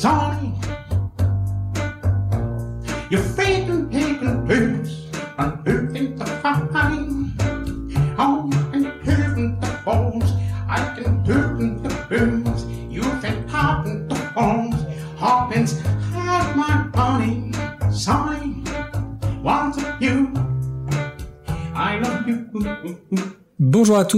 Sonny. 0.00 0.69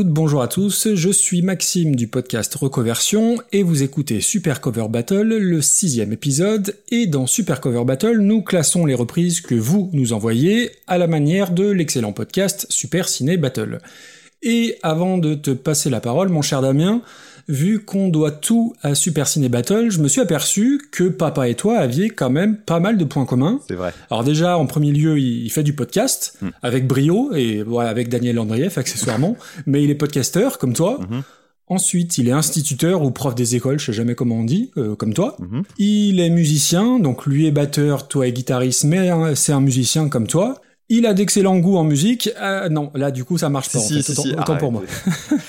Bonjour 0.00 0.42
à 0.42 0.48
tous, 0.48 0.94
je 0.94 1.10
suis 1.10 1.42
Maxime 1.42 1.94
du 1.94 2.06
podcast 2.06 2.54
Recoversion 2.54 3.38
et 3.52 3.62
vous 3.62 3.82
écoutez 3.82 4.20
Super 4.20 4.60
Cover 4.60 4.86
Battle, 4.88 5.22
le 5.22 5.60
sixième 5.60 6.12
épisode, 6.12 6.76
et 6.90 7.06
dans 7.06 7.26
Super 7.26 7.60
Cover 7.60 7.84
Battle, 7.84 8.18
nous 8.18 8.42
classons 8.42 8.86
les 8.86 8.94
reprises 8.94 9.40
que 9.42 9.54
vous 9.54 9.90
nous 9.92 10.12
envoyez 10.12 10.70
à 10.86 10.96
la 10.96 11.06
manière 11.06 11.50
de 11.50 11.68
l'excellent 11.70 12.12
podcast 12.12 12.66
Super 12.70 13.08
Ciné 13.08 13.36
Battle. 13.36 13.80
Et 14.42 14.78
avant 14.82 15.18
de 15.18 15.34
te 15.34 15.50
passer 15.50 15.90
la 15.90 16.00
parole, 16.00 16.30
mon 16.30 16.42
cher 16.42 16.62
Damien, 16.62 17.02
vu 17.48 17.80
qu'on 17.84 18.08
doit 18.08 18.30
tout 18.30 18.74
à 18.82 18.94
Super 18.94 19.26
Ciné 19.26 19.48
Battle, 19.48 19.90
je 19.90 20.00
me 20.00 20.08
suis 20.08 20.20
aperçu 20.20 20.80
que 20.90 21.04
papa 21.04 21.48
et 21.48 21.54
toi 21.54 21.78
aviez 21.78 22.10
quand 22.10 22.30
même 22.30 22.56
pas 22.56 22.80
mal 22.80 22.96
de 22.98 23.04
points 23.04 23.26
communs. 23.26 23.60
C'est 23.68 23.74
vrai. 23.74 23.92
Alors 24.10 24.24
déjà, 24.24 24.56
en 24.58 24.66
premier 24.66 24.92
lieu, 24.92 25.18
il 25.18 25.50
fait 25.50 25.62
du 25.62 25.72
podcast 25.72 26.36
Mm. 26.42 26.48
avec 26.62 26.86
brio 26.86 27.32
et 27.34 27.62
ouais, 27.62 27.84
avec 27.86 28.08
Daniel 28.08 28.38
Andrieff 28.38 28.78
accessoirement, 28.78 29.36
mais 29.66 29.82
il 29.82 29.90
est 29.90 29.94
podcasteur 29.94 30.58
comme 30.58 30.72
toi. 30.72 30.98
Mhm. 31.10 31.22
Ensuite, 31.68 32.18
il 32.18 32.28
est 32.28 32.32
instituteur 32.32 33.02
ou 33.02 33.10
prof 33.12 33.34
des 33.34 33.56
écoles, 33.56 33.78
je 33.78 33.86
sais 33.86 33.92
jamais 33.94 34.14
comment 34.14 34.36
on 34.40 34.44
dit, 34.44 34.70
euh, 34.76 34.94
comme 34.94 35.14
toi. 35.14 35.36
Mhm. 35.38 35.62
Il 35.78 36.20
est 36.20 36.28
musicien, 36.28 36.98
donc 36.98 37.24
lui 37.24 37.46
est 37.46 37.50
batteur, 37.52 38.08
toi 38.08 38.26
est 38.26 38.32
guitariste, 38.32 38.84
mais 38.84 39.08
hein, 39.08 39.34
c'est 39.34 39.52
un 39.52 39.60
musicien 39.60 40.08
comme 40.08 40.26
toi. 40.26 40.60
Il 40.94 41.06
a 41.06 41.14
d'excellents 41.14 41.58
goûts 41.58 41.76
en 41.78 41.84
musique. 41.84 42.28
Ah, 42.38 42.68
non, 42.68 42.90
là 42.94 43.10
du 43.10 43.24
coup 43.24 43.38
ça 43.38 43.48
marche 43.48 43.68
Si, 43.68 43.72
pas. 43.72 43.78
en 43.78 43.82
si, 43.82 43.94
fait. 43.94 44.02
si, 44.02 44.12
autant, 44.12 44.22
si, 44.22 44.28
autant 44.32 44.42
arrête. 44.42 44.58
pour 44.60 44.72
moi. 44.72 44.82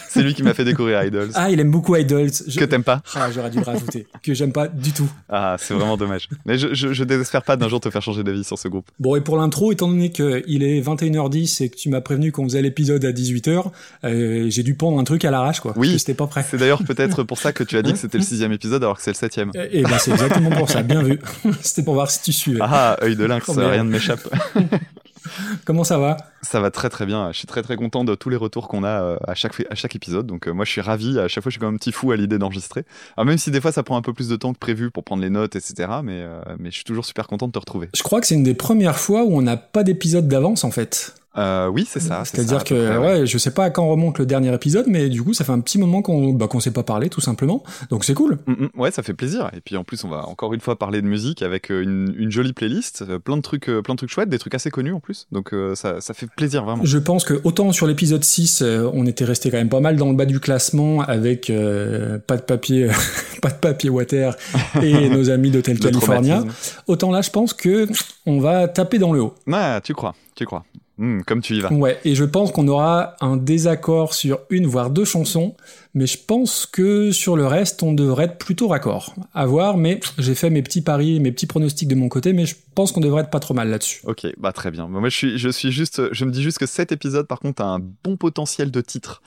C'est 0.10 0.22
lui 0.24 0.34
qui 0.34 0.42
m'a 0.44 0.54
fait 0.54 0.64
découvrir 0.64 1.04
Idols. 1.04 1.32
Ah, 1.34 1.50
il 1.52 1.60
aime 1.60 1.70
beaucoup 1.72 1.96
Idols. 1.98 2.30
Je- 2.48 2.60
Que 2.60 2.66
t'aimes 2.66 2.84
pas 2.84 3.02
Ah, 3.16 3.30
j'aurais 3.34 3.50
dû 3.50 3.58
le 3.58 3.64
rajouter. 3.66 4.08
que 4.24 4.34
j'aime 4.34 4.54
pas 4.54 4.68
du 4.70 4.92
tout. 4.94 5.10
Ah, 5.28 5.58
c'est 5.60 5.74
vraiment 5.74 5.98
dommage. 5.98 6.30
Mais 6.46 6.58
je, 6.58 6.74
je, 6.74 6.94
je 6.94 7.04
désespère 7.04 7.44
pas 7.44 7.58
d'un 7.58 7.68
jour 7.68 7.80
te 7.82 7.90
faire 7.90 8.02
changer 8.02 8.24
d'avis 8.24 8.44
sur 8.46 8.58
ce 8.58 8.68
groupe. 8.70 8.90
Bon, 9.00 9.16
et 9.18 9.22
pour 9.22 9.36
l'intro, 9.38 9.72
étant 9.74 9.88
donné 9.90 10.12
qu'il 10.12 10.64
est 10.64 10.80
21h10 10.82 11.62
et 11.64 11.70
que 11.70 11.76
tu 11.76 11.90
m'as 11.90 12.00
prévenu 12.02 12.32
qu'on 12.32 12.46
faisait 12.46 12.62
l'épisode 12.62 13.04
à 13.04 13.12
18h, 13.12 13.66
euh, 14.06 14.46
j'ai 14.50 14.64
dû 14.64 14.76
pondre 14.76 14.98
un 15.00 15.04
truc 15.04 15.26
à 15.26 15.32
l'arrache, 15.32 15.60
quoi. 15.60 15.74
Oui. 15.76 16.00
C'était 16.00 16.14
pas 16.14 16.28
prêt. 16.28 16.46
C'est 16.50 16.58
d'ailleurs 16.58 16.84
peut-être 16.84 17.24
pour 17.24 17.38
ça 17.38 17.52
que 17.52 17.64
tu 17.64 17.76
as 17.76 17.82
dit 17.82 17.92
que 17.92 18.00
c'était 18.00 18.18
le 18.18 18.24
sixième 18.24 18.54
épisode 18.54 18.82
alors 18.84 18.96
que 18.98 19.04
c'est 19.04 19.12
le 19.12 19.16
septième. 19.16 19.52
Et 19.56 19.80
et 19.80 19.84
ben, 19.84 19.98
c'est 20.00 20.12
exactement 20.12 20.52
pour 20.52 20.70
ça. 20.70 20.84
Bien 20.84 21.04
vu. 21.04 21.20
c'était 21.62 21.84
pour 21.84 21.96
voir 21.96 22.10
si 22.10 22.22
tu 22.22 22.32
suivais. 22.32 22.60
Ah, 22.62 22.96
œil 23.04 23.16
de 23.18 23.26
lynx, 23.26 23.50
rien 23.50 23.84
ne 23.84 23.90
m'échappe. 23.90 24.28
Comment 25.66 25.84
ça 25.84 25.98
va? 25.98 26.18
Ça 26.42 26.60
va 26.60 26.72
très 26.72 26.90
très 26.90 27.06
bien. 27.06 27.32
Je 27.32 27.38
suis 27.38 27.48
très 27.48 27.62
très 27.62 27.76
content 27.76 28.04
de 28.04 28.16
tous 28.16 28.30
les 28.30 28.36
retours 28.36 28.68
qu'on 28.68 28.84
a 28.84 29.02
euh, 29.02 29.18
à 29.28 29.36
chaque, 29.36 29.54
à 29.70 29.76
chaque 29.76 29.96
épisode. 29.96 30.28
Donc 30.28 30.48
euh, 30.48 30.54
moi 30.54 30.66
je 30.66 30.72
suis 30.72 30.82
ravi. 30.82 31.20
À 31.20 31.28
chaque 31.28 31.44
fois 31.44 31.50
je 31.50 31.54
suis 31.54 31.60
comme 31.60 31.74
un 31.74 31.78
petit 31.78 31.92
fou 31.92 32.12
à 32.12 32.18
l'idée 32.18 32.38
d'enregistrer. 32.38 32.86
Alors 33.18 33.26
même 33.26 33.38
si 33.38 33.52
des 33.52 33.62
fois 33.62 33.72
ça 33.72 33.84
prend 33.84 33.98
un 33.98 34.02
peu 34.02 34.14
plus 34.14 34.28
de 34.28 34.36
temps 34.36 34.54
que 34.54 34.60
prévu 34.60 34.92
pour 34.92 35.04
prendre 35.04 35.22
les 35.22 35.30
notes, 35.30 35.56
etc. 35.56 35.90
Mais, 36.04 36.22
euh, 36.22 36.42
mais 36.60 36.70
je 36.70 36.76
suis 36.76 36.84
toujours 36.84 37.06
super 37.06 37.28
content 37.28 37.48
de 37.48 37.54
te 37.54 37.60
retrouver. 37.60 37.90
Je 37.96 38.04
crois 38.04 38.22
que 38.22 38.28
c'est 38.28 38.36
une 38.36 38.44
des 38.44 38.56
premières 38.56 39.00
fois 39.00 39.24
où 39.24 39.36
on 39.36 39.42
n'a 39.42 39.58
pas 39.58 39.84
d'épisode 39.84 40.28
d'avance, 40.28 40.64
en 40.64 40.72
fait. 40.72 41.16
Euh, 41.38 41.68
oui, 41.68 41.86
c'est 41.90 42.00
ça. 42.00 42.24
c'est 42.26 42.38
ça, 42.38 42.44
C'est-à-dire 42.44 42.64
que, 42.64 42.74
près, 42.74 42.98
ouais. 42.98 43.26
je 43.26 43.38
sais 43.38 43.52
pas 43.52 43.66
à 43.66 43.70
quand 43.70 43.88
remonte 43.88 44.20
le 44.20 44.26
dernier 44.26 44.54
épisode, 44.54 44.86
mais 44.88 45.10
du 45.10 45.24
coup, 45.24 45.34
ça 45.34 45.44
fait 45.44 45.52
un 45.52 45.60
petit 45.60 45.78
moment 45.78 46.02
qu'on 46.02 46.34
bah, 46.34 46.48
qu'on 46.48 46.60
s'est 46.60 46.72
pas 46.72 46.84
parlé, 46.84 47.10
tout 47.10 47.22
simplement. 47.22 47.64
Donc 47.90 48.06
c'est 48.06 48.14
cool. 48.14 48.40
Mm, 48.46 48.52
mm, 48.52 48.70
ouais, 48.76 48.92
ça 48.92 49.04
fait 49.04 49.14
plaisir. 49.14 49.50
Et 49.56 49.62
puis 49.62 49.78
en 49.78 49.84
plus, 49.84 50.04
on 50.04 50.10
va 50.10 50.28
encore 50.28 50.54
une 50.54 50.62
fois 50.62 50.78
parler 50.78 51.02
de 51.02 51.08
musique 51.08 51.42
avec 51.42 51.72
euh, 51.72 51.82
une, 51.82 52.14
une 52.18 52.32
jolie 52.32 52.54
playlist, 52.54 53.04
euh, 53.08 53.20
plein 53.20 53.38
de 53.38 53.42
trucs, 53.42 53.66
plein 53.66 53.94
de 53.94 53.98
trucs 53.98 54.10
chouettes, 54.10 54.30
des 54.30 54.40
trucs 54.40 54.56
assez 54.56 54.70
connus 54.70 54.94
en 54.94 55.00
plus. 55.00 55.28
Donc 55.32 55.54
euh, 55.54 55.76
ça, 55.76 56.02
ça 56.02 56.14
fait 56.14 56.28
plaisir 56.28 56.64
vraiment. 56.64 56.84
Je 56.86 56.98
pense 56.98 57.24
que 57.24 57.40
autant 57.44 57.72
sur 57.72 57.88
l'épisode 57.88 58.24
6, 58.24 58.62
euh, 58.62 58.90
on 58.94 59.06
était 59.06 59.26
resté 59.26 59.50
quand 59.52 59.58
même 59.58 59.70
pas 59.70 59.80
mal 59.80 59.96
dans 59.96 60.10
le 60.10 60.16
bas 60.16 60.26
du 60.26 60.40
classement 60.40 61.02
avec 61.02 61.50
euh, 61.50 62.20
pas 62.20 62.38
de 62.38 62.42
papier, 62.42 62.90
pas 63.42 63.50
de 63.50 63.56
papier 63.56 63.90
water 63.90 64.36
et 64.82 65.10
nos 65.10 65.30
amis 65.30 65.52
d'Hotel 65.52 65.78
Le 65.78 65.82
California. 65.82 66.44
Autant 66.88 67.12
là, 67.12 67.22
je 67.22 67.30
pense 67.30 67.54
que 67.54 67.88
on 68.26 68.40
va 68.40 68.68
taper 68.68 69.00
dans 69.00 69.14
le 69.14 69.22
haut. 69.22 69.34
Ah, 69.52 69.82
tu 69.84 69.94
crois, 69.94 70.16
tu 70.36 70.46
crois. 70.46 70.66
Mm, 70.98 71.22
comme 71.22 71.42
tu 71.42 71.56
y 71.56 71.60
vas. 71.60 71.74
Ouais, 71.74 72.00
et 72.06 72.14
je 72.14 72.24
pense 72.24 72.52
qu'on 72.52 72.68
aura 72.68 73.16
un 73.20 73.36
désaccord 73.36 74.14
sur 74.14 74.40
une 74.50 74.68
voire 74.68 74.92
deux 74.92 75.06
chansons, 75.06 75.56
mais 75.96 76.06
je 76.06 76.18
pense 76.18 76.68
que 76.68 77.12
sur 77.12 77.36
le 77.36 77.48
reste, 77.48 77.82
on 77.82 77.94
devrait 77.94 78.26
être 78.26 78.38
plutôt 78.38 78.68
raccord. 78.68 79.16
À 79.34 79.46
voir, 79.48 79.78
mais 79.78 80.00
j'ai 80.20 80.36
fait 80.36 80.52
mes 80.52 80.62
petits 80.62 80.82
paris, 80.82 81.20
mes 81.20 81.32
petits 81.32 81.48
pronostics 81.48 81.88
de 81.88 81.96
mon 81.96 82.10
côté, 82.10 82.34
mais 82.34 82.46
je 82.46 82.56
pense 82.76 82.92
qu'on 82.92 83.02
devrait 83.02 83.24
être 83.24 83.32
pas 83.32 83.40
trop 83.40 83.56
mal 83.56 83.70
là-dessus. 83.70 84.02
Ok, 84.06 84.28
bah 84.38 84.52
très 84.52 84.70
bien. 84.70 84.88
Moi, 84.88 85.10
je 85.10 85.16
suis, 85.16 85.38
je 85.40 85.50
suis 85.50 85.72
juste, 85.72 86.14
je 86.14 86.26
me 86.26 86.32
dis 86.32 86.44
juste 86.44 86.60
que 86.60 86.68
cet 86.68 86.92
épisode, 86.92 87.28
par 87.28 87.40
contre, 87.40 87.64
a 87.64 87.66
un 87.66 87.80
bon 88.04 88.16
potentiel 88.16 88.70
de 88.70 88.82
titre. 88.82 89.22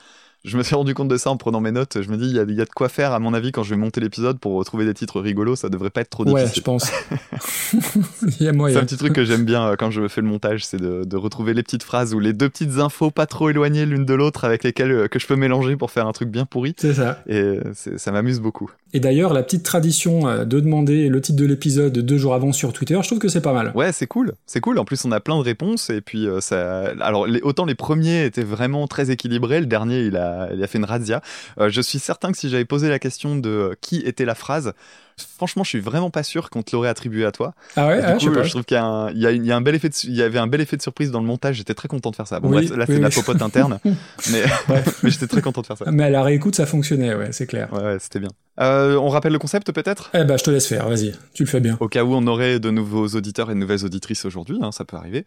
Je 0.47 0.57
me 0.57 0.63
suis 0.63 0.75
rendu 0.75 0.93
compte 0.93 1.09
de 1.09 1.17
ça 1.17 1.29
en 1.29 1.37
prenant 1.37 1.59
mes 1.61 1.71
notes. 1.71 2.01
Je 2.01 2.09
me 2.09 2.17
dis, 2.17 2.25
il 2.25 2.35
y 2.35 2.39
a, 2.39 2.43
il 2.43 2.55
y 2.55 2.61
a 2.61 2.65
de 2.65 2.69
quoi 2.69 2.89
faire, 2.89 3.11
à 3.11 3.19
mon 3.19 3.33
avis, 3.33 3.51
quand 3.51 3.63
je 3.63 3.69
vais 3.71 3.75
monter 3.75 3.99
l'épisode 4.01 4.39
pour 4.39 4.53
retrouver 4.53 4.85
des 4.85 4.93
titres 4.93 5.19
rigolos. 5.21 5.57
Ça 5.57 5.69
devrait 5.69 5.89
pas 5.89 6.01
être 6.01 6.09
trop 6.09 6.23
Ouais, 6.25 6.41
difficile. 6.43 6.61
je 6.61 6.63
pense. 6.63 6.91
Il 8.39 8.45
y 8.45 8.47
a 8.47 8.51
C'est 8.51 8.57
moyen. 8.57 8.79
un 8.79 8.83
petit 8.85 8.97
truc 8.97 9.13
que 9.13 9.25
j'aime 9.25 9.43
bien 9.45 9.67
euh, 9.67 9.75
quand 9.77 9.91
je 9.91 10.07
fais 10.07 10.21
le 10.21 10.27
montage, 10.27 10.65
c'est 10.65 10.77
de, 10.81 11.03
de 11.03 11.17
retrouver 11.17 11.53
les 11.53 11.63
petites 11.63 11.83
phrases 11.83 12.13
ou 12.13 12.19
les 12.19 12.33
deux 12.33 12.49
petites 12.49 12.79
infos 12.79 13.11
pas 13.11 13.25
trop 13.25 13.49
éloignées 13.49 13.85
l'une 13.85 14.05
de 14.05 14.13
l'autre 14.13 14.45
avec 14.45 14.63
lesquelles 14.63 14.91
euh, 14.91 15.07
que 15.07 15.19
je 15.19 15.27
peux 15.27 15.35
mélanger 15.35 15.75
pour 15.75 15.91
faire 15.91 16.07
un 16.07 16.11
truc 16.13 16.29
bien 16.29 16.45
pourri. 16.45 16.73
C'est 16.77 16.93
ça. 16.93 17.19
Et 17.27 17.35
euh, 17.37 17.61
c'est- 17.73 17.97
ça 17.97 18.11
m'amuse 18.11 18.39
beaucoup. 18.39 18.71
Et 18.93 18.99
d'ailleurs, 19.01 19.33
la 19.33 19.43
petite 19.43 19.63
tradition 19.63 20.45
de 20.45 20.59
demander 20.61 21.09
le 21.09 21.19
titre 21.19 21.37
de 21.37 21.45
l'épisode 21.45 21.91
deux 21.97 22.17
jours 22.17 22.33
avant 22.33 22.53
sur 22.53 22.71
Twitter, 22.71 22.97
je 23.01 23.07
trouve 23.07 23.19
que 23.19 23.27
c'est 23.27 23.41
pas 23.41 23.51
mal. 23.51 23.73
Ouais, 23.75 23.91
c'est 23.91 24.07
cool, 24.07 24.31
c'est 24.45 24.61
cool. 24.61 24.79
En 24.79 24.85
plus, 24.85 25.03
on 25.03 25.11
a 25.11 25.19
plein 25.19 25.35
de 25.37 25.43
réponses 25.43 25.89
et 25.89 25.99
puis 25.99 26.25
ça. 26.39 26.93
Alors, 27.01 27.27
les- 27.27 27.41
autant 27.41 27.65
les 27.65 27.75
premiers 27.75 28.23
étaient 28.23 28.43
vraiment 28.45 28.87
très 28.87 29.11
équilibrés, 29.11 29.59
le 29.59 29.65
dernier, 29.65 29.99
il 30.03 30.15
a, 30.15 30.36
il 30.53 30.63
a 30.63 30.67
fait 30.67 30.77
une 30.77 30.85
razzia. 30.85 31.21
Euh, 31.59 31.69
je 31.69 31.81
suis 31.81 31.99
certain 31.99 32.31
que 32.31 32.37
si 32.37 32.49
j'avais 32.49 32.65
posé 32.65 32.89
la 32.89 32.99
question 32.99 33.35
de 33.35 33.49
euh, 33.49 33.75
qui 33.81 33.97
était 33.97 34.25
la 34.25 34.35
phrase, 34.35 34.73
franchement, 35.37 35.63
je 35.63 35.69
suis 35.69 35.79
vraiment 35.79 36.09
pas 36.09 36.23
sûr 36.23 36.49
qu'on 36.49 36.63
te 36.63 36.75
l'aurait 36.75 36.89
attribué 36.89 37.25
à 37.25 37.31
toi. 37.31 37.53
Ah 37.75 37.87
ouais, 37.87 37.99
du 37.99 38.05
ah, 38.05 38.13
coup, 38.13 38.19
je 38.19 38.25
sais 38.25 38.31
pas. 38.35 38.43
je 38.43 38.49
trouve 38.51 38.63
qu'il 38.65 38.75
y 38.75 38.79
un, 38.79 39.09
y 39.11 39.25
a, 39.25 39.31
une- 39.31 39.45
il 39.45 39.47
y 39.47 39.51
a 39.51 39.55
un 39.55 39.61
bel 39.61 39.75
effet, 39.75 39.89
de, 39.89 39.93
su- 39.93 40.07
il 40.07 40.15
y 40.15 40.21
avait 40.21 40.39
un 40.39 40.47
bel 40.47 40.61
effet 40.61 40.77
de 40.77 40.81
surprise 40.81 41.11
dans 41.11 41.19
le 41.19 41.25
montage. 41.25 41.55
J'étais 41.57 41.73
très 41.73 41.87
content 41.87 42.11
de 42.11 42.15
faire 42.15 42.27
ça. 42.27 42.39
Bon, 42.39 42.49
Oui, 42.49 42.67
bref, 42.67 42.77
là, 42.77 42.85
oui, 42.87 42.93
c'est 42.93 42.97
de 42.97 43.01
la 43.03 43.07
oui. 43.09 43.13
popote 43.15 43.41
interne, 43.41 43.79
mais, 44.31 44.43
j'étais 45.09 45.27
très 45.27 45.41
content 45.41 45.61
de 45.61 45.67
faire 45.67 45.77
ça. 45.77 45.85
Mais 45.91 46.03
à 46.03 46.09
la 46.09 46.23
réécoute, 46.23 46.55
ça 46.55 46.65
fonctionnait, 46.65 47.15
ouais, 47.15 47.29
c'est 47.31 47.47
clair. 47.47 47.71
Ouais, 47.73 47.83
ouais, 47.83 47.97
c'était 47.99 48.19
bien. 48.19 48.29
Euh, 48.59 48.95
on 48.95 49.09
rappelle 49.09 49.33
le 49.33 49.39
concept 49.39 49.71
peut-être? 49.71 50.09
Eh 50.15 50.23
ben, 50.23 50.35
je 50.37 50.43
te 50.43 50.49
laisse 50.49 50.65
faire, 50.65 50.89
vas-y, 50.89 51.13
tu 51.33 51.43
le 51.43 51.49
fais 51.49 51.59
bien. 51.59 51.77
Au 51.79 51.87
cas 51.87 52.03
où 52.03 52.13
on 52.15 52.25
aurait 52.25 52.59
de 52.59 52.71
nouveaux 52.71 53.07
auditeurs 53.09 53.51
et 53.51 53.53
de 53.53 53.59
nouvelles 53.59 53.85
auditrices 53.85 54.25
aujourd'hui, 54.25 54.57
hein, 54.63 54.71
ça 54.71 54.83
peut 54.83 54.97
arriver. 54.97 55.25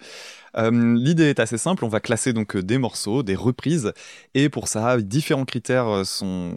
Euh, 0.56 0.96
L'idée 0.96 1.30
est 1.30 1.38
assez 1.38 1.58
simple, 1.58 1.84
on 1.84 1.88
va 1.88 2.00
classer 2.00 2.32
donc 2.32 2.56
euh, 2.56 2.62
des 2.62 2.76
morceaux, 2.78 3.22
des 3.22 3.36
reprises, 3.36 3.92
et 4.34 4.48
pour 4.48 4.66
ça, 4.66 5.00
différents 5.00 5.44
critères 5.44 5.86
euh, 5.86 6.02
sont, 6.02 6.54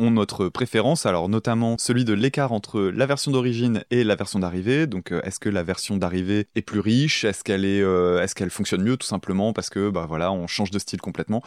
ont 0.00 0.10
notre 0.10 0.48
préférence, 0.48 1.06
alors 1.06 1.28
notamment 1.28 1.76
celui 1.78 2.04
de 2.04 2.12
l'écart 2.12 2.50
entre 2.50 2.75
la 2.78 3.06
version 3.06 3.30
d'origine 3.30 3.82
et 3.90 4.04
la 4.04 4.14
version 4.16 4.38
d'arrivée, 4.38 4.86
donc 4.86 5.12
euh, 5.12 5.20
est-ce 5.22 5.38
que 5.40 5.48
la 5.48 5.62
version 5.62 5.96
d'arrivée 5.96 6.46
est 6.54 6.62
plus 6.62 6.80
riche, 6.80 7.24
est-ce 7.24 7.42
qu'elle 7.44 7.64
est, 7.64 7.80
euh, 7.82 8.22
est-ce 8.22 8.34
qu'elle 8.34 8.50
fonctionne 8.50 8.82
mieux 8.82 8.96
tout 8.96 9.06
simplement 9.06 9.52
parce 9.52 9.70
que 9.70 9.90
bah 9.90 10.06
voilà, 10.08 10.32
on 10.32 10.46
change 10.46 10.70
de 10.70 10.78
style 10.78 11.00
complètement? 11.00 11.42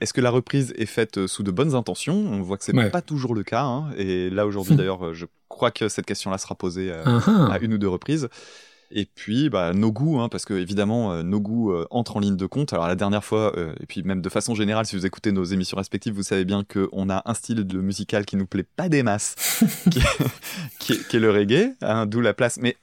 Est-ce 0.00 0.12
que 0.12 0.20
la 0.20 0.30
reprise 0.30 0.74
est 0.76 0.84
faite 0.86 1.16
euh, 1.18 1.26
sous 1.26 1.42
de 1.42 1.50
bonnes 1.50 1.74
intentions? 1.74 2.14
On 2.14 2.42
voit 2.42 2.58
que 2.58 2.64
c'est 2.64 2.76
Ouais. 2.76 2.90
pas 2.90 3.00
toujours 3.02 3.34
le 3.34 3.42
cas, 3.42 3.62
hein, 3.62 3.90
et 3.96 4.28
là 4.30 4.46
aujourd'hui 4.46 4.76
d'ailleurs, 4.76 5.06
euh, 5.06 5.14
je 5.14 5.24
crois 5.48 5.70
que 5.70 5.88
cette 5.88 6.04
question-là 6.06 6.36
sera 6.38 6.54
posée 6.54 6.90
euh, 6.92 7.02
Ah, 7.06 7.20
ah. 7.26 7.48
à 7.54 7.58
une 7.60 7.72
ou 7.74 7.78
deux 7.78 7.88
reprises. 7.88 8.28
Et 8.90 9.06
puis, 9.06 9.50
bah, 9.50 9.72
nos 9.72 9.90
goûts, 9.90 10.20
hein, 10.20 10.28
parce 10.28 10.44
que 10.44 10.54
évidemment, 10.54 11.12
euh, 11.12 11.22
nos 11.22 11.40
goûts 11.40 11.72
euh, 11.72 11.86
entrent 11.90 12.16
en 12.16 12.20
ligne 12.20 12.36
de 12.36 12.46
compte. 12.46 12.72
Alors 12.72 12.86
la 12.86 12.94
dernière 12.94 13.24
fois, 13.24 13.52
euh, 13.56 13.74
et 13.80 13.86
puis 13.86 14.02
même 14.02 14.20
de 14.20 14.28
façon 14.28 14.54
générale, 14.54 14.86
si 14.86 14.96
vous 14.96 15.06
écoutez 15.06 15.32
nos 15.32 15.44
émissions 15.44 15.76
respectives, 15.76 16.14
vous 16.14 16.22
savez 16.22 16.44
bien 16.44 16.64
qu'on 16.64 17.10
a 17.10 17.22
un 17.24 17.34
style 17.34 17.66
de 17.66 17.80
musical 17.80 18.24
qui 18.24 18.36
nous 18.36 18.46
plaît 18.46 18.66
pas 18.76 18.88
des 18.88 19.02
masses, 19.02 19.34
qui, 19.90 20.00
qui 20.78 20.92
est, 20.92 21.08
qui 21.08 21.16
est 21.16 21.20
le 21.20 21.30
reggae, 21.30 21.74
hein, 21.82 22.06
d'où 22.06 22.20
la 22.20 22.34
place. 22.34 22.58
Mais 22.58 22.76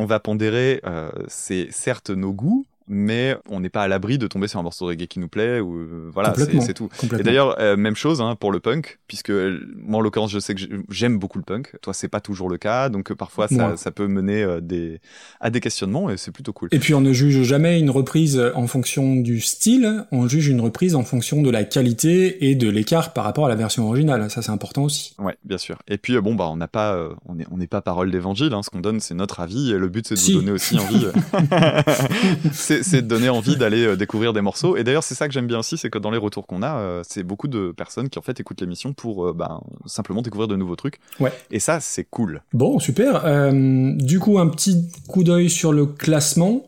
on 0.00 0.06
va 0.06 0.18
pondérer, 0.18 0.80
euh, 0.86 1.10
c'est 1.28 1.68
certes 1.70 2.10
nos 2.10 2.32
goûts, 2.32 2.64
mais 2.92 3.36
on 3.48 3.60
n'est 3.60 3.68
pas 3.70 3.82
à 3.84 3.88
l'abri 3.88 4.18
de 4.18 4.26
tomber 4.26 4.48
sur 4.48 4.58
un 4.58 4.62
morceau 4.64 4.84
de 4.86 4.90
reggae 4.90 5.06
qui 5.06 5.20
nous 5.20 5.28
plaît 5.28 5.60
ou 5.60 5.76
euh, 5.76 6.10
voilà, 6.12 6.34
c'est 6.60 6.74
tout. 6.74 6.88
Et 7.18 7.22
d'ailleurs, 7.22 7.54
euh, 7.60 7.76
même 7.76 7.94
chose 7.94 8.20
hein, 8.20 8.34
pour 8.34 8.50
le 8.50 8.58
punk, 8.58 8.98
puisque 9.06 9.30
moi 9.30 9.98
en 9.98 10.00
l'occurrence, 10.00 10.32
je 10.32 10.40
sais 10.40 10.54
que 10.54 10.60
j'ai- 10.60 10.68
j'aime 10.90 11.18
beaucoup 11.18 11.38
le 11.38 11.44
punk. 11.44 11.72
Toi, 11.82 11.94
c'est 11.94 12.08
pas 12.08 12.20
toujours 12.20 12.48
le 12.50 12.58
cas, 12.58 12.88
donc 12.88 13.12
euh, 13.12 13.14
parfois 13.14 13.46
ça, 13.76 13.90
peut 13.92 14.08
mener 14.08 14.42
euh, 14.42 14.60
des, 14.60 15.00
à 15.40 15.50
des 15.50 15.60
questionnements 15.60 16.10
et 16.10 16.16
c'est 16.16 16.32
plutôt 16.32 16.52
cool. 16.52 16.68
Et 16.72 16.78
puis 16.80 16.92
on 16.94 17.00
ne 17.00 17.12
juge 17.12 17.42
jamais 17.42 17.78
une 17.78 17.90
reprise 17.90 18.42
en 18.54 18.66
fonction 18.66 19.16
du 19.16 19.40
style, 19.40 20.04
on 20.10 20.26
juge 20.28 20.48
une 20.48 20.60
reprise 20.60 20.94
en 20.96 21.04
fonction 21.04 21.42
de 21.42 21.50
la 21.50 21.62
qualité 21.64 22.50
et 22.50 22.56
de 22.56 22.68
l'écart 22.68 23.12
par 23.12 23.22
rapport 23.24 23.46
à 23.46 23.48
la 23.48 23.54
version 23.56 23.86
originale. 23.86 24.28
Ça 24.30 24.42
c'est 24.42 24.50
important 24.50 24.82
aussi. 24.82 25.14
Ouais, 25.20 25.36
bien 25.44 25.58
sûr. 25.58 25.78
Et 25.86 25.96
puis 25.98 26.18
bon 26.20 26.34
bah 26.34 26.48
on 26.50 26.56
n'a 26.56 26.68
pas, 26.68 26.98
on 27.26 27.38
est, 27.38 27.46
on 27.52 27.56
n'est 27.56 27.66
pas 27.68 27.80
parole 27.82 28.10
d'évangile. 28.10 28.52
Hein, 28.52 28.62
ce 28.64 28.70
qu'on 28.70 28.80
donne, 28.80 28.98
c'est 29.00 29.14
notre 29.14 29.38
avis. 29.40 29.70
Et 29.72 29.78
le 29.78 29.88
but, 29.88 30.06
c'est 30.06 30.14
de 30.14 30.18
Si. 30.18 30.32
vous 30.32 30.40
donner 30.40 30.52
aussi 30.52 30.76
envie. 30.78 31.06
c'est 32.82 33.02
de 33.02 33.06
donner 33.06 33.28
envie 33.28 33.56
d'aller 33.56 33.84
euh, 33.84 33.96
découvrir 33.96 34.32
des 34.32 34.40
morceaux. 34.40 34.76
Et 34.76 34.84
d'ailleurs, 34.84 35.02
c'est 35.02 35.14
ça 35.14 35.26
que 35.28 35.34
j'aime 35.34 35.46
bien 35.46 35.58
aussi, 35.58 35.76
c'est 35.76 35.90
que 35.90 35.98
dans 35.98 36.10
les 36.10 36.18
retours 36.18 36.46
qu'on 36.46 36.62
a, 36.62 36.78
euh, 36.78 37.02
c'est 37.06 37.22
beaucoup 37.22 37.48
de 37.48 37.72
personnes 37.76 38.08
qui 38.08 38.18
en 38.18 38.22
fait 38.22 38.38
écoutent 38.40 38.60
l'émission 38.60 38.92
pour 38.92 39.26
euh, 39.26 39.32
ben, 39.32 39.60
simplement 39.86 40.22
découvrir 40.22 40.48
de 40.48 40.56
nouveaux 40.56 40.76
trucs. 40.76 41.00
Ouais. 41.18 41.32
Et 41.50 41.60
ça, 41.60 41.80
c'est 41.80 42.04
cool. 42.04 42.42
Bon, 42.52 42.78
super. 42.78 43.24
Euh, 43.24 43.92
du 43.94 44.18
coup, 44.18 44.38
un 44.38 44.48
petit 44.48 44.88
coup 45.08 45.24
d'œil 45.24 45.50
sur 45.50 45.72
le 45.72 45.86
classement. 45.86 46.66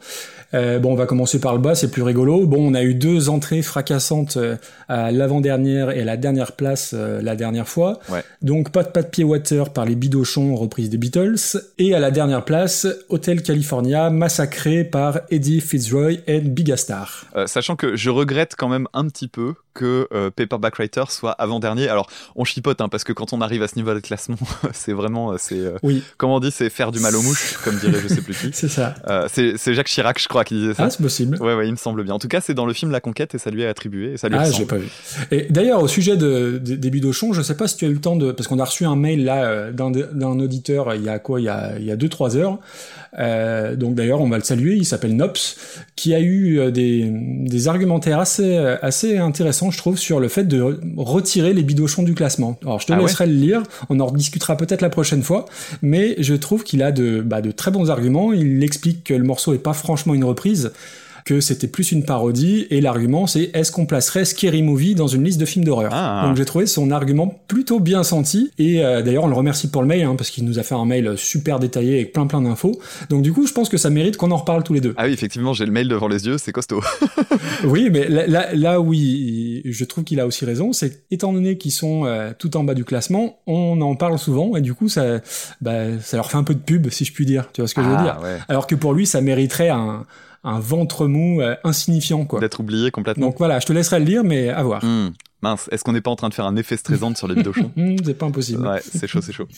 Euh, 0.54 0.78
bon, 0.78 0.92
on 0.92 0.96
va 0.96 1.06
commencer 1.06 1.40
par 1.40 1.54
le 1.54 1.58
bas, 1.58 1.74
c'est 1.74 1.90
plus 1.90 2.02
rigolo. 2.02 2.46
Bon, 2.46 2.70
on 2.70 2.74
a 2.74 2.82
eu 2.82 2.94
deux 2.94 3.28
entrées 3.28 3.62
fracassantes 3.62 4.36
euh, 4.36 4.56
à 4.88 5.10
l'avant-dernière 5.10 5.90
et 5.90 6.02
à 6.02 6.04
la 6.04 6.16
dernière 6.16 6.52
place 6.52 6.92
euh, 6.94 7.22
la 7.22 7.36
dernière 7.36 7.68
fois. 7.68 8.00
Ouais. 8.10 8.22
Donc, 8.42 8.70
pas 8.70 8.82
de 8.82 8.88
pas 8.88 9.02
de 9.02 9.08
pied 9.08 9.24
water 9.24 9.70
par 9.70 9.86
les 9.86 9.94
Bidochons, 9.94 10.54
reprise 10.54 10.90
des 10.90 10.98
Beatles. 10.98 11.58
Et 11.78 11.94
à 11.94 12.00
la 12.00 12.10
dernière 12.10 12.44
place, 12.44 12.86
Hotel 13.08 13.42
California, 13.42 14.10
massacré 14.10 14.84
par 14.84 15.20
Eddie 15.30 15.60
Fitzroy 15.60 16.18
et 16.26 16.40
Bigastar. 16.40 17.24
Euh, 17.36 17.46
sachant 17.46 17.76
que 17.76 17.96
je 17.96 18.10
regrette 18.10 18.54
quand 18.56 18.68
même 18.68 18.88
un 18.92 19.08
petit 19.08 19.28
peu 19.28 19.54
que 19.74 20.06
Paperback 20.36 20.76
Writer 20.76 21.04
soit 21.08 21.32
avant-dernier. 21.32 21.88
Alors, 21.88 22.06
on 22.36 22.44
chipote, 22.44 22.82
hein, 22.82 22.90
parce 22.90 23.04
que 23.04 23.14
quand 23.14 23.32
on 23.32 23.40
arrive 23.40 23.62
à 23.62 23.68
ce 23.68 23.76
niveau 23.76 23.94
de 23.94 24.00
classement, 24.00 24.36
c'est 24.74 24.92
vraiment, 24.92 25.38
c'est, 25.38 25.62
Oui, 25.82 26.04
comment 26.18 26.36
on 26.36 26.40
dit, 26.40 26.50
c'est 26.50 26.68
faire 26.68 26.92
du 26.92 27.00
mal 27.00 27.16
aux 27.16 27.22
mouches, 27.22 27.56
comme 27.64 27.78
dirait 27.78 28.00
je 28.02 28.08
sais 28.08 28.20
plus 28.20 28.36
qui. 28.36 28.50
c'est 28.52 28.68
ça. 28.68 28.94
C'est 29.28 29.72
Jacques 29.72 29.86
Chirac, 29.86 30.20
je 30.20 30.28
crois, 30.28 30.41
qui 30.44 30.54
disait 30.54 30.74
ça. 30.74 30.84
Ah, 30.84 30.90
c'est 30.90 31.02
possible. 31.02 31.36
Ouais, 31.40 31.54
ouais, 31.54 31.66
il 31.68 31.72
me 31.72 31.76
semble 31.76 32.04
bien. 32.04 32.14
En 32.14 32.18
tout 32.18 32.28
cas, 32.28 32.40
c'est 32.40 32.54
dans 32.54 32.66
le 32.66 32.72
film 32.72 32.90
La 32.90 33.00
Conquête 33.00 33.34
et 33.34 33.38
ça 33.38 33.50
lui 33.50 33.62
est 33.62 33.66
attribué 33.66 34.12
et 34.12 34.16
ça 34.16 34.28
lui 34.28 34.36
Ah, 34.38 34.50
j'ai 34.50 34.64
pas 34.64 34.76
vu. 34.76 34.88
Et 35.30 35.46
d'ailleurs, 35.50 35.82
au 35.82 35.88
sujet 35.88 36.16
de, 36.16 36.60
de- 36.64 36.76
des 36.76 36.90
bidochons, 36.90 37.32
je 37.32 37.42
sais 37.42 37.56
pas 37.56 37.68
si 37.68 37.76
tu 37.76 37.84
as 37.84 37.88
eu 37.88 37.92
le 37.94 38.00
temps 38.00 38.16
de, 38.16 38.32
parce 38.32 38.48
qu'on 38.48 38.58
a 38.58 38.64
reçu 38.64 38.84
un 38.84 38.96
mail 38.96 39.24
là 39.24 39.44
euh, 39.44 39.72
d'un 39.72 40.38
auditeur 40.40 40.94
il 40.94 41.02
y 41.04 41.08
a 41.08 41.18
quoi, 41.18 41.40
il 41.40 41.44
y 41.44 41.48
a 41.48 41.72
il 41.78 41.84
y 41.84 41.90
a 41.90 41.96
deux 41.96 42.08
trois 42.08 42.36
heures. 42.36 42.58
Euh, 43.18 43.76
donc 43.76 43.94
d'ailleurs, 43.94 44.20
on 44.20 44.28
va 44.28 44.38
le 44.38 44.44
saluer. 44.44 44.76
Il 44.76 44.84
s'appelle 44.86 45.14
Nops, 45.16 45.56
qui 45.96 46.14
a 46.14 46.20
eu 46.20 46.58
euh, 46.58 46.70
des 46.70 47.10
des 47.12 47.68
argumentaires 47.68 48.18
assez 48.18 48.56
assez 48.56 49.18
intéressants, 49.18 49.70
je 49.70 49.78
trouve, 49.78 49.98
sur 49.98 50.20
le 50.20 50.28
fait 50.28 50.44
de 50.44 50.60
re- 50.60 50.78
retirer 50.96 51.52
les 51.52 51.62
bidochons 51.62 52.02
du 52.02 52.14
classement. 52.14 52.58
Alors, 52.62 52.80
je 52.80 52.86
te 52.86 52.92
Ah 52.92 52.96
ouais 52.96 53.02
laisserai 53.02 53.26
le 53.26 53.34
lire. 53.34 53.62
On 53.90 54.00
en 54.00 54.06
rediscutera 54.06 54.56
peut-être 54.56 54.80
la 54.80 54.90
prochaine 54.90 55.22
fois, 55.22 55.44
mais 55.82 56.14
je 56.18 56.34
trouve 56.34 56.64
qu'il 56.64 56.82
a 56.82 56.92
de 56.92 57.20
bah, 57.20 57.40
de 57.42 57.50
très 57.50 57.70
bons 57.70 57.90
arguments. 57.90 58.32
Il 58.32 58.62
explique 58.64 59.04
que 59.04 59.14
le 59.14 59.24
morceau 59.24 59.52
est 59.54 59.58
pas 59.58 59.72
franchement 59.74 60.14
une 60.14 60.24
reprise 60.32 60.72
que 61.24 61.40
c'était 61.40 61.68
plus 61.68 61.92
une 61.92 62.04
parodie, 62.04 62.66
et 62.70 62.80
l'argument 62.80 63.26
c'est 63.26 63.50
est-ce 63.54 63.70
qu'on 63.72 63.86
placerait 63.86 64.24
Scary 64.24 64.62
Movie 64.62 64.94
dans 64.94 65.06
une 65.06 65.24
liste 65.24 65.40
de 65.40 65.44
films 65.46 65.64
d'horreur 65.64 65.90
Ah. 65.94 66.24
Donc 66.26 66.36
j'ai 66.36 66.44
trouvé 66.44 66.66
son 66.66 66.90
argument 66.90 67.42
plutôt 67.48 67.80
bien 67.80 68.02
senti, 68.02 68.50
et 68.58 68.84
euh, 68.84 69.02
d'ailleurs 69.02 69.24
on 69.24 69.28
le 69.28 69.34
remercie 69.34 69.68
pour 69.70 69.82
le 69.82 69.88
mail, 69.88 70.02
hein, 70.02 70.14
parce 70.16 70.30
qu'il 70.30 70.44
nous 70.44 70.58
a 70.58 70.62
fait 70.62 70.74
un 70.74 70.84
mail 70.84 71.14
super 71.16 71.58
détaillé 71.58 71.94
avec 71.96 72.12
plein 72.12 72.26
plein 72.26 72.40
d'infos. 72.40 72.78
Donc 73.10 73.22
du 73.22 73.32
coup 73.32 73.46
je 73.46 73.52
pense 73.52 73.68
que 73.68 73.76
ça 73.76 73.90
mérite 73.90 74.16
qu'on 74.16 74.30
en 74.30 74.36
reparle 74.36 74.62
tous 74.64 74.72
les 74.74 74.80
deux. 74.80 74.94
Ah 74.96 75.04
oui, 75.06 75.12
effectivement, 75.12 75.52
j'ai 75.52 75.64
le 75.66 75.72
mail 75.72 75.88
devant 75.88 76.08
les 76.08 76.26
yeux, 76.26 76.38
c'est 76.38 76.52
costaud. 76.52 76.80
oui, 77.64 77.88
mais 77.90 78.08
là, 78.08 78.52
là, 78.54 78.78
il- 78.92 79.62
je 79.64 79.84
trouve 79.84 80.04
qu'il 80.04 80.20
a 80.20 80.26
aussi 80.26 80.44
raison, 80.44 80.72
c'est 80.72 81.08
qu'étant 81.08 81.32
donné 81.32 81.56
qu'ils 81.58 81.72
sont 81.72 82.04
euh, 82.04 82.32
tout 82.38 82.56
en 82.56 82.64
bas 82.64 82.74
du 82.74 82.84
classement, 82.84 83.38
on 83.46 83.80
en 83.80 83.94
parle 83.94 84.18
souvent, 84.18 84.56
et 84.56 84.60
du 84.60 84.74
coup 84.74 84.88
ça, 84.88 85.20
bah, 85.60 85.98
ça 86.00 86.16
leur 86.16 86.30
fait 86.30 86.36
un 86.36 86.44
peu 86.44 86.54
de 86.54 86.60
pub, 86.60 86.88
si 86.90 87.04
je 87.04 87.12
puis 87.12 87.26
dire, 87.26 87.48
tu 87.52 87.60
vois 87.60 87.68
ce 87.68 87.74
que 87.74 87.82
je 87.82 87.88
veux 87.88 87.96
dire? 87.96 88.16
Ah, 88.18 88.22
ouais. 88.22 88.38
Alors 88.48 88.66
que 88.66 88.74
pour 88.74 88.92
lui 88.94 89.06
ça 89.06 89.20
mériterait 89.20 89.68
un, 89.70 90.04
un 90.44 90.58
ventre 90.60 91.06
mou 91.06 91.40
euh, 91.40 91.54
insignifiant, 91.64 92.24
quoi. 92.24 92.40
D'être 92.40 92.60
oublié 92.60 92.90
complètement. 92.90 93.26
Donc 93.26 93.38
voilà, 93.38 93.60
je 93.60 93.66
te 93.66 93.72
laisserai 93.72 94.00
le 94.00 94.04
lire, 94.06 94.24
mais 94.24 94.48
à 94.48 94.62
voir. 94.62 94.84
Hmm. 94.84 95.10
Mince, 95.44 95.68
est-ce 95.72 95.82
qu'on 95.82 95.92
n'est 95.92 96.00
pas 96.00 96.10
en 96.10 96.14
train 96.14 96.28
de 96.28 96.34
faire 96.34 96.46
un 96.46 96.54
effet 96.54 96.76
stressant 96.76 97.16
sur 97.16 97.26
les 97.26 97.34
bidochons 97.34 97.72
Hmm, 97.76 97.96
c'est 98.04 98.14
pas 98.14 98.26
impossible. 98.26 98.64
Ouais, 98.64 98.80
c'est 98.80 99.08
chaud, 99.08 99.20
c'est 99.20 99.32
chaud. 99.32 99.48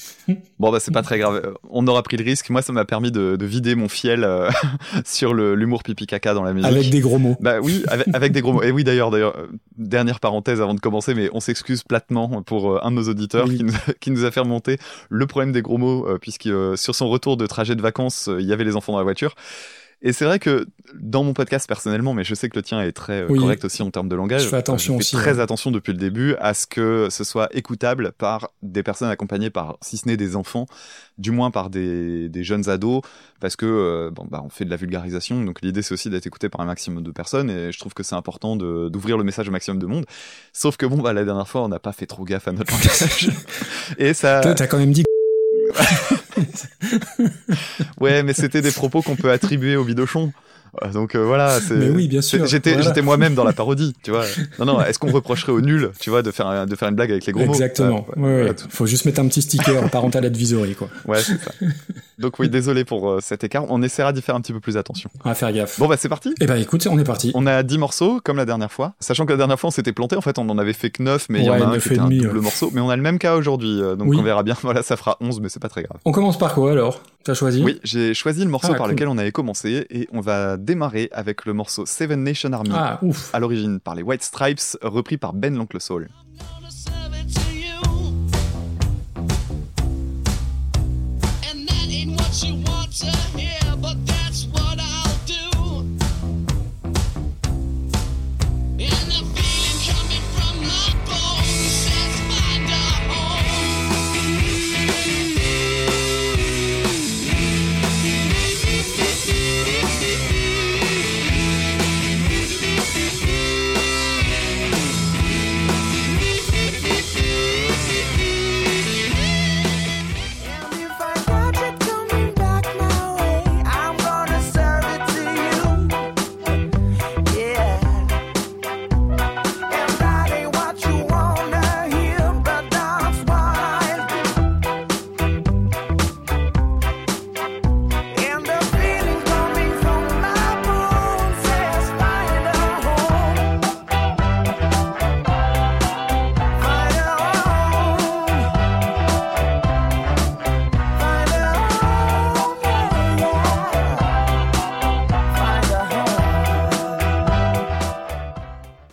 Bon, 0.59 0.73
bah, 0.73 0.81
c'est 0.81 0.93
pas 0.93 1.03
très 1.03 1.19
grave. 1.19 1.43
Euh, 1.45 1.53
On 1.69 1.87
aura 1.87 2.03
pris 2.03 2.17
le 2.17 2.25
risque. 2.25 2.49
Moi, 2.49 2.63
ça 2.63 2.73
m'a 2.73 2.87
permis 2.87 3.13
de, 3.13 3.37
de 3.37 3.45
vider 3.45 3.75
mon 3.75 3.89
fiel 3.89 4.25
euh, 4.25 4.51
sur 5.05 5.35
l'humour 5.35 5.83
pipi 5.83 6.07
caca 6.07 6.33
dans 6.33 6.43
la 6.43 6.55
musique. 6.55 6.71
Avec 6.71 6.89
des 6.89 7.01
gros 7.01 7.19
mots. 7.19 7.37
Bah 7.41 7.61
oui, 7.63 7.83
avec, 7.89 8.07
avec 8.15 8.33
des 8.33 8.41
gros 8.41 8.55
mots. 8.55 8.63
Et 8.63 8.71
oui, 8.71 8.83
d'ailleurs, 8.83 9.11
d'ailleurs, 9.11 9.37
dernière 9.77 10.21
parenthèse 10.21 10.63
avant 10.63 10.73
de 10.75 10.81
commencer, 10.81 11.13
mais 11.15 11.29
on 11.35 11.41
s'excuse 11.41 11.83
platement 11.83 12.43
pour 12.43 12.83
un 12.83 12.91
de 12.91 12.97
nos 12.97 13.09
auditeurs 13.11 13.47
Oui. 13.47 13.59
qui, 13.59 13.65
nous 13.65 13.75
a, 13.75 13.93
qui 14.01 14.11
nous 14.11 14.25
a 14.25 14.31
fait 14.31 14.41
remonter 14.41 14.79
le 15.11 15.27
problème 15.27 15.53
des 15.53 15.61
gros 15.61 15.77
mots, 15.77 16.09
euh, 16.09 16.19
puisque 16.19 16.47
euh, 16.47 16.77
sur 16.77 16.95
son 16.95 17.09
retour 17.11 17.37
de 17.37 17.47
trajet 17.47 17.75
de 17.75 17.83
vacances, 17.83 18.31
il 18.39 18.47
y 18.47 18.55
avait 18.55 18.65
les 18.65 18.77
enfants 18.77 18.93
dans 18.93 18.99
la 18.99 19.05
voiture. 19.05 19.35
Et 20.03 20.13
c'est 20.13 20.25
vrai 20.27 20.39
que 20.39 20.67
dans 20.95 21.25
mon 21.25 21.33
podcast 21.33 21.67
personnellement, 21.67 22.13
mais 22.13 22.25
je 22.25 22.35
sais 22.35 22.49
que 22.51 22.57
le 22.57 22.63
tien 22.63 22.81
est 22.83 22.93
très 22.93 23.23
euh, 23.23 23.27
Oui. 23.31 23.39
correct 23.39 23.65
aussi 23.65 23.83
en 23.83 23.91
termes 23.91 24.09
de 24.09 24.15
langage. 24.15 24.43
Je 24.43 24.49
fais 24.49 24.57
attention 24.57 24.95
je 24.95 24.99
aussi, 24.99 25.17
Très 25.17 25.35
ouais. 25.35 25.41
attention 25.41 25.71
depuis 25.71 25.93
le 25.93 25.99
début 25.99 26.35
à 26.41 26.53
ce 26.53 26.67
que 26.67 27.09
ce 27.11 27.25
soit 27.25 27.49
écoutable 27.57 28.13
par 28.13 28.51
des 28.63 28.83
personnes 28.83 29.09
accompagnées 29.09 29.49
par, 29.51 29.79
si 29.81 29.97
ce 29.97 30.07
n'est 30.07 30.17
des 30.19 30.37
enfants, 30.37 30.67
du 31.17 31.31
moins 31.31 31.51
par 31.51 31.71
des, 31.71 32.29
des 32.29 32.45
jeunes 32.45 32.69
ados, 32.69 33.01
parce 33.41 33.57
que 33.57 33.65
euh, 33.67 34.11
bon 34.11 34.27
bah 34.31 34.43
on 34.45 34.51
fait 34.51 34.65
de 34.67 34.71
la 34.71 34.77
vulgarisation, 34.77 35.43
donc 35.43 35.61
l'idée 35.63 35.81
c'est 35.83 35.95
aussi 35.95 36.11
d'être 36.11 36.27
écouté 36.27 36.49
par 36.51 36.61
un 36.61 36.67
maximum 36.67 37.03
de 37.03 37.11
personnes, 37.11 37.49
et 37.51 37.73
je 37.73 37.79
trouve 37.79 37.95
que 37.95 38.03
c'est 38.03 38.15
important 38.17 38.57
d'ouvrir 38.57 39.17
le 39.17 39.25
message 39.25 39.49
au 39.49 39.53
maximum 39.53 39.79
de 39.79 39.87
monde. 39.87 40.05
Sauf 40.53 40.77
que 40.77 40.85
bon 40.87 40.99
bah 41.01 41.13
la 41.13 41.25
dernière 41.25 41.49
fois 41.49 41.63
on 41.63 41.69
n'a 41.69 41.79
pas 41.79 41.93
fait 41.93 42.07
trop 42.07 42.25
gaffe 42.25 42.47
à 42.49 42.53
notre 42.53 42.73
langage, 42.73 43.31
et 43.99 44.13
ça. 44.13 44.41
T'as 44.43 44.67
quand 44.67 44.79
même 44.79 44.93
dit. 44.93 45.05
Ouais, 48.01 48.23
mais 48.23 48.33
c'était 48.33 48.63
des 48.63 48.73
propos 48.73 49.03
qu'on 49.03 49.17
peut 49.17 49.31
attribuer 49.31 49.77
au 49.77 49.85
bidochon. 49.85 50.33
Donc 50.93 51.15
euh, 51.15 51.25
voilà, 51.25 51.61
c'est. 51.61 51.75
Mais 51.75 51.89
oui, 51.91 52.09
bien 52.09 52.23
sûr. 52.23 52.45
J'étais, 52.47 52.73
Voilà. 52.73 52.87
j'étais 52.87 53.03
moi-même 53.03 53.35
dans 53.35 53.45
la 53.45 53.53
parodie, 53.53 53.95
tu 54.03 54.11
vois. 54.11 54.25
Non, 54.59 54.65
non. 54.67 54.81
Est-ce 54.83 54.99
qu'on 54.99 55.11
reprocherait 55.13 55.53
au 55.53 55.61
nul, 55.61 55.91
tu 56.01 56.11
vois, 56.11 56.23
de 56.23 56.31
faire, 56.31 56.47
un- 56.47 56.67
de 56.67 56.75
faire 56.77 56.89
une 56.89 56.95
blague 56.95 57.11
avec 57.11 57.27
les 57.27 57.33
gros 57.33 57.43
Exactement. 57.45 58.07
mots 58.17 58.23
Ouais, 58.25 58.35
voilà, 58.35 58.51
ouais. 58.51 58.57
Faut 58.69 58.87
juste 58.87 59.05
mettre 59.05 59.21
un 59.21 59.29
petit 59.29 59.43
sticker 59.43 59.89
parental 59.91 60.25
advisory, 60.25 60.75
quoi. 60.75 60.89
Ouais, 61.07 61.21
c'est 61.21 61.39
ça. 61.39 61.51
Donc 62.19 62.39
oui, 62.39 62.49
désolé 62.49 62.85
pour 62.85 63.11
euh, 63.11 63.19
cet 63.21 63.45
écart. 63.45 63.65
On 63.69 63.83
essaiera 63.83 64.13
d'y 64.13 64.23
faire 64.23 64.35
un 64.37 64.41
petit 64.41 64.53
peu 64.53 64.61
plus 64.61 64.77
attention. 64.77 65.11
On 65.25 65.29
va 65.29 65.35
faire 65.35 65.53
gaffe. 65.53 65.79
Bon 65.79 65.87
bah 65.89 65.97
c'est 65.99 66.09
parti. 66.09 66.33
Eh 66.41 66.47
ben, 66.47 66.57
écoute, 66.57 66.87
on 66.91 66.99
est 66.99 67.05
parti. 67.05 67.33
On 67.35 67.47
a 67.47 67.63
10 67.63 67.79
morceaux 67.79 68.21
comme 68.23 68.37
la 68.37 68.45
dernière 68.47 68.71
fois. 68.71 68.95
Sachant 69.01 69.27
que 69.27 69.33
la 69.33 69.37
dernière 69.39 69.59
fois 69.59 69.69
on 69.69 69.73
s'était 69.73 69.93
planté, 69.93 70.15
en 70.17 70.21
fait 70.21 70.39
on 70.39 70.49
en 70.49 70.59
avait 70.59 70.73
fait 70.73 70.91
que 70.91 71.03
9, 71.03 71.27
mais 71.29 71.41
il 71.41 71.45
y 71.47 71.51
en 71.51 71.55
a 71.55 71.67
un 71.67 71.79
qui 71.79 71.99
un 71.99 72.09
double 72.09 72.41
morceau. 72.41 72.71
Mais 72.73 72.81
on 72.81 72.89
a 72.91 72.97
le 72.97 73.03
même 73.03 73.19
cas 73.19 73.35
aujourd'hui, 73.37 73.81
euh, 73.83 73.97
donc 73.97 74.09
Oui. 74.09 74.17
on 74.19 74.23
verra 74.23 74.43
bien. 74.43 74.55
Voilà, 74.63 74.83
ça 74.83 74.97
fera 74.97 75.17
11, 75.21 75.41
mais 75.41 75.49
c'est 75.49 75.61
pas 75.61 75.69
très 75.69 75.83
grave. 75.83 75.99
On 76.05 76.13
commence 76.13 76.39
par 76.39 76.55
quoi 76.55 76.71
alors? 76.73 77.03
T'as 77.25 77.35
choisi? 77.35 77.63
Oui, 77.65 77.81
j'ai 77.85 78.13
choisi 78.15 78.45
le 78.45 78.51
morceau 78.51 78.69
Ah, 78.71 78.75
par 78.77 78.87
cool. 78.87 78.93
lequel 78.93 79.09
on 79.09 79.17
avait 79.19 79.33
commencé 79.33 79.87
et 79.91 80.07
on 80.13 80.21
va 80.21 80.57
démarrer 80.65 81.09
avec 81.13 81.45
le 81.45 81.53
morceau 81.53 81.87
Seven 81.87 82.23
Nation 82.23 82.53
Army. 82.53 82.71
Ah, 82.73 82.99
ouf. 83.03 83.35
À 83.35 83.39
l'origine 83.39 83.81
par 83.81 83.95
les 83.95 84.03
White 84.03 84.23
Stripes, 84.23 84.61
repris 84.83 85.19
par 85.19 85.33
Ben 85.33 85.55
l'Oncle 85.57 85.81
Soul. 85.81 86.09
to 92.95 93.34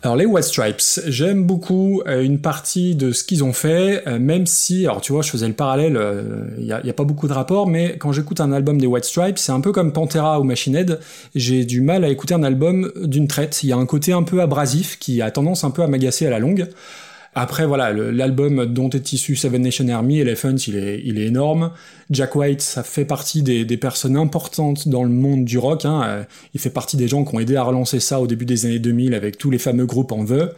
Alors 0.04 0.16
les 0.16 0.26
White 0.26 0.46
Stripes, 0.46 0.82
j'aime 1.06 1.46
beaucoup 1.46 2.02
euh, 2.08 2.24
une 2.24 2.40
partie 2.40 2.96
de 2.96 3.12
ce 3.12 3.24
qu'ils 3.24 3.44
ont 3.44 3.54
fait, 3.54 4.02
euh, 4.08 4.18
même 4.18 4.48
si, 4.48 4.88
alors 4.88 5.00
tu 5.00 5.12
vois, 5.12 5.22
je 5.22 5.30
faisais 5.30 5.48
le 5.48 5.54
parallèle, 5.54 6.00
il 6.58 6.64
n'y 6.66 6.72
a, 6.72 6.94
pas 6.94 7.04
beaucoup 7.04 7.28
de 7.28 7.34
rapport, 7.34 7.68
mais 7.68 7.98
quand 8.00 8.12
j'écoute 8.12 8.42
un 8.42 8.52
album 8.52 8.80
des 8.80 8.88
White 8.88 9.06
Stripes, 9.06 9.38
c'est 9.38 9.52
un 9.52 9.62
peu 9.62 9.72
comme 9.72 9.94
Pantera 9.94 10.40
ou 10.40 10.44
Machine 10.44 10.76
Head, 10.76 11.00
j'ai 11.36 11.66
du 11.66 11.82
mal 11.82 12.04
à 12.04 12.10
écouter 12.10 12.34
un 12.34 12.44
album 12.44 12.92
d'une 12.96 13.28
traite. 13.28 13.64
Il 13.64 13.70
y 13.70 13.74
a 13.74 13.78
un 13.78 13.86
côté 13.86 14.12
un 14.12 14.24
peu 14.24 14.42
abrasif 14.42 14.98
qui 14.98 15.22
a 15.22 15.30
tendance 15.30 15.64
un 15.64 15.72
peu 15.72 15.84
à 15.84 15.88
m'agacer 15.88 16.26
à 16.26 16.32
la 16.32 16.40
longue. 16.40 16.68
Après, 17.34 17.66
voilà, 17.66 17.94
l'album 17.94 18.66
dont 18.66 18.90
est 18.90 19.14
issu 19.14 19.38
Seven 19.38 19.62
Nation 19.62 19.88
Army, 19.88 20.20
Elephant, 20.20 20.56
il 20.68 20.76
est, 20.76 21.02
il 21.06 21.18
énorme. 21.18 21.72
Jack 22.10 22.36
White, 22.36 22.62
ça 22.62 22.84
fait 22.84 23.06
partie 23.06 23.42
des, 23.42 23.64
des 23.64 23.78
personnes 23.78 24.18
importantes 24.18 24.90
dans 24.90 25.04
le 25.04 25.10
monde 25.10 25.46
du 25.46 25.58
rock. 25.58 25.86
Hein. 25.86 26.02
Euh, 26.06 26.24
Il 26.54 26.60
fait 26.60 26.70
partie 26.70 26.98
des 26.98 27.08
gens 27.08 27.24
qui 27.24 27.34
ont 27.34 27.40
aidé 27.40 27.56
à 27.56 27.64
relancer 27.64 28.02
ça 28.02 28.20
au 28.20 28.28
début 28.28 28.46
des 28.46 28.66
années 28.66 28.80
2000 28.80 29.14
avec 29.14 29.38
tous 29.38 29.50
les 29.50 29.60
fameux 29.60 29.86
groupes 29.86 30.12
en 30.12 30.26
vœux. 30.26 30.54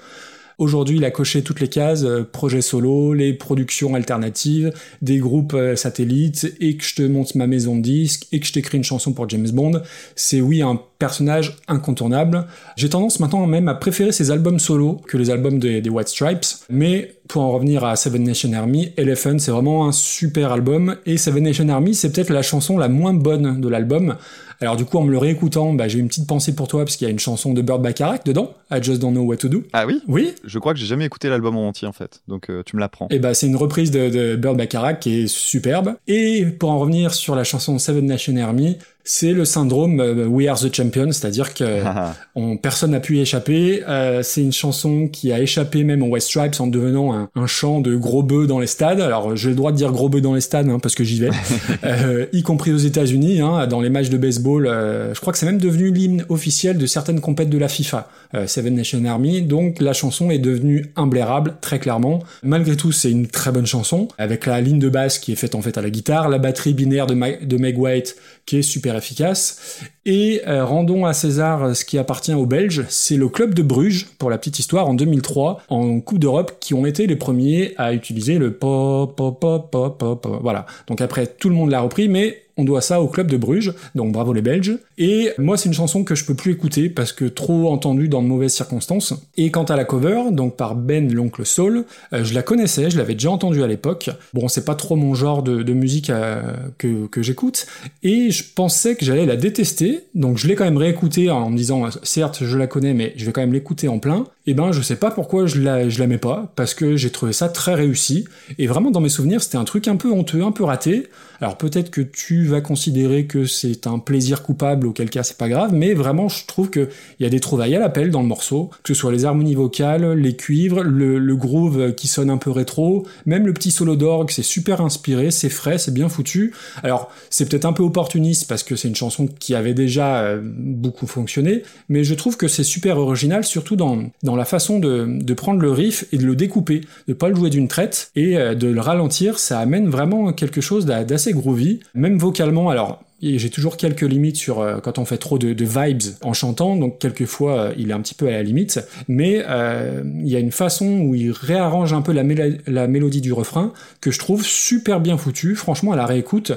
Aujourd'hui, 0.57 0.97
il 0.97 1.05
a 1.05 1.11
coché 1.11 1.41
toutes 1.41 1.59
les 1.59 1.67
cases, 1.67 2.03
euh, 2.03 2.23
projets 2.23 2.61
solo, 2.61 3.13
les 3.13 3.33
productions 3.33 3.95
alternatives, 3.95 4.71
des 5.01 5.17
groupes 5.17 5.53
euh, 5.53 5.75
satellites, 5.75 6.55
et 6.59 6.77
que 6.77 6.83
je 6.83 6.95
te 6.95 7.01
monte 7.01 7.35
ma 7.35 7.47
maison 7.47 7.75
de 7.75 7.81
disques, 7.81 8.27
et 8.31 8.39
que 8.39 8.45
je 8.45 8.53
t'écris 8.53 8.77
une 8.77 8.83
chanson 8.83 9.13
pour 9.13 9.27
James 9.29 9.49
Bond. 9.51 9.81
C'est 10.15 10.41
oui 10.41 10.61
un 10.61 10.79
personnage 10.99 11.57
incontournable. 11.67 12.45
J'ai 12.77 12.89
tendance 12.89 13.19
maintenant 13.19 13.45
même 13.45 13.67
à 13.67 13.75
préférer 13.75 14.11
ses 14.11 14.31
albums 14.31 14.59
solo 14.59 15.01
que 15.07 15.17
les 15.17 15.29
albums 15.29 15.59
des, 15.59 15.81
des 15.81 15.89
White 15.89 16.07
Stripes, 16.07 16.45
mais 16.69 17.15
pour 17.27 17.41
en 17.41 17.51
revenir 17.51 17.83
à 17.83 17.95
Seven 17.95 18.23
Nation 18.23 18.53
Army, 18.53 18.91
Elephant, 18.97 19.39
c'est 19.39 19.51
vraiment 19.51 19.87
un 19.87 19.91
super 19.91 20.51
album, 20.51 20.95
et 21.05 21.17
Seven 21.17 21.43
Nation 21.43 21.67
Army, 21.69 21.95
c'est 21.95 22.11
peut-être 22.11 22.29
la 22.29 22.41
chanson 22.41 22.77
la 22.77 22.89
moins 22.89 23.13
bonne 23.13 23.59
de 23.59 23.67
l'album. 23.67 24.15
Alors 24.63 24.77
du 24.77 24.85
coup, 24.85 24.97
en 24.97 25.03
me 25.03 25.11
le 25.11 25.17
réécoutant, 25.17 25.73
bah, 25.73 25.89
j'ai 25.89 25.99
une 25.99 26.07
petite 26.07 26.25
pensée 26.25 26.55
pour 26.55 26.69
toi, 26.69 26.85
parce 26.85 26.95
qu'il 26.95 27.03
y 27.05 27.09
a 27.09 27.11
une 27.11 27.19
chanson 27.19 27.53
de 27.53 27.61
Burt 27.61 27.81
Bacharach 27.81 28.23
dedans, 28.23 28.53
I 28.71 28.81
Just 28.81 29.01
Don't 29.01 29.11
Know 29.11 29.23
What 29.23 29.37
to 29.37 29.49
Do. 29.49 29.63
Ah 29.73 29.85
oui? 29.85 30.01
Oui, 30.07 30.33
Je 30.45 30.57
crois 30.57 30.73
que 30.73 30.79
j'ai 30.79 30.85
jamais 30.85 31.03
écouté 31.05 31.27
l'album 31.27 31.57
en 31.57 31.67
entier 31.67 31.85
en 31.85 31.91
fait, 31.91 32.21
donc 32.29 32.49
euh, 32.49 32.63
tu 32.65 32.77
me 32.77 32.79
l'apprends. 32.79 33.07
et 33.09 33.19
bah 33.19 33.33
c'est 33.33 33.47
une 33.47 33.57
reprise 33.57 33.91
de, 33.91 34.09
de 34.09 34.35
Burt 34.37 34.55
Bacharach 34.55 34.99
qui 35.01 35.21
est 35.23 35.27
superbe. 35.27 35.95
Et 36.07 36.45
pour 36.45 36.69
en 36.69 36.79
revenir 36.79 37.13
sur 37.13 37.35
la 37.35 37.43
chanson 37.43 37.77
Seven 37.77 38.05
Nation 38.05 38.37
Army, 38.37 38.77
c'est 39.05 39.33
le 39.33 39.45
syndrome 39.45 39.99
euh, 39.99 40.25
We 40.27 40.47
Are 40.47 40.59
the 40.59 40.73
Champion, 40.73 41.11
c'est-à-dire 41.11 41.53
que 41.53 41.81
Ah, 41.85 42.15
on, 42.35 42.57
personne 42.57 42.91
n'a 42.91 42.99
pu 42.99 43.17
y 43.17 43.21
échapper. 43.21 43.83
Euh, 43.87 44.21
c'est 44.23 44.41
une 44.41 44.53
chanson 44.53 45.07
qui 45.11 45.31
a 45.33 45.39
échappé 45.41 45.83
même 45.83 46.01
aux 46.03 46.07
West 46.07 46.27
Stripes 46.27 46.59
en 46.59 46.67
devenant 46.67 47.13
un, 47.13 47.29
un 47.35 47.47
chant 47.47 47.81
de 47.81 47.95
gros 47.95 48.23
bœufs 48.23 48.47
dans 48.47 48.59
les 48.59 48.67
stades. 48.67 49.01
Alors 49.01 49.35
j'ai 49.35 49.49
le 49.49 49.55
droit 49.55 49.71
de 49.71 49.77
dire 49.77 49.91
gros 49.91 50.09
bœufs 50.09 50.21
dans 50.21 50.33
les 50.35 50.41
stades 50.41 50.69
hein, 50.69 50.79
parce 50.79 50.95
que 50.95 51.03
j'y 51.03 51.19
vais, 51.19 51.29
euh, 51.83 52.25
y 52.33 52.43
compris 52.43 52.71
aux 52.71 52.77
États-Unis, 52.77 53.41
hein, 53.41 53.67
dans 53.67 53.81
les 53.81 53.89
matchs 53.89 54.09
de 54.09 54.17
baseball. 54.17 54.67
euh, 54.67 55.13
je 55.13 55.19
crois 55.19 55.33
que 55.33 55.39
c'est 55.39 55.45
même 55.45 55.57
devenu 55.59 55.91
l'hymne 55.91 56.25
officiel 56.29 56.77
de 56.77 56.85
certaines 56.85 57.19
compètes 57.19 57.49
de 57.49 57.57
la 57.57 57.67
FIFA, 57.67 58.09
Seven 58.47 58.73
Nation 58.75 59.03
Army. 59.05 59.41
Donc 59.41 59.79
la 59.81 59.93
chanson 59.93 60.31
est 60.31 60.39
devenue 60.39 60.91
imblairable 60.95 61.55
très 61.61 61.79
clairement. 61.79 62.19
Malgré 62.41 62.75
tout, 62.75 62.91
c'est 62.91 63.11
une 63.11 63.27
très 63.27 63.51
bonne 63.51 63.65
chanson 63.65 64.07
avec 64.17 64.45
la 64.45 64.61
ligne 64.61 64.79
de 64.79 64.89
basse 64.89 65.19
qui 65.19 65.31
est 65.31 65.35
faite 65.35 65.55
en 65.55 65.61
fait 65.61 65.77
à 65.77 65.81
la 65.81 65.89
guitare, 65.89 66.29
la 66.29 66.37
batterie 66.39 66.73
binaire 66.73 67.05
de, 67.07 67.13
Ma- 67.13 67.35
de 67.37 67.57
Meg 67.57 67.77
White 67.77 68.15
qui 68.45 68.57
est 68.57 68.61
super 68.61 68.95
efficace. 68.95 69.81
Et 70.05 70.41
euh, 70.47 70.65
rendons 70.65 71.05
à 71.05 71.13
César 71.13 71.63
euh, 71.63 71.73
ce 71.73 71.85
qui 71.85 71.97
appartient 71.97 72.33
aux 72.33 72.45
Belges, 72.45 72.85
c'est 72.89 73.15
le 73.15 73.29
club 73.29 73.53
de 73.53 73.63
Bruges, 73.63 74.07
pour 74.17 74.29
la 74.29 74.37
petite 74.37 74.59
histoire, 74.59 74.87
en 74.87 74.93
2003, 74.93 75.61
en 75.69 76.01
Coupe 76.01 76.19
d'Europe, 76.19 76.57
qui 76.59 76.73
ont 76.73 76.85
été 76.85 77.07
les 77.07 77.15
premiers 77.15 77.73
à 77.77 77.93
utiliser 77.93 78.37
le 78.37 78.53
pop, 78.53 79.15
pop, 79.15 79.39
pop, 79.39 79.71
pop, 79.71 79.97
pop, 79.97 80.21
pop. 80.21 80.39
Voilà. 80.41 80.65
Donc 80.87 80.99
après, 80.99 81.27
tout 81.27 81.49
le 81.49 81.55
monde 81.55 81.69
l'a 81.71 81.79
repris, 81.79 82.09
mais 82.09 82.42
on 82.57 82.63
doit 82.63 82.81
ça 82.81 83.01
au 83.01 83.07
club 83.07 83.27
de 83.27 83.37
Bruges, 83.37 83.73
donc 83.95 84.11
bravo 84.11 84.33
les 84.33 84.41
Belges. 84.41 84.77
Et 84.97 85.31
moi, 85.37 85.57
c'est 85.57 85.69
une 85.69 85.73
chanson 85.73 86.03
que 86.03 86.15
je 86.15 86.25
peux 86.25 86.35
plus 86.35 86.51
écouter 86.51 86.89
parce 86.89 87.11
que 87.11 87.25
trop 87.25 87.71
entendue 87.71 88.07
dans 88.07 88.21
de 88.21 88.27
mauvaises 88.27 88.53
circonstances. 88.53 89.13
Et 89.37 89.51
quant 89.51 89.63
à 89.63 89.75
la 89.75 89.85
cover, 89.85 90.31
donc 90.31 90.55
par 90.55 90.75
Ben 90.75 91.11
l'oncle 91.11 91.45
Saul, 91.45 91.85
euh, 92.13 92.23
je 92.23 92.33
la 92.33 92.43
connaissais, 92.43 92.89
je 92.89 92.97
l'avais 92.97 93.13
déjà 93.13 93.31
entendue 93.31 93.63
à 93.63 93.67
l'époque. 93.67 94.09
Bon, 94.33 94.47
c'est 94.47 94.65
pas 94.65 94.75
trop 94.75 94.95
mon 94.95 95.15
genre 95.15 95.43
de, 95.43 95.73
musique 95.73 96.09
euh, 96.09 96.41
que, 96.77 97.07
que 97.07 97.23
j'écoute, 97.23 97.65
et 98.03 98.29
je 98.29 98.43
pensais 98.53 98.95
que 98.95 99.05
j'allais 99.05 99.25
la 99.25 99.35
détester, 99.35 100.01
donc 100.13 100.37
je 100.37 100.47
l'ai 100.47 100.55
quand 100.55 100.65
même 100.65 100.77
réécoutée 100.77 101.31
en 101.31 101.49
me 101.49 101.57
disant, 101.57 101.87
certes, 102.03 102.43
je 102.43 102.57
la 102.57 102.67
connais, 102.67 102.93
mais 102.93 103.13
je 103.15 103.25
vais 103.25 103.31
quand 103.31 103.41
même 103.41 103.53
l'écouter 103.53 103.87
en 103.87 103.99
plein. 103.99 104.25
Et 104.45 104.53
ben, 104.53 104.73
je 104.73 104.81
sais 104.81 104.97
pas 104.97 105.09
pourquoi 105.09 105.45
je 105.45 105.61
la, 105.61 105.87
je 105.87 105.99
l'aimais 105.99 106.17
pas, 106.17 106.51
parce 106.57 106.73
que 106.73 106.97
j'ai 106.97 107.11
trouvé 107.11 107.31
ça 107.31 107.47
très 107.47 107.75
réussi, 107.75 108.25
et 108.57 108.67
vraiment 108.67 108.91
dans 108.91 108.99
mes 108.99 109.09
souvenirs, 109.09 109.41
c'était 109.41 109.57
un 109.57 109.63
truc 109.63 109.87
un 109.87 109.95
peu 109.95 110.11
honteux, 110.11 110.43
un 110.43 110.51
peu 110.51 110.65
raté. 110.65 111.07
Alors 111.39 111.57
peut-être 111.57 111.89
que 111.89 112.01
tu 112.01 112.45
vas 112.45 112.61
considérer 112.61 113.25
que 113.25 113.45
c'est 113.45 113.87
un 113.87 113.99
plaisir 113.99 114.43
coupable, 114.43 114.87
auquel 114.87 115.09
cas 115.09 115.23
c'est 115.23 115.37
pas 115.37 115.49
grave, 115.49 115.73
mais 115.73 115.93
vraiment 115.93 116.29
je 116.29 116.45
trouve 116.45 116.69
que 116.69 116.89
il 117.19 117.23
y 117.23 117.25
a 117.25 117.29
des 117.29 117.39
trouvailles 117.39 117.75
à 117.75 117.79
l'appel 117.79 118.11
dans 118.11 118.21
le 118.21 118.27
morceau, 118.27 118.69
que 118.83 118.93
ce 118.93 118.99
soit 118.99 119.11
les 119.11 119.25
harmonies 119.25 119.55
vocales, 119.55 120.13
les 120.13 120.35
cuivres, 120.35 120.83
le, 120.83 121.19
le 121.19 121.35
groove 121.35 121.93
qui 121.95 122.07
sonne 122.07 122.29
un 122.29 122.37
peu 122.37 122.51
rétro, 122.51 123.05
même 123.25 123.45
le 123.45 123.53
petit 123.53 123.71
solo 123.71 123.95
d'orgue, 123.95 124.29
c'est 124.29 124.43
super 124.43 124.81
inspiré, 124.81 125.31
c'est 125.31 125.49
frais, 125.49 125.77
c'est 125.77 125.93
bien 125.93 126.07
foutu. 126.07 126.53
Alors 126.81 127.11
c'est 127.29 127.49
peut-être 127.49 127.65
un 127.65 127.73
peu 127.73 127.83
opportuniste 127.83 128.47
parce 128.47 128.63
que 128.63 128.75
c'est 128.75 128.87
une 128.87 128.95
chanson 128.95 129.27
qui 129.27 129.55
avait 129.55 129.73
déjà 129.73 130.21
euh, 130.21 130.41
beaucoup 130.43 131.07
fonctionné, 131.07 131.63
mais 131.89 132.03
je 132.03 132.13
trouve 132.13 132.37
que 132.37 132.47
c'est 132.47 132.63
super 132.63 132.97
original, 132.97 133.43
surtout 133.43 133.75
dans, 133.75 134.03
dans 134.21 134.32
la 134.35 134.45
façon 134.45 134.79
de, 134.79 135.05
de 135.07 135.33
prendre 135.33 135.59
le 135.61 135.71
riff 135.71 136.05
et 136.11 136.17
de 136.17 136.25
le 136.25 136.35
découper, 136.35 136.81
de 137.07 137.13
pas 137.13 137.29
le 137.29 137.35
jouer 137.35 137.49
d'une 137.49 137.67
traite 137.67 138.11
et 138.15 138.37
euh, 138.37 138.55
de 138.55 138.67
le 138.67 138.81
ralentir, 138.81 139.39
ça 139.39 139.59
amène 139.59 139.89
vraiment 139.89 140.33
quelque 140.33 140.61
chose 140.61 140.85
d'a- 140.85 141.03
d'assez 141.03 141.33
groovy, 141.33 141.79
même 141.93 142.17
vocalement. 142.17 142.69
Alors 142.69 143.03
j'ai 143.21 143.49
toujours 143.49 143.77
quelques 143.77 144.01
limites 144.01 144.35
sur 144.35 144.59
euh, 144.59 144.79
quand 144.83 144.99
on 144.99 145.05
fait 145.05 145.17
trop 145.17 145.37
de, 145.37 145.63
vibes 145.63 146.01
en 146.23 146.33
chantant, 146.33 146.75
donc 146.75 146.99
quelquefois 146.99 147.59
euh, 147.59 147.73
il 147.77 147.89
est 147.89 147.93
un 147.93 148.01
petit 148.01 148.15
peu 148.15 148.27
à 148.27 148.31
la 148.31 148.43
limite, 148.43 148.81
mais 149.07 149.45
il 149.45 150.27
y 150.27 150.35
a 150.35 150.39
une 150.39 150.51
façon 150.51 150.99
où 150.99 151.15
il 151.15 151.31
réarrange 151.31 151.93
un 151.93 152.01
peu 152.01 152.11
la, 152.11 152.23
la 152.67 152.87
mélodie 152.87 153.21
du 153.21 153.31
refrain 153.31 153.71
que 154.01 154.11
je 154.11 154.19
trouve 154.19 154.43
super 154.43 154.99
bien 154.99 155.17
foutu. 155.17 155.55
Franchement, 155.55 155.93
à 155.93 155.95
la 155.95 156.05
réécoute, 156.05 156.51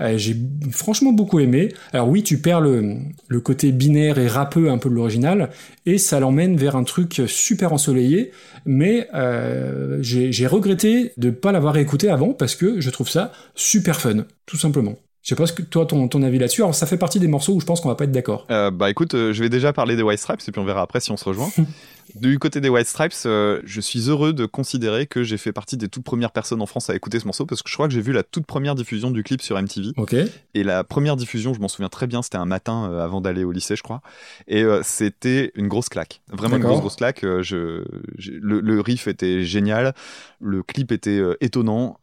euh, 0.00 0.16
j'ai 0.16 0.36
franchement 0.70 1.12
beaucoup 1.12 1.40
aimé. 1.40 1.72
Alors 1.92 2.08
oui, 2.08 2.22
tu 2.22 2.38
perds 2.38 2.60
le, 2.60 3.00
côté 3.40 3.72
binaire 3.72 4.18
et 4.18 4.28
rappeux 4.28 4.70
un 4.70 4.78
peu 4.78 4.88
de 4.88 4.94
l'original, 4.94 5.50
et 5.86 5.98
ça 5.98 6.20
l'emmène 6.20 6.56
vers 6.56 6.76
un 6.76 6.84
truc 6.84 7.22
super 7.26 7.72
ensoleillé, 7.72 8.32
mais 8.64 9.08
euh, 9.14 9.98
j'ai 10.00 10.46
regretté 10.46 11.12
de 11.16 11.30
pas 11.30 11.52
l'avoir 11.52 11.76
écouté 11.76 12.08
avant 12.08 12.32
parce 12.32 12.54
que 12.54 12.80
je 12.80 12.90
trouve 12.90 13.08
ça 13.08 13.32
super 13.54 14.00
fun, 14.00 14.24
tout 14.46 14.56
simplement. 14.56 14.96
Je 15.22 15.28
sais 15.28 15.36
pas 15.36 15.46
ce 15.46 15.52
que 15.52 15.62
toi 15.62 15.86
ton, 15.86 16.08
ton 16.08 16.22
avis 16.24 16.38
là-dessus. 16.38 16.62
Alors 16.62 16.74
ça 16.74 16.84
fait 16.84 16.96
partie 16.96 17.20
des 17.20 17.28
morceaux 17.28 17.54
où 17.54 17.60
je 17.60 17.64
pense 17.66 17.80
qu'on 17.80 17.88
va 17.88 17.94
pas 17.94 18.04
être 18.04 18.12
d'accord. 18.12 18.44
Euh, 18.50 18.72
bah 18.72 18.90
écoute, 18.90 19.14
euh, 19.14 19.32
je 19.32 19.40
vais 19.40 19.48
déjà 19.48 19.72
parler 19.72 19.94
des 19.94 20.02
White 20.02 20.18
Stripes 20.18 20.40
et 20.46 20.50
puis 20.50 20.60
on 20.60 20.64
verra 20.64 20.82
après 20.82 20.98
si 20.98 21.12
on 21.12 21.16
se 21.16 21.24
rejoint. 21.24 21.48
du 22.16 22.40
côté 22.40 22.60
des 22.60 22.68
White 22.68 22.88
Stripes, 22.88 23.12
euh, 23.26 23.60
je 23.64 23.80
suis 23.80 24.08
heureux 24.08 24.32
de 24.32 24.46
considérer 24.46 25.06
que 25.06 25.22
j'ai 25.22 25.38
fait 25.38 25.52
partie 25.52 25.76
des 25.76 25.88
toutes 25.88 26.02
premières 26.02 26.32
personnes 26.32 26.60
en 26.60 26.66
France 26.66 26.90
à 26.90 26.96
écouter 26.96 27.20
ce 27.20 27.26
morceau 27.26 27.46
parce 27.46 27.62
que 27.62 27.70
je 27.70 27.74
crois 27.74 27.86
que 27.86 27.94
j'ai 27.94 28.00
vu 28.00 28.12
la 28.12 28.24
toute 28.24 28.46
première 28.46 28.74
diffusion 28.74 29.12
du 29.12 29.22
clip 29.22 29.42
sur 29.42 29.56
MTV. 29.62 29.92
Ok. 29.96 30.16
Et 30.54 30.64
la 30.64 30.82
première 30.82 31.14
diffusion, 31.14 31.54
je 31.54 31.60
m'en 31.60 31.68
souviens 31.68 31.88
très 31.88 32.08
bien, 32.08 32.22
c'était 32.22 32.38
un 32.38 32.44
matin 32.44 32.92
avant 32.98 33.20
d'aller 33.20 33.44
au 33.44 33.52
lycée, 33.52 33.76
je 33.76 33.82
crois. 33.84 34.02
Et 34.48 34.64
c'était 34.82 35.52
une 35.54 35.68
grosse 35.68 35.88
claque. 35.88 36.20
Vraiment 36.32 36.56
une 36.56 36.62
grosse, 36.64 36.80
grosse 36.80 36.96
claque. 36.96 37.20
Je, 37.22 37.84
le, 38.18 38.60
le 38.60 38.80
riff 38.80 39.06
était 39.06 39.44
génial. 39.44 39.94
Le 40.40 40.64
clip 40.64 40.90
était 40.90 41.22
étonnant. 41.40 41.98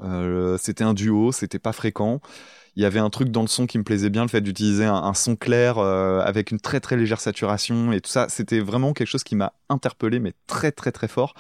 C'était 0.58 0.86
un 0.86 0.94
duo, 0.94 1.34
c'était 1.34 1.60
pas 1.60 1.74
fréquent. 1.74 2.22
Il 2.76 2.84
y 2.84 2.86
avait 2.86 3.00
un 3.00 3.10
truc 3.10 3.30
dans 3.30 3.42
le 3.42 3.48
son 3.48 3.66
qui 3.66 3.78
me 3.78 3.84
plaisait 3.84 4.10
bien, 4.10 4.24
le 4.24 4.28
fait 4.28 4.42
d'utiliser 4.42 4.86
un, 4.86 4.96
un 4.96 5.14
son 5.14 5.36
clair 5.36 5.78
euh, 5.78 6.22
avec 6.22 6.52
une 6.52 6.60
très 6.60 6.80
très 6.80 6.98
légère 6.98 7.20
saturation 7.20 7.92
et 7.92 8.02
tout 8.02 8.10
ça. 8.10 8.28
C'était 8.30 8.60
vraiment 8.60 8.94
quelque 8.94 9.08
chose 9.08 9.24
qui 9.24 9.36
m'a 9.36 9.54
interpellé, 9.70 10.20
mais 10.20 10.34
très 10.48 10.72
très 10.72 10.92
très 10.92 11.08
fort. 11.08 11.34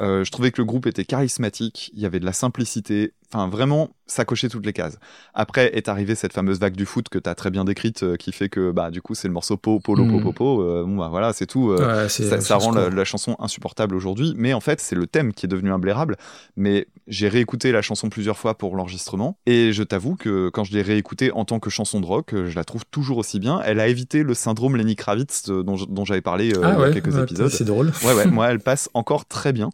Euh, 0.00 0.24
je 0.24 0.30
trouvais 0.30 0.50
que 0.50 0.60
le 0.60 0.64
groupe 0.64 0.86
était 0.86 1.04
charismatique, 1.04 1.90
il 1.94 2.00
y 2.00 2.06
avait 2.06 2.20
de 2.20 2.26
la 2.26 2.32
simplicité, 2.32 3.12
enfin 3.34 3.48
vraiment, 3.48 3.90
ça 4.06 4.24
cochait 4.24 4.48
toutes 4.48 4.64
les 4.66 4.72
cases. 4.72 4.98
Après 5.34 5.76
est 5.76 5.88
arrivée 5.88 6.14
cette 6.14 6.32
fameuse 6.32 6.60
vague 6.60 6.76
du 6.76 6.86
foot 6.86 7.08
que 7.08 7.18
tu 7.18 7.28
as 7.28 7.34
très 7.34 7.50
bien 7.50 7.64
décrite, 7.64 8.02
euh, 8.02 8.16
qui 8.16 8.32
fait 8.32 8.48
que 8.48 8.70
bah 8.70 8.90
du 8.90 9.02
coup 9.02 9.14
c'est 9.14 9.28
le 9.28 9.34
morceau 9.34 9.56
po, 9.56 9.80
polo, 9.80 10.04
po, 10.06 10.18
Mm. 10.18 10.22
po, 10.22 10.32
po, 10.32 10.62
euh, 10.62 10.84
bon 10.86 10.96
bah 10.96 11.08
voilà, 11.08 11.32
c'est 11.32 11.46
tout. 11.46 11.70
euh, 11.70 12.04
Ouais, 12.04 12.08
ça, 12.40 12.56
rend 12.56 12.72
la, 12.72 13.04
chanson 13.04 13.36
insupportable 13.38 13.94
aujourd'hui, 13.96 14.34
mais 14.36 14.54
en 14.54 14.60
fait 14.60 14.80
c'est 14.80 14.94
le 14.96 15.06
thème 15.06 15.32
qui 15.32 15.46
est 15.46 15.48
devenu 15.48 15.72
imblairable. 15.72 16.16
Mais 16.56 16.86
j'ai 17.08 17.28
réécouté 17.28 17.72
la 17.72 17.82
chanson 17.82 18.08
plusieurs 18.08 18.38
fois 18.38 18.56
pour 18.56 18.76
l'enregistrement, 18.76 19.36
et 19.46 19.72
je 19.72 19.82
t'avoue 19.82 20.16
que 20.16 20.48
quand 20.50 20.64
je 20.64 20.72
l'ai 20.72 20.82
réécoutée 20.82 21.32
en 21.32 21.44
tant 21.44 21.58
que 21.58 21.70
chanson 21.70 22.00
de 22.00 22.06
rock, 22.06 22.30
je 22.34 22.54
la 22.54 22.64
trouve 22.64 22.84
toujours 22.90 23.18
aussi 23.18 23.40
bien. 23.40 23.60
Elle 23.64 23.80
a 23.80 23.88
évité 23.88 24.22
le 24.22 24.34
syndrome 24.34 24.76
Lenny 24.76 24.96
Kravitz 24.96 25.44
dont, 25.48 26.04
j'avais 26.04 26.20
parlé 26.22 26.52
Ah 26.54 26.58
il 26.58 26.60
y 26.60 26.64
a 26.64 26.78
ouais, 26.78 26.92
quelques 26.92 27.14
ouais, 27.14 27.22
épisodes. 27.22 27.50
c'est 27.50 27.64
drôle. 27.64 27.92
Ouais, 28.04 28.14
ouais, 28.14 28.26
moi, 28.26 28.46
elle 28.50 28.60
passe 28.60 28.88
encore 28.94 29.24
très 29.26 29.52
bien. 29.52 29.70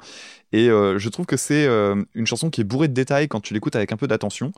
Et 0.53 0.69
euh, 0.69 0.99
je 0.99 1.09
trouve 1.09 1.27
que 1.27 1.37
c'est 1.37 1.67
euh, 1.67 2.03
une 2.15 2.27
chanson 2.27 2.51
qui 2.51 2.61
est 2.61 2.65
bourrée 2.65 2.89
de 2.89 2.93
détails 2.93 3.29
quand 3.29 3.41
tu 3.41 3.55
l'écoutes 3.55 3.77
avec 3.77 3.93
un 3.93 3.97
peu 3.97 4.07
d'attention. 4.07 4.53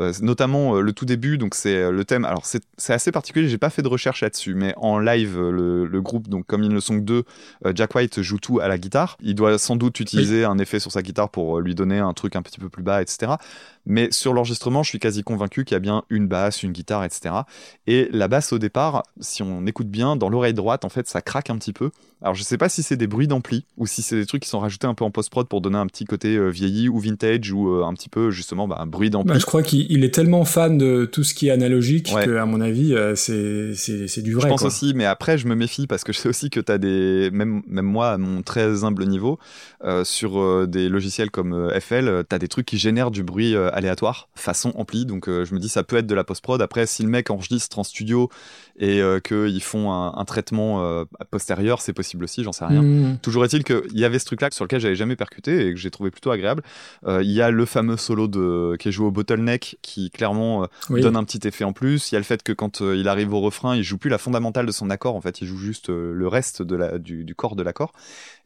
Euh, 0.00 0.12
notamment 0.20 0.80
le 0.80 0.92
tout 0.92 1.04
début, 1.04 1.38
donc 1.38 1.54
c'est 1.54 1.90
le 1.90 2.04
thème. 2.04 2.24
Alors 2.24 2.44
c'est 2.44 2.92
assez 2.92 3.12
particulier, 3.12 3.48
j'ai 3.48 3.58
pas 3.58 3.70
fait 3.70 3.82
de 3.82 3.88
recherche 3.88 4.22
là-dessus, 4.22 4.54
mais 4.54 4.74
en 4.76 4.98
live, 4.98 5.38
le, 5.38 5.86
le 5.86 6.02
groupe, 6.02 6.28
donc 6.28 6.46
comme 6.46 6.62
ils 6.62 6.72
ne 6.72 6.80
sont 6.80 6.96
que 6.96 7.04
deux, 7.04 7.24
Jack 7.74 7.94
White 7.94 8.22
joue 8.22 8.38
tout 8.38 8.60
à 8.60 8.68
la 8.68 8.78
guitare. 8.78 9.16
Il 9.20 9.34
doit 9.34 9.58
sans 9.58 9.76
doute 9.76 10.00
utiliser 10.00 10.44
un 10.44 10.58
effet 10.58 10.80
sur 10.80 10.92
sa 10.92 11.02
guitare 11.02 11.30
pour 11.30 11.60
lui 11.60 11.74
donner 11.74 11.98
un 11.98 12.12
truc 12.12 12.36
un 12.36 12.42
petit 12.42 12.58
peu 12.60 12.68
plus 12.68 12.82
bas, 12.82 13.02
etc. 13.02 13.32
Mais 13.88 14.08
sur 14.12 14.34
l'enregistrement, 14.34 14.82
je 14.82 14.90
suis 14.90 14.98
quasi 14.98 15.24
convaincu 15.24 15.64
qu'il 15.64 15.74
y 15.74 15.76
a 15.76 15.80
bien 15.80 16.04
une 16.10 16.28
basse, 16.28 16.62
une 16.62 16.72
guitare, 16.72 17.04
etc. 17.04 17.34
Et 17.86 18.08
la 18.12 18.28
basse 18.28 18.52
au 18.52 18.58
départ, 18.58 19.02
si 19.20 19.42
on 19.42 19.66
écoute 19.66 19.88
bien, 19.88 20.14
dans 20.14 20.28
l'oreille 20.28 20.54
droite, 20.54 20.84
en 20.84 20.90
fait, 20.90 21.08
ça 21.08 21.22
craque 21.22 21.48
un 21.48 21.56
petit 21.56 21.72
peu. 21.72 21.90
Alors 22.20 22.34
je 22.34 22.42
sais 22.42 22.58
pas 22.58 22.68
si 22.68 22.82
c'est 22.82 22.96
des 22.96 23.06
bruits 23.06 23.28
d'ampli 23.28 23.64
ou 23.76 23.86
si 23.86 24.02
c'est 24.02 24.16
des 24.16 24.26
trucs 24.26 24.42
qui 24.42 24.48
sont 24.48 24.58
rajoutés 24.58 24.88
un 24.88 24.94
peu 24.94 25.04
en 25.04 25.10
post-prod 25.12 25.46
pour 25.46 25.60
donner 25.60 25.78
un 25.78 25.86
petit 25.86 26.04
côté 26.04 26.36
euh, 26.36 26.48
vieilli 26.48 26.88
ou 26.88 26.98
vintage 26.98 27.52
ou 27.52 27.68
euh, 27.68 27.84
un 27.84 27.94
petit 27.94 28.08
peu 28.08 28.30
justement 28.32 28.66
bah, 28.66 28.78
un 28.80 28.86
bruit 28.86 29.08
d'ampli. 29.08 29.34
Bah, 29.34 29.38
je 29.38 29.46
crois 29.46 29.62
qu'il 29.62 29.86
il 29.90 30.04
est 30.04 30.12
tellement 30.12 30.44
fan 30.44 30.78
de 30.78 31.04
tout 31.04 31.22
ce 31.22 31.32
qui 31.32 31.48
est 31.48 31.52
analogique 31.52 32.10
Ouais. 32.12 32.24
que, 32.24 32.36
à 32.36 32.46
mon 32.46 32.60
avis, 32.60 32.94
euh, 32.94 33.14
c'est 33.14 33.74
c'est 33.74 34.08
c'est 34.08 34.22
du 34.22 34.32
vrai. 34.32 34.42
Je 34.44 34.48
pense 34.48 34.60
quoi. 34.60 34.68
aussi, 34.68 34.94
mais 34.94 35.04
après, 35.04 35.36
je 35.36 35.46
me 35.46 35.54
méfie 35.54 35.86
parce 35.86 36.04
que 36.04 36.12
je 36.14 36.18
sais 36.18 36.28
aussi 36.28 36.50
que 36.50 36.58
tu 36.58 36.72
as 36.72 36.78
des. 36.78 37.30
Même, 37.32 37.62
même 37.68 37.84
moi, 37.84 38.10
à 38.10 38.18
mon 38.18 38.42
très 38.42 38.82
humble 38.82 39.06
niveau, 39.06 39.38
sur 40.04 40.66
des 40.66 40.88
logiciels 40.88 41.30
comme 41.30 41.70
FL, 41.78 42.24
tu 42.28 42.34
as 42.34 42.38
des 42.38 42.48
trucs 42.48 42.66
qui 42.66 42.78
génèrent 42.78 43.10
du 43.10 43.22
bruit 43.22 43.54
aléatoire, 43.78 44.28
façon 44.34 44.72
ampli. 44.76 45.06
Donc, 45.06 45.28
euh, 45.28 45.44
je 45.44 45.54
me 45.54 45.58
dis, 45.60 45.68
ça 45.68 45.82
peut 45.82 45.96
être 45.96 46.06
de 46.06 46.14
la 46.14 46.24
post-prod. 46.24 46.60
Après, 46.60 46.86
si 46.86 47.02
le 47.02 47.08
mec 47.08 47.30
enregistre 47.30 47.78
en 47.78 47.84
studio 47.84 48.28
et 48.78 49.00
euh, 49.00 49.20
qu'ils 49.20 49.62
font 49.62 49.90
un, 49.92 50.12
un 50.14 50.24
traitement 50.24 50.84
euh, 50.84 51.04
postérieur, 51.30 51.80
c'est 51.80 51.92
possible 51.92 52.24
aussi, 52.24 52.44
j'en 52.44 52.52
sais 52.52 52.66
rien. 52.66 52.82
Mmh. 52.82 53.18
Toujours 53.22 53.44
est-il 53.44 53.64
qu'il 53.64 53.96
y 53.98 54.04
avait 54.04 54.18
ce 54.18 54.26
truc-là 54.26 54.48
sur 54.52 54.64
lequel 54.64 54.80
j'avais 54.80 54.94
jamais 54.96 55.16
percuté 55.16 55.66
et 55.68 55.74
que 55.74 55.78
j'ai 55.80 55.90
trouvé 55.90 56.10
plutôt 56.10 56.30
agréable. 56.30 56.62
Il 57.06 57.30
y 57.30 57.40
a 57.40 57.50
le 57.50 57.64
fameux 57.64 57.96
solo 57.96 58.28
de, 58.28 58.76
qui 58.78 58.88
est 58.88 58.92
joué 58.92 59.06
au 59.06 59.10
bottleneck 59.10 59.78
qui 59.82 60.10
clairement 60.10 60.66
Oui. 60.90 61.00
donne 61.00 61.16
un 61.16 61.24
petit 61.24 61.46
effet 61.46 61.64
en 61.64 61.72
plus. 61.72 62.10
Il 62.10 62.14
y 62.14 62.16
a 62.16 62.18
le 62.18 62.24
fait 62.24 62.42
que 62.42 62.52
quand 62.52 62.80
il 62.80 63.08
arrive 63.08 63.32
au 63.32 63.40
refrain, 63.40 63.76
il 63.76 63.82
joue 63.82 63.98
plus 63.98 64.10
la 64.10 64.18
fondamentale 64.18 64.66
de 64.66 64.72
son 64.72 64.90
accord. 64.90 65.14
En 65.16 65.20
fait, 65.20 65.40
il 65.40 65.46
joue 65.46 65.56
juste 65.58 65.88
le 65.88 66.28
reste 66.28 66.62
de 66.62 66.76
la, 66.76 66.98
du, 66.98 67.24
du 67.24 67.34
corps 67.34 67.56
de 67.56 67.62
l'accord. 67.62 67.92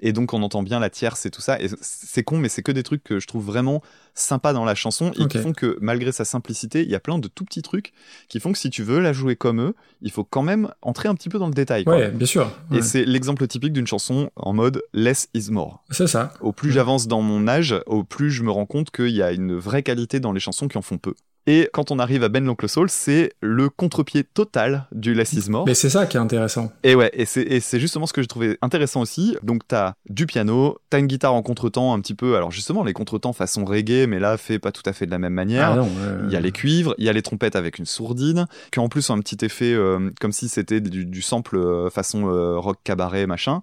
Et 0.01 0.13
donc, 0.13 0.35
on 0.35 0.43
entend 0.43 0.63
bien 0.63 0.81
la 0.81 0.91
tierce 0.91 1.27
et 1.27 1.31
tout 1.31 1.41
ça. 1.41 1.61
Et 1.61 1.69
c'est 1.81 2.23
con, 2.23 2.39
mais 2.39 2.49
c'est 2.49 2.63
que 2.63 2.73
des 2.73 2.83
trucs 2.83 3.05
que 3.05 3.21
je 3.21 3.27
trouve 3.27 3.45
vraiment 3.45 3.83
sympas 4.15 4.53
dans 4.53 4.65
la 4.65 4.75
chanson 4.75 5.13
et 5.25 5.29
qui 5.29 5.39
font 5.39 5.53
que 5.53 5.79
malgré 5.81 6.13
sa 6.13 6.25
simplicité, 6.25 6.83
il 6.83 6.91
y 6.91 6.95
a 6.95 7.01
plein 7.01 7.19
de 7.19 7.29
tout 7.29 7.45
petits 7.45 7.63
trucs 7.63 7.93
qui 8.29 8.41
font 8.41 8.53
que 8.53 8.59
si 8.59 8.71
tu 8.71 8.83
veux 8.83 9.01
la 9.01 9.13
jouer 9.13 9.37
comme 9.37 9.61
eux, 9.61 9.75
il 10.01 10.11
faut 10.11 10.25
quand 10.25 10.43
même 10.43 10.71
entrer 10.83 11.09
un 11.09 11.15
petit 11.15 11.29
peu 11.29 11.39
dans 11.39 11.49
le 11.49 11.55
détail. 11.55 11.85
quoi. 11.85 11.97
Ouais, 11.97 12.11
bien 12.11 12.27
sûr. 12.27 12.51
Et 12.73 12.83
c'est 12.83 13.05
l'exemple 13.05 13.47
typique 13.47 13.73
d'une 13.73 13.87
chanson 13.87 14.31
en 14.37 14.53
mode 14.53 14.83
less 14.93 15.29
is 15.35 15.51
more. 15.51 15.83
C'est 15.91 16.07
ça. 16.07 16.33
Au 16.41 16.53
plus 16.53 16.71
j'avance 16.73 17.07
dans 17.09 17.23
mon 17.23 17.49
âge, 17.49 17.75
au 17.87 18.05
plus 18.05 18.31
je 18.31 18.43
me 18.43 18.51
rends 18.51 18.67
compte 18.67 18.91
qu'il 18.91 19.11
y 19.11 19.23
a 19.23 19.33
une 19.33 19.55
vraie 19.57 19.83
qualité 19.83 20.21
dans 20.21 20.33
les 20.33 20.41
chansons 20.41 20.69
qui 20.69 20.79
en 20.79 20.83
font 20.83 20.99
peu. 20.99 21.15
Et 21.47 21.69
quand 21.73 21.91
on 21.91 21.99
arrive 21.99 22.23
à 22.23 22.29
Ben 22.29 22.45
l'Oncle 22.45 22.69
Soul, 22.69 22.89
c'est 22.89 23.33
le 23.41 23.69
contre-pied 23.69 24.23
total 24.23 24.87
du 24.93 25.13
Less 25.13 25.33
is 25.33 25.51
More. 25.51 25.67
Mais 25.67 25.75
c'est 25.75 25.91
ça 25.91 26.07
qui 26.07 26.17
est 26.17 26.21
intéressant. 26.21 26.73
Et 26.85 26.95
ouais, 26.95 27.11
et 27.15 27.25
c'est, 27.25 27.81
justement 27.81 28.07
ce 28.07 28.13
que 28.13 28.23
j'ai 28.23 28.29
trouvé 28.29 28.59
intéressant 28.63 29.01
aussi. 29.01 29.37
Donc 29.43 29.63
t'as 29.67 29.95
du 30.09 30.27
piano, 30.27 30.79
t'as 30.89 31.01
une 31.01 31.09
guitare 31.09 31.35
en 31.35 31.43
contretemps 31.43 31.95
un 31.95 32.01
petit 32.01 32.15
peu, 32.15 32.37
alors 32.37 32.53
justement 32.53 32.85
les 32.85 32.93
contretemps 32.93 33.33
façon 33.33 33.65
reggae, 33.65 34.07
mais 34.07 34.21
là 34.21 34.37
fait 34.37 34.59
pas 34.59 34.71
tout 34.71 34.83
à 34.87 34.93
fait 34.93 35.07
de 35.07 35.11
la 35.11 35.19
même 35.19 35.33
manière. 35.33 35.73
Ah 35.73 35.77
non, 35.77 35.89
Il 36.27 36.33
y 36.33 36.37
a 36.37 36.41
les 36.41 36.53
cuivres, 36.53 36.95
il 36.99 37.05
y 37.05 37.09
a 37.09 37.13
les 37.13 37.23
trompettes 37.23 37.57
avec 37.57 37.79
une 37.79 37.87
sourdine, 37.87 38.47
qui 38.71 38.79
en 38.79 38.89
plus 38.89 39.11
ont 39.11 39.15
un 39.15 39.21
petit 39.21 39.45
effet 39.45 39.73
euh, 39.73 40.11
comme 40.21 40.33
si 40.33 40.49
c'était 40.49 40.81
du, 40.81 41.05
du 41.05 41.23
sample 41.23 41.57
euh, 41.57 41.91
façon 41.91 42.29
euh, 42.29 42.59
rock 42.59 42.79
cabaret 42.85 43.27
machin. 43.27 43.63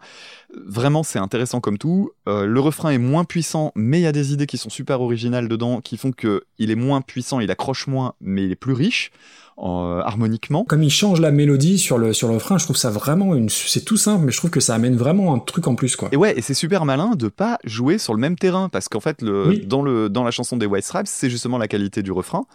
Vraiment, 0.65 1.03
c'est 1.03 1.19
intéressant 1.19 1.61
comme 1.61 1.77
tout. 1.77 2.09
Le 2.25 2.59
refrain 2.59 2.89
est 2.89 2.97
moins 2.97 3.23
puissant, 3.23 3.71
mais 3.75 3.99
il 3.99 4.03
y 4.03 4.07
a 4.07 4.11
des 4.11 4.33
idées 4.33 4.47
qui 4.47 4.57
sont 4.57 4.71
super 4.71 4.99
originales 4.99 5.47
dedans, 5.47 5.79
qui 5.79 5.95
font 5.95 6.11
que 6.11 6.43
il 6.57 6.71
est 6.71 6.75
moins 6.75 7.01
puissant, 7.01 7.39
il 7.39 7.51
accroche 7.51 7.68
moins, 7.87 8.13
mais 8.21 8.45
il 8.45 8.51
est 8.51 8.55
plus 8.55 8.73
riche 8.73 9.11
euh, 9.61 10.01
harmoniquement. 10.01 10.63
Comme 10.63 10.83
il 10.83 10.89
change 10.89 11.19
la 11.19 11.31
mélodie 11.31 11.77
sur 11.77 11.97
le 11.97 12.13
sur 12.13 12.27
le 12.29 12.35
refrain, 12.35 12.57
je 12.57 12.63
trouve 12.63 12.77
ça 12.77 12.89
vraiment 12.89 13.35
une. 13.35 13.49
C'est 13.49 13.83
tout 13.83 13.97
simple, 13.97 14.25
mais 14.25 14.31
je 14.31 14.37
trouve 14.37 14.49
que 14.51 14.61
ça 14.61 14.73
amène 14.75 14.95
vraiment 14.95 15.33
un 15.33 15.39
truc 15.39 15.67
en 15.67 15.75
plus, 15.75 15.95
quoi. 15.97 16.07
Et 16.13 16.15
ouais, 16.17 16.37
et 16.37 16.41
c'est 16.41 16.53
super 16.53 16.85
malin 16.85 17.15
de 17.15 17.27
pas 17.27 17.59
jouer 17.65 17.97
sur 17.97 18.13
le 18.13 18.19
même 18.21 18.37
terrain, 18.37 18.69
parce 18.69 18.87
qu'en 18.87 19.01
fait, 19.01 19.21
le, 19.21 19.47
Oui. 19.49 19.65
dans, 19.65 19.81
le, 19.81 20.07
dans 20.09 20.23
la 20.23 20.31
chanson 20.31 20.55
des 20.55 20.65
White 20.65 20.85
Stripes, 20.85 21.07
c'est 21.07 21.29
justement 21.29 21.57
la 21.57 21.67
qualité 21.67 22.01
du 22.03 22.11
refrain. 22.13 22.45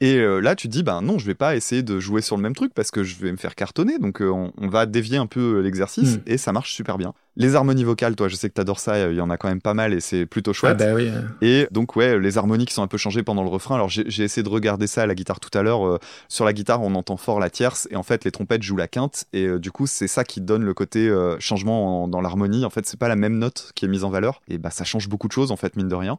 Et 0.00 0.16
euh, 0.16 0.40
là, 0.40 0.54
tu 0.56 0.66
te 0.68 0.72
dis, 0.72 0.82
ben 0.82 1.00
non, 1.02 1.18
je 1.18 1.26
vais 1.26 1.34
pas 1.36 1.54
essayer 1.56 1.82
de 1.82 2.00
jouer 2.00 2.20
sur 2.20 2.36
le 2.36 2.42
même 2.42 2.54
truc 2.54 2.74
parce 2.74 2.90
que 2.90 3.04
je 3.04 3.16
vais 3.16 3.30
me 3.30 3.36
faire 3.36 3.54
cartonner. 3.54 3.98
Donc, 3.98 4.20
euh, 4.20 4.28
on, 4.28 4.52
on 4.58 4.68
va 4.68 4.86
dévier 4.86 5.16
un 5.18 5.26
peu 5.26 5.60
l'exercice 5.60 6.16
Mm. 6.16 6.22
et 6.26 6.36
ça 6.36 6.52
marche 6.52 6.72
super 6.74 6.98
bien. 6.98 7.14
Les 7.36 7.54
harmonies 7.56 7.84
vocales, 7.84 8.14
toi, 8.14 8.28
je 8.28 8.36
sais 8.36 8.48
que 8.48 8.54
t'adores 8.54 8.78
ça. 8.80 9.10
Il 9.10 9.16
y 9.16 9.20
en 9.20 9.30
a 9.30 9.36
quand 9.36 9.48
même 9.48 9.60
pas 9.60 9.72
mal 9.74 9.92
et 9.94 10.00
c'est 10.00 10.26
plutôt 10.26 10.52
chouette. 10.52 10.76
Ah 10.80 10.84
bah 10.86 10.94
oui. 10.94 11.08
euh, 11.08 11.22
Et 11.42 11.66
donc 11.72 11.96
ouais, 11.96 12.18
les 12.20 12.38
harmonies 12.38 12.64
qui 12.66 12.74
sont 12.74 12.82
un 12.82 12.86
peu 12.88 12.98
changées 12.98 13.22
pendant 13.22 13.42
le 13.42 13.48
refrain. 13.48 13.74
Alors 13.76 13.88
j'ai 13.88 14.22
essayé 14.22 14.42
de 14.42 14.48
regarder 14.48 14.86
ça 14.86 15.02
à 15.02 15.06
la 15.06 15.14
guitare 15.14 15.40
tout 15.40 15.56
à 15.56 15.62
l'heure. 15.62 15.86
Euh, 15.86 15.98
sur 16.28 16.44
la 16.44 16.52
guitare, 16.52 16.82
on 16.82 16.94
entend 16.94 17.16
fort 17.16 17.40
la 17.40 17.50
tierce 17.50 17.88
et 17.90 17.96
en 17.96 18.02
fait 18.04 18.24
les 18.24 18.30
trompettes 18.30 18.62
jouent 18.62 18.76
la 18.76 18.86
quinte 18.88 19.24
et 19.32 19.46
euh, 19.46 19.58
du 19.58 19.72
coup 19.72 19.86
c'est 19.88 20.06
ça 20.08 20.22
qui 20.24 20.40
donne 20.40 20.62
le 20.64 20.74
côté 20.74 21.08
euh, 21.08 21.36
changement 21.40 22.04
en- 22.04 22.08
dans 22.08 22.20
l'harmonie. 22.20 22.64
En 22.64 22.70
fait 22.70 22.86
c'est 22.86 22.98
pas 22.98 23.08
la 23.08 23.16
même 23.16 23.38
note 23.38 23.72
qui 23.74 23.84
est 23.84 23.88
mise 23.88 24.04
en 24.04 24.10
valeur 24.10 24.40
et 24.46 24.58
bah 24.58 24.70
ça 24.70 24.84
change 24.84 25.08
beaucoup 25.08 25.26
de 25.26 25.32
choses 25.32 25.50
en 25.50 25.56
fait 25.56 25.74
mine 25.76 25.88
de 25.88 25.94
rien. 25.96 26.18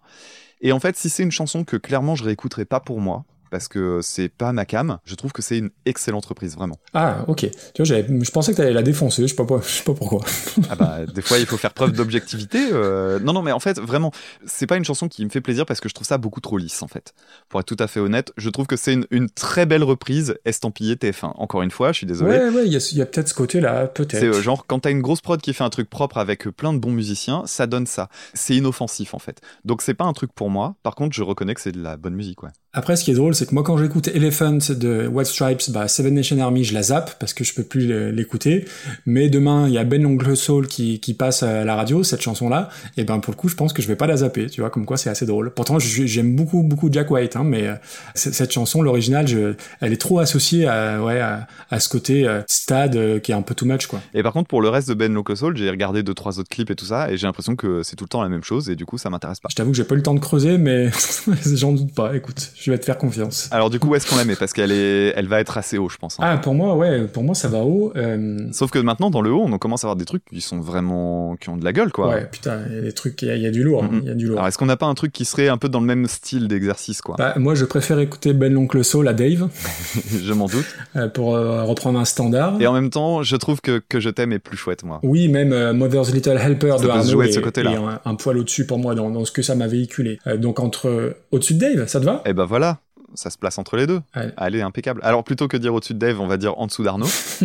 Et 0.62 0.72
en 0.74 0.79
fait 0.82 0.98
si 0.98 1.10
c'est 1.10 1.24
une 1.24 1.32
chanson 1.32 1.63
que 1.63 1.77
clairement 1.77 2.15
je 2.15 2.24
réécouterai 2.25 2.65
pas 2.65 2.79
pour 2.82 3.00
moi 3.00 3.24
parce 3.52 3.68
que 3.68 4.00
c'est 4.02 4.30
pas 4.30 4.52
ma 4.54 4.66
cam, 4.66 5.00
je 5.06 5.16
trouve 5.16 5.32
que 5.32 5.42
c'est 5.42 5.58
une 5.58 5.70
excellente 5.86 6.25
reprise 6.25 6.56
vraiment. 6.56 6.78
Ah 6.94 7.25
ok. 7.28 7.50
Tu 7.74 7.84
vois, 7.84 7.86
je 7.86 8.32
pensais 8.32 8.52
que 8.52 8.58
t'allais 8.58 8.74
la 8.74 8.84
défoncer. 8.84 9.22
Je 9.24 9.28
sais 9.28 9.36
pas, 9.36 9.46
pas- 9.46 9.62
je 9.62 9.70
sais 9.70 9.84
pas 9.84 9.94
pourquoi. 9.94 10.24
Ah 10.70 10.75
bah, 10.75 11.00
des 11.06 11.22
fois, 11.22 11.38
il 11.40 11.46
faut 11.46 11.58
faire 11.58 11.74
preuve 11.74 11.92
d'objectivité. 11.92 12.70
euh, 12.72 13.20
Non, 13.20 13.34
non, 13.34 13.42
mais 13.42 13.52
en 13.52 13.60
fait, 13.60 13.80
vraiment, 13.80 14.12
c'est 14.46 14.68
pas 14.68 14.78
une 14.78 14.86
chanson 14.86 15.08
qui 15.08 15.24
me 15.25 15.30
fait 15.30 15.42
plaisir 15.42 15.66
parce 15.66 15.80
que 15.80 15.90
je 15.90 15.94
trouve 15.94 16.08
ça 16.08 16.18
beaucoup 16.18 16.42
trop 16.42 16.58
lisse, 16.58 16.82
en 16.84 16.88
fait. 16.88 17.14
Pour 17.50 17.60
être 17.60 17.66
tout 17.68 17.78
à 17.80 17.88
fait 17.88 18.00
honnête, 18.00 18.32
je 18.38 18.50
trouve 18.50 18.68
que 18.68 18.75
c'est 18.78 18.94
une, 18.94 19.06
une 19.12 19.30
très 19.30 19.66
belle 19.66 19.84
reprise 19.84 20.36
estampillée 20.46 20.96
TF1. 20.96 21.34
Encore 21.36 21.62
une 21.62 21.72
fois, 21.72 21.92
je 21.92 21.98
suis 21.98 22.08
désolé. 22.08 22.38
Ouais 22.38 22.50
ouais. 22.50 22.66
Il 22.66 22.72
y 22.74 22.75
a, 22.78 22.90
il 22.92 22.98
y 22.98 23.02
a 23.02 23.06
peut-être 23.06 23.28
ce 23.30 23.34
côté-là, 23.34 23.88
peut-être. 23.88 24.20
C'est 24.20 24.28
euh, 24.28 24.41
genre 24.41 24.65
quand 24.67 24.80
t'as 24.80 24.91
une 24.91 25.02
grosse 25.02 25.22
prod 25.22 25.41
qui 25.41 25.54
fait 25.54 25.63
un 25.63 25.69
truc 25.69 25.89
propre 25.89 26.17
avec 26.17 26.48
euh, 26.48 26.52
plein 26.52 26.74
de 26.74 26.80
bons 26.80 26.91
musiciens, 26.91 27.43
ça 27.46 27.67
donne 27.67 27.86
ça. 27.88 28.10
C'est 28.34 28.56
inoffensif 28.56 29.13
en 29.13 29.19
fait. 29.19 29.41
Donc 29.65 29.82
c'est 29.82 29.93
pas 29.93 30.06
un 30.06 30.13
truc 30.13 30.32
pour 30.34 30.50
moi. 30.50 30.76
Par 30.84 30.96
contre, 30.96 31.15
je 31.15 31.24
reconnais 31.24 31.54
que 31.54 31.62
c'est 31.62 31.72
de 31.72 31.82
la 31.82 31.98
bonne 31.98 32.15
musique, 32.15 32.43
ouais. 32.43 32.50
Après, 32.78 32.96
ce 32.98 33.04
qui 33.06 33.12
est 33.12 33.16
drôle, 33.16 33.34
c'est 33.34 33.46
que 33.48 33.54
moi, 33.54 33.64
quand 33.64 33.78
j'écoute 33.78 34.10
Elephant 34.10 34.58
de 34.70 35.08
White 35.08 35.28
Stripes, 35.28 35.72
bah, 35.72 35.88
Seven 35.88 36.14
Nation 36.14 36.38
Army, 36.40 36.66
je 36.66 36.74
la 36.74 36.84
zappe 36.84 37.18
parce 37.20 37.34
que 37.34 37.44
je 37.46 37.54
peux 37.54 37.64
plus 37.64 37.88
l'é- 37.88 38.12
l'écouter. 38.12 38.66
Mais 39.06 39.30
demain, 39.30 39.68
il 39.68 39.74
y 39.74 39.78
a 39.78 39.86
Ben 39.86 40.02
L'Oncle 40.04 40.36
Soul 40.36 40.68
qui, 40.68 41.00
qui 41.00 41.14
passe 41.14 41.42
à 41.42 41.64
la 41.64 41.76
radio, 41.76 42.04
cette 42.04 42.22
chanson-là. 42.22 42.70
Et 42.98 43.06
ben, 43.06 43.20
pour 43.20 43.32
le 43.34 43.38
coup, 43.38 43.48
je 43.48 43.56
pense 43.56 43.72
que 43.74 43.82
je 43.82 43.88
vais 43.88 43.96
pas 43.96 44.08
la 44.08 44.18
zapper. 44.18 44.48
Tu 44.50 44.60
vois, 44.62 44.70
comme 44.70 44.86
quoi, 44.86 44.98
c'est 44.98 45.10
assez 45.10 45.26
drôle. 45.26 45.52
Pourtant, 45.52 45.80
j'aime 45.80 46.36
beaucoup, 46.36 46.64
beaucoup 46.64 46.90
Jack 46.92 47.10
White, 47.12 47.38
hein, 47.38 47.44
mais 47.46 47.68
euh, 47.68 47.76
cette 48.14 48.52
chanson, 48.52 48.82
l'original, 48.82 49.26
elle 49.80 49.94
est 49.94 49.98
trop 50.02 50.20
associée 50.20 50.68
à, 50.68 51.02
ouais, 51.02 51.20
à, 51.22 51.48
à 51.72 51.80
ce 51.80 51.88
côté 51.90 52.28
euh, 52.28 52.42
stade 52.48 52.96
euh, 52.98 53.20
qui 53.20 53.32
est 53.32 53.36
un 53.36 53.42
peu 53.42 53.56
too 53.56 53.66
much, 53.66 53.88
quoi. 53.88 54.02
Et 54.14 54.22
par 54.22 54.34
contre, 54.34 54.48
pour 54.50 54.62
le 54.62 54.68
reste 54.70 54.90
de 54.90 54.94
Ben 54.96 55.14
Loco 55.14 55.34
Soul, 55.36 55.56
j'ai 55.56 55.70
regardé 55.70 56.04
deux 56.04 56.14
trois 56.14 56.40
autres 56.40 56.50
clips 56.50 56.70
et 56.72 56.76
tout 56.76 56.86
ça, 56.86 57.10
et 57.10 57.18
j'ai 57.18 57.26
l'impression 57.26 57.56
que 57.56 57.84
c'est 57.84 57.96
tout 57.96 58.04
le 58.04 58.10
temps 58.10 58.22
la 58.22 58.30
même 58.30 58.44
chose, 58.44 58.70
et 58.70 58.76
du 58.76 58.86
coup, 58.86 58.98
ça 58.98 59.10
m'intéresse 59.10 59.40
pas. 59.40 59.48
Je 59.50 59.56
t'avoue 59.56 59.72
que 59.72 59.78
j'ai 59.78 59.84
pas 59.86 59.96
eu 59.96 59.98
le 60.00 60.04
temps 60.04 60.14
de 60.14 60.20
creuser, 60.20 60.58
mais 60.58 60.90
j'en 61.46 61.72
doute 61.72 61.94
pas. 61.94 62.16
Écoute, 62.16 62.52
je 62.60 62.64
vais 62.71 62.78
te 62.78 62.86
faire 62.86 62.97
confiance. 62.97 63.49
Alors 63.51 63.69
du 63.69 63.80
coup, 63.80 63.89
où 63.89 63.95
est-ce 63.95 64.10
qu'on 64.10 64.15
la 64.17 64.25
met? 64.25 64.36
Parce 64.36 64.54
qu'elle 64.54 64.71
est, 64.71 65.13
elle 65.15 65.28
va 65.28 65.39
être 65.39 65.58
assez 65.58 65.78
haut, 65.78 65.89
je 65.89 65.97
pense. 65.97 66.15
hein. 66.19 66.23
Ah, 66.25 66.38
pour 66.38 66.54
moi, 66.54 66.75
ouais, 66.75 67.04
pour 67.08 67.23
moi, 67.23 67.36
ça 67.36 67.47
va 67.47 67.60
haut. 67.60 67.91
Euh, 67.95 68.39
Sauf 68.51 68.71
que 68.71 68.80
maintenant, 68.80 69.10
dans 69.10 69.21
le 69.21 69.32
haut, 69.32 69.43
on 69.45 69.58
commence 69.58 69.84
à 69.84 69.88
avoir 69.88 69.95
des 69.95 70.06
trucs 70.06 70.23
qui 70.25 70.41
sont 70.41 70.60
vraiment, 70.60 71.36
qui 71.39 71.49
ont 71.49 71.58
de 71.58 71.63
la 71.65 71.73
gueule, 71.73 71.91
quoi. 71.91 72.10
Ouais, 72.10 72.28
putain, 72.32 72.62
il 72.69 72.75
y 72.75 72.80
a 72.80 72.82
des 72.82 72.91
trucs, 72.93 73.21
il 73.21 73.28
y, 73.28 73.32
a- 73.32 73.36
il 73.36 73.41
y 73.41 73.47
a 73.47 73.51
du 73.51 73.63
lourd, 73.63 73.84
Mhm. 73.84 73.99
il 74.04 74.08
y 74.08 74.12
a 74.12 74.15
du 74.15 74.28
lourd. 74.28 74.38
Alors, 74.38 74.47
est-ce 74.47 74.58
qu'on 74.58 74.65
n'a 74.65 74.78
pas 74.78 74.86
un 74.88 74.93
truc 74.95 75.12
qui 75.12 75.25
serait 75.25 75.47
un 75.47 75.58
peu 75.58 75.69
dans 75.69 75.80
le 75.80 75.86
même 75.86 76.08
style 76.08 76.47
d'exercice, 76.47 77.01
quoi? 77.01 77.15
Bah, 77.17 77.34
moi, 77.38 77.56
je 77.56 77.65
préfère 77.65 77.99
écouter 77.99 78.34
Ben 78.34 78.51
l'oncle 78.54 78.84
Soul 78.84 79.08
à 79.08 79.13
Dave 79.13 79.47
Je 80.23 80.34
m'en 80.34 80.47
doute. 80.47 80.65
euh, 80.95 81.08
pour 81.08 81.36
euh, 81.36 81.63
reprendre 81.63 81.99
un 81.99 82.06
standard. 82.06 82.62
Et 82.62 82.67
en 82.67 82.73
même 82.73 82.89
temps, 82.89 83.23
je 83.23 83.36
trouve 83.36 83.62
que 83.62 83.82
que 83.89 83.99
je 83.99 84.10
t'aime 84.10 84.32
est 84.32 84.39
plus 84.39 84.58
chouette, 84.58 84.84
moi. 84.84 84.99
Oui, 85.04 85.28
même 85.28 85.54
euh, 85.54 85.73
Mother's 85.73 86.13
Little 86.13 86.38
Helper 86.38 86.75
Ça 86.78 86.84
de 86.84 86.89
Arnaud 86.89 87.04
jouer 87.12 87.25
de 87.25 87.30
est, 87.32 87.34
ce 87.34 87.39
côté-là. 87.39 87.71
est 87.71 87.75
un, 87.75 87.99
un 88.06 88.15
poil 88.15 88.38
au-dessus 88.38 88.65
pour 88.65 88.80
moi 88.80 88.95
dans, 88.95 89.10
dans 89.10 89.25
ce 89.25 89.32
que 89.32 89.41
ça 89.41 89.56
m'a 89.56 89.67
véhiculé. 89.67 90.19
Donc 90.38 90.60
entre 90.60 91.15
au-dessus 91.32 91.54
de 91.56 91.60
Dave, 91.60 91.88
ça 91.88 91.99
te 91.99 92.06
va? 92.06 92.21
Et 92.25 92.34
ben 92.34 92.45
voilà, 92.45 92.55
ça 93.13 93.30
se 93.30 93.38
place 93.38 93.58
entre 93.58 93.78
les 93.78 93.88
deux. 93.88 94.02
Allez. 94.13 94.32
Allez, 94.36 94.62
impeccable. 94.62 95.00
Alors 95.04 95.24
plutôt 95.24 95.48
que 95.48 95.56
dire 95.56 95.74
au-dessus 95.74 95.94
de 95.94 96.00
Dave, 96.00 96.20
on 96.20 96.28
va 96.28 96.36
dire 96.38 96.58
en 96.60 96.68
dessous 96.68 96.84
d'Arnaud. 96.84 97.08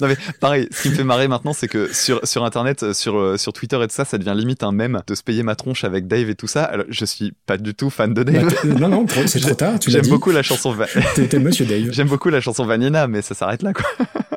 non 0.00 0.08
mais 0.08 0.16
pareil, 0.40 0.68
ce 0.72 0.82
qui 0.82 0.90
me 0.90 0.94
fait 0.94 1.04
marrer 1.04 1.28
maintenant, 1.28 1.52
c'est 1.52 1.68
que 1.68 1.92
sur 1.92 2.26
sur 2.26 2.44
internet, 2.44 2.82
euh, 2.82 2.92
sur 2.92 3.16
euh, 3.16 3.36
sur 3.36 3.52
Twitter 3.52 3.76
et 3.82 3.86
tout 3.86 3.94
ça, 3.94 4.04
ça 4.04 4.18
devient 4.18 4.34
limite 4.36 4.62
un 4.62 4.72
mème 4.72 5.00
de 5.06 5.14
se 5.14 5.22
payer 5.22 5.42
ma 5.42 5.54
tronche 5.54 5.84
avec 5.84 6.06
Dave 6.08 6.28
et 6.28 6.34
tout 6.34 6.46
ça. 6.48 6.64
Alors 6.64 6.86
je 6.88 7.04
suis 7.04 7.32
pas 7.46 7.56
du 7.56 7.74
tout 7.74 7.90
fan 7.90 8.14
de 8.14 8.22
Bah, 8.24 8.32
Dave. 8.32 8.54
t'es- 8.62 8.68
Non, 8.68 8.88
non, 8.88 9.06
c'est 9.26 9.40
trop 9.40 9.54
tard, 9.54 9.74
J'aime 9.86 10.06
beaucoup 10.08 10.30
la 10.32 10.42
chanson. 10.42 10.72
Va- 10.72 10.86
T'es 11.14 11.38
Monsieur 11.38 11.64
Dave. 11.66 11.88
J'aime 11.92 12.08
beaucoup 12.08 12.28
la 12.30 12.40
chanson 12.40 12.64
Vanina, 12.64 13.06
mais 13.06 13.22
ça 13.22 13.34
s'arrête 13.34 13.62
là 13.62 13.72
quoi. 13.72 13.84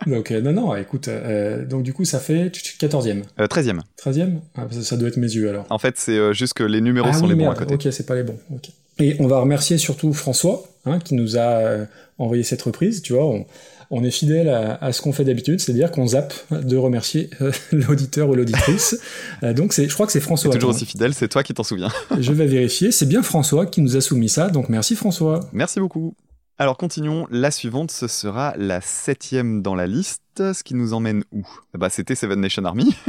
Donc 0.06 0.30
euh, 0.32 0.40
non, 0.42 0.52
non, 0.54 0.76
écoute, 0.76 1.08
euh, 1.08 1.66
donc 1.66 1.82
du 1.84 1.94
coup 1.94 2.06
ça 2.06 2.20
fait 2.20 2.50
14e. 2.50 3.24
Euh, 3.40 3.48
13e. 3.48 3.80
13e 4.04 4.40
ah, 4.56 4.68
ça, 4.70 4.84
ça 4.84 4.98
doit 4.98 5.08
être 5.08 5.18
mes 5.18 5.32
yeux 5.34 5.50
alors. 5.50 5.66
En 5.72 5.80
fait, 5.80 5.96
c'est 5.98 6.34
juste 6.34 6.54
que 6.54 6.64
les 6.64 6.82
numéros 6.82 7.08
ah 7.10 7.14
sont 7.14 7.24
oui, 7.24 7.30
les 7.30 7.36
bons 7.36 7.42
merde, 7.46 7.56
à 7.56 7.66
côté. 7.66 7.74
ok, 7.88 7.92
c'est 7.94 8.06
pas 8.06 8.14
les 8.16 8.24
bons. 8.24 8.38
ok. 8.54 8.70
Et 9.00 9.16
on 9.20 9.28
va 9.28 9.40
remercier 9.40 9.78
surtout 9.78 10.14
François, 10.14 10.64
hein, 10.86 11.00
qui 11.00 11.16
nous 11.16 11.38
a 11.38 11.42
euh, 11.42 11.86
envoyé 12.18 12.44
cette 12.44 12.62
reprise. 12.62 13.02
Tu 13.02 13.14
vois, 13.14 13.26
on, 13.26 13.46
on 13.92 14.04
est 14.04 14.12
fidèle 14.12 14.50
à, 14.50 14.76
à 14.76 14.92
ce 14.94 15.02
qu'on 15.02 15.12
fait 15.12 15.26
d'habitude, 15.26 15.60
c'est-à-dire 15.60 15.92
qu'on 15.92 16.08
zappe 16.08 16.34
de 16.52 16.78
remercier 16.78 17.30
euh, 17.42 17.52
l'auditeur 17.72 18.30
ou 18.30 18.36
l'auditrice. 18.36 19.00
Euh, 19.44 19.54
donc 19.54 19.74
c'est, 19.74 19.88
je 19.88 19.94
crois 19.94 20.06
que 20.06 20.12
c'est 20.12 20.20
François. 20.22 20.54
toujours 20.54 20.72
aussi 20.72 20.86
fidèle, 20.86 21.14
c'est 21.14 21.28
toi 21.28 21.44
qui 21.44 21.54
t'en 21.54 21.64
souviens. 21.64 21.90
Je 22.20 22.32
vais 22.34 22.48
vérifier. 22.48 22.92
C'est 22.92 23.06
bien 23.06 23.22
François 23.22 23.66
qui 23.66 23.82
nous 23.82 23.96
a 23.98 24.02
soumis 24.02 24.30
ça, 24.30 24.50
donc 24.50 24.70
merci 24.70 24.96
François. 24.96 25.42
Merci 25.52 25.80
beaucoup. 25.80 26.16
Alors 26.58 26.78
continuons, 26.78 27.28
la 27.32 27.52
suivante, 27.52 27.92
ce 27.92 28.08
sera 28.08 28.54
la 28.56 28.80
septième 28.80 29.62
dans 29.62 29.76
la 29.76 29.88
liste, 29.88 30.22
ce 30.38 30.64
qui 30.64 30.74
nous 30.74 30.94
emmène 30.94 31.26
où? 31.34 31.46
Bah 31.74 31.90
c'était 31.90 32.16
Seven 32.16 32.40
Nation 32.40 32.64
Army. 32.64 32.96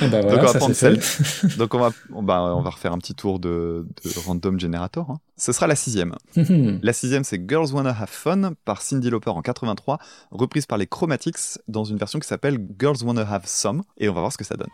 Eh 0.00 0.06
ben 0.08 0.20
Donc, 0.22 0.32
on 0.38 0.42
va 0.42 0.48
ça 0.48 0.58
prendre 0.58 0.74
celle- 0.74 1.00
Donc 1.58 1.74
on 1.74 1.78
va, 1.78 1.88
va, 2.10 2.42
on 2.54 2.60
va 2.62 2.70
refaire 2.70 2.92
un 2.92 2.98
petit 2.98 3.14
tour 3.14 3.38
de, 3.40 3.84
de 4.04 4.10
random 4.26 4.60
generator. 4.60 5.10
hein. 5.10 5.18
Ce 5.36 5.50
sera 5.52 5.66
la 5.66 5.74
sixième. 5.74 6.14
La 6.82 6.92
sixième, 6.92 7.24
c'est 7.24 7.42
Girls 7.48 7.72
Wanna 7.72 7.90
Have 7.90 8.08
Fun 8.10 8.52
par 8.64 8.80
Cindy 8.82 9.10
Lauper 9.10 9.30
en 9.30 9.42
83, 9.42 9.98
reprise 10.30 10.66
par 10.66 10.78
les 10.78 10.86
Chromatics 10.86 11.58
dans 11.66 11.84
une 11.84 11.96
version 11.96 12.18
qui 12.20 12.28
s'appelle 12.28 12.58
Girls 12.78 12.98
Wanna 13.04 13.22
Have 13.22 13.46
Some, 13.46 13.82
et 13.96 14.08
on 14.08 14.12
va 14.14 14.20
voir 14.20 14.32
ce 14.32 14.38
que 14.38 14.44
ça 14.44 14.56
donne. 14.56 14.68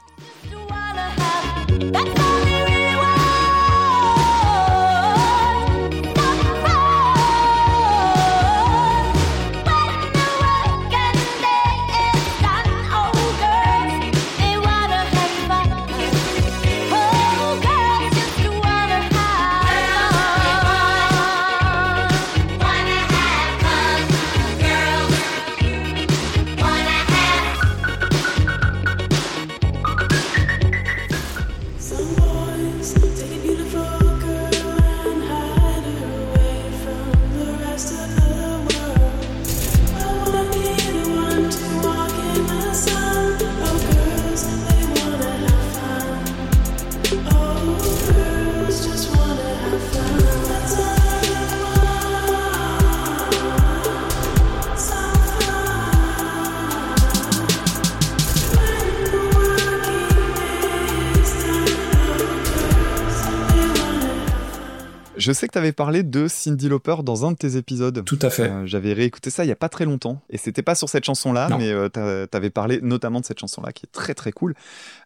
Je 65.24 65.32
sais 65.32 65.46
que 65.46 65.52
tu 65.52 65.58
avais 65.58 65.72
parlé 65.72 66.02
de 66.02 66.28
Cindy 66.28 66.68
Lauper 66.68 66.96
dans 67.02 67.24
un 67.24 67.32
de 67.32 67.36
tes 67.38 67.56
épisodes. 67.56 68.04
Tout 68.04 68.18
à 68.20 68.28
fait. 68.28 68.42
Euh, 68.50 68.66
J'avais 68.66 68.92
réécouté 68.92 69.30
ça 69.30 69.42
il 69.42 69.48
y 69.48 69.52
a 69.52 69.56
pas 69.56 69.70
très 69.70 69.86
longtemps 69.86 70.20
et 70.28 70.36
c'était 70.36 70.60
pas 70.62 70.74
sur 70.74 70.90
cette 70.90 71.04
chanson-là, 71.04 71.48
mais 71.58 71.70
euh, 71.70 71.88
t'as- 71.88 72.26
t'avais 72.26 72.50
parlé 72.50 72.78
notamment 72.82 73.20
de 73.20 73.24
cette 73.24 73.38
chanson-là 73.40 73.72
qui 73.72 73.86
est 73.86 73.90
très 73.90 74.12
très 74.12 74.32
cool. 74.32 74.54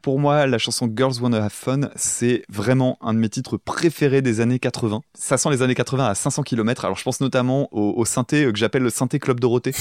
Pour 0.03 0.19
moi, 0.19 0.49
la 0.49 0.59
chanson 0.59 0.91
Girls 0.93 1.15
Wanna 1.23 1.45
Have 1.45 1.53
Fun, 1.53 1.83
c'est 1.95 2.43
vraiment 2.49 2.99
un 3.01 3.15
de 3.15 3.21
mes 3.21 3.29
titres 3.29 3.57
préférés 3.59 4.21
des 4.21 4.41
années 4.41 4.59
80. 4.59 5.03
Ça 5.15 5.39
sent 5.39 5.51
les 5.51 5.63
années 5.63 5.77
80 5.77 6.07
à 6.07 6.15
500 6.17 6.43
km. 6.43 6.85
Alors 6.85 6.97
je 6.97 7.05
pense 7.05 7.21
notamment 7.21 7.69
au, 7.71 7.95
au 7.97 8.05
synthé 8.05 8.45
euh, 8.45 8.51
que 8.51 8.59
j'appelle 8.59 8.83
le 8.83 8.91
synthé 8.91 9.21
Club 9.21 9.39
Dorothée. 9.39 9.73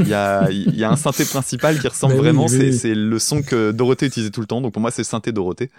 Il 0.00 0.08
y 0.08 0.14
a, 0.14 0.50
il 0.50 0.76
y 0.76 0.82
a 0.82 0.90
un 0.90 0.96
synthé 0.96 1.24
principal 1.24 1.78
qui 1.78 1.86
ressemble 1.88 2.14
Mais 2.14 2.18
oui, 2.18 2.24
vraiment. 2.24 2.42
oui, 2.46 2.48
c'est 2.50 2.58
oui. 2.64 2.72
c'est 2.72 2.94
le 2.96 3.18
son 3.20 3.42
que 3.42 3.70
Dorothée 3.70 4.06
utilisait 4.06 4.30
tout 4.32 4.40
le 4.40 4.46
temps. 4.48 4.60
Donc 4.60 4.72
pour 4.72 4.82
moi, 4.82 4.90
c'est 4.90 5.02
le 5.02 5.06
synthé 5.06 5.30
Dorothée. 5.30 5.70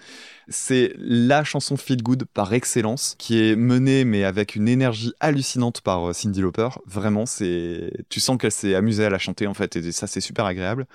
C'est 0.50 0.94
la 0.98 1.44
chanson 1.44 1.76
feel 1.76 2.02
good 2.02 2.24
par 2.24 2.54
excellence, 2.54 3.14
qui 3.18 3.38
est 3.38 3.56
menée 3.56 4.04
mais 4.04 4.24
avec 4.24 4.56
une 4.56 4.66
énergie 4.68 5.12
hallucinante 5.20 5.82
par 5.82 6.08
euh, 6.08 6.12
Cindy 6.14 6.40
Lauper. 6.40 6.68
Vraiment, 6.86 7.26
c'est, 7.26 7.92
tu 8.08 8.20
sens 8.20 8.38
qu'elle 8.38 8.52
s'est 8.52 8.74
amusée 8.74 9.04
à 9.04 9.10
la 9.10 9.18
chanter 9.18 9.46
en 9.46 9.54
fait, 9.54 9.76
et 9.76 9.92
ça 9.92 10.06
c'est 10.06 10.20
super 10.20 10.46
agréable. 10.46 10.86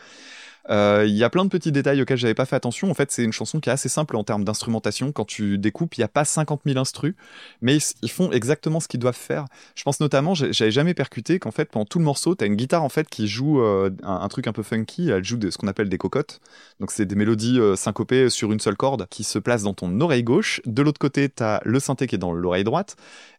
Euh, 0.70 1.04
Il 1.08 1.16
y 1.16 1.24
a 1.24 1.30
plein 1.30 1.44
de 1.44 1.50
petits 1.50 1.72
détails 1.72 2.02
auxquels 2.02 2.18
j'avais 2.18 2.34
pas 2.34 2.46
fait 2.46 2.56
attention. 2.56 2.90
En 2.90 2.94
fait, 2.94 3.12
c'est 3.12 3.24
une 3.24 3.34
chanson 3.34 3.60
qui 3.60 3.70
est 3.70 3.72
assez 3.72 3.90
simple 3.90 4.16
en 4.16 4.24
termes 4.24 4.44
d'instrumentation. 4.44 5.12
Quand 5.12 5.26
tu 5.26 5.58
découpes, 5.58 5.96
il 5.98 6.02
n'y 6.02 6.06
a 6.06 6.10
pas 6.10 6.26
50 6.26 6.62
000 6.66 6.80
instrus, 6.80 7.16
mais 7.62 7.78
ils, 8.02 8.10
font 8.10 8.32
exactement 8.32 8.80
ce 8.80 8.88
qu'ils 8.88 9.00
doivent 9.00 9.16
faire. 9.16 9.46
Je 9.76 9.84
pense 9.84 10.00
notamment, 10.00 10.34
j'avais 10.34 10.72
jamais 10.72 10.94
percuté 10.94 11.40
qu'en 11.40 11.52
fait, 11.52 11.66
pendant 11.66 11.86
tout 11.86 12.00
le 12.00 12.06
morceau, 12.06 12.36
t'as 12.36 12.46
une 12.46 12.56
guitare 12.56 12.84
en 12.84 12.90
fait 12.90 13.10
qui 13.10 13.28
joue 13.28 13.62
euh, 13.62 13.90
un, 14.04 14.28
truc 14.30 14.48
un 14.48 14.54
peu 14.54 14.64
funky. 14.64 15.10
Elle 15.10 15.24
joue 15.24 15.38
de, 15.38 15.50
ce 15.50 15.58
qu'on 15.58 15.68
appelle 15.68 15.90
des 15.90 15.98
cocottes. 15.98 16.40
Donc 16.80 16.92
c'est 16.92 17.06
des 17.06 17.16
mélodies 17.16 17.60
euh, 17.60 17.76
syncopées 17.76 18.30
sur 18.30 18.52
une 18.52 18.60
seule 18.60 18.78
corde 18.78 19.08
qui 19.10 19.24
se 19.24 19.40
placent 19.40 19.64
dans 19.64 19.74
ton 19.74 20.00
oreille 20.00 20.24
gauche. 20.24 20.62
De 20.66 20.82
l'autre 20.82 21.00
côté, 21.00 21.30
t'as 21.30 21.60
le 21.66 21.80
synthé 21.80 22.08
qui 22.08 22.16
est 22.16 22.20
dans 22.20 22.32
l'oreille 22.32 22.64
droite 22.64 22.96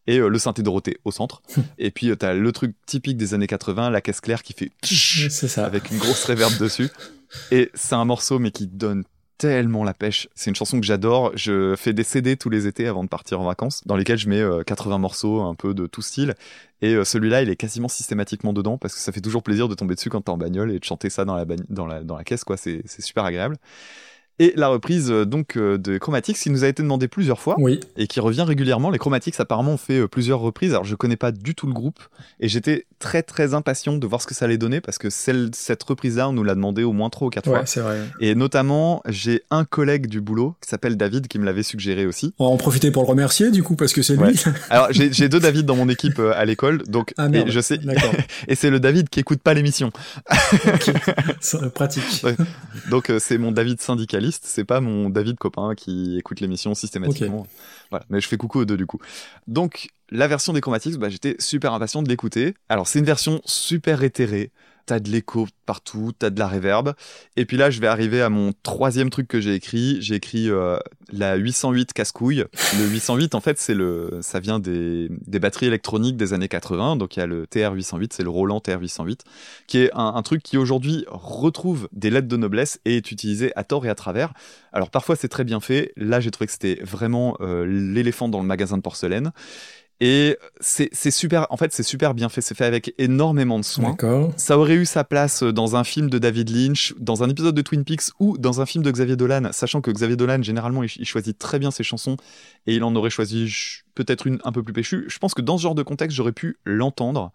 et 0.06 0.18
euh, 0.18 0.28
le 0.28 0.38
synthé 0.38 0.62
Dorothée 0.62 0.98
au 1.04 1.10
centre. 1.10 1.42
et 1.78 1.90
puis 1.90 2.10
euh, 2.10 2.16
t'as 2.16 2.34
le 2.34 2.52
truc 2.52 2.74
typique 2.86 3.16
des 3.16 3.34
années 3.34 3.46
80, 3.46 3.90
la 3.90 4.00
caisse 4.00 4.20
claire 4.20 4.42
qui 4.42 4.52
fait 4.52 4.70
C'est 4.82 5.48
ça. 5.48 5.66
avec 5.66 5.90
une 5.90 5.98
grosse 5.98 6.24
reverb 6.24 6.56
dessus. 6.58 6.88
Et 7.50 7.70
c'est 7.74 7.94
un 7.94 8.04
morceau 8.04 8.38
mais 8.38 8.50
qui 8.50 8.66
donne 8.66 9.04
tellement 9.38 9.84
la 9.84 9.94
pêche. 9.94 10.28
C'est 10.34 10.50
une 10.50 10.56
chanson 10.56 10.78
que 10.80 10.86
j'adore. 10.86 11.32
Je 11.34 11.74
fais 11.76 11.92
des 11.92 12.04
CD 12.04 12.36
tous 12.36 12.50
les 12.50 12.66
étés 12.66 12.86
avant 12.86 13.04
de 13.04 13.08
partir 13.08 13.40
en 13.40 13.44
vacances, 13.44 13.82
dans 13.86 13.96
lesquels 13.96 14.18
je 14.18 14.28
mets 14.28 14.40
euh, 14.40 14.62
80 14.62 14.98
morceaux 14.98 15.42
un 15.42 15.54
peu 15.54 15.74
de 15.74 15.86
tout 15.86 16.02
style. 16.02 16.34
Et 16.82 16.94
euh, 16.94 17.04
celui-là, 17.04 17.42
il 17.42 17.50
est 17.50 17.56
quasiment 17.56 17.88
systématiquement 17.88 18.52
dedans 18.52 18.78
parce 18.78 18.94
que 18.94 19.00
ça 19.00 19.12
fait 19.12 19.20
toujours 19.20 19.42
plaisir 19.42 19.68
de 19.68 19.74
tomber 19.74 19.94
dessus 19.94 20.10
quand 20.10 20.20
t'es 20.22 20.30
en 20.30 20.38
bagnole 20.38 20.70
et 20.70 20.78
de 20.78 20.84
chanter 20.84 21.10
ça 21.10 21.24
dans 21.24 21.34
la, 21.34 21.44
dans 21.68 21.86
la, 21.86 22.04
dans 22.04 22.16
la 22.16 22.24
caisse, 22.24 22.44
quoi. 22.44 22.56
C'est 22.56 22.84
super 23.00 23.24
agréable. 23.24 23.56
Et 24.40 24.52
la 24.56 24.66
reprise 24.68 25.10
euh, 25.12 25.24
donc 25.24 25.56
euh, 25.56 25.78
de 25.78 25.96
Chromatics 25.98 26.36
qui 26.36 26.50
nous 26.50 26.64
a 26.64 26.68
été 26.68 26.82
demandée 26.82 27.06
plusieurs 27.06 27.38
fois 27.38 27.54
Oui. 27.58 27.78
et 27.96 28.08
qui 28.08 28.18
revient 28.18 28.42
régulièrement. 28.42 28.90
Les 28.90 28.98
Chromatics 28.98 29.38
apparemment 29.38 29.74
ont 29.74 29.76
fait 29.76 30.00
euh, 30.00 30.08
plusieurs 30.08 30.40
reprises. 30.40 30.72
Alors 30.72 30.84
je 30.84 30.96
connais 30.96 31.16
pas 31.16 31.30
du 31.30 31.54
tout 31.54 31.68
le 31.68 31.72
groupe 31.72 32.00
et 32.40 32.48
j'étais 32.48 32.86
très 32.98 33.22
très 33.22 33.54
impatient 33.54 33.92
de 33.96 34.06
voir 34.06 34.20
ce 34.20 34.26
que 34.26 34.34
ça 34.34 34.46
allait 34.46 34.58
donner 34.58 34.80
parce 34.80 34.98
que 34.98 35.08
celle, 35.10 35.50
cette 35.54 35.82
reprise-là 35.84 36.28
on 36.30 36.32
nous 36.32 36.42
l'a 36.42 36.54
demandé 36.56 36.82
au 36.82 36.92
moins 36.92 37.10
trois 37.10 37.28
ou 37.28 37.30
quatre 37.30 37.48
Ouais, 37.48 37.64
fois. 37.64 37.82
vrai. 37.82 38.00
Et 38.20 38.34
notamment 38.34 39.02
j'ai 39.08 39.42
un 39.50 39.64
collègue 39.64 40.06
du 40.08 40.20
boulot 40.20 40.56
qui 40.60 40.68
s'appelle 40.68 40.96
David 40.96 41.28
qui 41.28 41.38
me 41.38 41.44
l'avait 41.44 41.62
suggéré 41.62 42.04
aussi. 42.06 42.34
On 42.40 42.46
va 42.46 42.50
en 42.50 42.56
profiter 42.56 42.90
pour 42.90 43.02
le 43.04 43.08
remercier 43.08 43.52
du 43.52 43.62
coup 43.62 43.76
parce 43.76 43.92
que 43.92 44.02
c'est 44.02 44.16
lui. 44.16 44.22
Ouais. 44.24 44.34
Alors 44.70 44.88
j'ai 44.90 45.28
deux 45.28 45.38
David 45.40 45.64
dans 45.66 45.76
mon 45.76 45.88
équipe 45.88 46.18
à 46.18 46.44
l'école 46.44 46.82
donc 46.88 47.14
Ah 47.18 47.28
merde. 47.28 47.46
et 47.48 47.52
je 47.52 47.60
sais 47.60 47.78
et 48.48 48.54
c'est 48.56 48.70
le 48.70 48.80
David 48.80 49.08
qui 49.10 49.20
écoute 49.20 49.40
pas 49.42 49.54
l'émission. 49.54 49.92
Euh, 51.54 51.68
Pratique. 51.68 52.24
Donc 52.90 53.12
c'est 53.18 53.38
mon 53.38 53.52
David 53.52 53.80
c'est 54.32 54.64
pas 54.64 54.80
mon 54.80 55.10
David 55.10 55.36
copain 55.36 55.74
qui 55.74 56.18
écoute 56.18 56.40
l'émission 56.40 56.74
systématiquement. 56.74 57.46
Voilà, 57.90 58.04
mais 58.10 58.20
je 58.20 58.28
fais 58.28 58.36
coucou 58.36 58.60
aux 58.60 58.64
deux 58.64 58.76
du 58.76 58.86
coup. 58.86 58.98
Donc 59.46 59.88
la 60.10 60.28
version 60.28 60.52
des 60.52 60.60
Chromatics, 60.60 60.96
bah, 60.96 61.08
j'étais 61.08 61.36
super 61.38 61.72
impatient 61.72 62.02
de 62.02 62.08
l'écouter. 62.08 62.54
Alors 62.68 62.86
c'est 62.86 62.98
une 62.98 63.04
version 63.04 63.40
super 63.44 64.02
éthérée. 64.02 64.50
T'as 64.86 65.00
de 65.00 65.10
l'écho 65.10 65.46
partout, 65.66 66.12
t'as 66.18 66.30
de 66.30 66.38
la 66.38 66.46
réverb. 66.46 66.94
Et 67.36 67.44
puis 67.44 67.56
là, 67.56 67.70
je 67.70 67.80
vais 67.80 67.86
arriver 67.86 68.20
à 68.20 68.28
mon 68.28 68.52
troisième 68.62 69.10
truc 69.10 69.28
que 69.28 69.40
j'ai 69.40 69.54
écrit. 69.54 69.96
J'ai 70.00 70.16
écrit 70.16 70.50
euh, 70.50 70.78
la 71.10 71.36
808 71.36 71.92
casse-couille. 71.92 72.44
Le 72.78 72.86
808, 72.86 73.34
en 73.34 73.40
fait, 73.40 73.58
c'est 73.58 73.74
le, 73.74 74.18
ça 74.20 74.40
vient 74.40 74.58
des, 74.58 75.08
batteries 75.26 75.66
électroniques 75.66 76.16
des 76.16 76.32
années 76.32 76.48
80. 76.48 76.96
Donc 76.96 77.16
il 77.16 77.20
y 77.20 77.22
a 77.22 77.26
le 77.26 77.46
TR-808, 77.46 78.08
c'est 78.12 78.22
le 78.22 78.30
Roland 78.30 78.58
TR-808, 78.58 79.20
qui 79.66 79.78
est 79.78 79.90
un, 79.94 80.14
un 80.14 80.22
truc 80.22 80.42
qui 80.42 80.58
aujourd'hui 80.58 81.04
retrouve 81.08 81.88
des 81.92 82.10
lettres 82.10 82.28
de 82.28 82.36
noblesse 82.36 82.80
et 82.84 82.96
est 82.96 83.10
utilisé 83.10 83.52
à 83.56 83.64
tort 83.64 83.86
et 83.86 83.88
à 83.88 83.94
travers. 83.94 84.32
Alors 84.72 84.90
parfois 84.90 85.16
c'est 85.16 85.28
très 85.28 85.44
bien 85.44 85.60
fait. 85.60 85.92
Là, 85.96 86.20
j'ai 86.20 86.30
trouvé 86.30 86.46
que 86.46 86.52
c'était 86.52 86.80
vraiment 86.82 87.36
euh, 87.40 87.64
l'éléphant 87.64 88.28
dans 88.28 88.40
le 88.40 88.46
magasin 88.46 88.76
de 88.76 88.82
porcelaine. 88.82 89.32
Et 90.00 90.36
c'est 90.60 91.10
super, 91.10 91.46
en 91.50 91.56
fait, 91.56 91.72
c'est 91.72 91.82
super 91.84 92.14
bien 92.14 92.28
fait. 92.28 92.40
C'est 92.40 92.56
fait 92.56 92.64
avec 92.64 92.94
énormément 92.98 93.58
de 93.58 93.64
soin. 93.64 93.90
D'accord. 93.90 94.32
Ça 94.36 94.58
aurait 94.58 94.74
eu 94.74 94.86
sa 94.86 95.04
place 95.04 95.42
dans 95.42 95.76
un 95.76 95.84
film 95.84 96.10
de 96.10 96.18
David 96.18 96.50
Lynch, 96.50 96.94
dans 96.98 97.22
un 97.22 97.30
épisode 97.30 97.54
de 97.54 97.62
Twin 97.62 97.84
Peaks 97.84 98.10
ou 98.18 98.36
dans 98.36 98.60
un 98.60 98.66
film 98.66 98.82
de 98.82 98.90
Xavier 98.90 99.16
Dolan, 99.16 99.50
sachant 99.52 99.80
que 99.80 99.90
Xavier 99.90 100.16
Dolan, 100.16 100.42
généralement, 100.42 100.82
il, 100.82 101.06
choisit 101.06 101.38
très 101.38 101.58
bien 101.58 101.70
ses 101.70 101.84
chansons 101.84 102.16
et 102.66 102.74
il 102.74 102.82
en 102.82 102.94
aurait 102.96 103.10
choisi 103.10 103.48
ch- 103.48 103.83
peut-être 103.94 104.26
une 104.26 104.38
un 104.44 104.52
peu 104.52 104.62
plus 104.62 104.72
péchue. 104.72 105.04
Je 105.08 105.18
pense 105.18 105.34
que 105.34 105.42
dans 105.42 105.58
ce 105.58 105.62
genre 105.62 105.74
de 105.74 105.82
contexte, 105.82 106.16
j'aurais 106.16 106.32
pu 106.32 106.58
l'entendre. 106.64 107.32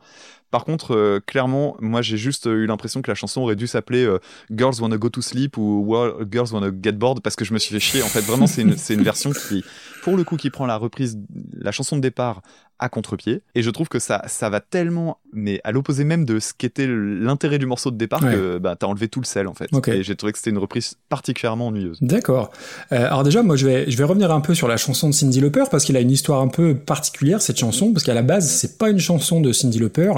Par 0.51 0.65
contre, 0.65 0.95
euh, 0.95 1.19
clairement, 1.25 1.77
moi, 1.79 2.01
j'ai 2.01 2.17
juste 2.17 2.47
eu 2.47 2.65
l'impression 2.65 3.01
que 3.01 3.11
la 3.11 3.15
chanson 3.15 3.41
aurait 3.41 3.55
dû 3.55 3.67
s'appeler 3.67 4.03
euh, 4.03 4.19
Girls 4.51 4.75
Wanna 4.79 4.97
Go 4.97 5.09
to 5.09 5.21
Sleep 5.21 5.57
ou 5.57 5.95
Girls 6.31 6.49
Wanna 6.51 6.71
Get 6.81 6.93
Bored 6.93 7.21
parce 7.21 7.35
que 7.35 7.45
je 7.45 7.53
me 7.53 7.59
suis 7.59 7.73
fait 7.73 7.79
chier. 7.79 8.03
En 8.03 8.07
fait, 8.07 8.21
vraiment, 8.21 8.47
c'est 8.47 8.63
une, 8.63 8.75
une 8.89 9.03
version 9.03 9.31
qui, 9.31 9.63
pour 10.03 10.17
le 10.17 10.23
coup, 10.23 10.37
qui 10.37 10.49
prend 10.49 10.65
la 10.65 10.77
reprise, 10.77 11.19
la 11.53 11.71
chanson 11.71 11.97
de 11.97 12.01
départ 12.01 12.41
à 12.79 12.89
contre-pied. 12.89 13.41
Et 13.55 13.61
je 13.61 13.69
trouve 13.69 13.87
que 13.89 13.99
ça, 13.99 14.23
ça 14.27 14.49
va 14.49 14.59
tellement, 14.59 15.17
mais 15.33 15.59
à 15.63 15.71
l'opposé 15.71 16.03
même 16.03 16.25
de 16.25 16.39
ce 16.39 16.53
qu'était 16.53 16.87
l'intérêt 16.87 17.57
du 17.59 17.65
morceau 17.65 17.91
de 17.91 17.97
départ, 17.97 18.23
Ouais. 18.23 18.33
que 18.33 18.57
bah, 18.57 18.75
t'as 18.79 18.87
enlevé 18.87 19.07
tout 19.07 19.19
le 19.19 19.25
sel, 19.25 19.47
en 19.47 19.53
fait. 19.53 19.67
Ok. 19.71 19.87
Et 19.89 20.03
j'ai 20.03 20.15
trouvé 20.15 20.31
que 20.33 20.37
c'était 20.39 20.49
une 20.51 20.57
reprise 20.57 20.95
particulièrement 21.09 21.67
ennuyeuse. 21.67 21.97
D'accord. 22.01 22.51
Euh, 22.91 23.05
alors 23.05 23.23
déjà, 23.23 23.43
moi, 23.43 23.55
je 23.55 23.65
vais, 23.65 23.89
je 23.91 23.97
vais 23.97 24.03
revenir 24.03 24.31
un 24.31 24.41
peu 24.41 24.53
sur 24.55 24.67
la 24.67 24.77
chanson 24.77 25.09
de 25.09 25.13
Cindy 25.13 25.39
Lauper 25.41 25.63
parce 25.69 25.83
qu'il 25.85 25.97
a 25.97 25.99
une 25.99 26.11
histoire 26.11 26.41
un 26.41 26.47
peu 26.47 26.75
particulière 26.75 27.41
cette 27.41 27.57
chanson 27.59 27.91
parce 27.93 28.03
qu'à 28.03 28.13
la 28.13 28.21
base, 28.21 28.49
c'est 28.49 28.77
pas 28.77 28.89
une 28.89 28.99
chanson 28.99 29.41
de 29.41 29.51
Cindy 29.51 29.79
Lauper, 29.79 30.11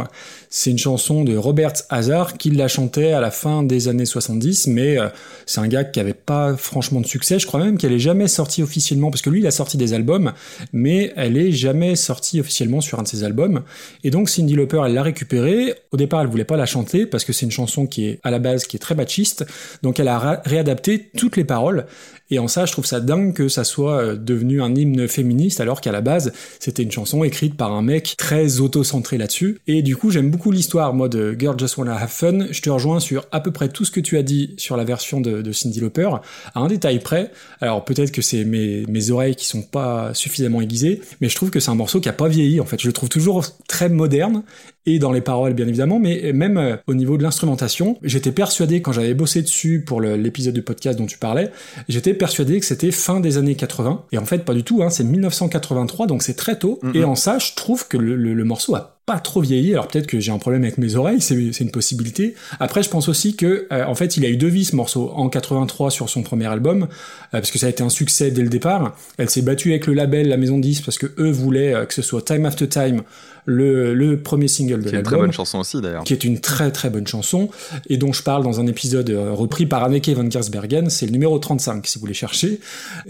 c'est 0.50 0.70
une 0.72 0.78
chanson 0.78 1.24
de 1.24 1.36
Robert 1.36 1.74
Hazard 1.90 2.38
qui 2.38 2.52
la 2.52 2.68
chantait 2.68 3.12
à 3.14 3.22
la 3.22 3.32
fin 3.32 3.64
des 3.64 3.88
années 3.88 4.06
70, 4.06 4.68
mais 4.68 5.00
euh, 5.00 5.08
c'est 5.46 5.60
un 5.62 5.68
gars 5.68 5.84
qui 5.84 6.00
avait 6.00 6.14
pas 6.14 6.56
franchement 6.56 7.02
de 7.02 7.06
succès. 7.08 7.40
Je 7.40 7.48
crois 7.48 7.60
même 7.64 7.78
qu'elle 7.78 7.94
est 7.94 8.00
jamais 8.00 8.28
sortie 8.28 8.62
officiellement 8.64 9.10
parce 9.12 9.22
que 9.22 9.30
lui, 9.30 9.40
il 9.40 9.48
a 9.48 9.52
sorti 9.52 9.78
des 9.78 9.94
albums, 9.94 10.34
mais 10.74 11.12
elle 11.16 11.38
est 11.38 11.52
jamais 11.52 11.96
sortie 11.96 12.40
officiellement 12.40 12.51
officiellement 12.52 12.82
sur 12.82 13.00
un 13.00 13.04
de 13.04 13.08
ses 13.08 13.24
albums. 13.24 13.62
Et 14.04 14.12
donc 14.12 14.30
Cindy 14.30 14.56
Lauper, 14.56 14.82
elle 14.86 14.94
l'a 14.94 15.04
récupérée. 15.04 15.74
Au 15.92 15.98
départ, 15.98 16.22
elle 16.22 16.28
voulait 16.28 16.44
pas 16.44 16.58
la 16.58 16.66
chanter 16.66 17.06
parce 17.06 17.24
que 17.24 17.32
c'est 17.32 17.46
une 17.46 17.52
chanson 17.52 17.88
qui 17.88 18.06
est 18.06 18.20
à 18.24 18.32
la 18.32 18.40
base 18.40 18.66
qui 18.66 18.76
est 18.76 18.80
très 18.80 18.96
machiste. 18.96 19.46
Donc 19.84 20.00
elle 20.00 20.10
a 20.10 20.42
réadapté 20.44 21.12
toutes 21.16 21.38
les 21.38 21.46
paroles. 21.46 21.86
Et 22.30 22.40
en 22.40 22.48
ça, 22.48 22.66
je 22.66 22.72
trouve 22.72 22.86
ça 22.86 23.02
dingue 23.02 23.34
que 23.34 23.50
ça 23.50 23.66
soit 23.66 24.02
euh, 24.02 24.16
devenu 24.16 24.62
un 24.62 24.74
hymne 24.74 25.08
féministe 25.08 25.60
alors 25.60 25.82
qu'à 25.82 25.92
la 25.92 26.00
base, 26.00 26.32
c'était 26.60 26.82
une 26.82 26.92
chanson 26.92 27.26
écrite 27.26 27.58
par 27.58 27.74
un 27.74 27.82
mec 27.82 28.16
très 28.18 28.62
auto-centré 28.62 29.18
là-dessus. 29.18 29.60
Et 29.68 29.82
du 29.82 29.98
coup, 29.98 30.12
j'aime 30.12 30.32
beaucoup 30.32 30.52
l'histoire, 30.52 30.94
moi, 30.94 31.10
de 31.10 31.36
Girl 31.38 31.60
Just 31.60 31.76
Wanna 31.78 31.96
Have 31.96 32.10
Fun. 32.10 32.48
Je 32.52 32.62
te 32.62 32.70
rejoins 32.70 33.02
sur 33.02 33.26
à 33.34 33.42
peu 33.42 33.52
près 33.52 33.68
tout 33.68 33.84
ce 33.84 33.92
que 33.92 34.00
tu 34.00 34.18
as 34.18 34.24
dit 34.24 34.54
sur 34.58 34.78
la 34.78 34.86
version 34.86 35.20
de, 35.20 35.42
de 35.42 35.52
Cindy 35.52 35.82
Lauper, 35.82 36.10
à 36.56 36.60
un 36.62 36.68
détail 36.68 37.00
près. 37.00 37.32
Alors 37.60 37.84
peut-être 37.84 38.12
que 38.12 38.22
c'est 38.22 38.46
mes, 38.46 38.86
mes 38.88 39.12
oreilles 39.12 39.36
qui 39.36 39.46
sont 39.46 39.62
pas 39.62 40.14
suffisamment 40.14 40.62
aiguisées, 40.62 41.02
mais 41.20 41.28
je 41.28 41.36
trouve 41.36 41.50
que 41.50 41.60
c'est 41.60 41.72
un 41.72 41.76
morceau 41.76 42.00
qui 42.00 42.08
a 42.08 42.14
pas 42.14 42.30
vieilli, 42.30 42.41
en 42.60 42.66
fait. 42.66 42.80
Je 42.80 42.88
le 42.88 42.94
trouve 42.94 43.10
toujours 43.10 43.46
très 43.68 43.90
moderne, 43.90 44.44
et 44.86 45.00
dans 45.00 45.12
les 45.12 45.22
paroles 45.22 45.54
bien 45.54 45.68
évidemment, 45.68 46.00
mais 46.00 46.32
même 46.34 46.58
euh, 46.58 46.76
au 46.88 46.94
niveau 46.94 47.18
de 47.18 47.24
l'instrumentation, 47.24 47.98
j'étais 48.04 48.32
persuadé 48.32 48.82
quand 48.82 48.92
j'avais 48.92 49.14
bossé 49.14 49.42
dessus 49.42 49.84
pour 49.86 50.02
l'épisode 50.02 50.54
du 50.54 50.62
podcast 50.64 50.98
dont 50.98 51.06
tu 51.06 51.18
parlais, 51.18 51.52
j'étais 51.90 52.14
persuadé 52.14 52.60
que 52.60 52.66
c'était 52.66 52.92
fin 52.92 53.20
des 53.20 53.38
années 53.38 53.56
80, 53.56 54.06
et 54.12 54.18
en 54.18 54.26
fait 54.26 54.46
pas 54.46 54.54
du 54.54 54.64
tout, 54.64 54.82
hein, 54.84 54.90
c'est 54.90 55.04
1983, 55.04 56.08
donc 56.08 56.24
c'est 56.24 56.34
très 56.36 56.58
tôt, 56.58 56.80
et 56.94 57.04
en 57.04 57.16
ça 57.16 57.38
je 57.40 57.54
trouve 57.56 57.88
que 57.88 57.98
le, 57.98 58.16
le- 58.16 58.34
le 58.34 58.44
morceau 58.44 58.76
a 58.76 58.98
pas 59.08 59.20
trop 59.20 59.42
vieilli, 59.42 59.74
alors 59.74 59.88
peut-être 59.88 60.06
que 60.08 60.20
j'ai 60.20 60.32
un 60.32 60.38
problème 60.38 60.62
avec 60.64 60.78
mes 60.78 60.96
oreilles, 60.96 61.22
c'est 61.22 61.36
une 61.36 61.72
possibilité. 61.72 62.36
Après 62.60 62.84
je 62.84 62.90
pense 62.90 63.10
aussi 63.10 63.36
que 63.36 63.68
euh, 63.72 63.84
en 63.86 63.96
fait 63.96 64.16
il 64.16 64.24
a 64.26 64.30
eu 64.30 64.38
deux 64.38 64.48
vies 64.48 64.64
ce 64.64 64.76
morceau, 64.76 65.12
en 65.16 65.28
83 65.28 65.90
sur 65.92 66.08
son 66.10 66.22
premier 66.22 66.46
album, 66.46 66.84
euh, 66.84 66.88
parce 67.32 67.50
que 67.52 67.58
ça 67.60 67.66
a 67.66 67.70
été 67.70 67.84
un 67.84 67.90
succès 67.90 68.30
dès 68.32 68.44
le 68.44 68.50
départ, 68.50 68.96
elle 69.18 69.30
s'est 69.30 69.42
battue 69.42 69.72
avec 69.72 69.88
le 69.88 69.94
label, 69.96 70.30
la 70.30 70.38
maison 70.38 70.58
de 70.58 70.62
disques, 70.64 70.86
parce 70.86 70.98
que 71.00 71.08
eux 71.20 71.32
voulaient 71.32 71.74
euh, 71.74 71.86
que 71.86 71.94
ce 71.96 72.02
soit 72.04 72.22
Time 72.22 72.46
After 72.46 72.68
Time, 72.70 73.02
le, 73.46 73.94
le 73.94 74.22
premier 74.22 74.48
single 74.48 74.84
de 74.84 74.90
Qui 74.90 74.96
est 74.96 74.98
une 75.00 75.04
très 75.04 75.12
l'album 75.12 75.20
bonne 75.28 75.34
chanson 75.34 75.60
aussi 75.60 75.82
d'ailleurs. 75.82 76.04
qui 76.04 76.14
est 76.14 76.24
une 76.24 76.40
très 76.40 76.72
très 76.72 76.90
bonne 76.90 77.08
chanson 77.08 77.50
et 77.90 77.98
dont 77.98 78.14
je 78.14 78.24
parle 78.24 78.44
dans 78.44 78.60
un 78.60 78.68
épisode 78.68 79.10
euh, 79.10 79.32
repris 79.34 79.66
par 79.66 79.84
Anneke 79.84 80.10
van 80.10 80.30
Giersbergen, 80.30 80.90
c'est 80.90 81.06
le 81.06 81.12
numéro 81.12 81.38
35 81.40 81.86
si 81.88 81.96
vous 81.98 82.02
voulez 82.02 82.14
chercher. 82.14 82.60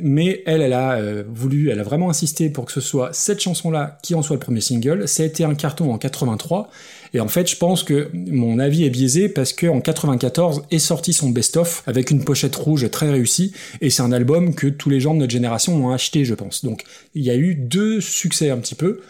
Mais 0.01 0.43
elle, 0.45 0.61
elle 0.61 0.73
a 0.73 0.93
euh, 0.93 1.23
voulu, 1.27 1.69
elle 1.69 1.79
a 1.79 1.83
vraiment 1.83 2.09
insisté 2.09 2.49
pour 2.49 2.65
que 2.65 2.71
ce 2.71 2.81
soit 2.81 3.09
cette 3.13 3.39
chanson-là 3.39 3.97
qui 4.01 4.15
en 4.15 4.21
soit 4.21 4.35
le 4.35 4.39
premier 4.39 4.61
single. 4.61 5.07
Ça 5.07 5.23
a 5.23 5.25
été 5.25 5.43
un 5.43 5.55
carton 5.55 5.93
en 5.93 5.97
83 5.97 6.69
et 7.13 7.19
en 7.19 7.27
fait, 7.27 7.49
je 7.49 7.57
pense 7.57 7.83
que 7.83 8.09
mon 8.13 8.59
avis 8.59 8.85
est 8.85 8.89
biaisé 8.89 9.29
parce 9.29 9.53
que 9.53 9.67
en 9.67 9.81
94 9.81 10.63
est 10.71 10.79
sorti 10.79 11.13
son 11.13 11.29
best-of 11.29 11.83
avec 11.85 12.11
une 12.11 12.23
pochette 12.23 12.55
rouge 12.55 12.89
très 12.89 13.09
réussie 13.09 13.53
et 13.81 13.89
c'est 13.89 14.01
un 14.01 14.11
album 14.11 14.55
que 14.55 14.67
tous 14.67 14.89
les 14.89 14.99
gens 14.99 15.13
de 15.13 15.19
notre 15.19 15.31
génération 15.31 15.75
ont 15.75 15.91
acheté, 15.91 16.23
je 16.25 16.33
pense. 16.33 16.63
Donc, 16.63 16.83
il 17.13 17.23
y 17.23 17.29
a 17.29 17.35
eu 17.35 17.55
deux 17.55 17.99
succès 17.99 18.49
un 18.49 18.57
petit 18.57 18.75
peu 18.75 19.01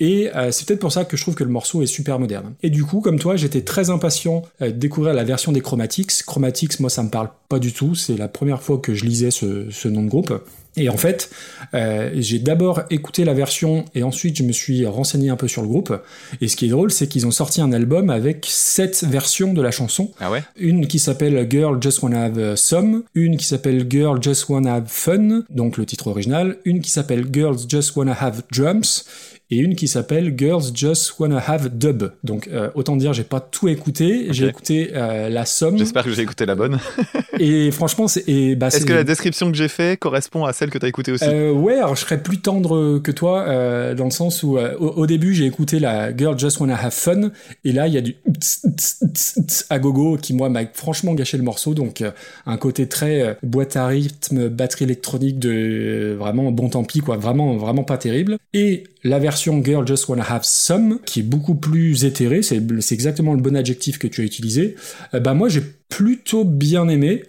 et 0.00 0.34
euh, 0.34 0.50
c'est 0.50 0.66
peut-être 0.66 0.80
pour 0.80 0.92
ça 0.92 1.04
que 1.04 1.16
je 1.16 1.22
trouve 1.22 1.34
que 1.34 1.44
le 1.44 1.50
morceau 1.50 1.82
est 1.82 1.86
super 1.86 2.18
moderne. 2.18 2.54
Et 2.62 2.70
du 2.70 2.84
coup, 2.84 3.00
comme 3.00 3.18
toi, 3.18 3.36
j'étais 3.36 3.62
très 3.62 3.90
impatient 3.90 4.42
euh, 4.62 4.66
de 4.66 4.72
découvrir 4.72 5.14
la 5.14 5.24
version 5.24 5.52
des 5.52 5.60
Chromatics. 5.60 6.22
Chromatics, 6.24 6.80
moi, 6.80 6.90
ça 6.90 7.02
me 7.02 7.10
parle 7.10 7.30
pas 7.48 7.58
du 7.58 7.72
tout. 7.72 7.94
C'est 7.94 8.16
la 8.16 8.28
première 8.28 8.62
fois 8.62 8.78
que 8.78 8.94
je 8.94 9.04
lisais 9.04 9.30
ce, 9.30 9.70
ce 9.70 9.88
nom 9.88 10.02
de 10.02 10.08
groupe. 10.08 10.32
Et 10.76 10.88
en 10.88 10.96
fait, 10.96 11.30
euh, 11.74 12.10
j'ai 12.14 12.38
d'abord 12.38 12.82
écouté 12.90 13.24
la 13.24 13.34
version 13.34 13.84
et 13.94 14.02
ensuite 14.02 14.36
je 14.36 14.42
me 14.42 14.52
suis 14.52 14.86
renseigné 14.86 15.28
un 15.28 15.36
peu 15.36 15.48
sur 15.48 15.62
le 15.62 15.68
groupe. 15.68 15.94
Et 16.40 16.48
ce 16.48 16.56
qui 16.56 16.66
est 16.66 16.70
drôle, 16.70 16.90
c'est 16.90 17.06
qu'ils 17.06 17.26
ont 17.26 17.30
sorti 17.30 17.60
un 17.60 17.72
album 17.72 18.08
avec 18.08 18.46
sept 18.48 19.04
versions 19.04 19.52
de 19.52 19.60
la 19.60 19.70
chanson. 19.70 20.10
Ah 20.18 20.30
ouais? 20.30 20.42
Une 20.56 20.86
qui 20.86 20.98
s'appelle 20.98 21.46
Girl 21.50 21.78
Just 21.80 22.02
Wanna 22.02 22.24
Have 22.24 22.56
Some, 22.56 23.02
une 23.14 23.36
qui 23.36 23.44
s'appelle 23.44 23.86
Girl 23.88 24.22
Just 24.22 24.48
Wanna 24.48 24.76
Have 24.76 24.88
Fun, 24.88 25.42
donc 25.50 25.76
le 25.76 25.84
titre 25.84 26.06
original, 26.06 26.56
une 26.64 26.80
qui 26.80 26.90
s'appelle 26.90 27.26
Girls 27.30 27.58
Just 27.68 27.94
Wanna 27.96 28.12
Have 28.12 28.42
Drums, 28.50 29.04
et 29.52 29.56
une 29.56 29.74
qui 29.74 29.86
s'appelle 29.86 30.32
Girls 30.34 30.74
Just 30.74 31.18
Wanna 31.18 31.38
Have 31.38 31.68
Dub. 31.76 32.04
Donc 32.24 32.48
euh, 32.48 32.70
autant 32.74 32.96
dire, 32.96 33.12
j'ai 33.12 33.22
pas 33.22 33.40
tout 33.40 33.68
écouté, 33.68 34.28
j'ai 34.30 34.46
écouté 34.46 34.92
euh, 34.94 35.28
la 35.28 35.44
somme, 35.44 35.76
J'espère 35.76 36.04
que 36.04 36.10
j'ai 36.10 36.22
écouté 36.22 36.46
la 36.46 36.54
bonne. 36.54 36.78
et 37.38 37.70
franchement, 37.70 38.08
c'est... 38.08 38.26
et, 38.26 38.56
bah, 38.56 38.68
Est-ce 38.68 38.86
que 38.86 38.94
la 38.94 39.04
description 39.04 39.50
que 39.50 39.56
j'ai 39.56 39.68
fait 39.68 39.98
correspond 39.98 40.46
à 40.46 40.54
celle 40.54 40.70
que 40.70 40.78
t'as 40.78 40.88
écoutée 40.88 41.12
aussi? 41.12 41.26
Euh, 41.26 41.52
ouais, 41.52 41.74
alors 41.74 41.96
je 41.96 42.00
serais 42.00 42.22
plus 42.22 42.40
tendre 42.40 42.98
que 43.00 43.10
toi 43.10 43.42
euh, 43.42 43.94
dans 43.94 44.06
le 44.06 44.10
sens 44.10 44.42
où 44.42 44.56
au, 44.56 44.88
au 44.88 45.06
début 45.06 45.34
j'ai 45.34 45.44
écouté 45.44 45.78
la 45.80 46.16
Girl 46.16 46.38
Just 46.38 46.58
Wanna 46.58 46.76
Have 46.76 46.94
Fun 46.94 47.30
et 47.66 47.72
là 47.72 47.88
il 47.88 47.92
y 47.92 47.98
a 47.98 48.00
du 48.00 48.16
tss, 48.40 48.66
tss, 48.74 49.04
tss, 49.14 49.66
à 49.68 49.78
gogo 49.78 50.16
qui 50.16 50.32
moi 50.32 50.48
m'a 50.48 50.62
franchement 50.72 51.12
gâché 51.12 51.36
le 51.36 51.42
morceau. 51.42 51.74
Donc 51.74 52.02
un 52.46 52.56
côté 52.56 52.88
très 52.88 53.36
boîte 53.42 53.76
à 53.76 53.86
rythme, 53.86 54.48
batterie 54.48 54.84
électronique 54.84 55.38
de 55.38 56.16
vraiment 56.18 56.50
bon 56.52 56.70
tant 56.70 56.84
pis 56.84 57.00
quoi, 57.00 57.18
vraiment 57.18 57.54
vraiment 57.56 57.84
pas 57.84 57.98
terrible. 57.98 58.38
Et 58.54 58.84
la 59.04 59.18
version 59.18 59.41
Girl 59.64 59.86
Just 59.86 60.08
Wanna 60.08 60.24
Have 60.24 60.44
Some 60.44 60.98
qui 61.04 61.20
est 61.20 61.24
beaucoup 61.24 61.54
plus 61.54 62.04
éthérée, 62.04 62.42
c'est 62.42 62.62
exactement 62.92 63.34
le 63.34 63.40
bon 63.40 63.56
adjectif 63.56 63.98
que 63.98 64.06
tu 64.06 64.20
as 64.20 64.24
utilisé. 64.24 64.76
Euh, 65.14 65.20
bah 65.20 65.34
moi 65.34 65.48
j'ai 65.48 65.62
plutôt 65.88 66.44
bien 66.44 66.88
aimé. 66.88 67.24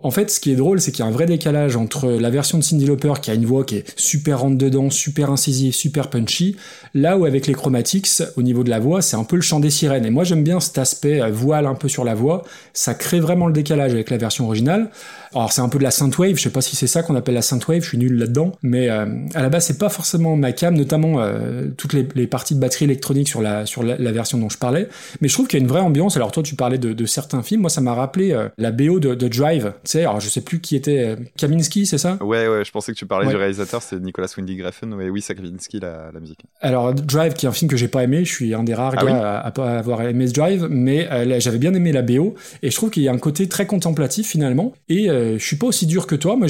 En 0.00 0.12
fait, 0.12 0.30
ce 0.30 0.38
qui 0.38 0.52
est 0.52 0.56
drôle, 0.56 0.80
c'est 0.80 0.92
qu'il 0.92 1.04
y 1.04 1.08
a 1.08 1.10
un 1.10 1.12
vrai 1.12 1.26
décalage 1.26 1.74
entre 1.74 2.08
la 2.08 2.30
version 2.30 2.56
de 2.56 2.62
Cindy 2.62 2.86
Lauper 2.86 3.14
qui 3.20 3.32
a 3.32 3.34
une 3.34 3.46
voix 3.46 3.64
qui 3.64 3.78
est 3.78 3.98
super 3.98 4.38
rentre 4.40 4.56
dedans, 4.56 4.90
super 4.90 5.32
incisive, 5.32 5.74
super 5.74 6.08
punchy, 6.08 6.54
là 6.94 7.18
où 7.18 7.24
avec 7.24 7.48
les 7.48 7.52
Chromatics, 7.52 8.22
au 8.36 8.42
niveau 8.42 8.62
de 8.62 8.70
la 8.70 8.78
voix, 8.78 9.02
c'est 9.02 9.16
un 9.16 9.24
peu 9.24 9.34
le 9.34 9.42
chant 9.42 9.58
des 9.58 9.70
sirènes. 9.70 10.06
Et 10.06 10.10
moi, 10.10 10.22
j'aime 10.22 10.44
bien 10.44 10.60
cet 10.60 10.78
aspect 10.78 11.20
euh, 11.20 11.32
voile 11.32 11.66
un 11.66 11.74
peu 11.74 11.88
sur 11.88 12.04
la 12.04 12.14
voix. 12.14 12.44
Ça 12.74 12.94
crée 12.94 13.18
vraiment 13.18 13.48
le 13.48 13.52
décalage 13.52 13.90
avec 13.92 14.10
la 14.10 14.18
version 14.18 14.44
originale. 14.46 14.88
Alors, 15.34 15.52
c'est 15.52 15.60
un 15.60 15.68
peu 15.68 15.78
de 15.78 15.84
la 15.84 15.90
synthwave. 15.90 16.36
Je 16.36 16.42
sais 16.42 16.50
pas 16.50 16.60
si 16.60 16.76
c'est 16.76 16.86
ça 16.86 17.02
qu'on 17.02 17.14
appelle 17.16 17.34
la 17.34 17.42
synthwave. 17.42 17.82
Je 17.82 17.88
suis 17.88 17.98
nul 17.98 18.14
là-dedans. 18.18 18.52
Mais 18.62 18.88
euh, 18.90 19.06
à 19.34 19.42
la 19.42 19.48
base, 19.48 19.66
c'est 19.66 19.78
pas 19.78 19.88
forcément 19.88 20.36
ma 20.36 20.52
cam, 20.52 20.74
notamment 20.76 21.20
euh, 21.20 21.66
toutes 21.76 21.92
les, 21.92 22.06
les 22.14 22.26
parties 22.26 22.54
de 22.54 22.60
batterie 22.60 22.84
électronique 22.86 23.28
sur 23.28 23.42
la 23.42 23.66
sur 23.66 23.82
la, 23.82 23.96
la 23.98 24.12
version 24.12 24.38
dont 24.38 24.48
je 24.48 24.58
parlais. 24.58 24.88
Mais 25.20 25.28
je 25.28 25.34
trouve 25.34 25.46
qu'il 25.48 25.58
y 25.58 25.62
a 25.62 25.64
une 25.64 25.68
vraie 25.70 25.80
ambiance. 25.80 26.16
Alors 26.16 26.32
toi, 26.32 26.42
tu 26.42 26.54
parlais 26.54 26.78
de, 26.78 26.92
de 26.92 27.06
certains 27.06 27.42
films. 27.42 27.60
Moi, 27.62 27.70
ça 27.70 27.80
m'a 27.80 27.94
rappelé 27.94 28.32
euh, 28.32 28.48
la 28.58 28.70
BO 28.70 29.00
de, 29.00 29.14
de 29.14 29.28
Drive. 29.28 29.72
Tu 29.84 29.90
sais, 29.92 30.00
alors 30.00 30.20
je 30.20 30.28
sais 30.28 30.40
plus 30.40 30.60
qui 30.60 30.76
était 30.76 31.16
Kaminski, 31.36 31.86
c'est 31.86 31.98
ça? 31.98 32.16
Ouais, 32.22 32.48
ouais, 32.48 32.64
je 32.64 32.70
pensais 32.70 32.92
que 32.92 32.96
tu 32.98 33.06
parlais 33.06 33.26
Ouais. 33.26 33.32
du 33.32 33.38
réalisateur, 33.38 33.82
c'est 33.82 34.00
Nicolas 34.00 34.28
Windy 34.36 34.56
Greffen, 34.56 34.94
ouais, 34.94 35.08
oui, 35.10 35.20
Sakravinsky, 35.20 35.80
la, 35.80 36.10
la 36.14 36.20
musique. 36.20 36.40
Alors 36.60 36.94
Drive, 36.94 37.34
qui 37.34 37.46
est 37.46 37.48
un 37.48 37.52
film 37.52 37.70
que 37.70 37.76
j'ai 37.76 37.88
pas 37.88 38.04
aimé, 38.04 38.24
je 38.24 38.32
suis 38.32 38.54
un 38.54 38.62
des 38.64 38.74
rares 38.74 38.94
Ah 38.96 39.04
gars 39.04 39.12
oui? 39.12 39.18
à, 39.20 39.38
à 39.40 39.50
pas 39.50 39.78
avoir 39.78 40.02
aimé 40.02 40.26
Drive, 40.28 40.66
mais 40.70 41.08
j'avais 41.40 41.58
bien 41.58 41.74
aimé 41.74 41.92
la 41.92 42.02
BO 42.02 42.34
et 42.62 42.70
je 42.70 42.76
trouve 42.76 42.90
qu'il 42.90 43.02
y 43.02 43.08
a 43.08 43.12
un 43.12 43.18
côté 43.18 43.48
très 43.48 43.66
contemplatif 43.66 44.28
finalement. 44.28 44.72
Et 44.88 45.08
je 45.38 45.44
suis 45.44 45.56
pas 45.56 45.66
aussi 45.66 45.86
dur 45.86 46.06
que 46.06 46.14
toi, 46.14 46.36
moi 46.36 46.46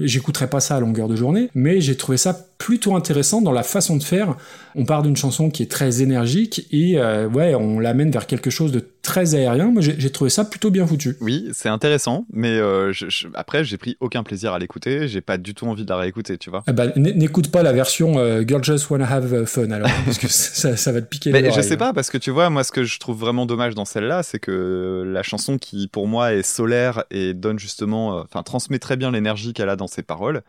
j'écouterai 0.00 0.48
pas 0.48 0.60
ça 0.60 0.76
à 0.76 0.80
longueur 0.80 1.08
de 1.08 1.16
journée, 1.16 1.50
mais 1.54 1.80
j'ai 1.80 1.96
trouvé 1.96 2.16
ça 2.16 2.48
plutôt 2.58 2.94
intéressant 2.94 3.42
dans 3.42 3.52
la 3.52 3.62
façon 3.62 3.96
de 3.96 4.02
faire. 4.02 4.36
On 4.74 4.84
part 4.84 5.02
d'une 5.02 5.16
chanson 5.16 5.50
qui 5.50 5.62
est 5.62 5.70
très 5.70 6.02
énergique 6.02 6.66
et 6.70 6.98
euh, 6.98 7.28
on 7.58 7.78
l'amène 7.78 8.10
vers 8.10 8.26
quelque 8.26 8.50
chose 8.50 8.72
de 8.72 8.80
très 9.04 9.36
aérien. 9.36 9.70
Moi 9.70 9.80
j'ai 9.82 10.10
trouvé 10.10 10.30
ça 10.30 10.44
plutôt 10.44 10.70
bien 10.72 10.86
foutu. 10.86 11.16
Oui, 11.20 11.48
c'est 11.52 11.68
intéressant, 11.68 12.26
mais 12.32 12.58
euh, 12.58 12.92
je- 12.92 13.08
je- 13.08 13.28
après, 13.34 13.62
j'ai 13.62 13.76
pris 13.76 13.96
aucun 14.00 14.22
plaisir 14.24 14.52
à 14.52 14.58
l'écouter, 14.58 15.06
j'ai 15.06 15.20
pas 15.20 15.38
du 15.38 15.54
tout 15.54 15.66
envie 15.66 15.84
de 15.84 15.90
la 15.90 15.96
réécouter, 15.98 16.38
tu 16.38 16.50
vois. 16.50 16.64
Ah 16.66 16.72
bah, 16.72 16.86
n'écoute 16.96 17.50
pas 17.52 17.62
la 17.62 17.72
version 17.72 18.18
euh, 18.18 18.42
Girl 18.46 18.64
Just 18.64 18.90
Wanna 18.90 19.06
Have 19.08 19.44
Fun 19.44 19.70
alors, 19.70 19.88
parce 20.04 20.18
que 20.18 20.26
ça, 20.28 20.76
ça 20.76 20.90
va 20.92 21.00
te 21.02 21.06
piquer 21.06 21.30
Mais 21.30 21.52
je 21.52 21.60
sais 21.60 21.76
pas, 21.76 21.92
parce 21.92 22.10
que 22.10 22.18
tu 22.18 22.30
vois, 22.30 22.50
moi, 22.50 22.64
ce 22.64 22.72
que 22.72 22.82
je 22.84 22.98
trouve 22.98 23.18
vraiment 23.20 23.46
dommage 23.46 23.74
dans 23.74 23.84
celle-là, 23.84 24.22
c'est 24.22 24.38
que 24.40 25.04
la 25.06 25.22
chanson 25.22 25.58
qui, 25.58 25.86
pour 25.86 26.08
moi, 26.08 26.32
est 26.32 26.42
solaire 26.42 27.04
et 27.10 27.34
donne 27.34 27.58
justement, 27.58 28.18
euh, 28.18 28.22
enfin, 28.24 28.42
transmet 28.42 28.78
très 28.78 28.96
bien 28.96 29.10
l'énergie 29.12 29.52
qu'elle 29.52 29.68
a 29.68 29.76
dans 29.76 29.86
ses 29.86 30.02
paroles. 30.02 30.42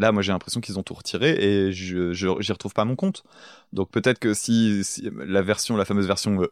Là, 0.00 0.10
moi, 0.12 0.22
j'ai 0.22 0.32
l'impression 0.32 0.60
qu'ils 0.60 0.78
ont 0.78 0.82
tout 0.82 0.94
retiré 0.94 1.30
et 1.38 1.72
je, 1.72 2.12
j'y 2.12 2.52
retrouve 2.52 2.72
pas 2.74 2.84
mon 2.84 2.96
compte. 2.96 3.22
Donc 3.72 3.88
peut-être 3.92 4.18
que 4.18 4.34
si, 4.34 4.82
si 4.82 5.08
la 5.28 5.42
version, 5.42 5.76
la 5.76 5.84
fameuse 5.84 6.06
version, 6.08 6.42
euh, 6.42 6.46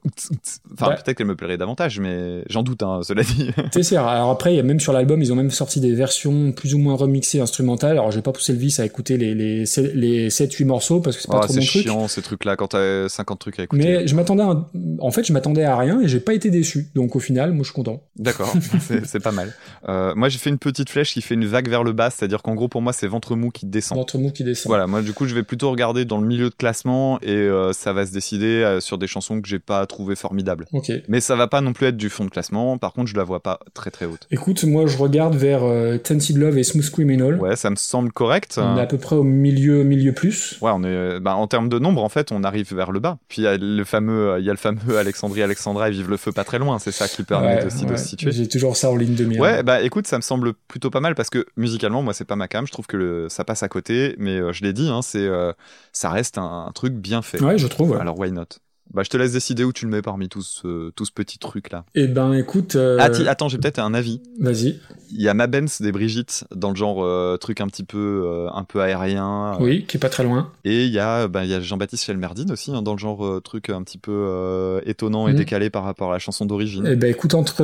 enfin, 0.72 0.90
Ouais. 0.90 0.94
peut-être 0.94 1.16
qu'elle 1.18 1.26
me 1.26 1.34
plairait 1.34 1.56
davantage, 1.56 1.98
mais 1.98 2.44
j'en 2.48 2.62
doute, 2.62 2.82
hein, 2.84 3.00
cela 3.02 3.24
dit. 3.24 3.50
C'est 3.82 3.98
rare. 3.98 4.08
Alors 4.08 4.30
après, 4.30 4.52
il 4.52 4.56
y 4.56 4.61
a 4.61 4.62
même 4.62 4.78
sur 4.78 4.92
l'album, 4.92 5.20
ils 5.20 5.32
ont 5.32 5.37
même 5.37 5.50
sorti 5.50 5.80
des 5.80 5.94
versions 5.94 6.52
plus 6.52 6.74
ou 6.74 6.78
moins 6.78 6.94
remixées 6.94 7.40
instrumentales. 7.40 7.92
Alors 7.92 8.12
j'ai 8.12 8.22
pas 8.22 8.30
poussé 8.30 8.52
le 8.52 8.58
vice 8.61 8.78
à 8.78 8.84
écouter 8.84 9.16
les, 9.16 9.34
les, 9.34 9.66
sept- 9.66 9.94
les 9.94 10.28
7-8 10.28 10.64
morceaux 10.66 11.00
parce 11.00 11.16
que 11.16 11.22
c'est 11.22 11.28
pas 11.28 11.38
Oh, 11.38 11.44
trop 11.44 11.52
c'est 11.54 11.58
mon 11.61 11.66
truc. 11.66 11.82
chiant, 11.82 12.06
ces 12.06 12.22
trucs-là, 12.22 12.54
quand 12.54 12.68
t'as 12.68 13.08
50 13.08 13.38
trucs 13.40 13.58
à 13.58 13.64
écouter. 13.64 13.82
Mais 13.82 14.06
je 14.06 14.14
m'attendais 14.14 14.44
un- 14.44 14.66
en 15.00 15.11
fait, 15.11 15.24
je 15.24 15.32
m'attendais 15.32 15.64
à 15.64 15.76
rien 15.76 16.00
et 16.00 16.06
j'ai 16.06 16.20
pas 16.20 16.34
été 16.34 16.50
déçu. 16.50 16.87
Donc 16.94 17.16
au 17.16 17.20
final, 17.20 17.50
moi 17.50 17.62
je 17.64 17.70
suis 17.70 17.74
content. 17.74 18.02
D'accord, 18.16 18.52
c'est 18.80 19.04
c'est 19.06 19.20
pas 19.20 19.32
mal. 19.32 19.52
Euh, 19.88 20.14
moi, 20.14 20.28
j'ai 20.28 20.38
fait 20.38 20.50
une 20.50 20.58
petite 20.58 20.88
flèche 20.90 21.12
qui 21.14 21.20
fait 21.22 21.34
une 21.34 21.46
vague 21.46 21.68
vers 21.68 21.82
le 21.82 21.92
bas, 21.92 22.11
c'est-à-dire 22.11 22.42
qu'en 22.42 22.54
gros, 22.54 22.68
pour 22.68 22.80
moi, 22.82 22.92
c'est 22.92 23.08
ventre 23.08 23.34
mou 23.38 23.51
qui 23.51 23.64
descend. 23.66 23.96
Ventre 23.98 24.18
mou 24.18 24.31
qui 24.31 24.44
descend. 24.44 24.66
Voilà, 24.68 24.87
moi 24.87 25.01
du 25.01 25.12
coup 25.14 25.27
je 25.27 25.35
vais 25.35 25.42
plutôt 25.42 25.70
regarder 25.70 26.05
dans 26.05 26.18
le 26.20 26.27
milieu 26.27 26.51
de 26.51 26.55
classement 26.55 27.18
et 27.22 27.31
euh, 27.31 27.72
ça 27.72 27.92
va 27.92 28.05
se 28.05 28.12
décider 28.12 28.46
euh, 28.62 28.81
sur 28.81 28.98
des 28.98 29.07
chansons 29.07 29.40
que 29.40 29.48
j'ai 29.48 29.59
pas 29.59 29.87
trouvé 29.87 30.16
formidables. 30.16 30.66
Ok. 30.72 30.92
Mais 31.09 31.20
ça 31.20 31.37
va 31.37 31.46
pas 31.46 31.61
non 31.61 31.72
plus 31.72 31.87
être 31.87 31.96
du 31.96 32.11
fond 32.11 32.24
de 32.24 32.31
classement. 32.31 32.77
Par 32.79 32.92
contre, 32.92 33.09
je 33.09 33.16
la 33.16 33.24
vois 33.24 33.40
pas 33.42 33.61
très 33.74 33.90
très 33.90 34.05
haute. 34.05 34.27
Écoute, 34.31 34.64
moi 34.64 34.87
je 34.87 34.98
regarde 34.98 35.35
vers 35.37 35.62
euh, 35.64 35.96
Tainted 35.98 36.37
Love 36.37 36.59
et 36.59 36.64
Smooth 36.64 36.90
Criminal. 36.90 37.37
Ouais, 37.40 37.57
ça 37.57 37.70
me 37.70 37.77
semble 37.77 38.12
correct. 38.12 38.59
On 38.62 38.77
est 38.77 38.81
à 38.83 38.87
peu 38.87 38.98
près 38.98 39.16
au 39.16 39.22
milieu, 39.22 39.85
milieu 39.85 40.12
plus. 40.12 40.59
Ouais, 40.61 40.72
on 40.74 40.83
est, 40.85 41.20
bah, 41.20 41.35
en 41.37 41.46
termes 41.46 41.68
de 41.68 41.79
nombre, 41.79 42.03
en 42.03 42.09
fait, 42.09 42.33
on 42.33 42.42
arrive 42.44 42.74
vers 42.74 42.90
le 42.92 43.01
bas. 43.01 43.18
Puis 43.29 43.42
il 43.42 43.44
y 43.44 43.48
a 43.48 43.57
le 43.57 43.85
fameux, 43.85 44.37
il 44.38 44.44
y 44.44 44.51
a 44.51 44.53
le 44.53 44.59
fameux 44.59 44.79
Alexandrie, 44.98 45.42
Alexandra 45.42 45.88
et 45.88 45.92
Vive 45.92 46.11
le 46.11 46.16
feu 46.16 46.33
pas 46.33 46.44
très 46.44 46.59
loin. 46.59 46.79
C'est 46.79 46.92
ça 46.92 47.07
qui 47.09 47.22
permet 47.22 47.57
Ouais, 47.57 47.64
aussi 47.66 47.87
de 47.87 47.96
se 47.96 48.05
situer. 48.09 48.33
J'ai 48.33 48.48
toujours 48.48 48.77
ça 48.77 48.90
en 48.90 48.96
ligne 48.96 49.14
de 49.14 49.24
mire. 49.24 49.40
Ouais, 49.40 49.62
bah 49.62 49.81
écoute, 49.83 50.07
ça 50.07 50.16
me 50.16 50.22
semble 50.22 50.53
plutôt 50.68 50.90
pas 50.90 51.01
mal 51.01 51.14
parce 51.14 51.31
que 51.31 51.46
musicalement, 51.57 52.03
moi, 52.03 52.12
c'est 52.14 52.24
pas 52.24 52.37
ma 52.37 52.48
cam. 52.48 52.66
Je 52.66 52.72
trouve 52.72 52.87
que 52.87 52.96
le- 52.96 53.17
ça 53.28 53.44
passe 53.44 53.62
à 53.62 53.68
côté, 53.68 54.14
mais 54.18 54.37
euh, 54.38 54.52
je 54.52 54.62
l'ai 54.62 54.72
dit, 54.72 54.88
hein, 54.88 55.02
c'est, 55.02 55.26
euh, 55.26 55.52
ça 55.92 56.11
reste 56.11 56.38
un, 56.38 56.66
un 56.68 56.72
truc 56.72 56.94
bien 56.94 57.22
fait. 57.22 57.40
Ouais, 57.42 57.59
je 57.59 57.66
trouve. 57.66 57.90
ouais. 57.92 58.00
Alors 58.00 58.18
why 58.18 58.31
not? 58.31 58.46
Bah, 58.94 59.03
je 59.05 59.11
te 59.11 59.16
laisse 59.16 59.33
décider 59.33 59.64
où 59.64 59.72
tu 59.72 59.85
le 59.85 59.90
mets 59.90 60.01
parmi 60.03 60.29
tout 60.29 60.42
ce, 60.42 60.90
tout 60.90 61.05
ce 61.05 61.12
petit 61.12 61.38
truc 61.38 61.70
là. 61.70 61.85
Eh 61.94 62.07
ben, 62.07 62.33
écoute. 62.33 62.74
euh, 62.77 62.96
Ah, 63.01 63.11
attends, 63.31 63.48
j'ai 63.48 63.59
peut-être 63.59 63.79
un 63.79 63.92
avis. 63.94 64.22
Vas-y. 64.40 64.81
Il 65.11 65.22
y 65.22 65.29
a 65.29 65.35
Mabens 65.35 65.81
des 65.81 65.92
Brigitte 65.92 66.44
dans 66.55 66.70
le 66.70 66.77
genre 66.77 67.03
euh, 67.05 67.37
truc 67.38 67.61
un 67.61 67.66
petit 67.68 67.83
peu, 67.85 68.22
euh, 68.27 68.48
un 68.53 68.64
peu 68.64 68.81
aérien. 68.81 69.55
euh, 69.55 69.62
Oui, 69.64 69.85
qui 69.87 69.96
est 69.96 70.01
pas 70.01 70.09
très 70.09 70.24
loin. 70.24 70.53
Et 70.64 70.85
il 70.87 70.92
y 70.92 70.98
a, 70.98 71.29
bah, 71.29 71.44
il 71.44 71.51
y 71.51 71.55
a 71.55 71.61
Jean-Baptiste 71.61 72.05
Chelmerdine 72.05 72.51
aussi 72.53 72.72
hein, 72.72 72.83
dans 72.83 72.92
le 72.92 72.98
genre 72.98 73.40
truc 73.42 73.70
un 73.70 73.83
petit 73.83 73.98
peu 73.98 74.81
étonnant 74.87 75.29
et 75.29 75.33
Mhm. 75.33 75.38
décalé 75.38 75.70
par 75.70 75.85
rapport 75.85 76.11
à 76.11 76.14
la 76.14 76.18
chanson 76.18 76.46
d'origine. 76.46 76.87
Eh 76.90 76.96
ben, 76.96 77.11
écoute, 77.11 77.35
entre. 77.35 77.62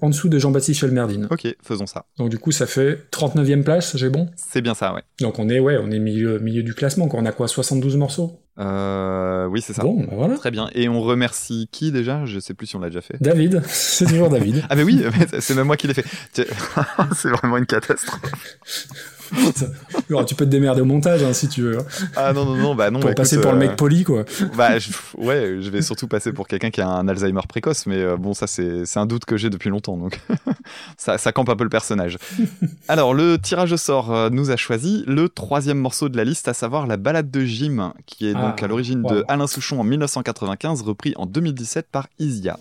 en 0.00 0.08
dessous 0.10 0.28
de 0.28 0.38
Jean-Baptiste 0.38 0.80
Chelmerdine. 0.80 1.28
Ok, 1.30 1.46
faisons 1.62 1.86
ça. 1.86 2.04
Donc, 2.18 2.28
du 2.30 2.38
coup, 2.38 2.52
ça 2.52 2.66
fait 2.66 2.98
39e 3.10 3.62
place, 3.64 3.96
j'ai 3.96 4.08
bon? 4.10 4.28
C'est 4.36 4.60
bien 4.62 4.74
ça, 4.74 4.94
ouais. 4.94 5.02
Donc, 5.20 5.38
on 5.38 5.48
est, 5.48 5.58
ouais, 5.60 5.78
on 5.82 5.90
est 5.90 5.98
milieu, 5.98 6.38
milieu 6.38 6.62
du 6.62 6.74
classement, 6.74 7.08
quoi. 7.08 7.20
On 7.20 7.26
a 7.26 7.32
quoi, 7.32 7.48
72 7.48 7.96
morceaux? 7.96 8.40
Euh, 8.58 9.46
oui, 9.46 9.62
c'est 9.62 9.72
ça. 9.72 9.82
Bon, 9.82 10.00
bah 10.00 10.12
voilà. 10.12 10.36
Très 10.36 10.50
bien. 10.50 10.68
Et 10.74 10.88
on 10.88 11.00
remercie 11.00 11.68
qui 11.72 11.90
déjà? 11.90 12.24
Je 12.26 12.38
sais 12.38 12.54
plus 12.54 12.66
si 12.66 12.76
on 12.76 12.80
l'a 12.80 12.88
déjà 12.88 13.00
fait. 13.00 13.16
David, 13.20 13.62
c'est 13.66 14.06
toujours 14.06 14.28
David. 14.28 14.64
Ah 14.68 14.76
mais 14.76 14.82
oui, 14.82 15.02
c'est 15.40 15.54
même 15.54 15.66
moi 15.66 15.76
qui 15.76 15.86
l'ai 15.86 15.94
fait. 15.94 16.04
C'est 17.14 17.28
vraiment 17.28 17.56
une 17.56 17.66
catastrophe. 17.66 18.20
Alors, 20.10 20.26
tu 20.26 20.34
peux 20.34 20.44
te 20.44 20.50
démerder 20.50 20.80
au 20.80 20.84
montage, 20.84 21.22
hein, 21.22 21.32
si 21.32 21.48
tu 21.48 21.62
veux. 21.62 21.78
hein, 21.78 21.84
Ah 22.16 22.32
non 22.32 22.44
non 22.44 22.56
non, 22.56 22.74
bah 22.74 22.90
non. 22.90 23.00
pour 23.00 23.10
bah, 23.10 23.14
passer 23.14 23.36
écoute, 23.36 23.42
pour 23.44 23.52
le 23.52 23.58
euh, 23.64 23.68
mec 23.68 23.76
poli, 23.76 24.04
quoi. 24.04 24.24
Bah 24.56 24.78
je- 24.78 24.90
ouais, 25.16 25.56
je 25.60 25.70
vais 25.70 25.80
surtout 25.82 26.06
passer 26.08 26.32
pour 26.32 26.46
quelqu'un 26.46 26.70
qui 26.70 26.80
a 26.80 26.88
un 26.88 27.08
Alzheimer 27.08 27.40
précoce, 27.48 27.86
mais 27.86 27.96
euh, 27.96 28.16
bon 28.16 28.34
ça 28.34 28.46
c'est 28.46 28.84
un 28.96 29.06
doute 29.06 29.24
que 29.24 29.36
j'ai 29.36 29.48
depuis 29.50 29.70
longtemps, 29.70 29.96
donc 29.96 30.20
ça 30.96 31.18
ça 31.18 31.32
campe 31.32 31.48
un 31.48 31.56
peu 31.56 31.64
le 31.64 31.70
personnage. 31.70 32.18
Alors 32.88 33.14
le 33.14 33.38
tirage 33.38 33.72
au 33.72 33.76
sort 33.76 34.12
euh, 34.14 34.28
nous 34.30 34.50
a 34.50 34.56
choisi 34.56 35.04
le 35.06 35.28
troisième 35.28 35.78
morceau 35.78 36.08
de 36.08 36.16
la 36.16 36.24
liste, 36.24 36.48
à 36.48 36.54
savoir 36.54 36.86
la 36.86 36.96
balade 36.96 37.30
de 37.30 37.40
Jim, 37.44 37.94
qui 38.06 38.26
est 38.28 38.34
donc 38.34 38.58
Ah, 38.60 38.64
à 38.64 38.68
l'origine 38.68 39.02
de. 39.02 39.24
Alain 39.28 39.46
Souchon 39.46 39.80
en 39.80 39.84
1995, 39.84 40.82
repris 40.82 41.14
en 41.16 41.26
2017 41.26 41.86
par 41.90 42.08
Isia. 42.18 42.58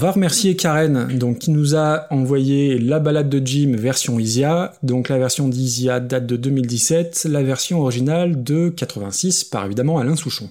Va 0.00 0.12
remercier 0.12 0.56
Karen, 0.56 1.08
donc, 1.18 1.40
qui 1.40 1.50
nous 1.50 1.76
a 1.76 2.06
envoyé 2.10 2.78
la 2.78 2.98
balade 3.00 3.28
de 3.28 3.46
Jim 3.46 3.76
version 3.76 4.18
Isia. 4.18 4.72
Donc, 4.82 5.10
la 5.10 5.18
version 5.18 5.46
d'Isia 5.46 6.00
date 6.00 6.26
de 6.26 6.36
2017, 6.36 7.26
la 7.30 7.42
version 7.42 7.82
originale 7.82 8.42
de 8.42 8.70
86 8.70 9.44
par 9.44 9.66
évidemment 9.66 9.98
Alain 9.98 10.16
Souchon. 10.16 10.48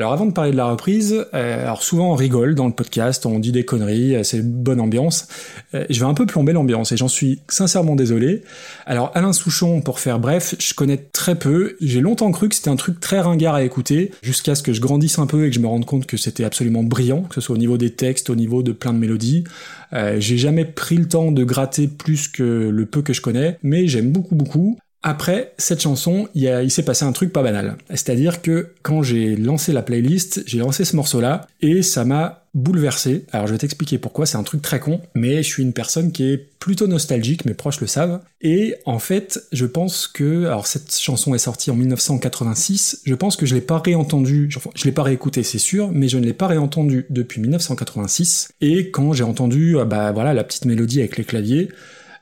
Alors, 0.00 0.14
avant 0.14 0.24
de 0.24 0.32
parler 0.32 0.50
de 0.50 0.56
la 0.56 0.64
reprise, 0.64 1.26
euh, 1.34 1.62
alors 1.62 1.82
souvent 1.82 2.12
on 2.12 2.14
rigole 2.14 2.54
dans 2.54 2.66
le 2.66 2.72
podcast, 2.72 3.26
on 3.26 3.38
dit 3.38 3.52
des 3.52 3.66
conneries, 3.66 4.16
euh, 4.16 4.22
c'est 4.22 4.40
bonne 4.42 4.80
ambiance. 4.80 5.28
Euh, 5.74 5.84
je 5.90 6.00
vais 6.00 6.06
un 6.06 6.14
peu 6.14 6.24
plomber 6.24 6.54
l'ambiance 6.54 6.90
et 6.92 6.96
j'en 6.96 7.06
suis 7.06 7.42
sincèrement 7.48 7.96
désolé. 7.96 8.42
Alors, 8.86 9.12
Alain 9.14 9.34
Souchon, 9.34 9.82
pour 9.82 10.00
faire 10.00 10.18
bref, 10.18 10.54
je 10.58 10.72
connais 10.72 10.96
très 10.96 11.34
peu. 11.34 11.76
J'ai 11.82 12.00
longtemps 12.00 12.32
cru 12.32 12.48
que 12.48 12.54
c'était 12.54 12.70
un 12.70 12.76
truc 12.76 12.98
très 12.98 13.20
ringard 13.20 13.54
à 13.54 13.62
écouter, 13.62 14.10
jusqu'à 14.22 14.54
ce 14.54 14.62
que 14.62 14.72
je 14.72 14.80
grandisse 14.80 15.18
un 15.18 15.26
peu 15.26 15.44
et 15.44 15.50
que 15.50 15.54
je 15.54 15.60
me 15.60 15.66
rende 15.66 15.84
compte 15.84 16.06
que 16.06 16.16
c'était 16.16 16.44
absolument 16.44 16.82
brillant, 16.82 17.24
que 17.24 17.34
ce 17.34 17.42
soit 17.42 17.56
au 17.56 17.58
niveau 17.58 17.76
des 17.76 17.90
textes, 17.90 18.30
au 18.30 18.36
niveau 18.36 18.62
de 18.62 18.72
plein 18.72 18.94
de 18.94 18.98
mélodies. 18.98 19.44
Euh, 19.92 20.16
j'ai 20.18 20.38
jamais 20.38 20.64
pris 20.64 20.96
le 20.96 21.08
temps 21.08 21.30
de 21.30 21.44
gratter 21.44 21.88
plus 21.88 22.28
que 22.28 22.42
le 22.42 22.86
peu 22.86 23.02
que 23.02 23.12
je 23.12 23.20
connais, 23.20 23.58
mais 23.62 23.86
j'aime 23.86 24.12
beaucoup 24.12 24.34
beaucoup. 24.34 24.78
Après 25.02 25.54
cette 25.56 25.80
chanson, 25.80 26.28
il, 26.34 26.70
s'est 26.70 26.82
passé 26.82 27.04
un 27.04 27.12
truc 27.12 27.32
pas 27.32 27.42
banal. 27.42 27.76
C'est-à-dire 27.88 28.42
que 28.42 28.74
quand 28.82 29.02
j'ai 29.02 29.34
lancé 29.34 29.72
la 29.72 29.82
playlist, 29.82 30.42
j'ai 30.46 30.58
lancé 30.58 30.84
ce 30.84 30.94
morceau-là 30.94 31.48
et 31.62 31.82
ça 31.82 32.04
m'a 32.04 32.44
bouleversé. 32.52 33.24
Alors 33.32 33.46
je 33.46 33.52
vais 33.52 33.58
t'expliquer 33.58 33.96
pourquoi, 33.96 34.26
c'est 34.26 34.36
un 34.36 34.42
truc 34.42 34.60
très 34.60 34.80
con, 34.80 35.00
mais 35.14 35.42
je 35.42 35.48
suis 35.48 35.62
une 35.62 35.72
personne 35.72 36.12
qui 36.12 36.24
est 36.24 36.36
plutôt 36.58 36.86
nostalgique, 36.86 37.46
mes 37.46 37.54
proches 37.54 37.80
le 37.80 37.86
savent. 37.86 38.20
Et 38.42 38.74
en 38.84 38.98
fait, 38.98 39.40
je 39.52 39.64
pense 39.64 40.06
que, 40.06 40.44
alors 40.46 40.66
cette 40.66 40.94
chanson 40.94 41.34
est 41.34 41.38
sortie 41.38 41.70
en 41.70 41.76
1986, 41.76 43.00
je 43.04 43.14
pense 43.14 43.36
que 43.36 43.46
je 43.46 43.54
l'ai 43.54 43.60
pas 43.62 43.78
réentendue, 43.78 44.50
je 44.74 44.84
l'ai 44.84 44.92
pas 44.92 45.04
réécoutée 45.04 45.44
c'est 45.44 45.58
sûr, 45.58 45.90
mais 45.92 46.08
je 46.08 46.18
ne 46.18 46.24
l'ai 46.24 46.34
pas 46.34 46.48
réentendue 46.48 47.06
depuis 47.08 47.40
1986. 47.40 48.50
Et 48.60 48.90
quand 48.90 49.14
j'ai 49.14 49.24
entendu, 49.24 49.78
euh, 49.78 49.84
bah 49.86 50.12
voilà, 50.12 50.34
la 50.34 50.44
petite 50.44 50.66
mélodie 50.66 50.98
avec 51.00 51.16
les 51.16 51.24
claviers, 51.24 51.70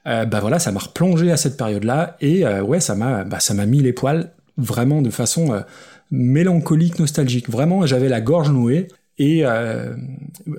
euh, 0.09 0.25
bah 0.25 0.41
voilà, 0.41 0.59
ça 0.59 0.73
m'a 0.73 0.81
replongé 0.81 1.31
à 1.31 1.37
cette 1.37 1.57
période-là 1.57 2.17
et 2.21 2.45
euh, 2.47 2.63
ouais, 2.63 2.81
ça 2.81 2.95
m'a, 2.95 3.25
bah, 3.25 3.41
ça 3.41 3.55
m'a 3.55 3.67
mis 3.67 3.81
les 3.83 3.93
poils 3.93 4.31
vraiment 4.57 5.03
de 5.03 5.11
façon 5.11 5.53
euh, 5.53 5.61
mélancolique, 6.11 6.99
nostalgique. 6.99 7.49
Vraiment, 7.51 7.87
j'avais 7.87 8.09
la 8.09 8.21
gorge 8.21 8.51
nouée. 8.51 8.89
Et 9.21 9.41
euh, 9.45 9.95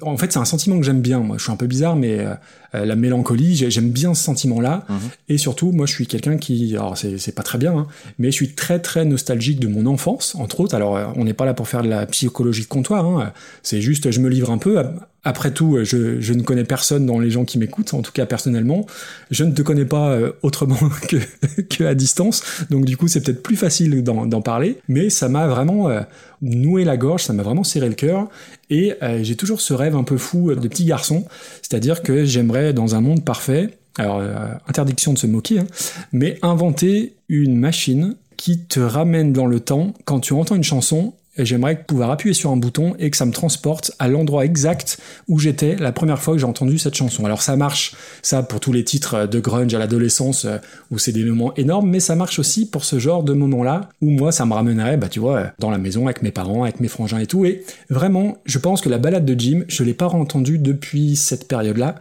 en 0.01 0.17
fait, 0.17 0.33
c'est 0.33 0.39
un 0.39 0.43
sentiment 0.45 0.77
que 0.77 0.85
j'aime 0.85 0.99
bien. 1.01 1.19
Moi, 1.21 1.37
je 1.37 1.43
suis 1.43 1.51
un 1.51 1.55
peu 1.55 1.65
bizarre, 1.65 1.95
mais 1.95 2.25
la 2.73 2.95
mélancolie, 2.97 3.55
j'ai- 3.55 3.71
j'aime 3.71 3.89
bien 3.89 4.13
ce 4.13 4.21
sentiment-là. 4.21 4.83
Mhm. 4.89 4.97
Et 5.29 5.37
surtout, 5.37 5.71
moi, 5.71 5.85
je 5.85 5.93
suis 5.93 6.07
quelqu'un 6.07 6.35
qui, 6.37 6.75
alors 6.75 6.97
c'est 6.97 7.33
pas 7.33 7.43
très 7.43 7.57
bien, 7.57 7.73
hein, 7.77 7.87
mais 8.17 8.27
je 8.31 8.35
suis 8.35 8.53
très 8.55 8.79
très 8.79 9.05
nostalgique 9.05 9.61
de 9.61 9.67
mon 9.67 9.85
enfance, 9.85 10.35
entre 10.35 10.59
autres. 10.59 10.75
Alors, 10.75 11.13
on 11.15 11.23
n'est 11.23 11.33
pas 11.33 11.45
là 11.45 11.53
pour 11.53 11.69
faire 11.69 11.83
de 11.83 11.87
la 11.87 12.05
psychologie 12.07 12.63
de 12.63 12.67
comptoir. 12.67 13.05
Hein. 13.05 13.31
C'est 13.63 13.79
juste, 13.79 14.11
je 14.11 14.19
me 14.19 14.27
livre 14.27 14.51
un 14.51 14.57
peu. 14.57 14.83
Après 15.29 15.51
tout, 15.51 15.77
je, 15.83 16.19
je 16.19 16.33
ne 16.33 16.41
connais 16.41 16.63
personne 16.63 17.05
dans 17.05 17.19
les 17.19 17.29
gens 17.29 17.45
qui 17.45 17.59
m'écoutent, 17.59 17.93
en 17.93 18.01
tout 18.01 18.11
cas 18.11 18.25
personnellement. 18.25 18.87
Je 19.29 19.43
ne 19.43 19.51
te 19.51 19.61
connais 19.61 19.85
pas 19.85 20.09
euh, 20.09 20.31
autrement 20.41 20.79
que, 21.69 21.83
à 21.83 21.93
distance, 21.93 22.41
donc 22.71 22.85
du 22.85 22.97
coup, 22.97 23.07
c'est 23.07 23.21
peut-être 23.21 23.43
plus 23.43 23.55
facile 23.55 24.03
d'en 24.03 24.41
parler. 24.41 24.77
Mais 24.87 25.11
ça 25.11 25.29
m'a 25.29 25.45
vraiment 25.45 25.87
euh, 25.87 26.01
noué 26.41 26.83
la 26.83 26.97
gorge, 26.97 27.23
ça 27.23 27.33
m'a 27.33 27.43
vraiment 27.43 27.63
serré 27.63 27.89
le 27.89 27.93
cœur. 27.93 28.27
Et 28.71 28.95
euh, 29.03 29.19
j'ai 29.21 29.35
toujours 29.35 29.61
ce 29.61 29.75
rêve 29.75 29.95
un 29.95 30.03
peu 30.03 30.17
fou 30.17 30.55
de 30.55 30.67
petit 30.67 30.85
garçon, 30.85 31.25
c'est-à-dire 31.61 32.01
que 32.01 32.25
j'aimerais 32.25 32.73
dans 32.73 32.95
un 32.95 33.01
monde 33.01 33.23
parfait, 33.23 33.77
alors 33.99 34.19
euh, 34.19 34.47
interdiction 34.67 35.13
de 35.13 35.19
se 35.19 35.27
moquer, 35.27 35.59
hein, 35.59 35.67
mais 36.11 36.39
inventer 36.41 37.13
une 37.27 37.55
machine 37.55 38.15
qui 38.35 38.59
te 38.59 38.79
ramène 38.79 39.33
dans 39.33 39.45
le 39.45 39.59
temps 39.59 39.93
quand 40.05 40.19
tu 40.21 40.33
entends 40.33 40.55
une 40.55 40.63
chanson. 40.63 41.13
J'aimerais 41.45 41.83
pouvoir 41.83 42.11
appuyer 42.11 42.33
sur 42.33 42.51
un 42.51 42.57
bouton 42.57 42.95
et 42.99 43.09
que 43.09 43.17
ça 43.17 43.25
me 43.25 43.31
transporte 43.31 43.91
à 43.99 44.07
l'endroit 44.07 44.45
exact 44.45 44.97
où 45.27 45.39
j'étais 45.39 45.75
la 45.75 45.91
première 45.91 46.19
fois 46.21 46.33
que 46.33 46.39
j'ai 46.39 46.45
entendu 46.45 46.77
cette 46.77 46.95
chanson. 46.95 47.25
Alors 47.25 47.41
ça 47.41 47.55
marche, 47.55 47.93
ça 48.21 48.43
pour 48.43 48.59
tous 48.59 48.71
les 48.71 48.83
titres 48.83 49.27
de 49.27 49.39
grunge 49.39 49.73
à 49.73 49.79
l'adolescence 49.79 50.45
euh, 50.45 50.57
où 50.91 50.97
c'est 50.97 51.11
des 51.11 51.23
moments 51.23 51.53
énormes, 51.55 51.89
mais 51.89 51.99
ça 51.99 52.15
marche 52.15 52.39
aussi 52.39 52.69
pour 52.69 52.83
ce 52.85 52.99
genre 52.99 53.23
de 53.23 53.33
moments-là 53.33 53.89
où 54.01 54.09
moi 54.09 54.31
ça 54.31 54.45
me 54.45 54.53
ramènerait, 54.53 54.97
bah 54.97 55.09
tu 55.09 55.19
vois, 55.19 55.51
dans 55.59 55.71
la 55.71 55.77
maison 55.77 56.05
avec 56.05 56.21
mes 56.21 56.31
parents, 56.31 56.63
avec 56.63 56.79
mes 56.79 56.87
frangins 56.87 57.19
et 57.19 57.27
tout. 57.27 57.45
Et 57.45 57.63
vraiment, 57.89 58.37
je 58.45 58.57
pense 58.59 58.81
que 58.81 58.89
la 58.89 58.97
balade 58.97 59.25
de 59.25 59.39
Jim, 59.39 59.63
je 59.67 59.83
l'ai 59.83 59.93
pas 59.93 60.07
entendue 60.07 60.57
depuis 60.59 61.15
cette 61.15 61.47
période-là. 61.47 61.95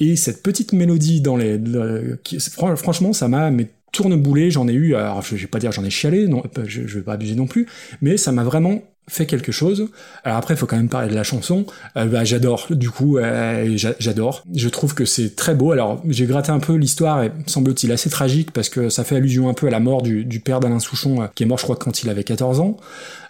Et 0.00 0.16
cette 0.16 0.42
petite 0.42 0.72
mélodie 0.72 1.20
dans 1.20 1.36
les, 1.36 1.56
le- 1.56 2.18
qui- 2.24 2.40
fran- 2.40 2.74
franchement, 2.74 3.12
ça 3.12 3.28
m'a 3.28 3.48
tourneboulé. 3.94 4.50
J'en 4.50 4.68
ai 4.68 4.72
eu, 4.72 4.94
alors 4.94 5.22
je 5.22 5.36
vais 5.36 5.46
pas 5.46 5.58
dire 5.58 5.72
j'en 5.72 5.84
ai 5.84 5.90
chialé, 5.90 6.26
non, 6.28 6.42
euh, 6.58 6.64
je, 6.66 6.86
je 6.86 6.98
vais 6.98 7.04
pas 7.04 7.14
abuser 7.14 7.34
non 7.34 7.46
plus, 7.46 7.66
mais 8.02 8.16
ça 8.16 8.32
m'a 8.32 8.44
vraiment 8.44 8.82
fait 9.08 9.26
quelque 9.26 9.52
chose. 9.52 9.88
Alors 10.24 10.38
après, 10.38 10.54
il 10.54 10.56
faut 10.56 10.66
quand 10.66 10.76
même 10.76 10.88
parler 10.88 11.08
de 11.08 11.14
la 11.14 11.24
chanson. 11.24 11.66
Euh, 11.96 12.06
bah, 12.06 12.24
j'adore, 12.24 12.66
du 12.70 12.90
coup, 12.90 13.18
euh, 13.18 13.72
j'a- 13.76 13.94
j'adore. 13.98 14.44
Je 14.54 14.68
trouve 14.68 14.94
que 14.94 15.04
c'est 15.04 15.36
très 15.36 15.54
beau. 15.54 15.72
Alors, 15.72 16.02
j'ai 16.08 16.26
gratté 16.26 16.50
un 16.52 16.58
peu 16.60 16.74
l'histoire, 16.74 17.22
et 17.22 17.30
semble-t-il 17.46 17.92
assez 17.92 18.10
tragique, 18.10 18.50
parce 18.52 18.68
que 18.68 18.88
ça 18.88 19.04
fait 19.04 19.16
allusion 19.16 19.48
un 19.48 19.54
peu 19.54 19.66
à 19.66 19.70
la 19.70 19.80
mort 19.80 20.02
du, 20.02 20.24
père 20.40 20.60
d'Alain 20.60 20.80
Souchon, 20.80 21.22
euh, 21.22 21.26
qui 21.34 21.42
est 21.42 21.46
mort, 21.46 21.58
je 21.58 21.64
crois, 21.64 21.76
quand 21.76 22.02
il 22.02 22.08
avait 22.08 22.24
14 22.24 22.60
ans. 22.60 22.76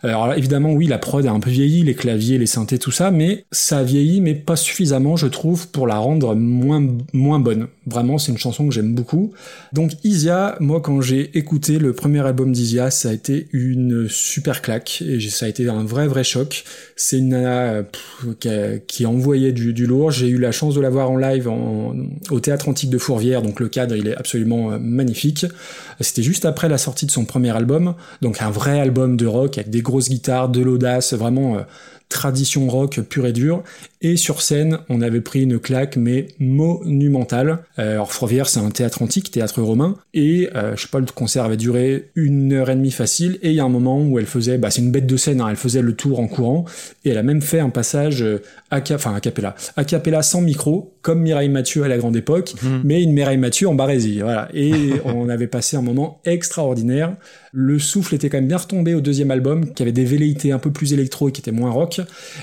Alors 0.02 0.34
évidemment, 0.34 0.70
oui, 0.72 0.86
la 0.86 0.98
prod 0.98 1.24
a 1.24 1.30
un 1.32 1.40
peu 1.40 1.48
vieilli, 1.48 1.82
les 1.82 1.94
claviers, 1.94 2.36
les 2.36 2.44
synthés, 2.46 2.78
tout 2.78 2.90
ça, 2.90 3.10
mais 3.10 3.46
ça 3.52 3.78
a 3.78 3.82
vieilli, 3.82 4.20
mais 4.20 4.34
pas 4.34 4.54
suffisamment, 4.56 5.16
je 5.16 5.26
trouve, 5.26 5.68
pour 5.68 5.86
la 5.86 5.96
rendre 5.96 6.34
moins, 6.34 6.86
moins 7.14 7.40
bonne. 7.40 7.68
Vraiment, 7.86 8.18
c'est 8.18 8.30
une 8.30 8.36
chanson 8.38 8.68
que 8.68 8.74
j'aime 8.74 8.94
beaucoup. 8.94 9.32
Donc, 9.72 9.92
Isia, 10.04 10.56
moi, 10.60 10.82
quand 10.82 11.00
j'ai 11.00 11.36
écouté 11.38 11.78
le 11.78 11.94
premier 11.94 12.20
album 12.20 12.52
d'Isia, 12.52 12.90
ça 12.90 13.08
a 13.08 13.12
été 13.12 13.48
une 13.52 14.06
super 14.10 14.60
claque, 14.60 15.02
et 15.06 15.20
ça 15.20 15.46
a 15.46 15.48
été 15.48 15.63
un 15.68 15.84
vrai, 15.84 16.06
vrai 16.06 16.24
choc. 16.24 16.64
C'est 16.96 17.18
une 17.18 17.30
nana 17.30 17.72
euh, 17.72 17.82
qui, 18.38 18.48
a, 18.48 18.78
qui 18.78 19.06
envoyait 19.06 19.52
du, 19.52 19.86
lourd. 19.86 20.10
J'ai 20.10 20.28
eu 20.28 20.38
la 20.38 20.52
chance 20.52 20.74
de 20.74 20.80
la 20.80 20.90
voir 20.90 21.10
en 21.10 21.16
live 21.16 21.48
au 22.30 22.40
Théâtre 22.40 22.68
Antique 22.68 22.90
de 22.90 22.98
Fourvière, 22.98 23.42
donc 23.42 23.60
le 23.60 23.68
cadre, 23.68 23.96
il 23.96 24.08
est 24.08 24.16
absolument 24.16 24.72
euh, 24.72 24.78
magnifique. 24.78 25.46
C'était 26.00 26.22
juste 26.22 26.44
après 26.44 26.68
la 26.68 26.78
sortie 26.78 27.06
de 27.06 27.10
son 27.10 27.24
premier 27.24 27.54
album, 27.56 27.94
donc 28.22 28.42
un 28.42 28.50
vrai 28.50 28.80
album 28.80 29.16
de 29.16 29.26
rock 29.26 29.58
avec 29.58 29.70
des 29.70 29.82
grosses 29.82 30.08
guitares, 30.08 30.48
de 30.48 30.60
l'audace, 30.60 31.12
vraiment 31.14 31.56
euh, 31.56 31.60
tradition 32.08 32.68
rock 32.68 33.00
pure 33.00 33.26
et 33.26 33.32
dure. 33.32 33.62
Et 34.04 34.18
sur 34.18 34.42
scène, 34.42 34.80
on 34.90 35.00
avait 35.00 35.22
pris 35.22 35.44
une 35.44 35.58
claque, 35.58 35.96
mais 35.96 36.26
monumentale. 36.38 37.60
Euh, 37.78 37.92
alors 37.92 38.12
Fourvière, 38.12 38.46
c'est 38.46 38.60
un 38.60 38.68
théâtre 38.68 39.00
antique, 39.00 39.30
théâtre 39.30 39.62
romain, 39.62 39.96
et 40.12 40.50
euh, 40.54 40.76
je 40.76 40.82
sais 40.82 40.88
pas, 40.88 40.98
le 40.98 41.06
concert 41.06 41.44
avait 41.44 41.56
duré 41.56 42.10
une 42.14 42.52
heure 42.52 42.68
et 42.68 42.74
demie 42.74 42.90
facile. 42.90 43.38
Et 43.40 43.48
il 43.48 43.54
y 43.54 43.60
a 43.60 43.64
un 43.64 43.70
moment 43.70 44.02
où 44.02 44.18
elle 44.18 44.26
faisait, 44.26 44.58
bah 44.58 44.70
c'est 44.70 44.82
une 44.82 44.90
bête 44.90 45.06
de 45.06 45.16
scène, 45.16 45.40
hein, 45.40 45.46
elle 45.48 45.56
faisait 45.56 45.80
le 45.80 45.94
tour 45.94 46.20
en 46.20 46.28
courant, 46.28 46.66
et 47.06 47.10
elle 47.12 47.16
a 47.16 47.22
même 47.22 47.40
fait 47.40 47.60
un 47.60 47.70
passage 47.70 48.22
euh, 48.22 48.42
a 48.70 48.80
enfin 48.92 49.14
a 49.14 49.20
cappella, 49.20 49.54
a 49.76 49.84
cappella 49.84 50.22
sans 50.22 50.40
micro, 50.40 50.94
comme 51.00 51.22
Mireille 51.22 51.48
Mathieu 51.48 51.84
à 51.84 51.88
la 51.88 51.96
grande 51.96 52.16
époque, 52.16 52.54
mais 52.82 53.02
une 53.02 53.12
Mireille 53.12 53.38
Mathieu 53.38 53.68
en 53.68 53.74
barésie, 53.74 54.20
voilà. 54.20 54.48
Et 54.52 54.72
on 55.04 55.28
avait 55.28 55.46
passé 55.46 55.76
un 55.76 55.82
moment 55.82 56.20
extraordinaire. 56.24 57.14
Le 57.52 57.78
souffle 57.78 58.14
était 58.14 58.28
quand 58.28 58.38
même 58.38 58.48
bien 58.48 58.56
retombé 58.56 58.94
au 58.94 59.00
deuxième 59.00 59.30
album, 59.30 59.72
qui 59.72 59.82
avait 59.82 59.92
des 59.92 60.04
velléités 60.04 60.50
un 60.50 60.58
peu 60.58 60.72
plus 60.72 60.92
électro 60.92 61.28
et 61.28 61.32
qui 61.32 61.40
était 61.40 61.52
moins 61.52 61.70
rock. 61.70 62.00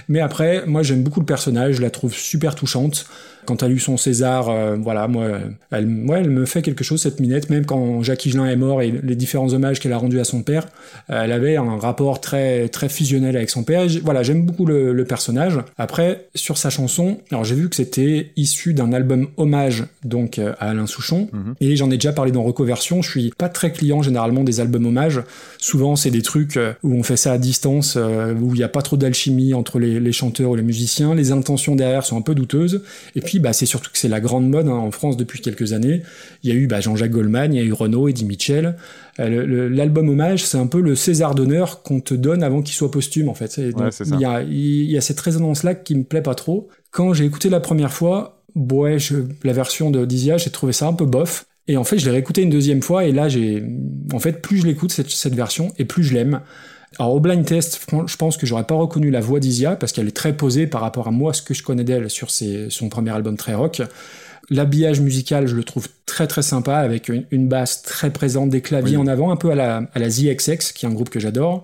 Mais 0.07 0.21
après, 0.21 0.65
moi 0.65 0.83
j'aime 0.83 1.03
beaucoup 1.03 1.19
le 1.19 1.25
personnage, 1.25 1.50
je 1.71 1.81
la 1.81 1.89
trouve 1.89 2.13
super 2.13 2.55
touchante. 2.55 3.05
Quand 3.45 3.63
elle 3.63 3.71
a 3.71 3.73
eu 3.73 3.79
son 3.79 3.97
César, 3.97 4.49
euh, 4.49 4.75
voilà, 4.79 5.07
moi, 5.07 5.27
elle, 5.71 5.87
moi, 5.87 6.19
elle 6.19 6.29
me 6.29 6.45
fait 6.45 6.61
quelque 6.61 6.83
chose 6.83 7.01
cette 7.01 7.19
minette. 7.19 7.49
Même 7.49 7.65
quand 7.65 8.03
Jacques 8.03 8.25
Higelin 8.25 8.45
est 8.45 8.55
mort 8.55 8.81
et 8.81 8.91
les 8.91 9.15
différents 9.15 9.53
hommages 9.53 9.79
qu'elle 9.79 9.93
a 9.93 9.97
rendus 9.97 10.19
à 10.19 10.23
son 10.23 10.43
père, 10.43 10.67
euh, 11.09 11.23
elle 11.23 11.31
avait 11.31 11.55
un 11.57 11.77
rapport 11.77 12.21
très 12.21 12.69
très 12.69 12.89
fusionnel 12.89 13.35
avec 13.35 13.49
son 13.49 13.63
père. 13.63 13.85
Voilà, 14.03 14.23
j'aime 14.23 14.45
beaucoup 14.45 14.65
le, 14.65 14.93
le 14.93 15.05
personnage. 15.05 15.59
Après, 15.77 16.27
sur 16.35 16.57
sa 16.57 16.69
chanson, 16.69 17.19
alors 17.31 17.43
j'ai 17.43 17.55
vu 17.55 17.69
que 17.69 17.75
c'était 17.75 18.31
issu 18.35 18.73
d'un 18.73 18.93
album 18.93 19.27
hommage 19.37 19.85
donc 20.03 20.37
euh, 20.37 20.53
à 20.59 20.69
Alain 20.69 20.87
Souchon, 20.87 21.29
et 21.59 21.75
j'en 21.75 21.89
ai 21.89 21.95
déjà 21.95 22.13
parlé 22.13 22.31
dans 22.31 22.43
Recoversion. 22.43 23.01
Je 23.01 23.09
suis 23.09 23.33
pas 23.37 23.49
très 23.49 23.71
client 23.71 24.01
généralement 24.01 24.43
des 24.43 24.59
albums 24.59 24.85
hommages. 24.85 25.21
Souvent, 25.57 25.95
c'est 25.95 26.11
des 26.11 26.21
trucs 26.21 26.59
où 26.83 26.93
on 26.93 27.03
fait 27.03 27.17
ça 27.17 27.33
à 27.33 27.37
distance, 27.37 27.95
où 27.95 28.53
il 28.53 28.57
n'y 28.57 28.63
a 28.63 28.69
pas 28.69 28.81
trop 28.81 28.97
d'alchimie 28.97 29.53
entre 29.53 29.79
les, 29.79 29.99
les 29.99 30.11
chanteurs 30.11 30.51
ou 30.51 30.55
les 30.55 30.63
musiciens. 30.63 31.15
Les 31.15 31.31
intentions 31.31 31.75
derrière 31.75 32.05
sont 32.05 32.17
un 32.17 32.21
peu 32.21 32.35
douteuses. 32.35 32.83
Et 33.15 33.21
puis, 33.21 33.30
bah, 33.39 33.53
c'est 33.53 33.65
surtout 33.65 33.91
que 33.91 33.97
c'est 33.97 34.07
la 34.07 34.19
grande 34.19 34.49
mode 34.49 34.67
hein, 34.67 34.73
en 34.73 34.91
France 34.91 35.17
depuis 35.17 35.41
quelques 35.41 35.73
années. 35.73 36.01
Il 36.43 36.49
y 36.49 36.53
a 36.53 36.55
eu 36.55 36.67
bah, 36.67 36.81
Jean-Jacques 36.81 37.11
Goldman, 37.11 37.53
il 37.53 37.57
y 37.57 37.61
a 37.61 37.65
eu 37.65 37.73
Renaud, 37.73 38.07
Eddie 38.07 38.25
Mitchell. 38.25 38.75
Euh, 39.19 39.69
L'album 39.69 40.09
hommage, 40.09 40.45
c'est 40.45 40.57
un 40.57 40.67
peu 40.67 40.81
le 40.81 40.95
César 40.95 41.35
d'honneur 41.35 41.83
qu'on 41.83 41.99
te 41.99 42.13
donne 42.13 42.43
avant 42.43 42.61
qu'il 42.61 42.75
soit 42.75 42.91
posthume, 42.91 43.29
en 43.29 43.33
fait. 43.33 43.59
Donc. 43.59 43.93
Il 44.05 44.19
y 44.19 44.25
a, 44.25 44.41
il 44.41 44.91
y 44.91 44.97
a 44.97 45.01
cette 45.01 45.19
résonance-là 45.19 45.75
qui 45.75 45.95
me 45.95 46.03
plaît 46.03 46.21
pas 46.21 46.35
trop. 46.35 46.67
Quand 46.91 47.13
j'ai 47.13 47.25
écouté 47.25 47.49
la 47.49 47.59
première 47.59 47.91
fois, 47.91 48.43
ouais, 48.55 48.99
je, 48.99 49.15
la 49.43 49.53
version 49.53 49.91
de 49.91 50.05
Dizia, 50.05 50.37
j'ai 50.37 50.49
trouvé 50.49 50.73
ça 50.73 50.87
un 50.87 50.93
peu 50.93 51.05
bof. 51.05 51.45
Et 51.67 51.77
en 51.77 51.83
fait, 51.83 51.99
je 51.99 52.05
l'ai 52.05 52.11
réécouté 52.11 52.41
une 52.41 52.49
deuxième 52.49 52.81
fois, 52.81 53.05
et 53.05 53.11
là, 53.11 53.29
j'ai, 53.29 53.63
en 54.11 54.19
fait, 54.19 54.41
plus 54.41 54.57
je 54.57 54.65
l'écoute, 54.65 54.91
cette, 54.91 55.09
cette 55.09 55.35
version, 55.35 55.71
et 55.77 55.85
plus 55.85 56.03
je 56.03 56.13
l'aime. 56.13 56.41
Alors, 56.99 57.15
au 57.15 57.19
blind 57.19 57.45
test, 57.45 57.79
je 58.05 58.15
pense 58.17 58.37
que 58.37 58.45
j'aurais 58.45 58.65
pas 58.65 58.75
reconnu 58.75 59.11
la 59.11 59.21
voix 59.21 59.39
d'Isia, 59.39 59.75
parce 59.75 59.91
qu'elle 59.91 60.07
est 60.07 60.15
très 60.15 60.33
posée 60.35 60.67
par 60.67 60.81
rapport 60.81 61.07
à 61.07 61.11
moi, 61.11 61.33
ce 61.33 61.41
que 61.41 61.53
je 61.53 61.63
connais 61.63 61.83
d'elle 61.83 62.09
sur 62.09 62.29
ses, 62.29 62.69
son 62.69 62.89
premier 62.89 63.11
album 63.11 63.37
très 63.37 63.53
rock. 63.53 63.81
L'habillage 64.49 64.99
musical, 64.99 65.47
je 65.47 65.55
le 65.55 65.63
trouve 65.63 65.87
très 66.05 66.27
très 66.27 66.41
sympa, 66.41 66.75
avec 66.75 67.07
une, 67.07 67.25
une 67.31 67.47
basse 67.47 67.81
très 67.83 68.11
présente, 68.11 68.49
des 68.49 68.61
claviers 68.61 68.97
Oui. 68.97 69.03
en 69.03 69.07
avant, 69.07 69.31
un 69.31 69.37
peu 69.37 69.51
à 69.51 69.55
la, 69.55 69.83
à 69.93 69.99
la 69.99 70.09
ZXX, 70.09 70.73
qui 70.73 70.85
est 70.85 70.89
un 70.89 70.93
groupe 70.93 71.09
que 71.09 71.19
j'adore. 71.21 71.63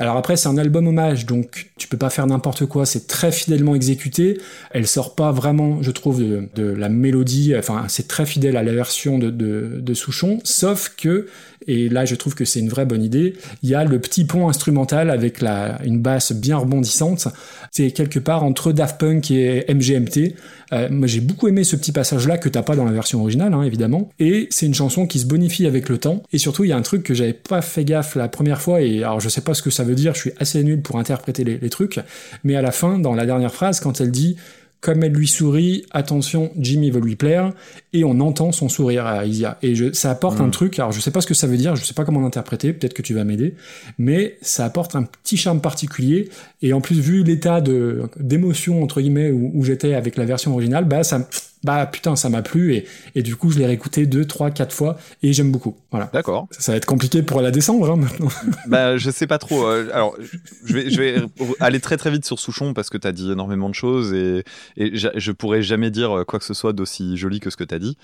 Alors 0.00 0.16
après, 0.16 0.36
c'est 0.36 0.48
un 0.48 0.56
album 0.56 0.88
hommage, 0.88 1.24
donc 1.24 1.70
tu 1.76 1.86
peux 1.86 1.96
pas 1.96 2.10
faire 2.10 2.26
n'importe 2.26 2.66
quoi, 2.66 2.84
c'est 2.84 3.06
très 3.06 3.30
fidèlement 3.30 3.76
exécuté. 3.76 4.40
Elle 4.72 4.88
sort 4.88 5.14
pas 5.14 5.30
vraiment, 5.30 5.82
je 5.82 5.90
trouve, 5.92 6.20
de, 6.20 6.48
de 6.56 6.64
la 6.64 6.88
mélodie, 6.88 7.54
enfin, 7.56 7.84
c'est 7.88 8.08
très 8.08 8.26
fidèle 8.26 8.56
à 8.56 8.64
la 8.64 8.72
version 8.72 9.18
de, 9.18 9.30
de, 9.30 9.78
de 9.80 9.94
Souchon, 9.94 10.40
sauf 10.42 10.94
que, 10.96 11.28
et 11.66 11.88
là 11.88 12.04
je 12.04 12.14
trouve 12.14 12.34
que 12.34 12.44
c'est 12.44 12.60
une 12.60 12.68
vraie 12.68 12.86
bonne 12.86 13.02
idée, 13.02 13.34
il 13.62 13.68
y 13.68 13.74
a 13.74 13.84
le 13.84 13.98
petit 13.98 14.24
pont 14.24 14.48
instrumental 14.48 15.10
avec 15.10 15.40
la, 15.40 15.80
une 15.84 16.00
basse 16.00 16.32
bien 16.32 16.56
rebondissante. 16.56 17.28
C'est 17.70 17.90
quelque 17.90 18.18
part 18.18 18.44
entre 18.44 18.72
Daft 18.72 18.98
Punk 18.98 19.30
et 19.30 19.64
MGMT. 19.68 20.34
Euh, 20.72 20.88
moi 20.90 21.06
j'ai 21.06 21.20
beaucoup 21.20 21.48
aimé 21.48 21.64
ce 21.64 21.76
petit 21.76 21.92
passage-là 21.92 22.38
que 22.38 22.48
t'as 22.48 22.62
pas 22.62 22.76
dans 22.76 22.84
la 22.84 22.92
version 22.92 23.20
originale, 23.20 23.54
hein, 23.54 23.62
évidemment. 23.62 24.10
Et 24.18 24.48
c'est 24.50 24.66
une 24.66 24.74
chanson 24.74 25.06
qui 25.06 25.18
se 25.18 25.26
bonifie 25.26 25.66
avec 25.66 25.88
le 25.88 25.98
temps. 25.98 26.22
Et 26.32 26.38
surtout, 26.38 26.64
il 26.64 26.70
y 26.70 26.72
a 26.72 26.76
un 26.76 26.82
truc 26.82 27.02
que 27.02 27.14
j'avais 27.14 27.32
pas 27.32 27.62
fait 27.62 27.84
gaffe 27.84 28.16
la 28.16 28.28
première 28.28 28.60
fois, 28.60 28.80
et 28.80 29.02
alors 29.02 29.20
je 29.20 29.28
sais 29.28 29.40
pas 29.40 29.54
ce 29.54 29.62
que 29.62 29.70
ça 29.70 29.84
veut 29.84 29.94
dire, 29.94 30.14
je 30.14 30.20
suis 30.20 30.32
assez 30.38 30.62
nul 30.62 30.82
pour 30.82 30.98
interpréter 30.98 31.44
les, 31.44 31.58
les 31.58 31.70
trucs, 31.70 32.00
mais 32.44 32.56
à 32.56 32.62
la 32.62 32.72
fin, 32.72 32.98
dans 32.98 33.14
la 33.14 33.26
dernière 33.26 33.52
phrase, 33.52 33.80
quand 33.80 34.00
elle 34.00 34.10
dit 34.10 34.36
comme 34.84 35.02
elle 35.02 35.12
lui 35.12 35.26
sourit, 35.26 35.86
attention, 35.92 36.50
Jimmy 36.58 36.90
veut 36.90 37.00
lui 37.00 37.16
plaire, 37.16 37.54
et 37.94 38.04
on 38.04 38.20
entend 38.20 38.52
son 38.52 38.68
sourire 38.68 39.06
à 39.06 39.24
Isia. 39.24 39.56
Et 39.62 39.74
je, 39.74 39.94
ça 39.94 40.10
apporte 40.10 40.42
un 40.42 40.50
truc, 40.50 40.78
alors 40.78 40.92
je 40.92 41.00
sais 41.00 41.10
pas 41.10 41.22
ce 41.22 41.26
que 41.26 41.32
ça 41.32 41.46
veut 41.46 41.56
dire, 41.56 41.74
je 41.74 41.82
sais 41.86 41.94
pas 41.94 42.04
comment 42.04 42.20
l'interpréter, 42.20 42.74
peut-être 42.74 42.92
que 42.92 43.00
tu 43.00 43.14
vas 43.14 43.24
m'aider, 43.24 43.54
mais 43.96 44.36
ça 44.42 44.66
apporte 44.66 44.94
un 44.94 45.04
petit 45.04 45.38
charme 45.38 45.62
particulier, 45.62 46.28
et 46.60 46.74
en 46.74 46.82
plus, 46.82 47.00
vu 47.00 47.24
l'état 47.24 47.62
de, 47.62 48.02
d'émotion, 48.20 48.82
entre 48.82 49.00
guillemets, 49.00 49.30
où, 49.30 49.52
où 49.54 49.64
j'étais 49.64 49.94
avec 49.94 50.18
la 50.18 50.26
version 50.26 50.52
originale, 50.52 50.84
bah, 50.84 51.02
ça, 51.02 51.26
bah, 51.64 51.86
putain, 51.86 52.14
ça 52.14 52.28
m'a 52.28 52.42
plu, 52.42 52.74
et, 52.74 52.86
et 53.14 53.22
du 53.22 53.36
coup, 53.36 53.50
je 53.50 53.58
l'ai 53.58 53.66
réécouté 53.66 54.06
deux, 54.06 54.24
trois, 54.26 54.50
quatre 54.50 54.74
fois, 54.74 54.96
et 55.22 55.32
j'aime 55.32 55.50
beaucoup. 55.50 55.74
Voilà. 55.90 56.10
D'accord. 56.12 56.46
Ça 56.50 56.72
va 56.72 56.76
être 56.78 56.86
compliqué 56.86 57.22
pour 57.22 57.40
la 57.40 57.50
descendre, 57.50 57.90
hein, 57.90 57.96
maintenant. 57.96 58.28
bah, 58.68 58.96
je 58.96 59.10
sais 59.10 59.26
pas 59.26 59.38
trop. 59.38 59.66
euh, 59.66 59.88
alors, 59.92 60.16
je 60.64 60.74
vais, 60.74 60.90
je 60.90 61.00
vais 61.00 61.22
aller 61.60 61.80
très 61.80 61.96
très 61.96 62.10
vite 62.10 62.24
sur 62.24 62.38
Souchon 62.38 62.74
parce 62.74 62.90
que 62.90 62.98
t'as 62.98 63.12
dit 63.12 63.30
énormément 63.32 63.68
de 63.68 63.74
choses 63.74 64.12
et, 64.12 64.44
et 64.76 64.92
je 64.94 65.32
pourrais 65.32 65.62
jamais 65.62 65.90
dire 65.90 66.24
quoi 66.28 66.38
que 66.38 66.44
ce 66.44 66.54
soit 66.54 66.72
d'aussi 66.72 67.16
joli 67.16 67.40
que 67.40 67.50
ce 67.50 67.56
que 67.56 67.64
t'as 67.64 67.78
dit. 67.78 67.96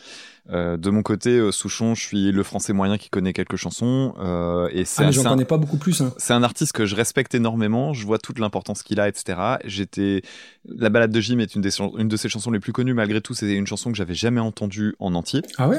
Euh, 0.51 0.76
de 0.76 0.91
mon 0.91 1.03
côté, 1.03 1.30
euh, 1.38 1.53
Souchon, 1.53 1.95
je 1.95 2.03
suis 2.03 2.32
le 2.32 2.43
français 2.43 2.72
moyen 2.72 2.99
qui 2.99 3.09
connaît 3.11 3.32
quelques 3.32 3.57
chansons 3.57 4.14
euh, 4.18 4.68
et 4.72 4.84
c'est 4.84 5.03
Ah, 5.03 5.05
mais 5.05 5.09
un- 5.09 5.22
j'en 5.22 5.30
connais 5.30 5.45
pas 5.45 5.59
beaucoup 5.59 5.76
plus, 5.76 6.01
hein. 6.01 6.12
c'est 6.16 6.32
un 6.32 6.43
artiste 6.43 6.72
que 6.72 6.86
je 6.86 6.97
respecte 6.97 7.34
énormément. 7.34 7.93
Je 7.93 8.05
vois 8.07 8.18
toute 8.18 8.38
l'importance 8.38 8.82
qu'il 8.82 8.99
a, 9.01 9.09
etc. 9.09 9.59
J'étais, 9.64 10.22
la 10.64 10.88
balade 10.88 11.12
de 11.12 11.20
Jim 11.20 11.38
est 11.38 11.55
une, 11.55 11.61
des 11.61 11.70
une 11.99 12.09
de 12.09 12.16
ses 12.16 12.28
chansons 12.28 12.51
les 12.51 12.61
plus 12.61 12.72
connues. 12.72 12.95
Malgré 12.95 13.20
tout, 13.20 13.34
c'est 13.34 13.53
une 13.55 13.66
chanson 13.66 13.91
que 13.93 13.97
j'avais 13.97 14.14
jamais 14.14 14.41
entendue 14.41 14.95
en 14.99 15.14
entier. 15.14 15.43
Ah 15.59 15.68
ouais? 15.68 15.78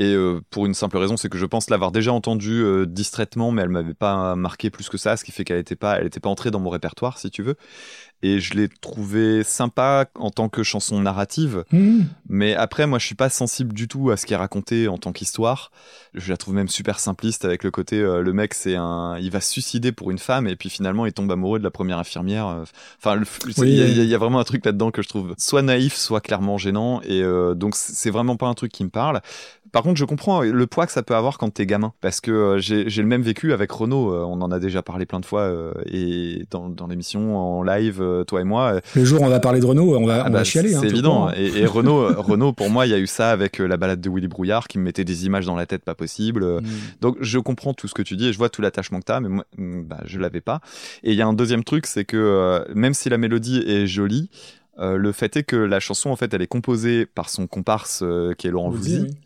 Et 0.00 0.14
euh, 0.14 0.40
pour 0.50 0.64
une 0.64 0.74
simple 0.74 0.96
raison, 0.96 1.16
c'est 1.16 1.28
que 1.28 1.38
je 1.38 1.44
pense 1.44 1.70
l'avoir 1.70 1.90
déjà 1.90 2.12
entendue 2.12 2.62
euh, 2.62 2.86
distraitement, 2.86 3.50
mais 3.50 3.62
elle 3.62 3.68
m'avait 3.68 3.94
pas 3.94 4.36
marqué 4.36 4.70
plus 4.70 4.88
que 4.88 4.96
ça, 4.96 5.16
ce 5.16 5.24
qui 5.24 5.32
fait 5.32 5.42
qu'elle 5.42 5.58
était 5.58 5.74
pas, 5.74 5.98
elle 5.98 6.06
était 6.06 6.20
pas 6.20 6.28
entrée 6.28 6.52
dans 6.52 6.60
mon 6.60 6.70
répertoire, 6.70 7.18
si 7.18 7.30
tu 7.32 7.42
veux. 7.42 7.56
Et 8.22 8.40
je 8.40 8.54
l'ai 8.54 8.68
trouvée 8.68 9.44
sympa 9.44 10.06
en 10.16 10.30
tant 10.30 10.48
que 10.48 10.64
chanson 10.64 11.00
narrative. 11.00 11.64
Mmh. 11.70 12.00
Mais 12.28 12.54
après, 12.54 12.86
moi, 12.88 12.98
je 12.98 13.06
suis 13.06 13.14
pas 13.14 13.28
sensible 13.30 13.72
du 13.72 13.86
tout 13.86 14.10
à 14.10 14.16
ce 14.16 14.26
qui 14.26 14.32
est 14.32 14.36
raconté 14.36 14.88
en 14.88 14.98
tant 14.98 15.12
qu'histoire. 15.12 15.70
Je 16.14 16.30
la 16.30 16.36
trouve 16.36 16.54
même 16.54 16.68
super 16.68 16.98
simpliste 16.98 17.44
avec 17.44 17.62
le 17.62 17.70
côté, 17.70 18.00
euh, 18.00 18.20
le 18.22 18.32
mec, 18.32 18.54
c'est 18.54 18.74
un, 18.74 19.16
il 19.20 19.30
va 19.30 19.40
se 19.40 19.52
suicider 19.52 19.92
pour 19.92 20.10
une 20.10 20.18
femme 20.18 20.48
et 20.48 20.56
puis 20.56 20.68
finalement, 20.68 21.06
il 21.06 21.12
tombe 21.12 21.30
amoureux 21.30 21.60
de 21.60 21.64
la 21.64 21.70
première 21.70 21.98
infirmière. 21.98 22.48
euh, 22.48 22.64
Enfin, 22.98 23.20
Oui. 23.46 23.52
il 23.58 23.74
y, 23.96 24.00
a- 24.00 24.04
y 24.04 24.14
vraiment 24.16 24.40
un 24.40 24.44
truc 24.44 24.64
là-dedans 24.66 24.90
que 24.90 25.00
je 25.02 25.08
trouve 25.08 25.34
soit 25.38 25.62
naïf, 25.62 25.94
soit 25.94 26.20
clairement 26.20 26.58
gênant. 26.58 27.00
Et 27.02 27.22
euh, 27.22 27.54
donc, 27.54 27.76
c'est 27.76 28.10
vraiment 28.10 28.36
pas 28.36 28.46
un 28.48 28.54
truc 28.54 28.72
qui 28.72 28.82
me 28.82 28.90
parle. 28.90 29.20
Par 29.72 29.82
contre, 29.82 29.98
je 29.98 30.04
comprends 30.04 30.42
le 30.42 30.66
poids 30.66 30.86
que 30.86 30.92
ça 30.92 31.02
peut 31.02 31.14
avoir 31.14 31.38
quand 31.38 31.50
t'es 31.50 31.66
gamin, 31.66 31.92
parce 32.00 32.20
que 32.20 32.30
euh, 32.30 32.58
j'ai 32.58 32.88
j'ai 32.88 33.02
le 33.02 33.08
même 33.08 33.22
vécu 33.22 33.52
avec 33.52 33.70
Renault. 33.70 34.12
euh, 34.12 34.24
on 34.24 34.40
en 34.40 34.50
a 34.50 34.58
déjà 34.58 34.82
parlé 34.82 35.06
plein 35.06 35.20
de 35.20 35.26
fois 35.26 35.42
euh, 35.42 35.72
et 35.86 36.46
dans, 36.50 36.68
dans 36.68 36.86
l'émission 36.86 37.36
en 37.36 37.62
live, 37.62 38.02
toi 38.26 38.40
et 38.40 38.44
moi. 38.44 38.80
Le 38.94 39.04
jour 39.04 39.20
où 39.20 39.24
on 39.24 39.28
va 39.28 39.40
parler 39.40 39.60
de 39.60 39.66
Renault, 39.66 39.96
on 39.96 40.06
va, 40.06 40.22
ah 40.22 40.26
on 40.28 40.30
bah, 40.30 40.38
va 40.38 40.44
chialer. 40.44 40.74
hein, 40.74 40.80
c'est 40.80 40.88
évident. 40.88 41.30
Et, 41.36 41.58
et 41.58 41.66
Renault, 41.66 42.20
Renault, 42.20 42.52
pour 42.52 42.70
moi, 42.70 42.86
il 42.86 42.90
y 42.90 42.94
a 42.94 42.98
eu 42.98 43.06
ça 43.06 43.30
avec 43.30 43.58
la 43.58 43.76
balade 43.76 44.00
de 44.00 44.10
Willy 44.10 44.28
Brouillard 44.28 44.68
qui 44.68 44.78
me 44.78 44.84
mettait 44.84 45.04
des 45.04 45.26
images 45.26 45.46
dans 45.46 45.56
la 45.56 45.66
tête 45.66 45.84
pas 45.84 45.94
possible. 45.94 46.44
Mm. 46.44 46.62
Donc 47.00 47.16
je 47.20 47.38
comprends 47.38 47.74
tout 47.74 47.88
ce 47.88 47.94
que 47.94 48.02
tu 48.02 48.16
dis 48.16 48.28
et 48.28 48.32
je 48.32 48.38
vois 48.38 48.48
tout 48.48 48.62
l'attachement 48.62 49.00
que 49.00 49.04
t'as, 49.04 49.20
mais 49.20 49.28
moi, 49.28 49.44
mm, 49.56 49.82
bah, 49.82 50.00
je 50.04 50.18
l'avais 50.18 50.40
pas. 50.40 50.60
Et 51.02 51.12
il 51.12 51.16
y 51.16 51.22
a 51.22 51.26
un 51.26 51.34
deuxième 51.34 51.64
truc, 51.64 51.86
c'est 51.86 52.04
que 52.04 52.64
même 52.74 52.94
si 52.94 53.08
la 53.08 53.18
mélodie 53.18 53.62
est 53.66 53.86
jolie, 53.86 54.30
euh, 54.78 54.96
le 54.96 55.12
fait 55.12 55.36
est 55.36 55.42
que 55.42 55.56
la 55.56 55.80
chanson, 55.80 56.10
en 56.10 56.16
fait, 56.16 56.32
elle 56.32 56.42
est 56.42 56.46
composée 56.46 57.04
par 57.06 57.30
son 57.30 57.46
comparse 57.46 58.00
euh, 58.02 58.32
qui 58.34 58.46
est 58.46 58.50
Laurent 58.50 58.70
Voulzy, 58.70 58.98
Voulzy. 58.98 59.10
oui. 59.10 59.16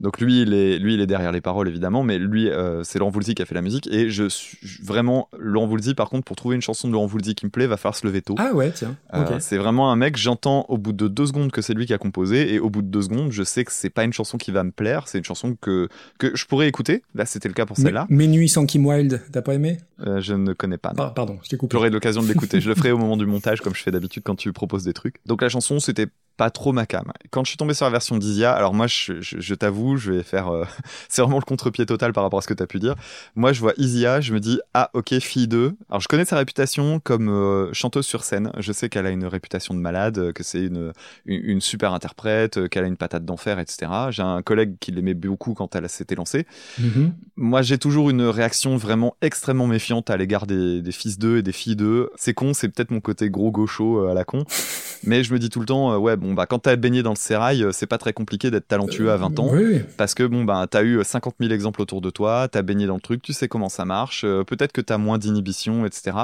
Donc 0.00 0.20
lui, 0.20 0.42
il 0.42 0.54
est, 0.54 0.78
lui, 0.78 0.94
il 0.94 1.00
est 1.00 1.06
derrière 1.06 1.32
les 1.32 1.40
paroles 1.40 1.66
évidemment, 1.68 2.04
mais 2.04 2.18
lui, 2.18 2.48
euh, 2.48 2.84
c'est 2.84 2.98
Laurent 3.00 3.10
Voulzy 3.10 3.34
qui 3.34 3.42
a 3.42 3.46
fait 3.46 3.54
la 3.54 3.62
musique. 3.62 3.88
Et 3.92 4.10
je 4.10 4.28
suis 4.28 4.58
vraiment 4.82 5.28
Laurent 5.36 5.66
Voulzy. 5.66 5.94
Par 5.94 6.08
contre, 6.08 6.24
pour 6.24 6.36
trouver 6.36 6.54
une 6.54 6.62
chanson 6.62 6.86
de 6.86 6.92
Laurent 6.92 7.06
Voulzy 7.06 7.34
qui 7.34 7.46
me 7.46 7.50
plaît, 7.50 7.66
va 7.66 7.76
falloir 7.76 7.96
se 7.96 8.06
lever 8.06 8.22
tôt. 8.22 8.36
Ah 8.38 8.52
ouais, 8.54 8.70
tiens. 8.70 8.96
Euh. 9.14 9.38
C'est 9.40 9.56
vraiment 9.56 9.90
un 9.90 9.96
mec, 9.96 10.16
j'entends 10.16 10.66
au 10.68 10.78
bout 10.78 10.92
de 10.92 11.08
deux 11.08 11.26
secondes 11.26 11.50
que 11.50 11.62
c'est 11.62 11.74
lui 11.74 11.86
qui 11.86 11.94
a 11.94 11.98
composé, 11.98 12.54
et 12.54 12.60
au 12.60 12.70
bout 12.70 12.82
de 12.82 12.88
deux 12.88 13.02
secondes, 13.02 13.32
je 13.32 13.42
sais 13.42 13.64
que 13.64 13.72
c'est 13.72 13.90
pas 13.90 14.04
une 14.04 14.12
chanson 14.12 14.38
qui 14.38 14.50
va 14.52 14.62
me 14.62 14.70
plaire, 14.70 15.08
c'est 15.08 15.18
une 15.18 15.24
chanson 15.24 15.56
que, 15.60 15.88
que 16.18 16.34
je 16.36 16.44
pourrais 16.46 16.68
écouter. 16.68 17.02
Là, 17.14 17.26
c'était 17.26 17.48
le 17.48 17.54
cas 17.54 17.66
pour 17.66 17.76
celle-là. 17.76 18.06
Mais 18.08 18.26
Nuit 18.28 18.48
sans 18.48 18.66
Kim 18.66 18.86
Wilde, 18.86 19.22
t'as 19.32 19.42
pas 19.42 19.54
aimé? 19.54 19.78
Euh, 20.06 20.20
je 20.20 20.34
ne 20.34 20.52
connais 20.52 20.78
pas. 20.78 20.90
Par- 20.94 21.12
Pardon, 21.14 21.38
je 21.42 21.48
t'ai 21.48 21.56
coupé. 21.56 21.72
J'aurai 21.74 21.90
l'occasion 21.90 22.22
de 22.22 22.28
l'écouter. 22.28 22.60
Je 22.60 22.68
le 22.68 22.76
ferai 22.76 22.92
au 22.92 22.98
moment 22.98 23.16
du 23.16 23.26
montage, 23.26 23.60
comme 23.60 23.74
je 23.74 23.82
fais 23.82 23.90
d'habitude 23.90 24.22
quand 24.24 24.36
tu 24.36 24.52
proposes 24.52 24.84
des 24.84 24.92
trucs. 24.92 25.16
Donc 25.26 25.42
la 25.42 25.48
chanson, 25.48 25.80
c'était 25.80 26.06
pas 26.38 26.48
trop 26.50 26.72
ma 26.72 26.86
cam. 26.86 27.04
Quand 27.30 27.44
je 27.44 27.50
suis 27.50 27.58
tombé 27.58 27.74
sur 27.74 27.84
la 27.84 27.90
version 27.90 28.16
d'Isia, 28.16 28.52
alors 28.54 28.72
moi, 28.72 28.86
je, 28.86 29.20
je- 29.20 29.38
je 29.40 29.54
t'avoue, 29.54 29.98
je 29.98 30.12
vais 30.12 30.22
faire... 30.22 30.48
euh, 30.48 30.64
c'est 31.10 31.20
vraiment 31.20 31.36
le 31.38 31.44
contre-pied 31.44 31.84
total 31.84 32.14
par 32.14 32.22
rapport 32.24 32.38
à 32.38 32.42
ce 32.42 32.48
que 32.48 32.54
tu 32.54 32.62
as 32.62 32.66
pu 32.66 32.78
dire. 32.78 32.94
Moi, 33.36 33.52
je 33.52 33.60
vois 33.60 33.74
Isia, 33.76 34.22
je 34.22 34.32
me 34.32 34.40
dis, 34.40 34.58
ah 34.72 34.88
ok, 34.94 35.18
fille 35.18 35.48
2. 35.48 35.76
Alors 35.90 36.00
je 36.00 36.08
connais 36.08 36.24
sa 36.24 36.36
réputation 36.38 37.00
comme 37.00 37.28
euh, 37.28 37.70
chanteuse 37.74 38.06
sur 38.06 38.24
scène. 38.24 38.50
Je 38.58 38.72
sais 38.72 38.88
qu'elle 38.88 39.04
a 39.06 39.10
une 39.10 39.26
réputation 39.26 39.74
de 39.74 39.80
malade, 39.80 40.32
que 40.32 40.42
c'est 40.42 40.62
une, 40.62 40.92
une, 41.26 41.40
une 41.44 41.60
super 41.60 41.92
interprète, 41.92 42.68
qu'elle 42.68 42.84
a 42.84 42.88
une 42.88 42.96
patate 42.96 43.24
d'enfer, 43.26 43.58
etc. 43.58 43.90
J'ai 44.10 44.22
un 44.22 44.40
collègue 44.42 44.76
qui 44.80 44.92
l'aimait 44.92 45.14
beaucoup 45.14 45.54
quand 45.54 45.74
elle 45.76 45.88
s'était 45.88 46.14
lancée. 46.14 46.46
Mhm. 46.78 47.12
Moi, 47.36 47.62
j'ai 47.62 47.78
toujours 47.78 48.10
une 48.10 48.22
réaction 48.22 48.76
vraiment 48.76 49.16
extrêmement 49.22 49.66
méfiante 49.66 50.08
à 50.10 50.16
l'égard 50.16 50.46
des, 50.46 50.82
des 50.82 50.92
fils 50.92 51.18
d'eux 51.18 51.38
et 51.38 51.42
des 51.42 51.52
filles 51.52 51.76
d'eux. 51.76 52.10
C'est 52.16 52.32
con, 52.34 52.54
c'est 52.54 52.68
peut-être 52.68 52.92
mon 52.92 53.00
côté 53.00 53.28
gros 53.28 53.50
gaucho 53.50 53.98
euh, 54.04 54.10
à 54.10 54.14
la 54.14 54.24
con. 54.24 54.44
Mais 55.04 55.22
je 55.24 55.32
me 55.32 55.38
dis 55.38 55.48
tout 55.48 55.60
le 55.60 55.66
temps, 55.66 55.92
euh, 55.92 55.96
ouais, 55.96 56.16
bon, 56.16 56.27
bah, 56.34 56.46
quand 56.46 56.60
t'as 56.60 56.76
baigné 56.76 57.02
dans 57.02 57.10
le 57.12 57.16
sérail, 57.16 57.62
euh, 57.62 57.72
c'est 57.72 57.86
pas 57.86 57.98
très 57.98 58.12
compliqué 58.12 58.50
d'être 58.50 58.68
talentueux 58.68 59.10
à 59.10 59.16
20 59.16 59.38
ans. 59.38 59.48
Oui, 59.52 59.62
oui. 59.64 59.80
Parce 59.96 60.14
que, 60.14 60.22
bon, 60.24 60.44
bah, 60.44 60.66
t'as 60.70 60.82
eu 60.82 61.02
50 61.02 61.36
000 61.40 61.52
exemples 61.52 61.80
autour 61.82 62.00
de 62.00 62.10
toi, 62.10 62.48
t'as 62.50 62.62
baigné 62.62 62.86
dans 62.86 62.94
le 62.94 63.00
truc, 63.00 63.22
tu 63.22 63.32
sais 63.32 63.48
comment 63.48 63.68
ça 63.68 63.84
marche, 63.84 64.22
euh, 64.24 64.44
peut-être 64.44 64.72
que 64.72 64.80
t'as 64.80 64.98
moins 64.98 65.18
d'inhibition, 65.18 65.84
etc. 65.86 66.16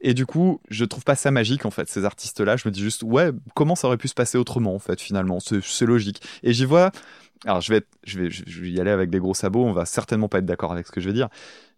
Et 0.00 0.14
du 0.14 0.26
coup, 0.26 0.60
je 0.70 0.84
trouve 0.84 1.04
pas 1.04 1.14
ça 1.14 1.30
magique, 1.30 1.66
en 1.66 1.70
fait, 1.70 1.88
ces 1.88 2.04
artistes-là. 2.04 2.56
Je 2.56 2.68
me 2.68 2.72
dis 2.72 2.80
juste, 2.80 3.02
ouais, 3.02 3.30
comment 3.54 3.74
ça 3.74 3.86
aurait 3.88 3.96
pu 3.98 4.08
se 4.08 4.14
passer 4.14 4.38
autrement, 4.38 4.74
en 4.74 4.78
fait, 4.78 5.00
finalement? 5.00 5.40
C'est 5.40 5.62
c'est 5.62 5.86
logique. 5.86 6.22
Et 6.42 6.52
j'y 6.52 6.64
vois, 6.64 6.90
alors 7.44 7.60
je 7.60 7.70
vais, 7.72 7.78
être- 7.78 7.88
je, 8.04 8.18
vais, 8.18 8.30
je 8.30 8.60
vais 8.60 8.70
y 8.70 8.80
aller 8.80 8.90
avec 8.90 9.10
des 9.10 9.18
gros 9.18 9.34
sabots, 9.34 9.64
on 9.64 9.72
va 9.72 9.84
certainement 9.84 10.28
pas 10.28 10.38
être 10.38 10.46
d'accord 10.46 10.72
avec 10.72 10.86
ce 10.86 10.92
que 10.92 11.00
je 11.00 11.08
vais 11.08 11.14
dire, 11.14 11.28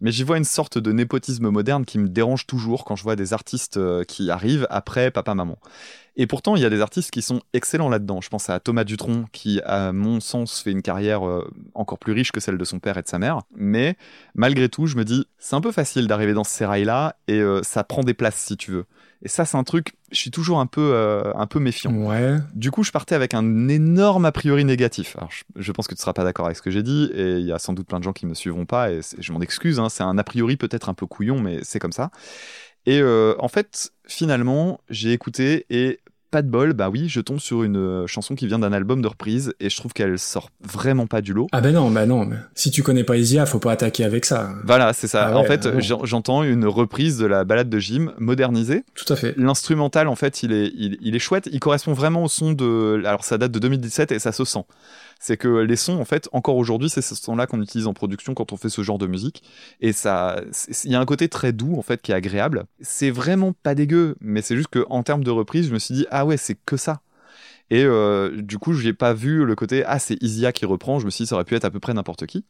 mais 0.00 0.12
j'y 0.12 0.22
vois 0.22 0.38
une 0.38 0.44
sorte 0.44 0.78
de 0.78 0.92
népotisme 0.92 1.48
moderne 1.50 1.84
qui 1.84 1.98
me 1.98 2.08
dérange 2.08 2.46
toujours 2.46 2.84
quand 2.84 2.96
je 2.96 3.02
vois 3.02 3.16
des 3.16 3.32
artistes 3.32 3.76
euh, 3.76 4.04
qui 4.04 4.30
arrivent 4.30 4.66
après 4.70 5.10
papa-maman. 5.10 5.58
Et 6.16 6.26
pourtant, 6.26 6.56
il 6.56 6.62
y 6.62 6.64
a 6.64 6.70
des 6.70 6.80
artistes 6.80 7.10
qui 7.10 7.22
sont 7.22 7.40
excellents 7.52 7.88
là-dedans. 7.88 8.20
Je 8.20 8.28
pense 8.28 8.50
à 8.50 8.58
Thomas 8.60 8.84
Dutronc, 8.84 9.26
qui, 9.32 9.60
à 9.64 9.92
mon 9.92 10.20
sens, 10.20 10.60
fait 10.60 10.72
une 10.72 10.82
carrière 10.82 11.26
euh, 11.26 11.48
encore 11.74 11.98
plus 11.98 12.12
riche 12.12 12.32
que 12.32 12.40
celle 12.40 12.58
de 12.58 12.64
son 12.64 12.78
père 12.78 12.98
et 12.98 13.02
de 13.02 13.08
sa 13.08 13.18
mère. 13.18 13.40
Mais 13.54 13.96
malgré 14.34 14.68
tout, 14.68 14.86
je 14.86 14.96
me 14.96 15.04
dis, 15.04 15.26
c'est 15.38 15.54
un 15.54 15.60
peu 15.60 15.72
facile 15.72 16.08
d'arriver 16.08 16.34
dans 16.34 16.44
ce 16.44 16.50
sérail-là, 16.50 17.16
et 17.28 17.38
euh, 17.40 17.62
ça 17.62 17.84
prend 17.84 18.02
des 18.02 18.14
places 18.14 18.36
si 18.36 18.56
tu 18.56 18.72
veux. 18.72 18.86
Et 19.22 19.28
ça, 19.28 19.44
c'est 19.44 19.58
un 19.58 19.64
truc, 19.64 19.92
je 20.12 20.18
suis 20.18 20.30
toujours 20.30 20.60
un 20.60 20.66
peu, 20.66 20.92
euh, 20.94 21.32
un 21.34 21.46
peu 21.46 21.60
méfiant. 21.60 21.92
Ouais. 21.92 22.38
Du 22.54 22.70
coup, 22.70 22.82
je 22.82 22.90
partais 22.90 23.14
avec 23.14 23.34
un 23.34 23.68
énorme 23.68 24.24
a 24.24 24.32
priori 24.32 24.64
négatif. 24.64 25.14
Alors, 25.18 25.30
je, 25.30 25.44
je 25.56 25.72
pense 25.72 25.86
que 25.88 25.94
tu 25.94 26.00
seras 26.00 26.14
pas 26.14 26.24
d'accord 26.24 26.46
avec 26.46 26.56
ce 26.56 26.62
que 26.62 26.70
j'ai 26.70 26.82
dit, 26.82 27.10
et 27.14 27.36
il 27.36 27.44
y 27.44 27.52
a 27.52 27.58
sans 27.58 27.74
doute 27.74 27.86
plein 27.86 27.98
de 27.98 28.04
gens 28.04 28.14
qui 28.14 28.24
me 28.26 28.32
suivront 28.34 28.64
pas, 28.64 28.90
et 28.90 29.00
je 29.18 29.32
m'en 29.32 29.40
excuse. 29.40 29.78
hein, 29.78 29.89
c'est 29.90 30.02
un 30.02 30.16
a 30.18 30.24
priori 30.24 30.56
peut-être 30.56 30.88
un 30.88 30.94
peu 30.94 31.06
couillon, 31.06 31.40
mais 31.40 31.60
c'est 31.62 31.78
comme 31.78 31.92
ça. 31.92 32.10
Et 32.86 33.00
euh, 33.00 33.34
en 33.38 33.48
fait, 33.48 33.92
finalement, 34.06 34.80
j'ai 34.88 35.12
écouté 35.12 35.66
et 35.70 36.00
pas 36.30 36.42
de 36.42 36.48
bol, 36.48 36.74
bah 36.74 36.88
oui, 36.90 37.08
je 37.08 37.20
tombe 37.20 37.40
sur 37.40 37.64
une 37.64 37.76
euh, 37.76 38.06
chanson 38.06 38.36
qui 38.36 38.46
vient 38.46 38.60
d'un 38.60 38.72
album 38.72 39.02
de 39.02 39.08
reprise 39.08 39.52
et 39.58 39.68
je 39.68 39.76
trouve 39.76 39.92
qu'elle 39.92 40.16
sort 40.16 40.50
vraiment 40.60 41.08
pas 41.08 41.22
du 41.22 41.32
lot. 41.32 41.48
Ah 41.50 41.60
ben 41.60 41.74
non, 41.74 41.90
ben 41.90 42.06
non. 42.06 42.24
mais 42.24 42.36
Si 42.54 42.70
tu 42.70 42.84
connais 42.84 43.02
pas 43.02 43.16
Isia, 43.16 43.46
faut 43.46 43.58
pas 43.58 43.72
attaquer 43.72 44.04
avec 44.04 44.24
ça. 44.24 44.50
Voilà, 44.64 44.92
c'est 44.92 45.08
ça. 45.08 45.30
Ah 45.32 45.36
en 45.36 45.42
ouais, 45.42 45.48
fait, 45.48 45.66
bon. 45.66 46.04
j'entends 46.04 46.44
une 46.44 46.66
reprise 46.66 47.18
de 47.18 47.26
la 47.26 47.44
balade 47.44 47.68
de 47.68 47.78
Jim 47.80 48.12
modernisée. 48.18 48.84
Tout 48.94 49.12
à 49.12 49.16
fait. 49.16 49.34
L'instrumental, 49.36 50.06
en 50.06 50.14
fait, 50.14 50.44
il 50.44 50.52
est, 50.52 50.70
il, 50.76 50.98
il 51.00 51.16
est 51.16 51.20
chouette. 51.20 51.48
Il 51.50 51.58
correspond 51.58 51.94
vraiment 51.94 52.22
au 52.22 52.28
son 52.28 52.52
de. 52.52 53.02
Alors, 53.04 53.24
ça 53.24 53.36
date 53.36 53.50
de 53.50 53.58
2017 53.58 54.12
et 54.12 54.20
ça 54.20 54.30
se 54.30 54.44
sent. 54.44 54.64
C'est 55.20 55.36
que 55.36 55.48
les 55.48 55.76
sons, 55.76 56.00
en 56.00 56.04
fait, 56.06 56.28
encore 56.32 56.56
aujourd'hui, 56.56 56.88
c'est 56.88 57.02
ce 57.02 57.14
son-là 57.14 57.46
qu'on 57.46 57.60
utilise 57.60 57.86
en 57.86 57.92
production 57.92 58.34
quand 58.34 58.52
on 58.52 58.56
fait 58.56 58.70
ce 58.70 58.82
genre 58.82 58.98
de 58.98 59.06
musique. 59.06 59.42
Et 59.80 59.92
ça, 59.92 60.40
il 60.84 60.90
y 60.90 60.94
a 60.94 61.00
un 61.00 61.04
côté 61.04 61.28
très 61.28 61.52
doux, 61.52 61.76
en 61.76 61.82
fait, 61.82 62.00
qui 62.00 62.10
est 62.10 62.14
agréable. 62.14 62.64
C'est 62.80 63.10
vraiment 63.10 63.52
pas 63.52 63.74
dégueu, 63.74 64.16
mais 64.20 64.40
c'est 64.40 64.56
juste 64.56 64.70
que 64.70 64.84
en 64.88 65.02
termes 65.02 65.22
de 65.22 65.30
reprise, 65.30 65.68
je 65.68 65.74
me 65.74 65.78
suis 65.78 65.94
dit, 65.94 66.06
ah 66.10 66.24
ouais, 66.24 66.38
c'est 66.38 66.56
que 66.64 66.78
ça. 66.78 67.02
Et 67.70 67.84
euh, 67.84 68.42
du 68.42 68.58
coup, 68.58 68.72
je 68.72 68.84
n'ai 68.84 68.92
pas 68.92 69.14
vu 69.14 69.44
le 69.44 69.54
côté 69.54 69.84
ah 69.86 69.98
c'est 69.98 70.20
Isia 70.22 70.52
qui 70.52 70.66
reprend. 70.66 70.98
Je 70.98 71.04
me 71.06 71.10
suis 71.10 71.24
dit 71.24 71.28
ça 71.28 71.36
aurait 71.36 71.44
pu 71.44 71.54
être 71.54 71.64
à 71.64 71.70
peu 71.70 71.78
près 71.78 71.94
n'importe 71.94 72.26
qui, 72.26 72.44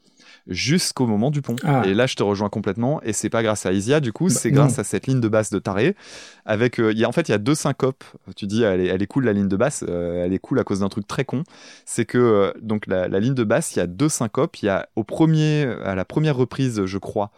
jusqu'au 0.47 1.07
moment 1.07 1.31
du 1.31 1.43
pont. 1.43 1.57
Ah. 1.65 1.83
Et 1.87 1.95
là, 1.95 2.07
je 2.07 2.17
te 2.17 2.23
rejoins 2.23 2.49
complètement. 2.49 3.01
Et 3.03 3.13
c'est 3.13 3.31
pas 3.31 3.43
grâce 3.43 3.67
à 3.67 3.73
Isia, 3.73 4.01
du 4.01 4.13
coup, 4.13 4.29
Bah, 4.29 4.35
c'est 4.35 4.51
grâce 4.51 4.79
à 4.79 4.85
cette 4.85 5.07
ligne 5.07 5.21
de 5.21 5.29
basse 5.29 5.51
de 5.51 5.59
taré. 5.59 5.97
Avec, 6.45 6.81
euh, 6.81 6.93
y 6.93 7.05
a 7.05 7.09
en 7.09 7.13
fait, 7.13 7.29
il 7.29 7.33
y 7.33 7.35
a 7.35 7.39
deux 7.39 7.55
syncopes. 7.55 8.05
Tu 8.37 8.47
dis, 8.47 8.63
elle 8.63 8.81
est, 8.81 8.87
elle 8.87 9.03
est 9.03 9.07
cool 9.07 9.25
la 9.25 9.33
ligne 9.33 9.49
de 9.49 9.57
basse. 9.57 9.85
euh, 9.89 10.25
elle 10.25 10.33
est 10.33 10.39
cool 10.39 10.59
à 10.59 10.65
cause 10.65 10.81
d'un 10.81 10.89
truc 10.89 11.07
très 11.07 11.25
con. 11.25 11.45
C'est 11.85 12.05
que 12.05 12.19
euh, 12.19 12.53
donc 12.63 12.87
la, 12.87 13.09
la 13.09 13.21
ligne 13.21 13.35
de 13.35 13.45
basse, 13.45 13.75
il 13.77 13.79
y 13.79 13.83
a 13.83 13.87
deux 13.87 14.09
syncopes. 14.09 14.57
Il 14.63 14.67
y 14.67 14.69
a 14.69 14.89
au 14.97 15.05
premier, 15.05 15.65
à 15.85 15.95
la 15.95 16.05
première 16.05 16.37
reprise, 16.37 16.85
je 16.85 16.99
crois, 16.99 17.31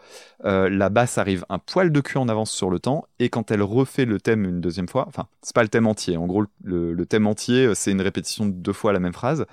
la 0.43 0.89
basse 0.89 1.17
arrive 1.17 1.45
un 1.49 1.57
poil 1.59 1.91
de 1.91 2.01
cul 2.01 2.17
en 2.17 2.27
avance 2.27 2.51
sur 2.51 2.69
le 2.69 2.79
temps. 2.79 3.05
Et 3.19 3.29
quand 3.29 3.51
elle 3.51 3.61
refait 3.61 4.05
le 4.05 4.19
thème 4.19 4.43
une 4.45 4.59
deuxième 4.61 4.87
fois, 4.89 5.05
enfin, 5.07 5.27
c'est 5.41 5.55
pas 5.55 5.63
le 5.63 5.69
thème 5.69 5.87
entier. 5.87 6.17
En 6.17 6.25
gros, 6.27 6.43
le, 6.63 6.93
le 6.93 7.05
thème 7.05 7.27
entier, 7.27 7.71
c'est 7.75 7.91
une 7.91 8.01
répétition 8.01 8.45
de 8.45 8.51
deux 8.51 8.73
fois 8.73 8.91
la 8.93 8.99
même 8.99 9.13
phrase. 9.13 9.45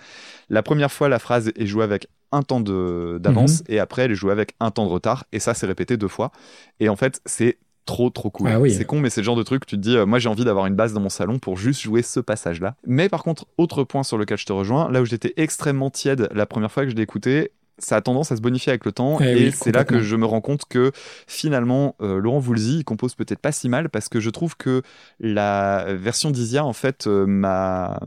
La 0.49 0.63
première 0.63 0.91
fois, 0.91 1.09
la 1.09 1.19
phrase 1.19 1.53
est 1.55 1.67
jouée 1.67 1.85
avec 1.85 2.09
un 2.33 2.43
temps 2.43 2.61
de- 2.61 3.19
d'avance 3.21 3.63
et 3.69 3.79
après, 3.79 4.03
elle 4.03 4.13
est 4.13 4.17
jouée 4.17 4.33
avec 4.33 4.55
un 4.61 4.71
temps 4.71 4.85
de 4.87 4.91
retard. 4.91 5.25
Et 5.33 5.41
ça, 5.41 5.55
c'est 5.55 5.67
répété 5.67 5.97
deux 5.97 6.09
fois. 6.09 6.31
Et 6.79 6.89
en 6.89 6.97
fait, 6.97 7.21
c'est 7.27 7.59
trop 7.87 8.11
trop 8.11 8.31
cool. 8.31 8.49
Ah 8.49 8.61
oui. 8.61 8.71
C'est 8.71 8.85
con 8.85 9.01
mais 9.01 9.11
c'est 9.11 9.21
le 9.21 9.25
genre 9.25 9.37
de 9.37 9.43
truc 9.43 9.67
tu 9.67 9.75
te 9.77 9.81
dis 9.81 9.97
euh, 9.97 10.07
moi 10.07 10.21
j'ai 10.21 10.29
envie 10.29 10.45
d'avoir 10.45 10.67
une 10.67 10.77
basse 10.77 10.93
dans 10.93 11.01
mon 11.01 11.09
salon 11.09 11.39
pour 11.41 11.57
juste 11.57 11.81
jouer 11.81 12.03
ce 12.03 12.21
passage 12.21 12.61
là. 12.61 12.77
Mais 12.87 13.09
par 13.09 13.25
contre 13.25 13.47
autre 13.59 13.83
point 13.85 14.05
sur 14.05 14.17
lequel 14.17 14.39
je 14.39 14.45
te 14.47 14.53
rejoins, 14.53 14.89
là 14.93 15.01
où 15.03 15.07
j'étais 15.07 15.33
extrêmement 15.37 15.91
tiède 15.91 16.29
la 16.33 16.47
première 16.47 16.71
fois 16.71 16.85
que 16.85 16.91
je 16.91 16.95
l'ai 16.95 17.03
écouté, 17.03 17.51
ça 17.81 17.97
a 17.97 18.01
tendance 18.01 18.33
à 18.33 18.37
se 18.37 18.41
bonifier 18.41 18.71
avec 18.71 18.85
le 18.85 18.93
temps 18.93 19.19
Eh 19.21 19.25
et 19.25 19.35
oui, 19.47 19.53
c'est 19.53 19.73
là 19.73 19.85
que 19.85 20.01
je 20.01 20.17
me 20.17 20.27
rends 20.27 20.41
compte 20.41 20.65
que 20.69 20.93
finalement 21.27 21.97
euh, 22.01 22.19
Laurent 22.19 22.39
Voulzy 22.39 22.79
il 22.79 22.85
compose 22.85 23.15
peut-être 23.15 23.41
pas 23.41 23.53
si 23.53 23.69
mal 23.69 23.89
parce 23.89 24.09
que 24.09 24.21
je 24.21 24.31
trouve 24.31 24.57
que 24.57 24.83
la 25.19 25.87
version 25.95 26.31
d'Isia 26.31 26.65
en 26.65 26.73
fait 26.73 27.07
euh, 27.07 27.27
m'a 27.27 28.01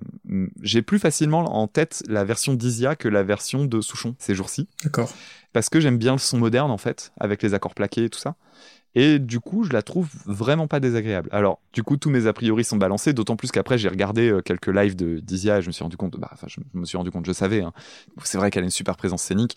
j'ai 0.61 0.81
plus 0.81 0.99
facilement 0.99 1.39
en 1.55 1.67
tête 1.67 2.03
la 2.07 2.23
version 2.23 2.53
d'Isia 2.53 2.95
que 2.95 3.07
la 3.07 3.23
version 3.23 3.65
de 3.65 3.81
Souchon 3.81 4.15
ces 4.19 4.35
jours-ci 4.35 4.67
D'accord. 4.83 5.11
parce 5.51 5.69
que 5.69 5.79
j'aime 5.79 5.97
bien 5.97 6.13
le 6.13 6.19
son 6.19 6.37
moderne 6.37 6.71
en 6.71 6.77
fait, 6.77 7.11
avec 7.19 7.41
les 7.43 7.53
accords 7.53 7.73
plaqués 7.73 8.05
et 8.05 8.09
tout 8.09 8.19
ça. 8.19 8.35
Et 8.95 9.17
du 9.19 9.39
coup, 9.39 9.63
je 9.63 9.71
la 9.73 9.81
trouve 9.81 10.07
vraiment 10.25 10.67
pas 10.67 10.79
désagréable. 10.79 11.29
Alors, 11.31 11.59
du 11.73 11.81
coup, 11.83 11.97
tous 11.97 12.09
mes 12.09 12.27
a 12.27 12.33
priori 12.33 12.63
sont 12.63 12.77
balancés, 12.77 13.13
d'autant 13.13 13.35
plus 13.35 13.51
qu'après, 13.51 13.77
j'ai 13.77 13.89
regardé 13.89 14.29
euh, 14.29 14.41
quelques 14.41 14.67
lives 14.67 14.95
de 14.95 15.19
d'Isia 15.19 15.57
et 15.57 15.61
je 15.61 15.67
me 15.67 15.71
suis 15.71 15.83
rendu 15.83 15.97
compte, 15.97 16.17
bah, 16.19 16.29
enfin, 16.33 16.47
je 16.47 16.59
me 16.73 16.85
suis 16.85 16.97
rendu 16.97 17.09
compte, 17.09 17.25
je 17.25 17.31
savais, 17.33 17.61
hein. 17.61 17.73
c'est 18.23 18.37
vrai 18.37 18.51
qu'elle 18.51 18.63
a 18.63 18.65
une 18.65 18.71
super 18.71 18.95
présence 18.95 19.23
scénique. 19.23 19.55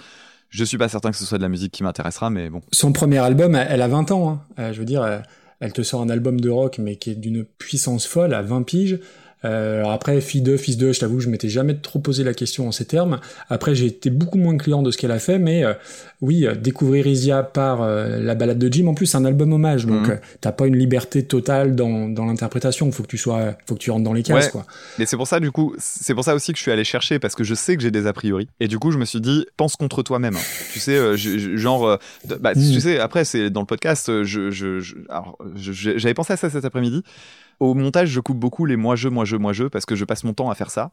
Je 0.48 0.64
suis 0.64 0.78
pas 0.78 0.88
certain 0.88 1.10
que 1.10 1.16
ce 1.16 1.24
soit 1.24 1.38
de 1.38 1.42
la 1.42 1.48
musique 1.48 1.72
qui 1.72 1.82
m'intéressera, 1.82 2.30
mais 2.30 2.48
bon. 2.48 2.60
Son 2.72 2.92
premier 2.92 3.18
album, 3.18 3.54
elle 3.56 3.66
elle 3.70 3.82
a 3.82 3.88
20 3.88 4.10
ans. 4.12 4.30
hein. 4.30 4.40
Euh, 4.58 4.72
je 4.72 4.78
veux 4.78 4.84
dire, 4.84 5.02
euh, 5.02 5.18
elle 5.60 5.72
te 5.72 5.82
sort 5.82 6.00
un 6.00 6.08
album 6.08 6.40
de 6.40 6.48
rock, 6.48 6.78
mais 6.78 6.96
qui 6.96 7.10
est 7.10 7.14
d'une 7.14 7.44
puissance 7.44 8.06
folle, 8.06 8.32
à 8.32 8.42
20 8.42 8.62
piges. 8.62 9.00
Euh, 9.46 9.78
alors 9.78 9.92
après, 9.92 10.20
fille 10.20 10.40
2, 10.42 10.56
fils 10.56 10.76
2, 10.76 10.92
je 10.92 11.00
t'avoue, 11.00 11.20
je 11.20 11.28
m'étais 11.28 11.48
jamais 11.48 11.76
trop 11.76 11.98
posé 11.98 12.24
la 12.24 12.34
question 12.34 12.66
en 12.68 12.72
ces 12.72 12.84
termes. 12.84 13.20
Après, 13.48 13.74
j'ai 13.74 13.86
été 13.86 14.10
beaucoup 14.10 14.38
moins 14.38 14.56
client 14.56 14.82
de 14.82 14.90
ce 14.90 14.98
qu'elle 14.98 15.10
a 15.12 15.18
fait, 15.18 15.38
mais 15.38 15.64
euh, 15.64 15.72
oui, 16.20 16.46
euh, 16.46 16.54
découvrir 16.54 17.06
Isia 17.06 17.42
par 17.42 17.82
euh, 17.82 18.18
la 18.20 18.34
balade 18.34 18.58
de 18.58 18.72
Jim, 18.72 18.86
en 18.88 18.94
plus, 18.94 19.06
c'est 19.06 19.16
un 19.16 19.24
album 19.24 19.52
hommage, 19.52 19.86
donc 19.86 20.08
Mhm. 20.08 20.18
t'as 20.40 20.52
pas 20.52 20.66
une 20.66 20.76
liberté 20.76 21.24
totale 21.24 21.74
dans, 21.76 22.08
dans 22.08 22.24
l'interprétation. 22.26 22.90
Faut 22.90 23.02
que 23.04 23.08
tu 23.08 23.18
sois, 23.18 23.54
faut 23.66 23.74
que 23.74 23.80
tu 23.80 23.90
rentres 23.90 24.04
dans 24.04 24.12
les 24.12 24.22
cases, 24.22 24.46
Ouais. 24.46 24.50
quoi. 24.50 24.66
Mais 24.98 25.06
c'est 25.06 25.16
pour 25.16 25.28
ça, 25.28 25.38
du 25.40 25.50
coup, 25.52 25.74
c'est 25.78 26.14
pour 26.14 26.24
ça 26.24 26.34
aussi 26.34 26.52
que 26.52 26.58
je 26.58 26.62
suis 26.62 26.72
allé 26.72 26.84
chercher, 26.84 27.18
parce 27.18 27.34
que 27.34 27.44
je 27.44 27.54
sais 27.54 27.76
que 27.76 27.82
j'ai 27.82 27.90
des 27.90 28.06
a 28.06 28.12
priori. 28.12 28.48
Et 28.60 28.68
du 28.68 28.78
coup, 28.78 28.90
je 28.90 28.98
me 28.98 29.04
suis 29.04 29.20
dit, 29.20 29.46
pense 29.56 29.76
contre 29.76 30.02
toi-même. 30.02 30.36
tu 30.72 30.80
sais, 30.80 31.16
je- 31.16 31.38
je- 31.38 31.56
genre, 31.56 31.98
bah, 32.40 32.52
Mm. 32.56 32.72
tu 32.72 32.80
sais, 32.80 32.98
après, 32.98 33.24
c'est 33.24 33.50
dans 33.50 33.60
le 33.60 33.66
podcast, 33.66 34.10
je- 34.24 34.80
j'avais 35.60 36.14
pensé 36.14 36.32
à 36.32 36.36
ça 36.36 36.50
cet 36.50 36.64
après-midi. 36.64 37.02
Au 37.58 37.72
montage, 37.74 38.08
je 38.10 38.20
coupe 38.20 38.38
beaucoup 38.38 38.66
les 38.66 38.76
moi 38.76 38.96
je, 38.96 39.08
moi 39.08 39.24
je, 39.24 39.36
moi 39.36 39.52
je 39.52 39.64
parce 39.64 39.86
que 39.86 39.96
je 39.96 40.04
passe 40.04 40.24
mon 40.24 40.34
temps 40.34 40.50
à 40.50 40.54
faire 40.54 40.70
ça. 40.70 40.90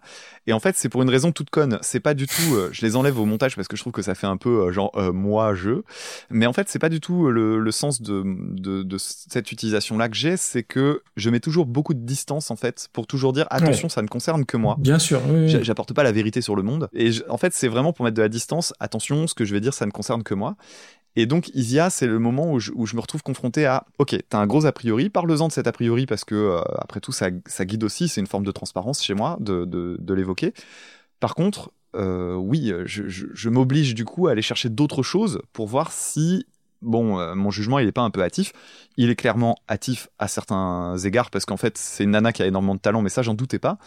Et 0.47 0.53
en 0.53 0.59
fait, 0.59 0.75
c'est 0.77 0.89
pour 0.89 1.01
une 1.01 1.09
raison 1.09 1.31
toute 1.31 1.49
conne. 1.49 1.77
C'est 1.81 1.99
pas 1.99 2.13
du 2.13 2.25
tout. 2.27 2.55
euh, 2.55 2.69
je 2.71 2.85
les 2.85 2.95
enlève 2.95 3.19
au 3.19 3.25
montage 3.25 3.55
parce 3.55 3.67
que 3.67 3.75
je 3.75 3.81
trouve 3.83 3.91
que 3.93 4.01
ça 4.01 4.15
fait 4.15 4.27
un 4.27 4.37
peu 4.37 4.67
euh, 4.67 4.71
genre 4.71 4.91
euh, 4.95 5.11
moi 5.11 5.55
je. 5.55 5.81
Mais 6.29 6.45
en 6.45 6.53
fait, 6.53 6.69
c'est 6.69 6.79
pas 6.79 6.89
du 6.89 6.99
tout 7.01 7.29
le, 7.29 7.59
le 7.59 7.71
sens 7.71 8.01
de, 8.01 8.23
de, 8.25 8.83
de 8.83 8.97
cette 8.97 9.51
utilisation-là 9.51 10.07
que 10.09 10.15
j'ai. 10.15 10.37
C'est 10.37 10.63
que 10.63 11.01
je 11.17 11.29
mets 11.29 11.39
toujours 11.39 11.65
beaucoup 11.65 11.93
de 11.93 11.99
distance 12.05 12.49
en 12.51 12.55
fait 12.55 12.87
pour 12.93 13.07
toujours 13.07 13.33
dire 13.33 13.45
attention, 13.49 13.89
ça 13.89 14.01
ne 14.01 14.07
concerne 14.07 14.45
que 14.45 14.57
moi. 14.57 14.75
Bien 14.79 14.99
sûr. 14.99 15.21
oui, 15.27 15.41
oui. 15.41 15.49
J'a- 15.49 15.63
J'apporte 15.63 15.93
pas 15.93 16.03
la 16.03 16.11
vérité 16.11 16.41
sur 16.41 16.55
le 16.55 16.63
monde. 16.63 16.89
Et 16.93 17.11
je- 17.11 17.23
en 17.29 17.37
fait, 17.37 17.53
c'est 17.53 17.67
vraiment 17.67 17.93
pour 17.93 18.05
mettre 18.05 18.15
de 18.17 18.21
la 18.21 18.29
distance. 18.29 18.73
Attention, 18.79 19.27
ce 19.27 19.33
que 19.33 19.43
je 19.45 19.53
vais 19.53 19.59
dire, 19.61 19.73
ça 19.73 19.85
ne 19.85 19.91
concerne 19.91 20.23
que 20.23 20.33
moi. 20.33 20.55
Et 21.15 21.25
donc, 21.25 21.49
Isia, 21.53 21.89
c'est 21.89 22.07
le 22.07 22.17
moment 22.19 22.51
où 22.51 22.59
je, 22.59 22.71
où 22.73 22.85
je 22.85 22.95
me 22.95 23.01
retrouve 23.01 23.21
confronté 23.21 23.65
à 23.65 23.85
Ok, 23.99 24.15
t'as 24.29 24.39
un 24.39 24.47
gros 24.47 24.65
a 24.65 24.71
priori, 24.71 25.09
parle-en 25.09 25.47
de 25.47 25.53
cet 25.53 25.67
a 25.67 25.71
priori 25.71 26.05
parce 26.05 26.23
que, 26.25 26.35
euh, 26.35 26.61
après 26.79 26.99
tout, 26.99 27.11
ça, 27.11 27.27
ça 27.45 27.65
guide 27.65 27.83
aussi, 27.83 28.07
c'est 28.07 28.19
une 28.21 28.27
forme 28.27 28.45
de 28.45 28.51
transparence 28.51 29.03
chez 29.03 29.13
moi 29.13 29.37
de, 29.39 29.65
de, 29.65 29.97
de 29.99 30.13
l'évoquer. 30.13 30.53
Par 31.19 31.35
contre, 31.35 31.71
euh, 31.95 32.33
oui, 32.33 32.73
je, 32.85 33.07
je, 33.07 33.27
je 33.31 33.49
m'oblige 33.49 33.93
du 33.93 34.05
coup 34.05 34.27
à 34.27 34.31
aller 34.31 34.41
chercher 34.41 34.69
d'autres 34.69 35.03
choses 35.03 35.39
pour 35.53 35.67
voir 35.67 35.91
si. 35.91 36.45
Bon, 36.81 37.17
euh, 37.17 37.33
mon 37.33 37.49
jugement, 37.49 37.79
il 37.79 37.87
est 37.87 37.93
pas 37.93 38.01
un 38.01 38.09
peu 38.09 38.21
hâtif. 38.21 38.51
Il 38.97 39.09
est 39.09 39.15
clairement 39.15 39.55
hâtif 39.69 40.09
à 40.19 40.27
certains 40.27 40.97
égards 40.97 41.29
parce 41.29 41.45
qu'en 41.45 41.55
fait, 41.55 41.77
c'est 41.77 42.03
une 42.03 42.11
nana 42.11 42.33
qui 42.33 42.43
a 42.43 42.45
énormément 42.45 42.75
de 42.75 42.81
talent, 42.81 43.01
mais 43.01 43.07
ça, 43.07 43.21
j'en 43.21 43.35
doutais 43.35 43.57
pas. 43.59 43.77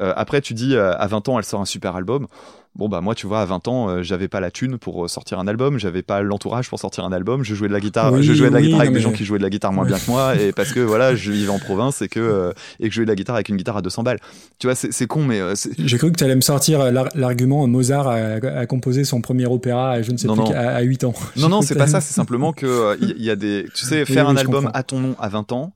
Euh, 0.00 0.12
après, 0.16 0.40
tu 0.40 0.52
dis 0.52 0.74
euh, 0.74 0.92
à 0.96 1.06
20 1.06 1.28
ans, 1.28 1.38
elle 1.38 1.44
sort 1.44 1.60
un 1.60 1.66
super 1.66 1.94
album. 1.94 2.26
Bon 2.74 2.88
bah 2.88 3.02
moi, 3.02 3.14
tu 3.14 3.26
vois, 3.26 3.42
à 3.42 3.44
20 3.44 3.68
ans, 3.68 3.88
euh, 3.90 4.02
j'avais 4.02 4.28
pas 4.28 4.40
la 4.40 4.50
thune 4.50 4.78
pour 4.78 5.04
euh, 5.04 5.08
sortir 5.08 5.38
un 5.38 5.46
album, 5.46 5.78
j'avais 5.78 6.00
pas 6.00 6.22
l'entourage 6.22 6.70
pour 6.70 6.78
sortir 6.80 7.04
un 7.04 7.12
album. 7.12 7.44
Je 7.44 7.54
jouais 7.54 7.68
de 7.68 7.72
la 7.74 7.80
guitare, 7.80 8.14
Oui, 8.14 8.22
je 8.22 8.32
jouais 8.32 8.48
de 8.48 8.54
la 8.54 8.60
oui, 8.60 8.66
guitare 8.68 8.80
avec 8.80 8.94
des 8.94 9.00
gens 9.00 9.12
qui 9.12 9.26
jouaient 9.26 9.36
de 9.38 9.42
la 9.42 9.50
guitare 9.50 9.74
moins 9.74 9.84
bien 9.84 9.98
que 9.98 10.10
moi, 10.10 10.34
et 10.36 10.52
parce 10.52 10.72
que 10.72 10.80
voilà, 10.80 11.14
je 11.14 11.32
vivais 11.32 11.50
en 11.50 11.58
province 11.58 12.00
et 12.00 12.08
que 12.08 12.18
euh, 12.18 12.52
et 12.80 12.84
que 12.84 12.90
je 12.90 12.94
jouais 12.96 13.04
de 13.04 13.10
la 13.10 13.14
guitare 13.14 13.34
avec 13.34 13.50
une 13.50 13.56
guitare 13.56 13.76
à 13.76 13.82
200 13.82 14.04
balles. 14.04 14.18
Tu 14.58 14.66
vois, 14.68 14.74
c'est 14.74 15.06
con, 15.06 15.22
mais 15.22 15.38
euh, 15.38 15.52
J'ai 15.78 15.98
cru 15.98 16.10
que 16.12 16.16
tu 16.16 16.24
allais 16.24 16.34
me 16.34 16.40
sortir 16.40 16.90
l'ar- 16.90 17.08
l'argument 17.14 17.66
Mozart 17.66 18.08
a, 18.08 18.14
a 18.16 18.64
composé 18.66 19.04
son 19.04 19.20
premier 19.20 19.44
opéra, 19.44 20.00
je 20.00 20.10
ne 20.10 20.16
sais 20.16 20.26
Non, 20.26 20.34
plus, 20.34 20.44
non. 20.44 20.52
à, 20.58 20.80
8 20.80 21.04
ans. 21.04 21.12
non 21.36 21.50
non, 21.50 21.60
c'est 21.62 21.74
pas 21.76 21.86
ça. 21.86 22.00
C'est 22.00 22.14
simplement 22.14 22.54
que 22.54 22.96
il 23.02 23.20
y, 23.20 23.24
y 23.24 23.30
a 23.30 23.36
des, 23.36 23.66
tu 23.74 23.84
sais, 23.84 24.06
faire 24.06 24.24
oui, 24.28 24.32
un 24.32 24.36
album 24.38 24.64
comprends. 24.64 24.78
à 24.78 24.82
ton 24.82 24.98
nom 24.98 25.14
à 25.20 25.28
20 25.28 25.52
ans. 25.52 25.72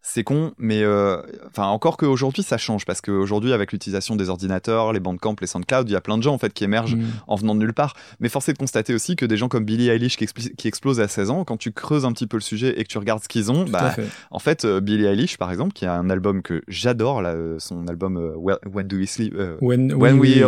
C'est 0.00 0.22
con, 0.24 0.52
mais 0.58 0.82
euh, 0.84 1.20
enfin 1.48 1.64
encore 1.64 1.96
qu'aujourd'hui 1.96 2.42
ça 2.42 2.56
change 2.56 2.86
parce 2.86 3.00
qu'aujourd'hui 3.00 3.52
avec 3.52 3.72
l'utilisation 3.72 4.16
des 4.16 4.30
ordinateurs, 4.30 4.92
les 4.92 5.00
bandcamp, 5.00 5.34
les 5.40 5.46
SoundCloud, 5.46 5.88
il 5.88 5.92
y 5.92 5.96
a 5.96 6.00
plein 6.00 6.16
de 6.16 6.22
gens 6.22 6.32
en 6.32 6.38
fait 6.38 6.52
qui 6.52 6.64
émergent 6.64 6.94
Mhm. 6.96 7.04
en 7.26 7.34
venant 7.36 7.54
de 7.54 7.60
nulle 7.60 7.74
part. 7.74 7.94
Mais 8.20 8.28
force 8.28 8.48
est 8.48 8.52
de 8.54 8.58
constater 8.58 8.94
aussi 8.94 9.16
que 9.16 9.26
des 9.26 9.36
gens 9.36 9.48
comme 9.48 9.64
Billie 9.64 9.88
Eilish 9.90 10.16
qui, 10.16 10.26
qui 10.26 10.68
explosent 10.68 11.00
à 11.00 11.08
16 11.08 11.30
ans, 11.30 11.44
quand 11.44 11.56
tu 11.58 11.72
creuses 11.72 12.04
un 12.06 12.12
petit 12.12 12.26
peu 12.26 12.36
le 12.38 12.42
sujet 12.42 12.78
et 12.80 12.84
que 12.84 12.88
tu 12.88 12.96
regardes 12.98 13.22
ce 13.22 13.28
qu'ils 13.28 13.50
ont, 13.50 13.64
bah, 13.64 13.90
fait. 13.90 14.06
en 14.30 14.38
fait, 14.38 14.64
euh, 14.64 14.80
Billie 14.80 15.04
Eilish, 15.04 15.36
par 15.36 15.50
exemple, 15.50 15.72
qui 15.74 15.84
a 15.84 15.94
un 15.94 16.08
album 16.10 16.42
que 16.42 16.62
j'adore, 16.68 17.20
là, 17.20 17.30
euh, 17.30 17.58
son 17.58 17.86
album 17.88 18.16
euh, 18.16 18.34
When, 18.36 18.86
Do 18.86 18.96
We 18.96 19.10
Sleep, 19.10 19.34
When, 19.60 19.92
We 19.92 20.12
oui, 20.14 20.40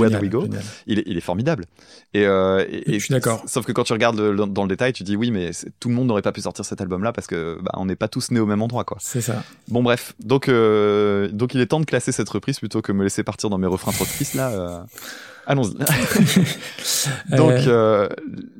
Where 0.00 0.10
Do 0.10 0.18
We 0.20 0.28
Go 0.30 0.44
il, 0.86 0.98
est, 0.98 1.04
il 1.06 1.16
est 1.16 1.20
formidable. 1.22 1.64
Et, 2.12 2.22
et- 2.22 2.90
et- 2.90 2.98
Je 2.98 3.04
suis 3.04 3.12
d'accord. 3.14 3.42
Sauf 3.46 3.64
que 3.64 3.72
quand 3.72 3.84
tu 3.84 3.92
regardes 3.92 4.18
le- 4.20 4.46
dans 4.46 4.62
le 4.64 4.68
détail, 4.68 4.92
tu 4.92 5.04
dis 5.04 5.16
oui, 5.16 5.30
mais 5.30 5.52
tout 5.78 5.88
le 5.88 5.94
monde 5.94 6.08
n'aurait 6.08 6.22
pas 6.22 6.32
pu 6.32 6.40
sortir 6.42 6.64
cet 6.64 6.80
album-là 6.80 7.12
parce 7.12 7.26
que 7.28 7.58
bah, 7.62 7.70
on 7.74 7.86
n'est 7.86 7.96
pas 7.96 8.08
tous 8.08 8.30
nés 8.30 8.40
au 8.40 8.46
même 8.46 8.60
endroit, 8.62 8.79
quoi. 8.84 8.98
C'est 9.00 9.20
ça. 9.20 9.42
Bon, 9.68 9.82
bref. 9.82 10.14
Donc, 10.20 10.48
euh, 10.48 11.28
donc 11.28 11.54
il 11.54 11.60
est 11.60 11.66
temps 11.66 11.80
de 11.80 11.84
classer 11.84 12.12
cette 12.12 12.28
reprise 12.28 12.58
plutôt 12.58 12.82
que 12.82 12.92
me 12.92 13.02
laisser 13.02 13.22
partir 13.22 13.50
dans 13.50 13.58
mes 13.58 13.66
refrains 13.66 13.92
trop 13.92 14.04
tristes 14.04 14.34
là. 14.34 14.84
Allons-y. 15.50 15.74
Donc, 17.36 17.50
Euh, 17.52 17.66
euh, 17.66 18.08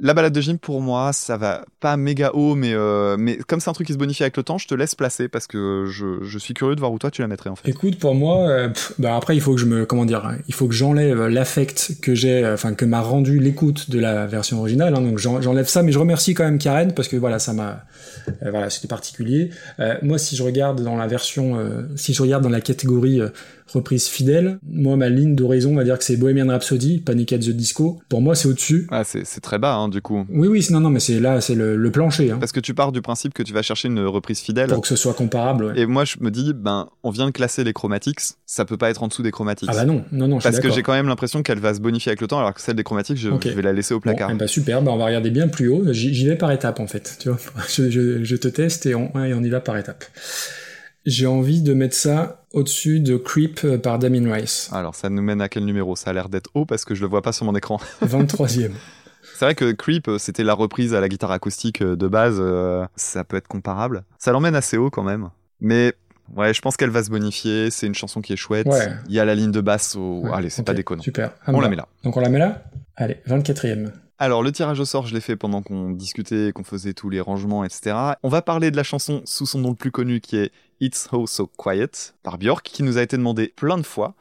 la 0.02 0.14
balade 0.14 0.32
de 0.32 0.40
Jim, 0.40 0.56
pour 0.60 0.80
moi, 0.80 1.12
ça 1.12 1.36
va 1.36 1.64
pas 1.80 1.96
méga 1.96 2.30
haut, 2.34 2.54
mais, 2.54 2.72
euh, 2.74 3.16
mais 3.18 3.36
comme 3.36 3.60
c'est 3.60 3.70
un 3.70 3.72
truc 3.72 3.86
qui 3.86 3.92
se 3.92 3.98
bonifie 3.98 4.22
avec 4.22 4.36
le 4.36 4.42
temps, 4.42 4.58
je 4.58 4.66
te 4.66 4.74
laisse 4.74 4.94
placer 4.94 5.28
parce 5.28 5.46
que 5.46 5.86
je, 5.88 6.22
je 6.24 6.38
suis 6.38 6.54
curieux 6.54 6.74
de 6.74 6.80
voir 6.80 6.92
où 6.92 6.98
toi 6.98 7.10
tu 7.10 7.22
la 7.22 7.28
mettrais 7.28 7.50
en 7.50 7.56
fait. 7.56 7.68
Écoute, 7.68 7.98
pour 7.98 8.14
moi, 8.14 8.68
pff, 8.72 8.92
bah 8.98 9.16
après, 9.16 9.36
il 9.36 9.40
faut 9.40 9.54
que 9.54 9.60
je 9.60 9.66
me, 9.66 9.86
comment 9.86 10.04
dire, 10.04 10.30
il 10.48 10.54
faut 10.54 10.66
que 10.68 10.74
j'enlève 10.74 11.26
l'affect 11.28 11.96
que 12.02 12.14
j'ai, 12.14 12.46
enfin 12.46 12.74
que 12.74 12.84
m'a 12.84 13.00
rendu 13.00 13.38
l'écoute 13.38 13.90
de 13.90 13.98
la 13.98 14.26
version 14.26 14.58
originale. 14.60 14.94
hein, 14.94 15.00
donc 15.00 15.18
j'en- 15.18 15.40
j'enlève 15.40 15.68
ça, 15.68 15.82
mais 15.82 15.92
je 15.92 15.98
remercie 15.98 16.34
quand 16.34 16.44
même 16.44 16.58
Karen 16.58 16.92
parce 16.92 17.08
que 17.08 17.16
voilà, 17.16 17.38
ça 17.38 17.52
m'a, 17.52 17.84
voilà, 18.42 18.68
c'était 18.70 18.88
particulier. 18.88 19.50
Moi, 20.02 20.18
si 20.18 20.36
je 20.36 20.42
regarde 20.42 20.82
dans 20.82 20.96
la 20.96 21.06
version, 21.06 21.58
si 21.96 22.12
je 22.14 22.22
regarde 22.22 22.42
dans 22.42 22.48
la 22.50 22.60
catégorie 22.60 23.20
reprise 23.72 24.06
fidèle, 24.08 24.58
moi 24.68 24.96
ma 24.96 25.08
ligne 25.08 25.34
d'horizon, 25.34 25.72
on 25.72 25.76
va 25.76 25.84
dire 25.84 25.98
que 25.98 26.04
c'est 26.04 26.16
Bohemian 26.16 26.48
Rhapsody, 26.48 26.98
Panic 26.98 27.32
at 27.32 27.38
the 27.38 27.50
Disco. 27.50 28.00
Pour 28.08 28.20
moi, 28.20 28.34
c'est 28.34 28.48
au-dessus. 28.48 28.86
Ah, 28.90 29.04
c'est 29.04 29.24
très 29.40 29.58
bas, 29.58 29.74
hein, 29.74 29.88
du 29.88 30.00
coup. 30.02 30.26
Oui, 30.30 30.48
oui, 30.48 30.66
non, 30.70 30.80
non, 30.80 30.90
mais 30.90 31.00
c'est 31.00 31.20
là, 31.20 31.40
c'est 31.40 31.54
le, 31.54 31.76
le 31.76 31.90
plancher, 31.90 32.30
hein, 32.30 32.36
Parce 32.40 32.52
que 32.52 32.60
tu 32.60 32.74
pars 32.74 32.92
du 32.92 33.00
principe 33.02 33.32
que 33.34 33.42
tu 33.42 33.52
vas 33.52 33.62
chercher 33.62 33.88
une 33.88 34.00
reprise 34.00 34.40
fidèle. 34.40 34.68
pour 34.70 34.82
que 34.82 34.88
ce 34.88 34.96
soit 34.96 35.14
comparable. 35.14 35.66
ouais. 35.66 35.80
Et 35.80 35.86
moi, 35.86 36.04
je 36.04 36.16
me 36.20 36.30
dis, 36.30 36.52
ben, 36.54 36.88
on 37.02 37.10
vient 37.10 37.26
de 37.26 37.30
classer 37.30 37.64
les 37.64 37.72
chromatics, 37.72 38.20
ça 38.46 38.64
peut 38.64 38.76
pas 38.76 38.90
être 38.90 39.02
en 39.02 39.08
dessous 39.08 39.22
des 39.22 39.30
chromatics. 39.30 39.68
Ah 39.72 39.74
bah 39.74 39.84
non, 39.84 40.04
non, 40.12 40.28
non, 40.28 40.38
je 40.40 40.44
Parce 40.44 40.58
que 40.60 40.70
j'ai 40.70 40.82
quand 40.82 40.92
même 40.92 41.06
l'impression 41.08 41.42
qu'elle 41.42 41.60
va 41.60 41.72
se 41.74 41.80
bonifier 41.80 42.10
avec 42.10 42.20
le 42.20 42.26
temps, 42.26 42.38
alors 42.38 42.54
que 42.54 42.60
celle 42.60 42.76
des 42.76 42.84
chromatics, 42.84 43.16
je, 43.16 43.30
vais 43.30 43.62
la 43.62 43.72
laisser 43.72 43.94
au 43.94 43.98
Bon, 43.98 44.02
placard. 44.02 44.30
eh 44.32 44.34
ben 44.34 44.46
super, 44.46 44.82
bah 44.82 44.90
on 44.92 44.96
va 44.96 45.06
regarder 45.06 45.30
bien 45.30 45.48
plus 45.48 45.68
haut. 45.68 45.84
J'y 45.92 46.12
j'y 46.14 46.26
vais 46.26 46.36
par 46.36 46.50
étapes 46.52 46.80
en 46.80 46.86
fait. 46.86 47.16
Tu 47.20 47.28
vois, 47.28 47.38
je, 47.68 47.90
je- 47.90 48.24
je 48.24 48.36
te 48.36 48.48
teste 48.48 48.86
et 48.86 48.94
on, 48.94 49.10
et 49.24 49.34
on 49.34 49.42
y 49.42 49.48
va 49.48 49.60
par 49.60 49.76
étapes. 49.76 50.04
J'ai 51.06 51.26
envie 51.26 51.62
de 51.62 51.74
mettre 51.74 51.94
ça 51.96 52.44
au-dessus 52.52 53.00
de 53.00 53.16
Creep 53.16 53.60
euh, 53.64 53.78
par 53.78 53.98
Damien 53.98 54.32
Rice, 54.32 54.68
Alors, 54.72 54.94
ça 54.94 55.08
nous 55.08 55.22
mène 55.22 55.40
à 55.40 55.48
quel 55.48 55.64
numéro? 55.64 55.96
Ça 55.96 56.10
a 56.10 56.12
l'air 56.12 56.28
d'être 56.28 56.50
haut 56.54 56.66
parce 56.66 56.84
que 56.84 56.94
je 56.94 57.00
le 57.00 57.06
vois 57.06 57.22
pas 57.22 57.32
sur 57.32 57.46
mon 57.46 57.54
écran. 57.54 57.80
23e. 58.02 58.72
C'est 59.40 59.44
vrai 59.44 59.54
que 59.54 59.72
Creep, 59.72 60.08
euh, 60.08 60.18
c'était 60.18 60.44
la 60.44 60.54
reprise 60.54 60.94
à 60.94 61.00
la 61.00 61.08
guitare 61.08 61.30
acoustique 61.30 61.82
euh, 61.82 61.96
de 61.96 62.08
base, 62.08 62.36
euh, 62.38 62.84
ça 62.96 63.24
peut 63.24 63.36
être 63.36 63.48
comparable. 63.48 64.04
Ça 64.18 64.32
l'emmène 64.32 64.54
assez 64.54 64.76
haut 64.76 64.90
quand 64.90 65.02
même. 65.02 65.30
Mais 65.60 65.94
ouais, 66.36 66.52
je 66.52 66.60
pense 66.60 66.76
qu'elle 66.76 66.90
va 66.90 67.02
se 67.02 67.10
bonifier, 67.10 67.70
c'est 67.70 67.86
une 67.86 67.94
chanson 67.94 68.20
qui 68.20 68.32
est 68.32 68.36
chouette. 68.36 68.66
Ouais. 68.66 68.88
Il 69.08 69.14
y 69.14 69.20
a 69.20 69.24
la 69.24 69.34
ligne 69.34 69.50
de 69.50 69.60
basse 69.60 69.96
au... 69.96 70.20
Ouais, 70.22 70.30
Allez, 70.32 70.50
c'est 70.50 70.62
pas 70.62 70.74
déconnant. 70.74 71.02
Super. 71.02 71.32
On 71.46 71.60
la 71.60 71.68
met 71.68 71.76
là. 71.76 71.86
Donc 72.04 72.16
on 72.16 72.20
la 72.20 72.28
met 72.28 72.38
là? 72.38 72.64
Allez, 72.96 73.18
24e. 73.26 73.90
Alors, 74.18 74.42
le 74.42 74.52
tirage 74.52 74.78
au 74.78 74.84
sort, 74.84 75.06
je 75.06 75.14
l'ai 75.14 75.22
fait 75.22 75.36
pendant 75.36 75.62
qu'on 75.62 75.90
discutait, 75.90 76.52
qu'on 76.54 76.64
faisait 76.64 76.92
tous 76.92 77.08
les 77.08 77.22
rangements, 77.22 77.64
etc. 77.64 77.96
On 78.22 78.28
va 78.28 78.42
parler 78.42 78.70
de 78.70 78.76
la 78.76 78.82
chanson 78.82 79.22
sous 79.24 79.46
son 79.46 79.60
nom 79.60 79.70
le 79.70 79.76
plus 79.76 79.90
connu 79.90 80.20
qui 80.20 80.36
est 80.36 80.52
It's 80.80 81.08
Oh 81.12 81.26
So 81.26 81.48
Quiet 81.56 82.14
par 82.22 82.38
Björk, 82.38 82.62
qui 82.64 82.82
nous 82.82 82.98
a 82.98 83.02
été 83.02 83.16
demandé 83.16 83.52
plein 83.54 83.78
de 83.78 83.82
fois. 83.82 84.14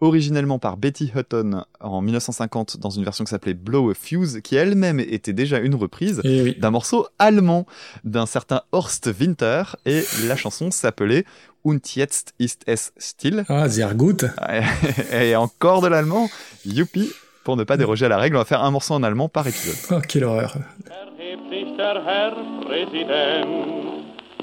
Originellement 0.00 0.58
par 0.58 0.76
Betty 0.76 1.10
Hutton 1.14 1.64
en 1.80 2.02
1950 2.02 2.76
dans 2.78 2.90
une 2.90 3.02
version 3.02 3.24
qui 3.24 3.30
s'appelait 3.30 3.54
Blow 3.54 3.90
a 3.90 3.94
Fuse, 3.94 4.40
qui 4.44 4.54
elle-même 4.54 5.00
était 5.00 5.32
déjà 5.32 5.58
une 5.58 5.74
reprise 5.74 6.20
oui. 6.22 6.54
d'un 6.58 6.70
morceau 6.70 7.06
allemand 7.18 7.64
d'un 8.04 8.26
certain 8.26 8.60
Horst 8.72 9.08
Winter, 9.18 9.62
et 9.86 10.04
la 10.26 10.36
chanson 10.36 10.70
s'appelait 10.70 11.24
Und 11.64 11.96
jetzt 11.96 12.34
ist 12.38 12.62
es 12.68 12.92
still. 12.98 13.44
Ah, 13.48 13.68
sehr 13.68 13.94
gut. 13.94 14.24
Et 15.12 15.34
encore 15.34 15.80
de 15.80 15.88
l'allemand, 15.88 16.28
youpi 16.64 17.10
Pour 17.42 17.56
ne 17.56 17.64
pas 17.64 17.76
déroger 17.76 18.06
à 18.06 18.08
la 18.08 18.18
règle, 18.18 18.36
on 18.36 18.40
va 18.40 18.44
faire 18.44 18.62
un 18.62 18.70
morceau 18.70 18.94
en 18.94 19.02
allemand 19.02 19.28
par 19.28 19.48
épisode. 19.48 19.74
Oh, 19.90 20.00
quelle 20.06 20.24
horreur. 20.24 20.58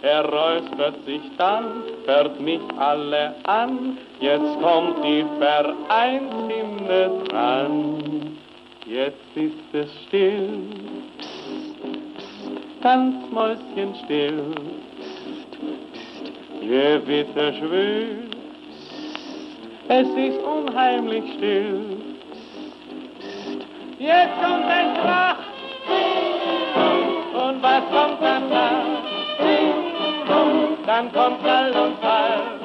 Er 0.03 0.25
räuspert 0.25 0.95
sich 1.05 1.21
dann, 1.37 1.83
hört 2.05 2.39
mich 2.41 2.59
alle 2.77 3.33
an, 3.45 3.97
jetzt 4.19 4.61
kommt 4.61 5.03
die 5.03 5.25
Vereinshymne 5.39 7.09
dran. 7.29 8.37
Jetzt 8.85 9.15
ist 9.35 9.73
es 9.73 9.89
still, 10.07 10.59
psst, 11.17 11.79
psst, 12.17 12.81
ganz 12.81 13.15
mäuschenstill, 13.31 14.43
psst, 14.99 15.51
psst, 15.93 16.31
Gewitter 16.59 17.53
schwül, 17.53 18.29
psst, 18.67 19.87
es 19.87 20.07
ist 20.09 20.39
unheimlich 20.43 21.23
still, 21.37 21.97
psst, 22.29 23.19
psst, 23.19 23.99
jetzt 23.99 24.35
kommt 24.41 24.65
ein 24.65 24.93
Krach, 24.95 25.37
und 27.47 27.63
was 27.63 27.83
kommt 27.89 28.21
danach? 28.21 29.03
Dann 30.85 31.11
kommt 31.13 31.41
Schall 31.41 31.71
und 31.71 31.97
Fall. 31.99 32.59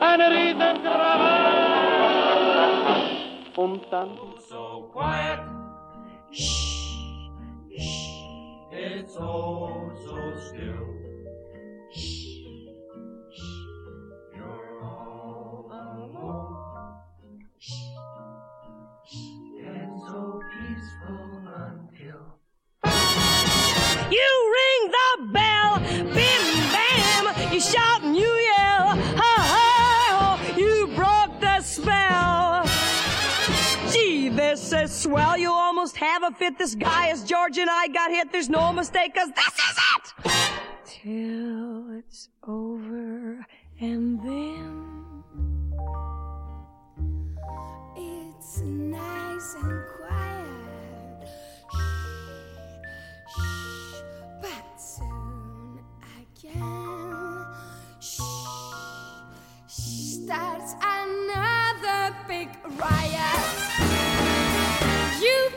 Eine 0.00 0.30
Riesenkrawall. 0.30 1.38
Und 3.56 3.82
dann 3.90 4.18
so 4.48 4.88
quiet. 4.92 5.40
It's 8.70 9.16
all 9.16 9.90
so 10.04 10.16
still. 10.40 10.97
Swell, 34.98 35.38
you 35.38 35.50
almost 35.50 35.96
have 35.96 36.24
a 36.24 36.32
fit. 36.32 36.58
This 36.58 36.74
guy 36.74 37.08
is 37.10 37.22
George 37.22 37.56
and 37.56 37.70
I 37.70 37.86
got 37.88 38.10
hit. 38.10 38.32
There's 38.32 38.48
no 38.48 38.72
mistake, 38.72 39.14
cause 39.14 39.30
this 39.34 39.46
is 39.46 39.78
it. 39.94 40.32
till 40.84 41.98
it's 41.98 42.28
over 42.42 43.46
and 43.80 44.20
then 44.20 45.22
it's 47.96 48.60
nice 48.60 49.54
and 49.62 49.82
quiet. 49.96 51.28
Shh, 51.70 53.36
shh, 53.36 54.02
but 54.42 54.80
soon 54.80 55.78
again, 56.18 57.46
shh, 58.00 58.20
starts 59.68 60.74
another 60.82 62.16
big 62.26 62.48
riot. 62.80 63.07
You 65.20 65.47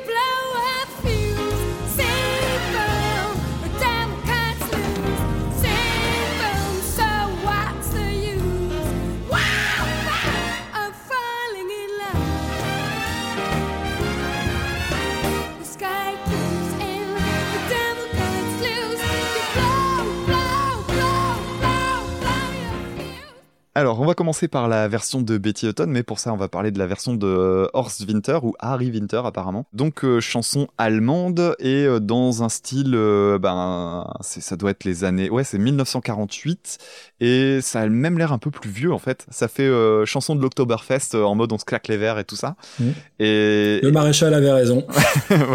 Alors, 23.74 24.01
on 24.01 24.05
va 24.05 24.15
commencer 24.15 24.49
par 24.49 24.67
la 24.67 24.89
version 24.89 25.22
de 25.22 25.38
Betty 25.38 25.65
Hutton, 25.65 25.86
mais 25.88 26.03
pour 26.03 26.19
ça, 26.19 26.34
on 26.34 26.38
va 26.38 26.49
parler 26.49 26.72
de 26.72 26.80
la 26.80 26.88
version 26.88 27.13
de 27.13 27.26
euh, 27.26 27.67
Horst 27.72 28.01
Winter 28.05 28.39
ou 28.43 28.53
Harry 28.59 28.91
Winter 28.91 29.22
apparemment. 29.24 29.65
Donc, 29.72 30.03
euh, 30.03 30.19
chanson 30.19 30.67
allemande 30.78 31.55
et 31.57 31.86
euh, 31.86 32.01
dans 32.01 32.43
un 32.43 32.49
style, 32.49 32.91
euh, 32.95 33.39
ben, 33.39 34.13
ça 34.19 34.57
doit 34.57 34.72
être 34.72 34.84
les 34.84 35.05
années, 35.05 35.30
ouais, 35.30 35.45
c'est 35.45 35.57
1948 35.57 36.80
et 37.22 37.59
ça 37.61 37.80
a 37.80 37.88
même 37.88 38.17
l'air 38.17 38.34
un 38.34 38.39
peu 38.39 38.51
plus 38.51 38.69
vieux 38.69 38.91
en 38.91 38.99
fait. 38.99 39.26
Ça 39.30 39.47
fait 39.47 39.69
chanson 40.05 40.36
de 40.36 40.41
l'Oktoberfest 40.41 41.15
en 41.15 41.36
mode 41.36 41.53
on 41.53 41.57
se 41.57 41.65
claque 41.65 41.88
les 41.88 41.97
verres 41.97 42.19
et 42.19 42.26
tout 42.26 42.36
ça. 42.36 42.55
Mhm. 42.80 42.93
Et, 43.19 43.80
Le 43.84 43.91
maréchal 43.91 44.34
avait 44.34 44.51
raison. 44.51 44.86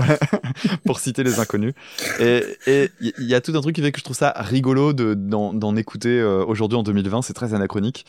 Pour 0.87 1.01
citer 1.01 1.23
les 1.23 1.39
inconnus. 1.39 1.75
Et 2.21 2.45
il 2.67 3.13
y, 3.19 3.25
y 3.27 3.35
a 3.35 3.41
tout 3.41 3.53
un 3.55 3.61
truc 3.61 3.75
qui 3.75 3.83
fait 3.83 3.93
que 3.93 3.99
je 3.99 4.05
trouve 4.05 4.17
ça 4.17 4.33
rigolo 4.37 4.93
de 4.93 5.15
d'en 5.15 5.77
écouter 5.77 6.23
aujourd'hui 6.23 6.79
en 6.79 6.83
2020. 6.83 7.23
C'est 7.23 7.35
très 7.35 7.53
anachronique. 7.53 8.06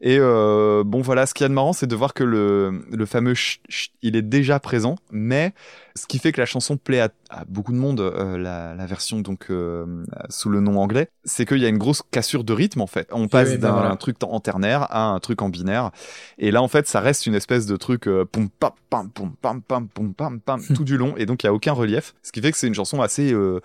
Et 0.00 0.18
euh, 0.18 0.82
bon 0.84 1.00
voilà, 1.00 1.26
ce 1.26 1.34
qu'il 1.34 1.44
y 1.44 1.46
a 1.46 1.48
de 1.48 1.54
marrant, 1.54 1.72
c'est 1.72 1.86
de 1.86 1.96
voir 1.96 2.14
que 2.14 2.24
le, 2.24 3.06
fameux 3.06 3.34
ch, 3.34 3.60
il 4.02 4.16
est 4.16 4.22
déjà 4.22 4.60
présent, 4.60 4.96
mais 5.10 5.54
ce 5.96 6.06
qui 6.06 6.18
fait 6.18 6.32
que 6.32 6.40
la 6.40 6.46
chanson 6.46 6.76
plaît 6.76 7.00
à, 7.00 7.10
à 7.30 7.44
beaucoup 7.44 7.72
de 7.72 7.76
monde, 7.76 8.00
euh, 8.00 8.36
la, 8.36 8.74
la 8.74 8.86
version 8.86 9.20
donc 9.20 9.46
euh, 9.50 10.04
sous 10.28 10.48
le 10.48 10.60
nom 10.60 10.80
anglais, 10.80 11.08
c'est 11.24 11.46
qu'il 11.46 11.58
y 11.58 11.66
a 11.66 11.68
une 11.68 11.78
grosse 11.78 12.02
cassure 12.10 12.44
de 12.44 12.52
rythme 12.52 12.80
en 12.80 12.86
fait. 12.86 13.08
On 13.12 13.28
passe 13.28 13.50
oui, 13.50 13.58
d'un 13.58 13.72
voilà. 13.72 13.96
truc 13.96 14.16
en 14.22 14.40
ternaire 14.40 14.86
à 14.90 15.04
un 15.06 15.20
truc 15.20 15.40
en 15.42 15.48
binaire, 15.48 15.90
et 16.38 16.50
là 16.50 16.62
en 16.62 16.68
fait 16.68 16.88
ça 16.88 17.00
reste 17.00 17.26
une 17.26 17.34
espèce 17.34 17.66
de 17.66 17.76
truc 17.76 18.08
euh, 18.08 18.24
pom 18.24 18.48
pam 18.48 18.72
pam 18.90 19.10
pom 19.10 19.32
pam 19.40 19.62
pam 19.62 19.88
pom 19.88 20.14
pam 20.14 20.40
pam 20.40 20.60
tout 20.74 20.84
du 20.84 20.96
long, 20.96 21.14
et 21.16 21.26
donc 21.26 21.42
il 21.42 21.46
y 21.46 21.48
a 21.48 21.54
aucun 21.54 21.72
relief, 21.72 22.14
ce 22.22 22.32
qui 22.32 22.40
fait 22.40 22.52
que 22.52 22.58
c'est 22.58 22.66
une 22.66 22.74
chanson 22.74 23.00
assez 23.00 23.32
euh, 23.32 23.60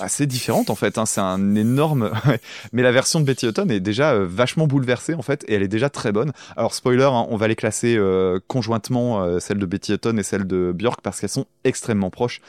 assez 0.00 0.26
différente 0.26 0.70
en 0.70 0.74
fait. 0.74 0.98
Hein. 0.98 1.06
C'est 1.06 1.20
un 1.20 1.54
énorme. 1.54 2.10
Mais 2.72 2.82
la 2.82 2.92
version 2.92 3.20
de 3.20 3.24
Betty 3.24 3.46
Hutton 3.46 3.68
est 3.68 3.80
déjà 3.80 4.12
euh, 4.12 4.26
vachement 4.28 4.66
bouleversée 4.66 5.14
en 5.14 5.22
fait, 5.22 5.44
et 5.48 5.54
elle 5.54 5.62
est 5.62 5.68
déjà 5.68 5.90
très 5.90 6.12
bonne. 6.12 6.32
Alors 6.56 6.74
spoiler, 6.74 7.04
hein, 7.04 7.26
on 7.28 7.36
va 7.36 7.48
les 7.48 7.56
classer 7.56 7.96
euh, 7.96 8.40
conjointement, 8.48 9.38
celle 9.40 9.58
de 9.58 9.66
Betty 9.66 9.92
Hutton 9.92 10.16
et 10.16 10.22
celle 10.22 10.46
de 10.46 10.72
Björk, 10.72 11.00
parce 11.02 11.20
qu'elles 11.20 11.28
sont 11.30 11.46
extrêmement 11.74 12.10
proches. 12.10 12.40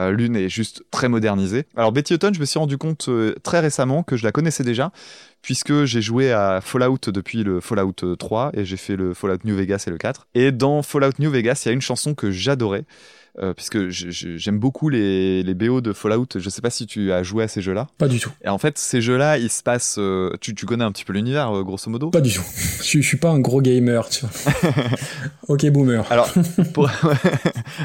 Euh, 0.00 0.12
L'une 0.12 0.36
est 0.36 0.48
juste 0.48 0.84
très 0.92 1.08
modernisée. 1.08 1.66
Alors 1.76 1.90
Betty 1.90 2.14
Hutton, 2.14 2.30
je 2.32 2.38
me 2.38 2.44
suis 2.44 2.60
rendu 2.60 2.78
compte 2.78 3.08
euh, 3.08 3.34
très 3.42 3.58
récemment 3.58 4.04
que 4.04 4.16
je 4.16 4.22
la 4.22 4.30
connaissais 4.30 4.62
déjà, 4.62 4.92
puisque 5.42 5.84
j'ai 5.84 6.00
joué 6.00 6.30
à 6.30 6.60
Fallout 6.62 7.00
depuis 7.08 7.42
le 7.42 7.60
Fallout 7.60 8.04
euh, 8.04 8.14
3 8.14 8.52
et 8.54 8.64
j'ai 8.64 8.76
fait 8.76 8.94
le 8.94 9.14
Fallout 9.14 9.40
New 9.44 9.56
Vegas 9.56 9.84
et 9.88 9.90
le 9.90 9.98
4. 9.98 10.28
Et 10.34 10.52
dans 10.52 10.82
Fallout 10.82 11.18
New 11.18 11.30
Vegas, 11.30 11.62
il 11.64 11.68
y 11.68 11.70
a 11.70 11.74
une 11.74 11.80
chanson 11.80 12.14
que 12.14 12.30
j'adorais. 12.30 12.84
Euh, 13.40 13.54
puisque 13.54 13.88
j'aime 13.88 14.58
beaucoup 14.58 14.88
les, 14.88 15.42
les 15.42 15.54
BO 15.54 15.80
de 15.80 15.92
Fallout, 15.92 16.26
je 16.36 16.48
sais 16.50 16.60
pas 16.60 16.70
si 16.70 16.86
tu 16.86 17.12
as 17.12 17.22
joué 17.22 17.44
à 17.44 17.48
ces 17.48 17.60
jeux-là. 17.62 17.86
Pas 17.98 18.08
du 18.08 18.18
tout. 18.20 18.30
Et 18.44 18.48
en 18.48 18.58
fait, 18.58 18.78
ces 18.78 19.00
jeux-là, 19.00 19.38
ils 19.38 19.50
se 19.50 19.62
passent. 19.62 19.96
euh, 19.98 20.32
tu, 20.40 20.54
tu 20.54 20.66
connais 20.66 20.84
un 20.84 20.92
petit 20.92 21.04
peu 21.04 21.12
l'univers, 21.12 21.50
euh, 21.56 21.62
grosso 21.62 21.90
modo. 21.90 22.10
Pas 22.10 22.20
du 22.20 22.32
tout. 22.32 22.42
Je, 22.78 22.82
suis- 22.84 23.02
je 23.02 23.06
suis 23.08 23.16
pas 23.16 23.28
un 23.30 23.40
gros 23.40 23.60
gamer, 23.60 24.08
tu 24.08 24.24
vois. 24.24 24.62
ok, 25.48 25.66
boomer. 25.70 26.04
Alors, 26.10 26.32
pour... 26.74 26.90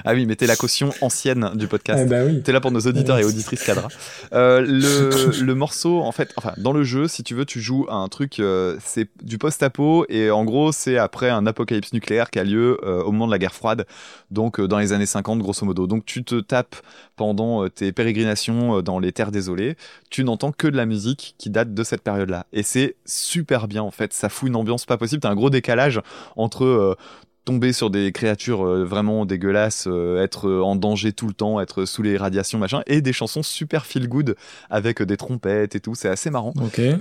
ah 0.06 0.14
oui, 0.14 0.26
mais 0.26 0.36
t'es 0.36 0.48
la 0.48 0.56
caution 0.56 0.92
ancienne 1.02 1.52
du 1.56 1.68
podcast. 1.68 2.02
Eh 2.06 2.10
ben 2.10 2.28
oui. 2.28 2.42
T'es 2.44 2.52
là 2.52 2.62
pour 2.62 2.72
nos 2.72 2.80
auditeurs 2.82 3.18
et 3.20 3.24
auditrices 3.24 3.64
cadres. 3.64 3.88
Euh, 4.34 4.62
le, 4.62 5.44
le 5.44 5.56
morceau, 5.56 6.02
en 6.02 6.12
fait, 6.12 6.32
enfin, 6.38 6.54
dans 6.58 6.74
le 6.74 6.84
jeu, 6.84 7.08
si 7.08 7.24
tu 7.24 7.36
veux, 7.36 7.46
tu 7.46 7.60
joues 7.62 7.86
à 7.90 7.96
un 7.96 8.08
truc, 8.08 8.42
c'est 8.84 9.10
du 9.24 9.38
post-apo, 9.38 10.06
et 10.10 10.32
en 10.32 10.46
gros, 10.46 10.72
c'est 10.72 10.98
après 10.98 11.30
un 11.30 11.46
apocalypse 11.46 11.94
nucléaire 11.94 12.30
qui 12.30 12.40
a 12.40 12.44
lieu 12.44 12.78
au 12.84 13.12
moment 13.12 13.28
de 13.28 13.32
la 13.32 13.40
guerre 13.40 13.54
froide, 13.56 13.86
donc 14.32 14.60
dans 14.62 14.80
les 14.80 14.94
années 14.94 15.06
50, 15.06 15.40
grosso 15.44 15.66
modo. 15.66 15.88
Donc 15.88 16.06
tu 16.06 16.24
te 16.24 16.40
tapes 16.40 16.76
pendant 17.16 17.64
euh, 17.64 17.70
tes 17.70 17.92
pérégrinations 17.92 18.78
euh, 18.78 18.82
dans 18.82 19.00
les 19.00 19.12
terres 19.12 19.32
désolées, 19.32 19.76
tu 20.10 20.24
n'entends 20.24 20.52
que 20.52 20.68
de 20.68 20.76
la 20.76 20.86
musique 20.86 21.36
qui 21.38 21.50
date 21.50 21.74
de 21.74 21.84
cette 21.84 22.02
période-là. 22.02 22.46
Et 22.54 22.64
c'est 22.64 22.96
super 23.06 23.68
bien, 23.68 23.84
en 23.84 23.92
fait. 23.92 24.14
Ça 24.14 24.30
fout 24.30 24.50
une 24.50 24.56
ambiance 24.56 24.86
pas 24.86 24.98
possible. 24.98 25.22
T'as 25.22 25.30
un 25.30 25.36
gros 25.36 25.50
décalage 25.50 26.02
entre 26.36 26.64
euh, 26.64 26.96
tomber 27.46 27.74
sur 27.74 27.90
des 27.90 28.12
créatures 28.12 28.66
euh, 28.66 28.86
vraiment 28.86 29.26
dégueulasses, 29.26 29.86
euh, 29.88 30.24
être 30.24 30.48
euh, 30.48 30.62
en 30.62 30.76
danger 30.76 31.12
tout 31.12 31.28
le 31.28 31.34
temps, 31.34 31.60
être 31.60 31.86
sous 31.86 32.02
les 32.02 32.18
radiations, 32.18 32.58
machin, 32.60 32.82
et 32.88 33.02
des 33.02 33.14
chansons 33.14 33.44
super 33.44 33.86
feel 33.86 34.08
good 34.08 34.36
avec 34.70 35.02
des 35.02 35.18
trompettes 35.18 35.76
et 35.76 35.80
tout. 35.80 35.96
C'est 35.96 36.10
assez 36.10 36.30
marrant. 36.30 36.54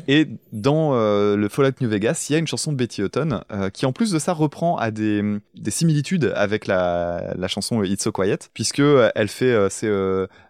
Et 0.08 0.26
dans 0.52 0.94
euh, 0.94 1.36
le 1.36 1.48
Fallout 1.48 1.74
New 1.80 1.88
Vegas, 1.88 2.26
il 2.28 2.32
y 2.32 2.36
a 2.36 2.38
une 2.38 2.46
chanson 2.46 2.72
de 2.72 2.76
Betty 2.76 3.02
Hutton 3.02 3.40
euh, 3.52 3.70
qui, 3.70 3.86
en 3.86 3.92
plus 3.92 4.10
de 4.10 4.18
ça, 4.18 4.32
reprend 4.32 4.76
à 4.76 4.90
des, 4.90 5.22
des 5.54 5.70
similitudes 5.70 6.32
avec 6.34 6.66
la, 6.66 7.34
la 7.36 7.48
chanson 7.48 7.82
It's 7.84 8.02
So 8.02 8.10
Quiet, 8.12 8.38
puisque 8.52 8.82
elle 9.14 9.28
fait 9.28 9.52
euh, 9.52 9.68
c'est 9.70 9.90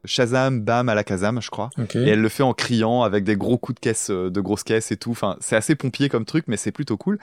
Shazam, 0.05 0.61
Bam 0.62 0.88
à 0.88 0.95
la 0.95 1.05
Kazam, 1.05 1.40
je 1.43 1.51
crois. 1.51 1.70
Et 2.07 2.11
elle 2.11 2.20
le 2.20 2.28
fait 2.28 2.43
en 2.43 2.55
criant 2.55 3.03
avec 3.03 3.24
des 3.24 3.36
gros 3.36 3.59
coups 3.59 3.76
de 3.76 3.80
caisse, 3.80 4.11
de 4.11 4.40
grosses 4.40 4.64
caisses 4.64 4.90
et 4.90 4.97
tout. 4.97 5.11
Enfin, 5.11 5.36
c'est 5.40 5.57
assez 5.57 5.74
pompier 5.74 6.09
comme 6.09 6.24
truc, 6.24 6.45
mais 6.49 6.57
c'est 6.57 6.72
plutôt 6.72 6.97
cool. 6.97 7.18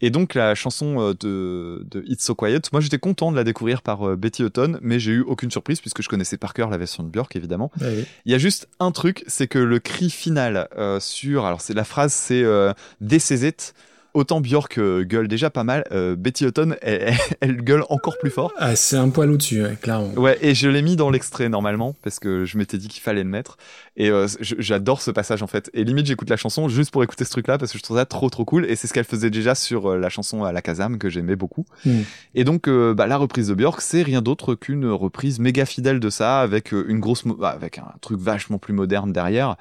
Et 0.00 0.10
donc 0.10 0.34
la 0.34 0.54
chanson 0.54 1.14
de, 1.18 1.84
de 1.90 2.04
It's 2.06 2.24
So 2.24 2.34
Quiet, 2.34 2.62
moi 2.72 2.80
j'étais 2.80 2.98
content 2.98 3.30
de 3.30 3.36
la 3.36 3.44
découvrir 3.44 3.82
par 3.82 4.08
euh, 4.08 4.16
Betty 4.16 4.42
Hutton, 4.42 4.78
mais 4.80 4.98
j'ai 4.98 5.12
eu 5.12 5.20
aucune 5.20 5.50
surprise 5.50 5.80
puisque 5.80 6.02
je 6.02 6.08
connaissais 6.08 6.36
par 6.36 6.54
cœur 6.54 6.70
la 6.70 6.78
version 6.78 7.02
de 7.02 7.08
Björk 7.08 7.34
évidemment. 7.36 7.70
Oui. 7.80 8.04
Il 8.24 8.32
y 8.32 8.34
a 8.34 8.38
juste 8.38 8.68
un 8.80 8.92
truc, 8.92 9.24
c'est 9.26 9.48
que 9.48 9.58
le 9.58 9.78
cri 9.78 10.10
final 10.10 10.68
euh, 10.76 11.00
sur, 11.00 11.44
alors 11.44 11.60
c'est 11.60 11.74
la 11.74 11.84
phrase, 11.84 12.12
c'est 12.12 12.42
euh, 12.42 12.72
This 13.06 13.30
is 13.30 13.46
it. 13.46 13.74
Autant 14.16 14.40
Björk 14.40 14.78
euh, 14.78 15.04
gueule 15.04 15.28
déjà 15.28 15.50
pas 15.50 15.62
mal, 15.62 15.84
euh, 15.92 16.16
Betty 16.16 16.46
Hutton, 16.46 16.74
elle, 16.80 17.14
elle- 17.42 17.62
gueule 17.62 17.84
encore 17.90 18.16
plus 18.16 18.30
fort. 18.30 18.50
Ah, 18.56 18.74
c'est 18.74 18.96
un 18.96 19.10
poil 19.10 19.30
au-dessus, 19.30 19.62
ouais, 19.62 19.76
clairement. 19.78 20.08
Ouais, 20.14 20.38
et 20.40 20.54
je 20.54 20.70
l'ai 20.70 20.80
mis 20.80 20.96
dans 20.96 21.10
l'extrait 21.10 21.50
normalement 21.50 21.94
parce 22.02 22.18
que 22.18 22.46
je 22.46 22.56
m'étais 22.56 22.78
dit 22.78 22.88
qu'il 22.88 23.02
fallait 23.02 23.24
le 23.24 23.28
mettre. 23.28 23.58
Et 23.98 24.08
euh, 24.08 24.26
j'adore 24.40 25.02
ce 25.02 25.10
passage 25.10 25.42
en 25.42 25.46
fait. 25.46 25.70
Et 25.74 25.84
limite, 25.84 26.06
j'écoute 26.06 26.30
la 26.30 26.38
chanson 26.38 26.66
juste 26.70 26.92
pour 26.92 27.04
écouter 27.04 27.26
ce 27.26 27.30
truc-là 27.30 27.58
parce 27.58 27.72
que 27.72 27.76
je 27.76 27.82
trouve 27.82 27.98
ça 27.98 28.06
trop 28.06 28.30
trop 28.30 28.46
cool. 28.46 28.64
Et 28.64 28.74
c'est 28.74 28.86
ce 28.86 28.94
qu'elle 28.94 29.04
faisait 29.04 29.28
déjà 29.28 29.54
sur 29.54 29.94
la 29.94 30.08
chanson 30.08 30.44
à 30.44 30.52
la 30.52 30.62
Kazam 30.62 30.96
que 30.96 31.10
j'aimais 31.10 31.36
beaucoup. 31.36 31.66
Hmm. 31.84 32.00
Et 32.34 32.44
donc, 32.44 32.68
euh, 32.68 32.94
bah, 32.94 33.06
la 33.06 33.18
reprise 33.18 33.48
de 33.48 33.54
Björk, 33.54 33.82
c'est 33.82 34.00
rien 34.00 34.22
d'autre 34.22 34.54
qu'une 34.54 34.86
reprise 34.86 35.40
méga 35.40 35.66
fidèle 35.66 36.00
de 36.00 36.08
ça 36.08 36.40
avec 36.40 36.72
une 36.72 37.00
grosse, 37.00 37.24
bah, 37.26 37.50
avec 37.50 37.76
un 37.76 37.92
truc 38.00 38.18
vachement 38.18 38.56
plus 38.56 38.72
moderne 38.72 39.12
derrière. 39.12 39.56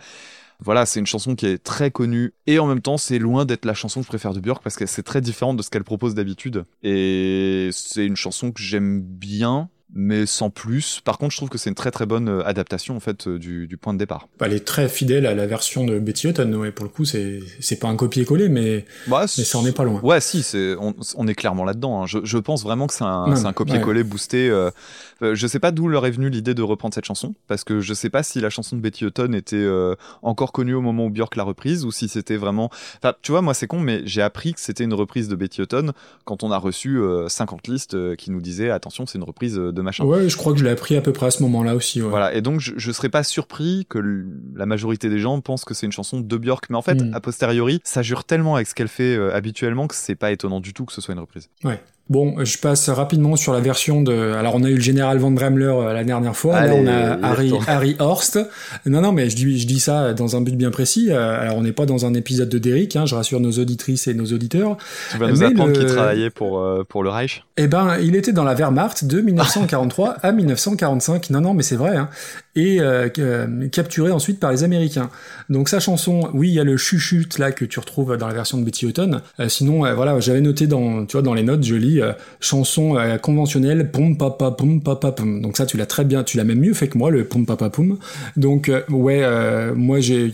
Voilà, 0.59 0.85
c'est 0.85 0.99
une 0.99 1.05
chanson 1.05 1.35
qui 1.35 1.45
est 1.45 1.57
très 1.57 1.91
connue 1.91 2.33
et 2.47 2.59
en 2.59 2.67
même 2.67 2.81
temps, 2.81 2.97
c'est 2.97 3.19
loin 3.19 3.45
d'être 3.45 3.65
la 3.65 3.73
chanson 3.73 3.99
que 3.99 4.05
je 4.05 4.09
préfère 4.09 4.33
de 4.33 4.39
Björk 4.39 4.63
parce 4.63 4.75
que 4.75 4.85
c'est 4.85 5.03
très 5.03 5.21
différent 5.21 5.53
de 5.53 5.61
ce 5.61 5.69
qu'elle 5.69 5.83
propose 5.83 6.15
d'habitude. 6.15 6.63
Et 6.83 7.69
c'est 7.71 8.05
une 8.05 8.15
chanson 8.15 8.51
que 8.51 8.61
j'aime 8.61 9.01
bien, 9.01 9.69
mais 9.95 10.25
sans 10.25 10.49
plus. 10.49 11.01
Par 11.03 11.17
contre, 11.17 11.31
je 11.31 11.37
trouve 11.37 11.49
que 11.49 11.57
c'est 11.57 11.69
une 11.69 11.75
très 11.75 11.89
très 11.91 12.05
bonne 12.05 12.27
euh, 12.29 12.45
adaptation 12.45 12.95
en 12.95 12.99
fait 12.99 13.27
euh, 13.27 13.39
du, 13.39 13.65
du 13.67 13.77
point 13.77 13.93
de 13.93 13.97
départ. 13.97 14.27
Elle 14.41 14.53
est 14.53 14.65
très 14.65 14.89
fidèle 14.89 15.25
à 15.25 15.33
la 15.33 15.47
version 15.47 15.85
de 15.85 15.97
Betty 15.99 16.27
Hutton, 16.27 16.53
ouais. 16.53 16.71
Pour 16.71 16.83
le 16.85 16.89
coup, 16.91 17.05
c'est, 17.05 17.39
c'est 17.61 17.79
pas 17.79 17.87
un 17.87 17.95
copier-coller, 17.95 18.49
mais, 18.49 18.85
Bah, 19.07 19.21
mais 19.37 19.43
ça 19.43 19.57
en 19.57 19.65
est 19.65 19.71
pas 19.71 19.85
loin. 19.85 20.01
Ouais, 20.01 20.19
si, 20.21 20.43
c'est, 20.43 20.75
on, 20.79 20.93
on 21.15 21.27
est 21.27 21.33
clairement 21.35 21.63
là-dedans. 21.65 22.03
hein. 22.03 22.05
Je, 22.07 22.19
je 22.23 22.37
pense 22.37 22.63
vraiment 22.63 22.87
que 22.87 22.93
c'est 22.93 23.03
un, 23.05 23.29
Ouais, 23.29 23.35
c'est 23.37 23.45
un 23.45 23.53
copier-coller 23.53 24.03
boosté. 24.03 24.49
euh, 24.49 24.69
euh, 25.21 25.33
je 25.33 25.47
sais 25.47 25.59
pas 25.59 25.71
d'où 25.71 25.87
leur 25.87 26.05
est 26.05 26.11
venue 26.11 26.29
l'idée 26.29 26.53
de 26.53 26.61
reprendre 26.61 26.93
cette 26.93 27.05
chanson, 27.05 27.33
parce 27.47 27.63
que 27.63 27.79
je 27.79 27.93
sais 27.93 28.09
pas 28.09 28.21
si 28.21 28.41
la 28.41 28.49
chanson 28.49 28.75
de 28.75 28.81
Betty 28.81 29.05
Hutton 29.05 29.31
était 29.33 29.55
euh, 29.55 29.95
encore 30.21 30.51
connue 30.51 30.73
au 30.73 30.81
moment 30.81 31.05
où 31.05 31.09
Björk 31.09 31.37
l'a 31.37 31.43
reprise, 31.43 31.85
ou 31.85 31.91
si 31.91 32.09
c'était 32.09 32.35
vraiment. 32.35 32.69
Enfin, 33.01 33.13
tu 33.21 33.31
vois, 33.31 33.41
moi 33.41 33.53
c'est 33.53 33.67
con, 33.67 33.79
mais 33.79 34.01
j'ai 34.05 34.21
appris 34.21 34.53
que 34.53 34.59
c'était 34.59 34.83
une 34.83 34.93
reprise 34.93 35.29
de 35.29 35.35
Betty 35.37 35.61
Hutton 35.61 35.93
quand 36.25 36.43
on 36.43 36.51
a 36.51 36.57
reçu 36.57 36.97
euh, 36.97 37.29
50 37.29 37.67
listes 37.69 38.15
qui 38.17 38.29
nous 38.29 38.41
disaient 38.41 38.69
attention, 38.71 39.05
c'est 39.05 39.17
une 39.17 39.23
reprise 39.23 39.55
de 39.55 39.81
machin. 39.85 40.03
Ouais, 40.03 40.27
je 40.27 40.35
crois 40.35 40.51
que 40.51 40.59
je 40.59 40.65
l'ai 40.65 40.69
appris 40.71 40.97
à 40.97 41.01
peu 41.01 41.13
près 41.13 41.27
à 41.27 41.31
ce 41.31 41.41
moment-là 41.43 41.75
aussi, 41.75 42.01
ouais. 42.01 42.09
Voilà, 42.09 42.33
et 42.33 42.41
donc 42.41 42.59
je, 42.59 42.73
je 42.75 42.91
serais 42.91 43.07
pas 43.09 43.23
surpris 43.23 43.85
que 43.89 43.99
la 44.55 44.65
majorité 44.65 45.09
des 45.09 45.19
gens 45.19 45.39
pensent 45.39 45.63
que 45.63 45.73
c'est 45.73 45.85
une 45.85 45.93
chanson 45.93 46.19
de 46.19 46.37
Björk, 46.37 46.65
mais 46.69 46.75
en 46.75 46.81
fait, 46.81 46.95
Mm. 47.01 47.13
a 47.13 47.21
posteriori, 47.21 47.79
ça 47.83 48.01
jure 48.01 48.23
tellement 48.25 48.55
avec 48.55 48.67
ce 48.67 48.75
qu'elle 48.75 48.87
fait 48.89 49.15
euh, 49.15 49.33
habituellement 49.33 49.87
que 49.87 49.95
c'est 49.95 50.15
pas 50.15 50.31
étonnant 50.31 50.59
du 50.59 50.73
tout 50.73 50.83
que 50.85 50.91
ce 50.93 50.99
soit 51.01 51.13
une 51.13 51.19
reprise. 51.21 51.49
Bon, 52.07 52.35
je 52.45 52.59
passe 52.59 52.87
rapidement 52.89 53.35
sur 53.35 53.51
la 53.51 53.59
version 53.61 54.03
de. 54.03 54.13
Alors, 54.33 54.53
on 54.55 54.63
a 54.63 54.69
eu 54.69 54.75
le 54.75 54.81
général 54.81 55.17
Van 55.17 55.31
Dremler 55.31 55.65
euh, 55.65 55.91
la 55.91 56.03
dernière 56.03 56.35
fois. 56.35 56.55
Allez, 56.57 56.83
Là, 56.83 57.17
on 57.21 57.23
a 57.23 57.27
Harry. 57.27 57.51
Harry 57.65 57.95
Horst. 57.97 58.37
Non, 58.85 59.01
non, 59.01 59.11
mais 59.11 59.27
je 59.31 59.35
dis, 59.35 59.59
je 59.59 59.65
dis 59.65 59.79
ça 59.79 60.13
dans 60.13 60.35
un 60.35 60.41
but 60.41 60.55
bien 60.55 60.69
précis. 60.69 61.07
Euh, 61.09 61.41
Alors, 61.41 61.57
on 61.57 61.61
n'est 61.63 61.71
pas 61.71 61.87
dans 61.87 62.05
un 62.05 62.13
épisode 62.13 62.49
de 62.49 62.59
Derrick. 62.59 62.95
Hein, 62.95 63.07
je 63.07 63.15
rassure 63.15 63.39
nos 63.39 63.53
auditrices 63.53 64.07
et 64.07 64.13
nos 64.13 64.25
auditeurs. 64.27 64.77
Tu 65.13 65.17
vas 65.17 65.29
nous 65.31 65.37
Mais 65.39 65.45
apprendre 65.47 65.71
le- 65.73 65.79
qu'il 65.79 65.87
travaillait 65.87 66.29
pour, 66.29 66.59
euh, 66.59 66.83
pour 66.87 67.01
le 67.03 67.09
Reich. 67.09 67.43
Eh 67.57 67.65
ben, 67.67 67.97
il 67.99 68.15
était 68.15 68.33
dans 68.33 68.43
la 68.43 68.53
Wehrmacht 68.53 69.05
de 69.05 69.21
1943 69.21 70.09
à 70.21 70.31
1945. 70.31 71.31
Non, 71.31 71.41
non, 71.41 71.53
mais 71.55 71.63
c'est 71.63 71.75
vrai. 71.77 71.95
Hein. 71.97 72.09
Et 72.57 72.79
euh, 72.79 73.09
euh, 73.17 73.67
capturé 73.69 74.11
ensuite 74.11 74.39
par 74.39 74.51
les 74.51 74.63
Américains. 74.63 75.09
Donc 75.49 75.67
sa 75.69 75.79
chanson, 75.81 76.29
oui, 76.33 76.49
il 76.49 76.53
y 76.53 76.59
a 76.59 76.63
le 76.63 76.77
chuchute 76.77 77.37
là 77.39 77.51
que 77.51 77.65
tu 77.65 77.79
retrouves 77.79 78.15
dans 78.15 78.27
la 78.27 78.33
version 78.33 78.57
de 78.57 78.63
Betty 78.63 78.85
Hutton. 78.85 79.19
Euh, 79.39 79.49
sinon, 79.49 79.85
euh, 79.85 79.93
voilà, 79.93 80.17
j'avais 80.21 80.39
noté 80.39 80.67
dans, 80.67 81.05
tu 81.05 81.13
vois, 81.13 81.21
dans 81.21 81.33
les 81.33 81.43
notes, 81.43 81.63
je 81.63 81.75
lis 81.75 81.94
euh, 82.01 82.13
chanson 82.39 82.97
euh, 82.97 83.17
conventionnelle, 83.17 83.91
pom 83.91 84.17
papa 84.17 84.51
pom 84.51 84.81
papa. 84.81 85.13
Donc 85.19 85.57
ça, 85.57 85.65
tu 85.65 85.77
l'as 85.77 85.85
très 85.85 86.05
bien, 86.05 86.23
tu 86.23 86.37
l'as 86.37 86.43
même 86.43 86.59
mieux 86.59 86.73
fait 86.73 86.87
que 86.87 86.97
moi, 86.97 87.11
le 87.11 87.25
pom 87.25 87.45
papa 87.45 87.69
pom. 87.69 87.97
Donc 88.37 88.69
euh, 88.69 88.81
ouais, 88.89 89.73
moi 89.75 89.99
j'ai, 89.99 90.31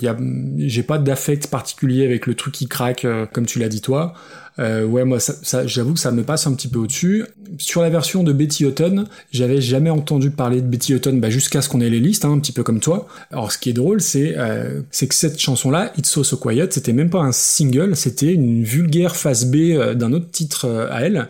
j'ai 0.58 0.84
pas 0.84 0.98
d'affect 0.98 1.48
particulier 1.48 2.06
avec 2.06 2.28
le 2.28 2.36
truc 2.36 2.54
qui 2.54 2.68
craque, 2.68 3.06
comme 3.34 3.46
tu 3.46 3.60
l'as 3.60 3.70
dit 3.70 3.82
toi. 3.82 4.14
Euh, 4.60 4.86
ouais, 4.86 5.06
moi, 5.06 5.20
ça, 5.20 5.34
ça- 5.42 5.66
j'avoue 5.66 5.94
que 5.94 6.00
ça 6.00 6.12
me 6.12 6.24
passe 6.24 6.46
un 6.46 6.54
petit 6.54 6.68
peu 6.68 6.80
au-dessus. 6.80 7.26
Sur 7.58 7.82
la 7.82 7.90
version 7.90 8.24
de 8.24 8.34
Betty 8.34 8.66
Hutton, 8.66 9.06
j'avais 9.32 9.62
jamais 9.62 9.90
entendu 9.90 10.30
parler 10.30 10.62
de 10.62 10.68
Betty 10.68 10.94
Hutton 10.94 11.14
bah, 11.18 11.30
jusqu'à 11.30 11.62
ce 11.62 11.70
qu'on 11.70 11.82
ait 11.82 11.90
les 11.90 12.00
listes, 12.00 12.26
hein, 12.26 12.34
un 12.34 12.40
petit 12.40 12.52
peu 12.52 12.64
comme 12.64 12.80
toi. 12.80 13.08
Alors, 13.32 13.52
ce 13.52 13.58
qui 13.58 13.70
est 13.70 13.74
drôle, 13.74 14.02
c'est 14.02 14.34
euh, 14.38 14.82
que 14.92 15.16
cette 15.16 15.40
chanson-là, 15.40 15.94
It's 15.98 16.10
So 16.10 16.24
So 16.24 16.38
Quiet, 16.38 16.68
c'était 16.72 16.94
même 16.94 17.10
pas 17.10 17.22
un 17.22 17.32
single, 17.32 17.96
c'était 17.96 18.34
une 18.34 18.64
vulgaire 18.64 19.16
face 19.16 19.46
B 19.46 19.56
euh, 19.72 19.94
d'un 19.94 20.12
autre 20.14 20.30
titre 20.32 20.66
euh, 20.66 20.88
à 20.92 21.02
elle. 21.02 21.28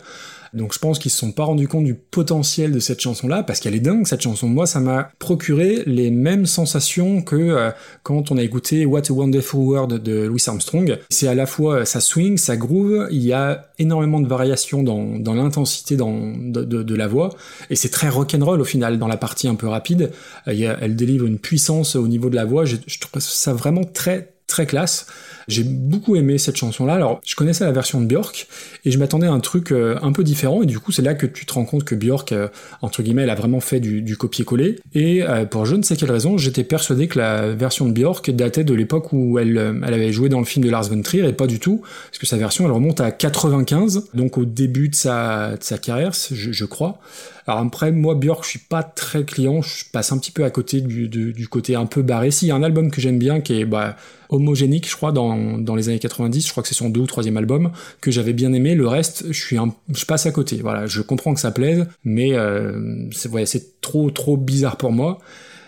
Donc 0.54 0.74
je 0.74 0.78
pense 0.78 0.98
qu'ils 0.98 1.10
se 1.10 1.18
sont 1.18 1.32
pas 1.32 1.44
rendus 1.44 1.68
compte 1.68 1.84
du 1.84 1.94
potentiel 1.94 2.72
de 2.72 2.78
cette 2.78 3.00
chanson-là, 3.00 3.42
parce 3.42 3.60
qu'elle 3.60 3.74
est 3.74 3.80
dingue 3.80 4.06
cette 4.06 4.20
chanson. 4.20 4.48
Moi, 4.48 4.66
ça 4.66 4.80
m'a 4.80 5.10
procuré 5.18 5.82
les 5.86 6.10
mêmes 6.10 6.46
sensations 6.46 7.22
que 7.22 7.36
euh, 7.36 7.70
quand 8.02 8.30
on 8.30 8.36
a 8.36 8.42
écouté 8.42 8.84
What 8.84 9.02
a 9.08 9.12
Wonderful 9.12 9.60
World 9.60 10.02
de 10.02 10.24
Louis 10.24 10.42
Armstrong. 10.46 10.98
C'est 11.10 11.28
à 11.28 11.34
la 11.34 11.46
fois 11.46 11.80
euh, 11.80 11.84
ça 11.84 12.00
swing, 12.00 12.36
ça 12.36 12.56
groove, 12.56 13.08
il 13.10 13.22
y 13.22 13.32
a 13.32 13.70
énormément 13.78 14.20
de 14.20 14.28
variations 14.28 14.82
dans, 14.82 15.18
dans 15.18 15.34
l'intensité 15.34 15.96
de, 15.96 16.64
de- 16.64 16.94
la 16.94 17.08
voix, 17.08 17.30
et 17.70 17.76
c'est 17.76 17.88
très 17.88 18.10
rock'n'roll 18.10 18.60
au 18.60 18.64
final 18.64 18.98
dans 18.98 19.08
la 19.08 19.16
partie 19.16 19.48
un 19.48 19.54
peu 19.54 19.66
rapide. 19.68 20.10
Euh, 20.48 20.76
elle 20.80 20.94
délivre 20.96 21.24
une 21.26 21.38
puissance 21.38 21.96
au 21.96 22.06
niveau 22.06 22.28
de 22.28 22.36
la 22.36 22.44
voix. 22.44 22.64
Je 22.66 22.76
trouve 23.00 23.20
ça 23.22 23.54
vraiment 23.54 23.84
très 23.84 24.34
très 24.52 24.66
classe. 24.66 25.06
J'ai 25.48 25.64
beaucoup 25.64 26.14
aimé 26.14 26.38
cette 26.38 26.56
chanson-là. 26.56 26.94
Alors, 26.94 27.20
je 27.24 27.34
connaissais 27.34 27.64
la 27.64 27.72
version 27.72 28.00
de 28.00 28.06
Björk 28.06 28.46
et 28.84 28.90
je 28.90 28.98
m'attendais 28.98 29.26
à 29.26 29.32
un 29.32 29.40
truc 29.40 29.72
euh, 29.72 29.98
un 30.02 30.12
peu 30.12 30.22
différent. 30.22 30.62
Et 30.62 30.66
du 30.66 30.78
coup, 30.78 30.92
c'est 30.92 31.02
là 31.02 31.14
que 31.14 31.26
tu 31.26 31.46
te 31.46 31.54
rends 31.54 31.64
compte 31.64 31.84
que 31.84 31.94
Björk, 31.94 32.32
euh, 32.32 32.48
entre 32.82 33.02
guillemets, 33.02 33.22
elle 33.22 33.30
a 33.30 33.34
vraiment 33.34 33.60
fait 33.60 33.80
du, 33.80 34.16
copier-coller. 34.16 34.78
Et 34.94 35.22
euh, 35.22 35.46
pour 35.46 35.64
je 35.64 35.74
ne 35.74 35.82
sais 35.82 35.96
quelle 35.96 36.12
raison, 36.12 36.36
j'étais 36.36 36.64
persuadé 36.64 37.08
que 37.08 37.18
la 37.18 37.48
version 37.48 37.86
de 37.86 37.92
Björk 37.92 38.30
datait 38.30 38.62
de 38.62 38.74
l'époque 38.74 39.12
où 39.12 39.38
elle, 39.38 39.82
elle 39.84 39.94
avait 39.94 40.12
joué 40.12 40.28
dans 40.28 40.38
le 40.38 40.44
film 40.44 40.64
de 40.64 40.70
Lars 40.70 40.84
von 40.84 41.00
Trier 41.00 41.26
et 41.26 41.32
pas 41.32 41.46
du 41.46 41.58
tout, 41.58 41.80
parce 41.80 42.18
que 42.18 42.26
sa 42.26 42.36
version, 42.36 42.66
elle 42.66 42.72
remonte 42.72 43.00
à 43.00 43.10
95, 43.10 44.10
donc 44.12 44.36
au 44.36 44.44
début 44.44 44.90
de 44.90 44.94
sa, 44.94 45.56
de 45.56 45.62
sa 45.62 45.78
carrière, 45.78 46.12
je, 46.12 46.64
crois. 46.66 47.00
Alors 47.46 47.60
après, 47.60 47.90
moi, 47.90 48.14
Björk, 48.14 48.44
je 48.44 48.50
suis 48.50 48.58
pas 48.58 48.82
très 48.82 49.24
client, 49.24 49.62
je 49.62 49.84
passe 49.90 50.12
un 50.12 50.18
petit 50.18 50.30
peu 50.30 50.44
à 50.44 50.50
côté 50.50 50.82
du, 50.82 51.08
du, 51.08 51.32
du 51.32 51.48
côté 51.48 51.74
un 51.74 51.86
peu 51.86 52.02
barré. 52.02 52.30
Si, 52.30 52.46
il 52.46 52.48
y 52.50 52.52
a 52.52 52.54
un 52.54 52.62
album 52.62 52.90
que 52.90 53.00
j'aime 53.00 53.18
bien 53.18 53.40
qui 53.40 53.60
est 53.60 53.64
bah, 53.64 53.96
homogénique, 54.32 54.88
je 54.88 54.96
crois, 54.96 55.12
dans, 55.12 55.58
dans 55.58 55.76
les 55.76 55.88
années 55.88 55.98
90, 55.98 56.46
je 56.46 56.50
crois 56.50 56.62
que 56.62 56.68
c'est 56.68 56.74
son 56.74 56.88
deux 56.88 57.00
ou 57.00 57.06
troisième 57.06 57.36
album, 57.36 57.70
que 58.00 58.10
j'avais 58.10 58.32
bien 58.32 58.52
aimé. 58.52 58.74
Le 58.74 58.88
reste, 58.88 59.26
je 59.30 59.40
suis 59.40 59.56
je 59.94 60.04
passe 60.04 60.26
à 60.26 60.32
côté. 60.32 60.58
Voilà, 60.62 60.86
je 60.86 61.02
comprends 61.02 61.34
que 61.34 61.40
ça 61.40 61.52
plaise, 61.52 61.86
mais 62.04 62.32
euh, 62.32 63.08
c'est 63.12 63.28
ouais, 63.28 63.46
c'est 63.46 63.80
trop 63.80 64.10
trop 64.10 64.36
bizarre 64.36 64.76
pour 64.76 64.90
moi. 64.90 65.20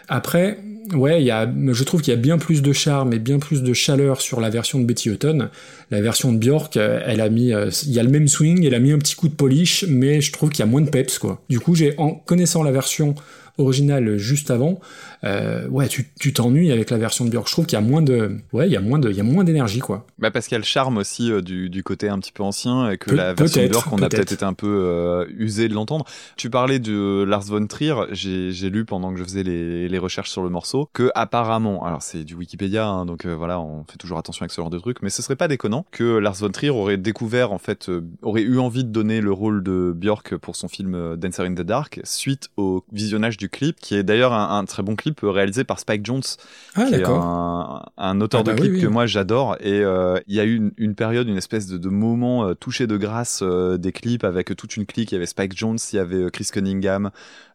Après, 0.08 0.58
ouais, 0.92 1.22
y 1.22 1.30
a, 1.30 1.50
je 1.72 1.84
trouve 1.84 2.02
qu'il 2.02 2.12
y 2.12 2.16
a 2.16 2.20
bien 2.20 2.38
plus 2.38 2.62
de 2.62 2.72
charme 2.72 3.12
et 3.12 3.18
bien 3.18 3.38
plus 3.38 3.62
de 3.62 3.72
chaleur 3.72 4.20
sur 4.20 4.40
la 4.40 4.50
version 4.50 4.78
de 4.78 4.84
Betty 4.84 5.10
Hutton. 5.10 5.48
La 5.90 6.00
version 6.00 6.32
de 6.32 6.38
Björk, 6.38 6.76
euh, 6.76 7.00
elle 7.06 7.20
a 7.20 7.28
mis, 7.28 7.52
euh, 7.52 7.70
il 7.84 7.92
y 7.92 8.00
a 8.00 8.02
le 8.02 8.10
même 8.10 8.28
swing, 8.28 8.64
elle 8.64 8.74
a 8.74 8.80
mis 8.80 8.92
un 8.92 8.98
petit 8.98 9.14
coup 9.14 9.28
de 9.28 9.34
polish, 9.34 9.84
mais 9.88 10.20
je 10.20 10.32
trouve 10.32 10.50
qu'il 10.50 10.60
y 10.60 10.68
a 10.68 10.70
moins 10.70 10.82
de 10.82 10.90
peps, 10.90 11.18
quoi. 11.18 11.42
Du 11.48 11.60
coup, 11.60 11.74
j'ai, 11.74 11.94
en 11.98 12.10
connaissant 12.10 12.62
la 12.62 12.72
version 12.72 13.14
originale 13.56 14.16
juste 14.16 14.50
avant, 14.50 14.80
euh, 15.24 15.66
ouais, 15.68 15.88
tu 15.88 16.32
t'ennuies 16.32 16.70
avec 16.70 16.90
la 16.90 16.98
version 16.98 17.24
de 17.24 17.30
Björk. 17.30 17.46
Je 17.48 17.52
trouve 17.52 17.66
qu'il 17.66 17.78
y 17.78 17.82
a 17.82 17.84
moins 17.84 18.02
de, 18.02 18.36
ouais, 18.52 18.68
il 18.68 18.72
y 18.72 18.76
a 18.76 18.80
moins 18.80 18.98
de, 18.98 19.10
il 19.10 19.16
y 19.16 19.20
a 19.20 19.24
moins 19.24 19.44
d'énergie, 19.44 19.80
quoi. 19.80 20.06
Bah 20.18 20.30
parce 20.30 20.46
qu'il 20.46 20.54
y 20.54 20.56
a 20.56 20.58
le 20.58 20.64
charme 20.64 20.98
aussi 20.98 21.30
euh, 21.32 21.40
du, 21.40 21.70
du 21.70 21.82
côté 21.82 22.08
un 22.08 22.18
petit 22.18 22.32
peu 22.32 22.42
ancien 22.42 22.90
et 22.90 22.98
que 22.98 23.10
Pe- 23.10 23.16
la 23.16 23.34
version 23.34 23.62
de 23.62 23.68
Björk, 23.68 23.92
on 23.92 24.02
a 24.02 24.08
peut-être. 24.08 24.32
été 24.32 24.44
un 24.44 24.52
peu 24.52 24.66
euh, 24.68 25.26
usé 25.36 25.68
de 25.68 25.74
l'entendre. 25.74 26.04
Tu 26.36 26.50
parlais 26.50 26.78
de 26.78 27.24
Lars 27.26 27.42
von 27.44 27.66
Trier, 27.66 27.94
j'ai 28.12 28.70
lu 28.70 28.84
pendant 28.84 29.12
que 29.12 29.18
je 29.18 29.24
faisais 29.24 29.42
les, 29.42 29.88
les 29.88 29.98
recherches 29.98 30.30
sur 30.30 30.42
le 30.42 30.50
morceau 30.50 30.88
que 30.92 31.10
apparemment, 31.14 31.84
alors 31.84 32.02
c'est 32.02 32.24
du 32.24 32.34
Wikipédia, 32.34 32.86
hein, 32.86 33.06
donc 33.06 33.26
voilà, 33.26 33.60
on 33.60 33.84
fait 33.90 33.98
toujours 33.98 34.18
attention 34.18 34.42
avec 34.42 34.50
ce 34.52 34.56
genre 34.60 34.70
de 34.70 34.78
trucs, 34.78 35.02
mais 35.02 35.10
ce 35.10 35.22
serait 35.22 35.36
pas 35.36 35.48
déconnant 35.48 35.86
que 35.90 36.18
Lars 36.18 36.34
von 36.34 36.50
Trier 36.50 36.70
aurait 36.70 36.96
découvert 36.96 37.52
en 37.52 37.58
fait, 37.58 37.90
aurait 38.22 38.42
eu 38.42 38.58
envie 38.58 38.84
de 38.84 38.90
donner 38.90 39.20
le 39.20 39.32
rôle 39.32 39.62
de 39.62 39.92
Björk 39.96 40.36
pour 40.36 40.56
son 40.56 40.68
film 40.68 41.16
Dancer 41.16 41.42
in 41.42 41.54
the 41.54 41.62
Dark 41.62 42.00
suite 42.04 42.48
au 42.56 42.84
visionnage 42.92 43.36
du 43.36 43.48
clip, 43.48 43.76
qui 43.80 43.94
est 43.94 44.02
d'ailleurs 44.02 44.32
un, 44.32 44.58
un 44.58 44.64
très 44.64 44.82
bon 44.82 44.96
clip 44.96 45.13
euh, 45.22 45.30
réalisé 45.30 45.62
par 45.64 45.78
Spike 45.78 46.04
Jones, 46.04 46.22
Ah, 46.74 46.84
qui 46.86 46.94
est 46.94 47.04
un, 47.06 47.82
un 47.96 48.20
auteur 48.20 48.40
Ah 48.40 48.44
bah 48.44 48.52
de 48.54 48.58
clip 48.58 48.72
oui, 48.72 48.76
oui. 48.78 48.82
que 48.82 48.88
moi 48.88 49.06
j'adore 49.06 49.56
et 49.60 49.80
euh, 49.82 50.18
il 50.26 50.34
y 50.34 50.40
a 50.40 50.44
eu 50.44 50.56
une, 50.56 50.72
une 50.78 50.94
période 50.94 51.28
une 51.28 51.36
espèce 51.36 51.66
de, 51.68 51.78
de 51.78 51.88
moment 51.88 52.46
euh, 52.48 52.54
touché 52.54 52.86
de 52.86 52.96
grâce 52.96 53.40
euh, 53.42 53.76
des 53.76 53.92
clips 53.92 54.24
avec 54.24 54.54
toute 54.56 54.76
une 54.76 54.86
clique 54.86 55.12
il 55.12 55.14
y 55.14 55.18
avait 55.18 55.26
Spike 55.26 55.56
Jones 55.56 55.78
il 55.92 55.96
y 55.96 55.98
avait 55.98 56.30
Chris 56.32 56.48
Cunningham 56.52 57.10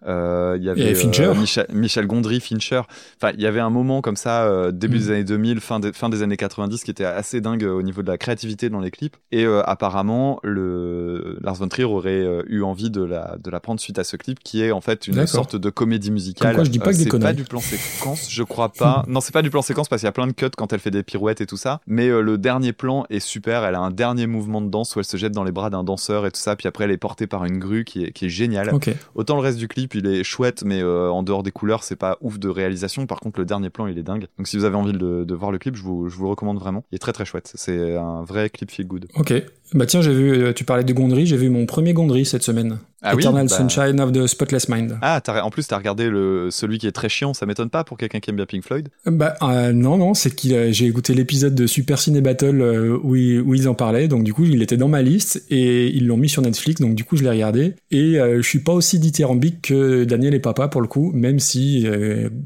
il 0.06 0.64
y 0.64 0.70
avait 0.70 0.96
Fincher. 0.96 1.34
Michel, 1.36 1.66
Michel 1.74 2.08
Gondry 2.08 2.40
Fincher 2.40 2.82
enfin 3.22 3.34
il 3.36 3.42
y 3.42 3.46
avait 3.48 3.60
un 3.60 3.70
moment 3.70 4.02
comme 4.02 4.16
ça 4.16 4.72
début 4.72 4.98
Mm. 4.98 5.00
des 5.00 5.12
années 5.12 5.24
2000 5.24 5.60
fin 5.60 5.80
des, 5.80 5.92
fin 5.94 6.10
des 6.10 6.22
années 6.24 6.38
90 6.38 6.84
qui 6.84 6.92
était 6.92 7.04
assez 7.06 7.42
dingue 7.42 7.64
au 7.64 7.82
niveau 7.82 8.02
de 8.02 8.08
la 8.08 8.18
créativité 8.18 8.70
dans 8.70 8.80
les 8.80 8.92
clips 8.92 9.18
et 9.32 9.46
apparemment 9.66 10.40
le 10.44 11.38
Lars 11.42 11.56
von 11.56 11.68
Trier 11.68 11.86
aurait 11.86 12.26
eu 12.48 12.64
envie 12.64 12.90
de 12.90 13.04
la 13.04 13.38
de 13.44 13.50
la 13.50 13.60
prendre 13.60 13.80
suite 13.80 14.00
à 14.00 14.04
ce 14.04 14.16
clip 14.16 14.40
qui 14.44 14.62
est 14.64 14.72
en 14.72 14.82
fait 14.82 15.08
une 15.08 15.26
sorte 15.28 15.56
de 15.56 15.70
comédie 15.70 16.12
musicale 16.12 16.50
Comme 16.50 16.56
quoi, 16.58 16.64
je 16.64 16.70
dis 16.72 16.80
pas 16.80 16.92
que 16.94 16.98
des 16.98 17.06
conneries. 17.06 17.36
Plan 17.50 17.60
séquence 17.60 18.30
je 18.32 18.44
crois 18.44 18.70
pas. 18.70 19.04
Non 19.10 19.20
c'est 19.22 19.34
pas 19.34 19.42
du 19.42 19.50
plan 19.50 19.62
séquence 19.62 19.90
parce 19.90 20.02
qu'il 20.02 20.08
y 20.08 20.10
a 20.10 20.14
plein 20.14 20.28
de 20.28 20.32
cuts 20.32 20.46
quand 20.56 20.72
elle 20.72 20.80
fait 20.80 20.92
des 20.92 21.04
pirouettes 21.04 21.42
et 21.42 21.46
tout 21.46 21.58
ça. 21.58 21.82
Mais 21.88 22.08
euh, 22.08 22.22
le 22.22 22.38
dernier 22.38 22.72
plan 22.74 23.06
est 23.10 23.20
super. 23.20 23.66
Elle 23.66 23.76
a 23.76 23.80
un 23.80 23.92
dernier 23.92 24.28
mouvement 24.28 24.62
de 24.62 24.70
danse 24.70 24.96
où 24.96 25.00
elle 25.00 25.06
se 25.06 25.18
jette 25.18 25.34
dans 25.34 25.44
les 25.44 25.52
bras 25.52 25.70
d'un 25.70 25.84
danseur 25.84 26.26
et 26.26 26.32
tout 26.32 26.40
ça. 26.40 26.56
Puis 26.56 26.68
après 26.68 26.86
elle 26.86 26.92
est 26.92 26.98
portée 26.98 27.28
par 27.28 27.44
une 27.46 27.58
grue 27.60 27.84
qui 27.84 28.06
est, 28.06 28.12
qui 28.12 28.26
est 28.26 28.30
géniale. 28.30 28.74
Ok. 28.74 28.90
autant 29.16 29.36
le 29.36 29.42
reste 29.42 29.58
du 29.58 29.68
clip 29.68 29.96
il 29.96 30.06
est 30.08 30.24
chouette 30.24 30.64
mais 30.64 30.82
euh, 30.82 31.10
en 31.12 31.24
dehors 31.24 31.44
des 31.44 31.52
couleurs 31.52 31.84
c'est 31.84 31.96
pas 31.96 32.18
ouf 32.22 32.40
de 32.40 32.48
réalisation. 32.50 33.06
Par 33.08 33.20
contre 33.20 33.40
le 33.40 33.46
dernier 33.46 33.70
plan 33.70 33.88
il 33.88 33.98
est 33.98 34.04
dingue. 34.04 34.28
Donc 34.38 34.48
si 34.48 34.58
vous 34.58 34.64
avez 34.64 34.76
envie 34.76 34.94
de, 34.94 35.24
de 35.24 35.36
voir 35.36 35.52
le 35.52 35.58
clip 35.58 35.76
je 35.76 35.84
vous, 35.84 36.10
je 36.10 36.16
vous 36.16 36.24
le 36.24 36.30
recommande 36.30 36.60
vraiment. 36.60 36.84
Il 36.92 36.96
est 36.96 37.00
très 37.00 37.14
très 37.14 37.26
chouette. 37.26 37.52
C'est 37.56 37.96
un 37.98 38.24
vrai 38.24 38.50
clip 38.50 38.72
feel 38.72 38.88
good. 38.88 39.08
Ok. 39.16 39.34
Bah 39.74 39.86
tiens, 39.86 40.02
j'ai 40.02 40.14
vu, 40.14 40.32
euh, 40.32 40.54
tu 40.54 40.64
parlais 40.64 40.84
de 40.84 40.94
Gondry, 40.94 41.26
j'ai 41.28 41.38
vu 41.38 41.50
mon 41.50 41.66
premier 41.66 41.94
Gondry 41.94 42.26
cette 42.26 42.44
semaine. 42.44 42.80
Ah 43.02 43.14
oui 43.16 43.22
Eternal 43.22 43.48
Bah- 43.48 43.56
Sunshine 43.56 44.02
of 44.02 44.12
the 44.12 44.28
Spotless 44.28 44.68
Mind. 44.68 44.98
ah 45.02 45.22
t'as- 45.24 45.42
en 45.46 45.50
plus 45.50 45.66
t'as 45.66 45.78
regardé 45.78 46.10
le 46.10 46.50
celui 46.52 46.80
qui 46.80 46.86
est 46.88 46.92
très 46.92 47.08
chiant 47.08 47.34
ça 47.34 47.46
m'étonne 47.46 47.70
pas 47.70 47.86
pour 47.86 47.96
quelqu'un 47.98 48.20
qui 48.20 48.30
aime 48.30 48.36
bien 48.36 48.46
Pink 48.46 48.62
Floyd 48.66 48.90
Bah 49.06 49.36
euh, 49.42 49.72
non 49.72 49.96
non 49.96 50.14
c'est 50.14 50.34
a- 50.54 50.70
j'ai 50.74 50.88
écouté 50.88 51.14
l'épisode 51.14 51.56
de 51.56 51.66
Super 51.66 51.98
Ciné 51.98 52.20
Battle 52.20 52.60
euh, 52.62 52.98
où, 53.02 53.16
ils, 53.16 53.40
où 53.40 53.54
ils 53.56 53.70
en 53.70 53.74
parlaient 53.74 54.10
donc 54.10 54.26
du 54.26 54.34
coup 54.34 54.44
il 54.44 54.62
était 54.62 54.76
dans 54.76 54.90
ma 54.90 55.02
liste 55.02 55.46
et 55.50 55.88
ils 55.96 56.08
l'ont 56.08 56.18
mis 56.18 56.28
sur 56.28 56.42
Netflix 56.42 56.82
donc 56.82 56.94
du 56.94 57.06
coup 57.06 57.16
je 57.16 57.24
l'ai 57.24 57.30
regardé 57.30 57.76
et 57.90 58.20
euh, 58.20 58.42
je 58.42 58.46
suis 58.50 58.60
pas 58.60 58.74
aussi 58.74 59.00
dithyrambique 59.00 59.62
que 59.62 60.04
Daniel 60.04 60.34
et 60.34 60.40
Papa 60.42 60.68
pour 60.68 60.82
le 60.82 60.88
coup 60.88 61.14
même 61.14 61.40
si 61.40 61.88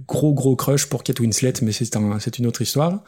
gros 0.08 0.34
gros 0.36 0.56
crush 0.56 0.86
pour 0.86 1.02
Kate 1.04 1.20
Winslet 1.20 1.54
mais 1.64 1.72
c'est 1.72 1.96
un 1.96 2.20
c'est 2.20 2.38
une 2.38 2.46
autre 2.46 2.62
histoire 2.62 3.04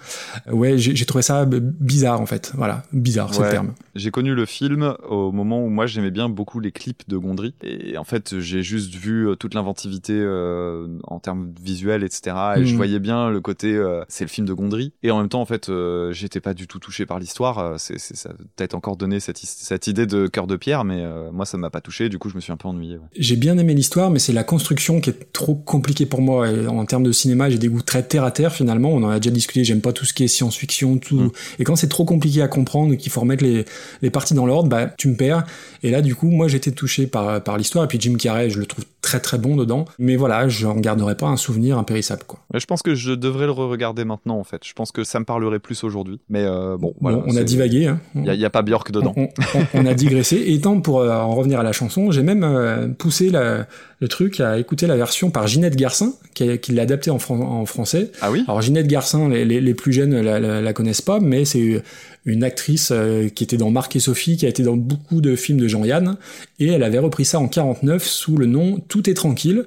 ouais 0.52 0.80
j'ai 0.80 1.06
trouvé 1.06 1.22
ça 1.22 1.46
bizarre 1.48 2.22
en 2.22 2.26
fait 2.26 2.54
voilà 2.56 2.82
bizarre 2.92 3.32
c'est 3.36 3.42
le 3.42 3.46
Ouais. 3.46 3.52
terme 3.52 3.74
J'ai 4.06 4.12
connu 4.12 4.36
le 4.36 4.46
film 4.46 4.94
au 5.10 5.32
moment 5.32 5.64
où 5.66 5.70
moi 5.70 5.88
j'aimais 5.88 6.12
bien 6.12 6.30
beaucoup 6.30 6.60
les 6.60 6.72
clips 6.72 7.02
de 7.08 7.18
Gondry 7.18 7.56
et 7.64 7.98
en 7.98 8.04
fait 8.04 8.40
j'ai 8.40 8.62
juste 8.62 8.94
vu 8.94 9.28
euh, 9.28 9.36
toute 9.36 9.56
l'inventivité 9.56 10.14
euh, 10.16 11.00
en 11.06 11.20
termes 11.20 11.52
visuels 11.60 12.04
etc 12.04 12.38
et 12.58 12.66
je 12.66 12.70
Mhm. 12.74 12.76
voyais 12.76 13.00
bien 13.00 13.32
le 13.32 13.42
côté 13.42 13.74
euh, 13.74 14.04
c'est 14.08 14.24
le 14.24 14.30
film 14.30 14.46
de 14.46 14.54
Gondry 14.54 14.94
et 15.02 15.10
en 15.10 15.18
même 15.18 15.30
temps 15.30 15.42
en 15.42 15.48
fait 15.48 15.70
euh, 15.70 16.12
j'étais 16.12 16.40
pas 16.40 16.54
du 16.54 16.68
tout 16.68 16.78
touché 16.78 17.08
par 17.08 17.18
l'histoire 17.18 17.80
c'est 17.80 17.98
ça 17.98 18.30
a 18.30 18.34
peut-être 18.56 18.76
encore 18.76 18.96
donné 18.96 19.20
cette, 19.20 19.40
cette 19.40 19.88
idée 19.88 20.06
de 20.06 20.28
cœur 20.28 20.46
de 20.46 20.56
pierre 20.56 20.84
mais 20.84 21.04
moi 21.32 21.48
ça 21.48 21.58
m'a 21.58 21.72
pas 21.72 21.82
touché 21.82 22.08
du 22.08 22.20
coup 22.20 22.30
je 22.30 22.36
me 22.36 22.42
suis 22.42 22.52
un 22.52 22.58
peu 22.58 22.68
ennuyé 22.68 22.98
ouais. 22.98 23.08
J'ai 23.18 23.38
bien 23.38 23.58
aimé 23.58 23.74
l'histoire, 23.74 24.12
mais 24.12 24.20
c'est 24.20 24.34
la 24.34 24.44
construction 24.44 25.02
qui 25.02 25.10
est 25.10 25.32
trop 25.34 25.56
compliquée 25.56 26.06
pour 26.06 26.22
moi. 26.22 26.48
Et 26.52 26.68
en 26.68 26.86
termes 26.86 27.04
de 27.04 27.12
cinéma, 27.12 27.50
j'ai 27.50 27.58
des 27.58 27.70
goûts 27.70 27.82
très 27.82 28.04
terre 28.04 28.24
à 28.24 28.30
terre 28.30 28.54
finalement. 28.54 28.90
On 28.90 29.02
en 29.02 29.10
a 29.10 29.20
déjà 29.20 29.32
discuté. 29.34 29.64
J'aime 29.64 29.82
pas 29.82 29.94
tout 29.94 30.06
ce 30.06 30.14
qui 30.14 30.24
est 30.24 30.28
science-fiction, 30.28 30.98
tout. 31.00 31.20
Mm. 31.20 31.32
Et 31.60 31.64
quand 31.64 31.76
c'est 31.76 31.88
trop 31.88 32.06
compliqué 32.06 32.42
à 32.42 32.48
comprendre, 32.48 32.94
et 32.94 32.98
qu'il 32.98 33.12
faut 33.12 33.22
remettre 33.22 33.44
les, 33.44 33.66
les 34.02 34.10
parties 34.10 34.34
dans 34.34 34.46
l'ordre, 34.46 34.70
bah 34.70 34.88
tu 34.98 35.08
me 35.08 35.16
perds. 35.16 35.46
Et 35.84 35.92
là, 35.92 36.02
du 36.02 36.16
coup, 36.16 36.30
moi, 36.30 36.48
j'étais 36.48 36.72
touché 36.72 37.08
par 37.08 37.42
par 37.44 37.58
l'histoire. 37.58 37.86
Et 37.86 37.88
puis 37.88 38.00
Jim 38.00 38.16
Carrey, 38.16 38.50
je 38.50 38.60
le 38.60 38.66
trouve 38.66 38.86
très 39.06 39.20
très 39.20 39.38
bon 39.38 39.56
dedans. 39.56 39.86
Mais 40.00 40.16
voilà, 40.16 40.50
j'en 40.50 40.76
garderai 40.76 41.16
pas 41.16 41.28
un 41.28 41.38
souvenir 41.38 41.78
impérissable, 41.78 42.24
quoi. 42.28 42.40
Mais 42.54 42.60
je 42.60 42.66
pense 42.66 42.82
que 42.82 42.96
je 42.96 43.12
devrais 43.14 43.46
le 43.46 43.52
re-regarder 43.52 44.04
maintenant, 44.04 44.38
en 44.40 44.44
fait. 44.44 44.62
Je 44.66 44.74
pense 44.74 44.92
que 44.92 45.04
ça 45.04 45.20
me 45.20 45.26
parlerait 45.26 45.60
plus 45.60 45.84
aujourd'hui. 45.84 46.20
Mais 46.28 46.44
euh, 46.44 46.76
bon, 46.78 46.94
voilà. 47.00 47.18
Bon, 47.18 47.24
on 47.28 47.36
a 47.38 47.44
divagué, 47.44 47.86
hein. 47.88 48.00
Il 48.16 48.26
y, 48.26 48.30
a- 48.30 48.34
il 48.34 48.40
y 48.40 48.46
a 48.46 48.50
pas 48.50 48.64
Björk 48.64 48.92
dedans. 48.92 49.14
On, 49.16 49.30
on- 49.54 49.66
on 49.76 49.86
a 49.86 49.94
digressé. 49.94 50.44
Et 50.48 50.60
tant 50.60 50.82
pour 50.82 51.00
euh, 51.02 51.12
en 51.12 51.36
revenir 51.36 51.60
à 51.60 51.64
la 51.64 51.72
chanson, 51.72 52.10
j'ai 52.12 52.24
même 52.24 52.44
euh, 52.44 52.88
poussé 52.88 53.30
la- 53.30 53.68
le 54.02 54.08
truc 54.10 54.40
à 54.42 54.58
écouter 54.60 54.88
la 54.88 54.98
version 54.98 55.30
par 55.30 55.48
Ginette 55.48 55.76
Garcin, 55.78 56.14
qui, 56.34 56.58
l'a 56.74 56.82
adaptée 56.82 57.12
en, 57.12 57.20
fran- 57.20 57.40
en 57.40 57.66
français. 57.66 58.12
Ah 58.22 58.32
oui? 58.32 58.44
Alors 58.48 58.62
Ginette 58.62 58.88
Garcin, 58.88 59.30
les, 59.30 59.46
les- 59.46 59.62
les 59.62 59.74
plus 59.74 59.94
jeunes 59.94 60.20
la, 60.20 60.40
la- 60.40 60.62
la 60.62 60.74
connaissent 60.74 61.02
pas, 61.02 61.20
mais 61.22 61.46
c'est 61.46 61.82
une 62.26 62.44
actrice 62.44 62.92
qui 63.36 63.44
était 63.44 63.56
dans 63.58 63.70
Marc 63.70 63.96
et 63.96 64.00
Sophie, 64.00 64.36
qui 64.36 64.46
a 64.46 64.50
été 64.50 64.64
dans 64.64 64.76
beaucoup 64.76 65.22
de 65.22 65.36
films 65.36 65.60
de 65.60 65.68
Jean-Yann, 65.68 66.18
et 66.60 66.68
elle 66.70 66.82
avait 66.84 66.98
repris 67.00 67.24
ça 67.24 67.40
en 67.40 67.48
49 67.48 68.04
sous 68.04 68.36
le 68.38 68.48
nom 68.48 68.80
Tout 68.96 69.10
est 69.10 69.14
tranquille. 69.14 69.66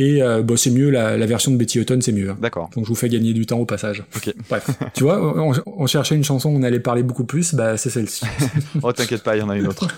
Et 0.00 0.22
euh, 0.22 0.42
bon, 0.42 0.56
c'est 0.56 0.70
mieux, 0.70 0.90
la, 0.90 1.16
la 1.16 1.26
version 1.26 1.50
de 1.50 1.56
Betty 1.56 1.80
Hutton, 1.80 1.98
c'est 2.00 2.12
mieux. 2.12 2.30
hein. 2.30 2.38
D'accord. 2.40 2.70
Donc 2.76 2.84
je 2.84 2.88
vous 2.88 2.94
fais 2.94 3.08
gagner 3.08 3.32
du 3.32 3.46
temps 3.46 3.58
au 3.58 3.64
passage. 3.66 4.04
Ok. 4.14 4.32
Bref, 4.48 4.70
tu 4.94 5.02
vois, 5.02 5.20
on, 5.36 5.52
on 5.66 5.86
cherchait 5.88 6.14
une 6.14 6.22
chanson 6.22 6.50
où 6.50 6.56
on 6.56 6.62
allait 6.62 6.78
parler 6.78 7.02
beaucoup 7.02 7.24
plus, 7.24 7.52
bah 7.56 7.76
c'est 7.76 7.90
celle-ci. 7.90 8.24
Oh, 8.84 8.92
t'inquiète 8.92 9.24
pas, 9.24 9.34
il 9.36 9.40
y 9.40 9.42
en 9.42 9.48
a 9.48 9.56
une 9.56 9.66
autre. 9.66 9.88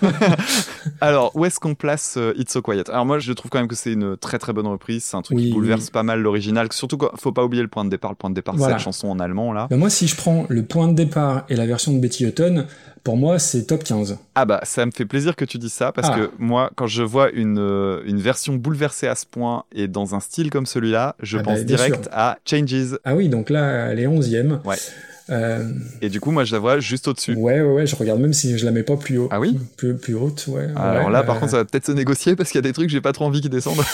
Alors, 1.03 1.33
où 1.37 1.45
est-ce 1.45 1.61
qu'on 1.61 1.75
place 1.75 2.15
euh, 2.17 2.33
It's 2.37 2.51
So 2.53 2.63
Quiet? 2.63 2.85
Alors 2.91 3.05
moi, 3.05 3.19
je 3.19 3.31
trouve 3.35 3.51
quand 3.51 3.59
même 3.59 3.69
que 3.69 3.75
c'est 3.75 3.93
une 3.93 4.17
très 4.17 4.39
très 4.39 4.55
bonne 4.55 4.67
reprise. 4.67 5.05
C'est 5.05 5.17
un 5.19 5.23
truc 5.23 5.37
Oui, 5.37 5.49
qui 5.49 5.53
bouleverse 5.53 5.85
oui. 5.85 5.91
pas 5.93 6.03
mal 6.03 6.21
l'original. 6.23 6.69
Surtout, 6.73 6.97
faut 7.19 7.33
pas 7.33 7.45
oublier 7.45 7.63
le 7.63 7.69
point 7.69 7.85
de 7.85 7.91
départ. 7.91 8.11
Le 8.11 8.17
point 8.17 8.31
de 8.31 8.35
départ, 8.35 8.57
Voilà. 8.57 8.73
c'est 8.75 8.79
la 8.79 8.83
chanson 8.85 9.09
en 9.09 9.19
allemand 9.19 9.53
là. 9.53 9.67
Bah, 9.71 9.77
moi, 9.77 9.91
si 9.91 10.07
je 10.09 10.17
prends 10.17 10.47
le 10.49 10.63
point 10.65 10.89
de 10.89 10.95
départ 10.95 11.45
et 11.51 11.57
la 11.57 11.67
version 11.67 11.93
de 11.93 11.99
Betty 11.99 12.25
Hutton, 12.25 12.65
pour 13.03 13.17
moi, 13.17 13.39
c'est 13.39 13.65
top 13.65 13.83
15. 13.85 14.19
Ah 14.35 14.45
bah, 14.45 14.61
ça 14.65 14.85
me 14.87 14.91
fait 14.91 15.05
plaisir 15.07 15.35
que 15.37 15.45
tu 15.45 15.59
dises 15.59 15.73
ça 15.73 15.93
parce 15.93 16.09
Ah. 16.13 16.19
que 16.19 16.31
moi, 16.39 16.71
quand 16.77 16.87
je 16.87 17.03
vois 17.03 17.31
une 17.31 17.59
euh, 17.59 18.03
une 18.05 18.19
version 18.21 18.55
bouleversée 18.55 19.07
à 19.09 19.15
ce 19.15 19.27
point 19.27 19.65
et 19.73 19.89
dans 19.89 20.15
un 20.15 20.21
style 20.21 20.51
comme 20.51 20.67
celui-là, 20.67 21.17
je 21.23 21.39
Ah 21.39 21.43
bah, 21.43 21.53
pense 21.55 21.65
direct 21.65 22.05
sûr. 22.05 22.13
à 22.13 22.39
Changes. 22.49 22.99
Ah 23.05 23.15
oui, 23.17 23.29
donc 23.29 23.51
là, 23.51 23.89
elle 23.91 24.01
est 24.01 24.07
11e. 24.07 24.61
Ouais. 24.65 24.77
Euh, 25.31 25.65
Et 26.03 26.09
du 26.09 26.19
coup, 26.21 26.33
moi, 26.33 26.43
je 26.45 26.53
la 26.53 26.59
vois 26.59 26.81
juste 26.81 27.07
au-dessus. 27.07 27.35
ouais, 27.37 27.61
ouais, 27.61 27.73
ouais, 27.73 27.87
je 27.87 27.95
regarde 27.95 28.21
même 28.21 28.33
si 28.33 28.59
je 28.59 28.65
la 28.65 28.73
mets 28.73 28.83
pas 28.83 28.97
plus 28.97 29.17
haut. 29.19 29.29
Ah 29.31 29.39
oui 29.39 29.57
Plus, 29.77 29.95
plus 29.97 30.15
haute, 30.15 30.45
ouais. 30.49 30.67
Alors 30.75 31.07
ouais, 31.07 31.13
là, 31.13 31.23
par 31.23 31.39
contre, 31.39 31.53
ça 31.53 31.59
va 31.59 31.65
peut-être 31.65 31.87
se 31.87 31.93
négocier 31.93 32.35
parce 32.35 32.51
qu'il 32.51 32.59
y 32.59 32.65
a 32.65 32.69
des 32.69 32.73
trucs 32.73 32.87
que 32.89 32.93
j'ai 32.93 33.01
pas 33.01 33.13
trop 33.13 33.27
envie 33.27 33.41
qu'ils 33.41 33.49
descendent. 33.51 33.79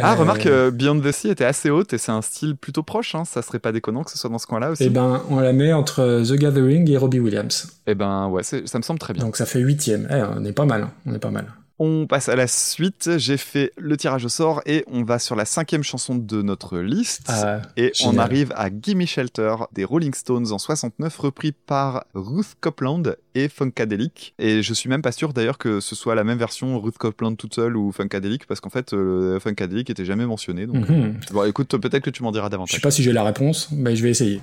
Ah, 0.00 0.12
euh, 0.12 0.16
remarque, 0.16 0.46
euh, 0.46 0.70
Beyond 0.70 1.00
the 1.00 1.12
Sea 1.12 1.30
était 1.30 1.44
assez 1.44 1.70
haute 1.70 1.92
et 1.92 1.98
c'est 1.98 2.12
un 2.12 2.22
style 2.22 2.56
plutôt 2.56 2.82
proche. 2.82 3.14
Hein. 3.14 3.24
Ça 3.24 3.42
serait 3.42 3.58
pas 3.58 3.72
déconnant 3.72 4.04
que 4.04 4.10
ce 4.10 4.18
soit 4.18 4.30
dans 4.30 4.38
ce 4.38 4.46
coin-là 4.46 4.70
aussi. 4.70 4.84
Eh 4.84 4.90
ben, 4.90 5.22
on 5.28 5.40
la 5.40 5.52
met 5.52 5.72
entre 5.72 6.22
The 6.26 6.34
Gathering 6.34 6.90
et 6.90 6.96
Robbie 6.96 7.20
Williams. 7.20 7.68
Eh 7.86 7.94
ben, 7.94 8.28
ouais, 8.28 8.42
ça 8.42 8.56
me 8.78 8.82
semble 8.82 8.98
très 8.98 9.12
bien. 9.12 9.24
Donc 9.24 9.36
ça 9.36 9.46
fait 9.46 9.60
8e. 9.60 10.06
Eh, 10.10 10.22
on 10.36 10.44
est 10.44 10.52
pas 10.52 10.64
mal, 10.64 10.82
hein, 10.82 10.90
on 11.06 11.14
est 11.14 11.18
pas 11.18 11.30
mal. 11.30 11.46
On 11.78 12.06
passe 12.06 12.28
à 12.28 12.36
la 12.36 12.46
suite. 12.46 13.18
J'ai 13.18 13.36
fait 13.36 13.72
le 13.76 13.96
tirage 13.96 14.24
au 14.24 14.28
sort 14.28 14.62
et 14.66 14.84
on 14.86 15.02
va 15.02 15.18
sur 15.18 15.36
la 15.36 15.44
cinquième 15.44 15.82
chanson 15.82 16.14
de 16.14 16.42
notre 16.42 16.78
liste. 16.78 17.26
Ah, 17.28 17.62
et 17.76 17.92
on 18.04 18.18
arrive 18.18 18.52
à 18.56 18.70
Gimme 18.70 19.06
Shelter 19.06 19.54
des 19.72 19.84
Rolling 19.84 20.14
Stones 20.14 20.52
en 20.52 20.58
69, 20.58 21.16
repris 21.18 21.52
par 21.52 22.04
Ruth 22.14 22.54
Copeland 22.60 23.02
et 23.34 23.48
Funkadelic. 23.48 24.34
Et 24.38 24.62
je 24.62 24.74
suis 24.74 24.88
même 24.88 25.02
pas 25.02 25.12
sûr 25.12 25.32
d'ailleurs 25.32 25.58
que 25.58 25.80
ce 25.80 25.94
soit 25.94 26.14
la 26.14 26.24
même 26.24 26.38
version 26.38 26.80
Ruth 26.80 26.98
Copeland 26.98 27.34
toute 27.34 27.54
seule 27.54 27.76
ou 27.76 27.92
Funkadelic 27.92 28.46
parce 28.46 28.60
qu'en 28.60 28.70
fait 28.70 28.92
euh, 28.92 29.40
Funkadelic 29.40 29.90
était 29.90 30.04
jamais 30.04 30.26
mentionné. 30.26 30.66
Donc, 30.66 30.88
mhm. 30.88 31.16
bon, 31.32 31.44
écoute, 31.44 31.76
peut-être 31.76 32.02
que 32.02 32.10
tu 32.10 32.22
m'en 32.22 32.32
diras 32.32 32.46
Je 32.46 32.50
davantage. 32.50 32.74
sais 32.74 32.80
pas 32.80 32.90
si 32.90 33.02
j'ai 33.02 33.12
la 33.12 33.24
réponse, 33.24 33.68
mais 33.72 33.96
je 33.96 34.02
vais 34.02 34.10
essayer. 34.10 34.40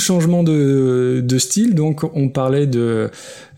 Changement 0.00 0.42
de, 0.42 1.20
de 1.24 1.38
style. 1.38 1.74
Donc, 1.74 2.02
on 2.14 2.28
parlait 2.28 2.66
de 2.66 3.10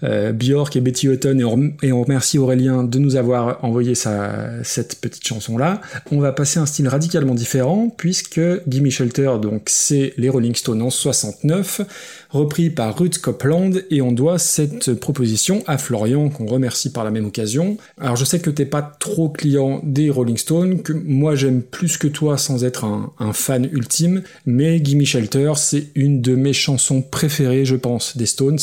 euh, 0.05 0.33
Björk 0.33 0.75
et 0.77 0.81
Betty 0.81 1.07
Hutton 1.09 1.39
et 1.83 1.93
on, 1.93 2.03
remercie 2.03 2.39
Aurélien 2.39 2.83
de 2.83 2.99
nous 2.99 3.17
avoir 3.17 3.65
envoyé 3.65 3.95
cette 3.95 5.01
petite 5.01 5.27
chanson-là. 5.27 5.81
On 6.11 6.19
va 6.19 6.33
passer 6.33 6.59
à 6.59 6.63
un 6.63 6.67
style 6.67 6.89
radicalement 6.89 7.35
différent 7.35 7.95
puisque 7.97 8.41
Gimme 8.67 8.91
Shelter, 8.91 9.31
donc, 9.41 9.63
c'est 9.67 10.15
les 10.17 10.29
Rolling 10.29 10.55
Stones 10.55 10.83
en 10.83 10.91
69, 10.91 11.83
repris 12.31 12.71
par 12.71 12.99
Ruth 12.99 13.19
Copeland 13.19 13.71
et 13.91 14.03
on 14.03 14.13
doit 14.13 14.39
cette 14.39 14.95
proposition 14.95 15.63
à 15.67 15.79
Florian 15.79 16.29
qu'on 16.29 16.47
remercie 16.47 16.91
par 16.91 17.05
la 17.05 17.11
même 17.11 17.27
occasion. 17.27 17.77
Alors, 18.01 18.17
je 18.17 18.25
sais 18.25 18.41
que 18.41 18.51
t'es 18.51 18.67
pas 18.67 18.83
trop 18.83 19.29
client 19.29 19.81
des 19.85 20.11
Rolling 20.11 20.37
Stones, 20.37 20.83
que 20.83 20.93
moi 20.93 21.37
j'aime 21.37 21.63
plus 21.63 21.97
que 21.97 22.09
toi 22.09 22.37
sans 22.39 22.65
être 22.65 22.85
un, 22.85 23.13
un 23.19 23.33
fan 23.33 23.69
ultime, 23.71 24.23
mais 24.47 24.83
Gimme 24.83 25.05
Shelter, 25.05 25.53
c'est 25.57 25.89
une 25.95 26.21
de 26.21 26.35
mes 26.35 26.53
chansons 26.53 27.03
préférées, 27.03 27.65
je 27.65 27.77
pense, 27.77 28.17
des 28.17 28.27
Stones. 28.27 28.59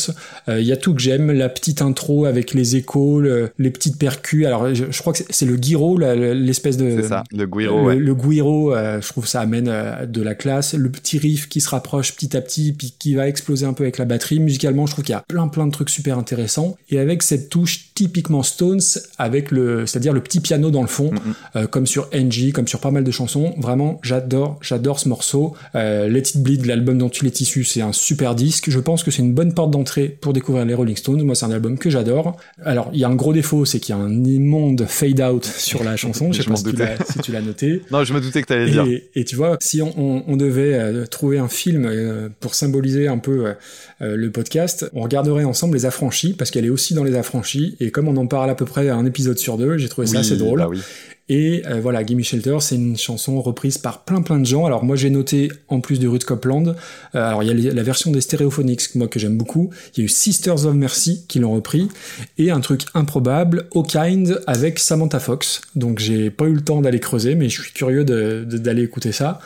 Il 0.48 0.66
y 0.66 0.72
a 0.72 0.78
tout 0.78 0.94
que 0.94 1.02
j'aime, 1.02 1.29
la 1.34 1.50
petite 1.50 1.82
intro 1.82 2.26
avec 2.26 2.54
les 2.54 2.76
échos, 2.76 3.20
le- 3.20 3.50
les 3.58 3.70
petites 3.72 3.98
percus. 3.98 4.46
Alors, 4.46 4.74
je, 4.74 4.86
je 4.90 5.00
crois 5.00 5.14
que 5.14 5.20
c'est- 5.30 5.46
le 5.46 5.58
la- 6.16 6.34
l'espèce 6.34 6.78
de... 6.78 7.02
C'est 7.02 7.08
ça, 7.08 7.24
le 7.32 7.46
Guiro, 7.46 7.78
Le, 7.80 7.84
ouais. 7.86 7.96
le 7.96 8.16
guiro, 8.16 8.74
euh, 8.76 9.02
je 9.02 9.08
trouve 9.10 9.28
ça 9.28 9.42
amène 9.42 9.68
euh, 9.70 10.06
de 10.06 10.22
la 10.22 10.36
classe. 10.36 10.74
Le 10.74 10.90
petit 10.90 11.18
riff 11.18 11.48
qui 11.50 11.62
se 11.62 11.70
rapproche 11.70 12.16
petit 12.16 12.36
à 12.36 12.42
petit, 12.42 12.72
puis 12.74 12.94
qui 12.98 13.16
va 13.16 13.28
exploser 13.28 13.66
un 13.66 13.74
peu 13.74 13.84
avec 13.84 13.98
la 13.98 14.06
batterie. 14.06 14.40
Musicalement, 14.40 14.86
je 14.86 14.94
trouve 14.94 15.06
qu'il 15.06 15.14
y 15.14 15.18
a 15.18 15.24
plein 15.28 15.48
plein 15.48 15.66
de 15.68 15.72
trucs 15.72 15.90
super 15.90 16.18
intéressants. 16.18 16.78
Et 16.90 17.00
avec 17.00 17.24
cette 17.24 17.50
touche 17.50 17.90
typiquement 17.96 18.44
Stones, 18.44 18.80
avec 19.18 19.52
le, 19.52 19.86
c'est-à-dire 19.86 20.14
le 20.14 20.22
petit 20.22 20.40
piano 20.40 20.72
dans 20.72 20.82
le 20.82 20.88
fond, 20.88 21.12
euh, 21.56 21.68
comme 21.68 21.86
sur 21.88 22.10
NG, 22.14 22.52
comme 22.54 22.68
sur 22.68 22.80
pas 22.80 22.92
mal 22.92 23.04
de 23.04 23.12
chansons. 23.12 23.54
Vraiment, 23.58 24.00
j'adore, 24.04 24.58
j'adore 24.62 25.00
ce 25.00 25.10
morceau. 25.10 25.56
Let 25.74 26.20
It 26.20 26.38
Bleed, 26.42 26.66
l'album 26.66 26.98
dont 26.98 27.10
il 27.10 27.26
est 27.28 27.42
issu, 27.42 27.64
c'est 27.64 27.82
un 27.82 27.92
super 27.94 28.36
disque. 28.36 28.70
Je 28.70 28.80
pense 28.80 29.04
que 29.04 29.12
c'est 29.12 29.22
une 29.22 29.34
bonne 29.34 29.54
porte 29.54 29.72
d'entrée 29.72 30.18
pour 30.22 30.34
découvrir 30.34 30.66
les 30.66 30.74
Rolling 30.74 30.96
Stones. 30.96 31.19
Moi, 31.24 31.36
c'est 31.36 31.46
un 31.46 31.52
album 31.52 31.78
que 31.78 31.90
j'adore. 31.90 32.38
Alors, 32.64 32.90
il 32.94 33.00
y 33.00 33.04
a 33.04 33.08
un 33.10 33.16
gros 33.16 33.34
défaut, 33.34 33.66
c'est 33.66 33.80
qu'il 33.80 33.96
y 33.96 33.98
a 33.98 34.02
un 34.02 34.24
immonde 34.24 34.86
fade 34.88 35.22
out 35.22 35.46
sur 35.58 35.84
la 35.84 35.96
chanson. 35.98 36.32
Je 36.32 36.42
sais 36.42 36.50
pas 36.50 36.56
si 36.58 36.64
tu 36.64 36.70
l'as- 36.98 37.06
si 37.12 37.20
tu 37.20 37.32
l'as 37.32 37.42
noté. 37.42 37.82
Non, 37.92 38.04
je 38.04 38.14
me 38.14 38.22
doutais 38.22 38.42
que 38.42 38.48
t'allais 38.48 38.66
le 38.66 38.72
dire. 38.72 38.84
Et, 38.86 39.10
et 39.16 39.24
tu 39.26 39.36
vois, 39.36 39.58
si 39.62 39.82
on, 39.82 39.94
on- 40.00 40.24
on 40.28 40.38
devait 40.38 40.74
euh, 40.76 41.06
trouver 41.06 41.40
un 41.40 41.48
film 41.48 41.86
euh, 41.86 42.30
pour 42.40 42.56
symboliser 42.56 43.08
un 43.08 43.18
peu 43.18 43.54
euh, 44.02 44.16
le 44.16 44.32
podcast, 44.32 44.90
on 44.94 45.02
regarderait 45.02 45.44
ensemble 45.44 45.76
Les 45.76 45.86
Affranchis, 45.86 46.34
parce 46.34 46.52
qu'elle 46.52 46.66
est 46.66 46.70
aussi 46.70 46.94
dans 46.94 47.04
Les 47.04 47.16
Affranchis, 47.16 47.76
et 47.80 47.92
comme 47.92 48.08
on 48.08 48.18
en 48.18 48.28
parle 48.28 48.50
à 48.50 48.56
peu 48.56 48.66
près 48.66 48.90
un 48.90 49.06
épisode 49.06 49.38
sur 49.38 49.58
deux, 49.58 49.78
j'ai 49.78 49.90
trouvé 49.90 50.08
ça 50.08 50.20
assez 50.20 50.38
drôle. 50.38 50.60
bah 50.60 50.68
oui. 50.70 50.80
Et 51.30 51.62
euh, 51.68 51.80
voilà, 51.80 52.04
Gimme 52.04 52.24
Shelter, 52.24 52.58
c'est 52.60 52.76
une 52.76 52.98
chanson 52.98 53.40
reprise 53.40 53.78
par 53.78 54.04
plein 54.04 54.24
plein 54.24 54.40
de 54.40 54.46
gens. 54.46 54.66
Alors 54.66 54.84
moi 54.84 54.96
j'ai 54.96 55.12
noté, 55.12 55.52
en 55.68 55.80
plus 55.80 56.00
de 56.00 56.08
Ruth 56.08 56.24
Copeland, 56.24 56.70
euh, 56.70 56.74
alors 57.14 57.44
il 57.44 57.60
y 57.60 57.70
a 57.70 57.74
la 57.74 57.84
version 57.84 58.12
des 58.12 58.20
Stereophonics, 58.20 58.96
moi 58.96 59.08
que 59.08 59.20
j'aime 59.20 59.38
beaucoup, 59.38 59.70
il 59.96 60.00
y 60.00 60.02
a 60.02 60.06
eu 60.06 60.10
Sisters 60.10 60.66
of 60.66 60.74
Mercy 60.74 61.26
qui 61.28 61.38
l'ont 61.38 61.54
repris, 61.54 61.88
et 62.40 62.50
un 62.50 62.60
truc 62.62 62.86
improbable, 62.96 63.68
O 63.72 63.84
Kind 63.84 64.42
avec 64.48 64.80
Samantha 64.80 65.20
Fox. 65.20 65.62
Donc 65.76 66.00
j'ai 66.00 66.32
pas 66.32 66.46
eu 66.46 66.54
le 66.54 66.62
temps 66.62 66.82
d'aller 66.82 67.00
creuser, 67.00 67.36
mais 67.36 67.48
je 67.48 67.62
suis 67.62 67.74
curieux 67.74 68.04
d'aller 68.04 68.82
écouter 68.82 69.12
ça. 69.12 69.40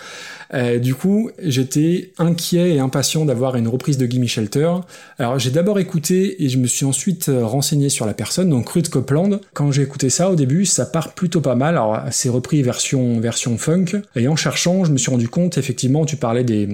Euh, 0.54 0.78
du 0.78 0.94
coup, 0.94 1.32
j'étais 1.42 2.12
inquiet 2.20 2.76
et 2.76 2.80
impatient 2.80 3.26
d'avoir 3.26 3.56
une 3.56 3.68
reprise 3.68 3.98
de 3.98 4.06
Gimme 4.06 4.28
Shelter. 4.28 4.72
Alors, 5.18 5.40
j'ai 5.40 5.50
d'abord 5.50 5.80
écouté 5.80 6.44
et 6.44 6.50
je 6.50 6.60
me 6.60 6.68
suis 6.68 6.86
ensuite 6.86 7.32
renseigné 7.42 7.90
sur 7.90 8.06
la 8.06 8.14
personne, 8.14 8.50
donc 8.50 8.70
Ruth 8.70 8.90
Copeland. 8.90 9.40
Quand 9.54 9.72
j'ai 9.72 9.82
écouté 9.82 10.12
ça 10.12 10.30
au 10.30 10.36
début, 10.36 10.66
ça 10.66 10.86
part 10.86 11.14
plutôt 11.14 11.42
pas 11.42 11.56
mal. 11.56 11.73
Alors 11.74 12.00
c'est 12.12 12.30
repris 12.30 12.62
version 12.62 13.20
version 13.20 13.58
funk. 13.58 13.86
Et 14.16 14.28
en 14.28 14.36
cherchant, 14.36 14.86
je 14.86 14.92
me 14.92 14.98
suis 14.98 15.12
rendu 15.12 15.28
compte 15.28 15.58
effectivement, 15.58 16.06
tu 16.06 16.16
parlais 16.16 16.44
des 16.44 16.68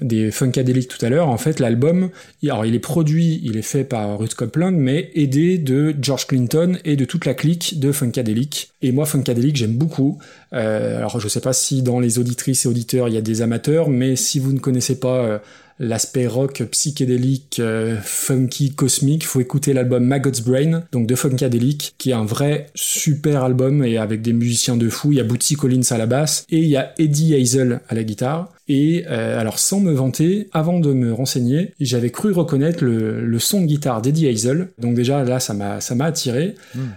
des 0.00 0.30
funkadelic 0.30 0.88
tout 0.88 1.04
à 1.04 1.08
l'heure. 1.08 1.28
En 1.28 1.38
fait, 1.38 1.60
l'album, 1.60 2.10
alors 2.44 2.64
il 2.64 2.74
est 2.74 2.80
produit, 2.80 3.40
il 3.42 3.56
est 3.56 3.62
fait 3.62 3.84
par 3.84 4.18
Ruth 4.18 4.34
Copeland, 4.34 4.72
mais 4.72 5.10
aidé 5.14 5.58
de 5.58 5.94
George 6.00 6.26
Clinton 6.26 6.78
et 6.84 6.96
de 6.96 7.04
toute 7.04 7.26
la 7.26 7.34
clique 7.34 7.80
de 7.80 7.92
funkadelic. 7.92 8.70
Et 8.82 8.92
moi, 8.92 9.06
funkadelic, 9.06 9.56
j'aime 9.56 9.74
beaucoup. 9.74 10.18
Euh, 10.52 10.98
alors 10.98 11.18
je 11.18 11.26
sais 11.26 11.40
pas 11.40 11.52
si 11.52 11.82
dans 11.82 11.98
les 11.98 12.18
auditrices 12.18 12.64
et 12.64 12.68
auditeurs 12.68 13.08
il 13.08 13.14
y 13.14 13.18
a 13.18 13.22
des 13.22 13.42
amateurs, 13.42 13.90
mais 13.90 14.14
si 14.14 14.38
vous 14.38 14.52
ne 14.52 14.60
connaissez 14.60 15.00
pas 15.00 15.18
euh, 15.18 15.38
l'aspect 15.78 16.26
rock 16.26 16.62
psychédélique, 16.70 17.56
euh, 17.60 17.96
funky, 18.02 18.74
cosmique, 18.74 19.26
faut 19.26 19.40
écouter 19.40 19.72
l'album 19.72 20.04
Maggot's 20.04 20.40
Brain, 20.40 20.84
donc 20.92 21.06
de 21.06 21.14
Funkadelic, 21.14 21.94
qui 21.98 22.10
est 22.10 22.14
un 22.14 22.24
vrai 22.24 22.66
super 22.74 23.42
album 23.42 23.84
et 23.84 23.98
avec 23.98 24.22
des 24.22 24.32
musiciens 24.32 24.76
de 24.76 24.88
fou. 24.88 25.12
Il 25.12 25.18
y 25.18 25.20
a 25.20 25.24
Bootsy 25.24 25.56
Collins 25.56 25.82
à 25.90 25.98
la 25.98 26.06
basse 26.06 26.46
et 26.50 26.58
il 26.58 26.68
y 26.68 26.76
a 26.76 26.92
Eddie 26.98 27.34
Hazel 27.34 27.80
à 27.88 27.94
la 27.94 28.04
guitare. 28.04 28.52
Et 28.66 29.04
euh, 29.08 29.38
alors 29.38 29.58
sans 29.58 29.80
me 29.80 29.92
vanter, 29.92 30.48
avant 30.52 30.80
de 30.80 30.92
me 30.92 31.12
renseigner, 31.12 31.72
j'avais 31.80 32.10
cru 32.10 32.32
reconnaître 32.32 32.82
le, 32.82 33.24
le 33.24 33.38
son 33.38 33.60
de 33.60 33.66
guitare 33.66 34.00
d'Eddie 34.00 34.28
Hazel. 34.28 34.68
Donc 34.78 34.94
déjà 34.94 35.22
là, 35.24 35.38
ça 35.40 35.52
m'a 35.52 35.80
ça 35.80 35.94
m'a 35.94 36.06
attiré. 36.06 36.54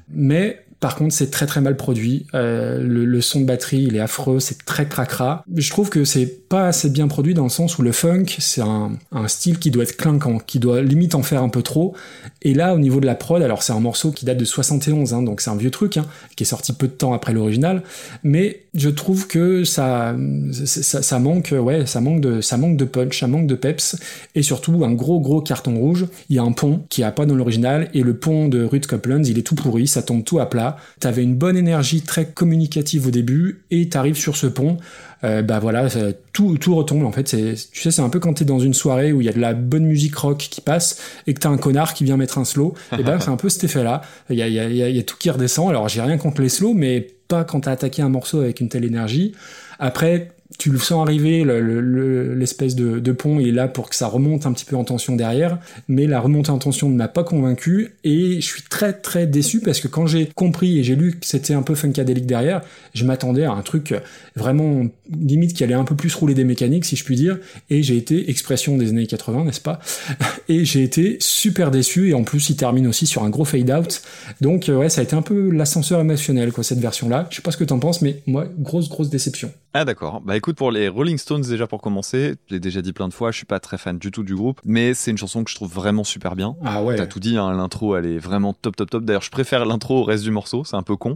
Mais 0.10 0.64
par 0.80 0.96
contre, 0.96 1.14
c'est 1.14 1.32
très 1.32 1.48
très 1.48 1.60
mal 1.60 1.76
produit. 1.76 2.28
Euh, 2.36 2.80
le, 2.80 3.22
son 3.22 3.42
de 3.42 3.46
batterie, 3.46 3.84
il 3.88 3.96
est 3.96 4.00
affreux, 4.00 4.40
c'est 4.40 4.64
très 4.64 4.88
cracra. 4.88 5.44
Je 5.56 5.70
trouve 5.72 5.90
que 5.90 6.06
c'est 6.06 6.48
pas 6.48 6.68
assez 6.68 6.90
bien 6.90 7.08
produit 7.08 7.34
dans 7.34 7.44
le 7.44 7.50
sens 7.50 7.80
où 7.80 7.82
le 7.82 7.92
funk, 7.92 8.26
c'est 8.38 8.62
un, 8.62 8.92
un 9.12 9.28
style 9.28 9.58
qui 9.58 9.72
doit 9.72 9.84
être 9.84 9.98
clinquant, 9.98 10.38
qui 10.38 10.60
doit 10.60 10.82
limite 10.82 11.16
en 11.16 11.24
faire 11.24 11.42
un 11.42 11.50
peu 11.50 11.64
trop. 11.64 11.96
Et 12.44 12.54
là, 12.54 12.76
au 12.76 12.80
niveau 12.80 13.00
de 13.00 13.08
la 13.08 13.16
prod, 13.16 13.42
alors 13.42 13.64
c'est 13.64 13.74
un 13.74 13.80
morceau 13.80 14.12
qui 14.12 14.26
date 14.26 14.38
de 14.38 14.46
71, 14.46 15.14
hein, 15.14 15.24
donc 15.24 15.42
c'est 15.42 15.50
un 15.50 15.56
vieux 15.56 15.72
truc, 15.72 15.98
hein, 15.98 16.06
qui 16.36 16.44
est 16.44 16.48
sorti 16.48 16.74
peu 16.74 16.88
de 16.88 16.94
temps 16.94 17.14
après 17.14 17.34
l'original. 17.34 17.82
Mais 18.24 18.67
je 18.78 18.90
trouve 18.90 19.26
que 19.26 19.64
ça, 19.64 20.16
ça, 20.52 21.02
ça 21.02 21.20
manque, 21.20 21.54
ouais, 21.60 21.88
ça 21.88 22.00
manque 22.00 22.22
de, 22.22 22.42
ça 22.42 22.58
manque 22.58 22.78
de 22.78 22.86
punch, 22.86 23.20
ça 23.20 23.28
manque 23.28 23.48
de 23.48 23.56
peps, 23.56 23.98
et 24.36 24.44
surtout 24.44 24.86
un 24.86 24.94
gros 24.94 25.20
gros 25.20 25.42
carton 25.42 25.76
rouge. 25.76 26.06
Il 26.30 26.36
y 26.36 26.40
a 26.40 26.44
un 26.44 26.52
pont 26.52 26.84
qui 26.90 27.04
a 27.04 27.12
pas 27.12 27.26
dans 27.26 27.36
l'original, 27.36 27.90
et 27.96 28.04
le 28.04 28.16
pont 28.16 28.48
de 28.48 28.64
Ruth 28.64 28.86
Copeland, 28.86 29.24
il 29.24 29.40
est 29.40 29.42
tout 29.42 29.56
pourri, 29.56 29.88
ça 29.88 30.04
tombe 30.04 30.24
tout 30.24 30.40
à 30.40 30.48
plat. 30.48 30.78
T'avais 31.00 31.24
une 31.24 31.36
bonne 31.36 31.58
énergie 31.58 32.02
très 32.02 32.28
communicative 32.28 33.08
au 33.08 33.12
début, 33.12 33.64
et 33.72 33.90
t'arrives 33.90 34.18
sur 34.18 34.38
ce 34.38 34.46
pont. 34.46 34.78
Euh, 35.24 35.42
bah 35.42 35.58
voilà, 35.58 35.88
tout, 36.32 36.60
tout 36.60 36.76
retombe 36.76 37.04
en 37.04 37.12
fait. 37.12 37.28
C'est, 37.28 37.56
tu 37.72 37.82
sais, 37.82 37.90
c'est 37.90 38.04
un 38.04 38.10
peu 38.10 38.20
quand 38.20 38.36
t'es 38.36 38.46
dans 38.46 38.60
une 38.60 38.76
soirée 38.76 39.12
où 39.12 39.22
il 39.22 39.26
y 39.26 39.30
a 39.30 39.34
de 39.34 39.40
la 39.40 39.56
bonne 39.56 39.86
musique 39.86 40.16
rock 40.16 40.38
qui 40.38 40.62
passe 40.62 41.00
et 41.26 41.34
que 41.34 41.40
t'as 41.40 41.50
un 41.50 41.58
connard 41.58 41.96
qui 41.96 42.04
vient 42.04 42.18
mettre 42.18 42.38
un 42.38 42.46
slow. 42.46 42.76
et 42.98 43.02
ben 43.02 43.20
c'est 43.20 43.32
un 43.32 43.38
peu 43.38 43.50
cet 43.50 43.64
effet-là. 43.64 44.04
Il 44.30 44.36
y 44.36 44.44
a, 44.44 44.48
y, 44.48 44.60
a, 44.60 44.70
y 44.70 45.00
a 45.00 45.04
tout 45.04 45.16
qui 45.18 45.32
redescend. 45.32 45.70
Alors 45.70 45.90
j'ai 45.90 46.04
rien 46.04 46.18
contre 46.18 46.42
les 46.42 46.50
slows, 46.50 46.76
mais 46.76 47.08
pas 47.28 47.44
quand 47.44 47.62
t'as 47.62 47.72
attaqué 47.72 48.02
un 48.02 48.10
morceau 48.10 48.40
avec 48.42 48.60
une 48.60 48.70
telle 48.70 48.86
énergie. 48.86 49.36
Après, 49.80 50.32
tu 50.60 50.72
le 50.72 50.78
sens 50.80 51.06
arriver, 51.06 51.44
le- 51.44 51.60
le- 51.62 51.82
le- 51.82 52.34
l'espèce 52.34 52.76
de, 52.76 53.00
de 53.00 53.12
pont 53.12 53.40
est 53.40 53.52
là 53.52 53.68
pour 53.68 53.90
que 53.90 53.96
ça 53.96 54.08
remonte 54.08 54.46
un 54.46 54.54
petit 54.54 54.64
peu 54.66 54.76
en 54.78 54.84
tension 54.86 55.16
derrière, 55.16 55.60
mais 55.88 56.08
la 56.08 56.20
remontée 56.22 56.52
en 56.52 56.58
tension 56.58 56.90
ne 56.90 56.96
m'a 56.96 57.08
pas 57.10 57.24
convaincu 57.24 57.92
et 58.04 58.36
je 58.40 58.46
suis 58.46 58.62
très 58.64 58.94
très 58.94 59.28
déçu 59.28 59.60
parce 59.60 59.80
que 59.82 59.88
quand 59.88 60.08
j'ai 60.08 60.28
compris 60.36 60.80
et 60.80 60.84
j'ai 60.84 60.96
lu 60.96 61.12
que 61.20 61.26
c'était 61.28 61.54
un 61.54 61.62
peu 61.64 61.76
funkadelic 61.76 62.26
derrière, 62.26 62.62
je 62.94 63.04
m'attendais 63.04 63.44
à 63.44 63.52
un 63.52 63.62
truc 63.62 63.94
vraiment 64.36 64.88
limite 65.12 65.54
qui 65.54 65.64
allait 65.64 65.74
un 65.74 65.84
peu 65.84 65.96
plus 65.96 66.14
rouler 66.16 66.34
des 66.34 66.44
mécaniques 66.46 66.86
si 66.86 66.96
je 66.96 67.04
puis 67.04 67.16
dire. 67.16 67.38
Et 67.70 67.84
j'ai 67.84 67.98
été 67.98 68.30
expression 68.30 68.78
des 68.78 68.90
années 68.90 69.08
80 69.08 69.46
n'est-ce 69.46 69.62
pas? 69.62 69.80
Et 70.50 70.64
j'ai 70.66 70.84
été 70.84 71.18
super 71.20 71.72
déçu 71.72 72.10
et 72.10 72.14
en 72.14 72.24
plus 72.24 72.50
il 72.50 72.56
termine 72.56 72.88
aussi 72.88 73.06
sur 73.06 73.24
un 73.24 73.30
gros 73.30 73.46
fade 73.46 73.70
out. 73.70 74.02
Donc 74.42 74.70
euh, 74.70 74.78
ouais 74.78 74.90
ça 74.90 75.02
a 75.02 75.04
été 75.04 75.16
un 75.16 75.22
peu 75.22 75.50
l'ascenseur 75.52 76.00
émotionnel 76.00 76.52
quoi 76.54 76.64
cette 76.64 76.80
version 76.80 77.10
là 77.10 77.28
je 77.30 77.36
sais 77.36 77.42
pas 77.42 77.52
ce 77.52 77.58
que 77.58 77.64
t'en 77.66 77.80
penses 77.80 78.02
mais 78.02 78.22
moi 78.28 78.46
grosse 78.58 78.88
grosse 78.90 79.10
déception 79.10 79.52
Ah 79.80 79.86
d'accord. 79.86 80.22
Bah 80.22 80.36
écoute, 80.36 80.56
pour 80.56 80.72
les 80.72 80.88
Rolling 80.88 81.18
Stones 81.20 81.42
déjà 81.44 81.68
pour 81.68 81.82
commencer, 81.82 82.34
je 82.48 82.56
l'ai 82.56 82.60
déjà 82.60 82.82
dit 82.82 82.94
plein 82.94 83.08
de 83.08 83.14
fois, 83.14 83.30
je 83.32 83.38
suis 83.38 83.46
pas 83.46 83.60
très 83.60 83.78
fan 83.78 84.00
du 84.00 84.10
tout 84.12 84.24
du 84.24 84.34
groupe, 84.36 84.60
mais 84.66 84.94
c'est 84.96 85.12
une 85.12 85.18
chanson 85.20 85.44
que 85.44 85.52
je 85.52 85.56
trouve 85.56 85.72
vraiment 85.72 86.04
super 86.04 86.36
bien. 86.36 86.56
ah 86.66 86.82
ouais 86.82 86.96
T'as 86.96 87.06
tout 87.06 87.20
dit, 87.20 87.38
hein, 87.38 87.54
l'intro 87.56 87.96
elle 87.96 88.06
est 88.08 88.18
vraiment 88.18 88.54
top 88.54 88.76
top 88.76 88.90
top. 88.90 89.06
D'ailleurs 89.06 89.22
je 89.22 89.30
préfère 89.30 89.66
l'intro 89.66 90.00
au 90.00 90.04
reste 90.04 90.24
du 90.24 90.32
morceau, 90.32 90.64
c'est 90.64 90.76
un 90.76 90.82
peu 90.84 90.96
con, 90.96 91.14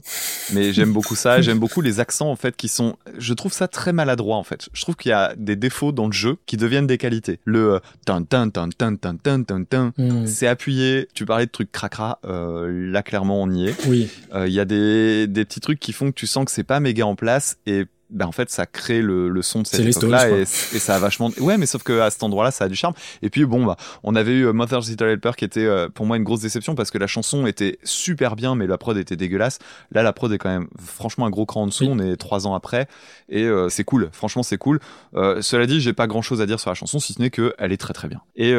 mais 0.53 0.73
j'aime 0.73 0.93
beaucoup 0.93 1.15
ça. 1.15 1.41
J'aime 1.41 1.57
beaucoup 1.59 1.81
les 1.81 1.99
accents 1.99 2.29
en 2.29 2.35
fait 2.35 2.55
qui 2.55 2.67
sont, 2.67 2.95
je 3.17 3.33
trouve 3.33 3.51
ça 3.51 3.67
très 3.67 3.93
maladroit 3.93 4.37
en 4.37 4.43
fait. 4.43 4.69
Je 4.73 4.81
trouve 4.83 4.95
qu'il 4.95 5.09
y 5.09 5.13
a 5.13 5.33
des 5.37 5.55
défauts 5.55 5.91
dans 5.91 6.05
le 6.05 6.13
jeu 6.13 6.37
qui 6.45 6.55
deviennent 6.57 6.87
des 6.87 6.97
qualités. 6.99 7.39
Le 7.45 7.73
euh, 7.75 7.79
tin 8.05 8.23
tin 8.23 8.49
tin 8.49 8.69
tin 8.69 8.95
tin 8.95 9.17
tin 9.17 9.41
tin 9.43 9.63
tin, 9.63 9.93
Hmm, 9.97 10.25
c'est 10.27 10.47
appuyé. 10.47 11.07
Tu 11.13 11.25
parlais 11.25 11.45
de 11.47 11.51
trucs 11.51 11.71
cracra, 11.71 12.19
euh, 12.25 12.91
là 12.91 13.01
clairement 13.01 13.41
on 13.41 13.49
y 13.49 13.67
est. 13.69 13.87
oui 13.87 14.07
Euh, 14.35 14.47
Il 14.47 14.53
y 14.53 14.59
a 14.59 14.65
des, 14.65 15.27
des 15.27 15.45
petits 15.45 15.59
trucs 15.61 15.79
qui 15.79 15.93
font 15.93 16.07
que 16.11 16.15
tu 16.15 16.27
sens 16.27 16.45
que 16.45 16.51
c'est 16.51 16.63
pas 16.63 16.79
méga 16.79 17.05
en 17.05 17.15
place 17.15 17.57
et 17.65 17.85
ben 18.11 18.25
en 18.25 18.31
fait 18.31 18.49
ça 18.49 18.65
crée 18.65 19.01
le, 19.01 19.29
le 19.29 19.41
son 19.41 19.61
de 19.61 19.67
cette 19.67 19.79
époque-là 19.85 20.29
et, 20.29 20.41
et 20.41 20.45
ça 20.45 20.95
a 20.95 20.99
vachement 20.99 21.31
ouais 21.39 21.57
mais 21.57 21.65
sauf 21.65 21.83
que 21.83 21.99
à 21.99 22.09
cet 22.09 22.23
endroit-là 22.23 22.51
ça 22.51 22.65
a 22.65 22.67
du 22.69 22.75
charme. 22.75 22.93
Et 23.21 23.29
puis 23.29 23.45
bon 23.45 23.65
bah 23.65 23.77
on 24.03 24.15
avait 24.15 24.31
eu 24.33 24.45
euh, 24.47 24.53
Mother's 24.53 24.87
Little 24.89 25.05
Helper 25.07 25.31
qui 25.37 25.45
était 25.45 25.65
euh, 25.65 25.89
pour 25.89 26.05
moi 26.05 26.17
une 26.17 26.23
grosse 26.23 26.41
déception 26.41 26.75
parce 26.75 26.91
que 26.91 26.97
la 26.97 27.07
chanson 27.07 27.45
était 27.47 27.79
super 27.83 28.35
bien 28.35 28.55
mais 28.55 28.67
la 28.67 28.77
prod 28.77 28.97
était 28.97 29.15
dégueulasse. 29.15 29.59
Là 29.91 30.03
la 30.03 30.13
prod 30.13 30.31
est 30.31 30.37
quand 30.37 30.49
même 30.49 30.67
franchement 30.79 31.25
un 31.25 31.29
gros 31.29 31.45
cran 31.45 31.63
en 31.63 31.67
dessous 31.67 31.85
Oui. 31.85 31.91
on 31.93 31.99
est 31.99 32.15
trois 32.17 32.47
ans 32.47 32.53
après 32.55 32.87
et 33.29 33.43
euh, 33.45 33.69
c'est 33.69 33.83
cool. 33.83 34.09
Franchement 34.11 34.43
c'est 34.43 34.57
cool. 34.57 34.79
Euh, 35.15 35.41
cela 35.41 35.65
dit 35.65 35.81
j'ai 35.81 35.93
pas 35.93 36.07
grand 36.07 36.21
chose 36.21 36.41
à 36.41 36.45
dire 36.45 36.59
sur 36.59 36.69
la 36.69 36.75
chanson 36.75 36.99
si 36.99 37.13
ce 37.13 37.21
n'est 37.21 37.29
que 37.29 37.53
elle 37.57 37.71
est 37.71 37.77
très 37.77 37.93
très 37.93 38.07
bien. 38.07 38.21
Et 38.35 38.53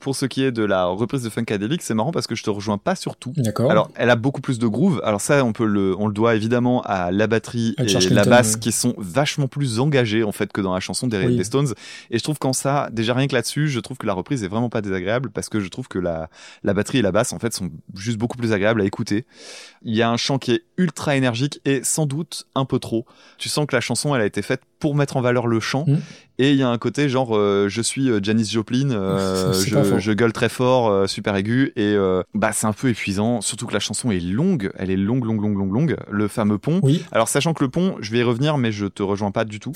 pour 0.00 0.16
ce 0.16 0.26
qui 0.26 0.42
est 0.44 0.52
de 0.52 0.64
la 0.64 0.86
reprise 0.86 1.22
de 1.22 1.30
Funkadelic 1.30 1.82
c'est 1.82 1.94
marrant 1.94 2.10
parce 2.12 2.26
que 2.26 2.34
je 2.34 2.42
te 2.42 2.50
rejoins 2.50 2.78
pas 2.78 2.94
sur 2.94 3.16
tout. 3.16 3.32
D'accord. 3.36 3.70
Alors, 3.70 3.90
elle 3.94 4.10
a 4.10 4.16
beaucoup 4.16 4.40
plus 4.40 4.58
de 4.58 4.66
groove. 4.66 5.00
Alors 5.04 5.20
ça, 5.20 5.44
on 5.44 5.52
peut 5.52 5.64
le, 5.66 5.94
on 5.98 6.06
le 6.06 6.12
doit 6.12 6.34
évidemment 6.34 6.82
à 6.82 7.10
la 7.10 7.26
batterie 7.26 7.74
À 7.78 7.84
et 7.84 8.08
la 8.10 8.24
basse 8.24 8.54
ouais. 8.54 8.60
Qui 8.72 8.78
sont 8.78 8.94
vachement 8.98 9.48
plus 9.48 9.78
engagées 9.78 10.24
en 10.24 10.32
fait 10.32 10.52
que 10.52 10.60
dans 10.60 10.74
la 10.74 10.80
chanson 10.80 11.06
des, 11.06 11.26
Oui. 11.26 11.36
des 11.36 11.44
Stones. 11.44 11.72
Et 12.10 12.18
je 12.18 12.22
trouve 12.22 12.38
qu'en 12.38 12.52
ça, 12.52 12.88
déjà 12.92 13.14
rien 13.14 13.26
que 13.28 13.34
là-dessus, 13.34 13.68
je 13.68 13.80
trouve 13.80 13.96
que 13.98 14.06
la 14.06 14.14
reprise 14.14 14.42
est 14.42 14.48
vraiment 14.48 14.68
pas 14.70 14.80
désagréable 14.80 15.30
parce 15.30 15.48
que 15.48 15.60
je 15.60 15.68
trouve 15.68 15.88
que 15.88 15.98
la, 15.98 16.28
la 16.62 16.74
batterie 16.74 16.98
et 16.98 17.02
la 17.02 17.12
basse 17.12 17.32
en 17.32 17.38
fait 17.38 17.52
sont 17.52 17.70
juste 17.94 18.18
beaucoup 18.18 18.36
plus 18.38 18.52
agréables 18.52 18.80
à 18.80 18.84
écouter. 18.84 19.26
Il 19.82 19.94
y 19.94 20.02
a 20.02 20.10
un 20.10 20.16
chant 20.16 20.38
qui 20.38 20.52
est 20.52 20.62
ultra 20.76 21.16
énergique 21.16 21.60
et 21.64 21.84
sans 21.84 22.06
doute 22.06 22.46
un 22.54 22.64
peu 22.64 22.78
trop. 22.78 23.06
Tu 23.38 23.48
sens 23.48 23.66
que 23.66 23.76
la 23.76 23.80
chanson, 23.80 24.14
elle 24.14 24.22
a 24.22 24.26
été 24.26 24.42
faite 24.42 24.62
pour 24.82 24.96
mettre 24.96 25.16
en 25.16 25.20
valeur 25.20 25.46
le 25.46 25.60
chant. 25.60 25.84
Mm. 25.86 25.98
Et 26.38 26.50
il 26.50 26.56
y 26.56 26.62
a 26.64 26.68
un 26.68 26.76
côté 26.76 27.08
genre, 27.08 27.36
euh, 27.36 27.68
je 27.68 27.80
suis 27.80 28.10
euh, 28.10 28.18
Janis 28.20 28.46
Joplin, 28.46 28.90
euh, 28.90 29.52
je, 29.64 30.00
je 30.00 30.12
gueule 30.12 30.32
très 30.32 30.48
fort, 30.48 30.90
euh, 30.90 31.06
super 31.06 31.36
aigu, 31.36 31.72
et 31.76 31.94
bah 32.34 32.50
c'est 32.52 32.66
un 32.66 32.72
peu 32.72 32.88
épuisant. 32.88 33.40
Surtout 33.40 33.68
que 33.68 33.74
la 33.74 33.78
chanson 33.78 34.10
est 34.10 34.18
longue, 34.18 34.72
elle 34.76 34.90
est 34.90 34.96
longue, 34.96 35.24
longue, 35.24 35.40
longue, 35.40 35.56
longue, 35.56 35.72
longue. 35.72 35.96
Le 36.10 36.26
fameux 36.26 36.58
pont. 36.58 36.80
oui 36.82 37.04
Alors 37.12 37.28
sachant 37.28 37.54
que 37.54 37.62
le 37.62 37.70
pont, 37.70 37.94
je 38.00 38.10
vais 38.10 38.18
y 38.18 38.22
revenir, 38.24 38.58
mais 38.58 38.72
je 38.72 38.86
te 38.86 39.04
rejoins 39.04 39.30
pas 39.30 39.44
du 39.44 39.60
tout. 39.60 39.72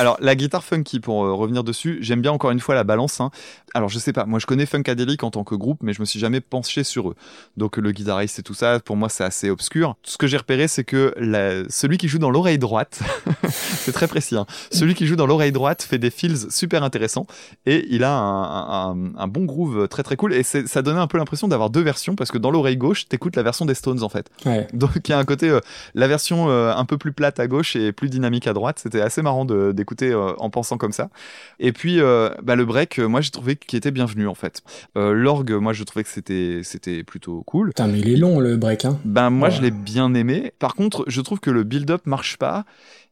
Alors 0.00 0.16
la 0.20 0.34
guitare 0.34 0.64
funky, 0.64 0.98
pour 0.98 1.26
euh, 1.26 1.32
revenir 1.34 1.62
dessus, 1.62 1.98
j'aime 2.00 2.22
bien 2.22 2.32
encore 2.32 2.50
une 2.52 2.60
fois 2.60 2.74
la 2.74 2.84
balance. 2.84 3.20
hein. 3.20 3.30
Alors 3.74 3.90
je 3.90 3.98
sais 3.98 4.14
pas, 4.14 4.24
moi 4.24 4.38
je 4.38 4.46
connais 4.46 4.64
Funkadelic 4.64 5.22
en 5.22 5.30
tant 5.30 5.44
que 5.44 5.54
groupe, 5.54 5.78
mais 5.82 5.92
je 5.92 6.00
me 6.00 6.06
suis 6.06 6.18
jamais 6.18 6.40
penché 6.40 6.84
sur 6.84 7.10
eux. 7.10 7.14
Donc 7.58 7.76
le 7.76 7.92
guitariste 7.92 8.38
et 8.38 8.42
tout 8.42 8.54
ça, 8.54 8.80
pour 8.80 8.96
moi 8.96 9.10
c'est 9.10 9.24
assez 9.24 9.50
obscur. 9.50 9.96
Ce 10.02 10.16
que 10.16 10.26
j'ai 10.26 10.38
repéré, 10.38 10.68
c'est 10.68 10.84
que 10.84 11.12
la- 11.18 11.68
celui 11.68 11.98
qui 11.98 12.08
joue 12.08 12.18
dans 12.18 12.30
l'oreille 12.30 12.58
droite, 12.58 13.00
c'est 13.50 13.92
très 13.92 14.08
précis, 14.08 14.36
hein, 14.36 14.46
celui 14.72 14.94
qui 14.94 15.06
joue 15.06 15.16
dans 15.16 15.26
l'oreille 15.26 15.52
droite 15.52 15.82
fait 15.82 15.98
des 15.98 16.10
feels 16.10 16.50
super 16.50 16.82
intéressants 16.82 17.26
et 17.66 17.86
il 17.90 18.02
a 18.02 18.12
un, 18.16 18.90
un- 18.92 19.14
un 19.18 19.26
bon 19.28 19.44
groove 19.44 19.86
très 19.88 20.02
très 20.02 20.16
cool. 20.16 20.32
Et 20.32 20.42
ça 20.42 20.80
donnait 20.82 20.98
un 21.00 21.06
peu 21.06 21.18
l'impression 21.18 21.46
d'avoir 21.46 21.68
deux 21.68 21.82
versions 21.82 22.16
parce 22.16 22.30
que 22.30 22.38
dans 22.38 22.50
l'oreille 22.50 22.78
gauche, 22.78 23.06
t'écoutes 23.06 23.36
la 23.36 23.42
version 23.42 23.66
des 23.66 23.74
Stones 23.74 24.02
en 24.02 24.08
fait. 24.08 24.30
ouais 24.46 24.66
Donc 24.72 24.92
il 25.04 25.10
y 25.10 25.12
a 25.12 25.18
un 25.18 25.24
côté, 25.24 25.50
euh, 25.50 25.60
la 25.94 26.08
version 26.08 26.48
euh, 26.48 26.72
un 26.74 26.84
peu 26.86 26.96
plus 26.96 27.12
plate 27.12 27.38
à 27.38 27.46
gauche 27.46 27.76
et 27.76 27.92
plus 27.92 28.08
dynamique 28.08 28.46
à 28.46 28.52
droite. 28.54 28.78
C'était 28.82 29.00
assez 29.02 29.20
marrant 29.20 29.44
de- 29.44 29.72
d'écouter 29.72 29.89
euh, 30.02 30.32
en 30.38 30.50
pensant 30.50 30.76
comme 30.78 30.92
ça. 30.92 31.10
Et 31.58 31.72
puis 31.72 32.00
euh, 32.00 32.30
bah, 32.42 32.56
le 32.56 32.64
break, 32.64 32.98
euh, 32.98 33.08
moi 33.08 33.20
j'ai 33.20 33.30
trouvé 33.30 33.56
qu'il 33.56 33.76
était 33.76 33.90
bienvenu 33.90 34.26
en 34.28 34.34
fait. 34.34 34.62
L'orgue, 34.94 35.52
moi 35.52 35.72
je 35.72 35.84
trouvais 35.84 36.02
que 36.04 36.08
c'était 36.10 36.60
c'était 36.64 37.02
plutôt 37.04 37.42
cool. 37.44 37.68
putain 37.68 37.86
mais 37.88 37.98
il 38.00 38.08
est 38.08 38.16
long 38.16 38.38
le 38.40 38.56
break 38.56 38.84
hein 38.84 38.98
Ben 39.04 39.30
moi 39.30 39.48
Ouais. 39.48 39.54
je 39.54 39.62
l'ai 39.62 39.70
bien 39.70 40.14
aimé. 40.14 40.52
Par 40.58 40.74
contre, 40.74 41.04
je 41.06 41.20
trouve 41.20 41.40
que 41.40 41.50
le 41.50 41.64
build-up 41.64 42.02
marche 42.06 42.36
pas. 42.36 42.64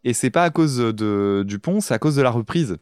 Et 0.05 0.13
c'est 0.15 0.31
pas 0.31 0.45
à 0.45 0.51
cause 0.51 0.77
de, 0.79 1.43
du 1.45 1.59
pont, 1.59 1.81
c'est 1.81 1.93
à 1.93 1.99
cause 1.99 2.15
de 2.15 2.23
la 2.23 2.31
reprise. 2.31 2.77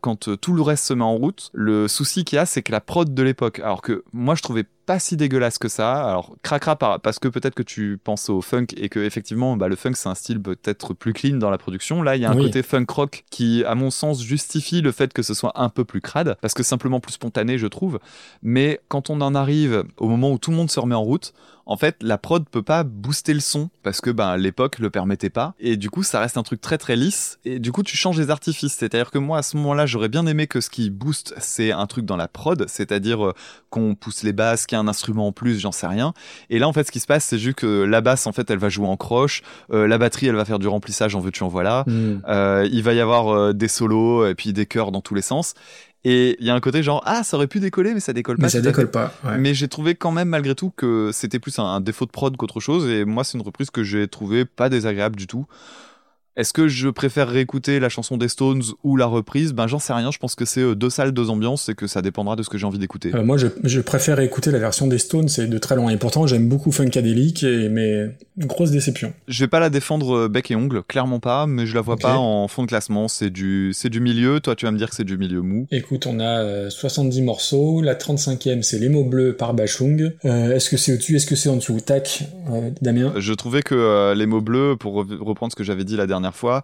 Quand 0.00 0.34
tout 0.40 0.54
le 0.54 0.62
reste 0.62 0.84
se 0.86 0.94
met 0.94 1.04
en 1.04 1.14
route, 1.14 1.50
le 1.52 1.86
souci 1.86 2.24
qu'il 2.24 2.36
y 2.36 2.38
a, 2.38 2.46
c'est 2.46 2.62
que 2.62 2.72
la 2.72 2.80
prod 2.80 3.12
de 3.12 3.22
l'époque, 3.22 3.58
alors 3.58 3.82
que 3.82 4.04
moi 4.14 4.34
je 4.34 4.42
trouvais 4.42 4.64
pas 4.86 4.98
si 4.98 5.16
dégueulasse 5.16 5.58
que 5.58 5.68
ça. 5.68 6.04
Alors 6.08 6.34
cracra 6.42 6.76
par, 6.76 7.00
parce 7.00 7.18
que 7.18 7.28
peut-être 7.28 7.54
que 7.54 7.62
tu 7.62 7.98
penses 8.02 8.28
au 8.28 8.40
funk 8.40 8.66
et 8.76 8.88
que 8.88 8.98
effectivement 9.00 9.56
bah, 9.56 9.68
le 9.68 9.76
funk 9.76 9.92
c'est 9.94 10.08
un 10.08 10.14
style 10.14 10.40
peut-être 10.40 10.94
plus 10.94 11.12
clean 11.12 11.36
dans 11.36 11.50
la 11.50 11.58
production. 11.58 12.02
Là 12.02 12.16
il 12.16 12.22
y 12.22 12.24
a 12.24 12.30
un 12.30 12.36
Oui. 12.36 12.44
côté 12.44 12.62
funk 12.62 12.86
rock 12.90 13.24
qui 13.30 13.64
à 13.64 13.74
mon 13.74 13.90
sens 13.90 14.22
justifie 14.22 14.80
le 14.80 14.92
fait 14.92 15.12
que 15.12 15.22
ce 15.22 15.34
soit 15.34 15.52
un 15.54 15.68
peu 15.68 15.84
plus 15.84 16.00
crade 16.00 16.36
parce 16.40 16.54
que 16.54 16.62
simplement 16.62 17.00
plus 17.00 17.12
spontané 17.12 17.58
je 17.58 17.66
trouve. 17.66 17.98
Mais 18.42 18.80
quand 18.88 19.10
on 19.10 19.20
en 19.20 19.34
arrive 19.34 19.84
au 19.98 20.08
moment 20.08 20.30
où 20.32 20.38
tout 20.38 20.50
le 20.50 20.56
monde 20.56 20.70
se 20.70 20.80
remet 20.80 20.94
en 20.94 21.02
route, 21.02 21.32
en 21.66 21.76
fait, 21.76 21.96
la 22.00 22.18
prod 22.18 22.44
peut 22.48 22.62
pas 22.62 22.82
booster 22.82 23.34
le 23.34 23.40
son 23.40 23.70
parce 23.82 24.00
que 24.00 24.10
ben 24.10 24.36
l'époque 24.36 24.78
le 24.78 24.90
permettait 24.90 25.30
pas 25.30 25.54
et 25.60 25.76
du 25.76 25.90
coup 25.90 26.02
ça 26.02 26.20
reste 26.20 26.36
un 26.36 26.42
truc 26.42 26.60
très 26.60 26.78
très 26.78 26.96
lisse 26.96 27.38
et 27.44 27.58
du 27.58 27.72
coup 27.72 27.82
tu 27.82 27.96
changes 27.96 28.18
les 28.18 28.30
artifices. 28.30 28.74
C'est-à-dire 28.74 29.10
que 29.10 29.18
moi 29.18 29.38
à 29.38 29.42
ce 29.42 29.56
moment-là 29.56 29.86
j'aurais 29.86 30.08
bien 30.08 30.26
aimé 30.26 30.46
que 30.46 30.60
ce 30.60 30.70
qui 30.70 30.90
booste 30.90 31.34
c'est 31.38 31.72
un 31.72 31.86
truc 31.86 32.04
dans 32.04 32.16
la 32.16 32.28
prod, 32.28 32.66
c'est-à-dire 32.68 33.24
euh, 33.24 33.34
qu'on 33.70 33.94
pousse 33.94 34.22
les 34.22 34.32
basses, 34.32 34.66
qu'il 34.66 34.76
y 34.76 34.78
a 34.78 34.80
un 34.80 34.88
instrument 34.88 35.28
en 35.28 35.32
plus, 35.32 35.60
j'en 35.60 35.72
sais 35.72 35.86
rien. 35.86 36.14
Et 36.50 36.58
là 36.58 36.68
en 36.68 36.72
fait 36.72 36.84
ce 36.84 36.92
qui 36.92 37.00
se 37.00 37.06
passe 37.06 37.24
c'est 37.24 37.38
juste 37.38 37.58
que 37.58 37.82
la 37.82 38.00
basse 38.00 38.26
en 38.26 38.32
fait 38.32 38.50
elle 38.50 38.58
va 38.58 38.68
jouer 38.68 38.88
en 38.88 38.96
croche, 38.96 39.42
euh, 39.72 39.86
la 39.86 39.98
batterie 39.98 40.26
elle 40.26 40.36
va 40.36 40.44
faire 40.44 40.58
du 40.58 40.68
remplissage 40.68 41.14
en 41.14 41.20
veux-tu 41.20 41.42
en 41.44 41.48
voilà. 41.48 41.84
Hmm. 41.86 42.20
Euh, 42.28 42.68
il 42.70 42.82
va 42.82 42.92
y 42.92 43.00
avoir 43.00 43.54
des 43.54 43.68
solos 43.68 44.26
et 44.26 44.34
puis 44.34 44.52
des 44.52 44.66
chœurs 44.66 44.92
dans 44.92 45.00
tous 45.00 45.14
les 45.14 45.22
sens. 45.22 45.54
Et 46.04 46.36
il 46.40 46.46
y 46.46 46.50
a 46.50 46.54
un 46.54 46.60
côté 46.60 46.82
genre 46.82 47.02
ah 47.06 47.22
ça 47.22 47.36
aurait 47.36 47.46
pu 47.46 47.60
décoller 47.60 47.94
mais 47.94 48.00
ça 48.00 48.12
décolle 48.12 48.36
pas. 48.36 48.44
Mais 48.44 48.48
ça 48.48 48.60
décolle 48.60 48.90
pas. 48.90 49.14
ouais. 49.24 49.38
Mais 49.38 49.54
j'ai 49.54 49.68
trouvé 49.68 49.94
quand 49.94 50.10
même 50.10 50.28
malgré 50.28 50.54
tout 50.54 50.72
que 50.76 51.10
c'était 51.12 51.38
plus 51.38 51.58
un, 51.58 51.64
un 51.64 51.80
défaut 51.80 52.06
de 52.06 52.10
prod 52.10 52.36
qu'autre 52.36 52.58
chose 52.60 52.88
et 52.88 53.04
moi 53.04 53.22
c'est 53.24 53.38
une 53.38 53.44
reprise 53.44 53.70
que 53.70 53.84
j'ai 53.84 54.08
trouvé 54.08 54.44
pas 54.44 54.68
désagréable 54.68 55.16
du 55.16 55.26
tout. 55.26 55.46
Est-ce 56.34 56.54
que 56.54 56.66
je 56.66 56.88
préfère 56.88 57.28
réécouter 57.28 57.78
la 57.78 57.90
chanson 57.90 58.16
des 58.16 58.28
Stones 58.28 58.62
ou 58.84 58.96
la 58.96 59.04
reprise? 59.04 59.52
Ben 59.52 59.66
j'en 59.66 59.78
sais 59.78 59.92
rien, 59.92 60.10
je 60.10 60.16
pense 60.18 60.34
que 60.34 60.46
c'est 60.46 60.62
euh, 60.62 60.74
deux 60.74 60.88
salles, 60.88 61.12
deux 61.12 61.28
ambiances 61.28 61.68
et 61.68 61.74
que 61.74 61.86
ça 61.86 62.00
dépendra 62.00 62.36
de 62.36 62.42
ce 62.42 62.48
que 62.48 62.56
j'ai 62.56 62.64
envie 62.64 62.78
d'écouter. 62.78 63.10
Euh, 63.14 63.22
moi, 63.22 63.36
je, 63.36 63.48
je 63.64 63.80
préfère 63.80 64.18
écouter 64.20 64.50
la 64.50 64.58
version 64.58 64.86
des 64.86 64.96
Stones, 64.96 65.28
c'est 65.28 65.46
de 65.46 65.58
très 65.58 65.76
loin. 65.76 65.90
Et 65.90 65.98
pourtant, 65.98 66.26
j'aime 66.26 66.48
beaucoup 66.48 66.72
Funkadelic, 66.72 67.42
et, 67.42 67.68
mais 67.68 68.16
une 68.38 68.46
grosse 68.46 68.70
déception. 68.70 69.12
Je 69.28 69.44
vais 69.44 69.48
pas 69.48 69.60
la 69.60 69.68
défendre 69.68 70.16
euh, 70.16 70.28
bec 70.28 70.50
et 70.50 70.56
ongle, 70.56 70.82
clairement 70.82 71.20
pas, 71.20 71.46
mais 71.46 71.66
je 71.66 71.74
la 71.74 71.82
vois 71.82 71.98
pas 71.98 72.16
en 72.16 72.48
fond 72.48 72.62
de 72.62 72.68
classement, 72.68 73.08
c'est 73.08 73.28
du 73.28 73.72
c'est 73.74 73.90
du 73.90 74.00
milieu, 74.00 74.40
toi 74.40 74.56
tu 74.56 74.64
vas 74.64 74.72
me 74.72 74.78
dire 74.78 74.88
que 74.88 74.96
c'est 74.96 75.04
du 75.04 75.18
milieu 75.18 75.42
mou. 75.42 75.66
Écoute, 75.70 76.06
on 76.06 76.18
a 76.18 76.40
euh, 76.42 76.70
70 76.70 77.20
morceaux. 77.20 77.82
La 77.82 77.94
35e, 77.94 78.62
c'est 78.62 78.78
Les 78.78 78.88
mots 78.88 79.04
bleus 79.04 79.36
par 79.36 79.52
Bachung. 79.52 80.12
Euh, 80.24 80.54
est-ce 80.56 80.70
que 80.70 80.78
c'est 80.78 80.94
au-dessus? 80.94 81.16
Est-ce 81.16 81.26
que 81.26 81.36
c'est 81.36 81.50
en 81.50 81.56
dessous? 81.56 81.78
Tac, 81.80 82.24
euh, 82.50 82.70
Damien 82.80 83.12
Je 83.18 83.32
trouvais 83.34 83.62
que 83.62 84.14
les 84.14 84.26
mots 84.26 84.40
bleus, 84.40 84.76
pour 84.80 85.04
re- 85.04 85.18
reprendre 85.22 85.52
ce 85.52 85.56
que 85.56 85.64
j'avais 85.64 85.84
dit 85.84 85.96
la 85.96 86.06
dernière 86.06 86.21
fois, 86.30 86.62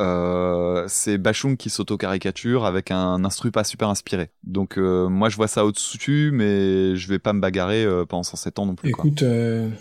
euh, 0.00 0.84
c'est 0.88 1.18
Bachung 1.18 1.56
qui 1.56 1.70
s'auto-caricature 1.70 2.64
avec 2.64 2.90
un 2.90 3.24
instru 3.24 3.50
pas 3.50 3.64
super 3.64 3.88
inspiré. 3.88 4.30
Donc 4.44 4.78
euh, 4.78 5.08
moi 5.08 5.28
je 5.28 5.36
vois 5.36 5.48
ça 5.48 5.64
au-dessus, 5.64 6.30
mais 6.32 6.96
je 6.96 7.08
vais 7.08 7.18
pas 7.18 7.32
me 7.32 7.40
bagarrer 7.40 7.84
euh, 7.84 8.06
pendant 8.06 8.22
107 8.22 8.58
ans 8.58 8.66
non 8.66 8.74
plus. 8.74 8.88
Écoute, 8.88 9.22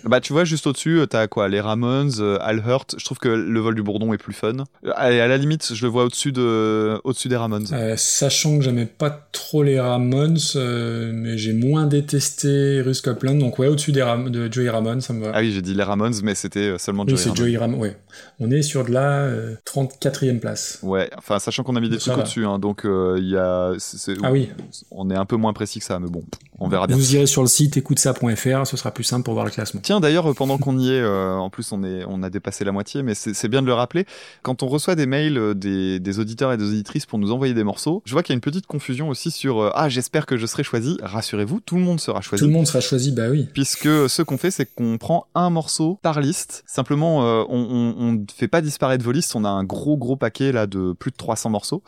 bah 0.04 0.20
tu 0.20 0.34
vois 0.34 0.44
juste 0.44 0.68
au-dessus, 0.68 1.02
t'as 1.10 1.28
quoi 1.28 1.48
Les 1.48 1.62
Ramones, 1.62 2.38
Al 2.41 2.62
Hurt. 2.66 2.96
Je 2.98 3.06
trouve 3.06 3.18
que 3.18 3.30
le 3.30 3.60
vol 3.60 3.76
du 3.76 3.84
bourdon 3.84 4.14
est 4.14 4.18
plus 4.18 4.34
fun. 4.34 4.66
Allez, 4.96 5.20
à 5.20 5.28
la 5.28 5.38
limite, 5.38 5.74
je 5.74 5.82
le 5.86 5.90
vois 5.90 6.04
au-dessus 6.06 6.32
de, 6.32 7.00
au-dessus 7.04 7.30
des 7.30 7.38
Ramones. 7.38 7.68
sachant 7.96 8.58
que 8.58 8.64
j'aimais 8.64 8.86
pas 8.86 9.30
trop 9.32 9.64
les 9.64 9.80
Ramones, 9.80 10.38
mais 10.56 11.38
j'ai 11.38 11.54
moins 11.54 11.86
détesté 11.86 12.82
Russ 12.82 13.02
donc 13.20 13.60
ouais, 13.60 13.68
au-dessus 13.68 13.91
des 13.91 14.02
Ram 14.02 14.30
de 14.30 14.52
Joey 14.52 14.70
Ramone, 14.70 15.02
ça 15.02 15.14
me 15.14 15.26
va. 15.26 15.32
Ah 15.34 15.40
oui, 15.40 15.52
j'ai 15.52 15.62
dit 15.62 15.74
les 15.74 15.84
Ramones, 15.84 16.14
mais 16.24 16.36
c'était 16.36 16.78
seulement 16.78 17.04
oui, 17.04 17.16
Joey 17.16 17.24
Ramone. 17.24 17.38
Joey 17.38 17.58
Ram 17.58 17.76
ouais. 17.76 17.98
On 18.40 18.52
est 18.52 18.62
sur 18.62 18.86
de 18.86 18.91
la 18.91 19.30
34 19.66 20.09
quatrième 20.10 20.40
place. 20.40 20.80
Ouais, 20.81 21.10
enfin, 21.18 21.40
sachant 21.40 21.64
qu'on 21.64 21.76
a 21.76 21.80
mis 21.80 21.90
des 21.90 21.98
trucs 21.98 22.18
au-dessus, 22.18 22.45
hein, 22.45 22.60
donc 22.60 22.86
euh, 22.86 23.18
il 23.19 23.36
euh, 23.36 23.76
y 23.76 24.18
a. 24.18 24.23
Ah 24.23 24.31
oui. 24.31 24.49
On 24.91 25.10
est 25.10 25.15
un 25.15 25.26
peu 25.26 25.36
moins 25.36 25.53
précis 25.53 25.80
que 25.80 25.86
ça, 25.86 25.99
mais 25.99 26.10
bon, 26.10 26.23
on 26.60 26.68
verra 26.68 26.88
bien. 26.88 26.95
Vous 26.95 27.15
irez 27.15 27.26
sur 27.26 27.41
le 27.41 27.48
site 27.48 27.77
écoutesa.fr, 27.77 28.68
ce 28.68 28.77
sera 28.77 28.91
plus 28.91 29.03
simple 29.03 29.23
pour 29.23 29.34
voir 29.34 29.45
le 29.45 29.52
classement. 29.52 29.81
Tiens, 29.84 29.99
d'ailleurs, 29.99 30.30
euh, 30.30 30.34
pendant 30.34 30.57
qu'on 30.57 30.77
y 30.77 30.90
est, 30.90 31.02
euh, 31.02 31.36
en 31.36 31.49
plus, 31.49 31.72
on, 31.72 31.84
est, 31.84 32.03
on 32.07 32.23
a 32.23 32.30
dépassé 32.30 32.65
la 32.65 32.72
moitié, 32.72 33.03
mais 33.03 33.14
c'est 33.15 33.48
bien 33.48 33.61
de 33.61 33.68
le 33.68 33.73
rappeler. 33.73 34.06
Quand 34.41 34.64
on 34.64 34.68
reçoit 34.68 34.95
des 34.95 35.06
mails 35.06 35.53
des, 35.56 36.19
auditeurs 36.19 36.52
et 36.52 36.57
des 36.57 36.65
auditrices 36.65 37.06
pour 37.06 37.19
nous 37.19 37.31
envoyer 37.31 37.53
des 37.53 37.64
morceaux, 37.64 38.02
je 38.06 38.14
vois 38.14 38.23
qu'il 38.23 38.34
y 38.34 38.36
a 38.36 38.38
une 38.38 38.41
petite 38.41 38.68
confusion 38.68 39.10
aussi 39.10 39.31
sur 39.31 39.72
Ah, 39.76 39.90
j'espère 39.90 40.26
que 40.26 40.38
je 40.38 40.45
serai 40.45 40.64
choisi. 40.64 40.98
Rassurez-vous, 41.02 41.60
tout 41.61 41.76
le 41.76 41.81
monde 41.81 41.99
sera 41.99 42.22
choisi. 42.22 42.44
Tout 42.44 42.48
le 42.48 42.53
monde 42.53 42.68
sera 42.68 42.81
choisi, 42.81 43.11
bah 43.11 43.30
oui. 43.30 43.48
Puisque 43.53 43.88
ce 44.10 44.22
qu'on 44.22 44.38
fait, 44.38 44.52
c'est 44.52 44.65
qu'on 44.65 44.98
prend 44.98 45.27
un 45.36 45.49
morceau 45.49 45.99
par 46.02 46.19
liste. 46.19 46.64
Simplement, 46.65 47.19
on 47.49 48.11
ne 48.11 48.26
fait 48.36 48.48
pas 48.48 48.61
disparaître 48.61 49.03
vos 49.03 49.11
listes, 49.11 49.36
on 49.36 49.45
a 49.45 49.49
un 49.49 49.64
gros 49.64 49.98
gros 49.99 50.15
paquet 50.15 50.51
là 50.51 50.65
de 50.65 50.93
plus 50.93 51.11
de 51.11 51.17
300 51.17 51.51
morceaux. 51.51 51.84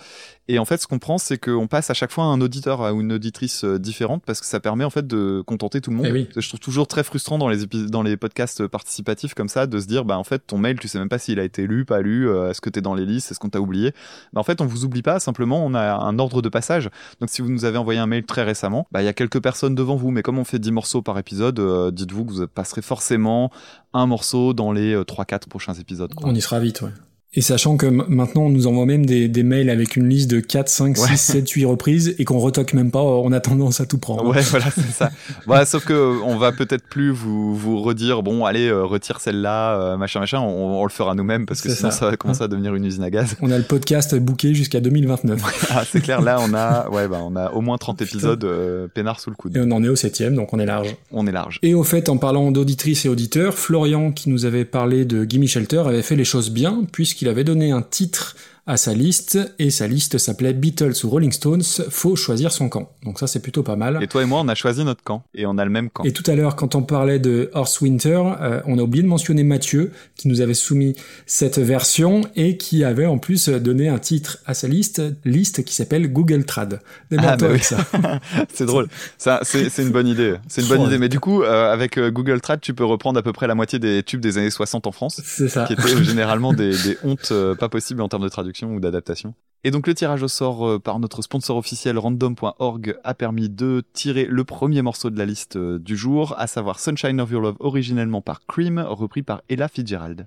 Et 0.48 0.60
en 0.60 0.66
fait, 0.66 0.78
ce 0.78 0.88
qu'on 0.88 1.00
prend, 1.00 1.18
c'est 1.18 1.38
qu'on 1.38 1.68
passe 1.68 1.90
à 1.90 1.94
chaque 1.94 2.12
fois 2.12 2.26
un 2.26 2.42
auditeur 2.42 2.82
ou 2.94 3.02
une 3.02 3.14
auditrice 3.14 3.64
euh, 3.64 3.80
différente 3.80 4.24
parce 4.26 4.42
que 4.42 4.46
ça 4.46 4.60
permet 4.60 4.84
en 4.84 4.90
fait 4.90 5.08
de 5.08 5.42
contenter 5.46 5.82
tout 5.82 5.92
le 5.92 5.98
monde. 5.98 6.06
Eh 6.10 6.12
oui. 6.12 6.28
Je 6.36 6.48
trouve 6.48 6.60
toujours 6.60 6.88
très 6.88 7.04
frustrant 7.04 7.38
dans 7.38 7.48
les 7.48 7.66
dans 7.90 8.04
les 8.04 8.18
podcasts 8.18 8.68
participatifs 8.68 9.34
comme 9.34 9.48
ça 9.48 9.68
de 9.68 9.80
se 9.80 9.88
dire 9.88 10.06
bah 10.06 10.18
en 10.18 10.24
fait 10.24 10.40
ton 10.46 10.58
mail 10.58 10.80
tu 10.80 10.88
sais 10.88 11.00
même 11.00 11.10
pas 11.10 11.20
s'il 11.20 11.40
a 11.40 11.44
été 11.44 11.68
lu 11.68 11.86
pas 11.86 12.02
lu 12.02 12.30
euh, 12.30 12.50
est-ce 12.50 12.62
que 12.62 12.70
t'es 12.70 12.82
dans 12.82 12.94
les 12.94 13.06
listes 13.06 13.32
est-ce 13.32 13.40
qu'on 13.40 13.50
t'a 13.50 13.62
oublié 13.62 13.94
bah, 14.34 14.42
en 14.42 14.44
fait 14.44 14.62
on 14.62 14.66
vous 14.66 14.86
oublie 14.86 15.02
pas 15.02 15.20
simplement 15.20 15.66
on 15.66 15.74
a 15.74 15.94
un 15.94 16.20
ordre 16.20 16.42
de 16.42 16.50
passage 16.50 16.90
donc 17.20 17.30
si 17.30 17.42
vous 17.42 17.50
nous 17.50 17.66
avez 17.66 17.78
envoyé 17.78 18.00
un 18.00 18.08
mail 18.08 18.26
très 18.26 18.44
récemment 18.44 18.88
bah 18.92 19.02
il 19.02 19.06
y 19.06 19.10
a 19.10 19.14
quelques 19.14 19.42
personnes 19.42 19.76
devant 19.76 19.96
vous 19.96 20.12
mais 20.12 20.22
comme 20.22 20.40
on 20.40 20.44
fait 20.44 20.60
10 20.60 20.72
morceaux 20.72 21.02
par 21.02 21.18
épisode 21.18 21.60
euh, 21.60 21.92
dites-vous 21.92 22.26
que 22.26 22.32
vous 22.32 22.48
passerez 22.48 22.82
forcément 22.82 23.52
un 23.94 24.06
morceau 24.06 24.54
dans 24.54 24.72
les 24.72 24.96
3-4 24.96 25.48
prochains 25.48 25.74
épisodes 25.74 26.14
quoi. 26.14 26.30
On 26.30 26.36
y 26.36 26.42
sera 26.42 26.60
vite, 26.60 26.82
ouais. 26.82 26.92
Et 27.34 27.40
sachant 27.40 27.78
que 27.78 27.86
maintenant 27.86 28.44
on 28.44 28.50
nous 28.50 28.68
envoie 28.68 28.86
même 28.86 29.06
des, 29.06 29.30
des 29.30 29.44
mails 29.44 29.70
avec 29.70 29.96
une 29.96 30.10
liste 30.10 30.30
de 30.30 30.42
4, 30.42 30.68
5, 30.68 30.98
Ouais. 30.98 31.08
6, 31.08 31.18
7, 31.18 31.50
8 31.50 31.66
reprises 31.66 32.16
et 32.20 32.26
qu'on 32.26 32.40
retoque 32.40 32.74
même 32.74 32.92
pas, 32.92 33.02
on 33.02 33.32
a 33.32 33.40
tendance 33.40 33.80
à 33.80 33.86
tout 33.86 33.98
prendre. 33.98 34.28
Ouais, 34.28 34.42
voilà, 34.42 34.66
c'est 34.70 34.92
ça. 34.92 35.12
voilà, 35.46 35.66
sauf 35.66 35.86
que 35.86 35.94
euh, 35.94 36.20
on 36.26 36.36
va 36.36 36.52
peut-être 36.52 36.84
plus 36.90 37.10
vous 37.12 37.56
vous 37.56 37.82
redire 37.82 38.22
bon, 38.22 38.44
allez, 38.44 38.68
euh, 38.68 38.84
retire 38.84 39.22
celle-là, 39.22 39.80
euh, 39.80 39.98
machin, 39.98 40.20
machin. 40.20 40.40
On, 40.42 40.82
on 40.82 40.84
le 40.84 40.90
fera 40.90 41.16
nous-mêmes 41.16 41.46
parce 41.46 41.62
que 41.62 41.70
sinon 41.70 41.92
ça. 41.92 42.00
ça, 42.00 42.10
va 42.10 42.18
commencer 42.18 42.44
à 42.44 42.50
devenir 42.50 42.76
une 42.76 42.84
usine 42.84 43.04
à 43.04 43.10
gaz. 43.10 43.38
On 43.42 43.50
a 43.50 43.58
le 43.58 43.64
podcast 43.64 44.14
booké 44.16 44.54
jusqu'à 44.54 44.82
2029. 44.82 45.68
ah, 45.72 45.84
c'est 45.90 46.02
clair. 46.02 46.22
Là, 46.22 46.38
on 46.42 46.54
a, 46.54 46.90
ouais, 46.90 47.08
bah, 47.08 47.20
on 47.24 47.38
a 47.38 47.52
au 47.52 47.62
moins 47.62 47.78
30 47.78 48.02
épisodes 48.02 48.44
euh, 48.44 48.88
peinard 48.94 49.22
sous 49.22 49.30
le 49.30 49.38
coude. 49.38 49.56
Et 49.56 49.62
on 49.62 49.72
en 49.72 49.82
est 49.86 49.90
au 49.90 49.96
septième, 49.96 50.36
donc 50.36 50.52
on 50.52 50.60
est 50.60 50.66
large. 50.66 50.98
On 51.12 51.26
est 51.26 51.32
large. 51.32 51.60
Et 51.64 51.76
au 51.76 51.84
fait, 51.84 52.10
en 52.10 52.18
parlant 52.18 52.52
d'auditrices 52.52 53.06
et 53.06 53.10
auditeurs, 53.10 53.54
Florian, 53.54 54.12
qui 54.12 54.30
nous 54.30 54.46
avait 54.46 54.66
parlé 54.66 55.06
de 55.06 55.24
Gimme 55.24 55.48
Shelter, 55.48 55.84
avait 55.86 56.02
fait 56.02 56.18
les 56.18 56.26
choses 56.26 56.50
bien, 56.50 56.84
puisqu'il 56.92 57.21
avait 57.30 57.44
donné 57.44 57.72
un 57.72 57.82
titre 57.82 58.36
à 58.68 58.78
sa 58.78 58.94
liste, 58.94 59.40
et 59.60 59.70
sa 59.72 59.88
liste 59.88 60.18
s'appelait 60.18 60.54
Beatles 60.54 60.94
ou 61.04 61.10
Rolling 61.10 61.32
Stones, 61.32 61.64
faut 61.90 62.16
choisir 62.16 62.52
son 62.52 62.70
camp. 62.70 62.92
Donc 63.04 63.20
ça, 63.20 63.28
c'est 63.28 63.42
plutôt 63.42 63.64
pas 63.64 63.76
mal. 63.76 64.02
Et 64.02 64.08
toi 64.08 64.22
et 64.22 64.26
moi, 64.26 64.40
on 64.42 64.48
a 64.48 64.56
choisi 64.56 64.84
notre 64.84 65.04
camp 65.04 65.24
et 65.34 65.46
on 65.46 65.58
a 65.58 65.66
le 65.66 65.72
même 65.72 65.90
camp. 65.90 66.04
Et 66.04 66.12
tout 66.12 66.24
à 66.30 66.36
l'heure, 66.36 66.56
quand 66.56 66.76
on 66.76 66.84
parlait 66.84 67.20
de 67.20 67.50
Horse 67.54 67.82
Winter, 67.82 68.22
euh, 68.42 68.62
on 68.66 68.78
a 68.78 68.82
oublié 68.82 69.04
de 69.04 69.08
mentionner 69.08 69.44
Mathieu, 69.44 69.92
qui 70.16 70.28
nous 70.28 70.42
avait 70.42 70.54
soumis 70.54 70.96
cette 71.26 71.58
version 71.58 72.22
et 72.36 72.58
qui 72.58 72.84
avait 72.84 73.06
en 73.08 73.18
plus 73.18 73.50
donné 73.50 73.90
un 73.90 74.00
titre 74.00 74.38
à 74.46 74.54
sa 74.54 74.68
liste, 74.68 75.02
liste 75.26 75.64
qui 75.64 75.74
s'appelle 75.74 76.12
Google 76.12 76.46
Trad. 76.46 76.82
Démerde-toi 77.10 77.48
Ah, 77.50 77.52
bah 77.52 77.56
oui. 77.56 77.64
ça. 77.64 78.20
c'est 78.54 78.66
drôle. 78.66 78.88
Ça, 79.18 79.40
c'est 79.44 79.76
une 79.80 79.90
bonne 79.92 80.08
idée. 80.08 80.36
C'est 80.48 80.62
une 80.62 80.68
bonne 80.68 80.82
idée. 80.84 80.98
Mais 80.98 81.10
du 81.10 81.20
coup, 81.20 81.44
euh, 81.44 81.72
avec 81.72 81.98
euh, 81.98 82.12
Google 82.12 82.42
Trad, 82.42 82.62
tu 82.62 82.74
peux 82.74 82.86
reprendre 82.86 83.18
à 83.20 83.24
peu 83.24 83.34
près 83.34 83.48
la 83.48 83.56
moitié 83.56 83.80
des 83.80 84.04
tubes 84.04 84.22
des 84.22 84.38
années 84.38 84.50
60 84.52 84.88
en 84.88 84.92
France. 84.92 85.22
C'est 85.26 85.50
ça. 85.50 85.66
qui 85.66 85.74
étaient 85.74 86.04
généralement 86.04 86.54
des, 86.54 86.72
des 86.72 86.98
hontes 87.04 87.30
euh, 87.32 87.56
pas 87.56 87.70
possibles 87.70 88.02
en 88.02 88.08
termes 88.08 88.24
de 88.24 88.30
traduction 88.30 88.61
ou 88.68 88.80
d'adaptation. 88.80 89.34
Et 89.64 89.70
donc 89.70 89.86
le 89.86 89.94
tirage 89.94 90.24
au 90.24 90.28
sort 90.28 90.68
euh, 90.68 90.80
par 90.80 91.00
notre 91.00 91.22
sponsor 91.22 91.56
officiel 91.56 91.98
random.org 92.00 92.98
a 93.04 93.14
permis 93.14 93.48
de 93.48 93.84
tirer 93.94 94.26
le 94.26 94.44
premier 94.44 94.82
morceau 94.82 95.12
de 95.12 95.18
la 95.20 95.26
liste 95.26 95.56
euh, 95.56 95.78
du 95.78 95.96
jour, 95.96 96.34
à 96.38 96.48
savoir 96.48 96.80
Sunshine 96.80 97.22
of 97.22 97.30
Your 97.30 97.42
Love 97.42 97.58
originellement 97.60 98.22
par 98.22 98.46
Cream, 98.48 98.80
repris 98.80 99.22
par 99.22 99.44
Ella 99.50 99.68
Fitzgerald. 99.68 100.26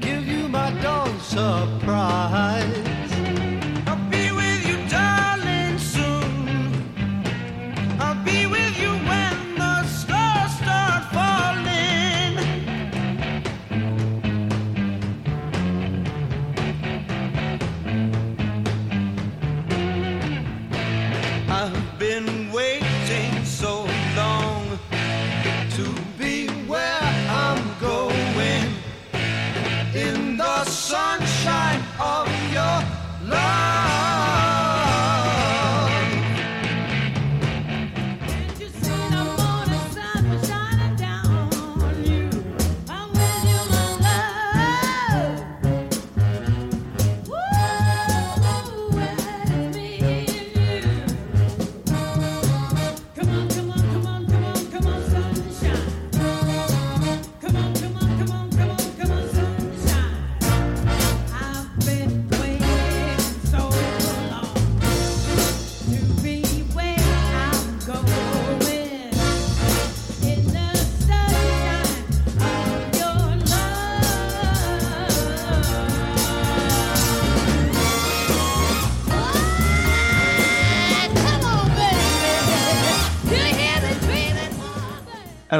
Give 0.00 0.26
you 0.28 0.48
my 0.48 0.70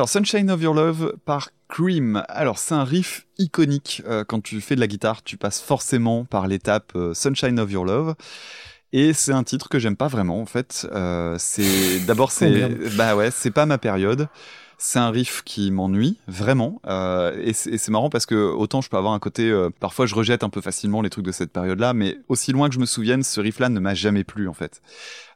Alors, 0.01 0.09
Sunshine 0.09 0.51
of 0.51 0.63
Your 0.63 0.73
Love 0.73 1.17
par 1.27 1.51
Cream. 1.69 2.23
Alors, 2.31 2.57
c'est 2.57 2.73
un 2.73 2.85
riff 2.85 3.27
iconique. 3.37 4.01
Euh, 4.07 4.25
quand 4.25 4.43
tu 4.43 4.63
fais 4.63 4.75
de 4.75 4.81
la 4.81 4.87
guitare, 4.87 5.23
tu 5.23 5.37
passes 5.37 5.61
forcément 5.61 6.25
par 6.25 6.49
l'étape 6.49 6.93
euh, 6.97 7.13
Sunshine 7.13 7.61
of 7.61 7.71
Your 7.71 7.85
Love. 7.85 8.15
Et 8.95 9.13
c'est 9.13 9.33
un 9.33 9.45
titre 9.45 9.69
que 9.69 9.79
j'aime 9.79 9.97
pas 9.97 10.09
vraiment, 10.09 10.41
en 10.41 10.47
fait. 10.47 10.89
Euh, 10.91 11.37
c'est 11.39 12.01
d'abord 12.07 12.33
c'est 12.33 12.49
merde. 12.49 12.79
bah 12.97 13.15
ouais, 13.15 13.31
c'est 13.31 13.51
pas 13.51 13.67
ma 13.67 13.77
période. 13.77 14.31
C'est 14.83 14.99
un 14.99 15.11
riff 15.11 15.43
qui 15.45 15.71
m'ennuie 15.71 16.17
vraiment, 16.27 16.81
euh, 16.87 17.39
et 17.39 17.53
c'est 17.53 17.69
et 17.69 17.77
c'est 17.77 17.91
marrant 17.91 18.09
parce 18.09 18.25
que 18.25 18.35
autant 18.35 18.81
je 18.81 18.89
peux 18.89 18.97
avoir 18.97 19.13
un 19.13 19.19
côté, 19.19 19.51
euh, 19.51 19.69
parfois 19.79 20.07
je 20.07 20.15
rejette 20.15 20.43
un 20.43 20.49
peu 20.49 20.63
facilement 20.63 21.03
les 21.03 21.11
trucs 21.11 21.27
de 21.27 21.33
cette 21.33 21.53
période-là, 21.53 21.93
mais 21.93 22.17
aussi 22.29 22.51
loin 22.53 22.71
que 22.71 22.75
je 22.75 22.81
me 22.81 22.87
souvienne, 22.87 23.23
ce 23.23 23.43
riff-là 23.43 23.69
ne 23.69 23.79
m'a 23.79 23.93
jamais 23.93 24.25
plu 24.25 24.49
en 24.49 24.55
fait. 24.55 24.81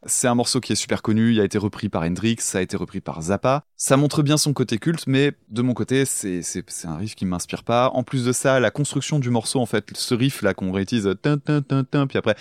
C'est 0.06 0.28
un 0.28 0.34
morceau 0.34 0.60
qui 0.60 0.72
est 0.72 0.76
super 0.76 1.02
connu, 1.02 1.32
il 1.32 1.40
a 1.40 1.44
été 1.44 1.58
repris 1.58 1.90
par 1.90 2.04
Hendrix, 2.04 2.36
ça 2.38 2.56
a 2.56 2.60
été 2.62 2.78
repris 2.78 3.02
par 3.02 3.20
Zappa. 3.20 3.66
Ça 3.86 3.98
montre 3.98 4.22
bien 4.22 4.38
son 4.38 4.54
côté 4.54 4.78
culte, 4.78 5.04
mais 5.06 5.32
de 5.50 5.60
mon 5.60 5.74
côté, 5.74 6.06
c'est 6.06 6.40
un 6.86 6.96
riff 6.96 7.14
qui 7.14 7.26
m'inspire 7.26 7.64
pas. 7.64 7.90
En 7.92 8.02
plus 8.02 8.24
de 8.24 8.32
ça, 8.32 8.58
la 8.58 8.70
construction 8.70 9.18
du 9.18 9.28
morceau, 9.28 9.60
en 9.60 9.66
fait, 9.66 9.84
ce 9.92 10.14
riff 10.14 10.40
là 10.40 10.54
qu'on 10.54 10.72
réutilise, 10.72 11.06
tin 11.20 11.36
tin 11.36 11.60
tin 11.60 11.84
tin, 11.84 12.06
puis 12.06 12.16
après. 12.16 12.34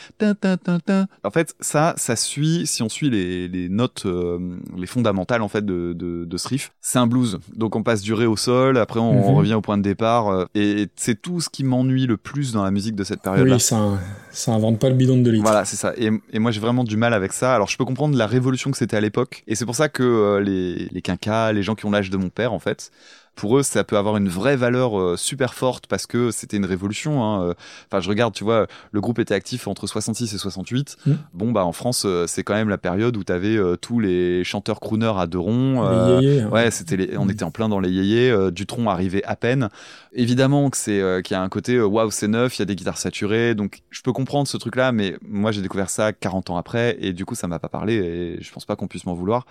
En 1.21 1.31
fait, 1.31 1.53
ça, 1.59 1.95
ça 1.97 2.15
suit 2.15 2.65
si 2.65 2.81
on 2.81 2.87
suit 2.87 3.09
les 3.09 3.49
les 3.49 3.67
notes, 3.67 4.03
euh, 4.05 4.39
les 4.77 4.87
fondamentales 4.87 5.41
en 5.41 5.49
fait 5.49 5.65
de 5.65 5.91
de, 5.91 6.23
de 6.23 6.37
ce 6.37 6.47
riff. 6.47 6.71
C'est 6.79 6.97
un 6.97 7.07
blues, 7.07 7.39
donc 7.53 7.75
on 7.75 7.83
passe 7.83 8.03
du 8.03 8.13
ré 8.13 8.25
au 8.25 8.37
sol, 8.37 8.77
après 8.77 9.01
on, 9.01 9.13
Mhm. 9.13 9.35
revient 9.35 9.53
au 9.55 9.61
point 9.61 9.77
de 9.77 9.83
départ, 9.83 10.29
euh, 10.29 10.45
et 10.55 10.87
c'est 10.95 11.21
tout 11.21 11.41
ce 11.41 11.49
qui 11.49 11.65
m'ennuie 11.65 12.07
le 12.07 12.15
plus 12.15 12.53
dans 12.53 12.63
la 12.63 12.71
musique 12.71 12.95
de 12.95 13.03
cette 13.03 13.21
période 13.21 13.47
là. 13.49 13.55
Oui, 13.55 13.59
ça, 13.59 13.99
ça 14.31 14.53
invente 14.53 14.79
pas 14.79 14.87
le 14.87 14.95
bidon 14.95 15.17
de 15.17 15.23
2 15.23 15.31
litres. 15.31 15.43
Voilà, 15.43 15.65
c'est 15.65 15.75
ça. 15.75 15.91
Et, 15.97 16.09
et 16.31 16.39
moi, 16.39 16.51
j'ai 16.51 16.61
vraiment 16.61 16.85
du 16.85 16.95
mal 16.95 17.13
avec 17.13 17.33
ça. 17.33 17.53
Alors, 17.53 17.67
je 17.67 17.75
peux 17.77 17.83
comprendre 17.83 18.17
la 18.17 18.27
révolution 18.27 18.71
que 18.71 18.77
c'était 18.77 18.95
à 18.95 19.01
l'époque. 19.01 19.43
Et 19.47 19.55
c'est 19.55 19.65
pour 19.65 19.75
ça 19.75 19.89
que 19.89 20.03
euh, 20.03 20.39
les, 20.39 20.87
les 20.91 21.01
quinquas, 21.01 21.32
les 21.51 21.63
gens 21.63 21.75
qui 21.75 21.85
ont 21.85 21.91
l'âge 21.91 22.09
de 22.09 22.17
mon 22.17 22.29
père, 22.29 22.53
en 22.53 22.59
fait, 22.59 22.91
pour 23.35 23.57
eux, 23.57 23.63
ça 23.63 23.83
peut 23.83 23.97
avoir 23.97 24.17
une 24.17 24.29
vraie 24.29 24.55
valeur 24.55 24.99
euh, 24.99 25.17
super 25.17 25.53
forte 25.53 25.87
parce 25.87 26.05
que 26.05 26.31
c'était 26.31 26.57
une 26.57 26.65
révolution. 26.65 27.23
hein. 27.23 27.43
Euh, 27.49 27.53
Enfin, 27.91 27.99
je 27.99 28.09
regarde, 28.09 28.33
tu 28.33 28.43
vois, 28.43 28.67
le 28.91 29.01
groupe 29.01 29.19
était 29.19 29.33
actif 29.33 29.67
entre 29.67 29.87
66 29.87 30.33
et 30.33 30.37
68. 30.37 30.97
Mm. 31.05 31.11
Bon, 31.33 31.51
bah, 31.51 31.65
en 31.65 31.71
France, 31.71 32.03
euh, 32.05 32.25
c'est 32.27 32.43
quand 32.43 32.53
même 32.53 32.69
la 32.69 32.77
période 32.77 33.15
où 33.17 33.23
t'avais 33.23 33.55
euh, 33.57 33.75
tous 33.75 33.99
les 33.99 34.43
chanteurs 34.43 34.79
crooners 34.79 35.13
à 35.17 35.27
deux 35.27 35.39
ronds. 35.39 35.81
Les 36.19 36.25
yéyés. 36.27 36.45
Ouais, 36.45 36.69
c'était 36.71 36.97
les, 36.97 37.17
on 37.17 37.25
Mm. 37.25 37.31
était 37.31 37.43
en 37.43 37.51
plein 37.51 37.69
dans 37.69 37.79
les 37.79 37.89
yéyés. 37.91 38.35
Dutron 38.51 38.87
arrivait 38.89 39.23
à 39.25 39.35
peine. 39.35 39.69
Évidemment 40.13 40.69
que 40.69 40.77
c'est 40.77 41.01
qu'il 41.23 41.35
y 41.35 41.37
a 41.37 41.41
un 41.41 41.49
côté 41.49 41.81
waouh, 41.81 42.11
c'est 42.11 42.27
neuf, 42.27 42.57
il 42.57 42.59
y 42.59 42.63
a 42.63 42.65
des 42.65 42.75
guitares 42.75 42.97
saturées. 42.97 43.55
Donc 43.55 43.81
je 43.89 44.01
peux 44.01 44.13
comprendre 44.13 44.47
ce 44.47 44.57
truc-là, 44.57 44.91
mais 44.91 45.15
moi 45.27 45.51
j'ai 45.51 45.61
découvert 45.61 45.89
ça 45.89 46.13
40 46.13 46.51
ans 46.51 46.57
après 46.57 46.97
et 46.99 47.13
du 47.13 47.25
coup 47.25 47.33
ça 47.35 47.47
m'a 47.47 47.57
pas 47.59 47.69
parlé 47.69 47.95
et 47.95 48.37
je 48.41 48.51
pense 48.51 48.65
pas 48.65 48.75
qu'on 48.75 48.87
puisse 48.87 49.05
m'en 49.05 49.13
vouloir. 49.15 49.45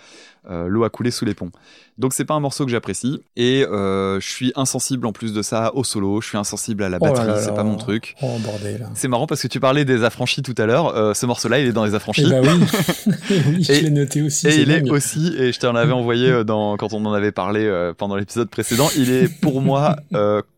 Euh, 0.50 0.68
L'eau 0.68 0.84
a 0.84 0.90
coulé 0.90 1.10
sous 1.10 1.24
les 1.24 1.34
ponts. 1.34 1.50
Donc 1.98 2.12
c'est 2.12 2.24
pas 2.24 2.34
un 2.34 2.40
morceau 2.40 2.64
que 2.64 2.70
j'apprécie 2.70 3.20
et 3.36 3.64
euh, 3.73 4.20
je 4.20 4.28
suis 4.28 4.53
insensible 4.57 5.07
en 5.07 5.12
plus 5.12 5.32
de 5.32 5.43
ça 5.43 5.73
au 5.74 5.85
solo. 5.85 6.20
Je 6.20 6.28
suis 6.28 6.39
insensible 6.39 6.82
à 6.82 6.89
la 6.89 6.99
Oh 7.01 7.05
batterie, 7.05 7.40
c'est 7.43 7.55
pas 7.55 7.65
mon 7.65 7.77
truc. 7.77 8.15
Oh 8.23 8.39
bordel. 8.39 8.89
C'est 8.94 9.09
marrant 9.09 9.27
parce 9.27 9.43
que 9.43 9.49
tu 9.49 9.61
parlais 9.61 9.85
des 9.85 10.05
affranchis 10.05 10.43
tout 10.43 10.55
à 10.59 10.66
l'heure. 10.66 10.97
Euh, 10.97 11.15
ce 11.15 11.27
morceau-là, 11.27 11.59
il 11.61 11.66
est 11.69 11.73
dans 11.73 11.85
les 11.85 11.94
affranchis. 11.94 12.24
Eh 12.27 12.31
bah 12.31 12.40
oui, 12.43 13.12
oui 13.49 13.62
je 13.65 13.73
Et- 13.73 13.81
l'ai 13.82 13.90
noté 13.90 14.23
aussi. 14.23 14.47
Et 14.49 14.61
il 14.62 14.70
est 14.70 14.89
aussi, 14.90 15.35
et 15.39 15.53
je 15.53 15.59
t'en 15.61 15.74
avais 15.74 15.93
envoyé 15.93 16.28
euh, 16.31 16.44
dans, 16.44 16.77
quand 16.77 16.93
on 16.93 17.05
en 17.07 17.12
avait 17.12 17.32
parlé 17.32 17.70
pendant 17.99 18.16
l'épisode 18.16 18.49
précédent, 18.51 18.89
il 18.97 19.11
est 19.11 19.28
pour 19.40 19.62
moi 19.62 19.97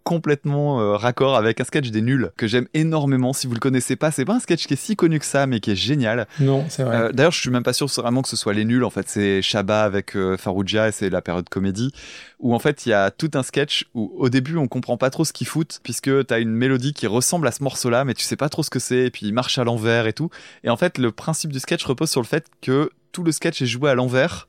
complètement 0.04 0.80
euh, 0.80 0.96
raccord 0.96 1.36
avec 1.36 1.60
un 1.60 1.64
sketch 1.64 1.90
des 1.90 2.02
nuls 2.02 2.30
que 2.36 2.46
j'aime 2.46 2.68
énormément. 2.74 3.32
Si 3.32 3.46
vous 3.46 3.54
le 3.54 3.60
connaissez 3.60 3.96
pas, 3.96 4.10
c'est 4.10 4.24
pas 4.24 4.34
un 4.34 4.40
sketch 4.40 4.66
qui 4.66 4.74
est 4.74 4.76
si 4.76 4.94
connu 4.96 5.18
que 5.18 5.24
ça, 5.24 5.46
mais 5.46 5.60
qui 5.60 5.72
est 5.72 5.76
génial. 5.76 6.28
Non, 6.38 6.64
c'est 6.68 6.84
vrai. 6.84 6.96
Euh, 6.96 7.12
D'ailleurs, 7.12 7.32
je 7.32 7.40
suis 7.40 7.50
même 7.50 7.62
pas 7.62 7.72
sûr 7.72 7.86
vraiment 7.86 8.22
que 8.22 8.28
ce 8.28 8.36
soit 8.36 8.52
les 8.52 8.64
nuls. 8.64 8.84
En 8.84 8.90
fait, 8.90 9.08
c'est 9.08 9.42
Shabba 9.42 9.82
avec 9.82 10.14
euh, 10.14 10.36
Farouja 10.36 10.88
et 10.88 10.92
c'est 10.92 11.10
la 11.10 11.22
période 11.22 11.48
comédie 11.48 11.92
où 12.40 12.54
en 12.54 12.58
fait 12.58 12.84
il 12.84 12.90
y 12.90 12.92
a 12.92 13.10
tout 13.10 13.30
un 13.34 13.42
sketch 13.42 13.86
où 13.94 14.12
au 14.18 14.28
début 14.28 14.58
on 14.58 14.68
comprend 14.68 14.98
pas 14.98 15.08
trop 15.08 15.24
ce 15.24 15.32
qu'ils 15.32 15.46
foutent 15.46 15.80
puisque 15.82 16.26
t'as 16.26 16.40
une 16.40 16.50
mélodie 16.50 16.92
qui 16.92 17.06
ressemble 17.06 17.48
à 17.48 17.52
ce 17.52 17.62
morceau-là, 17.62 18.04
mais 18.04 18.12
tu 18.12 18.22
sais 18.22 18.36
pas 18.36 18.50
trop 18.50 18.62
ce 18.62 18.70
que 18.70 18.78
c'est 18.78 19.06
et 19.06 19.10
puis 19.10 19.26
il 19.26 19.32
marche 19.32 19.58
à 19.58 19.64
l'envers 19.64 20.06
et 20.06 20.12
tout. 20.12 20.28
Et 20.62 20.68
en 20.68 20.76
fait, 20.76 20.98
le 20.98 21.10
principe 21.10 21.52
du 21.52 21.58
sketch 21.58 21.84
repose 21.84 22.10
sur 22.10 22.20
le 22.20 22.26
fait 22.26 22.46
que 22.60 22.90
tout 23.12 23.22
le 23.22 23.32
sketch 23.32 23.62
est 23.62 23.66
joué 23.66 23.90
à 23.90 23.94
l'envers. 23.94 24.48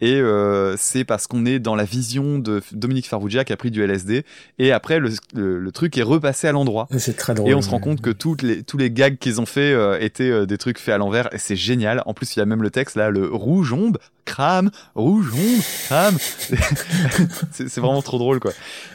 Et 0.00 0.14
euh, 0.20 0.74
c'est 0.78 1.04
parce 1.04 1.26
qu'on 1.26 1.46
est 1.46 1.58
dans 1.58 1.74
la 1.74 1.84
vision 1.84 2.38
de 2.38 2.60
Dominique 2.72 3.06
Farrugia 3.08 3.44
qui 3.44 3.52
a 3.52 3.56
pris 3.56 3.70
du 3.70 3.82
LSD. 3.82 4.24
Et 4.58 4.72
après, 4.72 4.98
le, 4.98 5.10
le- 5.34 5.58
le 5.58 5.72
truc 5.72 5.96
est 5.96 6.02
repassé 6.02 6.46
à 6.48 6.52
l'endroit. 6.52 6.86
c'est 6.98 7.16
très 7.16 7.32
drôle. 7.34 7.50
Et 7.50 7.54
on 7.54 7.62
se 7.62 7.70
rend 7.70 7.80
compte 7.80 8.00
que 8.02 8.10
toutes 8.10 8.42
les, 8.42 8.62
tous 8.62 8.76
les 8.76 8.90
gags 8.90 9.16
qu'ils 9.18 9.40
ont 9.40 9.46
fait 9.46 9.72
euh, 9.72 9.98
étaient 10.00 10.30
euh, 10.30 10.44
des 10.46 10.58
trucs 10.58 10.78
faits 10.78 10.94
à 10.94 10.98
l'envers 10.98 11.32
et 11.34 11.38
c'est 11.38 11.56
génial. 11.56 12.02
En 12.06 12.12
plus, 12.14 12.36
il 12.36 12.40
y 12.40 12.42
a 12.42 12.46
même 12.46 12.62
le 12.62 12.70
texte 12.70 12.96
là, 12.96 13.10
le 13.10 13.26
rouge 13.26 13.72
ombre, 13.72 13.98
crame, 14.26 14.70
rouge 14.94 15.32
ombre, 15.32 15.64
crame. 15.86 16.16
c'est 17.52 17.76
vraiment 17.78 18.02
trop 18.02 18.18
drôle 18.18 18.40
quoi. 18.40 18.52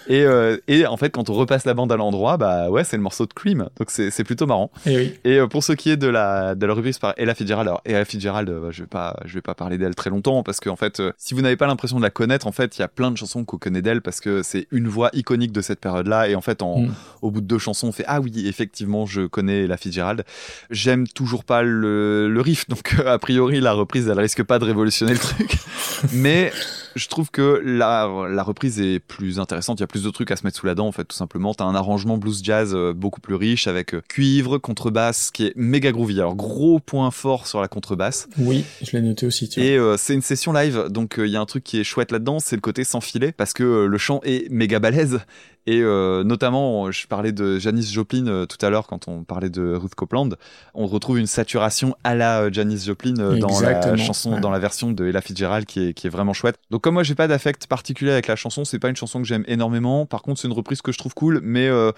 Et, 0.07 0.23
euh, 0.23 0.57
et 0.67 0.85
en 0.85 0.97
fait, 0.97 1.09
quand 1.09 1.29
on 1.29 1.33
repasse 1.33 1.65
la 1.65 1.73
bande 1.73 1.91
à 1.91 1.97
l'endroit, 1.97 2.37
bah 2.37 2.69
ouais, 2.69 2.83
c'est 2.83 2.97
le 2.97 3.03
morceau 3.03 3.25
de 3.25 3.33
Cream. 3.33 3.69
Donc 3.79 3.89
c'est 3.89 4.11
c'est 4.11 4.23
plutôt 4.23 4.45
marrant. 4.45 4.71
Eh 4.85 4.95
oui. 4.97 5.13
Et 5.23 5.37
euh, 5.37 5.47
pour 5.47 5.63
ce 5.63 5.73
qui 5.73 5.89
est 5.89 5.97
de 5.97 6.07
la 6.07 6.55
de 6.55 6.65
la 6.65 6.73
reprise 6.73 6.99
par 6.99 7.13
Ella 7.17 7.33
Fitzgerald, 7.35 7.67
alors 7.67 7.81
Ella 7.85 8.03
Fitzgerald, 8.05 8.51
je 8.71 8.81
vais 8.83 8.87
pas 8.87 9.15
je 9.25 9.33
vais 9.35 9.41
pas 9.41 9.53
parler 9.55 9.77
d'elle 9.77 9.95
très 9.95 10.09
longtemps 10.09 10.43
parce 10.43 10.59
qu'en 10.59 10.75
fait, 10.75 10.90
euh, 10.99 11.11
si 11.17 11.33
vous 11.33 11.41
n'avez 11.41 11.55
pas 11.55 11.67
l'impression 11.67 11.97
de 11.97 12.03
la 12.03 12.09
connaître, 12.09 12.47
en 12.47 12.51
fait, 12.51 12.77
il 12.77 12.81
y 12.81 12.83
a 12.83 12.87
plein 12.87 13.11
de 13.11 13.17
chansons 13.17 13.45
qu'on 13.45 13.57
connaît 13.57 13.81
d'elle 13.81 14.01
parce 14.01 14.19
que 14.19 14.43
c'est 14.43 14.67
une 14.71 14.87
voix 14.87 15.09
iconique 15.13 15.51
de 15.51 15.61
cette 15.61 15.79
période-là. 15.79 16.27
Et 16.29 16.35
en 16.35 16.41
fait, 16.41 16.61
en 16.61 16.81
Mm. 16.81 16.93
au 17.21 17.31
bout 17.31 17.41
de 17.41 17.45
deux 17.45 17.59
chansons, 17.59 17.87
on 17.87 17.91
fait 17.91 18.05
ah 18.07 18.19
oui, 18.21 18.47
effectivement, 18.47 19.05
je 19.05 19.21
connais 19.27 19.63
Ella 19.65 19.77
Fitzgerald. 19.77 20.23
J'aime 20.69 21.07
toujours 21.07 21.43
pas 21.43 21.61
le 21.63 22.27
le 22.29 22.41
riff, 22.41 22.67
donc 22.67 22.95
a 23.05 23.17
priori 23.19 23.59
la 23.59 23.73
reprise, 23.73 24.07
elle 24.07 24.19
risque 24.19 24.43
pas 24.43 24.59
de 24.59 24.65
révolutionner 24.65 25.13
le 25.13 25.19
truc, 25.19 25.57
mais 26.13 26.51
je 26.95 27.07
trouve 27.07 27.31
que 27.31 27.61
la, 27.63 28.27
la 28.29 28.43
reprise 28.43 28.79
est 28.79 28.99
plus 28.99 29.39
intéressante. 29.39 29.79
Il 29.79 29.81
y 29.81 29.83
a 29.83 29.87
plus 29.87 30.03
de 30.03 30.09
trucs 30.09 30.31
à 30.31 30.35
se 30.35 30.45
mettre 30.45 30.57
sous 30.57 30.65
la 30.65 30.75
dent, 30.75 30.87
en 30.87 30.91
fait, 30.91 31.05
tout 31.05 31.15
simplement. 31.15 31.53
T'as 31.53 31.65
un 31.65 31.75
arrangement 31.75 32.17
blues 32.17 32.41
jazz 32.43 32.73
euh, 32.73 32.93
beaucoup 32.93 33.21
plus 33.21 33.35
riche 33.35 33.67
avec 33.67 33.93
euh, 33.93 34.01
cuivre, 34.07 34.57
contrebasse, 34.57 35.31
qui 35.31 35.45
est 35.47 35.53
méga 35.55 35.91
groovy. 35.91 36.19
Alors, 36.19 36.35
gros 36.35 36.79
point 36.79 37.11
fort 37.11 37.47
sur 37.47 37.61
la 37.61 37.67
contrebasse. 37.67 38.27
Oui, 38.37 38.65
je 38.81 38.91
l'ai 38.91 39.01
noté 39.01 39.25
aussi. 39.25 39.49
Tu 39.49 39.59
vois. 39.59 39.69
Et 39.69 39.77
euh, 39.77 39.97
c'est 39.97 40.13
une 40.13 40.21
session 40.21 40.53
live, 40.53 40.87
donc 40.89 41.19
euh, 41.19 41.27
il 41.27 41.31
y 41.31 41.35
a 41.35 41.41
un 41.41 41.45
truc 41.45 41.63
qui 41.63 41.79
est 41.79 41.83
chouette 41.83 42.11
là-dedans, 42.11 42.39
c'est 42.39 42.55
le 42.55 42.61
côté 42.61 42.83
sans 42.83 43.01
filet, 43.01 43.31
parce 43.31 43.53
que 43.53 43.63
euh, 43.63 43.85
le 43.87 43.97
chant 43.97 44.19
est 44.23 44.49
méga 44.51 44.79
balèze. 44.79 45.19
Et 45.67 45.81
euh, 45.81 46.23
notamment, 46.23 46.91
je 46.91 47.05
parlais 47.07 47.31
de 47.31 47.59
Janis 47.59 47.91
Joplin 47.91 48.27
euh, 48.27 48.45
tout 48.45 48.63
à 48.65 48.69
l'heure 48.69 48.87
quand 48.87 49.07
on 49.07 49.23
parlait 49.23 49.49
de 49.49 49.75
Ruth 49.75 49.93
Copeland. 49.93 50.29
On 50.73 50.87
retrouve 50.87 51.19
une 51.19 51.27
saturation 51.27 51.95
à 52.03 52.15
la 52.15 52.41
euh, 52.41 52.49
Janis 52.51 52.79
Joplin 52.85 53.13
euh, 53.19 53.37
dans 53.37 53.59
la 53.61 53.95
chanson, 53.97 54.33
ouais. 54.33 54.39
dans 54.39 54.49
la 54.49 54.59
version 54.59 54.91
de 54.91 55.05
Ella 55.05 55.21
Fitzgerald 55.21 55.65
qui 55.65 55.89
est, 55.89 55.93
qui 55.93 56.07
est 56.07 56.09
vraiment 56.09 56.33
chouette. 56.33 56.55
Donc 56.71 56.81
comme 56.81 56.95
moi 56.95 57.03
j'ai 57.03 57.15
pas 57.15 57.27
d'affect 57.27 57.67
particulier 57.67 58.11
avec 58.11 58.27
la 58.27 58.35
chanson, 58.35 58.65
c'est 58.65 58.79
pas 58.79 58.89
une 58.89 58.95
chanson 58.95 59.21
que 59.21 59.27
j'aime 59.27 59.43
énormément. 59.47 60.05
Par 60.05 60.21
contre 60.21 60.41
c'est 60.41 60.47
une 60.47 60.53
reprise 60.53 60.81
que 60.81 60.91
je 60.91 60.97
trouve 60.97 61.13
cool, 61.13 61.41
mais 61.43 61.67
euh, 61.67 61.91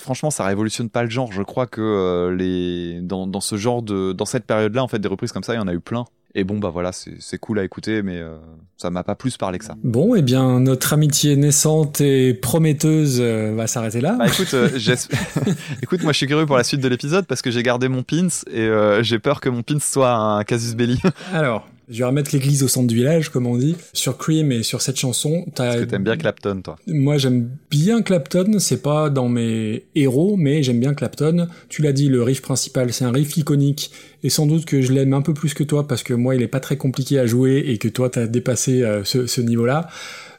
franchement 0.00 0.30
ça 0.30 0.44
révolutionne 0.44 0.88
pas 0.88 1.02
le 1.02 1.10
genre. 1.10 1.32
Je 1.32 1.42
crois 1.42 1.66
que 1.66 1.80
euh, 1.80 2.34
les 2.34 3.00
dans, 3.02 3.26
dans 3.26 3.40
ce 3.40 3.56
genre 3.56 3.82
de 3.82 4.12
dans 4.12 4.26
cette 4.26 4.46
période-là 4.46 4.82
en 4.82 4.88
fait 4.88 4.98
des 4.98 5.08
reprises 5.08 5.32
comme 5.32 5.44
ça 5.44 5.54
il 5.54 5.58
y 5.58 5.60
en 5.60 5.68
a 5.68 5.74
eu 5.74 5.80
plein. 5.80 6.06
Et 6.38 6.44
bon 6.44 6.58
bah 6.58 6.68
voilà 6.68 6.92
c'est 6.92 7.38
cool 7.38 7.58
à 7.58 7.64
écouter, 7.64 8.02
mais 8.02 8.18
euh, 8.18 8.36
ça 8.76 8.90
m'a 8.90 9.02
pas 9.02 9.14
plus 9.14 9.38
parlé 9.38 9.58
que 9.58 9.64
ça. 9.64 9.74
Bon, 9.82 10.14
eh 10.14 10.20
bien, 10.20 10.60
notre 10.60 10.92
amitié 10.92 11.34
naissante 11.34 12.02
et 12.02 12.34
prometteuse 12.34 13.22
euh, 13.22 13.54
va 13.56 13.66
s'arrêter 13.66 14.02
là. 14.02 14.16
Bah 14.18 14.26
écoute, 14.26 14.52
euh, 14.52 14.68
écoute, 15.82 16.02
moi 16.02 16.12
je 16.12 16.18
suis 16.18 16.26
curieux 16.26 16.44
pour 16.44 16.58
la 16.58 16.64
suite 16.64 16.82
de 16.82 16.88
l'épisode 16.88 17.26
parce 17.26 17.40
que 17.40 17.50
j'ai 17.50 17.62
gardé 17.62 17.88
mon 17.88 18.02
pins 18.02 18.28
et 18.52 18.60
euh, 18.60 19.02
j'ai 19.02 19.18
peur 19.18 19.40
que 19.40 19.48
mon 19.48 19.62
pins 19.62 19.78
soit 19.80 20.12
un 20.12 20.44
casus 20.44 20.74
belli. 20.74 21.00
Alors, 21.32 21.66
je 21.88 21.98
vais 21.98 22.04
remettre 22.04 22.30
l'église 22.32 22.62
au 22.64 22.68
centre 22.68 22.88
du 22.88 22.96
village, 22.96 23.28
comme 23.28 23.46
on 23.46 23.56
dit. 23.56 23.76
Sur 23.92 24.18
Cream 24.18 24.50
et 24.50 24.62
sur 24.62 24.82
cette 24.82 24.98
chanson, 24.98 25.44
Parce 25.54 25.74
t'as 25.74 25.80
que 25.80 25.84
t'aimes 25.84 26.02
bien 26.02 26.16
Clapton, 26.16 26.60
toi. 26.62 26.76
Moi, 26.88 27.16
j'aime 27.16 27.48
bien 27.70 28.02
Clapton. 28.02 28.58
C'est 28.58 28.82
pas 28.82 29.08
dans 29.08 29.28
mes 29.28 29.84
héros, 29.94 30.36
mais 30.36 30.62
j'aime 30.62 30.80
bien 30.80 30.94
Clapton. 30.94 31.46
Tu 31.68 31.82
l'as 31.82 31.92
dit, 31.92 32.08
le 32.08 32.22
riff 32.22 32.42
principal, 32.42 32.92
c'est 32.92 33.04
un 33.04 33.12
riff 33.12 33.36
iconique. 33.36 33.92
Et 34.24 34.30
sans 34.30 34.46
doute 34.46 34.64
que 34.64 34.82
je 34.82 34.92
l'aime 34.92 35.12
un 35.12 35.22
peu 35.22 35.32
plus 35.32 35.54
que 35.54 35.62
toi, 35.62 35.86
parce 35.86 36.02
que 36.02 36.12
moi, 36.14 36.34
il 36.34 36.42
est 36.42 36.48
pas 36.48 36.60
très 36.60 36.76
compliqué 36.76 37.20
à 37.20 37.26
jouer 37.26 37.64
et 37.68 37.78
que 37.78 37.88
toi, 37.88 38.10
t'as 38.10 38.26
dépassé 38.26 38.82
euh, 38.82 39.04
ce, 39.04 39.26
ce 39.26 39.40
niveau-là. 39.40 39.88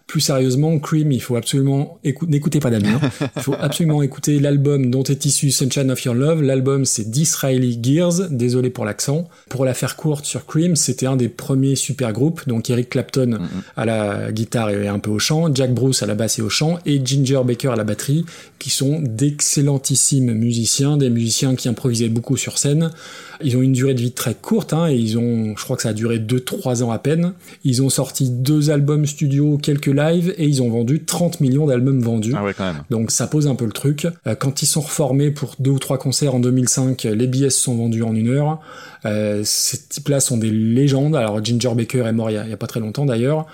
Plus 0.08 0.22
sérieusement, 0.22 0.80
Cream, 0.80 1.12
il 1.12 1.22
faut 1.22 1.36
absolument 1.36 2.00
écouter, 2.06 2.32
n'écoutez 2.32 2.60
pas 2.62 2.70
Damien. 2.70 2.98
Il 3.36 3.42
faut 3.42 3.56
absolument 3.60 4.02
écouter 4.02 4.40
l'album 4.40 4.90
dont 4.90 5.04
est 5.04 5.26
issu 5.26 5.52
Sunshine 5.52 5.92
of 5.92 6.02
Your 6.06 6.16
Love. 6.16 6.42
L'album, 6.42 6.86
c'est 6.86 7.12
Disraeli 7.12 7.78
Gears. 7.84 8.30
Désolé 8.30 8.70
pour 8.70 8.86
l'accent. 8.86 9.28
Pour 9.50 9.66
la 9.66 9.74
faire 9.74 9.98
courte 9.98 10.24
sur 10.24 10.46
Cream, 10.46 10.78
c'était 10.78 11.08
un 11.08 11.18
des 11.18 11.28
premiers 11.28 11.76
super 11.76 12.14
groupes. 12.14 12.48
Donc 12.48 12.70
Eric 12.70 12.90
Clapton 12.90 13.40
à 13.76 13.86
la 13.86 14.32
guitare 14.32 14.70
et 14.70 14.88
un 14.88 15.00
peu 15.00 15.10
au 15.10 15.20
chant, 15.20 15.54
Jack 15.54 15.74
Bruce 15.74 16.02
à 16.02 16.06
la 16.06 16.16
basse 16.16 16.40
et 16.40 16.42
au 16.42 16.50
chant, 16.50 16.80
et 16.86 17.02
Ginger 17.04 17.42
Baker 17.46 17.70
à 17.70 17.76
la 17.76 17.84
batterie, 17.84 18.26
qui 18.60 18.70
sont 18.70 19.02
d'excellentissimes 19.02 20.34
musiciens, 20.34 20.96
des 20.96 21.10
musiciens 21.10 21.56
qui 21.56 21.68
improvisaient 21.68 22.08
beaucoup 22.08 22.38
sur 22.38 22.58
scène. 22.58 22.92
Ils 23.44 23.56
ont 23.58 23.62
une 23.62 23.74
durée 23.74 23.94
de 23.94 24.02
vie 24.02 24.14
très 24.14 24.34
courte, 24.34 24.74
hein, 24.74 24.88
et 24.88 24.96
ils 24.96 25.18
ont, 25.18 25.56
je 25.56 25.64
crois 25.64 25.76
que 25.76 25.84
ça 25.84 25.90
a 25.90 25.94
duré 25.94 26.18
2-3 26.18 26.82
ans 26.82 26.92
à 26.92 26.98
peine. 26.98 27.34
Ils 27.64 27.82
ont 27.84 27.90
sorti 27.90 28.30
deux 28.30 28.72
albums 28.72 29.06
studio, 29.06 29.58
quelques 29.58 29.97
et 29.98 30.46
ils 30.46 30.62
ont 30.62 30.70
vendu 30.70 31.04
30 31.04 31.40
millions 31.42 31.66
d'albums 31.66 32.00
vendus. 32.00 32.34
Ah 32.36 32.44
ouais, 32.44 32.54
quand 32.54 32.66
même. 32.66 32.84
Donc 32.90 33.12
ça 33.12 33.28
pose 33.28 33.48
un 33.48 33.56
peu 33.56 33.66
le 33.66 33.72
truc. 33.72 34.08
Euh, 34.26 34.36
Quand 34.36 34.62
ils 34.62 34.66
sont 34.66 34.82
reformés 34.82 35.32
pour 35.32 35.56
deux 35.60 35.72
ou 35.72 35.80
trois 35.80 35.98
concerts 35.98 36.36
en 36.36 36.40
2005, 36.40 37.04
les 37.04 37.28
billets 37.28 37.50
se 37.50 37.60
sont 37.62 37.76
vendus 37.76 38.04
en 38.04 38.16
une 38.16 38.30
heure. 38.30 38.60
Euh, 39.06 39.42
ces 39.44 39.78
types-là 39.78 40.20
sont 40.20 40.38
des 40.38 40.52
légendes. 40.52 41.16
Alors 41.16 41.44
Ginger 41.44 41.72
Baker 41.76 42.06
est 42.06 42.12
mort 42.14 42.30
il 42.30 42.34
y 42.34 42.38
a, 42.38 42.44
il 42.44 42.50
y 42.50 42.54
a 42.54 42.58
pas 42.58 42.68
très 42.68 42.80
longtemps 42.80 43.06
d'ailleurs. 43.06 43.46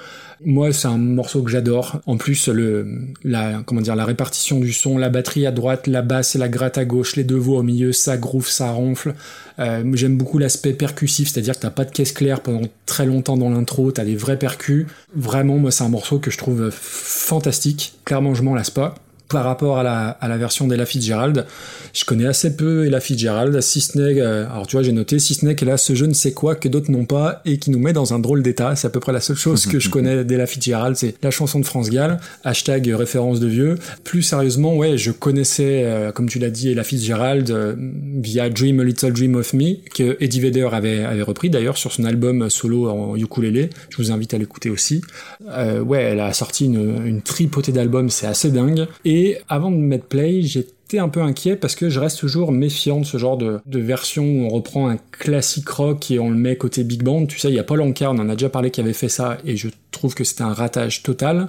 Moi, 0.44 0.74
c'est 0.74 0.88
un 0.88 0.98
morceau 0.98 1.42
que 1.44 1.52
j'adore. 1.52 2.02
En 2.06 2.18
plus, 2.18 2.48
le, 2.48 2.88
la, 3.24 3.64
comment 3.66 3.82
dire, 3.82 3.96
la 3.96 4.06
répartition 4.06 4.60
du 4.60 4.74
son, 4.74 4.98
la 4.98 5.10
batterie 5.10 5.46
à 5.46 5.52
droite, 5.52 5.88
la 5.88 6.02
basse 6.02 6.36
et 6.36 6.40
la 6.40 6.50
gratte 6.50 6.78
à 6.78 6.86
gauche, 6.86 7.16
les 7.16 7.24
deux 7.24 7.38
voix 7.38 7.60
au 7.60 7.64
milieu, 7.64 7.92
ça 7.92 8.18
groove, 8.18 8.48
ça 8.50 8.72
ronfle. 8.72 9.16
Euh, 9.60 9.84
J'aime 9.94 10.18
beaucoup 10.18 10.38
l'aspect 10.38 10.74
percussif, 10.74 11.30
c'est-à-dire 11.32 11.56
que 11.56 11.62
t'as 11.62 11.70
pas 11.70 11.86
de 11.86 11.92
caisse 11.92 12.12
claire 12.12 12.42
pendant 12.42 12.68
très 12.86 13.06
longtemps 13.06 13.38
dans 13.38 13.50
l'intro, 13.50 13.92
t'as 13.92 14.06
des 14.06 14.16
vrais 14.16 14.38
percus. 14.40 14.88
Vraiment, 15.16 15.58
moi, 15.58 15.72
c'est 15.72 15.84
un 15.84 15.90
morceau 15.90 16.20
que 16.20 16.32
je 16.32 16.38
trouve 16.38 16.70
fantastique. 16.72 17.94
Clairement, 18.06 18.34
je 18.34 18.44
m'en 18.44 18.56
lasse 18.56 18.72
pas. 18.72 18.96
Par 19.34 19.46
rapport 19.46 19.80
à 19.80 19.84
la, 19.84 20.10
à 20.10 20.28
la 20.28 20.38
version 20.38 20.68
d'Ella 20.68 20.86
Fitzgerald, 20.86 21.48
je 21.92 22.06
connais 22.06 22.28
assez 22.28 22.56
peu 22.56 22.86
Ella 22.86 23.00
Fitzgerald, 23.00 23.60
si 23.62 23.82
ce 23.82 23.98
n'est, 23.98 24.22
euh, 24.22 24.46
alors 24.46 24.68
tu 24.68 24.76
vois, 24.76 24.84
j'ai 24.84 24.92
noté, 24.92 25.18
si 25.18 25.34
ce 25.34 25.44
n'est 25.44 25.56
qu'elle 25.56 25.72
a 25.72 25.78
ce 25.78 25.96
je 25.96 26.06
ne 26.06 26.14
sais 26.14 26.34
quoi 26.34 26.54
que 26.54 26.70
d'autres 26.70 26.92
n'ont 26.92 27.06
pas 27.06 27.42
et 27.44 27.58
qui 27.58 27.72
nous 27.72 27.80
met 27.80 27.94
dans 27.94 28.14
un 28.14 28.20
drôle 28.20 28.44
d'état. 28.44 28.76
C'est 28.76 28.86
à 28.86 28.90
peu 28.92 29.00
près 29.00 29.12
la 29.12 29.22
seule 29.22 29.36
chose 29.36 29.66
que 29.66 29.80
je 29.80 29.90
connais 29.96 30.24
d'Ella 30.24 30.46
Fitzgerald, 30.46 30.96
c'est 30.96 31.16
la 31.24 31.32
chanson 31.32 31.60
de 31.60 31.66
France 31.66 31.90
Gall, 31.90 32.20
hashtag 32.44 32.94
référence 32.96 33.40
de 33.40 33.48
vieux. 33.48 33.80
Plus 34.04 34.22
sérieusement, 34.22 34.76
ouais, 34.76 35.00
je 35.00 35.10
connaissais, 35.10 35.84
euh, 35.84 36.12
comme 36.12 36.30
tu 36.30 36.38
l'as 36.38 36.52
dit, 36.52 36.70
Ella 36.70 36.84
Fitzgerald 36.84 37.50
euh, 37.50 37.74
via 38.22 38.52
Dream 38.52 38.82
a 38.82 38.84
Little 38.84 39.14
Dream 39.14 39.34
of 39.34 39.54
Me, 39.54 39.78
que 39.96 40.16
Eddie 40.20 40.42
Vedder 40.42 40.70
avait, 40.72 41.04
avait 41.04 41.24
repris 41.24 41.50
d'ailleurs 41.50 41.78
sur 41.78 41.92
son 41.92 42.04
album 42.04 42.52
solo 42.52 42.88
en 42.88 43.16
ukulélé. 43.16 43.72
Je 43.90 43.98
vous 43.98 44.12
invite 44.12 44.36
à 44.36 44.38
l'écouter 44.38 44.70
aussi. 44.70 45.02
Euh, 45.50 45.82
ouais, 45.82 46.04
elle 46.04 46.20
a 46.20 46.34
sorti 46.34 46.66
une, 46.66 47.06
une 47.06 47.22
tripotée 47.24 47.72
d'albums, 47.72 48.10
c'est 48.10 48.28
assez 48.28 48.52
dingue. 48.52 48.88
Et 49.06 49.23
avant 49.50 49.72
de 49.72 49.78
mettre 49.78 50.06
play, 50.06 50.42
j'étais 50.42 51.00
un 51.00 51.10
peu 51.10 51.22
inquiet 51.22 51.56
parce 51.56 51.76
que 51.76 51.90
je 51.90 52.00
reste 52.00 52.20
toujours 52.20 52.52
méfiant 52.52 53.00
de 53.00 53.06
ce 53.06 53.18
genre 53.18 53.38
de, 53.38 53.60
de 53.66 53.80
version 53.80 54.24
où 54.24 54.46
on 54.46 54.50
reprend 54.50 54.90
un 54.90 54.98
classique 55.12 55.70
rock 55.70 56.12
et 56.12 56.20
on 56.20 56.30
le 56.30 56.36
met 56.36 56.56
côté 56.56 56.84
big 56.84 57.04
band. 57.04 57.26
Tu 57.26 57.40
sais, 57.40 57.50
il 57.50 57.56
y 57.56 57.60
a 57.60 57.64
Paul 57.64 57.82
Anka, 57.82 58.12
on 58.12 58.20
en 58.20 58.30
a 58.30 58.36
déjà 58.36 58.50
parlé 58.50 58.72
qui 58.72 58.82
avait 58.82 58.94
fait 58.94 59.10
ça 59.10 59.38
et 59.46 59.58
je 59.58 59.70
trouve 59.92 60.16
que 60.16 60.24
c'était 60.24 60.44
un 60.44 60.54
ratage 60.54 61.04
total. 61.04 61.48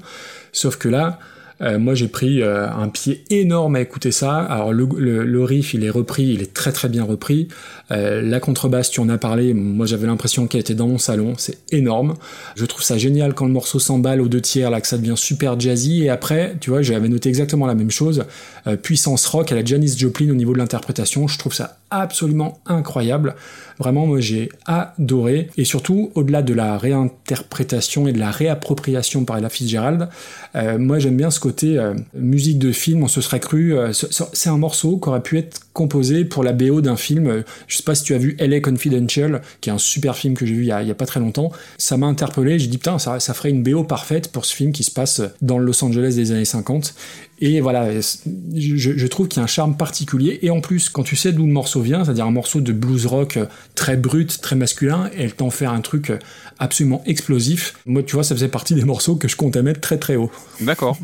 Sauf 0.52 0.76
que 0.76 0.88
là, 0.88 1.18
euh, 1.60 1.78
moi 1.78 1.94
j'ai 1.94 2.09
pris 2.09 2.43
euh, 2.43 2.68
un 2.68 2.89
pied 2.89 3.24
énorme 3.31 3.76
à 3.76 3.81
écouter 3.81 4.12
ça. 4.12 4.39
Alors 4.39 4.72
le, 4.72 4.89
le, 4.97 5.24
le, 5.24 5.44
riff 5.44 5.74
il 5.74 5.85
est 5.85 5.90
repris, 5.90 6.24
il 6.24 6.43
est 6.43 6.52
très 6.52 6.72
très 6.72 6.89
bien 6.89 7.05
repris. 7.05 7.48
Euh, 7.90 8.22
la 8.22 8.40
contrebasse 8.40 8.90
tu 8.90 9.01
en 9.01 9.09
as 9.09 9.18
parlé, 9.18 9.55
moi 9.55 9.86
j'avais 9.86 10.06
l'impression 10.06 10.47
qu'elle 10.47 10.60
était 10.60 10.74
dans 10.74 10.89
mon 10.89 10.98
salon, 10.98 11.35
c'est 11.36 11.59
énorme. 11.70 12.14
Je 12.56 12.64
trouve 12.64 12.82
ça 12.82 12.98
génial 12.98 13.35
quand 13.35 13.47
le 13.47 13.52
morceau 13.52 13.78
s'emballe 13.78 14.20
aux 14.20 14.28
deux 14.28 14.40
tiers, 14.40 14.70
là 14.70 14.81
que 14.81 14.86
ça 14.86 14.98
devient 14.98 15.16
super 15.16 15.59
jazzy. 15.59 16.05
Et 16.05 16.10
après, 16.10 16.56
tu 16.60 16.70
vois, 16.70 16.82
j'avais 16.82 17.09
noté 17.09 17.28
exactement 17.28 17.66
la 17.66 17.74
même 17.74 17.90
chose. 17.90 18.24
Euh, 18.66 18.76
puissance 18.76 19.26
rock 19.26 19.52
à 19.52 19.55
la 19.55 19.64
Janis 19.64 19.97
Joplin 19.97 20.31
au 20.31 20.35
niveau 20.35 20.52
de 20.52 20.59
l'interprétation, 20.59 21.28
je 21.28 21.39
trouve 21.39 21.55
ça 21.55 21.78
absolument 22.00 22.58
incroyable. 22.66 23.34
Vraiment, 23.78 24.06
moi 24.06 24.20
j'ai 24.20 24.48
adoré. 24.66 25.48
Et 25.56 25.64
surtout, 25.64 26.10
au-delà 26.14 26.42
de 26.42 26.54
la 26.54 26.78
réinterprétation 26.78 28.06
et 28.06 28.12
de 28.12 28.18
la 28.18 28.30
réappropriation 28.30 29.24
par 29.24 29.38
Ella 29.38 29.48
Fitzgerald, 29.48 30.08
euh, 30.54 30.78
moi 30.78 30.98
j'aime 30.98 31.16
bien 31.16 31.30
ce 31.30 31.40
côté 31.40 31.78
euh, 31.78 31.94
musique 32.14 32.58
de 32.58 32.72
film, 32.72 33.02
on 33.02 33.08
se 33.08 33.20
serait 33.20 33.40
cru. 33.40 33.76
Euh, 33.76 33.92
c'est 33.92 34.50
un 34.50 34.58
morceau 34.58 34.98
qui 34.98 35.08
aurait 35.08 35.22
pu 35.22 35.38
être 35.38 35.60
composé 35.72 36.24
pour 36.24 36.44
la 36.44 36.52
BO 36.52 36.80
d'un 36.80 36.96
film. 36.96 37.42
Je 37.66 37.76
sais 37.76 37.82
pas 37.82 37.94
si 37.94 38.04
tu 38.04 38.14
as 38.14 38.18
vu 38.18 38.36
LA 38.38 38.60
Confidential, 38.60 39.42
qui 39.60 39.70
est 39.70 39.72
un 39.72 39.78
super 39.78 40.16
film 40.16 40.34
que 40.34 40.46
j'ai 40.46 40.54
vu 40.54 40.62
il 40.62 40.68
y, 40.68 40.72
a, 40.72 40.82
il 40.82 40.88
y 40.88 40.92
a 40.92 40.94
pas 40.94 41.06
très 41.06 41.20
longtemps. 41.20 41.50
Ça 41.78 41.96
m'a 41.96 42.06
interpellé, 42.06 42.58
j'ai 42.58 42.68
dit 42.68 42.78
putain, 42.78 42.98
ça, 42.98 43.18
ça 43.18 43.34
ferait 43.34 43.50
une 43.50 43.62
BO 43.62 43.82
parfaite 43.82 44.30
pour 44.30 44.44
ce 44.44 44.54
film 44.54 44.72
qui 44.72 44.84
se 44.84 44.90
passe 44.90 45.20
dans 45.42 45.58
le 45.58 45.64
Los 45.64 45.84
Angeles 45.84 46.14
des 46.14 46.30
années 46.30 46.44
50. 46.44 46.94
Et 47.40 47.61
voilà, 47.61 47.90
je, 48.01 49.06
trouve 49.06 49.28
qu'il 49.28 49.39
y 49.39 49.40
a 49.40 49.44
un 49.44 49.48
charme 49.48 49.77
particulier. 49.77 50.39
Et 50.43 50.51
en 50.51 50.61
plus, 50.61 50.89
quand 50.89 51.02
tu 51.02 51.16
sais 51.16 51.32
d'où 51.32 51.47
le 51.47 51.52
morceau 51.52 51.81
vient, 51.81 52.05
c'est-à-dire 52.05 52.27
un 52.27 52.31
morceau 52.31 52.61
de 52.61 52.73
blues 52.73 53.06
rock 53.06 53.39
très 53.74 53.97
brut, 53.97 54.40
très 54.40 54.56
masculin, 54.56 55.11
elle 55.16 55.35
t'en 55.35 55.51
fait 55.51 55.66
un 55.66 55.81
truc 55.81 56.12
absolument 56.59 57.02
explosif. 57.06 57.74
Moi, 57.86 58.02
tu 58.02 58.15
vois, 58.15 58.24
ça 58.24 58.35
faisait 58.35 58.48
partie 58.48 58.74
des 58.74 58.85
morceaux 58.85 59.16
que 59.16 59.28
je 59.28 59.36
comptais 59.36 59.62
mettre 59.62 59.81
très 59.81 59.98
très 59.98 60.16
haut. 60.16 60.31
D'accord. 60.61 60.97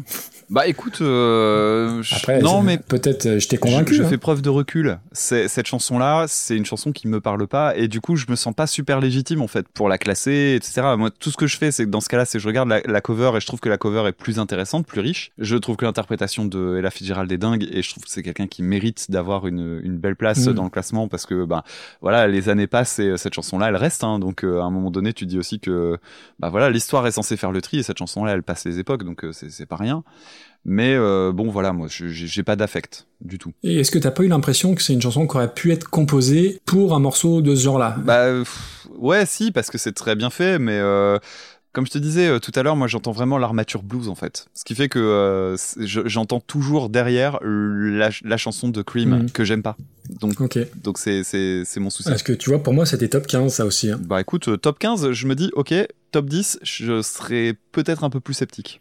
Bah 0.50 0.66
écoute, 0.66 0.98
euh, 1.00 2.02
je- 2.02 2.16
Après, 2.16 2.40
non 2.40 2.60
mais 2.60 2.76
peut-être 2.76 3.26
euh, 3.26 3.38
je 3.38 3.46
t'ai 3.46 3.56
convaincu. 3.56 3.94
Je, 3.94 3.98
je 3.98 4.02
hein. 4.04 4.08
fais 4.08 4.18
preuve 4.18 4.42
de 4.42 4.48
recul. 4.48 4.98
C'est, 5.12 5.46
cette 5.46 5.66
chanson-là, 5.66 6.24
c'est 6.26 6.56
une 6.56 6.64
chanson 6.66 6.90
qui 6.90 7.06
me 7.06 7.20
parle 7.20 7.46
pas 7.46 7.76
et 7.76 7.86
du 7.86 8.00
coup, 8.00 8.16
je 8.16 8.26
me 8.28 8.34
sens 8.34 8.52
pas 8.52 8.66
super 8.66 8.98
légitime 9.00 9.42
en 9.42 9.46
fait 9.46 9.68
pour 9.68 9.88
la 9.88 9.96
classer, 9.96 10.54
etc. 10.56 10.82
Moi, 10.98 11.10
tout 11.12 11.30
ce 11.30 11.36
que 11.36 11.46
je 11.46 11.56
fais, 11.56 11.70
c'est 11.70 11.84
que 11.84 11.90
dans 11.90 12.00
ce 12.00 12.08
cas-là, 12.08 12.24
c'est 12.24 12.40
je 12.40 12.48
regarde 12.48 12.68
la, 12.68 12.80
la 12.84 13.00
cover 13.00 13.30
et 13.36 13.40
je 13.40 13.46
trouve 13.46 13.60
que 13.60 13.68
la 13.68 13.78
cover 13.78 14.08
est 14.08 14.12
plus 14.12 14.40
intéressante, 14.40 14.86
plus 14.88 15.00
riche. 15.00 15.30
Je 15.38 15.54
trouve 15.56 15.76
que 15.76 15.84
l'interprétation 15.84 16.44
de 16.44 16.78
Ella 16.78 16.90
Fitzgerald 16.90 17.30
est 17.30 17.38
dingue 17.38 17.68
et 17.70 17.82
je 17.82 17.90
trouve 17.90 18.02
que 18.02 18.10
c'est 18.10 18.24
quelqu'un 18.24 18.48
qui 18.48 18.64
mérite 18.64 19.08
d'avoir 19.08 19.46
une, 19.46 19.80
une 19.84 19.98
belle 19.98 20.16
place 20.16 20.48
Mm. 20.48 20.52
dans 20.54 20.64
le 20.64 20.70
classement 20.70 21.06
parce 21.06 21.26
que 21.26 21.44
bah 21.44 21.62
voilà, 22.00 22.26
les 22.26 22.48
années 22.48 22.66
passent 22.66 22.98
et 22.98 23.16
cette 23.18 23.34
chanson-là, 23.34 23.68
elle 23.68 23.76
reste. 23.76 24.02
Hein, 24.02 24.18
donc 24.18 24.42
euh, 24.44 24.60
à 24.60 24.64
un 24.64 24.70
moment 24.70 24.90
donné, 24.90 25.12
tu 25.12 25.26
dis 25.26 25.38
aussi 25.38 25.60
que 25.60 25.96
bah 26.40 26.48
voilà, 26.48 26.70
l'histoire 26.70 27.06
est 27.06 27.12
censée 27.12 27.36
faire 27.36 27.52
le 27.52 27.60
tri 27.62 27.78
et 27.78 27.82
cette 27.84 27.98
chanson-là, 27.98 28.32
elle 28.32 28.42
passe 28.42 28.64
les 28.64 28.80
époques, 28.80 29.04
donc 29.04 29.24
euh, 29.24 29.30
c'est 29.32 29.66
pas 29.66 29.76
rien. 29.76 30.02
Mais 30.64 30.94
euh, 30.94 31.32
bon, 31.32 31.48
voilà, 31.50 31.72
moi, 31.72 31.88
j'ai 31.88 32.42
pas 32.42 32.54
d'affect 32.56 33.06
du 33.22 33.38
tout. 33.38 33.52
Et 33.62 33.80
est-ce 33.80 33.90
que 33.90 33.98
t'as 33.98 34.10
pas 34.10 34.22
eu 34.22 34.28
l'impression 34.28 34.74
que 34.74 34.82
c'est 34.82 34.92
une 34.92 35.00
chanson 35.00 35.26
qui 35.26 35.36
aurait 35.36 35.52
pu 35.54 35.72
être 35.72 35.88
composée 35.88 36.60
pour 36.66 36.94
un 36.94 36.98
morceau 37.00 37.40
de 37.40 37.54
ce 37.54 37.62
genre-là? 37.64 37.96
Bah 37.98 38.26
pff, 38.40 38.86
ouais, 38.98 39.24
si, 39.26 39.52
parce 39.52 39.70
que 39.70 39.78
c'est 39.78 39.92
très 39.92 40.16
bien 40.16 40.28
fait, 40.30 40.58
mais 40.58 40.78
euh, 40.78 41.18
comme 41.72 41.86
je 41.86 41.92
te 41.92 41.98
disais 41.98 42.28
euh, 42.28 42.38
tout 42.40 42.52
à 42.54 42.62
l'heure, 42.62 42.76
moi 42.76 42.88
j'entends 42.88 43.12
vraiment 43.12 43.38
l'armature 43.38 43.82
blues 43.82 44.08
en 44.08 44.14
fait. 44.14 44.46
Ce 44.54 44.64
qui 44.64 44.74
fait 44.74 44.88
que 44.90 44.98
euh, 44.98 45.56
j'entends 45.78 46.40
toujours 46.40 46.90
derrière 46.90 47.38
la, 47.42 48.10
la 48.24 48.36
chanson 48.36 48.68
de 48.68 48.82
Cream 48.82 49.10
Mhm. 49.22 49.30
que 49.30 49.44
j'aime 49.44 49.62
pas. 49.62 49.76
Donc 50.20 50.34
donc 50.82 50.98
c'est 50.98 51.64
mon 51.78 51.88
souci. 51.90 52.08
Parce 52.10 52.22
que 52.22 52.32
tu 52.32 52.50
vois, 52.50 52.62
pour 52.62 52.74
moi, 52.74 52.84
c'était 52.84 53.08
top 53.08 53.26
15, 53.26 53.52
ça 53.54 53.64
aussi. 53.64 53.90
hein. 53.90 53.98
Bah 54.02 54.20
écoute, 54.20 54.60
top 54.60 54.78
15, 54.78 55.12
je 55.12 55.26
me 55.26 55.34
dis 55.34 55.50
ok, 55.54 55.72
top 56.10 56.26
10, 56.26 56.58
je 56.62 57.02
serais 57.02 57.54
peut-être 57.72 58.04
un 58.04 58.10
peu 58.10 58.20
plus 58.20 58.34
sceptique. 58.34 58.80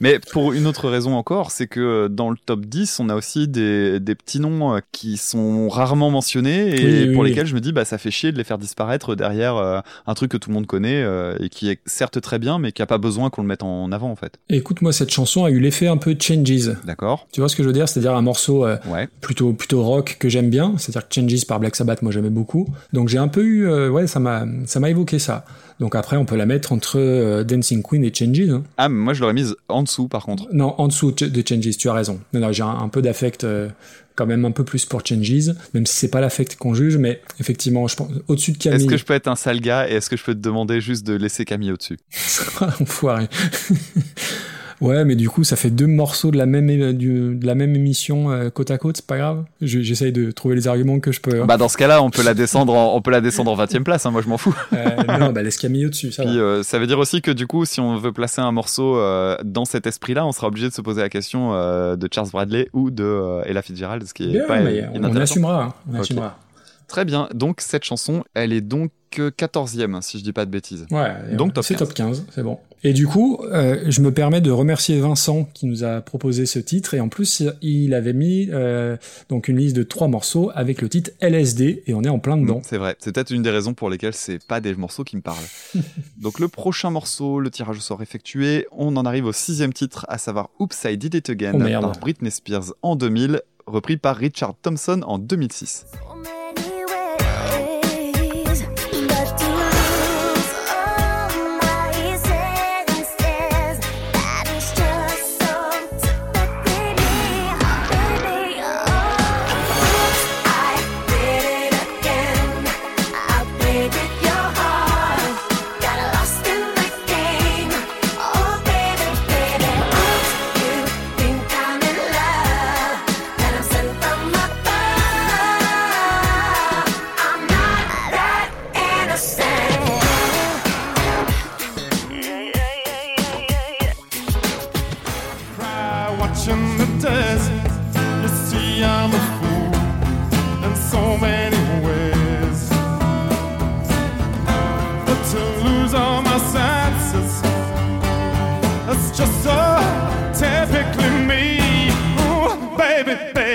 Mais 0.00 0.18
pour 0.32 0.54
une 0.54 0.66
autre 0.66 0.88
raison 0.88 1.14
encore, 1.14 1.50
c'est 1.50 1.66
que 1.66 1.78
euh, 1.80 2.08
dans 2.08 2.30
le 2.30 2.36
top 2.46 2.64
10, 2.64 3.00
on 3.00 3.10
a 3.10 3.14
aussi 3.14 3.48
des, 3.48 4.00
des 4.00 4.14
petits 4.14 4.40
noms 4.40 4.74
euh, 4.76 4.78
qui 4.92 5.18
sont 5.18 5.68
rarement 5.68 6.08
mentionnés 6.10 6.68
et 6.80 6.84
Oui, 6.86 7.08
oui, 7.08 7.12
pour 7.12 7.22
oui. 7.22 7.28
lesquels 7.28 7.44
je 7.46 7.54
me 7.54 7.60
dis 7.60 7.70
bah 7.70 7.84
ça 7.84 7.98
fait 7.98 8.10
chier 8.10 8.32
de 8.32 8.38
les 8.38 8.44
faire 8.44 8.56
disparaître 8.56 9.14
derrière 9.14 9.56
euh, 9.56 9.80
un 10.06 10.14
truc 10.14 10.30
que 10.30 10.38
tout 10.38 10.48
le 10.48 10.54
monde 10.54 10.66
connaît 10.66 11.02
euh, 11.02 11.36
et 11.38 11.50
qui 11.50 11.68
est 11.68 11.80
certes 11.84 12.18
très 12.22 12.38
bien 12.38 12.58
mais 12.58 12.72
qui 12.72 12.80
a 12.80 12.86
pas 12.86 12.96
besoin 12.96 13.28
qu'on 13.28 13.42
le 13.42 13.48
mette 13.48 13.62
en 13.62 13.92
avant 13.92 14.10
en 14.10 14.16
fait. 14.16 14.38
Et 14.48 14.56
écoute, 14.56 14.80
moi, 14.80 14.90
cette 14.94 15.10
chanson 15.10 15.44
a 15.44 15.50
eu 15.50 15.60
l'effet 15.60 15.86
un 15.86 15.98
peu 15.98 16.16
Changes. 16.18 16.70
D'accord 16.86 17.26
Tu 17.30 17.40
vois 17.40 17.50
ce 17.50 17.56
que 17.56 17.62
je 17.62 17.68
veux 17.68 17.74
dire? 17.74 17.86
C'est-à-dire 17.86 18.14
un 18.14 18.22
morceau 18.22 18.64
euh, 18.64 18.78
Ouais. 18.90 19.06
plutôt 19.20 19.52
plutôt 19.52 19.82
rock 19.82 20.16
que 20.18 20.30
j'aime 20.30 20.48
bien. 20.48 20.76
C'est-à-dire 20.78 21.06
que 21.06 21.14
Changes 21.14 21.46
par 21.46 21.60
Black 21.60 21.76
Sabbath, 21.76 22.00
moi, 22.00 22.10
j'aimais 22.10 22.30
beaucoup. 22.30 22.66
Donc 22.94 23.10
j'ai 23.10 23.18
un 23.18 23.28
peu 23.28 23.44
eu, 23.44 23.68
ouais, 23.90 24.06
ça 24.06 24.18
m'a 24.18 24.46
ça 24.64 24.80
m'a 24.80 24.88
évoqué 24.88 25.18
ça. 25.18 25.44
Donc 25.80 25.94
après, 25.96 26.16
on 26.16 26.24
peut 26.24 26.36
la 26.36 26.46
mettre 26.46 26.72
entre 26.72 26.98
euh, 26.98 27.42
Dancing 27.44 27.82
Queen 27.82 28.04
et 28.04 28.12
Changes. 28.14 28.48
hein. 28.48 28.62
Ah 28.76 28.88
mais 28.88 28.98
moi 29.00 29.12
je 29.14 29.20
l'aurais 29.20 29.32
mise 29.34 29.56
en 29.68 29.82
dessous 29.82 30.08
par 30.08 30.24
contre. 30.24 30.46
Non, 30.52 30.74
en 30.78 30.88
dessous 30.88 31.10
de 31.12 31.42
Changes, 31.46 31.76
tu 31.76 31.88
as 31.88 31.92
raison. 31.92 32.20
Non, 32.32 32.40
non, 32.40 32.52
j'ai 32.52 32.62
un, 32.62 32.68
un 32.68 32.88
peu 32.88 33.02
d'affect, 33.02 33.44
euh, 33.44 33.68
quand 34.14 34.26
même 34.26 34.44
un 34.44 34.52
peu 34.52 34.62
plus 34.64 34.84
pour 34.84 35.04
Changes, 35.04 35.50
même 35.74 35.86
si 35.86 35.96
c'est 35.96 36.08
pas 36.08 36.20
l'affect 36.20 36.54
qu'on 36.56 36.74
juge, 36.74 36.96
mais 36.96 37.20
effectivement, 37.40 37.88
je 37.88 37.96
pense 37.96 38.08
au-dessus 38.28 38.52
de 38.52 38.58
Camille. 38.58 38.78
Est-ce 38.80 38.86
que 38.86 38.96
je 38.96 39.04
peux 39.04 39.14
être 39.14 39.26
un 39.28 39.34
sale 39.36 39.60
gars 39.60 39.88
et 39.90 39.94
est-ce 39.94 40.08
que 40.08 40.16
je 40.16 40.22
peux 40.22 40.34
te 40.34 40.40
demander 40.40 40.80
juste 40.80 41.04
de 41.04 41.14
laisser 41.14 41.44
Camille 41.44 41.72
au-dessus? 41.72 41.98
Enfoiré. 42.80 43.28
ouais, 44.80 45.04
mais 45.04 45.14
du 45.16 45.28
coup, 45.28 45.44
ça 45.44 45.56
fait 45.56 45.70
deux 45.70 45.86
morceaux 45.86 46.30
de 46.30 46.36
la 46.36 46.46
même, 46.46 46.92
du- 46.92 47.34
de 47.34 47.46
la 47.46 47.54
même 47.54 47.74
émission 47.74 48.30
euh, 48.30 48.50
côte 48.50 48.70
à 48.70 48.78
côte, 48.78 48.96
c'est 48.98 49.06
pas 49.06 49.16
grave. 49.18 49.44
Je- 49.60 49.80
J'essaye 49.80 50.12
de 50.12 50.30
trouver 50.30 50.54
les 50.54 50.68
arguments 50.68 51.00
que 51.00 51.12
je 51.12 51.20
peux. 51.20 51.42
hein. 51.42 51.46
Bah 51.46 51.56
dans 51.56 51.68
ce 51.68 51.76
cas-là, 51.76 52.02
on 52.02 52.10
peut 52.10 52.22
la 52.22 52.34
descendre 52.34 52.74
en, 52.74 52.94
on 52.96 53.02
peut 53.02 53.10
la 53.10 53.20
descendre 53.20 53.50
en 53.50 53.56
20e 53.56 53.82
place, 53.84 54.06
hein, 54.06 54.10
moi 54.10 54.22
je 54.22 54.28
m'en 54.28 54.38
fous. 54.38 54.54
Euh, 54.72 55.18
non, 55.18 55.32
bah 55.32 55.42
laisse 55.42 55.56
Camille 55.58 55.86
au-dessus, 55.86 56.12
ça 56.12 56.24
Puis 56.24 56.36
va. 56.36 56.42
euh, 56.42 56.62
ça 56.62 56.78
veut 56.78 56.86
dire 56.86 56.98
aussi 56.98 57.22
que 57.22 57.30
du 57.30 57.46
coup, 57.46 57.64
si 57.64 57.80
on 57.80 57.96
veut 57.96 58.12
placer 58.12 58.40
un 58.40 58.52
morceau 58.52 58.98
dans 59.44 59.64
cet 59.64 59.86
esprit-là, 59.86 60.26
on 60.26 60.32
sera 60.32 60.48
obligé 60.48 60.68
de 60.68 60.72
se 60.74 60.80
poser 60.82 61.00
la 61.02 61.08
question 61.08 61.52
de 61.52 62.08
Charles 62.12 62.30
Bradley 62.30 62.68
ou 62.72 62.90
de 62.90 63.40
Ella 63.46 63.62
Fitzgerald, 63.62 64.06
ce 64.06 64.14
qui 64.14 64.24
est 64.24 64.32
Bien, 64.32 64.46
pas 64.46 64.60
mais 64.60 64.84
on, 64.94 65.02
on 65.04 65.16
assumera. 65.16 65.62
hein, 65.64 65.74
on 65.90 65.94
Ok. 65.96 66.00
assumera. 66.00 66.38
Très 66.88 67.04
bien. 67.04 67.28
Donc 67.34 67.60
cette 67.60 67.84
chanson, 67.84 68.24
elle 68.34 68.52
est 68.52 68.60
donc 68.60 68.90
euh, 69.18 69.30
14e, 69.30 70.02
si 70.02 70.18
je 70.18 70.24
dis 70.24 70.32
pas 70.32 70.44
de 70.44 70.50
bêtises. 70.50 70.86
Ouais, 70.90 71.12
Donc 71.32 71.54
top 71.54 71.64
c'est 71.64 71.74
15. 71.74 71.88
top 71.88 71.94
15, 71.94 72.26
c'est 72.30 72.42
bon. 72.42 72.58
Et 72.86 72.92
du 72.92 73.06
coup, 73.06 73.40
euh, 73.44 73.82
je 73.88 74.02
me 74.02 74.12
permets 74.12 74.42
de 74.42 74.50
remercier 74.50 75.00
Vincent 75.00 75.48
qui 75.54 75.64
nous 75.64 75.84
a 75.84 76.02
proposé 76.02 76.44
ce 76.44 76.58
titre 76.58 76.92
et 76.92 77.00
en 77.00 77.08
plus 77.08 77.42
il 77.62 77.94
avait 77.94 78.12
mis 78.12 78.50
euh, 78.52 78.98
donc 79.30 79.48
une 79.48 79.56
liste 79.56 79.74
de 79.74 79.82
trois 79.82 80.06
morceaux 80.06 80.50
avec 80.54 80.82
le 80.82 80.90
titre 80.90 81.10
LSD 81.22 81.82
et 81.86 81.94
on 81.94 82.02
est 82.02 82.10
en 82.10 82.18
plein 82.18 82.36
dedans. 82.36 82.60
C'est 82.62 82.76
vrai. 82.76 82.94
C'est 82.98 83.12
peut-être 83.12 83.30
une 83.30 83.42
des 83.42 83.50
raisons 83.50 83.72
pour 83.72 83.88
lesquelles 83.88 84.12
c'est 84.12 84.44
pas 84.44 84.60
des 84.60 84.74
morceaux 84.74 85.02
qui 85.02 85.16
me 85.16 85.22
parlent. 85.22 85.38
Donc 86.18 86.38
le 86.38 86.48
prochain 86.48 86.90
morceau, 86.90 87.40
le 87.40 87.50
tirage 87.50 87.78
au 87.78 87.80
sort 87.80 88.02
effectué, 88.02 88.66
on 88.70 88.94
en 88.96 89.06
arrive 89.06 89.24
au 89.24 89.32
sixième 89.32 89.72
titre, 89.72 90.04
à 90.10 90.18
savoir 90.18 90.50
Oops 90.58 90.84
I 90.84 90.98
Did 90.98 91.14
It 91.14 91.30
Again 91.30 91.54
Oh, 91.54 91.80
par 91.80 91.92
Britney 91.92 92.30
Spears 92.30 92.74
en 92.82 92.96
2000, 92.96 93.40
repris 93.66 93.96
par 93.96 94.16
Richard 94.16 94.56
Thompson 94.60 95.00
en 95.06 95.18
2006. 95.18 95.86
So 95.86 96.43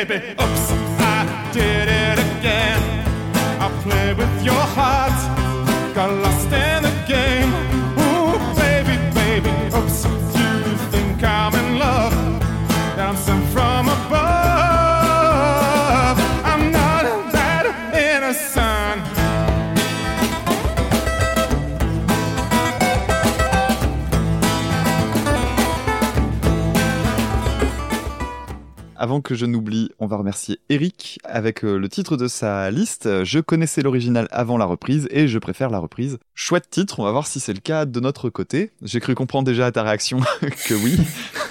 baby. 0.06 0.32
Oops, 0.32 0.49
Avant 29.02 29.22
que 29.22 29.34
je 29.34 29.46
n'oublie, 29.46 29.92
on 30.00 30.08
va 30.08 30.18
remercier 30.18 30.60
Eric 30.68 31.20
avec 31.24 31.64
euh, 31.64 31.78
le 31.78 31.88
titre 31.88 32.18
de 32.18 32.28
sa 32.28 32.70
liste. 32.70 33.24
Je 33.24 33.40
connaissais 33.40 33.82
l'original 33.82 34.28
avant 34.30 34.58
la 34.58 34.66
reprise 34.66 35.08
et 35.10 35.30
je 35.30 35.40
préfère 35.40 35.70
la 35.70 35.80
reprise. 35.80 36.18
Chouette 36.36 36.70
titre, 36.70 37.00
on 37.00 37.06
va 37.06 37.12
voir 37.12 37.26
si 37.26 37.40
c'est 37.40 37.54
le 37.54 37.62
cas 37.62 37.86
de 37.86 38.00
notre 38.02 38.30
côté. 38.30 38.72
J'ai 38.82 39.00
cru 39.00 39.16
comprendre 39.16 39.46
déjà 39.46 39.68
à 39.68 39.72
ta 39.72 39.84
réaction 39.84 40.20
que 40.68 40.74
oui. 40.74 40.98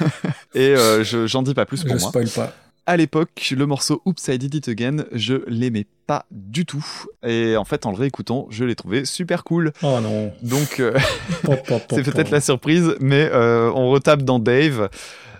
et 0.55 0.77
euh, 0.77 1.03
je- 1.03 1.27
j'en 1.27 1.41
dis 1.43 1.55
pas 1.55 1.65
plus 1.65 1.85
pour 1.85 1.95
Je 1.97 2.01
moi. 2.03 2.11
spoil 2.11 2.29
pas. 2.29 2.53
À 2.85 2.99
l'époque, 2.99 3.55
le 3.57 3.65
morceau 3.65 4.03
Oops, 4.05 4.29
I 4.29 4.39
Did 4.39 4.55
It 4.55 4.69
Again, 4.69 5.05
je 5.13 5.37
l'aimais 5.47 5.87
pas 6.07 6.27
du 6.31 6.67
tout. 6.67 6.85
Et 7.27 7.57
en 7.57 7.65
fait, 7.65 7.87
en 7.87 7.93
le 7.93 7.97
réécoutant, 7.97 8.47
je 8.51 8.65
l'ai 8.65 8.75
trouvé 8.75 9.07
super 9.07 9.43
cool. 9.45 9.73
Oh 9.83 9.99
non. 10.03 10.33
Donc, 10.43 10.81
euh, 10.81 10.99
c'est 11.91 12.03
peut-être 12.03 12.31
la 12.31 12.41
surprise, 12.43 12.95
mais 13.01 13.29
euh, 13.33 13.71
on 13.75 13.89
retape 13.91 14.23
dans 14.23 14.39
Dave. 14.39 14.91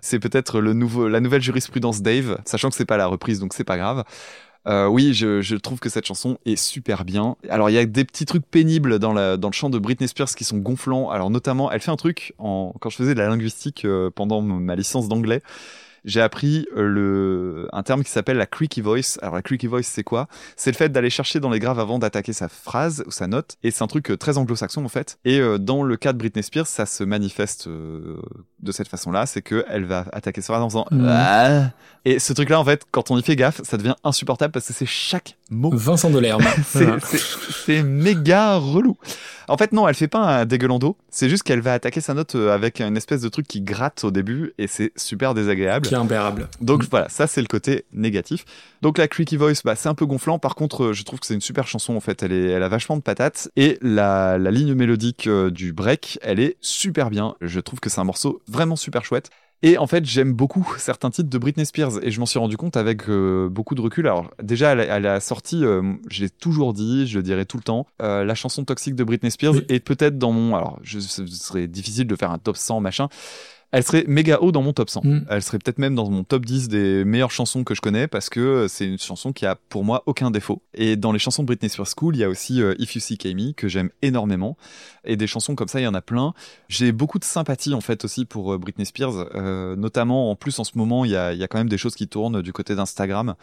C'est 0.01 0.19
peut-être 0.19 0.61
le 0.61 0.73
nouveau, 0.73 1.09
la 1.09 1.21
nouvelle 1.21 1.43
jurisprudence 1.43 2.03
Dave, 2.03 2.39
sachant 2.45 2.71
que 2.71 2.77
c'est 2.77 2.85
pas 2.85 2.97
la 2.97 3.07
reprise, 3.07 3.41
donc 3.41 3.55
c'est 3.55 3.65
pas 3.65 3.77
grave. 3.77 4.05
Euh, 4.67 4.87
oui, 4.87 5.15
je, 5.15 5.55
trouve 5.57 5.79
que 5.79 5.89
cette 5.89 6.05
chanson 6.05 6.39
est 6.45 6.57
super 6.57 7.05
bien. 7.05 7.37
Alors 7.49 7.71
il 7.71 7.75
y 7.75 7.79
a 7.79 7.87
des 7.87 8.05
petits 8.05 8.27
trucs 8.27 8.45
pénibles 8.45 8.99
dans, 8.99 9.15
dans 9.39 9.49
le 9.49 9.55
chant 9.55 9.71
de 9.71 9.79
Britney 9.79 10.09
Spears 10.09 10.35
qui 10.35 10.45
sont 10.45 10.59
gonflants. 10.59 11.11
Alors 11.11 11.31
notamment, 11.31 11.71
elle 11.71 11.81
fait 11.81 11.91
un 11.91 11.97
truc 11.97 12.35
en, 12.39 12.75
quand 12.81 12.91
je 12.91 12.97
faisais 12.97 13.15
de 13.15 13.19
la 13.19 13.29
linguistique 13.29 13.85
euh, 13.85 14.11
pendant 14.15 14.43
ma 14.43 14.77
licence 14.77 15.09
d'anglais. 15.09 15.43
J'ai 16.05 16.21
appris 16.21 16.67
euh, 16.77 16.83
le, 16.89 17.69
un 17.73 17.83
terme 17.83 18.03
qui 18.03 18.11
s'appelle 18.11 18.37
la 18.37 18.47
creaky 18.47 18.81
voice. 18.81 19.19
Alors 19.23 19.35
la 19.37 19.43
creaky 19.43 19.67
voice, 19.67 19.83
c'est 19.85 20.05
quoi? 20.05 20.29
C'est 20.57 20.71
le 20.71 20.77
fait 20.77 20.89
d'aller 20.91 21.11
chercher 21.11 21.41
dans 21.41 21.51
les 21.51 21.59
graves 21.61 21.79
avant 21.79 21.99
d'attaquer 21.99 22.33
sa 22.33 22.49
phrase 22.49 23.05
ou 23.07 23.11
sa 23.11 23.27
note. 23.27 23.57
Et 23.63 23.71
c'est 23.71 23.83
un 23.83 23.89
truc 23.89 24.11
euh, 24.11 24.17
très 24.17 24.37
anglo-saxon 24.37 24.85
en 24.85 24.89
fait. 24.89 25.19
Et 25.25 25.41
euh, 25.41 25.59
dans 25.59 25.83
le 25.83 25.97
cas 25.97 26.13
de 26.13 26.19
Britney 26.19 26.43
Spears, 26.43 26.67
ça 26.67 26.87
se 26.87 27.05
manifeste 27.05 27.69
de 27.69 28.73
cette 28.73 28.89
façon-là, 28.89 29.27
c'est 29.27 29.43
que 29.43 29.65
elle 29.69 29.85
va 29.85 30.07
attaquer 30.13 30.41
sa 30.41 30.53
phrase 30.55 30.63
en 30.63 30.69
faisant 30.69 30.87
Mhm. 30.91 31.07
Ah 31.09 31.71
et 32.05 32.19
ce 32.19 32.33
truc-là, 32.33 32.59
en 32.59 32.65
fait, 32.65 32.85
quand 32.91 33.11
on 33.11 33.19
y 33.19 33.23
fait 33.23 33.37
gaffe, 33.37 33.61
ça 33.65 33.77
devient 33.77 33.95
insupportable 34.05 34.53
parce 34.53 34.67
que 34.67 34.73
c'est 34.73 34.87
chaque 34.87 35.37
mot. 35.51 35.71
Vincent 35.75 36.11
Delerme. 36.11 36.43
C'est 36.67 36.85
Voilà. 36.85 37.83
méga 37.83 38.57
relou. 38.57 38.97
En 39.51 39.57
fait, 39.57 39.73
non, 39.73 39.89
elle 39.89 39.95
fait 39.95 40.09
pas 40.09 40.19
un 40.41 40.45
dégueulando. 40.45 40.97
C'est 41.09 41.31
juste 41.31 41.43
qu'elle 41.43 41.61
va 41.63 41.73
attaquer 41.73 42.03
sa 42.03 42.13
note 42.13 42.35
euh, 42.35 42.53
avec 42.55 42.81
une 42.81 42.99
espèce 42.99 43.23
de 43.23 43.29
truc 43.31 43.47
qui 43.49 43.63
gratte 43.63 44.05
au 44.05 44.11
début 44.11 44.53
et 44.59 44.67
c'est 44.67 44.93
super 44.97 45.33
désagréable. 45.33 45.87
Qui 45.87 45.95
est 45.95 45.99
imbérable. 45.99 46.49
Donc 46.61 46.83
Mm. 46.83 46.87
voilà, 46.91 47.09
ça 47.09 47.27
c'est 47.27 47.41
le 47.41 47.47
côté 47.47 47.87
négatif. 47.95 48.45
Donc 48.83 48.99
la 48.99 49.09
creaky 49.09 49.37
voice, 49.39 49.63
bah, 49.65 49.75
c'est 49.75 49.89
un 49.89 49.95
peu 49.95 50.05
gonflant. 50.05 50.39
Par 50.39 50.55
contre, 50.55 50.85
euh, 50.87 50.93
je 50.93 51.03
trouve 51.03 51.19
que 51.21 51.27
c'est 51.27 51.35
une 51.35 51.41
super 51.41 51.67
chanson 51.67 51.97
en 51.97 52.01
fait. 52.01 52.23
Elle, 52.23 52.33
est, 52.33 52.51
elle 52.51 52.63
a 52.63 52.69
vachement 52.69 52.97
de 52.99 53.03
patates 53.03 53.51
et 53.57 53.79
la, 53.81 54.37
la 54.37 54.51
ligne 54.51 54.75
mélodique 54.75 55.27
euh, 55.27 55.51
du 55.51 55.73
break, 55.73 56.19
elle 56.23 56.41
est 56.41 56.57
super 56.61 57.09
bien. 57.09 57.35
Je 57.41 57.61
trouve 57.61 57.81
que 57.81 57.89
c'est 57.89 58.01
un 58.01 58.05
morceau 58.05 58.43
vraiment 58.49 58.77
super 58.77 59.03
chouette. 59.05 59.31
Et 59.63 59.77
en 59.77 59.87
fait, 59.87 60.05
j'aime 60.05 60.33
beaucoup 60.33 60.67
certains 60.79 61.11
titres 61.11 61.31
de 61.31 61.39
Britney 61.39 61.67
Spears 61.67 62.03
et 62.03 62.11
je 62.11 62.21
m'en 62.21 62.27
suis 62.27 62.39
rendu 62.39 62.57
compte 62.57 62.77
avec 62.77 63.09
euh, 63.09 63.49
beaucoup 63.49 63.75
de 63.75 63.81
recul. 63.81 64.07
Alors 64.07 64.31
déjà, 64.43 64.73
elle, 64.73 64.81
elle 64.81 65.07
a 65.07 65.21
sorti, 65.21 65.65
euh, 65.65 65.95
je 66.09 66.23
l'ai 66.23 66.31
toujours 66.31 66.73
dit, 66.75 67.07
je 67.07 67.17
le 67.19 67.23
dirai 67.23 67.45
tout 67.45 67.57
le 67.57 67.63
temps, 67.65 67.87
euh, 68.01 68.25
la 68.25 68.35
chanson 68.35 68.65
toxique 68.65 68.95
de 68.95 69.05
Britney 69.05 69.31
Spears 69.31 69.55
Oui. 69.55 69.65
est 69.69 69.81
peut-être 69.81 70.17
dans 70.19 70.33
mon, 70.33 70.55
alors 70.55 70.79
je, 70.83 71.01
ce 71.01 71.27
serait 71.27 71.67
difficile 71.67 72.07
de 72.07 72.17
faire 72.17 72.31
un 72.31 72.39
top 72.39 72.57
100 72.57 72.81
machin. 72.81 73.09
Elle 73.71 73.85
serait 73.85 74.05
méga 74.07 74.39
haut 74.41 74.53
dans 74.53 74.63
mon 74.63 74.73
top 74.73 74.89
100. 74.89 75.03
Mm. 75.05 75.27
Elle 75.29 75.43
serait 75.43 75.59
peut-être 75.59 75.79
même 75.79 75.95
dans 75.95 76.09
mon 76.11 76.25
top 76.25 76.45
10 76.45 76.69
des 76.69 77.05
meilleures 77.05 77.31
chansons 77.31 77.65
que 77.65 77.75
je 77.75 77.81
connais 77.81 78.09
parce 78.09 78.31
que 78.31 78.67
c'est 78.69 78.87
une 78.87 78.99
chanson 78.99 79.33
qui 79.33 79.47
a 79.47 79.57
pour 79.57 79.85
moi 79.85 80.03
aucun 80.07 80.31
défaut. 80.31 80.63
Et 80.75 80.97
dans 80.97 81.13
les 81.13 81.19
chansons 81.19 81.43
de 81.43 81.47
Britney 81.47 81.69
Spears 81.69 81.95
Cool, 81.97 82.17
il 82.17 82.21
y 82.21 82.25
a 82.25 82.29
aussi 82.29 82.63
euh, 82.63 82.75
If 82.79 82.95
You 82.95 83.01
See 83.01 83.19
Me 83.25 83.53
que 83.53 83.69
j'aime 83.69 83.91
énormément. 84.03 84.57
Et 85.05 85.17
des 85.17 85.27
chansons 85.27 85.55
comme 85.55 85.69
ça, 85.69 85.81
il 85.81 85.85
y 85.85 85.87
en 85.87 85.95
a 85.95 86.03
plein. 86.03 86.35
J'ai 86.69 86.93
beaucoup 86.93 87.19
de 87.19 87.25
sympathie 87.25 87.75
en 87.75 87.81
fait 87.81 88.05
aussi 88.05 88.25
pour 88.25 88.55
euh, 88.55 88.59
Britney 88.59 88.87
Spears, 88.87 89.27
euh, 89.35 89.77
notamment 89.77 90.31
en 90.31 90.37
plus 90.37 90.59
en 90.59 90.65
ce 90.65 90.77
moment, 90.77 91.05
il 91.05 91.11
y 91.11 91.17
a, 91.17 91.33
il 91.33 91.39
y 91.39 91.45
a 91.45 91.49
quand 91.49 91.59
même 91.59 91.69
des 91.69 91.79
choses 91.79 91.95
qui 91.95 92.09
tournent 92.09 92.43
du 92.43 92.53
côté 92.53 92.75
d'Instagram. 92.75 93.35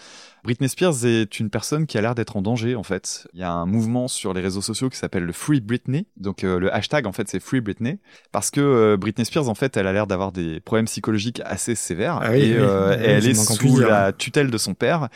Britney 0.46 0.70
Spears 0.70 1.06
est 1.06 1.40
une 1.40 1.50
personne 1.50 1.88
qui 1.88 1.98
a 1.98 2.02
l'air 2.02 2.14
d'être 2.14 2.38
en 2.38 2.42
danger 2.44 2.76
en 2.76 2.84
fait. 2.84 3.28
Il 3.34 3.40
y 3.40 3.44
a 3.44 3.52
un 3.52 3.66
mouvement 3.66 4.08
sur 4.08 4.34
les 4.34 4.42
réseaux 4.42 4.62
sociaux 4.62 4.90
qui 4.90 4.98
s'appelle 4.98 5.24
le 5.24 5.34
Free 5.34 5.60
Britney. 5.60 6.06
Donc 6.18 6.44
euh, 6.44 6.60
le 6.60 6.74
hashtag 6.74 7.08
en 7.08 7.12
fait 7.12 7.28
c'est 7.28 7.40
Free 7.40 7.62
Britney 7.62 7.98
parce 8.32 8.52
que 8.52 8.62
euh, 8.62 8.98
Britney 8.98 9.26
Spears 9.26 9.50
en 9.50 9.56
fait 9.56 9.76
elle 9.76 9.88
a 9.88 9.94
l'air 9.94 10.06
d'avoir 10.06 10.15
des 10.32 10.60
problèmes 10.60 10.86
psychologiques 10.86 11.42
assez 11.46 11.76
sévères 11.76 12.20
Ah 12.22 12.32
oui, 12.32 12.40
et, 12.42 12.54
oui. 12.54 12.58
euh, 12.60 12.96
Oui, 12.98 13.04
et 13.04 13.08
elle 13.10 13.28
est 13.28 13.34
sous 13.34 13.78
la 13.80 14.12
tutelle 14.14 14.50
de 14.52 14.58
son 14.58 14.74
père 14.74 15.10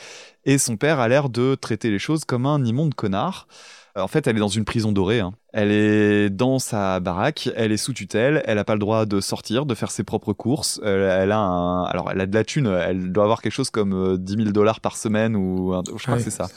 et 0.45 0.57
son 0.57 0.77
père 0.77 0.99
a 0.99 1.07
l'air 1.07 1.30
de 1.30 1.55
traiter 1.55 1.89
les 1.89 1.99
choses 1.99 2.26
comme 2.26 2.45
un 2.45 2.63
immonde 2.63 2.93
connard. 2.95 3.47
Euh, 3.97 4.01
En 4.01 4.07
fait, 4.07 4.27
elle 4.27 4.38
est 4.38 4.39
dans 4.39 4.47
une 4.47 4.65
prison 4.65 4.91
dorée. 4.91 5.19
hein. 5.19 5.31
Elle 5.51 5.71
est 5.71 6.30
dans 6.30 6.59
sa 6.59 6.99
baraque, 6.99 7.49
elle 7.55 7.71
est 7.71 7.77
sous 7.77 7.91
tutelle, 7.91 8.43
elle 8.45 8.59
a 8.59 8.63
pas 8.63 8.73
le 8.73 8.80
droit 8.80 9.07
de 9.07 9.19
sortir, 9.19 9.65
de 9.65 9.73
faire 9.73 9.89
ses 9.89 10.03
propres 10.03 10.31
courses. 10.31 10.80
Euh, 10.84 11.23
elle 11.23 11.31
a 11.31 11.39
un, 11.39 11.85
alors 11.85 12.11
elle 12.11 12.21
a 12.21 12.27
de 12.27 12.35
la 12.35 12.43
thune, 12.43 12.67
elle 12.67 13.11
doit 13.11 13.23
avoir 13.23 13.41
quelque 13.41 13.51
chose 13.53 13.71
comme 13.71 13.93
euh, 13.93 14.17
10 14.19 14.35
000 14.35 14.49
dollars 14.51 14.80
par 14.80 14.95
semaine 14.95 15.35
ou 15.35 15.73
un- 15.73 15.81
je 15.88 15.91
crois 16.03 16.13
Ouais. 16.13 16.17
que 16.19 16.23
c'est 16.23 16.30
ça. 16.30 16.49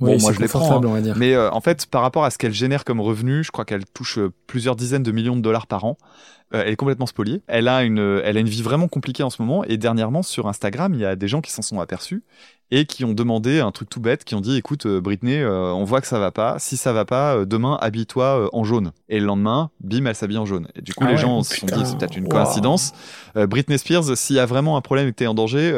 Bon, 0.00 0.18
moi 0.18 0.32
je 0.32 0.40
les 0.40 0.48
prends. 0.48 0.78
hein. 0.78 0.80
on 0.84 0.92
va 0.92 1.00
dire. 1.00 1.14
Mais 1.16 1.34
euh, 1.34 1.48
en 1.52 1.60
fait, 1.60 1.86
par 1.86 2.02
rapport 2.02 2.24
à 2.24 2.30
ce 2.30 2.38
qu'elle 2.38 2.52
génère 2.52 2.84
comme 2.84 3.00
revenu, 3.00 3.44
je 3.44 3.52
crois 3.52 3.64
qu'elle 3.64 3.84
touche 3.86 4.18
euh, 4.18 4.32
plusieurs 4.48 4.74
dizaines 4.74 5.04
de 5.04 5.12
millions 5.12 5.36
de 5.36 5.42
dollars 5.42 5.68
par 5.68 5.84
an. 5.84 5.96
Euh, 6.54 6.62
elle 6.66 6.72
est 6.72 6.76
complètement 6.76 7.06
spoliée. 7.06 7.42
Elle 7.46 7.68
a 7.68 7.82
une, 7.84 8.00
euh, 8.00 8.22
elle 8.24 8.36
a 8.36 8.40
une 8.40 8.48
vie 8.48 8.62
vraiment 8.62 8.88
compliquée 8.88 9.22
en 9.22 9.30
ce 9.30 9.40
moment. 9.40 9.62
Et 9.64 9.76
dernièrement, 9.76 10.22
sur 10.22 10.48
Instagram, 10.48 10.94
il 10.94 11.00
y 11.00 11.04
a 11.04 11.14
des 11.16 11.28
gens 11.28 11.40
qui 11.40 11.52
s'en 11.52 11.62
sont 11.62 11.78
aperçus 11.80 12.22
et 12.72 12.84
qui 12.86 13.04
ont 13.04 13.14
demandé 13.14 13.58
un 13.60 13.72
truc 13.72 13.88
tout 13.90 14.00
bête, 14.00 14.22
qui 14.24 14.34
ont 14.36 14.40
dit, 14.40 14.56
écoute, 14.56 14.86
euh, 14.86 15.00
Britney, 15.00 15.38
euh, 15.40 15.72
on 15.72 15.82
voit 15.84 16.00
que 16.00 16.06
ça 16.06 16.18
va 16.20 16.30
pas. 16.30 16.56
Si 16.60 16.76
ça 16.76 16.92
va 16.92 17.04
pas, 17.04 17.36
euh, 17.36 17.44
demain, 17.44 17.76
habille-toi 17.80 18.24
euh, 18.24 18.48
en 18.52 18.62
jaune. 18.64 18.92
Et 19.08 19.18
le 19.20 19.26
lendemain, 19.26 19.70
bim, 19.80 20.06
elle 20.06 20.14
s'habille 20.14 20.38
en 20.38 20.46
jaune. 20.46 20.68
Et 20.76 20.82
du 20.82 20.94
coup, 20.94 21.02
Ah 21.04 21.08
les 21.10 21.14
ouais, 21.14 21.20
gens 21.20 21.38
oh 21.38 21.42
se 21.44 21.56
sont 21.56 21.66
dit, 21.66 21.82
c'est 21.84 21.98
peut-être 21.98 22.16
une 22.16 22.24
Wow. 22.24 22.30
coïncidence. 22.30 22.92
Britney 23.34 23.78
Spears, 23.78 24.16
s'il 24.16 24.36
y 24.36 24.40
a 24.40 24.46
vraiment 24.46 24.76
un 24.76 24.80
problème 24.80 25.08
et 25.08 25.10
que 25.12 25.16
t'es 25.16 25.26
en 25.26 25.34
danger, 25.34 25.72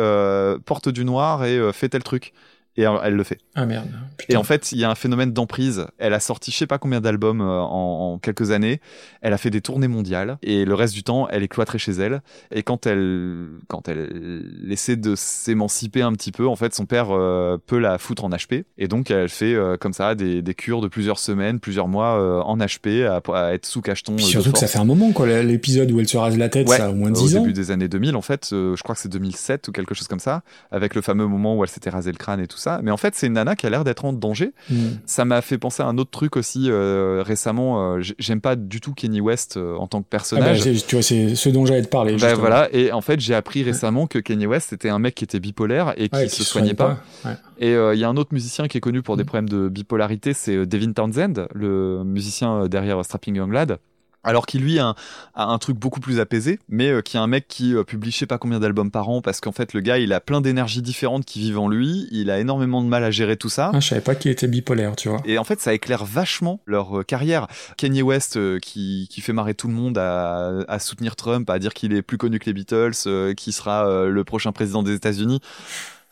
porte 0.64 0.88
du 0.88 1.04
noir 1.04 1.44
et 1.44 1.72
fais 1.72 1.88
tel 1.88 2.02
truc. 2.02 2.32
Et 2.76 2.86
euh, 2.86 2.96
elle 3.02 3.14
le 3.14 3.22
fait. 3.24 3.38
Ah 3.54 3.66
merde. 3.66 3.86
Et 4.28 4.36
en 4.36 4.44
fait, 4.44 4.72
il 4.72 4.78
y 4.78 4.84
a 4.84 4.90
un 4.90 4.94
phénomène 4.94 5.32
d'emprise. 5.32 5.86
Elle 5.98 6.14
a 6.14 6.20
sorti 6.20 6.50
je 6.50 6.56
sais 6.56 6.66
pas 6.66 6.78
combien 6.78 7.00
d'albums 7.02 7.40
euh, 7.42 7.60
en, 7.60 8.14
en 8.14 8.18
quelques 8.18 8.50
années. 8.50 8.80
Elle 9.20 9.32
a 9.34 9.38
fait 9.38 9.50
des 9.50 9.60
tournées 9.60 9.88
mondiales 9.88 10.38
et 10.42 10.64
le 10.64 10.74
reste 10.74 10.94
du 10.94 11.02
temps, 11.02 11.28
elle 11.28 11.42
est 11.42 11.48
cloîtrée 11.48 11.78
chez 11.78 11.92
elle. 11.92 12.22
Et 12.50 12.62
quand 12.62 12.86
elle, 12.86 13.48
quand 13.68 13.88
elle 13.88 14.44
essaie 14.70 14.96
de 14.96 15.14
s'émanciper 15.14 16.00
un 16.02 16.12
petit 16.12 16.32
peu, 16.32 16.46
en 16.46 16.56
fait, 16.56 16.74
son 16.74 16.86
père 16.86 17.08
euh, 17.10 17.58
peut 17.66 17.78
la 17.78 17.98
foutre 17.98 18.24
en 18.24 18.30
HP. 18.30 18.64
Et 18.78 18.88
donc, 18.88 19.10
elle 19.10 19.28
fait 19.28 19.54
euh, 19.54 19.76
comme 19.76 19.92
ça 19.92 20.14
des, 20.14 20.40
des 20.40 20.54
cures 20.54 20.80
de 20.80 20.88
plusieurs 20.88 21.18
semaines, 21.18 21.60
plusieurs 21.60 21.88
mois 21.88 22.18
euh, 22.18 22.40
en 22.40 22.56
HP 22.56 23.04
à, 23.06 23.20
à 23.34 23.52
être 23.52 23.66
sous 23.66 23.82
cacheton. 23.82 24.16
Puis 24.16 24.24
surtout 24.24 24.52
que 24.52 24.58
ça 24.58 24.66
fait 24.66 24.78
un 24.78 24.84
moment, 24.84 25.12
quoi. 25.12 25.26
L'épisode 25.42 25.90
où 25.92 26.00
elle 26.00 26.08
se 26.08 26.16
rase 26.16 26.38
la 26.38 26.48
tête, 26.48 26.68
Ouais, 26.68 26.76
ça 26.78 26.86
a 26.86 26.90
au 26.90 26.94
moins 26.94 27.10
au 27.10 27.14
10 27.14 27.36
ans. 27.36 27.40
début 27.40 27.52
des 27.52 27.70
années 27.70 27.88
2000, 27.88 28.16
en 28.16 28.22
fait, 28.22 28.48
je 28.50 28.82
crois 28.82 28.94
que 28.94 29.00
c'est 29.00 29.08
2007 29.10 29.68
ou 29.68 29.72
quelque 29.72 29.94
chose 29.94 30.08
comme 30.08 30.20
ça, 30.20 30.42
avec 30.70 30.94
le 30.94 31.02
fameux 31.02 31.26
moment 31.26 31.56
où 31.56 31.64
elle 31.64 31.70
s'était 31.70 31.90
rasé 31.90 32.10
le 32.12 32.16
crâne 32.18 32.40
et 32.40 32.46
tout 32.46 32.58
ça. 32.62 32.80
Mais 32.82 32.90
en 32.90 32.97
fait, 32.97 33.14
c'est 33.14 33.26
une 33.26 33.34
nana 33.34 33.56
qui 33.56 33.66
a 33.66 33.70
l'air 33.70 33.84
d'être 33.84 34.05
en 34.05 34.12
danger. 34.12 34.52
Mm. 34.70 34.74
Ça 35.06 35.24
m'a 35.24 35.43
fait 35.43 35.59
penser 35.59 35.82
à 35.82 35.86
un 35.86 35.98
autre 35.98 36.10
truc 36.10 36.36
aussi 36.36 36.66
euh, 36.70 37.22
récemment. 37.26 37.97
euh, 37.97 38.01
J'aime 38.18 38.40
pas 38.40 38.56
du 38.56 38.80
tout 38.80 38.94
Kenny 38.94 39.20
West 39.20 39.56
euh, 39.56 39.76
en 39.76 39.86
tant 39.86 40.01
que 40.01 40.06
Ah 40.06 40.09
bah, 40.12 40.18
personnage. 40.18 40.62
tu 40.86 40.94
vois, 40.97 41.02
c'est 41.02 41.34
ce 41.34 41.48
dont 41.48 41.66
j'allais 41.66 41.82
te 41.82 41.89
parler. 41.89 42.12
Bah, 42.12 42.18
justement. 42.18 42.40
voilà, 42.40 42.68
et 42.72 42.93
en 42.93 43.01
fait 43.01 43.20
j'ai 43.20 43.34
appris 43.34 43.62
récemment 43.62 44.06
que 44.06 44.18
Kanye 44.18 44.47
West 44.47 44.68
c'était 44.70 44.89
un 44.89 44.98
mec 44.98 45.14
qui 45.14 45.24
était 45.24 45.40
bipolaire 45.40 45.93
et 45.97 46.09
qui 46.09 46.16
Ouais, 46.16 46.28
se 46.28 46.44
soignait 46.44 46.74
pas. 46.74 46.98
Ouais. 47.24 47.32
Et 47.59 47.72
il 47.72 47.98
y 47.98 48.05
a 48.05 48.09
un 48.09 48.16
autre 48.16 48.32
musicien 48.32 48.68
qui 48.68 48.78
est 48.78 48.80
connu 48.80 49.02
pour 49.02 49.16
des 49.16 49.22
Mm. 49.22 49.26
problèmes 49.26 49.48
de 49.48 49.68
bipolarité, 49.68 50.32
c'est 50.32 50.66
Devin 50.66 50.93
Townsend, 50.93 51.47
le 51.55 52.02
musicien 52.05 52.66
derrière 52.68 53.05
Strapping 53.05 53.36
Young 53.36 53.52
Lad. 53.52 53.78
Alors 54.24 54.46
qui 54.46 54.58
lui 54.58 54.78
a 54.78 54.86
un, 54.86 54.94
a 55.34 55.46
un 55.46 55.58
truc 55.58 55.76
beaucoup 55.76 56.00
plus 56.00 56.20
apaisé, 56.20 56.58
mais 56.68 56.88
euh, 56.88 57.00
qui 57.02 57.16
est 57.16 57.20
un 57.20 57.26
mec 57.26 57.48
qui 57.48 57.74
euh, 57.74 57.82
publie 57.82 58.10
je 58.10 58.18
sais 58.18 58.26
pas 58.26 58.38
combien 58.38 58.60
d'albums 58.60 58.90
par 58.90 59.08
an 59.08 59.20
parce 59.20 59.40
qu'en 59.40 59.52
fait 59.52 59.72
le 59.74 59.80
gars 59.80 59.98
il 59.98 60.12
a 60.12 60.20
plein 60.20 60.40
d'énergies 60.40 60.82
différentes 60.82 61.24
qui 61.24 61.40
vivent 61.40 61.58
en 61.58 61.68
lui, 61.68 62.08
il 62.12 62.30
a 62.30 62.38
énormément 62.38 62.82
de 62.82 62.88
mal 62.88 63.04
à 63.04 63.10
gérer 63.10 63.36
tout 63.36 63.48
ça. 63.48 63.70
Ah, 63.74 63.80
je 63.80 63.88
savais 63.88 64.00
pas 64.00 64.14
qu'il 64.14 64.30
était 64.30 64.46
bipolaire, 64.46 64.94
tu 64.96 65.08
vois. 65.08 65.20
Et 65.24 65.38
en 65.38 65.44
fait, 65.44 65.60
ça 65.60 65.74
éclaire 65.74 66.04
vachement 66.04 66.60
leur 66.66 67.00
euh, 67.00 67.02
carrière. 67.02 67.46
Kanye 67.76 68.02
West, 68.02 68.36
euh, 68.36 68.58
qui, 68.58 69.08
qui 69.10 69.20
fait 69.20 69.32
marrer 69.32 69.54
tout 69.54 69.68
le 69.68 69.74
monde 69.74 69.98
à, 69.98 70.64
à 70.68 70.78
soutenir 70.78 71.16
Trump, 71.16 71.48
à 71.50 71.58
dire 71.58 71.74
qu'il 71.74 71.92
est 71.92 72.02
plus 72.02 72.18
connu 72.18 72.38
que 72.38 72.46
les 72.46 72.52
Beatles, 72.52 73.34
qui 73.36 73.52
sera 73.52 74.06
le 74.06 74.24
prochain 74.24 74.52
président 74.52 74.82
des 74.82 74.94
États-Unis. 74.94 75.40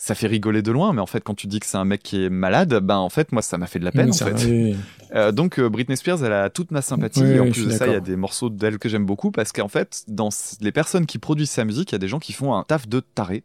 Ça 0.03 0.15
fait 0.15 0.29
rigoler 0.29 0.63
de 0.63 0.73
loin, 0.73 0.95
mais 0.95 1.03
en 1.03 1.07
fait, 1.07 1.21
quand 1.23 1.35
tu 1.35 1.47
dis 1.47 1.61
que 1.61 1.67
c'est 1.67 1.77
un 1.77 1.85
mec 1.85 2.03
qui 2.03 2.25
est 2.25 2.31
malade, 2.31 2.73
ben 2.83 2.97
en 2.97 3.11
fait, 3.11 3.33
moi, 3.33 3.43
ça 3.43 3.59
m'a 3.59 3.67
fait 3.67 3.79
de 3.79 3.85
la 3.85 3.93
peine. 3.93 4.09
En 4.09 4.13
ça- 4.13 4.25
fait. 4.35 4.47
oui, 4.47 4.73
oui. 4.73 4.77
Euh, 5.15 5.31
donc 5.31 5.59
euh, 5.59 5.69
Britney 5.69 5.95
Spears, 5.95 6.25
elle 6.25 6.33
a 6.33 6.49
toute 6.49 6.71
ma 6.71 6.81
sympathie. 6.81 7.23
Et 7.23 7.39
en 7.39 7.51
plus 7.51 7.67
de 7.67 7.71
ça, 7.71 7.87
il 7.87 7.93
y 7.93 7.97
a 7.97 8.01
des 8.01 8.17
morceaux 8.17 8.49
d'elle 8.49 8.79
que 8.79 8.89
j'aime 8.89 9.05
beaucoup 9.05 9.31
parce 9.31 9.53
qu'en 9.53 9.69
fait, 9.69 10.05
dans 10.09 10.31
les 10.63 10.73
personnes 10.73 11.05
qui 11.05 11.19
produisent 11.19 11.51
sa 11.51 11.67
musique, 11.67 11.91
il 11.93 11.95
y 11.95 11.97
a 11.97 11.99
des 11.99 12.09
gens 12.09 12.19
qui 12.19 12.33
font 12.33 12.55
un 12.55 12.65
taf 12.65 12.89
de 12.89 13.01
taré 13.01 13.43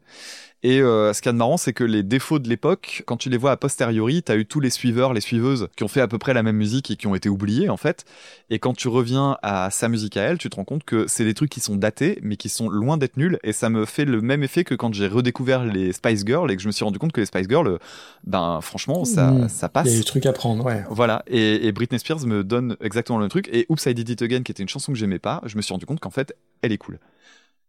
Et 0.63 0.81
euh, 0.81 1.13
ce 1.13 1.21
qu'il 1.21 1.27
y 1.27 1.29
a 1.29 1.33
de 1.33 1.37
marrant, 1.37 1.57
c'est 1.57 1.73
que 1.73 1.83
les 1.83 2.01
défauts 2.01 2.39
de 2.39 2.49
l'époque, 2.49 3.03
quand 3.05 3.17
tu 3.17 3.29
les 3.29 3.37
vois 3.37 3.51
a 3.51 3.57
posteriori, 3.57 4.23
t'as 4.23 4.35
eu 4.35 4.47
tous 4.47 4.59
les 4.59 4.71
suiveurs, 4.71 5.13
les 5.13 5.21
suiveuses 5.21 5.67
qui 5.77 5.83
ont 5.83 5.87
fait 5.87 6.01
à 6.01 6.07
peu 6.07 6.17
près 6.17 6.33
la 6.33 6.41
même 6.41 6.55
musique 6.55 6.89
et 6.89 6.95
qui 6.95 7.05
ont 7.05 7.13
été 7.13 7.29
oubliés 7.29 7.69
en 7.69 7.77
fait. 7.77 8.03
Et 8.49 8.57
quand 8.57 8.73
tu 8.73 8.87
reviens 8.87 9.37
à 9.43 9.69
sa 9.69 9.89
musique 9.89 10.17
à 10.17 10.23
elle, 10.23 10.39
tu 10.39 10.49
te 10.49 10.55
rends 10.55 10.63
compte 10.63 10.83
que 10.83 11.05
c'est 11.07 11.23
des 11.23 11.35
trucs 11.35 11.51
qui 11.51 11.59
sont 11.59 11.75
datés, 11.75 12.17
mais 12.23 12.35
qui 12.35 12.49
sont 12.49 12.67
loin 12.67 12.97
d'être 12.97 13.15
nuls. 13.17 13.37
Et 13.43 13.53
ça 13.53 13.69
me 13.69 13.85
fait 13.85 14.05
le 14.05 14.21
même 14.21 14.41
effet 14.41 14.63
que 14.63 14.73
quand 14.73 14.91
j'ai 14.91 15.07
redécouvert 15.07 15.63
les 15.65 15.93
Spice 15.93 16.25
Girls 16.25 16.49
et 16.49 16.55
que 16.55 16.61
je 16.63 16.67
me 16.67 16.71
suis 16.71 16.83
rendu 16.85 16.97
compte 16.97 17.11
que 17.11 17.19
les 17.21 17.27
Spice 17.27 17.47
Girls, 17.47 17.67
euh, 17.67 17.77
ben 18.25 18.59
franchement, 18.61 19.05
ça, 19.05 19.31
Mm. 19.31 19.49
ça 19.49 19.67
Il 19.67 19.69
passe. 19.69 19.91
y 19.91 19.95
a 19.95 19.97
des 19.99 20.03
trucs 20.03 20.25
à 20.25 20.33
prendre, 20.33 20.65
ouais. 20.65 20.83
Voilà, 20.89 21.23
et, 21.27 21.67
et 21.67 21.71
Britney 21.73 21.99
Spears 21.99 22.25
me 22.25 22.43
donne 22.43 22.75
exactement 22.81 23.19
le 23.19 23.25
même 23.25 23.29
truc. 23.29 23.49
Et 23.51 23.67
Oops, 23.69 23.85
I 23.85 23.93
Did 23.93 24.09
It 24.09 24.21
Again, 24.23 24.41
qui 24.43 24.51
était 24.51 24.63
une 24.63 24.69
chanson 24.69 24.91
que 24.93 24.97
j'aimais 24.97 25.19
pas, 25.19 25.41
je 25.45 25.57
me 25.57 25.61
suis 25.61 25.73
rendu 25.73 25.85
compte 25.85 25.99
qu'en 25.99 26.09
fait, 26.09 26.35
elle 26.63 26.71
est 26.71 26.77
cool. 26.79 26.97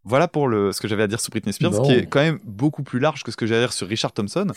Voilà 0.03 0.27
pour 0.27 0.47
le, 0.47 0.71
ce 0.71 0.79
que 0.79 0.87
j'avais 0.87 1.03
à 1.03 1.07
dire 1.07 1.19
sur 1.19 1.31
Britney 1.31 1.51
Spears, 1.51 1.81
qui 1.81 1.91
est 1.91 2.05
quand 2.05 2.21
même 2.21 2.39
beaucoup 2.45 2.81
plus 2.81 2.99
large 2.99 3.23
que 3.23 3.31
ce 3.31 3.35
que 3.35 3.45
j'allais 3.45 3.61
dire 3.61 3.73
sur 3.73 3.87
Richard 3.87 4.13
Thompson. 4.13 4.47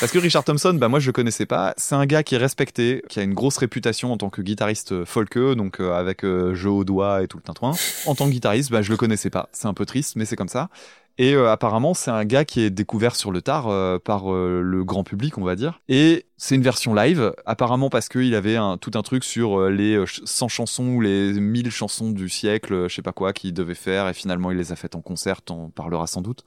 Parce 0.00 0.10
que 0.10 0.18
Richard 0.18 0.44
Thompson, 0.44 0.74
bah 0.74 0.88
moi 0.88 1.00
je 1.00 1.06
le 1.06 1.12
connaissais 1.12 1.44
pas. 1.44 1.74
C'est 1.76 1.94
un 1.94 2.06
gars 2.06 2.22
qui 2.22 2.34
est 2.34 2.38
respecté, 2.38 3.02
qui 3.08 3.20
a 3.20 3.22
une 3.22 3.34
grosse 3.34 3.58
réputation 3.58 4.12
en 4.12 4.16
tant 4.16 4.30
que 4.30 4.40
guitariste 4.40 4.92
euh, 4.92 5.04
folkeux, 5.04 5.54
donc 5.54 5.80
euh, 5.80 5.92
avec 5.92 6.24
euh, 6.24 6.54
jeu 6.54 6.70
au 6.70 6.84
doigt 6.84 7.22
et 7.22 7.28
tout 7.28 7.36
le 7.36 7.42
tintouin. 7.42 7.72
En 8.06 8.14
tant 8.14 8.26
que 8.26 8.30
guitariste, 8.30 8.70
bah 8.70 8.80
je 8.80 8.90
le 8.90 8.96
connaissais 8.96 9.30
pas. 9.30 9.48
C'est 9.52 9.66
un 9.66 9.74
peu 9.74 9.84
triste, 9.84 10.16
mais 10.16 10.24
c'est 10.24 10.36
comme 10.36 10.48
ça. 10.48 10.70
Et 11.18 11.34
euh, 11.34 11.50
apparemment, 11.50 11.94
c'est 11.94 12.10
un 12.10 12.26
gars 12.26 12.44
qui 12.44 12.60
est 12.60 12.68
découvert 12.68 13.16
sur 13.16 13.32
le 13.32 13.40
tard 13.40 13.68
euh, 13.68 13.98
par 13.98 14.30
euh, 14.32 14.60
le 14.62 14.84
grand 14.84 15.02
public, 15.02 15.38
on 15.38 15.44
va 15.44 15.56
dire. 15.56 15.80
Et 15.88 16.26
c'est 16.36 16.54
une 16.56 16.62
version 16.62 16.92
live, 16.94 17.32
apparemment 17.46 17.88
parce 17.88 18.10
qu'il 18.10 18.34
avait 18.34 18.56
un, 18.56 18.76
tout 18.76 18.90
un 18.94 19.02
truc 19.02 19.24
sur 19.24 19.68
les 19.70 19.94
euh, 19.94 20.04
ch- 20.04 20.20
100 20.26 20.48
chansons 20.48 20.88
ou 20.88 21.00
les 21.00 21.32
1000 21.32 21.70
chansons 21.70 22.10
du 22.10 22.28
siècle, 22.28 22.86
je 22.88 22.94
sais 22.94 23.00
pas 23.02 23.12
quoi, 23.12 23.32
qu'il 23.32 23.54
devait 23.54 23.74
faire, 23.74 24.08
et 24.08 24.12
finalement 24.14 24.50
il 24.50 24.58
les 24.58 24.72
a 24.72 24.76
faites 24.76 24.94
en 24.94 25.00
concert, 25.00 25.40
on 25.48 25.70
parlera 25.70 26.06
sans 26.06 26.20
doute. 26.20 26.44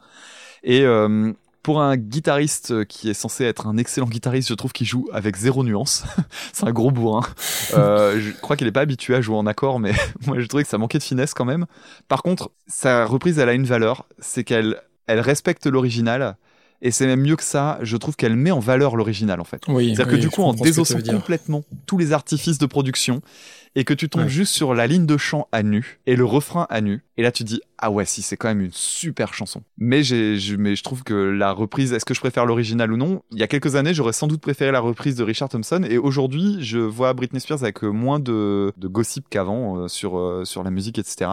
Et 0.63 0.83
pour 1.63 1.81
un 1.81 1.97
guitariste 1.97 2.85
qui 2.85 3.09
est 3.09 3.13
censé 3.13 3.43
être 3.43 3.67
un 3.67 3.77
excellent 3.77 4.07
guitariste, 4.07 4.49
je 4.49 4.53
trouve 4.53 4.71
qu'il 4.71 4.87
joue 4.87 5.07
avec 5.11 5.35
zéro 5.35 5.63
nuance. 5.63 6.03
c'est 6.53 6.65
un 6.67 6.71
gros 6.71 6.91
bourrin. 6.91 7.21
Euh, 7.73 8.19
je 8.19 8.31
crois 8.39 8.55
qu'il 8.55 8.67
est 8.67 8.71
pas 8.71 8.81
habitué 8.81 9.15
à 9.15 9.21
jouer 9.21 9.35
en 9.35 9.45
accord, 9.45 9.79
mais 9.79 9.91
moi 10.25 10.39
je 10.39 10.45
trouvais 10.47 10.63
que 10.63 10.69
ça 10.69 10.77
manquait 10.77 10.97
de 10.99 11.03
finesse 11.03 11.33
quand 11.33 11.45
même. 11.45 11.65
Par 12.07 12.23
contre, 12.23 12.51
sa 12.67 13.05
reprise, 13.05 13.39
elle 13.39 13.49
a 13.49 13.53
une 13.53 13.65
valeur, 13.65 14.05
c'est 14.19 14.43
qu'elle 14.43 14.81
elle 15.07 15.19
respecte 15.19 15.65
l'original. 15.65 16.37
Et 16.81 16.91
c'est 16.91 17.07
même 17.07 17.19
mieux 17.19 17.35
que 17.35 17.43
ça, 17.43 17.77
je 17.81 17.97
trouve 17.97 18.15
qu'elle 18.15 18.37
met 18.37 18.51
en 18.51 18.59
valeur 18.59 18.95
l'original 18.95 19.41
en 19.41 19.43
fait. 19.43 19.61
Oui, 19.67 19.93
C'est-à-dire 19.93 20.13
oui, 20.13 20.19
que 20.19 20.21
du 20.21 20.29
coup, 20.29 20.43
en 20.43 20.53
désossant 20.53 21.01
complètement 21.01 21.61
tous 21.85 21.97
les 21.97 22.13
artifices 22.13 22.57
de 22.57 22.65
production, 22.65 23.21
et 23.75 23.83
que 23.83 23.93
tu 23.93 24.07
tombes 24.07 24.23
Ouais. 24.23 24.29
juste 24.29 24.53
sur 24.53 24.73
la 24.73 24.87
ligne 24.87 25.05
de 25.05 25.17
chant 25.17 25.49
à 25.51 25.61
nu, 25.61 25.99
et 26.05 26.15
le 26.15 26.23
refrain 26.23 26.67
à 26.69 26.79
nu, 26.79 27.03
et 27.19 27.21
là 27.21 27.33
tu 27.33 27.43
dis, 27.43 27.59
ah 27.81 27.91
ouais, 27.91 28.05
si, 28.05 28.21
c'est 28.21 28.37
quand 28.37 28.47
même 28.47 28.61
une 28.61 28.71
super 28.71 29.33
chanson. 29.33 29.61
Mais, 29.77 30.03
je, 30.03 30.55
mais 30.55 30.77
je 30.77 30.83
trouve 30.83 31.03
que 31.03 31.13
la 31.13 31.51
reprise, 31.51 31.91
est-ce 31.91 32.05
que 32.05 32.13
je 32.13 32.21
préfère 32.21 32.45
l'original 32.45 32.93
ou 32.93 32.97
non? 32.97 33.21
Il 33.31 33.39
y 33.39 33.43
a 33.43 33.47
quelques 33.47 33.75
années, 33.75 33.93
j'aurais 33.93 34.13
sans 34.13 34.27
doute 34.27 34.39
préféré 34.39 34.71
la 34.71 34.79
reprise 34.79 35.15
de 35.17 35.23
Richard 35.25 35.49
Thompson, 35.49 35.81
et 35.89 35.97
aujourd'hui, 35.97 36.57
je 36.61 36.79
vois 36.79 37.11
Britney 37.11 37.41
Spears 37.41 37.61
avec 37.61 37.83
moins 37.83 38.19
de, 38.19 38.71
de 38.77 38.87
gossip 38.87 39.25
qu'avant 39.29 39.77
euh, 39.77 39.87
sur, 39.89 40.17
euh, 40.17 40.45
sur 40.45 40.63
la 40.63 40.71
musique, 40.71 40.97
etc. 40.97 41.31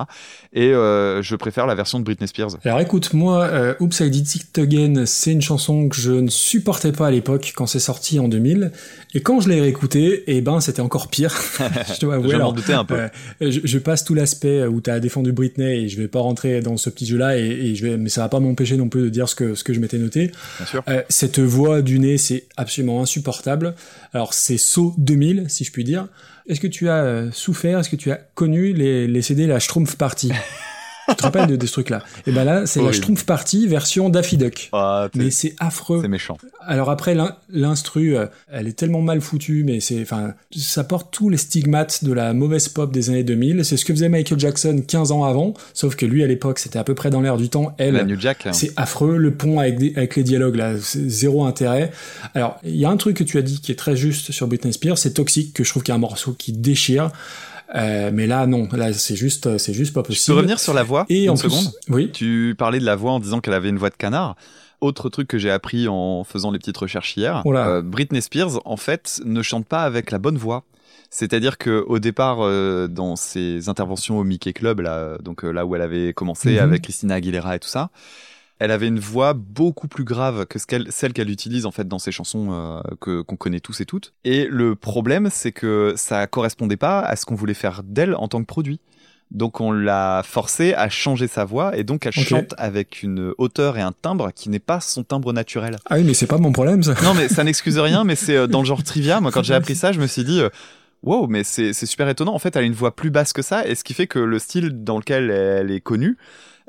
Et 0.52 0.72
euh, 0.72 1.22
je 1.22 1.36
préfère 1.36 1.68
la 1.68 1.76
version 1.76 2.00
de 2.00 2.04
Britney 2.04 2.26
Spears. 2.26 2.56
Alors 2.64 2.80
écoute, 2.80 3.12
moi, 3.12 3.48
Oops, 3.78 4.00
I 4.00 4.10
Did 4.10 4.34
It 4.34 4.58
Again, 4.58 5.06
c'est 5.06 5.30
une 5.30 5.42
chanson 5.42 5.88
que 5.88 5.94
je 5.96 6.10
ne 6.10 6.30
supportais 6.30 6.90
pas 6.90 7.06
à 7.06 7.10
l'époque 7.12 7.52
quand 7.54 7.66
c'est 7.66 7.78
sorti 7.78 8.18
en 8.18 8.26
2000. 8.26 8.72
Et 9.14 9.20
quand 9.20 9.38
je 9.38 9.48
l'ai 9.48 9.60
réécoutée, 9.60 10.24
eh 10.26 10.40
ben, 10.40 10.58
c'était 10.58 10.82
encore 10.82 11.10
pire. 11.10 11.32
je 11.94 12.00
dois 12.00 12.14
avouer. 12.16 12.30
je 12.30 12.36
m'en 12.38 12.52
doutais 12.52 12.72
un 12.72 12.84
peu. 12.84 13.08
je, 13.40 13.60
je 13.62 13.78
passe 13.78 14.04
tout 14.04 14.14
l'aspect 14.14 14.64
où 14.66 14.80
tu 14.80 14.90
as 14.90 14.98
défendu 14.98 15.32
Britney 15.32 15.76
et 15.82 15.89
je 15.89 16.01
vais 16.01 16.09
pas 16.09 16.20
rentrer 16.20 16.61
dans 16.61 16.77
ce 16.77 16.90
petit 16.90 17.07
jeu-là, 17.07 17.39
et, 17.39 17.44
et 17.44 17.74
je 17.74 17.86
vais, 17.86 17.97
mais 17.97 18.09
ça 18.09 18.23
va 18.23 18.28
pas 18.28 18.40
m'empêcher 18.40 18.77
non 18.77 18.89
plus 18.89 19.03
de 19.03 19.09
dire 19.09 19.28
ce 19.28 19.35
que, 19.35 19.55
ce 19.55 19.65
que 19.65 19.73
je 19.73 19.81
m'étais 19.81 19.98
noté. 19.98 20.31
Bien 20.59 20.66
sûr. 20.66 20.82
Euh, 20.89 21.03
cette 21.09 21.39
voix 21.39 21.82
du 21.82 21.98
nez, 21.98 22.19
c'est 22.19 22.44
absolument 22.57 23.03
insupportable. 23.03 23.74
Alors, 24.12 24.35
c'est 24.35 24.59
saut 24.59 24.94
2000, 24.98 25.47
si 25.48 25.65
je 25.65 25.73
puis 25.73 25.85
dire. 25.85 26.09
Est-ce 26.48 26.61
que 26.61 26.66
tu 26.66 26.89
as 26.89 27.05
euh, 27.05 27.31
souffert, 27.32 27.81
est-ce 27.81 27.90
que 27.90 27.97
tu 27.97 28.11
as 28.11 28.20
connu 28.35 28.73
les, 28.73 29.07
les 29.09 29.23
CD 29.23 29.47
La 29.47 29.59
Schtroumpf 29.59 29.97
Party? 29.97 30.31
Tu 31.08 31.14
te 31.16 31.22
rappelles 31.22 31.46
de, 31.46 31.56
de 31.56 31.66
ce 31.66 31.72
truc-là? 31.72 32.02
Et 32.26 32.32
ben 32.32 32.44
là, 32.44 32.66
c'est 32.66 32.80
la. 32.86 32.92
Schtroumpf 32.92 33.24
Party 33.24 33.66
version 33.68 34.08
Daffy 34.08 34.36
Duck. 34.36 34.70
Ah, 34.72 35.08
Mais 35.14 35.30
c'est 35.30 35.54
affreux. 35.58 36.00
c'est 36.02 36.08
méchant. 36.08 36.36
Alors 36.66 36.90
après, 36.90 37.14
l'in- 37.14 37.36
l'instru, 37.48 38.16
euh, 38.16 38.26
elle 38.50 38.66
est 38.66 38.72
tellement 38.72 39.02
mal 39.02 39.20
foutue, 39.20 39.62
mais 39.64 39.80
c'est, 39.80 40.00
enfin, 40.02 40.34
ça 40.56 40.82
porte 40.84 41.12
tous 41.12 41.28
les 41.28 41.36
stigmates 41.36 42.02
de 42.04 42.12
la 42.12 42.32
mauvaise 42.32 42.68
pop 42.68 42.92
des 42.92 43.08
années 43.10 43.22
2000. 43.24 43.64
C'est 43.64 43.76
ce 43.76 43.84
que 43.84 43.92
faisait 43.92 44.08
Michael 44.08 44.38
Jackson 44.40 44.82
15 44.86 45.12
ans 45.12 45.24
avant, 45.24 45.54
sauf 45.74 45.94
que 45.96 46.06
lui, 46.06 46.24
à 46.24 46.26
l'époque, 46.26 46.58
c'était 46.58 46.78
à 46.78 46.84
peu 46.84 46.94
près 46.94 47.10
dans 47.10 47.20
l'air 47.20 47.36
du 47.36 47.48
temps. 47.48 47.74
Elle, 47.78 47.94
hein. 48.00 48.52
c'est 48.52 48.72
affreux, 48.76 49.16
le 49.16 49.32
pont 49.34 49.60
avec, 49.60 49.78
des- 49.78 49.92
avec 49.96 50.16
les 50.16 50.22
dialogues 50.24 50.56
là, 50.56 50.72
c'est 50.80 51.08
zéro 51.08 51.44
intérêt. 51.44 51.92
Alors, 52.34 52.58
il 52.64 52.76
y 52.76 52.84
a 52.84 52.90
un 52.90 52.96
truc 52.96 53.16
que 53.16 53.24
tu 53.24 53.38
as 53.38 53.42
dit 53.42 53.60
qui 53.60 53.70
est 53.70 53.76
très 53.76 53.96
juste 53.96 54.32
sur 54.32 54.46
Britney 54.48 54.72
Spears, 54.72 54.98
c'est 54.98 55.14
Toxic, 55.14 55.52
que 55.52 55.62
je 55.62 55.70
trouve 55.70 55.82
qu'il 55.82 55.92
y 55.92 55.94
a 55.94 55.96
un 55.96 55.98
morceau 55.98 56.32
qui 56.32 56.52
déchire. 56.52 57.10
Euh, 57.74 58.10
mais 58.12 58.26
là, 58.26 58.47
non, 58.47 58.68
là, 58.72 58.93
c'est 58.93 59.16
juste, 59.16 59.59
c'est 59.59 59.72
juste 59.74 59.93
pas 59.93 60.01
Je 60.01 60.05
peux 60.05 60.12
possible. 60.14 60.36
revenir 60.36 60.60
sur 60.60 60.72
la 60.74 60.82
voix 60.84 61.05
Et 61.09 61.24
une 61.24 61.30
en 61.30 61.34
plus, 61.36 61.51
seconde 61.51 61.72
oui. 61.88 62.10
Tu 62.12 62.55
parlais 62.56 62.78
de 62.78 62.84
la 62.84 62.97
voix 62.97 63.12
en 63.12 63.20
disant 63.20 63.40
qu'elle 63.40 63.55
avait 63.55 63.68
une 63.68 63.78
voix 63.78 63.90
de 63.90 63.97
canard. 63.97 64.36
Autre 64.80 65.09
truc 65.09 65.26
que 65.26 65.38
j'ai 65.38 65.51
appris 65.51 65.88
en 65.88 66.22
faisant 66.22 66.51
les 66.51 66.59
petites 66.59 66.76
recherches 66.76 67.16
hier, 67.16 67.43
euh, 67.47 67.82
Britney 67.82 68.20
Spears 68.22 68.60
en 68.66 68.76
fait 68.76 69.20
ne 69.24 69.43
chante 69.43 69.66
pas 69.66 69.82
avec 69.82 70.10
la 70.10 70.18
bonne 70.18 70.36
voix. 70.36 70.64
C'est-à-dire 71.09 71.56
que 71.56 71.84
au 71.88 71.98
départ, 71.98 72.38
euh, 72.40 72.86
dans 72.88 73.16
ses 73.16 73.68
interventions 73.68 74.18
au 74.18 74.24
Mickey 74.24 74.52
Club, 74.52 74.80
là, 74.80 75.16
donc 75.22 75.44
euh, 75.44 75.51
là 75.51 75.64
où 75.64 75.74
elle 75.74 75.82
avait 75.82 76.12
commencé 76.12 76.52
Mhm. 76.55 76.59
avec 76.59 76.82
Christina 76.82 77.14
Aguilera 77.14 77.56
et 77.56 77.59
tout 77.59 77.68
ça, 77.68 77.90
elle 78.58 78.70
avait 78.70 78.88
une 78.88 78.98
voix 78.98 79.34
beaucoup 79.34 79.88
plus 79.88 80.04
grave 80.04 80.46
que 80.46 80.58
celle 80.58 81.12
qu'elle 81.12 81.30
utilise 81.30 81.66
en 81.66 81.70
fait 81.70 81.86
dans 81.86 81.98
ses 81.98 82.12
chansons 82.12 82.48
euh, 82.52 82.80
que 83.00 83.20
qu'on 83.22 83.36
connaît 83.36 83.60
tous 83.60 83.80
et 83.80 83.84
toutes. 83.84 84.14
Et 84.24 84.46
le 84.50 84.74
problème, 84.74 85.28
c'est 85.30 85.52
que 85.52 85.94
ça 85.96 86.26
correspondait 86.26 86.76
pas 86.76 87.00
à 87.00 87.16
ce 87.16 87.26
qu'on 87.26 87.34
voulait 87.34 87.54
faire 87.54 87.82
d'elle 87.82 88.14
en 88.14 88.28
tant 88.28 88.40
que 88.40 88.46
produit. 88.46 88.80
Donc 89.32 89.60
on 89.60 89.72
l'a 89.72 90.22
forcée 90.24 90.72
à 90.74 90.88
changer 90.88 91.26
sa 91.26 91.44
voix 91.44 91.76
et 91.76 91.82
donc 91.82 92.06
elle 92.06 92.12
chante 92.12 92.54
avec 92.58 93.02
une 93.02 93.32
hauteur 93.38 93.76
et 93.76 93.82
un 93.82 93.90
timbre 93.90 94.30
qui 94.32 94.48
n'est 94.48 94.60
pas 94.60 94.80
son 94.80 95.02
timbre 95.02 95.32
naturel. 95.32 95.78
Ah 95.86 95.96
oui, 95.96 96.04
mais 96.04 96.14
c'est 96.14 96.28
pas 96.28 96.38
mon 96.38 96.52
problème, 96.52 96.84
ça. 96.84 96.94
Non 97.02 97.12
mais 97.12 97.28
ça 97.28 97.42
n'excuse 97.44 97.78
rien, 97.78 98.04
mais 98.04 98.14
c'est 98.14 98.36
euh, 98.36 98.46
dans 98.46 98.60
le 98.60 98.66
genre 98.66 98.84
trivia. 98.84 99.20
Moi 99.20 99.32
quand 99.32 99.42
j'ai 99.42 99.54
appris 99.54 99.74
ça, 99.74 99.90
je 99.90 99.98
me 100.00 100.06
suis 100.06 100.22
dit 100.22 100.40
euh, 100.40 100.48
wow, 101.02 101.26
mais 101.26 101.42
c'est 101.42 101.72
super 101.72 102.08
étonnant. 102.08 102.34
En 102.34 102.38
fait, 102.38 102.54
elle 102.56 102.62
a 102.62 102.66
une 102.66 102.72
voix 102.72 102.94
plus 102.94 103.10
basse 103.10 103.32
que 103.32 103.42
ça 103.42 103.66
et 103.66 103.74
ce 103.74 103.82
qui 103.82 103.94
fait 103.94 104.06
que 104.06 104.20
le 104.20 104.38
style 104.38 104.84
dans 104.84 104.98
lequel 104.98 105.30
elle 105.30 105.72
est 105.72 105.80
connue, 105.80 106.16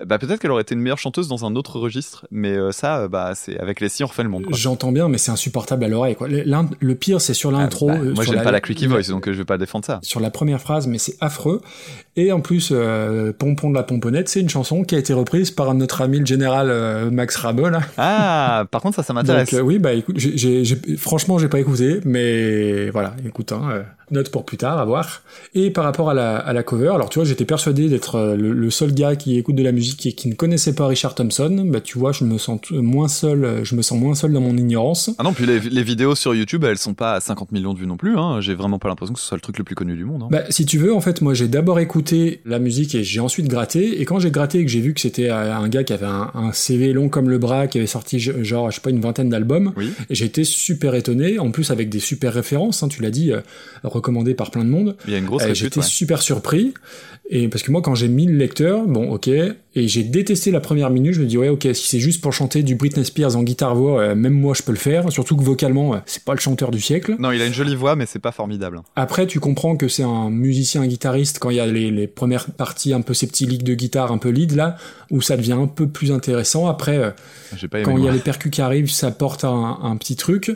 bah 0.06 0.19
peut-être 0.19 0.40
qu'elle 0.40 0.52
aurait 0.52 0.61
été 0.61 0.76
une 0.76 0.82
meilleure 0.82 0.98
chanteuse 0.99 1.28
dans 1.28 1.45
un 1.45 1.56
autre 1.56 1.80
registre, 1.80 2.28
mais 2.32 2.52
euh, 2.56 2.72
ça, 2.72 2.99
euh, 2.99 3.07
bah 3.07 3.32
c'est 3.36 3.57
avec 3.60 3.80
les 3.82 3.90
si 3.90 4.03
on 4.03 4.07
refait 4.07 4.24
le 4.24 4.30
monde. 4.30 4.45
J'entends 4.52 4.91
bien, 4.91 5.10
mais 5.10 5.18
c'est 5.18 5.32
insupportable 5.32 5.84
à 5.84 5.88
l'oreille. 5.88 6.15
quoi. 6.15 6.28
Le 6.30 6.95
pire, 6.95 7.19
c'est 7.22 7.34
sur 7.34 7.52
l'intro. 7.52 7.90
Ah, 7.91 7.95
bah, 7.95 7.99
euh, 8.03 8.14
moi 8.14 8.24
j'aime 8.24 8.44
pas 8.44 8.52
la 8.52 8.61
clicky 8.61 8.86
voice, 8.88 9.10
donc 9.10 9.26
je 9.26 9.32
vais 9.38 9.45
pas 9.45 9.57
défendre 9.57 9.86
ça. 9.86 9.99
sur 10.03 10.19
la 10.19 10.30
première 10.30 10.61
phrase, 10.61 10.88
mais 10.88 10.98
c'est 10.98 11.15
affreux. 11.22 11.61
Et 12.15 12.32
en 12.32 12.40
plus, 12.41 12.69
euh, 12.72 13.32
Pompon 13.32 13.69
de 13.69 13.76
la 13.76 13.84
Pomponnette, 13.84 14.28
c'est 14.30 14.41
une 14.41 14.49
chanson 14.49 14.84
qui 14.84 14.95
a 14.95 14.98
été 14.98 15.14
reprise 15.14 15.52
par 15.52 15.74
notre 15.74 16.02
ami 16.02 16.19
le 16.19 16.26
général 16.26 16.72
Max 17.11 17.36
Rabel. 17.36 17.72
là. 17.72 17.82
Ah, 17.98 18.65
par 18.72 18.82
contre 18.82 18.95
ça, 18.95 19.03
ça 19.03 19.14
m'intéresse. 19.14 19.52
Oui, 19.53 19.80
bah 19.80 19.94
écoute, 19.94 20.18
j'ai- 20.18 20.38
j'ai- 20.38 20.64
j'ai- 20.65 20.98
franchement, 20.98 21.38
j'ai 21.38 21.48
pas 21.49 21.60
écouté, 21.60 21.99
mais 22.06 22.90
voilà, 22.90 23.15
écoute, 23.26 23.52
hein, 23.52 23.84
note 24.11 24.30
pour 24.32 24.45
plus 24.45 24.57
tard, 24.57 24.78
à 24.80 24.86
voir. 24.86 25.22
Et 25.53 25.69
par 25.72 25.84
rapport 25.84 26.10
à 26.10 26.14
la, 26.14 26.38
à 26.38 26.53
la 26.53 26.64
cover, 26.64 26.90
alors 26.94 27.10
tu 27.10 27.19
vois, 27.19 27.26
j'étais 27.28 27.45
persuadé 27.45 27.90
d'être 27.90 28.36
le, 28.38 28.52
le 28.53 28.69
seul 28.69 28.94
gars 28.94 29.15
qui 29.15 29.38
écoute 29.38 29.56
de 29.56 29.64
la 29.64 29.72
musique 29.72 29.86
et 30.05 30.14
qui 30.14 30.27
ne 30.30 30.35
connaissait 30.35 30.73
pas 30.73 30.88
Richard 30.88 31.15
Thompson. 31.15 31.65
Bah 31.69 31.81
tu 31.81 31.97
vois, 31.97 32.11
je 32.11 32.23
me 32.23 32.38
sens 32.38 32.59
moins 32.72 33.07
seul, 33.07 33.61
je 33.64 33.76
me 33.76 33.81
sens 33.81 33.99
moins 33.99 34.15
seul 34.15 34.34
dans 34.34 34.41
mon 34.41 34.55
ignorance. 34.57 35.09
Ah 35.18 35.23
non, 35.23 35.34
puis 35.34 35.45
les, 35.45 35.59
les 35.59 35.84
vidéos 35.84 36.15
sur 36.15 36.34
YouTube, 36.35 36.64
elles 36.64 36.77
sont 36.77 36.93
pas 36.93 37.14
à 37.14 37.19
50 37.19 37.51
millions 37.51 37.73
de 37.73 37.80
vues 37.80 37.88
non 37.88 37.97
plus. 37.97 38.18
Hein. 38.18 38.41
J'ai 38.41 38.53
vraiment 38.55 38.80
pas 38.80 38.88
l'impression 38.89 39.14
que 39.14 39.19
ce 39.19 39.26
soit 39.26 39.38
le 39.38 39.41
truc 39.41 39.57
le 39.57 39.64
plus 39.64 39.76
connu 39.76 39.95
du 39.95 40.05
monde. 40.05 40.23
Hein. 40.23 40.27
Bah, 40.31 40.43
si 40.49 40.65
tu 40.65 40.77
veux, 40.77 40.93
en 40.93 41.01
fait, 41.01 41.22
moi, 41.22 41.34
j'ai 41.34 41.47
d'abord 41.47 41.80
écouté 41.80 42.41
la 42.45 42.59
musique 42.59 42.95
et 42.95 43.03
j'ai 43.03 43.19
ensuite 43.19 43.47
gratté. 43.47 44.01
Et 44.01 44.05
quand 44.05 44.19
j'ai 44.19 44.31
gratté 44.31 44.59
et 44.59 44.65
que 44.65 44.72
j'ai 44.72 44.81
vu 44.81 44.93
que 44.93 45.01
c'était 45.01 45.30
euh, 45.30 45.55
un 45.55 45.69
gars 45.69 45.84
qui 45.84 45.93
avait 45.93 46.05
un, 46.05 46.31
un 46.34 46.51
CV 46.51 46.93
long 46.93 47.09
comme 47.09 47.30
le 47.30 47.38
bras, 47.38 47.68
qui 47.68 47.77
avait 47.77 47.88
sorti 47.88 48.19
genre, 48.19 48.69
je 48.72 48.76
sais 48.76 48.81
pas, 48.81 48.89
une 48.89 49.01
vingtaine 49.01 49.30
d'albums, 49.30 49.73
Oui. 49.77 49.91
j'ai 50.09 50.26
été 50.26 50.43
super 50.43 50.95
étonné. 50.95 51.39
En 51.39 51.51
plus, 51.51 51.72
avec 51.72 51.89
des 51.89 51.99
super 51.99 52.34
références, 52.34 52.84
hein, 52.84 52.88
tu 52.88 53.01
l'as 53.01 53.11
dit, 53.11 53.31
euh, 53.31 53.41
recommandé 53.84 54.34
par 54.34 54.51
plein 54.51 54.64
de 54.64 54.69
monde. 54.69 54.95
Il 55.07 55.14
y 55.14 55.15
a 55.15 55.19
une 55.19 55.26
grosse 55.26 55.43
Euh, 55.43 55.53
J'étais 55.53 55.80
ouais. 55.80 55.85
super 55.85 56.22
surpris. 56.22 56.73
Et 57.30 57.47
parce 57.49 57.61
que 57.64 57.72
moi, 57.72 57.81
quand 57.81 57.95
j'ai 57.95 58.07
mis 58.07 58.26
le 58.26 58.38
lecteur, 58.38 58.85
bon, 58.88 59.09
ok, 59.11 59.30
et 59.78 59.88
j'ai 59.88 60.04
détesté 60.04 60.49
la 60.52 60.60
première 60.60 60.90
minute, 60.90 61.14
je 61.14 61.22
me 61.22 61.26
dis, 61.26 61.38
ouais, 61.38 61.49
ok, 61.49 61.68
si 61.74 61.88
c'est 61.88 61.99
juste 61.99 62.20
pour 62.22 62.34
chanter 62.34 62.64
du 62.64 62.76
Britney 62.76 63.06
Spears 63.06 63.36
en 63.36 63.44
guitare-voix, 63.44 64.02
euh, 64.02 64.16
même 64.16 64.34
moi, 64.34 64.54
je 64.56 64.64
peux 64.64 64.72
le 64.72 64.78
faire. 64.78 65.12
Surtout 65.12 65.36
que 65.38 65.44
vocalement, 65.44 65.94
euh, 65.94 65.98
c'est 66.08 66.24
pas 66.24 66.34
le 66.34 66.40
chanteur 66.40 66.72
du 66.72 66.82
siècle. 66.82 67.16
Non, 67.20 67.32
il 67.32 67.41
a 67.41 67.45
une 67.45 67.54
jolie 67.54 67.76
voix, 67.76 67.95
mais 67.95 68.06
c'est 68.08 68.20
pas 68.20 68.32
formidable. 68.32 68.82
Après, 68.95 69.28
tu 69.28 69.40
comprends 69.40 69.76
que 69.78 69.88
c'est 69.88 70.04
un 70.04 70.30
musicien, 70.32 70.82
un 70.82 70.88
guitariste 70.88 71.38
quand 71.40 71.52
il 71.52 71.58
y 71.58 71.60
a 71.60 71.68
les, 71.68 71.91
les 71.91 72.08
premières 72.08 72.48
parties 72.52 72.94
un 72.94 73.02
peu 73.02 73.14
ces 73.14 73.28
petits 73.28 73.45
licks 73.45 73.64
de 73.64 73.76
guitare 73.76 74.12
un 74.12 74.18
peu 74.18 74.30
lead 74.30 74.54
là, 74.56 74.78
où 75.12 75.22
ça 75.22 75.38
devient 75.38 75.54
un 75.54 75.68
peu 75.68 75.88
plus 75.88 76.12
intéressant. 76.12 76.68
Après, 76.68 76.98
euh, 76.98 77.12
J'ai 77.56 77.68
pas 77.68 77.78
aimé. 77.80 77.86
quand 77.86 77.98
il 77.98 78.04
y 78.04 78.08
a 78.08 78.12
les 78.12 78.20
percus 78.20 78.52
qui 78.52 78.62
arrivent, 78.62 78.90
ça 78.91 79.12
porte 79.12 79.44
un, 79.44 79.80
un 79.84 79.95
petit 79.98 80.16
truc. 80.16 80.52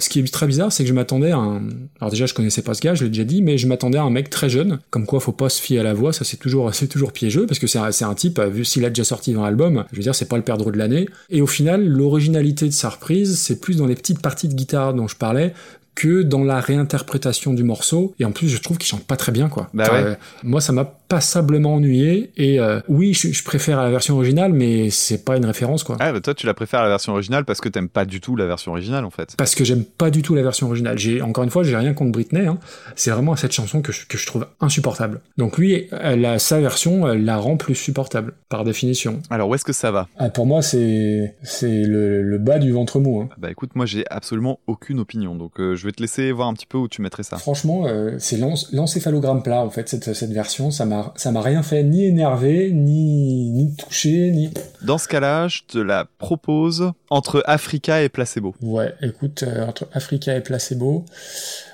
Ce 0.00 0.08
qui 0.08 0.18
est 0.18 0.32
très 0.32 0.46
bizarre, 0.46 0.72
c'est 0.72 0.82
que 0.82 0.88
je 0.88 0.94
m'attendais 0.94 1.30
à 1.30 1.36
un... 1.36 1.60
Alors 2.00 2.10
déjà, 2.10 2.26
je 2.26 2.34
connaissais 2.34 2.62
pas 2.62 2.74
ce 2.74 2.80
gars, 2.80 2.94
je 2.94 3.04
l'ai 3.04 3.10
déjà 3.10 3.24
dit, 3.24 3.42
mais 3.42 3.58
je 3.58 3.66
m'attendais 3.66 3.98
à 3.98 4.02
un 4.02 4.10
mec 4.10 4.30
très 4.30 4.48
jeune. 4.48 4.78
Comme 4.90 5.06
quoi, 5.06 5.20
faut 5.20 5.32
pas 5.32 5.48
se 5.48 5.60
fier 5.60 5.78
à 5.78 5.82
la 5.82 5.94
voix, 5.94 6.12
ça 6.12 6.24
c'est 6.24 6.38
toujours, 6.38 6.74
c'est 6.74 6.88
toujours 6.88 7.12
piégeux, 7.12 7.46
parce 7.46 7.58
que 7.58 7.66
c'est 7.66 7.78
un, 7.78 7.90
un 8.08 8.14
type, 8.14 8.40
vu 8.40 8.64
s'il 8.64 8.84
a 8.84 8.88
déjà 8.88 9.04
sorti 9.04 9.34
20 9.34 9.44
albums, 9.44 9.84
je 9.92 9.96
veux 9.96 10.02
dire, 10.02 10.14
c'est 10.14 10.28
pas 10.28 10.36
le 10.36 10.42
perdreau 10.42 10.70
de 10.70 10.78
l'année. 10.78 11.08
Et 11.28 11.42
au 11.42 11.46
final, 11.46 11.86
l'originalité 11.86 12.66
de 12.66 12.72
sa 12.72 12.88
reprise, 12.88 13.38
c'est 13.38 13.60
plus 13.60 13.76
dans 13.76 13.86
les 13.86 13.94
petites 13.94 14.20
parties 14.20 14.48
de 14.48 14.54
guitare 14.54 14.94
dont 14.94 15.06
je 15.06 15.16
parlais, 15.16 15.52
que 16.00 16.22
dans 16.22 16.44
la 16.44 16.60
réinterprétation 16.60 17.52
du 17.52 17.62
morceau. 17.62 18.14
Et 18.18 18.24
en 18.24 18.32
plus, 18.32 18.48
je 18.48 18.58
trouve 18.60 18.78
qu'il 18.78 18.88
chante 18.88 19.04
pas 19.04 19.16
très 19.16 19.32
bien, 19.32 19.48
quoi. 19.48 19.68
Bah 19.74 19.84
ouais. 19.92 20.02
euh, 20.02 20.14
moi, 20.42 20.60
ça 20.60 20.72
m'a 20.72 20.84
passablement 20.84 21.74
ennuyé. 21.74 22.30
Et 22.36 22.58
euh, 22.58 22.80
oui, 22.88 23.12
je, 23.12 23.32
je 23.32 23.44
préfère 23.44 23.82
la 23.82 23.90
version 23.90 24.14
originale, 24.16 24.52
mais 24.52 24.88
c'est 24.90 25.24
pas 25.24 25.36
une 25.36 25.44
référence, 25.44 25.84
quoi. 25.84 25.96
Ah, 26.00 26.12
bah 26.12 26.20
toi, 26.20 26.34
tu 26.34 26.46
la 26.46 26.54
préfères 26.54 26.82
la 26.82 26.88
version 26.88 27.12
originale 27.12 27.44
parce 27.44 27.60
que 27.60 27.68
t'aimes 27.68 27.88
pas 27.88 28.04
du 28.04 28.20
tout 28.20 28.34
la 28.36 28.46
version 28.46 28.72
originale, 28.72 29.04
en 29.04 29.10
fait. 29.10 29.34
Parce 29.36 29.54
que 29.54 29.64
j'aime 29.64 29.84
pas 29.84 30.10
du 30.10 30.22
tout 30.22 30.34
la 30.34 30.42
version 30.42 30.68
originale. 30.68 30.98
J'ai 30.98 31.20
encore 31.20 31.44
une 31.44 31.50
fois, 31.50 31.64
j'ai 31.64 31.76
rien 31.76 31.92
contre 31.92 32.12
Britney. 32.12 32.46
Hein. 32.46 32.58
C'est 32.96 33.10
vraiment 33.10 33.36
cette 33.36 33.52
chanson 33.52 33.82
que 33.82 33.92
je, 33.92 34.06
que 34.06 34.16
je 34.16 34.26
trouve 34.26 34.46
insupportable. 34.60 35.20
Donc 35.36 35.58
lui, 35.58 35.88
elle 35.90 36.24
a, 36.24 36.38
sa 36.38 36.60
version, 36.60 37.08
elle 37.08 37.24
la 37.24 37.36
rend 37.36 37.56
plus 37.56 37.74
supportable 37.74 38.32
par 38.48 38.64
définition. 38.64 39.20
Alors, 39.28 39.48
où 39.48 39.54
est-ce 39.54 39.64
que 39.64 39.72
ça 39.72 39.90
va? 39.90 40.08
Ah, 40.16 40.30
pour 40.30 40.46
moi, 40.46 40.62
c'est 40.62 41.34
c'est 41.42 41.82
le, 41.84 42.22
le 42.22 42.38
bas 42.38 42.58
du 42.58 42.72
ventre 42.72 43.00
mou. 43.00 43.20
Hein. 43.20 43.28
Bah 43.38 43.50
écoute, 43.50 43.70
moi, 43.74 43.86
j'ai 43.86 44.04
absolument 44.10 44.60
aucune 44.66 45.00
opinion, 45.00 45.34
donc 45.34 45.60
euh, 45.60 45.74
je 45.74 45.84
vais 45.84 45.89
te 45.90 46.00
laisser 46.02 46.32
voir 46.32 46.48
un 46.48 46.54
petit 46.54 46.66
peu 46.66 46.78
où 46.78 46.88
tu 46.88 47.02
mettrais 47.02 47.22
ça. 47.22 47.36
Franchement, 47.38 47.86
euh, 47.86 48.16
c'est 48.18 48.36
l'en- 48.36 48.54
l'encéphalogramme 48.72 49.42
plat 49.42 49.60
en 49.64 49.70
fait 49.70 49.88
cette, 49.88 50.12
cette 50.14 50.32
version. 50.32 50.70
Ça 50.70 50.84
m'a 50.84 51.12
ça 51.16 51.30
m'a 51.32 51.40
rien 51.42 51.62
fait 51.62 51.82
ni 51.82 52.04
énervé, 52.04 52.70
ni 52.72 53.50
ni 53.50 53.74
touché, 53.76 54.30
ni. 54.30 54.50
Dans 54.82 54.98
ce 54.98 55.08
cas-là, 55.08 55.48
je 55.48 55.60
te 55.66 55.78
la 55.78 56.06
propose 56.18 56.92
entre 57.10 57.42
Africa 57.46 58.02
et 58.02 58.08
Placebo. 58.08 58.54
Ouais, 58.62 58.94
écoute, 59.02 59.42
euh, 59.42 59.66
entre 59.66 59.88
Africa 59.92 60.36
et 60.36 60.40
Placebo. 60.40 61.04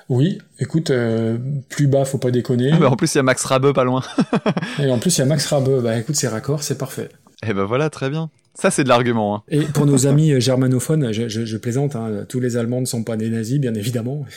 Oui, 0.09 0.39
écoute, 0.61 0.91
euh, 0.91 1.37
plus 1.69 1.89
bas, 1.89 2.05
faut 2.05 2.19
pas 2.19 2.31
déconner. 2.31 2.71
Ah, 2.73 2.79
bah, 2.79 2.91
en 2.91 2.97
plus, 2.97 3.13
il 3.15 3.19
y 3.19 3.21
a 3.21 3.25
Max 3.25 3.45
Rabe 3.45 3.73
pas 3.73 3.83
loin. 3.85 4.03
Et 4.79 4.89
en 4.91 4.99
plus, 5.01 5.17
il 5.17 5.21
y 5.21 5.23
a 5.23 5.27
Max 5.27 5.47
Rabe. 5.47 5.83
Bah 5.83 5.99
écoute, 5.99 6.15
c'est 6.15 6.29
raccord, 6.29 6.63
c'est 6.63 6.79
parfait. 6.79 7.09
Et 7.47 7.53
ben 7.53 7.65
voilà, 7.65 7.91
très 7.91 8.09
bien. 8.09 8.31
Ça, 8.59 8.71
c'est 8.71 8.85
de 8.85 8.89
l'argument. 8.89 9.37
Hein. 9.37 9.43
Et 9.51 9.61
pour 9.61 9.85
nos 9.87 10.07
amis 10.07 10.33
euh, 10.33 10.41
germanophones, 10.41 11.13
je, 11.13 11.29
je, 11.29 11.45
je 11.45 11.57
plaisante, 11.59 11.95
hein, 11.95 12.25
tous 12.29 12.41
les 12.41 12.57
Allemands 12.57 12.81
ne 12.81 12.87
sont 12.87 13.05
pas 13.05 13.17
des 13.17 13.29
nazis, 13.29 13.59
bien 13.61 13.75
évidemment. 13.75 14.25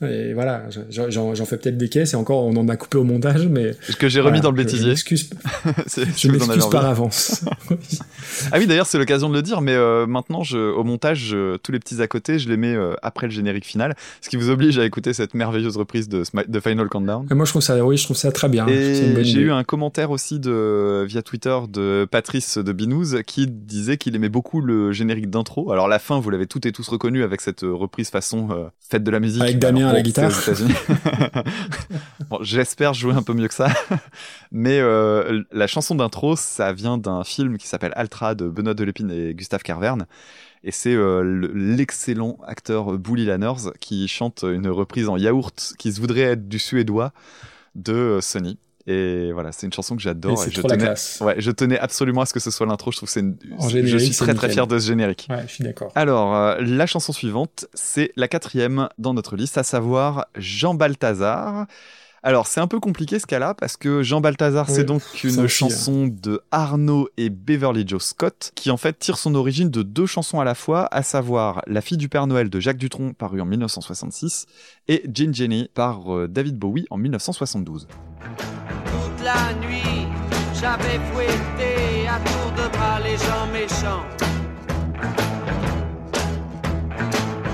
Et 0.00 0.32
voilà, 0.32 0.66
je- 0.70 1.10
j'en 1.10 1.44
fais 1.44 1.56
peut-être 1.56 1.76
des 1.76 1.88
caisses, 1.88 2.12
et 2.12 2.16
encore, 2.16 2.44
on 2.44 2.54
en 2.56 2.68
a 2.68 2.76
coupé 2.76 2.98
au 2.98 3.04
montage, 3.04 3.48
mais... 3.48 3.72
Que 3.98 4.08
j'ai 4.08 4.20
remis 4.20 4.38
voilà, 4.38 4.42
dans 4.42 4.50
le 4.52 4.56
bêtisier. 4.56 4.84
Je 4.84 4.88
m'excuse 4.90 5.30
C'est- 5.88 6.04
je 6.16 6.30
m'excuse 6.30 6.66
par 6.70 6.86
avance. 6.86 7.44
Ah 8.52 8.58
oui, 8.58 8.66
d'ailleurs, 8.66 8.86
c'est 8.86 8.98
l'occasion 8.98 9.28
de 9.28 9.34
le 9.34 9.42
dire, 9.42 9.60
mais 9.60 9.72
euh, 9.74 10.06
maintenant, 10.06 10.42
au 10.52 10.84
montage, 10.84 11.36
tous 11.62 11.72
les 11.72 11.80
petits 11.80 12.00
à 12.00 12.06
côté, 12.06 12.38
je 12.38 12.48
les 12.48 12.56
mets 12.56 12.74
euh, 12.74 12.94
après 13.02 13.26
le 13.26 13.32
générique 13.32 13.64
final, 13.66 13.96
ce 14.20 14.28
qui 14.28 14.36
vous 14.36 14.50
oblige 14.50 14.78
à 14.78 14.84
écouter 14.84 15.12
cette 15.12 15.34
merveilleuse 15.34 15.76
reprise 15.76 16.08
de, 16.08 16.22
Final 16.60 16.88
Countdown. 16.88 17.26
Et 17.30 17.34
moi, 17.34 17.44
je 17.44 17.50
trouve 17.50 17.62
ça, 17.62 17.84
oui, 17.84 17.96
je 17.96 18.04
trouve 18.04 18.16
ça 18.16 18.30
très 18.30 18.48
bien. 18.48 18.66
Et 18.68 19.24
j'ai 19.24 19.40
eu 19.40 19.50
un 19.50 19.64
commentaire 19.64 20.12
aussi 20.12 20.38
de 20.38 21.04
via 21.08 21.22
Twitter 21.22 21.56
de 21.68 22.06
Patrice 22.08 22.58
de 22.58 22.72
Qui 23.26 23.46
disait 23.46 23.96
qu'il 23.96 24.14
aimait 24.16 24.28
beaucoup 24.28 24.60
le 24.60 24.92
générique 24.92 25.30
d'intro. 25.30 25.72
Alors 25.72 25.88
la 25.88 25.98
fin, 25.98 26.18
vous 26.20 26.30
l'avez 26.30 26.46
toutes 26.46 26.66
et 26.66 26.72
tous 26.72 26.88
reconnu 26.88 27.22
avec 27.22 27.40
cette 27.40 27.64
euh, 27.64 27.72
reprise 27.72 28.10
façon 28.10 28.48
euh, 28.50 28.68
fête 28.80 29.04
de 29.04 29.10
la 29.10 29.20
musique 29.20 29.42
Avec 29.42 29.58
Damien 29.58 29.88
à 29.88 29.92
la 29.92 30.02
guitare. 30.02 30.30
bon, 32.30 32.38
j'espère 32.42 32.94
jouer 32.94 33.14
un 33.14 33.22
peu 33.22 33.32
mieux 33.32 33.48
que 33.48 33.54
ça, 33.54 33.68
mais 34.52 34.78
euh, 34.80 35.42
la 35.52 35.66
chanson 35.66 35.94
d'intro, 35.94 36.36
ça 36.36 36.72
vient 36.72 36.98
d'un 36.98 37.24
film 37.24 37.58
qui 37.58 37.66
s'appelle 37.66 37.92
Altra 37.96 38.34
de 38.34 38.48
Benoît 38.48 38.74
Delépine 38.74 39.10
et 39.10 39.34
Gustave 39.34 39.62
Carverne. 39.62 40.06
Et 40.64 40.72
c'est 40.72 40.94
euh, 40.94 41.22
le- 41.22 41.52
l'excellent 41.54 42.38
acteur 42.46 42.98
Bully 42.98 43.24
Lanners 43.26 43.70
qui 43.80 44.08
chante 44.08 44.44
une 44.44 44.68
reprise 44.68 45.08
en 45.08 45.16
yaourt 45.16 45.74
qui 45.78 45.92
se 45.92 46.00
voudrait 46.00 46.22
être 46.22 46.48
du 46.48 46.58
suédois 46.58 47.12
de 47.74 48.18
Sony. 48.20 48.58
Et 48.90 49.32
voilà, 49.32 49.52
c'est 49.52 49.66
une 49.66 49.72
chanson 49.72 49.96
que 49.96 50.00
Et 50.00 50.04
j'adore. 50.04 50.38
c'est 50.38 50.48
et 50.48 50.52
je 50.52 50.62
tenais, 50.62 50.78
classe. 50.78 51.18
ouais, 51.20 51.34
je 51.36 51.50
tenais 51.50 51.78
absolument 51.78 52.22
à 52.22 52.26
ce 52.26 52.32
que 52.32 52.40
ce 52.40 52.50
soit 52.50 52.66
l'intro. 52.66 52.90
Je 52.90 52.96
trouve 52.96 53.08
que 53.08 53.12
c'est 53.12 53.20
une, 53.20 53.36
je 53.60 53.98
suis 53.98 54.16
très 54.16 54.32
très 54.32 54.48
fier 54.48 54.66
de 54.66 54.78
ce 54.78 54.86
générique. 54.86 55.26
Ouais, 55.28 55.42
je 55.46 55.52
suis 55.52 55.64
d'accord. 55.64 55.92
Alors, 55.94 56.34
euh, 56.34 56.56
la 56.60 56.86
chanson 56.86 57.12
suivante, 57.12 57.66
c'est 57.74 58.12
la 58.16 58.28
quatrième 58.28 58.88
dans 58.96 59.12
notre 59.12 59.36
liste, 59.36 59.58
à 59.58 59.62
savoir 59.62 60.26
Jean 60.36 60.72
Balthazar. 60.72 61.66
Alors, 62.22 62.46
c'est 62.48 62.60
un 62.60 62.66
peu 62.66 62.80
compliqué 62.80 63.18
ce 63.20 63.26
cas-là, 63.26 63.54
parce 63.54 63.76
que 63.76 64.02
Jean 64.02 64.20
Balthazar, 64.20 64.68
c'est 64.68 64.84
donc 64.84 65.02
une 65.22 65.30
aussi, 65.30 65.40
hein. 65.40 65.46
chanson 65.48 66.08
de 66.08 66.40
Arnaud 66.50 67.08
et 67.16 67.30
Beverly 67.30 67.84
Joe 67.86 68.02
Scott, 68.02 68.50
qui 68.56 68.70
en 68.72 68.76
fait 68.76 68.98
tire 68.98 69.18
son 69.18 69.34
origine 69.36 69.70
de 69.70 69.82
deux 69.82 70.06
chansons 70.06 70.40
à 70.40 70.44
la 70.44 70.54
fois, 70.56 70.88
à 70.90 71.02
savoir 71.02 71.62
La 71.66 71.80
fille 71.80 71.96
du 71.98 72.08
Père 72.08 72.26
Noël 72.26 72.50
de 72.50 72.58
Jacques 72.58 72.78
Dutronc, 72.78 73.12
paru 73.12 73.40
en 73.40 73.44
1966, 73.44 74.46
et 74.88 75.04
Gin 75.12 75.32
Jenny 75.32 75.70
par 75.74 76.12
euh, 76.12 76.26
David 76.26 76.56
Bowie 76.58 76.86
en 76.90 76.96
1972. 76.96 77.86
La 79.34 79.52
nuit, 79.52 80.06
j'avais 80.54 80.98
fouetté 81.08 82.08
à 82.08 82.18
tour 82.28 82.50
de 82.52 82.66
bras 82.74 82.98
les 83.00 83.18
gens 83.26 83.46
méchants. 83.52 84.06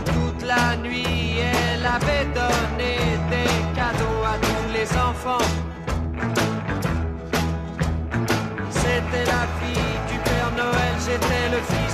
Toute 0.04 0.42
la 0.46 0.76
nuit, 0.76 1.40
elle 1.40 1.84
avait 1.84 2.26
donné 2.40 2.94
des 3.28 3.54
cadeaux 3.74 4.22
à 4.24 4.36
tous 4.46 4.68
les 4.72 4.88
enfants. 5.08 5.48
C'était 8.70 9.26
la 9.34 9.44
fille 9.58 9.98
du 10.10 10.18
Père 10.26 10.52
Noël, 10.56 10.94
j'étais 11.04 11.48
le 11.50 11.60
fils 11.70 11.93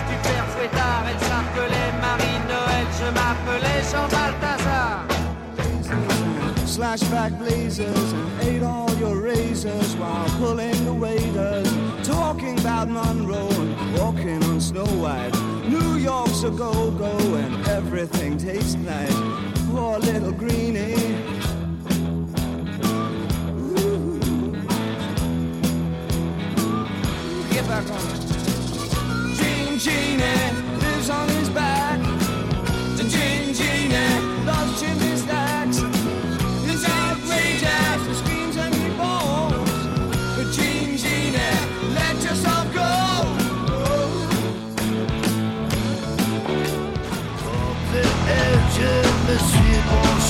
Slashback 6.80 7.38
blazers 7.38 8.12
and 8.14 8.40
ate 8.40 8.62
all 8.62 8.90
your 8.94 9.20
razors 9.20 9.94
while 9.96 10.26
pulling 10.38 10.82
the 10.86 10.94
waiters. 10.94 11.68
Talking 12.08 12.58
about 12.58 12.88
Monroe 12.88 13.50
and 13.50 13.98
walking 13.98 14.42
on 14.44 14.62
Snow 14.62 14.86
White. 14.86 15.34
New 15.68 15.96
York's 15.96 16.42
a 16.42 16.50
go 16.50 16.90
go 16.92 17.18
and 17.34 17.68
everything 17.68 18.38
tastes 18.38 18.76
nice. 18.76 19.14
Poor 19.68 19.98
little 19.98 20.32
greenie. 20.32 20.94
Ooh. 23.60 24.18
Get 27.50 27.68
back 27.68 27.90
on. 27.90 29.34
Gene 29.34 29.78
Genie 29.78 30.78
lives 30.80 31.10
on 31.10 31.28
his 31.28 31.50
back. 31.50 32.09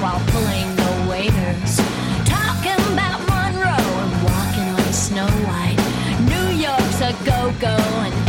while 0.00 0.18
pulling 0.32 0.74
the 0.74 1.06
waiters. 1.08 1.76
Talking 2.26 2.92
about 2.92 3.20
Monroe 3.28 3.70
and 3.70 4.24
walking 4.24 4.68
on 4.68 4.92
Snow 4.92 5.28
White. 5.46 5.78
New 6.28 6.56
York's 6.56 7.00
a 7.00 7.12
go-go 7.24 7.76
and 7.76 8.23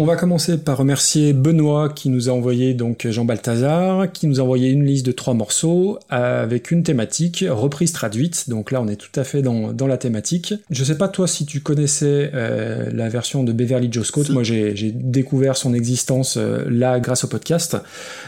On 0.00 0.04
va 0.04 0.14
commencer 0.14 0.58
par 0.58 0.76
remercier 0.76 1.32
Benoît 1.32 1.88
qui 1.88 2.08
nous 2.08 2.28
a 2.28 2.32
envoyé 2.32 2.72
donc 2.72 3.08
Jean 3.10 3.24
Balthazar, 3.24 4.12
qui 4.12 4.28
nous 4.28 4.38
a 4.38 4.44
envoyé 4.44 4.70
une 4.70 4.84
liste 4.84 5.04
de 5.04 5.10
trois 5.10 5.34
morceaux 5.34 5.98
avec 6.08 6.70
une 6.70 6.84
thématique 6.84 7.44
reprise 7.48 7.92
traduite. 7.92 8.48
Donc 8.48 8.70
là, 8.70 8.80
on 8.80 8.86
est 8.86 8.94
tout 8.94 9.18
à 9.18 9.24
fait 9.24 9.42
dans, 9.42 9.72
dans 9.72 9.88
la 9.88 9.96
thématique. 9.96 10.54
Je 10.70 10.84
sais 10.84 10.96
pas 10.96 11.08
toi 11.08 11.26
si 11.26 11.46
tu 11.46 11.62
connaissais 11.62 12.30
euh, 12.32 12.90
la 12.94 13.08
version 13.08 13.42
de 13.42 13.50
Beverly 13.52 13.88
Joe 13.90 14.06
Scott. 14.06 14.26
Si. 14.26 14.32
Moi, 14.32 14.44
j'ai 14.44 14.76
j'ai 14.76 14.92
découvert 14.92 15.56
son 15.56 15.74
existence 15.74 16.36
euh, 16.36 16.64
là 16.70 17.00
grâce 17.00 17.24
au 17.24 17.28
podcast. 17.28 17.76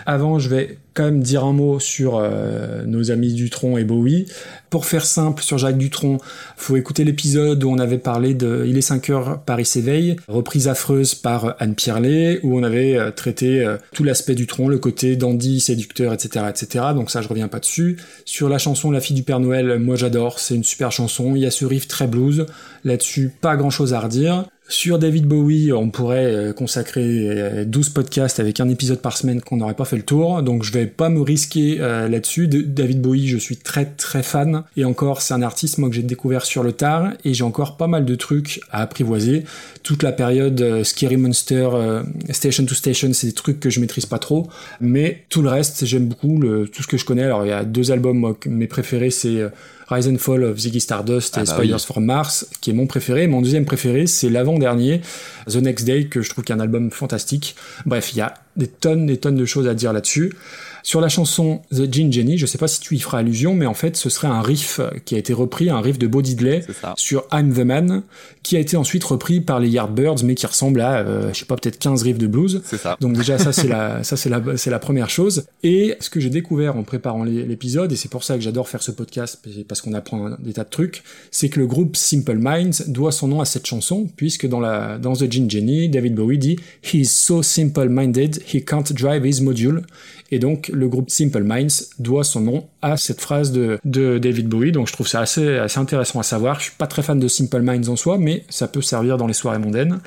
Avant, 0.06 0.40
je 0.40 0.48
vais 0.48 0.76
quand 0.94 1.04
même 1.04 1.22
dire 1.22 1.44
un 1.44 1.52
mot 1.52 1.78
sur 1.78 2.16
euh, 2.16 2.84
nos 2.84 3.10
amis 3.10 3.32
Dutron 3.32 3.78
et 3.78 3.84
Bowie. 3.84 4.26
Pour 4.70 4.86
faire 4.86 5.04
simple 5.04 5.42
sur 5.42 5.58
Jacques 5.58 5.78
Dutronc, 5.78 6.18
faut 6.56 6.76
écouter 6.76 7.04
l'épisode 7.04 7.62
où 7.64 7.70
on 7.70 7.78
avait 7.78 7.98
parlé 7.98 8.34
de 8.34 8.64
Il 8.66 8.76
est 8.78 8.82
5 8.82 9.10
heures, 9.10 9.40
Paris 9.42 9.64
s'éveille, 9.64 10.16
reprise 10.28 10.68
affreuse 10.68 11.14
par 11.14 11.56
Anne 11.58 11.74
Pierlet, 11.74 12.40
où 12.42 12.58
on 12.58 12.62
avait 12.62 12.96
euh, 12.96 13.10
traité 13.10 13.64
euh, 13.64 13.76
tout 13.92 14.04
l'aspect 14.04 14.34
Dutronc, 14.34 14.68
le 14.68 14.78
côté 14.78 15.16
dandy, 15.16 15.60
séducteur, 15.60 16.12
etc., 16.12 16.46
etc. 16.48 16.84
Donc 16.94 17.10
ça, 17.10 17.22
je 17.22 17.28
reviens 17.28 17.48
pas 17.48 17.60
dessus. 17.60 17.96
Sur 18.24 18.48
la 18.48 18.58
chanson 18.58 18.90
La 18.90 19.00
fille 19.00 19.16
du 19.16 19.22
Père 19.22 19.40
Noël, 19.40 19.78
moi 19.78 19.96
j'adore, 19.96 20.38
c'est 20.38 20.54
une 20.54 20.64
super 20.64 20.92
chanson. 20.92 21.34
Il 21.34 21.42
y 21.42 21.46
a 21.46 21.50
ce 21.50 21.64
riff 21.64 21.88
très 21.88 22.06
blues. 22.06 22.46
Là-dessus, 22.84 23.32
pas 23.40 23.56
grand 23.56 23.70
chose 23.70 23.92
à 23.94 24.00
redire. 24.00 24.46
Sur 24.72 25.00
David 25.00 25.26
Bowie, 25.26 25.72
on 25.72 25.90
pourrait 25.90 26.26
euh, 26.32 26.52
consacrer 26.52 27.26
euh, 27.28 27.64
12 27.64 27.88
podcasts 27.88 28.38
avec 28.38 28.60
un 28.60 28.68
épisode 28.68 29.00
par 29.00 29.16
semaine 29.16 29.40
qu'on 29.40 29.56
n'aurait 29.56 29.74
pas 29.74 29.84
fait 29.84 29.96
le 29.96 30.04
tour, 30.04 30.44
donc 30.44 30.62
je 30.62 30.72
vais 30.72 30.86
pas 30.86 31.08
me 31.08 31.20
risquer 31.20 31.78
euh, 31.80 32.08
là-dessus. 32.08 32.46
De- 32.46 32.62
David 32.62 33.00
Bowie, 33.00 33.26
je 33.26 33.36
suis 33.36 33.56
très 33.56 33.84
très 33.84 34.22
fan, 34.22 34.62
et 34.76 34.84
encore, 34.84 35.22
c'est 35.22 35.34
un 35.34 35.42
artiste 35.42 35.78
moi 35.78 35.88
que 35.88 35.96
j'ai 35.96 36.04
découvert 36.04 36.44
sur 36.44 36.62
le 36.62 36.70
tard, 36.70 37.10
et 37.24 37.34
j'ai 37.34 37.42
encore 37.42 37.76
pas 37.76 37.88
mal 37.88 38.04
de 38.04 38.14
trucs 38.14 38.60
à 38.70 38.82
apprivoiser. 38.82 39.42
Toute 39.82 40.04
la 40.04 40.12
période 40.12 40.60
euh, 40.60 40.84
Scary 40.84 41.16
Monster, 41.16 41.70
euh, 41.72 42.02
Station 42.30 42.64
to 42.64 42.74
Station, 42.76 43.12
c'est 43.12 43.26
des 43.26 43.32
trucs 43.32 43.58
que 43.58 43.70
je 43.70 43.80
maîtrise 43.80 44.06
pas 44.06 44.20
trop, 44.20 44.48
mais 44.80 45.24
tout 45.30 45.42
le 45.42 45.48
reste, 45.48 45.84
j'aime 45.84 46.06
beaucoup 46.06 46.38
tout 46.72 46.82
ce 46.84 46.86
que 46.86 46.96
je 46.96 47.04
connais. 47.04 47.24
Alors 47.24 47.44
il 47.44 47.48
y 47.48 47.52
a 47.52 47.64
deux 47.64 47.90
albums, 47.90 48.16
moi, 48.18 48.38
mes 48.46 48.68
préférés, 48.68 49.10
c'est 49.10 49.40
euh, 49.40 49.48
Rise 49.90 50.08
and 50.08 50.18
Fall 50.18 50.44
of 50.44 50.58
Ziggy 50.58 50.80
Stardust 50.80 51.34
Ah 51.36 51.42
et 51.42 51.44
bah 51.44 51.54
Spiders 51.54 51.76
oui. 51.76 51.84
from 51.84 52.04
Mars, 52.04 52.46
qui 52.60 52.70
est 52.70 52.74
mon 52.74 52.86
préféré. 52.86 53.26
Mon 53.26 53.42
deuxième 53.42 53.64
préféré, 53.64 54.06
c'est 54.06 54.30
l'avant-dernier, 54.30 55.00
The 55.48 55.56
Next 55.56 55.84
Day, 55.84 56.06
que 56.06 56.22
je 56.22 56.30
trouve 56.30 56.44
qu'il 56.44 56.54
y 56.54 56.58
a 56.58 56.60
un 56.60 56.64
album 56.64 56.90
fantastique. 56.90 57.56
Bref, 57.86 58.12
il 58.12 58.18
y 58.18 58.20
a 58.20 58.34
des 58.56 58.68
tonnes, 58.68 59.06
des 59.06 59.16
tonnes 59.16 59.36
de 59.36 59.44
choses 59.44 59.66
à 59.66 59.74
dire 59.74 59.92
là-dessus. 59.92 60.32
Sur 60.82 61.00
la 61.00 61.08
chanson 61.08 61.60
The 61.72 61.92
Gin 61.92 62.12
Jenny, 62.12 62.38
je 62.38 62.46
sais 62.46 62.58
pas 62.58 62.68
si 62.68 62.80
tu 62.80 62.94
y 62.96 62.98
feras 63.00 63.18
allusion, 63.18 63.54
mais 63.54 63.66
en 63.66 63.74
fait, 63.74 63.96
ce 63.96 64.08
serait 64.10 64.28
un 64.28 64.42
riff 64.42 64.80
qui 65.04 65.14
a 65.14 65.18
été 65.18 65.32
repris, 65.32 65.70
un 65.70 65.80
riff 65.80 65.98
de 65.98 66.06
Bo 66.06 66.22
Diddley 66.22 66.62
sur 66.96 67.24
I'm 67.32 67.52
the 67.52 67.58
Man, 67.60 68.02
qui 68.42 68.56
a 68.56 68.60
été 68.60 68.76
ensuite 68.76 69.04
repris 69.04 69.40
par 69.40 69.60
les 69.60 69.68
Yardbirds, 69.68 70.24
mais 70.24 70.34
qui 70.34 70.46
ressemble 70.46 70.80
à, 70.80 70.98
euh, 71.00 71.32
je 71.32 71.38
sais 71.40 71.44
pas, 71.44 71.56
peut-être 71.56 71.78
15 71.78 72.02
riffs 72.02 72.18
de 72.18 72.26
blues. 72.26 72.62
C'est 72.64 72.78
ça. 72.78 72.96
Donc 73.00 73.14
déjà 73.16 73.38
ça 73.38 73.52
c'est 73.52 73.68
la 73.68 74.02
ça 74.04 74.16
c'est 74.16 74.28
la 74.30 74.42
c'est 74.56 74.70
la 74.70 74.78
première 74.78 75.10
chose 75.10 75.46
et 75.62 75.96
ce 76.00 76.08
que 76.10 76.20
j'ai 76.20 76.30
découvert 76.30 76.76
en 76.76 76.82
préparant 76.82 77.24
l'é- 77.24 77.44
l'épisode 77.44 77.92
et 77.92 77.96
c'est 77.96 78.10
pour 78.10 78.24
ça 78.24 78.34
que 78.36 78.40
j'adore 78.40 78.68
faire 78.68 78.82
ce 78.82 78.90
podcast 78.90 79.40
parce 79.68 79.80
qu'on 79.80 79.92
apprend 79.94 80.30
des 80.38 80.52
tas 80.54 80.64
de 80.64 80.70
trucs, 80.70 81.02
c'est 81.30 81.48
que 81.48 81.60
le 81.60 81.66
groupe 81.66 81.96
Simple 81.96 82.36
Minds 82.38 82.84
doit 82.88 83.12
son 83.12 83.28
nom 83.28 83.40
à 83.40 83.44
cette 83.44 83.66
chanson 83.66 84.08
puisque 84.16 84.46
dans 84.48 84.60
la 84.60 84.98
dans 84.98 85.14
The 85.14 85.30
Gin 85.30 85.48
Jenny, 85.50 85.88
David 85.88 86.14
Bowie 86.14 86.38
dit 86.38 86.56
He's 86.82 87.10
so 87.12 87.42
simple-minded 87.42 88.42
he 88.52 88.64
can't 88.64 88.92
drive 88.92 89.24
his 89.26 89.40
module 89.42 89.82
et 90.30 90.38
donc 90.38 90.70
le 90.72 90.88
groupe 90.88 91.10
Simple 91.10 91.42
Minds 91.42 91.84
doit 91.98 92.24
son 92.24 92.40
nom 92.40 92.66
à 92.82 92.96
cette 92.96 93.20
phrase 93.20 93.52
de, 93.52 93.78
de 93.84 94.18
David 94.18 94.48
Bowie. 94.48 94.72
Donc 94.72 94.88
je 94.88 94.92
trouve 94.92 95.08
ça 95.08 95.20
assez, 95.20 95.56
assez 95.58 95.78
intéressant 95.78 96.20
à 96.20 96.22
savoir. 96.22 96.58
Je 96.60 96.64
suis 96.64 96.72
pas 96.78 96.86
très 96.86 97.02
fan 97.02 97.18
de 97.18 97.28
Simple 97.28 97.60
Minds 97.62 97.88
en 97.88 97.96
soi, 97.96 98.16
mais 98.18 98.44
ça 98.48 98.68
peut 98.68 98.82
servir 98.82 99.16
dans 99.16 99.26
les 99.26 99.32
soirées 99.34 99.58
mondaines. 99.58 100.00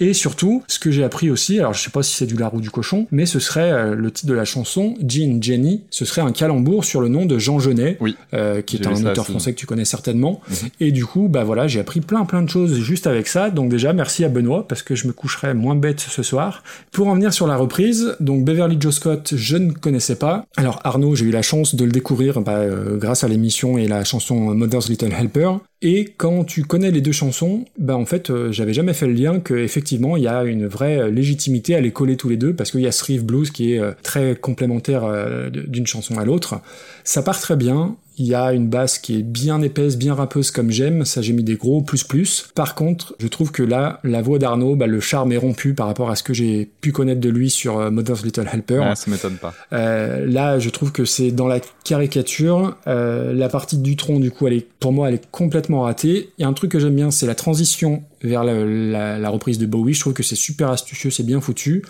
Et 0.00 0.12
surtout, 0.12 0.62
ce 0.68 0.78
que 0.78 0.90
j'ai 0.90 1.04
appris 1.04 1.30
aussi, 1.30 1.58
alors 1.58 1.74
je 1.74 1.82
sais 1.82 1.90
pas 1.90 2.02
si 2.02 2.14
c'est 2.14 2.26
du 2.26 2.36
lard 2.36 2.54
ou 2.54 2.60
du 2.60 2.70
cochon, 2.70 3.06
mais 3.10 3.26
ce 3.26 3.38
serait 3.38 3.70
euh, 3.72 3.94
le 3.94 4.10
titre 4.10 4.28
de 4.28 4.34
la 4.34 4.44
chanson, 4.44 4.94
Jean 5.06 5.40
Jenny, 5.42 5.82
ce 5.90 6.04
serait 6.04 6.20
un 6.22 6.32
calembour 6.32 6.84
sur 6.84 7.00
le 7.00 7.08
nom 7.08 7.24
de 7.26 7.38
Jean 7.38 7.58
Genet, 7.58 7.96
Oui. 8.00 8.16
euh, 8.34 8.60
qui 8.62 8.76
est 8.76 8.86
un 8.86 8.92
auteur 8.92 9.18
aussi. 9.24 9.30
français 9.32 9.52
que 9.52 9.58
tu 9.58 9.66
connais 9.66 9.84
certainement. 9.84 10.40
Et 10.80 10.92
du 10.92 11.06
coup, 11.06 11.28
bah 11.28 11.44
voilà, 11.44 11.66
j'ai 11.66 11.80
appris 11.80 12.00
plein 12.00 12.24
plein 12.24 12.42
de 12.42 12.48
choses 12.50 12.78
juste 12.80 13.06
avec 13.06 13.26
ça. 13.28 13.50
Donc 13.50 13.70
déjà, 13.70 13.92
merci 13.92 14.24
à 14.24 14.28
Benoît 14.28 14.66
parce 14.68 14.82
que 14.82 14.94
je 14.94 15.06
me 15.06 15.12
coucherai 15.12 15.54
moins 15.54 15.74
bête 15.74 16.00
ce 16.00 16.22
soir. 16.22 16.62
Pour 16.92 17.08
en 17.08 17.14
venir 17.14 17.32
sur 17.32 17.46
la 17.46 17.56
reprise, 17.56 18.16
donc 18.20 18.44
Beverly 18.44 18.76
Joe 18.80 18.94
Scott, 18.94 19.32
je 19.36 19.56
ne 19.56 19.67
connaissais 19.72 20.16
pas. 20.16 20.44
Alors 20.56 20.80
Arnaud, 20.84 21.14
j'ai 21.14 21.24
eu 21.24 21.30
la 21.30 21.42
chance 21.42 21.74
de 21.74 21.84
le 21.84 21.92
découvrir 21.92 22.40
bah, 22.40 22.58
euh, 22.58 22.96
grâce 22.96 23.24
à 23.24 23.28
l'émission 23.28 23.78
et 23.78 23.88
la 23.88 24.04
chanson 24.04 24.54
Mother's 24.54 24.88
Little 24.88 25.12
Helper. 25.12 25.52
Et 25.80 26.12
quand 26.16 26.44
tu 26.44 26.64
connais 26.64 26.90
les 26.90 27.00
deux 27.00 27.12
chansons, 27.12 27.64
bah 27.78 27.96
en 27.96 28.04
fait, 28.04 28.30
euh, 28.30 28.50
j'avais 28.50 28.72
jamais 28.72 28.94
fait 28.94 29.06
le 29.06 29.12
lien 29.12 29.40
que 29.40 29.54
effectivement 29.54 30.16
il 30.16 30.24
y 30.24 30.28
a 30.28 30.44
une 30.44 30.66
vraie 30.66 30.98
euh, 30.98 31.10
légitimité 31.10 31.74
à 31.74 31.80
les 31.80 31.92
coller 31.92 32.16
tous 32.16 32.28
les 32.28 32.36
deux 32.36 32.52
parce 32.52 32.70
qu'il 32.70 32.80
y 32.80 32.86
a 32.86 32.92
ce 32.92 33.20
blues 33.20 33.50
qui 33.50 33.72
est 33.72 34.02
très 34.02 34.36
complémentaire 34.36 35.04
d'une 35.50 35.86
chanson 35.86 36.18
à 36.18 36.24
l'autre. 36.24 36.60
Ça 37.04 37.22
part 37.22 37.40
très 37.40 37.56
bien. 37.56 37.96
Il 38.18 38.26
y 38.26 38.34
a 38.34 38.52
une 38.52 38.68
basse 38.68 38.98
qui 38.98 39.18
est 39.18 39.22
bien 39.22 39.62
épaisse, 39.62 39.96
bien 39.96 40.12
rappeuse 40.14 40.50
comme 40.50 40.70
j'aime. 40.70 41.04
Ça, 41.04 41.22
j'ai 41.22 41.32
mis 41.32 41.44
des 41.44 41.54
gros 41.54 41.82
plus 41.82 42.02
plus. 42.04 42.48
Par 42.54 42.74
contre, 42.74 43.14
je 43.20 43.28
trouve 43.28 43.52
que 43.52 43.62
là, 43.62 44.00
la 44.02 44.22
voix 44.22 44.38
d'Arnaud, 44.38 44.74
bah, 44.74 44.86
le 44.88 44.98
charme 45.00 45.30
est 45.32 45.36
rompu 45.36 45.72
par 45.74 45.86
rapport 45.86 46.10
à 46.10 46.16
ce 46.16 46.22
que 46.24 46.34
j'ai 46.34 46.68
pu 46.80 46.90
connaître 46.92 47.20
de 47.20 47.28
lui 47.28 47.48
sur 47.48 47.78
euh, 47.78 47.90
Mother's 47.90 48.24
Little 48.24 48.48
Helper. 48.52 48.78
Ouais, 48.80 48.94
ça 48.96 49.10
m'étonne 49.10 49.36
pas. 49.36 49.54
Euh, 49.72 50.26
là, 50.26 50.58
je 50.58 50.68
trouve 50.70 50.90
que 50.92 51.04
c'est 51.04 51.30
dans 51.30 51.46
la 51.46 51.60
caricature. 51.84 52.76
Euh, 52.86 53.32
la 53.34 53.48
partie 53.48 53.78
du 53.78 53.96
tronc, 53.96 54.18
du 54.20 54.30
coup, 54.30 54.46
elle 54.46 54.54
est, 54.54 54.66
pour 54.80 54.92
moi, 54.92 55.08
elle 55.08 55.14
est 55.14 55.30
complètement 55.30 55.82
ratée. 55.82 56.30
Il 56.38 56.42
y 56.42 56.44
a 56.44 56.48
un 56.48 56.52
truc 56.52 56.70
que 56.72 56.78
j'aime 56.80 56.94
bien, 56.96 57.10
c'est 57.10 57.26
la 57.26 57.34
transition 57.34 58.02
vers 58.22 58.42
la, 58.44 58.64
la- 58.64 59.18
la 59.18 59.28
reprise 59.30 59.58
de 59.58 59.66
Bowie. 59.66 59.94
Je 59.94 60.00
trouve 60.00 60.12
que 60.14 60.22
c'est 60.22 60.36
super 60.36 60.70
astucieux, 60.70 61.10
c'est 61.10 61.22
bien 61.22 61.40
foutu. 61.40 61.82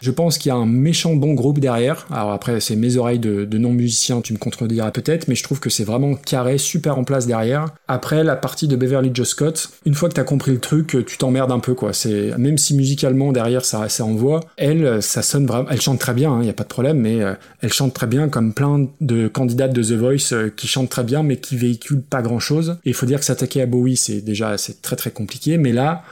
Je 0.00 0.10
pense 0.10 0.38
qu'il 0.38 0.50
y 0.50 0.52
a 0.52 0.56
un 0.56 0.66
méchant 0.66 1.14
bon 1.14 1.34
groupe 1.34 1.58
derrière. 1.58 2.06
Alors 2.10 2.32
après, 2.32 2.60
c'est 2.60 2.76
mes 2.76 2.96
oreilles 2.96 3.18
de, 3.18 3.44
de 3.44 3.58
non-musicien, 3.58 4.20
tu 4.20 4.32
me 4.32 4.38
contrediras 4.38 4.90
peut-être, 4.90 5.28
mais 5.28 5.34
je 5.34 5.42
trouve 5.42 5.60
que 5.60 5.70
c'est 5.70 5.84
vraiment 5.84 6.14
carré, 6.14 6.58
super 6.58 6.98
en 6.98 7.04
place 7.04 7.26
derrière. 7.26 7.66
Après, 7.88 8.24
la 8.24 8.36
partie 8.36 8.68
de 8.68 8.76
Beverly 8.76 9.10
Joe 9.12 9.28
Scott, 9.28 9.70
une 9.86 9.94
fois 9.94 10.08
que 10.08 10.14
t'as 10.14 10.24
compris 10.24 10.52
le 10.52 10.60
truc, 10.60 10.96
tu 11.06 11.18
t'emmerdes 11.18 11.52
un 11.52 11.58
peu, 11.58 11.74
quoi. 11.74 11.92
C'est, 11.92 12.36
même 12.38 12.58
si 12.58 12.74
musicalement 12.74 13.32
derrière 13.32 13.64
ça, 13.64 13.88
ça 13.88 14.04
envoie, 14.04 14.40
elle, 14.56 15.02
ça 15.02 15.22
sonne 15.22 15.46
vraiment, 15.46 15.68
elle 15.70 15.80
chante 15.80 15.98
très 15.98 16.14
bien, 16.14 16.38
il 16.40 16.46
y 16.46 16.50
a 16.50 16.54
pas 16.54 16.64
de 16.64 16.68
problème, 16.68 16.98
mais 16.98 17.22
euh, 17.22 17.34
elle 17.62 17.72
chante 17.72 17.94
très 17.94 18.06
bien 18.06 18.28
comme 18.28 18.52
plein 18.52 18.86
de 19.00 19.28
candidates 19.28 19.72
de 19.72 19.82
The 19.82 19.92
Voice 19.92 20.32
euh, 20.32 20.50
qui 20.54 20.66
chantent 20.66 20.90
très 20.90 21.04
bien, 21.04 21.22
mais 21.22 21.36
qui 21.36 21.56
véhiculent 21.56 22.02
pas 22.02 22.22
grand 22.22 22.38
chose. 22.38 22.76
Et 22.84 22.90
il 22.90 22.94
faut 22.94 23.06
dire 23.06 23.18
que 23.18 23.24
s'attaquer 23.24 23.62
à 23.62 23.66
Bowie, 23.66 23.96
c'est 23.96 24.20
déjà, 24.20 24.58
c'est 24.58 24.82
très 24.82 24.96
très 24.96 25.10
compliqué, 25.10 25.58
mais 25.58 25.72
là, 25.72 26.02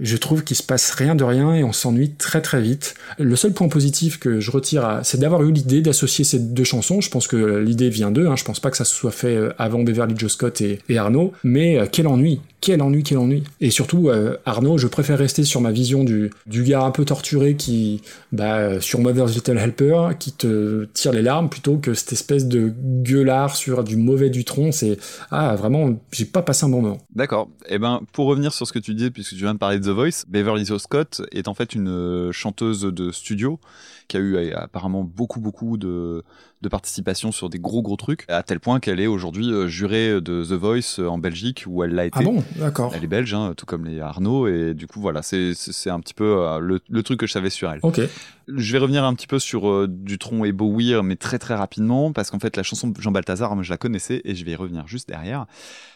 je 0.00 0.16
trouve 0.16 0.44
qu'il 0.44 0.56
se 0.56 0.62
passe 0.62 0.90
rien 0.90 1.14
de 1.14 1.24
rien 1.24 1.54
et 1.54 1.64
on 1.64 1.72
s'ennuie 1.72 2.10
très 2.10 2.40
très 2.40 2.60
vite. 2.60 2.94
Le 3.18 3.36
seul 3.36 3.52
point 3.52 3.68
positif 3.68 4.18
que 4.18 4.40
je 4.40 4.50
retire, 4.50 5.00
c'est 5.02 5.20
d'avoir 5.20 5.42
eu 5.42 5.52
l'idée 5.52 5.82
d'associer 5.82 6.24
ces 6.24 6.38
deux 6.38 6.64
chansons. 6.64 7.00
Je 7.00 7.10
pense 7.10 7.26
que 7.26 7.58
l'idée 7.58 7.90
vient 7.90 8.10
d'eux. 8.10 8.26
Hein. 8.26 8.36
Je 8.36 8.44
pense 8.44 8.60
pas 8.60 8.70
que 8.70 8.76
ça 8.76 8.84
se 8.84 8.94
soit 8.94 9.10
fait 9.10 9.36
euh, 9.36 9.52
avant 9.58 9.82
Beverly 9.82 10.14
Joe 10.16 10.32
Scott 10.32 10.60
et, 10.60 10.78
et 10.88 10.98
Arnaud. 10.98 11.32
Mais 11.44 11.78
euh, 11.78 11.86
quel 11.90 12.06
ennui, 12.06 12.40
quel 12.62 12.80
ennui, 12.80 13.02
quel 13.02 13.18
ennui. 13.18 13.42
Et 13.60 13.70
surtout, 13.70 14.08
euh, 14.08 14.36
Arnaud, 14.46 14.78
je 14.78 14.86
préfère 14.86 15.18
rester 15.18 15.42
sur 15.42 15.60
ma 15.60 15.72
vision 15.72 16.04
du, 16.04 16.30
gars 16.46 16.84
un 16.84 16.92
peu 16.92 17.04
torturé 17.04 17.56
qui, 17.56 18.00
bah, 18.30 18.80
sur 18.80 19.00
Mother's 19.00 19.34
Little 19.34 19.58
Helper, 19.58 20.10
qui 20.18 20.32
te 20.32 20.84
tire 20.94 21.12
les 21.12 21.22
larmes 21.22 21.50
plutôt 21.50 21.76
que 21.76 21.92
cette 21.92 22.12
espèce 22.12 22.46
de 22.46 22.72
gueulard 22.78 23.56
sur 23.56 23.82
du 23.82 23.96
mauvais 23.96 24.30
du 24.30 24.44
tronc. 24.44 24.70
C'est 24.70 24.96
ah 25.32 25.56
vraiment, 25.56 26.00
j'ai 26.12 26.24
pas 26.24 26.42
passé 26.42 26.64
un 26.64 26.68
bon 26.68 26.82
moment. 26.82 26.98
D'accord. 27.14 27.48
Eh 27.68 27.78
ben, 27.78 28.00
pour 28.12 28.26
revenir 28.26 28.52
sur 28.52 28.66
ce 28.66 28.72
que 28.72 28.78
tu 28.78 28.94
dis, 28.94 29.10
puisque 29.10 29.30
tu 29.30 29.42
viens 29.42 29.54
de 29.54 29.58
parler 29.58 29.80
de 29.80 29.84
The 29.84 29.94
Voice, 29.94 30.24
Beverly 30.28 30.64
Scott 30.78 31.22
est 31.32 31.48
en 31.48 31.54
fait 31.54 31.74
une 31.74 31.88
euh, 31.88 32.32
chanteuse 32.32 32.82
de 32.82 33.10
studio 33.10 33.58
qui 34.06 34.16
a 34.16 34.20
eu 34.20 34.36
euh, 34.36 34.56
apparemment 34.56 35.02
beaucoup 35.02 35.40
beaucoup 35.40 35.76
de, 35.76 36.22
de 36.62 36.68
participation 36.68 37.32
sur 37.32 37.50
des 37.50 37.58
gros 37.58 37.82
gros 37.82 37.96
trucs, 37.96 38.24
à 38.28 38.42
tel 38.42 38.60
point 38.60 38.80
qu'elle 38.80 39.00
est 39.00 39.08
aujourd'hui 39.08 39.52
euh, 39.52 39.66
jurée 39.66 40.20
de 40.20 40.44
The 40.44 40.52
Voice 40.52 41.00
euh, 41.00 41.08
en 41.08 41.18
Belgique 41.18 41.64
où 41.66 41.82
elle 41.82 41.94
l'a 41.94 42.06
été. 42.06 42.18
Ah 42.20 42.22
bon, 42.22 42.42
d'accord. 42.56 42.92
Elle 42.94 43.04
est 43.04 43.08
belge, 43.08 43.34
hein, 43.34 43.54
tout 43.56 43.66
comme 43.66 43.84
les 43.84 44.00
Arnaud, 44.00 44.46
et 44.46 44.72
du 44.72 44.86
coup 44.86 45.00
voilà, 45.00 45.22
c'est 45.22 45.50
un 45.86 46.00
petit 46.00 46.14
peu 46.14 46.38
euh, 46.38 46.58
le, 46.60 46.80
le 46.88 47.02
truc 47.02 47.20
que 47.20 47.26
je 47.26 47.32
savais 47.32 47.50
sur 47.50 47.70
elle. 47.70 47.80
Ok. 47.82 48.00
Je 48.48 48.72
vais 48.72 48.78
revenir 48.78 49.04
un 49.04 49.14
petit 49.14 49.26
peu 49.26 49.38
sur 49.38 49.68
euh, 49.68 49.86
Dutron 49.88 50.44
et 50.44 50.52
Bowie, 50.52 50.94
mais 51.02 51.16
très 51.16 51.38
très 51.38 51.54
rapidement, 51.54 52.12
parce 52.12 52.30
qu'en 52.30 52.38
fait 52.38 52.56
la 52.56 52.62
chanson 52.62 52.88
de 52.88 53.00
Jean 53.00 53.12
Balthazar, 53.12 53.54
moi, 53.54 53.64
je 53.64 53.70
la 53.70 53.76
connaissais 53.76 54.22
et 54.24 54.34
je 54.34 54.44
vais 54.44 54.52
y 54.52 54.56
revenir 54.56 54.86
juste 54.86 55.08
derrière. 55.08 55.46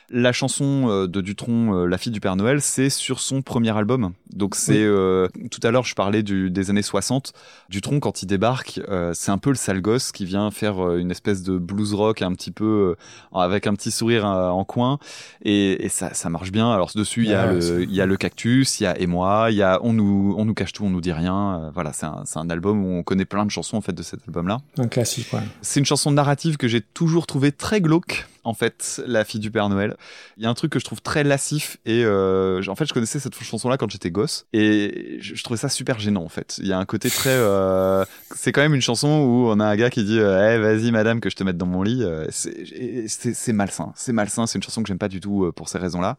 La 0.08 0.30
chanson 0.32 0.86
euh, 0.88 1.08
de 1.08 1.20
Dutron, 1.20 1.74
euh, 1.74 1.86
La 1.86 1.98
fille 1.98 2.12
du 2.12 2.20
Père 2.20 2.36
Noël, 2.36 2.60
c'est 2.62 2.90
sur 2.90 3.18
son 3.18 3.42
premier 3.42 3.76
album. 3.76 4.12
Donc 4.32 4.54
c'est 4.54 4.72
Oui. 4.74 4.78
euh, 4.84 5.26
tout 5.50 5.58
à 5.64 5.70
l'heure 5.72 5.84
je 5.84 5.94
parlais 5.96 6.22
du, 6.22 6.48
des 6.50 6.70
années 6.70 6.82
60. 6.82 7.32
Dutron 7.70 7.98
quand 7.98 8.22
il 8.22 8.26
débarque, 8.26 8.80
euh, 8.88 9.10
c'est 9.14 9.32
un 9.32 9.38
peu 9.38 9.50
le 9.50 9.56
sale 9.56 9.80
gosse 9.80 10.12
qui 10.12 10.24
vient 10.24 10.50
faire 10.52 10.94
une 10.96 11.10
espèce 11.10 11.42
de 11.42 11.58
blues 11.58 11.92
rock 11.94 12.22
un 12.22 12.32
petit 12.34 12.52
peu 12.52 12.96
euh, 13.34 13.38
avec 13.40 13.66
un 13.66 13.74
petit 13.74 13.90
sourire 13.90 14.24
en 14.26 14.64
coin 14.64 14.98
et, 15.42 15.84
et 15.84 15.88
ça, 15.88 16.14
ça 16.14 16.28
marche 16.30 16.52
bien. 16.52 16.70
Alors 16.70 16.90
dessus 16.94 17.24
il 17.24 17.30
y 17.30 17.34
a 17.34 17.46
Ouais, 17.48 17.54
le 17.54 17.60
c'est- 17.60 17.82
il 17.82 17.92
y 17.94 18.00
a 18.00 18.06
le 18.06 18.16
cactus, 18.16 18.78
il 18.78 18.84
y 18.84 18.86
a 18.86 18.96
et 19.00 19.06
moi, 19.08 19.48
il 19.50 19.56
y 19.56 19.62
a 19.62 19.80
on 19.82 19.92
nous 19.92 20.34
on 20.38 20.44
nous 20.44 20.54
cache 20.54 20.72
tout, 20.72 20.84
on 20.84 20.90
nous 20.90 21.00
dit 21.00 21.12
rien. 21.12 21.70
Voilà, 21.74 21.92
c'est 21.92 22.06
un, 22.06 22.22
c'est 22.26 22.38
un 22.38 22.48
album 22.50 22.84
où 22.84 22.96
on 22.98 23.02
connaît 23.02 23.24
plein 23.24 23.44
de 23.44 23.50
chansons 23.50 23.76
en 23.76 23.80
fait 23.80 23.92
de 23.92 24.02
cet 24.04 24.20
album 24.28 24.46
là. 24.46 24.58
Un 24.78 24.86
classique, 24.86 25.32
ouais. 25.32 25.40
C'est 25.62 25.80
une 25.80 25.86
chanson 25.86 26.12
narrative 26.12 26.58
que 26.58 26.68
j'ai 26.68 26.80
toujours 26.80 27.26
trouvé 27.26 27.50
très 27.50 27.80
glauque. 27.80 28.26
En 28.46 28.54
fait, 28.54 29.02
la 29.06 29.24
fille 29.24 29.40
du 29.40 29.50
Père 29.50 29.68
Noël. 29.68 29.96
Il 30.36 30.44
y 30.44 30.46
a 30.46 30.48
un 30.48 30.54
truc 30.54 30.70
que 30.70 30.78
je 30.78 30.84
trouve 30.84 31.02
très 31.02 31.24
lassif 31.24 31.78
et 31.84 32.04
euh, 32.04 32.62
en 32.68 32.76
fait, 32.76 32.86
je 32.86 32.94
connaissais 32.94 33.18
cette 33.18 33.34
chanson-là 33.34 33.76
quand 33.76 33.90
j'étais 33.90 34.12
gosse 34.12 34.46
et 34.52 35.18
je, 35.20 35.42
trouvais 35.42 35.58
ça 35.58 35.68
super 35.68 35.98
gênant 35.98 36.22
en 36.22 36.28
fait. 36.28 36.58
Il 36.58 36.68
y 36.68 36.72
a 36.72 36.78
un 36.78 36.84
côté 36.84 37.10
très, 37.10 37.30
euh, 37.30 38.04
c'est 38.36 38.52
quand 38.52 38.60
même 38.60 38.74
une 38.74 38.80
chanson 38.80 39.08
où 39.08 39.48
on 39.48 39.58
a 39.58 39.64
un 39.64 39.76
gars 39.76 39.90
qui 39.90 40.04
dit, 40.04 40.20
euh, 40.20 40.54
Eh, 40.54 40.58
vas-y 40.58 40.92
madame 40.92 41.20
que 41.20 41.28
je 41.28 41.34
te 41.34 41.42
mette 41.42 41.56
dans 41.56 41.66
mon 41.66 41.82
lit. 41.82 42.04
Euh, 42.04 42.26
c'est 42.30 43.52
malsain, 43.52 43.92
c'est 43.96 44.12
malsain. 44.12 44.46
C'est 44.46 44.58
une 44.58 44.62
chanson 44.62 44.82
que 44.82 44.88
j'aime 44.88 44.98
pas 44.98 45.08
du 45.08 45.20
tout 45.20 45.44
euh, 45.44 45.52
pour 45.52 45.68
ces 45.68 45.78
raisons-là. 45.78 46.16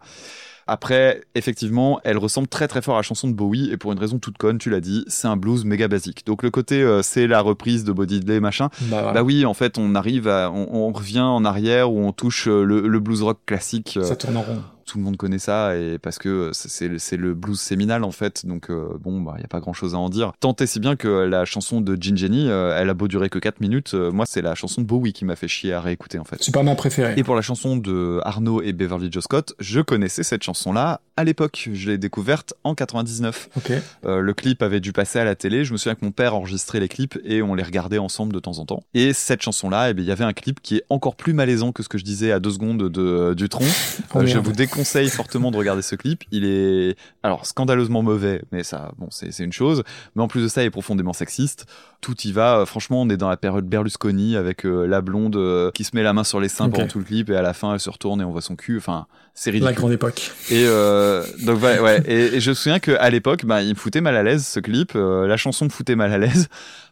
Après, 0.67 1.21
effectivement, 1.35 1.99
elle 2.03 2.17
ressemble 2.17 2.47
très 2.47 2.67
très 2.67 2.81
fort 2.81 2.95
à 2.95 2.99
la 2.99 3.03
chanson 3.03 3.27
de 3.27 3.33
Bowie 3.33 3.69
et 3.71 3.77
pour 3.77 3.91
une 3.93 3.99
raison 3.99 4.19
toute 4.19 4.37
conne, 4.37 4.57
tu 4.57 4.69
l'as 4.69 4.81
dit, 4.81 5.05
c'est 5.07 5.27
un 5.27 5.37
blues 5.37 5.63
méga 5.65 5.87
basique. 5.87 6.25
Donc 6.25 6.43
le 6.43 6.49
côté 6.51 6.81
euh, 6.81 7.01
c'est 7.01 7.25
la 7.27 7.41
reprise 7.41 7.83
de 7.83 7.91
Body 7.91 8.19
Day 8.19 8.39
machin. 8.39 8.69
Bah. 8.81 9.11
Bah 9.13 9.23
oui, 9.23 9.45
en 9.45 9.53
fait, 9.53 9.77
on 9.77 9.95
arrive 9.95 10.27
à, 10.27 10.51
on, 10.51 10.67
on 10.71 10.91
revient 10.91 11.19
en 11.21 11.45
arrière 11.45 11.91
où 11.91 11.99
on 11.99 12.11
touche 12.11 12.47
euh, 12.47 12.63
le, 12.63 12.87
le 12.87 12.99
blues 12.99 13.21
rock 13.21 13.39
classique. 13.45 13.97
euh, 13.97 14.03
Ça 14.03 14.15
tourne 14.15 14.37
en 14.37 14.41
rond. 14.41 14.61
Tout 14.87 14.97
le 14.97 15.03
monde 15.03 15.17
connaît 15.17 15.37
ça 15.39 15.75
et 15.77 15.97
parce 15.99 16.17
que 16.17 16.49
c'est- 16.53 16.97
c'est 16.97 17.17
le- 17.17 17.33
blues 17.35 17.59
séminal 17.59 18.03
en 18.03 18.11
fait 18.11 18.45
donc 18.45 18.69
euh, 18.71 18.87
bon 18.99 19.21
bah 19.21 19.33
il 19.37 19.41
y 19.41 19.45
a 19.45 19.47
pas 19.47 19.59
grand 19.59 19.73
chose 19.73 19.93
à 19.93 19.97
en 19.99 20.09
dire 20.09 20.31
tant 20.39 20.55
et 20.59 20.65
si 20.65 20.79
bien 20.79 20.95
que 20.95 21.07
la 21.07 21.45
chanson 21.45 21.81
de 21.81 21.95
Gin 22.01 22.17
Jenny 22.17 22.49
euh, 22.49 22.75
elle 22.79 22.89
a 22.89 22.93
beau 22.93 23.07
durer 23.07 23.29
que 23.29 23.37
4 23.37 23.59
minutes 23.61 23.93
euh, 23.93 24.11
moi 24.11 24.25
c'est 24.27 24.41
la 24.41 24.55
chanson 24.55 24.81
de 24.81 24.87
Bowie 24.87 25.13
qui 25.13 25.25
m'a 25.25 25.35
fait 25.35 25.47
chier 25.47 25.73
à 25.73 25.81
réécouter 25.81 26.17
en 26.19 26.23
fait 26.23 26.37
C'est 26.41 26.53
pas 26.53 26.63
ma 26.63 26.73
préférée. 26.75 27.13
et 27.17 27.23
pour 27.23 27.35
la 27.35 27.41
chanson 27.41 27.75
de 27.77 28.19
Arnaud 28.23 28.61
et 28.61 28.73
Beverly 28.73 29.09
Joe 29.11 29.23
Scott, 29.23 29.53
je 29.59 29.81
connaissais 29.81 30.23
cette 30.23 30.41
chanson-là 30.43 31.01
à 31.17 31.23
l'époque. 31.23 31.69
Je 31.73 31.89
l'ai 31.89 31.97
découverte 31.97 32.53
en 32.63 32.75
99. 32.75 33.49
Ok. 33.57 33.71
Euh, 34.05 34.19
le 34.21 34.33
clip 34.33 34.61
avait 34.61 34.79
dû 34.79 34.93
passer 34.93 35.19
à 35.19 35.25
la 35.25 35.35
télé. 35.35 35.65
Je 35.65 35.73
me 35.73 35.77
souviens 35.77 35.95
que 35.95 36.05
mon 36.05 36.11
père 36.11 36.35
enregistrait 36.35 36.79
les 36.79 36.87
clips 36.87 37.17
et 37.25 37.41
on 37.41 37.55
les 37.55 37.63
regardait 37.63 37.97
ensemble 37.97 38.33
de 38.33 38.39
temps 38.39 38.59
en 38.59 38.65
temps. 38.65 38.83
Et 38.93 39.13
cette 39.13 39.41
chanson-là, 39.41 39.89
eh 39.89 39.93
bien, 39.93 40.03
il 40.03 40.07
y 40.07 40.11
avait 40.11 40.23
un 40.23 40.33
clip 40.33 40.61
qui 40.61 40.77
est 40.77 40.83
encore 40.89 41.15
plus 41.15 41.33
malaisant 41.33 41.71
que 41.71 41.81
ce 41.83 41.89
que 41.89 41.97
je 41.97 42.03
disais 42.05 42.31
à 42.31 42.39
deux 42.39 42.51
secondes 42.51 42.89
de, 42.89 43.33
du 43.33 43.49
tronc. 43.49 43.65
Oh, 44.13 44.19
Euh, 44.19 44.25
je 44.27 44.37
vous 44.37 44.51
déconseille 44.77 45.09
fortement 45.09 45.51
de 45.51 45.57
regarder 45.57 45.81
ce 45.81 45.95
clip. 45.95 46.23
Il 46.31 46.45
est 46.45 46.95
alors 47.23 47.45
scandaleusement 47.45 48.03
mauvais, 48.03 48.41
mais 48.51 48.63
ça, 48.63 48.91
bon, 48.97 49.07
c'est 49.09 49.43
une 49.43 49.53
chose. 49.53 49.83
Mais 50.15 50.21
en 50.21 50.27
plus 50.27 50.43
de 50.43 50.47
ça, 50.47 50.63
il 50.63 50.67
est 50.67 50.71
profondément 50.71 51.13
sexiste. 51.13 51.65
Tout 52.01 52.15
y 52.23 52.31
va. 52.31 52.63
Franchement, 52.65 53.01
on 53.01 53.09
est 53.09 53.17
dans 53.17 53.29
la 53.29 53.37
période 53.37 53.65
Berlusconi 53.65 54.35
avec 54.35 54.65
euh, 54.65 54.85
la 54.85 55.01
blonde 55.01 55.35
euh, 55.35 55.71
qui 55.71 55.83
se 55.83 55.95
met 55.95 56.03
la 56.03 56.13
main 56.13 56.23
sur 56.23 56.39
les 56.39 56.49
seins 56.49 56.69
pendant 56.69 56.87
tout 56.87 56.99
le 56.99 57.05
clip 57.05 57.29
et 57.29 57.35
à 57.35 57.41
la 57.41 57.53
fin, 57.53 57.73
elle 57.73 57.79
se 57.79 57.89
retourne 57.89 58.21
et 58.21 58.23
on 58.23 58.31
voit 58.31 58.41
son 58.41 58.55
cul. 58.55 58.77
Enfin, 58.77 59.07
c'est 59.33 59.49
ridicule. 59.49 59.73
La 59.73 59.73
grande 59.73 59.91
époque. 59.91 60.31
Et 60.49 60.65
euh, 60.67 61.23
donc 61.43 61.61
ouais, 61.61 61.79
ouais. 61.79 62.03
Et, 62.05 62.35
et 62.35 62.39
je 62.39 62.51
me 62.51 62.55
souviens 62.55 62.79
qu'à 62.79 63.09
l'époque, 63.09 63.45
bah, 63.45 63.63
il 63.63 63.69
me 63.69 63.75
foutait 63.75 64.01
mal 64.01 64.15
à 64.15 64.23
l'aise 64.23 64.45
ce 64.45 64.59
clip. 64.59 64.93
la 64.93 65.37
chanson 65.37 65.65
me 65.65 65.69
foutait 65.69 65.95
mal 65.95 66.13
à 66.13 66.17
l'aise. 66.17 66.47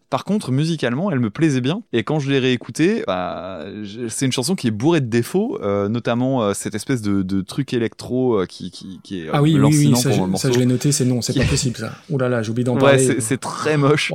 Par 0.09 0.23
contre, 0.23 0.51
musicalement, 0.51 1.11
elle 1.11 1.19
me 1.19 1.29
plaisait 1.29 1.61
bien. 1.61 1.81
Et 1.93 2.03
quand 2.03 2.19
je 2.19 2.29
l'ai 2.31 2.39
réécoutée, 2.39 3.03
bah, 3.07 3.65
c'est 4.09 4.25
une 4.25 4.31
chanson 4.31 4.55
qui 4.55 4.67
est 4.67 4.71
bourrée 4.71 5.01
de 5.01 5.07
défauts, 5.07 5.59
euh, 5.61 5.89
notamment 5.89 6.43
euh, 6.43 6.53
cette 6.53 6.75
espèce 6.75 7.01
de, 7.01 7.21
de 7.23 7.41
truc 7.41 7.73
électro 7.73 8.39
euh, 8.41 8.45
qui, 8.45 8.71
qui, 8.71 8.99
qui 9.03 9.21
est 9.21 9.29
Ah 9.33 9.41
oui, 9.41 9.57
oui, 9.59 9.89
oui, 9.91 9.95
ça, 9.95 10.09
pendant 10.09 10.25
le 10.27 10.33
je- 10.33 10.37
ça 10.37 10.47
morceau. 10.47 10.53
je 10.53 10.59
l'ai 10.59 10.65
noté, 10.65 10.91
c'est 10.91 11.05
non, 11.05 11.21
c'est 11.21 11.33
Qui- 11.33 11.39
pas 11.39 11.45
possible 11.45 11.77
ça. 11.77 11.91
Ouh 12.09 12.17
là 12.17 12.29
là, 12.29 12.41
j'ai 12.43 12.51
oublié 12.51 12.63
d'en 12.63 12.75
Ouais, 12.75 12.79
parler. 12.81 13.19
c'est- 13.19 13.37
très 13.37 13.77
moche. 13.77 14.11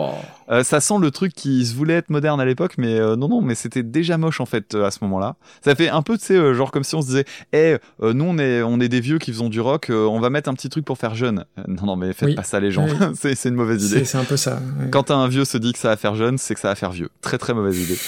Ça 0.63 0.81
sent 0.81 0.95
le 1.01 1.11
truc 1.13 1.33
qui 1.35 1.65
se 1.65 1.75
voulait 1.77 1.95
être 1.95 2.11
moderne 2.11 2.41
à 2.41 2.45
l'époque, 2.45 2.75
mais 2.79 2.99
non, 3.17 3.29
non, 3.29 3.41
mais 3.41 3.55
c'était 3.55 3.83
déjà 3.85 4.19
moche 4.19 4.41
en 4.41 4.47
fait 4.47 4.75
à 4.75 4.91
ce 4.91 4.99
moment-là. 5.03 5.37
Ça 5.65 5.75
fait 5.75 5.89
un 5.89 6.03
peu, 6.03 6.19
tu 6.19 6.25
sais, 6.25 6.55
genre 6.55 6.71
comme 6.73 6.83
si 6.85 6.95
on 6.97 7.03
se 7.03 7.07
disait, 7.07 7.25
eh, 7.53 7.77
euh, 8.03 8.13
nous 8.13 8.25
on 8.25 8.39
est, 8.39 8.63
on 8.63 8.81
est 8.81 8.89
des 8.89 9.01
vieux 9.01 9.19
qui 9.19 9.31
faisons 9.33 9.49
du 9.49 9.61
rock, 9.61 9.87
on 9.91 10.19
va 10.21 10.31
mettre 10.31 10.49
un 10.49 10.55
petit 10.55 10.69
truc 10.69 10.85
pour 10.85 10.99
faire 10.99 11.15
jeune. 11.15 11.45
Non, 11.69 11.87
non, 11.87 11.97
mais 11.97 12.13
faites 12.13 12.31
Oui. 12.31 12.35
pas 12.35 12.43
ça 12.43 12.59
les 12.59 12.71
gens, 12.73 12.87
c'est 13.15 13.45
une 13.45 13.55
mauvaise 13.55 13.91
idée. 13.93 14.05
c'est 14.05 14.19
un 14.19 14.25
peu 14.25 14.37
ça. 14.37 14.55
ouais. 14.81 14.89
Quand 14.91 15.11
un 15.13 15.29
vieux 15.29 15.45
se 15.45 15.57
dit 15.59 15.73
que 15.73 15.79
ça 15.81 15.89
va 15.89 15.97
faire 15.97 16.15
jeune, 16.15 16.39
c'est 16.39 16.55
que 16.55 16.61
ça 16.61 16.69
va 16.69 16.75
faire 16.75 16.93
vieux. 16.93 17.11
Très 17.21 17.39
très 17.39 17.55
mauvaise 17.55 17.79
idée. 17.79 17.99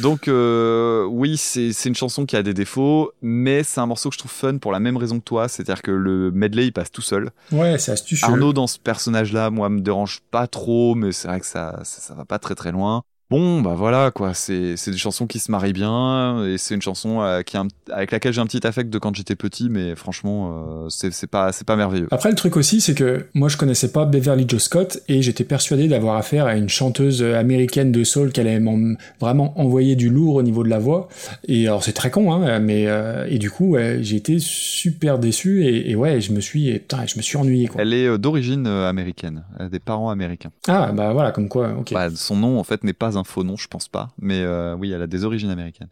Donc 0.00 0.28
euh, 0.28 1.04
oui, 1.04 1.36
c'est 1.36 1.72
une 1.86 1.94
chanson 1.94 2.26
qui 2.26 2.36
a 2.36 2.42
des 2.42 2.54
défauts, 2.54 3.12
mais 3.22 3.62
c'est 3.62 3.80
un 3.80 3.86
morceau 3.86 4.10
que 4.10 4.14
je 4.14 4.18
trouve 4.18 4.30
fun 4.30 4.58
pour 4.58 4.72
la 4.72 4.80
même 4.80 4.96
raison 4.96 5.18
que 5.18 5.24
toi, 5.24 5.48
c'est-à-dire 5.48 5.82
que 5.82 5.90
le 5.90 6.30
medley 6.30 6.66
il 6.66 6.72
passe 6.72 6.90
tout 6.90 7.02
seul. 7.02 7.30
Ouais, 7.52 7.78
c'est 7.78 7.92
astucieux. 7.92 8.26
Arnaud 8.26 8.52
dans 8.52 8.66
ce 8.66 8.78
personnage-là, 8.78 9.50
moi, 9.50 9.68
me 9.68 9.80
dérange 9.80 10.20
pas 10.30 10.46
trop, 10.46 10.94
mais 10.94 11.12
c'est 11.12 11.28
vrai 11.28 11.40
que 11.40 11.46
ça, 11.46 11.80
ça, 11.84 12.00
ça 12.00 12.14
va 12.14 12.24
pas 12.24 12.38
très 12.38 12.54
très 12.54 12.72
loin. 12.72 13.02
Bon, 13.30 13.60
bah 13.60 13.74
voilà, 13.76 14.10
quoi, 14.10 14.32
c'est 14.32 14.78
c'est 14.78 14.90
des 14.90 14.96
chansons 14.96 15.26
qui 15.26 15.38
se 15.38 15.50
marient 15.50 15.74
bien, 15.74 16.46
et 16.46 16.56
c'est 16.56 16.74
une 16.74 16.80
chanson 16.80 17.20
euh, 17.20 17.42
qui 17.42 17.58
a 17.58 17.60
un- 17.60 17.68
avec 17.92 18.10
laquelle 18.10 18.32
j'ai 18.32 18.40
un 18.40 18.46
petit 18.46 18.66
affect 18.66 18.88
de 18.88 18.98
quand 18.98 19.14
j'étais 19.14 19.36
petit, 19.36 19.68
mais 19.68 19.94
franchement, 19.96 20.86
euh, 20.86 20.88
c'est 20.88 21.26
pas, 21.26 21.52
c'est 21.52 21.66
pas 21.66 21.76
merveilleux. 21.76 22.08
Après, 22.10 22.30
le 22.30 22.36
truc 22.36 22.56
aussi, 22.56 22.80
c'est 22.80 22.94
que 22.94 23.26
moi, 23.34 23.50
je 23.50 23.58
connaissais 23.58 23.92
pas 23.92 24.06
Beverly 24.06 24.46
Joe 24.48 24.62
Scott 24.62 25.00
et 25.08 25.20
j'étais 25.20 25.44
persuadé 25.44 25.88
d'avoir 25.88 26.16
affaire 26.16 26.46
à 26.46 26.56
une 26.56 26.70
chanteuse 26.70 27.22
américaine 27.22 27.92
de 27.92 28.02
soul 28.02 28.32
qui 28.32 28.40
allait 28.40 28.60
m'en- 28.60 28.94
vraiment 29.20 29.52
envoyer 29.60 29.94
du 29.94 30.08
lourd 30.08 30.36
au 30.36 30.42
niveau 30.42 30.64
de 30.64 30.70
la 30.70 30.78
voix. 30.78 31.08
Et 31.46 31.66
alors, 31.66 31.84
c'est 31.84 31.92
très 31.92 32.10
con, 32.10 32.32
hein, 32.32 32.58
mais 32.60 32.86
euh, 32.86 33.26
et 33.28 33.36
du 33.38 33.50
coup, 33.50 33.76
j'ai 34.00 34.16
été 34.16 34.38
super 34.38 35.18
déçu 35.18 35.66
et, 35.66 35.90
et 35.90 35.96
ouais, 35.96 36.22
je 36.22 36.32
me 36.32 36.40
suis, 36.40 36.70
et, 36.70 36.78
putain, 36.78 37.04
je 37.06 37.18
me 37.18 37.22
suis 37.22 37.36
ennuyé 37.36 37.68
quoi. 37.68 37.82
Elle 37.82 37.92
est 37.92 38.06
euh, 38.06 38.16
d'origine 38.16 38.66
euh, 38.66 38.88
américaine, 38.88 39.44
elle 39.58 39.66
a 39.66 39.68
des 39.68 39.80
parents 39.80 40.08
américains. 40.08 40.50
Ah 40.66 40.92
bah 40.92 41.12
voilà, 41.12 41.30
comme 41.30 41.50
quoi, 41.50 41.74
ok. 41.78 41.92
Bah, 41.92 42.08
son 42.14 42.34
nom, 42.36 42.58
en 42.58 42.64
fait, 42.64 42.84
n'est 42.84 42.94
pas 42.94 43.17
un 43.18 43.24
faux 43.24 43.44
nom, 43.44 43.56
je 43.56 43.68
pense 43.68 43.88
pas, 43.88 44.08
mais 44.18 44.40
euh, 44.40 44.74
oui, 44.78 44.92
elle 44.92 45.02
a 45.02 45.06
des 45.06 45.24
origines 45.24 45.50
américaines. 45.50 45.88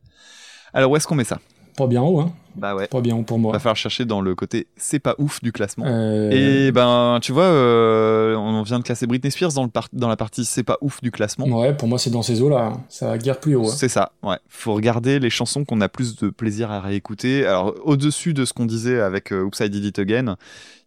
Alors, 0.72 0.90
où 0.90 0.96
est-ce 0.96 1.06
qu'on 1.06 1.14
met 1.14 1.24
ça? 1.24 1.38
Pas 1.76 1.86
bien 1.86 2.00
haut, 2.00 2.20
hein. 2.20 2.32
Bah 2.54 2.74
ouais. 2.74 2.86
Pas 2.86 3.02
bien 3.02 3.14
haut 3.14 3.22
pour 3.22 3.38
moi. 3.38 3.52
Va 3.52 3.58
falloir 3.58 3.76
chercher 3.76 4.06
dans 4.06 4.22
le 4.22 4.34
côté 4.34 4.66
c'est 4.78 4.98
pas 4.98 5.14
ouf 5.18 5.42
du 5.42 5.52
classement. 5.52 5.84
Euh, 5.86 6.30
Et 6.30 6.72
ben, 6.72 7.18
tu 7.20 7.32
vois, 7.32 7.42
euh, 7.44 8.34
on 8.34 8.62
vient 8.62 8.78
de 8.78 8.82
classer 8.84 9.06
Britney 9.06 9.30
Spears 9.30 9.52
dans, 9.52 9.62
le 9.64 9.68
par- 9.68 9.88
dans 9.92 10.08
la 10.08 10.16
partie 10.16 10.46
c'est 10.46 10.62
pas 10.62 10.78
ouf 10.80 11.02
du 11.02 11.10
classement. 11.10 11.44
Ouais, 11.46 11.74
pour 11.74 11.86
moi, 11.86 11.98
c'est 11.98 12.08
dans 12.08 12.22
ces 12.22 12.40
eaux-là. 12.40 12.72
hein. 12.72 12.80
Ça 12.88 13.08
va 13.08 13.18
guère 13.18 13.40
plus 13.40 13.56
haut. 13.56 13.66
hein. 13.68 13.74
C'est 13.76 13.90
ça, 13.90 14.12
ouais. 14.22 14.38
Faut 14.48 14.72
regarder 14.72 15.18
les 15.18 15.28
chansons 15.28 15.66
qu'on 15.66 15.82
a 15.82 15.90
plus 15.90 16.16
de 16.16 16.30
plaisir 16.30 16.70
à 16.70 16.80
réécouter. 16.80 17.44
Alors, 17.44 17.74
au-dessus 17.84 18.32
de 18.32 18.46
ce 18.46 18.54
qu'on 18.54 18.64
disait 18.64 18.98
avec 19.00 19.30
Oops, 19.32 19.60
I 19.60 19.68
Did 19.68 19.84
It 19.84 19.98
Again, 19.98 20.36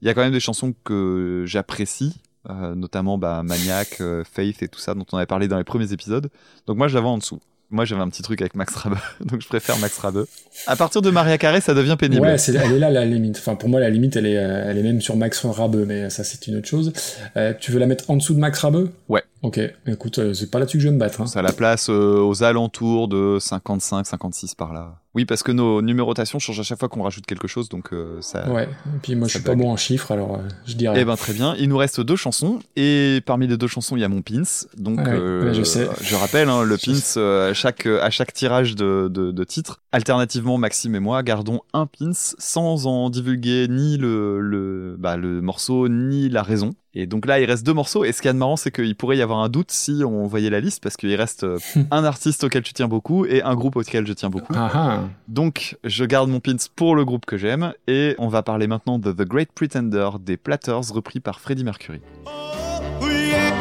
il 0.02 0.08
y 0.08 0.10
a 0.10 0.16
quand 0.16 0.22
même 0.22 0.34
des 0.34 0.40
chansons 0.40 0.74
que 0.84 1.44
j'apprécie, 1.46 2.20
euh, 2.50 2.76
notamment 2.76 3.18
bah, 3.18 3.44
Maniac, 3.44 4.02
euh, 4.02 4.24
Faith 4.30 4.64
et 4.64 4.68
tout 4.68 4.80
ça, 4.80 4.94
dont 4.94 5.06
on 5.12 5.18
avait 5.18 5.26
parlé 5.26 5.48
dans 5.48 5.58
les 5.58 5.64
premiers 5.64 5.94
épisodes. 5.94 6.30
Donc 6.68 6.78
moi, 6.78 6.88
vois 6.88 7.10
en 7.10 7.18
dessous. 7.18 7.40
Moi, 7.72 7.86
j'avais 7.86 8.02
un 8.02 8.10
petit 8.10 8.24
truc 8.24 8.42
avec 8.42 8.56
Max 8.56 8.74
Rabe, 8.76 8.98
donc 9.26 9.42
je 9.42 9.48
préfère 9.48 9.78
Max 9.78 9.96
Rabe. 10.00 10.26
À 10.66 10.76
partir 10.76 11.04
de 11.04 11.12
Maria 11.12 11.38
Carey, 11.38 11.62
ça 11.62 11.76
devient 11.76 11.96
pénible. 12.00 12.24
Ouais, 12.24 12.36
elle 12.48 12.56
est 12.56 12.80
là 12.80 12.90
la 12.90 13.06
limite. 13.06 13.38
Enfin, 13.38 13.54
pour 13.54 13.70
moi, 13.70 13.80
la 13.80 13.92
limite, 13.92 14.16
elle 14.16 14.26
est, 14.26 14.38
euh, 14.38 14.66
elle 14.68 14.80
est 14.80 14.84
même 14.84 15.02
sur 15.02 15.16
Max 15.16 15.46
Rabeux, 15.46 15.86
mais 15.86 16.10
ça, 16.10 16.24
c'est 16.24 16.48
une 16.48 16.58
autre 16.58 16.68
chose. 16.68 16.92
Euh, 17.38 17.54
tu 17.60 17.72
veux 17.72 17.80
la 17.80 17.86
mettre 17.86 18.10
en 18.10 18.16
dessous 18.16 18.34
de 18.34 18.40
Max 18.40 18.60
Rabeux 18.60 18.90
Ouais. 19.08 19.22
Ok. 19.44 19.60
Écoute, 19.86 20.34
c'est 20.34 20.50
pas 20.50 20.58
là-dessus 20.58 20.78
que 20.78 20.84
je 20.84 20.88
vais 20.88 20.96
me 20.96 21.00
battre. 21.00 21.22
Hein. 21.22 21.28
Ça 21.28 21.44
la 21.44 21.54
place 21.54 21.90
aux 21.90 22.44
alentours 22.44 23.08
de 23.08 23.38
55, 23.40 24.08
56 24.08 24.56
par 24.56 24.74
là. 24.74 24.99
Oui, 25.16 25.26
parce 25.26 25.42
que 25.42 25.52
nos 25.52 25.82
numérotations 25.82 26.38
changent 26.38 26.60
à 26.60 26.64
chaque 26.64 26.78
fois 26.78 26.88
qu'on 26.88 27.02
rajoute 27.02 27.26
quelque 27.26 27.48
chose, 27.48 27.68
donc 27.68 27.94
euh, 27.94 28.22
ça. 28.22 28.48
Ouais. 28.50 28.66
Et 28.66 29.00
puis 29.02 29.16
moi, 29.16 29.28
je 29.28 29.34
suis 29.34 29.44
pas 29.44 29.56
bon 29.56 29.72
en 29.72 29.78
chiffres, 29.78 30.12
alors 30.12 30.36
euh, 30.36 30.48
je 30.68 30.76
dirais. 30.76 31.02
Eh 31.02 31.06
ben 31.06 31.16
très 31.16 31.34
bien. 31.34 31.56
Il 31.58 31.70
nous 31.70 31.78
reste 31.78 32.00
deux 32.00 32.16
chansons 32.16 32.60
et 32.76 33.22
parmi 33.26 33.48
les 33.48 33.58
deux 33.58 33.68
chansons, 33.68 33.96
il 33.98 34.02
y 34.02 34.04
a 34.04 34.10
mon 34.10 34.22
pins. 34.22 34.44
Donc 34.78 35.00
euh, 35.00 35.52
je 35.54 35.64
sais. 35.64 35.88
je 36.02 36.16
rappelle 36.16 36.48
hein, 36.48 36.62
le 36.64 36.78
pins 36.86 36.94
euh, 37.18 37.50
à 37.50 37.54
chaque 37.56 37.88
à 37.88 38.10
chaque 38.12 38.34
tirage 38.34 38.76
de, 38.76 39.10
de, 39.12 39.32
de 39.32 39.44
titre. 39.44 39.82
Alternativement, 39.92 40.60
Maxime 40.60 40.94
et 40.96 41.00
moi 41.00 41.24
gardons 41.24 41.62
un 41.74 41.88
pins 41.88 42.12
sans 42.14 42.86
en 42.86 43.10
divulguer 43.10 43.68
ni 43.68 43.98
le 43.98 44.40
le 44.40 44.96
bah, 45.00 45.18
le 45.18 45.42
morceau 45.42 45.90
ni 45.90 46.30
la 46.30 46.44
raison. 46.44 46.76
Et 46.94 47.08
donc 47.08 47.26
là, 47.26 47.40
il 47.40 47.46
reste 47.46 47.66
deux 47.66 47.74
morceaux. 47.74 48.04
Et 48.04 48.12
ce 48.12 48.22
qui 48.22 48.28
est 48.28 48.34
de 48.34 48.38
marrant, 48.38 48.56
c'est 48.56 48.72
qu'il 48.72 48.96
pourrait 48.96 49.18
y 49.18 49.22
avoir 49.22 49.40
un 49.40 49.50
doute 49.50 49.72
si 49.72 50.04
on 50.06 50.26
voyait 50.28 50.50
la 50.50 50.60
liste, 50.60 50.82
parce 50.84 50.98
qu'il 50.98 51.14
reste 51.16 51.44
euh, 51.44 51.58
un 51.92 52.04
artiste 52.04 52.44
auquel 52.44 52.62
tu 52.64 52.74
tiens 52.74 52.88
beaucoup 52.88 53.26
et 53.26 53.42
un 53.42 53.56
groupe 53.56 53.76
auquel 53.76 54.06
je 54.06 54.14
tiens 54.14 54.30
beaucoup. 54.30 54.54
Ah 54.56 54.72
ah. 54.74 55.00
Donc, 55.28 55.78
je 55.84 56.06
garde 56.06 56.30
mon 56.30 56.40
pins 56.40 56.56
pour 56.76 56.96
le 56.96 57.06
groupe 57.06 57.26
que 57.26 57.38
j'aime 57.38 57.74
et 57.88 58.16
on 58.18 58.28
va 58.28 58.44
parler 58.44 58.68
maintenant 58.68 59.00
de 59.00 59.12
The 59.12 59.28
Great 59.28 59.52
Pretender 59.54 60.10
des 60.20 60.38
Platters 60.38 60.92
repris 60.92 61.20
par 61.20 61.40
Freddie 61.40 61.64
Mercury. 61.64 62.02
Oh, 62.26 63.06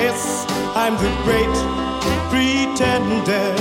yes, 0.00 0.46
I'm 0.74 0.96
the 0.96 1.10
great 1.24 1.48
pretender. 2.30 3.54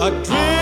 Adrift 0.00 0.55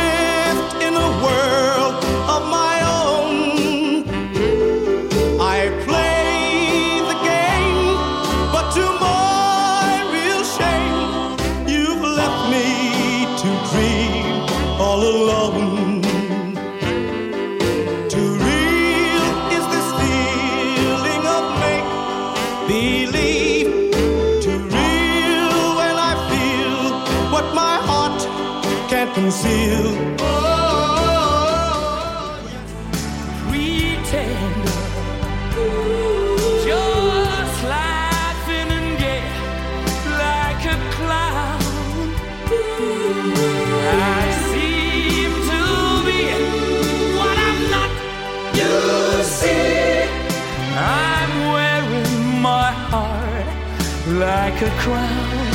like 54.19 54.63
a 54.63 54.71
crown. 54.79 55.51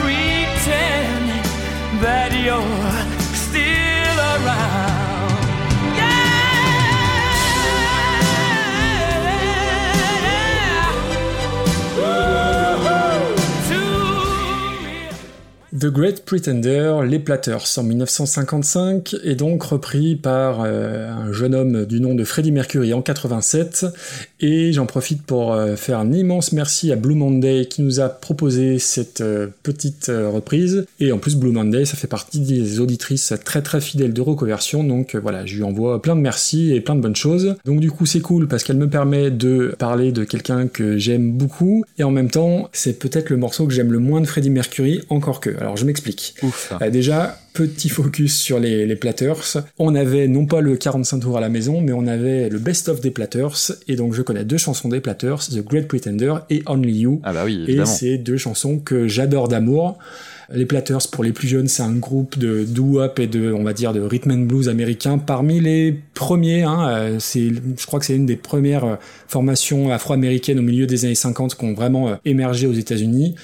Pretend 0.00 1.30
that 2.02 2.32
you're 2.32 3.34
still 3.34 4.18
around. 4.18 4.87
The 15.78 15.86
Great 15.86 16.24
Pretender, 16.24 17.02
Les 17.06 17.18
Platters, 17.18 17.64
en 17.76 17.82
1955, 17.82 19.14
est 19.22 19.34
donc 19.34 19.62
repris 19.62 20.16
par 20.16 20.62
euh, 20.64 21.08
un 21.08 21.32
jeune 21.32 21.54
homme 21.54 21.84
du 21.84 22.00
nom 22.00 22.14
de 22.14 22.24
Freddie 22.24 22.52
Mercury 22.52 22.92
en 22.94 23.02
87, 23.02 23.86
et 24.40 24.72
j'en 24.72 24.86
profite 24.86 25.22
pour 25.22 25.52
euh, 25.52 25.76
faire 25.76 25.98
un 25.98 26.10
immense 26.12 26.52
merci 26.52 26.90
à 26.90 26.96
Blue 26.96 27.14
Monday 27.14 27.66
qui 27.66 27.82
nous 27.82 28.00
a 28.00 28.08
proposé 28.08 28.78
cette 28.78 29.20
euh, 29.20 29.48
petite 29.62 30.10
reprise, 30.10 30.86
et 31.00 31.12
en 31.12 31.18
plus 31.18 31.36
Blue 31.36 31.52
Monday, 31.52 31.84
ça 31.84 31.96
fait 31.96 32.08
partie 32.08 32.40
des 32.40 32.80
auditrices 32.80 33.34
très 33.44 33.62
très 33.62 33.80
fidèles 33.80 34.14
de 34.14 34.22
Recoversion, 34.22 34.82
donc 34.82 35.14
voilà, 35.16 35.46
je 35.46 35.54
lui 35.54 35.62
envoie 35.62 36.02
plein 36.02 36.16
de 36.16 36.22
merci 36.22 36.72
et 36.72 36.80
plein 36.80 36.96
de 36.96 37.02
bonnes 37.02 37.14
choses. 37.14 37.56
Donc 37.66 37.80
du 37.80 37.90
coup 37.90 38.06
c'est 38.06 38.20
cool 38.20 38.48
parce 38.48 38.64
qu'elle 38.64 38.78
me 38.78 38.88
permet 38.88 39.30
de 39.30 39.74
parler 39.78 40.12
de 40.12 40.24
quelqu'un 40.24 40.66
que 40.66 40.96
j'aime 40.96 41.30
beaucoup, 41.30 41.84
et 41.98 42.04
en 42.04 42.10
même 42.10 42.30
temps 42.30 42.68
c'est 42.72 42.98
peut-être 42.98 43.30
le 43.30 43.36
morceau 43.36 43.66
que 43.66 43.74
j'aime 43.74 43.92
le 43.92 43.98
moins 43.98 44.20
de 44.20 44.26
Freddie 44.26 44.50
Mercury, 44.50 45.02
encore 45.10 45.40
que. 45.40 45.50
Je 45.76 45.84
m'explique. 45.84 46.34
Ouf. 46.42 46.72
Euh, 46.80 46.90
déjà, 46.90 47.38
petit 47.52 47.88
focus 47.88 48.36
sur 48.38 48.60
les, 48.60 48.86
les 48.86 48.96
Platters. 48.96 49.58
On 49.78 49.94
avait 49.94 50.28
non 50.28 50.46
pas 50.46 50.60
le 50.60 50.76
45 50.76 51.20
tours 51.20 51.36
à 51.38 51.40
la 51.40 51.48
maison, 51.48 51.80
mais 51.80 51.92
on 51.92 52.06
avait 52.06 52.48
le 52.48 52.58
best-of 52.58 53.00
des 53.00 53.10
Platters, 53.10 53.72
et 53.88 53.96
donc 53.96 54.14
je 54.14 54.22
connais 54.22 54.44
deux 54.44 54.58
chansons 54.58 54.88
des 54.88 55.00
Platters, 55.00 55.38
The 55.50 55.64
Great 55.64 55.88
Pretender 55.88 56.34
et 56.50 56.62
Only 56.66 56.98
You. 57.00 57.20
Ah 57.24 57.32
bah 57.32 57.42
oui, 57.44 57.60
Et 57.60 57.70
évidemment. 57.70 57.86
c'est 57.86 58.18
deux 58.18 58.36
chansons 58.36 58.78
que 58.78 59.08
j'adore 59.08 59.48
d'amour. 59.48 59.98
Les 60.50 60.64
Platters, 60.64 61.06
pour 61.12 61.24
les 61.24 61.32
plus 61.32 61.46
jeunes, 61.46 61.68
c'est 61.68 61.82
un 61.82 61.92
groupe 61.92 62.38
de 62.38 62.64
doo-wop 62.64 63.18
et 63.18 63.26
de, 63.26 63.52
on 63.52 63.64
va 63.64 63.74
dire, 63.74 63.92
de 63.92 64.00
rhythm 64.00 64.30
and 64.30 64.46
blues 64.46 64.70
américain. 64.70 65.18
Parmi 65.18 65.60
les 65.60 65.94
premiers, 66.14 66.62
hein, 66.62 66.88
euh, 66.88 67.16
c'est, 67.18 67.50
je 67.76 67.86
crois 67.86 68.00
que 68.00 68.06
c'est 68.06 68.16
une 68.16 68.24
des 68.24 68.36
premières 68.36 68.84
euh, 68.84 68.94
formations 69.26 69.90
afro-américaines 69.92 70.58
au 70.58 70.62
milieu 70.62 70.86
des 70.86 71.04
années 71.04 71.14
50 71.14 71.54
qui 71.54 71.64
ont 71.66 71.74
vraiment 71.74 72.16
émergé 72.24 72.66
aux 72.66 72.72
États-Unis. 72.72 73.34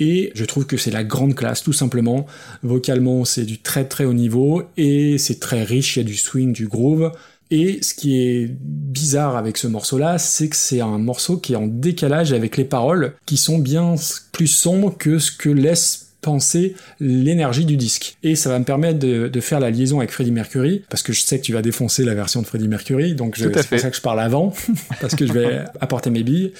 Et 0.00 0.32
je 0.34 0.44
trouve 0.44 0.66
que 0.66 0.76
c'est 0.76 0.90
la 0.90 1.04
grande 1.04 1.34
classe, 1.34 1.62
tout 1.62 1.72
simplement. 1.72 2.26
Vocalement, 2.62 3.24
c'est 3.24 3.44
du 3.44 3.58
très 3.58 3.84
très 3.84 4.04
haut 4.04 4.14
niveau 4.14 4.62
et 4.76 5.18
c'est 5.18 5.40
très 5.40 5.62
riche. 5.62 5.96
Il 5.96 6.00
y 6.00 6.02
a 6.02 6.06
du 6.06 6.16
swing, 6.16 6.52
du 6.52 6.66
groove. 6.66 7.12
Et 7.50 7.80
ce 7.82 7.92
qui 7.92 8.18
est 8.18 8.48
bizarre 8.50 9.36
avec 9.36 9.58
ce 9.58 9.66
morceau-là, 9.66 10.16
c'est 10.16 10.48
que 10.48 10.56
c'est 10.56 10.80
un 10.80 10.96
morceau 10.96 11.36
qui 11.36 11.52
est 11.52 11.56
en 11.56 11.66
décalage 11.66 12.32
avec 12.32 12.56
les 12.56 12.64
paroles, 12.64 13.12
qui 13.26 13.36
sont 13.36 13.58
bien 13.58 13.94
plus 14.32 14.46
sombres 14.46 14.96
que 14.96 15.18
ce 15.18 15.30
que 15.30 15.50
laisse 15.50 16.12
penser 16.22 16.74
l'énergie 16.98 17.66
du 17.66 17.76
disque. 17.76 18.16
Et 18.22 18.36
ça 18.36 18.48
va 18.48 18.58
me 18.58 18.64
permettre 18.64 18.98
de, 19.00 19.28
de 19.28 19.40
faire 19.40 19.60
la 19.60 19.70
liaison 19.70 19.98
avec 19.98 20.12
Freddie 20.12 20.30
Mercury, 20.30 20.82
parce 20.88 21.02
que 21.02 21.12
je 21.12 21.20
sais 21.20 21.38
que 21.38 21.44
tu 21.44 21.52
vas 21.52 21.60
défoncer 21.60 22.04
la 22.04 22.14
version 22.14 22.40
de 22.40 22.46
Freddie 22.46 22.68
Mercury, 22.68 23.14
donc 23.14 23.36
c'est 23.36 23.50
pour 23.50 23.78
ça 23.78 23.90
que 23.90 23.96
je 23.96 24.00
parle 24.00 24.20
avant, 24.20 24.54
parce 25.02 25.14
que 25.14 25.26
je 25.26 25.32
vais 25.32 25.64
apporter 25.80 26.08
mes 26.08 26.22
billes. 26.22 26.52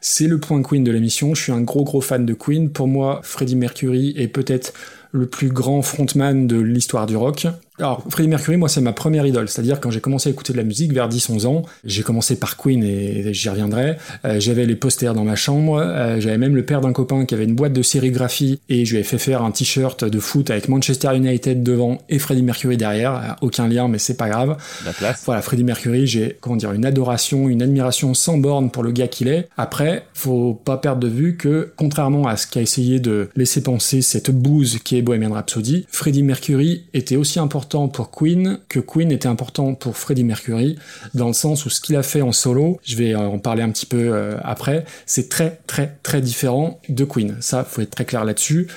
C'est 0.00 0.26
le 0.26 0.38
point 0.38 0.62
Queen 0.62 0.84
de 0.84 0.92
l'émission. 0.92 1.34
Je 1.34 1.42
suis 1.42 1.52
un 1.52 1.60
gros 1.60 1.84
gros 1.84 2.00
fan 2.00 2.24
de 2.24 2.34
Queen. 2.34 2.70
Pour 2.70 2.88
moi, 2.88 3.20
Freddie 3.22 3.56
Mercury 3.56 4.14
est 4.16 4.28
peut-être 4.28 4.72
le 5.12 5.26
plus 5.26 5.48
grand 5.48 5.82
frontman 5.82 6.46
de 6.46 6.58
l'histoire 6.58 7.06
du 7.06 7.16
rock. 7.16 7.46
Alors, 7.78 8.02
Freddie 8.08 8.28
Mercury, 8.28 8.56
moi, 8.56 8.68
c'est 8.68 8.80
ma 8.80 8.92
première 8.92 9.24
idole. 9.24 9.48
C'est-à-dire, 9.48 9.78
quand 9.80 9.90
j'ai 9.90 10.00
commencé 10.00 10.28
à 10.28 10.32
écouter 10.32 10.52
de 10.52 10.58
la 10.58 10.64
musique 10.64 10.92
vers 10.92 11.08
10-11 11.08 11.46
ans, 11.46 11.62
j'ai 11.84 12.02
commencé 12.02 12.36
par 12.36 12.56
Queen 12.56 12.82
et 12.82 13.32
j'y 13.32 13.48
reviendrai. 13.48 13.96
Euh, 14.24 14.40
j'avais 14.40 14.66
les 14.66 14.74
posters 14.74 15.14
dans 15.14 15.24
ma 15.24 15.36
chambre. 15.36 15.78
Euh, 15.80 16.20
j'avais 16.20 16.38
même 16.38 16.56
le 16.56 16.64
père 16.64 16.80
d'un 16.80 16.92
copain 16.92 17.24
qui 17.24 17.34
avait 17.34 17.44
une 17.44 17.54
boîte 17.54 17.72
de 17.72 17.82
sérigraphie 17.82 18.58
et 18.68 18.84
je 18.84 18.94
lui 18.94 19.00
ai 19.00 19.04
fait 19.04 19.18
faire 19.18 19.42
un 19.42 19.52
t-shirt 19.52 20.04
de 20.04 20.18
foot 20.18 20.50
avec 20.50 20.68
Manchester 20.68 21.16
United 21.16 21.62
devant 21.62 21.98
et 22.08 22.18
Freddie 22.18 22.42
Mercury 22.42 22.76
derrière. 22.76 23.14
Euh, 23.14 23.46
Aucun 23.46 23.68
lien, 23.68 23.86
mais 23.86 23.98
c'est 23.98 24.16
pas 24.16 24.28
grave. 24.28 24.56
La 24.84 24.92
classe. 24.92 25.22
Voilà, 25.24 25.40
Freddie 25.42 25.64
Mercury, 25.64 26.06
j'ai 26.06 26.36
comment 26.40 26.56
dire 26.56 26.72
une 26.72 26.84
adoration, 26.84 27.48
une 27.48 27.62
admiration 27.62 28.12
sans 28.12 28.38
borne 28.38 28.70
pour 28.70 28.82
le 28.82 28.90
gars 28.90 29.08
qu'il 29.08 29.28
est. 29.28 29.48
Après, 29.56 30.04
faut 30.14 30.54
pas 30.54 30.78
perdre 30.78 31.00
de 31.00 31.08
vue 31.08 31.36
que 31.36 31.72
contrairement 31.76 32.26
à 32.26 32.36
ce 32.36 32.48
qu'a 32.48 32.60
essayé 32.60 32.98
de 32.98 33.28
laisser 33.36 33.62
penser 33.62 34.02
cette 34.02 34.32
bouse 34.32 34.78
qui 34.82 34.96
est 34.96 35.02
Bohemian 35.02 35.32
Rhapsody, 35.32 35.86
Freddie 35.90 36.24
Mercury 36.24 36.84
était 36.92 37.16
aussi 37.16 37.38
important 37.38 37.67
pour 37.68 38.10
Queen 38.10 38.58
que 38.68 38.80
Queen 38.80 39.12
était 39.12 39.28
important 39.28 39.74
pour 39.74 39.96
Freddie 39.96 40.24
Mercury 40.24 40.78
dans 41.14 41.28
le 41.28 41.32
sens 41.32 41.66
où 41.66 41.70
ce 41.70 41.80
qu'il 41.80 41.96
a 41.96 42.02
fait 42.02 42.22
en 42.22 42.32
solo, 42.32 42.80
je 42.82 42.96
vais 42.96 43.14
en 43.14 43.38
parler 43.38 43.62
un 43.62 43.70
petit 43.70 43.86
peu 43.86 44.10
euh, 44.12 44.36
après, 44.42 44.84
c'est 45.06 45.28
très 45.28 45.60
très 45.66 45.98
très 46.02 46.20
différent 46.20 46.80
de 46.88 47.04
Queen. 47.04 47.36
Ça, 47.40 47.64
faut 47.64 47.82
être 47.82 47.90
très 47.90 48.04
clair 48.04 48.24
là-dessus. 48.24 48.68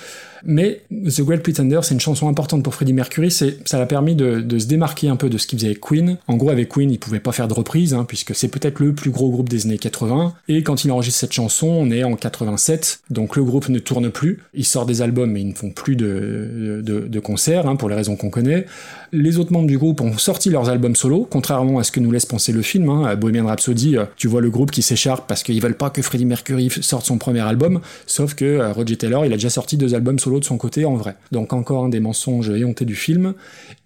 Mais 0.45 0.81
The 0.89 1.21
Great 1.21 1.43
Pretender, 1.43 1.79
c'est 1.83 1.93
une 1.93 1.99
chanson 1.99 2.27
importante 2.27 2.63
pour 2.63 2.73
Freddie 2.73 2.93
Mercury. 2.93 3.31
Ça 3.31 3.79
l'a 3.79 3.85
permis 3.85 4.15
de, 4.15 4.57
se 4.57 4.65
démarquer 4.65 5.07
un 5.07 5.15
peu 5.15 5.29
de 5.29 5.37
ce 5.37 5.47
qu'il 5.47 5.59
faisait 5.59 5.67
avec 5.67 5.81
Queen. 5.81 6.17
En 6.27 6.37
gros, 6.37 6.49
avec 6.49 6.69
Queen, 6.69 6.91
il 6.91 6.99
pouvait 6.99 7.19
pas 7.19 7.31
faire 7.31 7.47
de 7.47 7.53
reprise, 7.53 7.93
hein, 7.93 8.05
puisque 8.07 8.35
c'est 8.35 8.47
peut-être 8.47 8.79
le 8.79 8.93
plus 8.93 9.11
gros 9.11 9.29
groupe 9.29 9.49
des 9.49 9.65
années 9.65 9.77
80. 9.77 10.33
Et 10.47 10.63
quand 10.63 10.83
il 10.83 10.91
enregistre 10.91 11.19
cette 11.19 11.33
chanson, 11.33 11.67
on 11.67 11.91
est 11.91 12.03
en 12.03 12.15
87, 12.15 13.01
donc 13.09 13.35
le 13.35 13.43
groupe 13.43 13.69
ne 13.69 13.79
tourne 13.79 14.09
plus. 14.09 14.39
Ils 14.53 14.65
sortent 14.65 14.87
des 14.87 15.01
albums, 15.01 15.31
mais 15.31 15.41
ils 15.41 15.49
ne 15.49 15.53
font 15.53 15.69
plus 15.69 15.95
de, 15.95 16.81
de, 16.83 17.19
concerts, 17.19 17.67
hein, 17.67 17.75
pour 17.75 17.89
les 17.89 17.95
raisons 17.95 18.15
qu'on 18.15 18.29
connaît. 18.29 18.65
Les 19.11 19.37
autres 19.37 19.51
membres 19.51 19.67
du 19.67 19.77
groupe 19.77 20.01
ont 20.01 20.17
sorti 20.17 20.49
leurs 20.49 20.69
albums 20.69 20.95
solo, 20.95 21.27
contrairement 21.29 21.79
à 21.79 21.83
ce 21.83 21.91
que 21.91 21.99
nous 21.99 22.11
laisse 22.11 22.25
penser 22.25 22.51
le 22.51 22.61
film. 22.61 22.89
Hein. 22.89 23.15
Bohemian 23.15 23.45
Rhapsody, 23.45 23.97
euh, 23.97 24.05
tu 24.15 24.27
vois 24.27 24.41
le 24.41 24.49
groupe 24.49 24.71
qui 24.71 24.81
s'écharpe 24.81 25.27
parce 25.27 25.43
qu'ils 25.43 25.61
veulent 25.61 25.77
pas 25.77 25.89
que 25.89 26.01
Freddie 26.01 26.25
Mercury 26.25 26.69
sorte 26.81 27.05
son 27.05 27.17
premier 27.17 27.41
album, 27.41 27.81
sauf 28.07 28.33
que 28.33 28.45
euh, 28.45 28.71
Roger 28.71 28.95
Taylor, 28.95 29.25
il 29.25 29.33
a 29.33 29.35
déjà 29.35 29.49
sorti 29.49 29.77
deux 29.77 29.93
albums 29.93 30.17
solo 30.17 30.30
de 30.39 30.45
son 30.45 30.57
côté 30.57 30.85
en 30.85 30.95
vrai. 30.95 31.15
Donc 31.31 31.53
encore 31.53 31.85
un 31.85 31.89
des 31.89 31.99
mensonges 31.99 32.49
éhontés 32.49 32.85
du 32.85 32.95
film. 32.95 33.33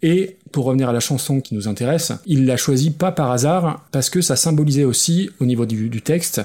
Et 0.02 0.38
pour 0.52 0.66
revenir 0.66 0.90
à 0.90 0.94
la 0.94 1.00
chanson 1.00 1.42
qui 1.42 1.54
nous 1.56 1.68
intéresse, 1.68 2.14
il 2.26 2.46
l'a 2.46 2.56
choisi 2.56 2.92
pas 2.92 3.12
par 3.12 3.32
hasard, 3.32 3.84
parce 3.92 4.10
que 4.10 4.22
ça 4.22 4.36
symbolisait 4.36 4.84
aussi, 4.84 5.30
au 5.40 5.46
niveau 5.46 5.66
du, 5.66 5.90
du 5.90 6.02
texte, 6.02 6.42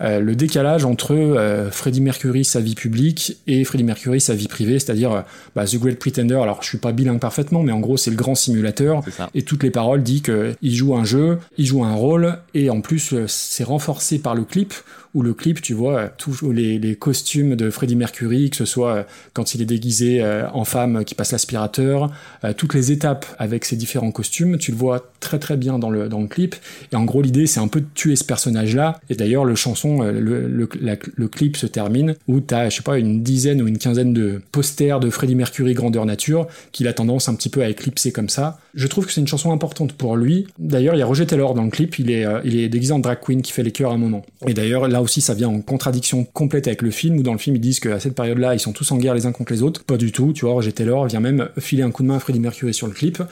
euh, 0.00 0.20
le 0.20 0.34
décalage 0.34 0.84
entre 0.84 1.14
euh, 1.14 1.70
Freddie 1.70 2.00
Mercury, 2.00 2.44
sa 2.44 2.60
vie 2.60 2.74
publique, 2.74 3.36
et 3.46 3.64
Freddie 3.64 3.84
Mercury, 3.84 4.20
sa 4.20 4.34
vie 4.34 4.48
privée, 4.48 4.78
c'est-à-dire 4.78 5.12
euh, 5.12 5.20
bah, 5.54 5.66
The 5.66 5.76
Great 5.76 5.98
Pretender. 5.98 6.36
Alors, 6.36 6.62
je 6.62 6.68
suis 6.68 6.78
pas 6.78 6.92
bilingue 6.92 7.20
parfaitement, 7.20 7.62
mais 7.62 7.72
en 7.72 7.80
gros, 7.80 7.96
c'est 7.96 8.10
le 8.10 8.16
grand 8.16 8.34
simulateur. 8.34 9.02
Et 9.34 9.42
toutes 9.42 9.62
les 9.62 9.70
paroles 9.70 10.02
disent 10.02 10.22
qu'il 10.22 10.74
joue 10.74 10.94
un 10.94 11.04
jeu, 11.04 11.38
il 11.58 11.66
joue 11.66 11.84
un 11.84 11.94
rôle, 11.94 12.38
et 12.54 12.70
en 12.70 12.80
plus, 12.80 13.12
euh, 13.12 13.24
c'est 13.28 13.64
renforcé 13.64 14.18
par 14.18 14.34
le 14.34 14.44
clip, 14.44 14.72
où 15.12 15.22
le 15.22 15.34
clip, 15.34 15.60
tu 15.60 15.74
vois, 15.74 15.98
euh, 15.98 16.08
tous 16.18 16.52
les, 16.52 16.78
les 16.78 16.94
costumes 16.94 17.56
de 17.56 17.68
Freddie 17.70 17.96
Mercury, 17.96 18.48
que 18.50 18.56
ce 18.56 18.64
soit 18.64 18.94
euh, 18.94 19.02
quand 19.32 19.54
il 19.54 19.62
est 19.62 19.66
déguisé 19.66 20.22
euh, 20.22 20.48
en 20.52 20.64
femme 20.64 20.98
euh, 20.98 21.02
qui 21.02 21.16
passe 21.16 21.32
l'aspirateur, 21.32 22.12
euh, 22.44 22.52
toutes 22.52 22.74
les 22.74 22.92
étapes 22.92 23.26
avec 23.40 23.64
ses 23.64 23.74
différents 23.74 24.12
costumes, 24.12 24.58
tu 24.58 24.70
le 24.70 24.76
vois 24.76 25.10
très 25.18 25.38
très 25.38 25.56
bien 25.56 25.78
dans 25.78 25.88
le, 25.88 26.10
dans 26.10 26.20
le 26.20 26.28
clip. 26.28 26.54
Et 26.92 26.96
en 26.96 27.04
gros, 27.04 27.22
l'idée, 27.22 27.46
c'est 27.46 27.58
un 27.58 27.68
peu 27.68 27.80
de 27.80 27.86
tuer 27.94 28.14
ce 28.14 28.22
personnage-là. 28.22 29.00
Et 29.08 29.14
d'ailleurs, 29.14 29.46
le 29.46 29.54
chanson, 29.54 30.02
euh, 30.02 30.12
le, 30.12 30.46
le, 30.46 31.28
clip 31.28 31.56
se 31.56 31.66
termine 31.66 32.16
où 32.28 32.40
t'as, 32.40 32.68
je 32.68 32.76
sais 32.76 32.82
pas, 32.82 32.98
une 32.98 33.22
dizaine 33.22 33.62
ou 33.62 33.66
une 33.66 33.78
quinzaine 33.78 34.12
de 34.12 34.42
posters 34.52 35.00
de 35.00 35.08
Freddie 35.08 35.36
Mercury 35.36 35.72
grandeur 35.72 36.04
nature 36.04 36.48
qu'il 36.70 36.86
a 36.86 36.92
tendance 36.92 37.30
un 37.30 37.34
petit 37.34 37.48
peu 37.48 37.62
à 37.62 37.70
éclipser 37.70 38.12
comme 38.12 38.28
ça. 38.28 38.58
Je 38.74 38.86
trouve 38.86 39.06
que 39.06 39.12
c'est 39.12 39.20
une 39.20 39.26
chanson 39.26 39.52
importante 39.52 39.92
pour 39.94 40.16
lui. 40.16 40.46
D'ailleurs, 40.58 40.94
il 40.94 40.98
y 40.98 41.02
a 41.02 41.06
Roger 41.06 41.26
Taylor 41.26 41.54
dans 41.54 41.64
le 41.64 41.70
clip, 41.70 41.98
il 41.98 42.10
est, 42.10 42.24
euh, 42.24 42.40
il 42.44 42.58
est 42.58 42.68
déguisé 42.68 42.92
en 42.92 42.98
drag 42.98 43.18
queen 43.20 43.42
qui 43.42 43.52
fait 43.52 43.62
les 43.62 43.72
chœurs 43.72 43.90
à 43.90 43.94
un 43.94 43.98
moment. 43.98 44.24
Et 44.46 44.54
d'ailleurs, 44.54 44.88
là 44.88 45.02
aussi, 45.02 45.20
ça 45.20 45.34
vient 45.34 45.48
en 45.48 45.60
contradiction 45.60 46.24
complète 46.24 46.66
avec 46.66 46.82
le 46.82 46.90
film, 46.90 47.18
où 47.18 47.22
dans 47.22 47.32
le 47.32 47.38
film, 47.38 47.56
ils 47.56 47.60
disent 47.60 47.80
qu'à 47.80 47.98
cette 48.00 48.14
période-là, 48.14 48.54
ils 48.54 48.60
sont 48.60 48.72
tous 48.72 48.90
en 48.92 48.98
guerre 48.98 49.14
les 49.14 49.26
uns 49.26 49.32
contre 49.32 49.52
les 49.52 49.62
autres. 49.62 49.84
Pas 49.84 49.96
du 49.96 50.12
tout, 50.12 50.32
tu 50.32 50.44
vois, 50.44 50.54
Roger 50.54 50.72
Taylor 50.72 51.06
vient 51.06 51.20
même 51.20 51.48
filer 51.58 51.82
un 51.82 51.90
coup 51.90 52.02
de 52.02 52.08
main 52.08 52.16
à 52.16 52.20
Freddie 52.20 52.40
Mercury 52.40 52.74
sur 52.74 52.86
le 52.86 52.92
clip. 52.92 53.22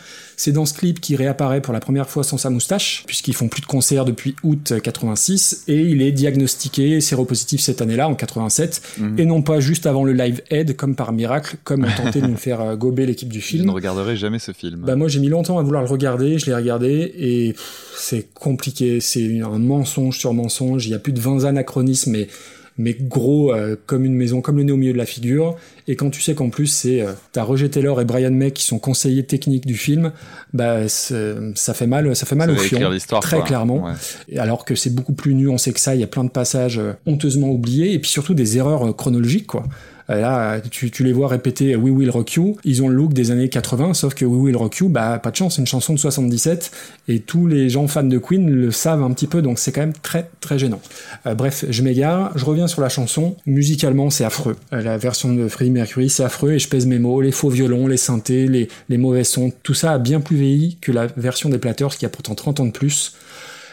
C'est 0.41 0.53
dans 0.53 0.65
ce 0.67 0.73
clip 0.73 1.01
qu'il 1.01 1.17
réapparaît 1.17 1.61
pour 1.61 1.75
la 1.75 1.81
première 1.81 2.09
fois 2.09 2.23
sans 2.23 2.39
sa 2.39 2.49
moustache, 2.49 3.03
puisqu'ils 3.07 3.35
font 3.35 3.49
plus 3.49 3.61
de 3.61 3.67
concerts 3.67 4.05
depuis 4.05 4.37
août 4.45 4.73
86, 4.81 5.65
et 5.67 5.81
il 5.83 6.01
est 6.01 6.13
diagnostiqué 6.13 7.01
séropositif 7.01 7.61
cette 7.61 7.83
année-là, 7.83 8.09
en 8.09 8.15
87, 8.15 8.81
Mhm. 8.99 9.19
et 9.19 9.25
non 9.25 9.43
pas 9.43 9.59
juste 9.59 9.85
avant 9.87 10.05
le 10.05 10.13
live 10.13 10.41
Aid, 10.51 10.77
comme 10.77 10.95
par 10.95 11.13
miracle, 11.13 11.57
comme 11.65 11.85
on 11.85 12.03
tentait 12.05 12.21
de 12.21 12.29
nous 12.29 12.37
faire 12.37 12.61
euh, 12.61 12.77
gober 12.77 13.05
l'équipe 13.05 13.29
du 13.33 13.41
Je 13.41 13.45
film. 13.47 13.67
ne 13.67 13.71
regarderai 13.73 14.17
jamais 14.17 14.39
ce 14.39 14.53
film. 14.53 14.83
Bah 14.87 14.95
moi 14.95 15.09
j'ai 15.09 15.19
mis 15.19 15.29
longtemps 15.29 15.59
à 15.59 15.63
vouloir 15.63 15.83
le 15.83 15.89
regarder, 15.89 16.39
je 16.39 16.47
l'ai 16.47 16.55
regardé 16.55 17.13
et 17.19 17.55
c'est 17.97 18.29
compliqué, 18.33 19.01
c'est 19.01 19.41
un 19.41 19.59
mensonge 19.59 20.19
sur 20.19 20.33
mensonge, 20.35 20.87
il 20.87 20.91
y 20.91 20.95
a 20.95 21.01
plus 21.01 21.13
de 21.13 21.21
20 21.21 21.47
anachronismes 21.47 22.13
mais 22.13 22.29
mais 22.79 22.95
gros 22.99 23.53
euh, 23.53 23.77
comme 23.87 24.05
une 24.05 24.15
maison, 24.15 24.41
comme 24.41 24.57
le 24.57 24.63
nez 24.63 24.73
au 24.73 24.77
milieu 24.77 24.93
de 24.93 24.99
la 24.99 25.07
figure. 25.07 25.57
Et 25.87 25.97
quand 25.97 26.11
tu 26.11 26.23
sais 26.23 26.35
qu'en 26.35 26.49
plus 26.49 26.67
c'est 26.69 27.03
euh, 27.03 27.13
t'as 27.33 27.43
Roger 27.43 27.69
Taylor 27.69 28.01
et 28.01 28.05
Brian 28.05 28.31
May 28.31 28.53
qui 28.53 28.63
sont 28.65 28.79
conseillers 28.79 29.25
techniques 29.25 29.67
du 29.67 29.75
film, 29.75 30.13
bah 30.53 30.89
ça 30.89 31.75
fait 31.75 31.87
mal, 31.87 32.15
ça 32.17 32.27
fait 32.27 32.35
mal 32.35 32.49
Ça 32.51 32.55
au 32.55 32.59
fion, 32.59 32.91
très 33.21 33.37
quoi. 33.39 33.47
clairement. 33.47 33.85
Ouais. 33.85 34.39
Alors 34.39 34.65
que 34.65 34.75
c'est 34.75 34.95
beaucoup 34.95 35.13
plus 35.13 35.35
nuancé 35.35 35.73
que 35.73 35.81
ça, 35.81 35.95
il 35.95 36.01
y 36.01 36.05
a 36.05 36.09
plein 36.09 36.25
de 36.25 36.31
passages 36.31 36.79
euh, 36.79 36.93
honteusement 37.07 37.51
oubliés 37.51 37.93
et 37.93 37.99
puis 37.99 38.11
surtout 38.11 38.35
des 38.35 38.57
erreurs 38.59 38.89
euh, 38.89 38.93
chronologiques 38.93 39.47
quoi. 39.47 39.65
Euh, 40.11 40.21
Là, 40.21 40.61
tu, 40.61 40.91
tu 40.91 41.05
les 41.05 41.13
vois 41.13 41.29
répéter 41.29 41.77
We 41.77 41.93
Will 41.93 42.11
Rock 42.11 42.35
You. 42.35 42.57
Ils 42.65 42.83
ont 42.83 42.89
le 42.89 42.95
look 42.95 43.13
des 43.13 43.31
années 43.31 43.49
80, 43.49 43.95
sauf 43.95 44.15
que 44.15 44.25
We 44.25 44.43
Will 44.43 44.57
Rock 44.57 44.77
You, 44.79 44.89
bah, 44.89 45.19
pas 45.19 45.31
de 45.31 45.37
chance, 45.37 45.57
c'est 45.57 45.61
une 45.61 45.67
chanson 45.67 45.95
de 45.95 45.99
77 45.99 46.71
et 47.09 47.21
tous 47.21 47.47
les 47.47 47.69
gens 47.69 47.87
fans 47.89 48.03
de 48.03 48.19
Queen 48.19 48.51
le 48.51 48.71
savent 48.71 49.03
un 49.03 49.13
petit 49.13 49.27
peu, 49.27 49.43
donc 49.43 49.59
c'est 49.59 49.73
quand 49.73 49.81
même 49.81 49.93
très 49.93 50.29
très 50.41 50.59
gênant. 50.59 50.81
Euh, 51.27 51.35
bref, 51.35 51.65
je 51.69 51.83
m'égare, 51.83 52.33
je 52.37 52.45
reviens 52.45 52.67
sur 52.67 52.81
la 52.81 52.89
chanson. 52.89 53.37
Musicalement, 53.47 54.11
c'est 54.11 54.25
affreux. 54.25 54.57
Euh, 54.73 54.83
la 54.83 54.99
version 54.99 55.33
de 55.33 55.49
Freddie 55.49 55.71
Mercury, 55.71 56.11
c'est 56.11 56.25
affreux 56.25 56.53
et 56.53 56.59
je 56.59 56.69
pèse 56.69 56.87
mes 56.87 56.99
mots. 56.99 57.21
Les 57.21 57.33
faux 57.33 57.51
violons, 57.51 57.87
les 57.87 57.97
synthés, 57.97 58.47
les, 58.47 58.69
les 58.89 58.99
mauvais 58.99 59.25
sons, 59.25 59.53
tout 59.63 59.75
ça 59.75 59.93
a 59.93 59.99
bien 59.99 60.21
plus 60.21 60.37
vieilli 60.37 60.79
que 60.81 60.93
la 60.93 61.07
version 61.07 61.49
des 61.49 61.59
Platters 61.59 61.97
qui 61.97 62.07
a 62.07 62.09
pourtant 62.09 62.35
30 62.35 62.61
ans 62.61 62.67
de 62.67 62.73
plus 62.73 63.15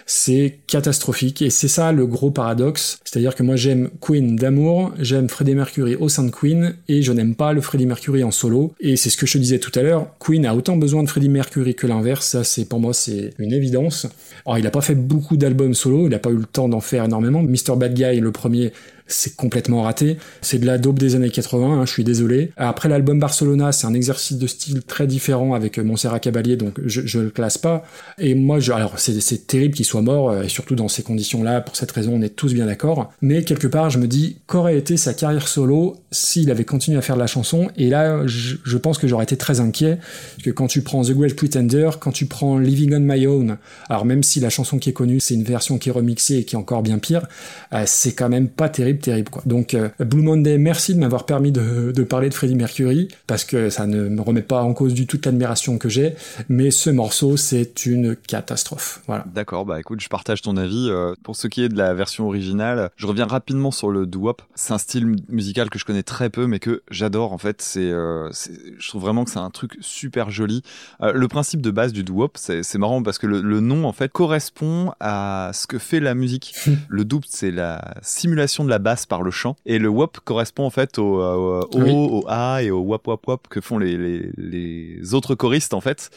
c'est 0.05 0.59
catastrophique 0.67 1.41
et 1.41 1.49
c'est 1.49 1.67
ça 1.67 1.91
le 1.91 2.05
gros 2.05 2.31
paradoxe. 2.31 2.99
C'est-à-dire 3.03 3.35
que 3.35 3.43
moi 3.43 3.55
j'aime 3.55 3.89
Queen 3.99 4.35
d'amour, 4.35 4.93
j'aime 4.99 5.29
Freddie 5.29 5.55
Mercury 5.55 5.95
au 5.95 6.09
sein 6.09 6.23
de 6.23 6.31
Queen 6.31 6.75
et 6.87 7.01
je 7.01 7.11
n'aime 7.11 7.35
pas 7.35 7.53
le 7.53 7.61
Freddie 7.61 7.87
Mercury 7.87 8.23
en 8.23 8.31
solo. 8.31 8.73
Et 8.79 8.97
c'est 8.97 9.09
ce 9.09 9.17
que 9.17 9.25
je 9.25 9.33
te 9.33 9.37
disais 9.39 9.59
tout 9.59 9.71
à 9.77 9.81
l'heure, 9.81 10.07
Queen 10.19 10.45
a 10.45 10.55
autant 10.55 10.77
besoin 10.77 11.03
de 11.03 11.09
Freddie 11.09 11.29
Mercury 11.29 11.75
que 11.75 11.87
l'inverse, 11.87 12.27
ça 12.27 12.43
c'est 12.43 12.65
pour 12.65 12.79
moi 12.79 12.93
c'est 12.93 13.31
une 13.39 13.53
évidence. 13.53 14.07
Alors 14.45 14.59
il 14.59 14.67
a 14.67 14.71
pas 14.71 14.81
fait 14.81 14.95
beaucoup 14.95 15.37
d'albums 15.37 15.73
solo, 15.73 16.07
il 16.07 16.13
a 16.13 16.19
pas 16.19 16.29
eu 16.29 16.37
le 16.37 16.45
temps 16.45 16.69
d'en 16.69 16.81
faire 16.81 17.03
énormément. 17.03 17.41
Mr 17.41 17.75
Bad 17.75 17.93
Guy, 17.93 18.19
le 18.19 18.31
premier, 18.31 18.71
c'est 19.07 19.35
complètement 19.35 19.83
raté. 19.83 20.17
C'est 20.41 20.59
de 20.59 20.65
la 20.65 20.77
dope 20.77 20.99
des 20.99 21.15
années 21.15 21.29
80, 21.29 21.67
hein, 21.67 21.85
je 21.85 21.91
suis 21.91 22.03
désolé. 22.03 22.51
Après 22.57 22.89
l'album 22.89 23.19
Barcelona, 23.19 23.71
c'est 23.71 23.87
un 23.87 23.93
exercice 23.93 24.37
de 24.37 24.47
style 24.47 24.81
très 24.83 25.07
différent 25.07 25.53
avec 25.53 25.77
euh, 25.77 25.83
Montserrat 25.83 26.19
Caballé, 26.19 26.57
donc 26.57 26.79
je, 26.85 27.01
je 27.05 27.19
le 27.19 27.29
classe 27.29 27.57
pas. 27.57 27.85
Et 28.17 28.35
moi, 28.35 28.59
alors 28.73 28.97
c'est, 28.97 29.47
terrible 29.47 29.75
qu'il 29.75 29.85
soit 29.85 30.01
mort, 30.01 30.29
euh, 30.29 30.43
et 30.43 30.49
surtout 30.49 30.75
dans 30.75 30.87
ces 30.87 31.03
conditions-là, 31.03 31.61
pour 31.61 31.75
cette 31.75 31.91
raison, 31.91 32.13
on 32.15 32.21
est 32.21 32.35
tous 32.35 32.53
bien 32.53 32.65
d'accord. 32.65 33.11
Mais 33.21 33.43
quelque 33.43 33.67
part, 33.67 33.89
je 33.89 33.99
me 33.99 34.07
dis, 34.07 34.37
qu'aurait 34.47 34.77
été 34.77 34.97
sa 34.97 35.13
carrière 35.13 35.47
solo 35.47 35.97
s'il 36.11 36.49
avait 36.49 36.65
continué 36.65 36.97
à 36.97 37.01
faire 37.01 37.15
de 37.15 37.21
la 37.21 37.27
chanson 37.27 37.69
Et 37.77 37.89
là, 37.89 38.25
je, 38.25 38.55
je 38.63 38.77
pense 38.77 38.97
que 38.97 39.07
j'aurais 39.07 39.23
été 39.23 39.37
très 39.37 39.59
inquiet, 39.59 39.97
parce 39.97 40.43
que 40.43 40.51
quand 40.51 40.67
tu 40.67 40.81
prends 40.81 41.03
The 41.03 41.11
Great 41.11 41.35
Pretender, 41.35 41.91
quand 41.99 42.11
tu 42.11 42.25
prends 42.25 42.57
Living 42.57 42.93
on 42.95 42.99
My 43.01 43.27
Own, 43.27 43.57
alors 43.89 44.05
même 44.05 44.23
si 44.23 44.39
la 44.39 44.49
chanson 44.49 44.79
qui 44.79 44.89
est 44.89 44.93
connue, 44.93 45.19
c'est 45.19 45.33
une 45.33 45.43
version 45.43 45.77
qui 45.77 45.89
est 45.89 45.91
remixée 45.91 46.37
et 46.37 46.45
qui 46.45 46.55
est 46.55 46.57
encore 46.57 46.81
bien 46.81 46.99
pire, 46.99 47.27
euh, 47.73 47.83
c'est 47.85 48.13
quand 48.13 48.29
même 48.29 48.47
pas 48.47 48.69
terrible, 48.69 48.94
terrible 49.01 49.29
quoi. 49.29 49.41
Donc 49.45 49.73
euh, 49.73 49.89
Blue 49.99 50.21
Monday, 50.21 50.57
merci 50.57 50.93
de 50.93 50.99
m'avoir 50.99 51.25
permis 51.25 51.51
de, 51.51 51.91
de 51.91 52.03
parler 52.03 52.29
de 52.29 52.33
Freddie 52.33 52.55
Mercury, 52.55 53.07
parce 53.27 53.43
que 53.43 53.69
ça 53.69 53.87
ne 53.87 54.09
me 54.09 54.21
remet 54.21 54.41
pas 54.41 54.61
en 54.61 54.73
cause 54.73 54.93
du 54.93 55.07
tout 55.07 55.19
l'admiration 55.25 55.77
que 55.77 55.89
j'ai, 55.89 56.15
mais 56.49 56.71
ce 56.71 56.89
morceau, 56.89 57.37
c'est 57.37 57.85
une 57.85 58.15
catastrophe. 58.15 59.01
Voilà. 59.07 59.25
D'accord, 59.33 59.65
bah 59.65 59.79
écoute, 59.79 60.01
je 60.01 60.09
partage 60.09 60.41
ton 60.41 60.57
avis. 60.57 60.87
Euh, 60.89 61.13
pour 61.23 61.35
ce 61.35 61.47
qui 61.47 61.63
est 61.63 61.69
de 61.69 61.77
la 61.77 61.93
version 61.93 62.25
originale, 62.27 62.89
je 62.95 63.07
reviens 63.07 63.25
rapidement 63.25 63.71
sur 63.71 63.89
le 63.89 64.05
doo-wop. 64.05 64.41
C'est 64.55 64.73
un 64.73 64.77
style 64.77 65.05
mu- 65.07 65.17
musical 65.29 65.69
que 65.69 65.79
je 65.79 65.85
connais 65.85 66.03
très 66.03 66.29
peu, 66.29 66.47
mais 66.47 66.59
que 66.59 66.81
j'adore 66.91 67.33
en 67.33 67.37
fait. 67.37 67.61
C'est, 67.61 67.89
euh, 67.91 68.29
je 68.77 68.87
trouve 68.89 69.01
vraiment 69.01 69.23
que 69.25 69.31
c'est 69.31 69.39
un 69.39 69.49
truc 69.49 69.77
super 69.81 70.29
joli. 70.29 70.61
Euh, 71.01 71.13
le 71.13 71.27
principe 71.27 71.61
de 71.61 71.71
base 71.71 71.93
du 71.93 72.03
doo-wop, 72.03 72.37
c'est 72.37 72.77
marrant 72.77 73.01
parce 73.03 73.17
que 73.17 73.27
le, 73.27 73.41
le 73.41 73.59
nom 73.59 73.85
en 73.85 73.93
fait 73.93 74.11
correspond 74.11 74.91
à 74.99 75.51
ce 75.53 75.67
que 75.67 75.79
fait 75.79 75.99
la 75.99 76.13
musique. 76.15 76.53
le 76.89 77.05
doop, 77.05 77.23
c'est 77.27 77.51
la 77.51 77.95
simulation 78.01 78.63
de 78.63 78.69
la 78.69 78.79
basse 78.85 79.05
par 79.05 79.21
le 79.21 79.31
chant, 79.31 79.57
et 79.65 79.77
le 79.79 79.89
wop 79.89 80.19
correspond 80.23 80.65
en 80.65 80.69
fait 80.69 80.97
au, 80.99 81.19
au, 81.21 81.59
au, 81.61 81.67
Oui. 81.81 81.91
au 81.91 82.23
a 82.29 82.61
et 82.63 82.71
au 82.71 82.79
wop 82.79 83.05
wop 83.07 83.27
wop 83.27 83.47
que 83.49 83.59
font 83.59 83.77
les, 83.77 83.97
les, 83.97 84.31
les 84.37 85.13
autres 85.13 85.35
choristes 85.35 85.73
en 85.73 85.81
fait. 85.81 86.09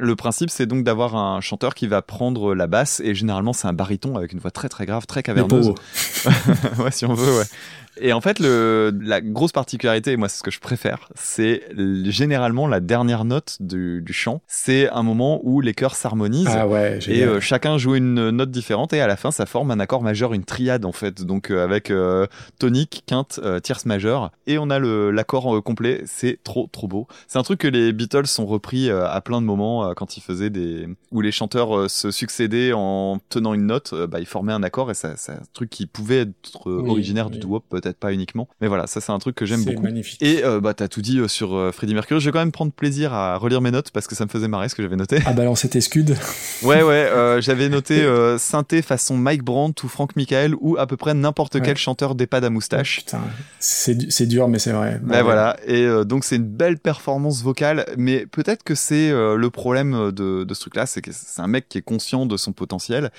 Le 0.00 0.14
principe, 0.14 0.48
c'est 0.48 0.66
donc 0.66 0.84
d'avoir 0.84 1.16
un 1.16 1.40
chanteur 1.40 1.74
qui 1.74 1.88
va 1.88 2.02
prendre 2.02 2.54
la 2.54 2.68
basse, 2.68 3.00
et 3.04 3.16
généralement 3.16 3.52
c'est 3.52 3.66
un 3.66 3.72
baryton 3.72 4.16
avec 4.16 4.32
une 4.32 4.38
voix 4.38 4.52
très 4.52 4.68
très 4.68 4.86
grave, 4.86 5.06
très 5.06 5.22
caverneuse. 5.24 5.72
ouais, 6.78 6.90
si 6.92 7.04
on 7.04 7.14
veut, 7.14 7.36
ouais. 7.38 7.44
Et 8.00 8.12
en 8.12 8.20
fait, 8.20 8.38
le, 8.38 8.92
la 9.00 9.20
grosse 9.20 9.52
particularité, 9.52 10.12
et 10.12 10.16
moi 10.16 10.28
c'est 10.28 10.38
ce 10.38 10.42
que 10.42 10.50
je 10.50 10.60
préfère, 10.60 11.08
c'est 11.14 11.62
généralement 12.04 12.66
la 12.66 12.80
dernière 12.80 13.24
note 13.24 13.56
du, 13.60 14.02
du 14.02 14.12
chant. 14.12 14.40
C'est 14.46 14.88
un 14.90 15.02
moment 15.02 15.40
où 15.42 15.60
les 15.60 15.74
chœurs 15.74 15.94
s'harmonisent. 15.96 16.48
Ah 16.50 16.66
ouais, 16.68 16.98
Et 17.08 17.24
euh, 17.24 17.40
chacun 17.40 17.78
joue 17.78 17.94
une 17.96 18.30
note 18.30 18.50
différente 18.50 18.92
et 18.92 19.00
à 19.00 19.06
la 19.06 19.16
fin 19.16 19.30
ça 19.30 19.46
forme 19.46 19.70
un 19.70 19.80
accord 19.80 20.02
majeur, 20.02 20.34
une 20.34 20.44
triade 20.44 20.84
en 20.84 20.92
fait, 20.92 21.22
donc 21.24 21.50
euh, 21.50 21.64
avec 21.64 21.90
euh, 21.90 22.26
tonique, 22.58 23.02
quinte, 23.06 23.40
euh, 23.42 23.60
tierce 23.60 23.86
majeure 23.86 24.30
et 24.46 24.58
on 24.58 24.70
a 24.70 24.78
l'accord 24.78 25.56
euh, 25.56 25.60
complet. 25.60 26.02
C'est 26.06 26.38
trop 26.44 26.68
trop 26.72 26.88
beau. 26.88 27.06
C'est 27.26 27.38
un 27.38 27.42
truc 27.42 27.60
que 27.60 27.68
les 27.68 27.92
Beatles 27.92 28.24
ont 28.38 28.46
repris 28.46 28.90
euh, 28.90 29.08
à 29.08 29.20
plein 29.20 29.40
de 29.40 29.46
moments 29.46 29.88
euh, 29.88 29.94
quand 29.94 30.16
ils 30.16 30.20
faisaient 30.20 30.50
des 30.50 30.88
où 31.10 31.20
les 31.20 31.32
chanteurs 31.32 31.76
euh, 31.76 31.88
se 31.88 32.10
succédaient 32.10 32.72
en 32.72 33.18
tenant 33.28 33.54
une 33.54 33.66
note, 33.66 33.90
euh, 33.92 34.06
bah 34.06 34.20
ils 34.20 34.26
formaient 34.26 34.52
un 34.52 34.62
accord 34.62 34.90
et 34.90 34.94
c'est 34.94 35.08
un 35.08 35.40
truc 35.52 35.70
qui 35.70 35.86
pouvait 35.86 36.20
être 36.20 36.68
euh, 36.70 36.80
Oui, 36.82 36.90
originaire 36.90 37.26
oui. 37.26 37.32
du 37.32 37.38
doo-wop, 37.38 37.64
peut-être 37.88 37.98
pas 37.98 38.12
uniquement, 38.12 38.48
mais 38.60 38.68
voilà 38.68 38.86
ça 38.86 39.00
c'est 39.00 39.12
un 39.12 39.18
truc 39.18 39.34
que 39.36 39.46
j'aime 39.46 39.64
beaucoup. 39.64 39.82
magnifique. 39.82 40.22
Et 40.22 40.44
euh, 40.44 40.60
bah 40.60 40.74
t'as 40.74 40.88
tout 40.88 41.02
dit 41.02 41.18
euh, 41.18 41.28
sur 41.28 41.54
euh, 41.56 41.72
Freddie 41.72 41.94
Mercury. 41.94 42.20
Je 42.20 42.26
vais 42.26 42.32
quand 42.32 42.38
même 42.38 42.52
prendre 42.52 42.72
plaisir 42.72 43.12
à 43.12 43.36
relire 43.36 43.60
mes 43.60 43.70
notes 43.70 43.90
parce 43.90 44.06
que 44.06 44.14
ça 44.14 44.24
me 44.24 44.30
faisait 44.30 44.48
marrer 44.48 44.68
ce 44.68 44.74
que 44.74 44.82
j'avais 44.82 44.96
noté. 44.96 45.20
Ah 45.26 45.32
balancer 45.32 45.68
tes 45.68 45.80
scuds. 45.80 46.14
Ouais, 46.62 46.82
ouais, 46.82 46.94
euh, 46.94 47.40
j'avais 47.40 47.68
noté 47.68 48.02
euh, 48.02 48.36
synthé 48.36 48.82
façon 48.82 49.16
Mike 49.16 49.44
Brandt 49.44 49.84
ou 49.84 49.88
Frank 49.88 50.16
Michael 50.16 50.54
ou 50.60 50.76
à 50.76 50.86
peu 50.88 50.96
près 50.96 51.14
n'importe 51.14 51.54
Ouais. 51.54 51.60
quel 51.64 51.76
chanteur 51.76 52.14
d'EHPAD 52.16 52.44
à 52.44 52.50
moustache. 52.50 52.96
Putain, 53.04 53.20
c'est 53.60 53.94
du- 53.94 54.10
c'est 54.10 54.26
dur, 54.26 54.48
mais 54.48 54.58
c'est 54.58 54.72
vrai. 54.72 55.00
Ben 55.02 55.22
voilà, 55.22 55.56
et 55.66 55.86
donc 56.04 56.24
c'est 56.24 56.36
une 56.36 56.48
belle 56.48 56.78
performance 56.78 57.42
vocale, 57.42 57.86
mais 57.96 58.26
peut-être 58.26 58.64
que 58.64 58.74
c'est 58.74 59.10
le 59.12 59.48
problème 59.50 60.10
de, 60.10 60.42
de 60.44 60.54
ce 60.54 60.60
truc-là, 60.60 60.86
c'est 60.86 61.00
que 61.00 61.10
c'est 61.12 61.40
un 61.40 61.46
mec 61.46 61.68
qui 61.68 61.78
est 61.78 61.82
conscient 61.82 62.26
de 62.26 62.36
son 62.36 62.52
potentiel. 62.52 63.10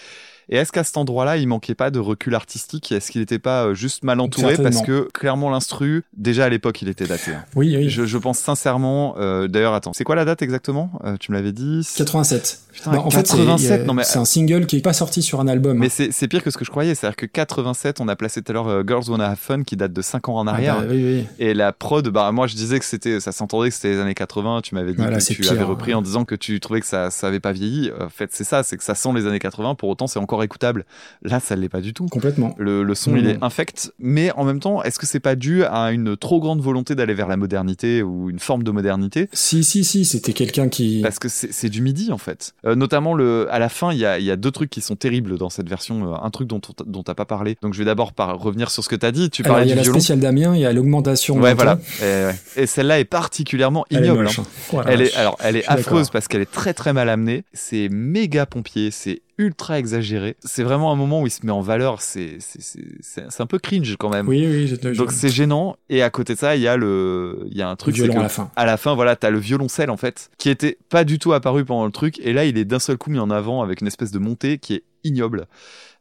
Et 0.52 0.58
est-ce 0.58 0.72
qu'à 0.72 0.84
cet 0.84 0.98
endroit-là, 0.98 1.38
il 1.38 1.48
manquait 1.48 1.76
pas 1.76 1.92
de 1.92 2.00
recul 2.00 2.34
artistique 2.34 2.92
Est-ce 2.92 3.12
qu'il 3.12 3.22
n'était 3.22 3.38
pas 3.40 3.66
euh, 3.68 3.74
juste 3.76 4.04
mal 4.04 4.20
entouré? 4.20 4.56
Parce 4.58 4.82
que 4.82 5.08
clairement 5.14 5.50
l'instru, 5.52 6.04
déjà 6.18 6.46
à 6.46 6.50
l'époque, 6.50 6.82
il 6.82 6.90
était 6.90 7.06
daté. 7.06 7.32
hein. 7.34 7.46
Oui, 7.56 7.76
oui. 7.78 7.90
Je, 7.90 8.06
je 8.06 8.18
pense 8.18 8.40
sincèrement. 8.40 9.16
euh, 9.20 9.48
D'ailleurs, 9.48 9.74
attends, 9.76 9.94
c'est 9.94 10.04
quoi 10.04 10.16
la 10.16 10.26
date 10.26 10.42
exactement? 10.42 10.92
Euh, 11.06 11.18
Tu 11.20 11.32
me 11.32 11.38
l'avais 11.38 11.52
dit. 11.52 11.88
87. 11.98 12.60
Putain, 12.74 12.92
Bah, 12.92 13.00
en 13.02 13.10
fait, 13.12 13.28
c'est 13.28 13.38
87, 13.38 13.60
il 13.68 13.70
y 13.70 13.74
a- 13.74 13.84
non 13.86 13.94
mais 13.94 14.04
c'est 14.04 14.20
un 14.20 14.26
single 14.26 14.66
qui 14.66 14.78
est 14.78 14.82
pas 14.82 14.94
sorti 14.94 15.22
sur 15.22 15.40
un 15.40 15.48
album. 15.48 15.78
Mais 15.78 15.86
hein. 15.88 15.90
c'est 15.92 16.12
c'est 16.12 16.28
pire 16.28 16.44
que 16.44 16.50
ce 16.52 16.58
que 16.58 16.66
je 16.66 16.72
croyais. 16.72 16.96
C'est-à-dire 16.96 17.16
que 17.16 17.26
87, 17.28 18.00
on 18.02 18.08
a 18.08 18.16
placé 18.16 18.42
tout 18.42 18.52
à 18.52 18.54
l'heure 18.54 18.84
Girls 18.88 19.04
Wanna 19.10 19.30
Have 19.30 19.38
Fun 19.40 19.64
qui 19.64 19.76
date 19.76 19.94
de 19.94 20.02
5 20.02 20.30
ans 20.30 20.36
en 20.38 20.48
Ah 20.48 20.52
arrière. 20.54 20.80
bah, 20.82 20.88
oui, 20.90 21.04
oui. 21.04 21.26
Et 21.40 21.54
la 21.54 21.74
prod, 21.74 22.08
bah 22.10 22.32
moi 22.32 22.48
je 22.48 22.56
disais 22.56 22.80
que 22.80 22.86
c'était, 22.86 23.20
ça 23.20 23.32
s'entendait 23.32 23.70
que 23.70 23.76
c'était 23.76 23.92
les 23.92 24.00
années 24.00 24.14
80. 24.16 24.62
Tu 24.64 24.76
m'avais 24.76 24.92
dit 24.94 24.98
Voilà, 24.98 25.18
que 25.20 25.24
tu 25.24 25.36
pire, 25.42 25.52
avais 25.52 25.64
repris 25.64 25.94
en 25.94 26.02
disant 26.02 26.26
que 26.26 26.36
tu 26.36 26.60
trouvais 26.60 26.80
que 26.82 26.88
ça, 26.88 27.12
ça 27.12 27.28
avait 27.28 27.40
pas 27.40 27.52
vieilli. 27.52 27.92
En 28.00 28.10
fait, 28.10 28.30
c'est 28.34 28.44
ça, 28.44 28.64
c'est 28.64 28.78
que 28.78 28.84
ça 28.84 28.96
sent 28.96 29.10
les 29.14 29.28
années 29.28 29.40
80. 29.40 29.76
Pour 29.76 29.90
autant, 29.90 30.08
c'est 30.08 30.20
encore 30.20 30.39
écoutable. 30.44 30.86
Là, 31.24 31.40
ça 31.40 31.56
l'est 31.56 31.70
pas 31.70 31.82
du 31.82 31.94
tout. 31.94 32.06
Complètement. 32.07 32.56
Le, 32.57 32.84
le 32.84 32.95
son, 32.95 33.16
il 33.16 33.28
est 33.28 33.38
infect, 33.44 33.91
mais 33.99 34.32
en 34.34 34.44
même 34.44 34.60
temps, 34.60 34.84
est-ce 34.84 34.99
que 34.99 35.06
c'est 35.06 35.20
pas 35.20 35.36
dû 35.36 35.64
à 35.64 35.91
une 35.91 36.16
trop 36.18 36.40
grande 36.40 36.61
volonté 36.61 36.95
d'aller 36.95 37.14
vers 37.14 37.28
la 37.28 37.38
modernité 37.38 38.03
ou 38.03 38.30
une 38.30 38.40
forme 38.40 38.64
de 38.64 38.72
modernité? 38.72 39.30
Si, 39.34 39.64
si, 39.64 39.84
si, 39.84 40.06
c'était 40.06 40.34
quelqu'un 40.34 40.70
qui. 40.70 41.02
Parce 41.02 41.20
que 41.20 41.28
c'est 41.30 41.70
du 41.70 41.82
midi 41.82 42.11
en 42.11 42.18
fait. 42.18 42.53
Euh, 42.66 42.76
notamment 42.76 43.14
le, 43.14 43.48
à 43.52 43.60
la 43.60 43.70
fin, 43.70 43.91
il 43.94 43.99
y 43.99 44.06
a, 44.06 44.20
il 44.20 44.26
y 44.26 44.32
a 44.32 44.36
deux 44.36 44.52
trucs 44.52 44.70
qui 44.70 44.82
sont 44.82 44.95
terribles 44.95 45.38
dans 45.38 45.49
cette 45.49 45.70
version. 45.70 46.14
Euh, 46.14 46.18
un 46.22 46.30
truc 46.30 46.48
dont 46.48 46.61
on- 46.68 46.84
dont 46.86 47.03
t'as 47.03 47.14
pas 47.16 47.26
parlé. 47.26 47.57
Donc 47.61 47.74
je 47.74 47.80
vais 47.80 47.86
d'abord 47.86 48.11
revenir 48.18 48.72
sur 48.72 48.84
ce 48.84 48.90
que 48.90 48.95
t'as 48.95 49.11
dit. 49.11 49.30
Tu 49.30 49.41
Alors, 49.44 49.56
parlais 49.57 49.68
il 49.68 49.70
y 49.70 49.72
a 49.72 49.76
du 49.76 49.78
la 49.78 49.84
violon. 49.84 49.99
spéciale 49.99 50.20
Damien, 50.20 50.56
il 50.56 50.61
y 50.61 50.66
a 50.66 50.74
l'augmentation. 50.74 51.38
Ouais, 51.40 51.53
voilà. 51.53 51.80
Et, 52.02 52.03
ouais. 52.03 52.36
Et 52.57 52.66
celle-là 52.66 52.99
est 52.99 53.06
particulièrement 53.06 53.86
Elle 53.90 53.98
est 53.98 54.07
ignoble. 54.07 54.28
hein. 54.28 54.32
hein. 54.38 54.44
Oh 54.74 54.82
Elle 54.86 55.02
est, 55.02 55.16
alors, 55.16 55.38
elle 55.41 55.56
est 55.56 55.68
affreuse 55.68 56.10
parce 56.10 56.28
qu'elle 56.28 56.41
est 56.41 56.52
très 56.52 56.74
très 56.74 56.94
mal 56.94 57.10
amenée. 57.10 57.44
C'est 57.53 57.90
méga 57.90 58.45
pompier. 58.45 58.91
C'est 58.91 59.22
ultra 59.40 59.80
exagéré. 59.80 60.36
C'est 60.44 60.61
vraiment 60.64 60.91
un 60.91 60.95
moment 60.95 61.22
où 61.22 61.26
il 61.28 61.32
se 61.32 61.44
met 61.45 61.52
en 61.52 61.61
valeur. 61.61 62.02
C'est 62.02 62.36
c'est 62.40 62.61
c'est 62.61 62.84
c'est- 62.99 63.26
c'est 63.30 63.41
un 63.41 63.45
peu 63.48 63.57
cringe 63.57 63.95
quand 63.98 64.10
même. 64.10 64.28
Oui, 64.28 64.45
oui, 64.45 64.68
je 64.68 64.76
Donc 64.76 65.11
c'est 65.11 65.30
gênant. 65.30 65.78
Et 65.90 66.03
à 66.03 66.10
côté 66.11 66.36
de 66.36 66.40
ça, 66.40 66.56
il 66.56 66.61
y 66.61 66.68
a 66.68 66.76
le, 66.78 67.40
il 67.49 67.57
y 67.57 67.61
a 67.61 67.70
un 67.70 67.76
truc. 67.76 67.95
c'est 67.95 68.03
violon 68.03 68.16
que 68.16 68.20
à 68.20 68.24
la 68.24 68.30
fin. 68.30 68.52
À 68.56 68.66
la 68.66 68.78
fin, 68.78 68.94
voilà, 68.94 69.16
t'as 69.16 69.30
le 69.32 69.40
violoncelle 69.40 69.90
en 69.90 69.98
fait, 69.98 70.30
qui 70.38 70.49
était 70.49 70.78
pas 70.90 71.03
du 71.06 71.18
tout 71.18 71.34
apparu 71.34 71.66
pendant 71.66 71.86
le 71.86 71.91
truc. 71.91 72.20
Et 72.20 72.34
là, 72.34 72.45
il 72.45 72.57
est 72.57 72.66
d'un 72.66 72.80
seul 72.80 72.98
coup 72.98 73.10
mis 73.10 73.18
en 73.20 73.32
avant 73.32 73.61
avec 73.64 73.82
une 73.82 73.88
espèce 73.88 74.11
de 74.11 74.20
montée 74.20 74.57
qui 74.60 74.76
est 74.76 74.84
ignoble. 75.06 75.48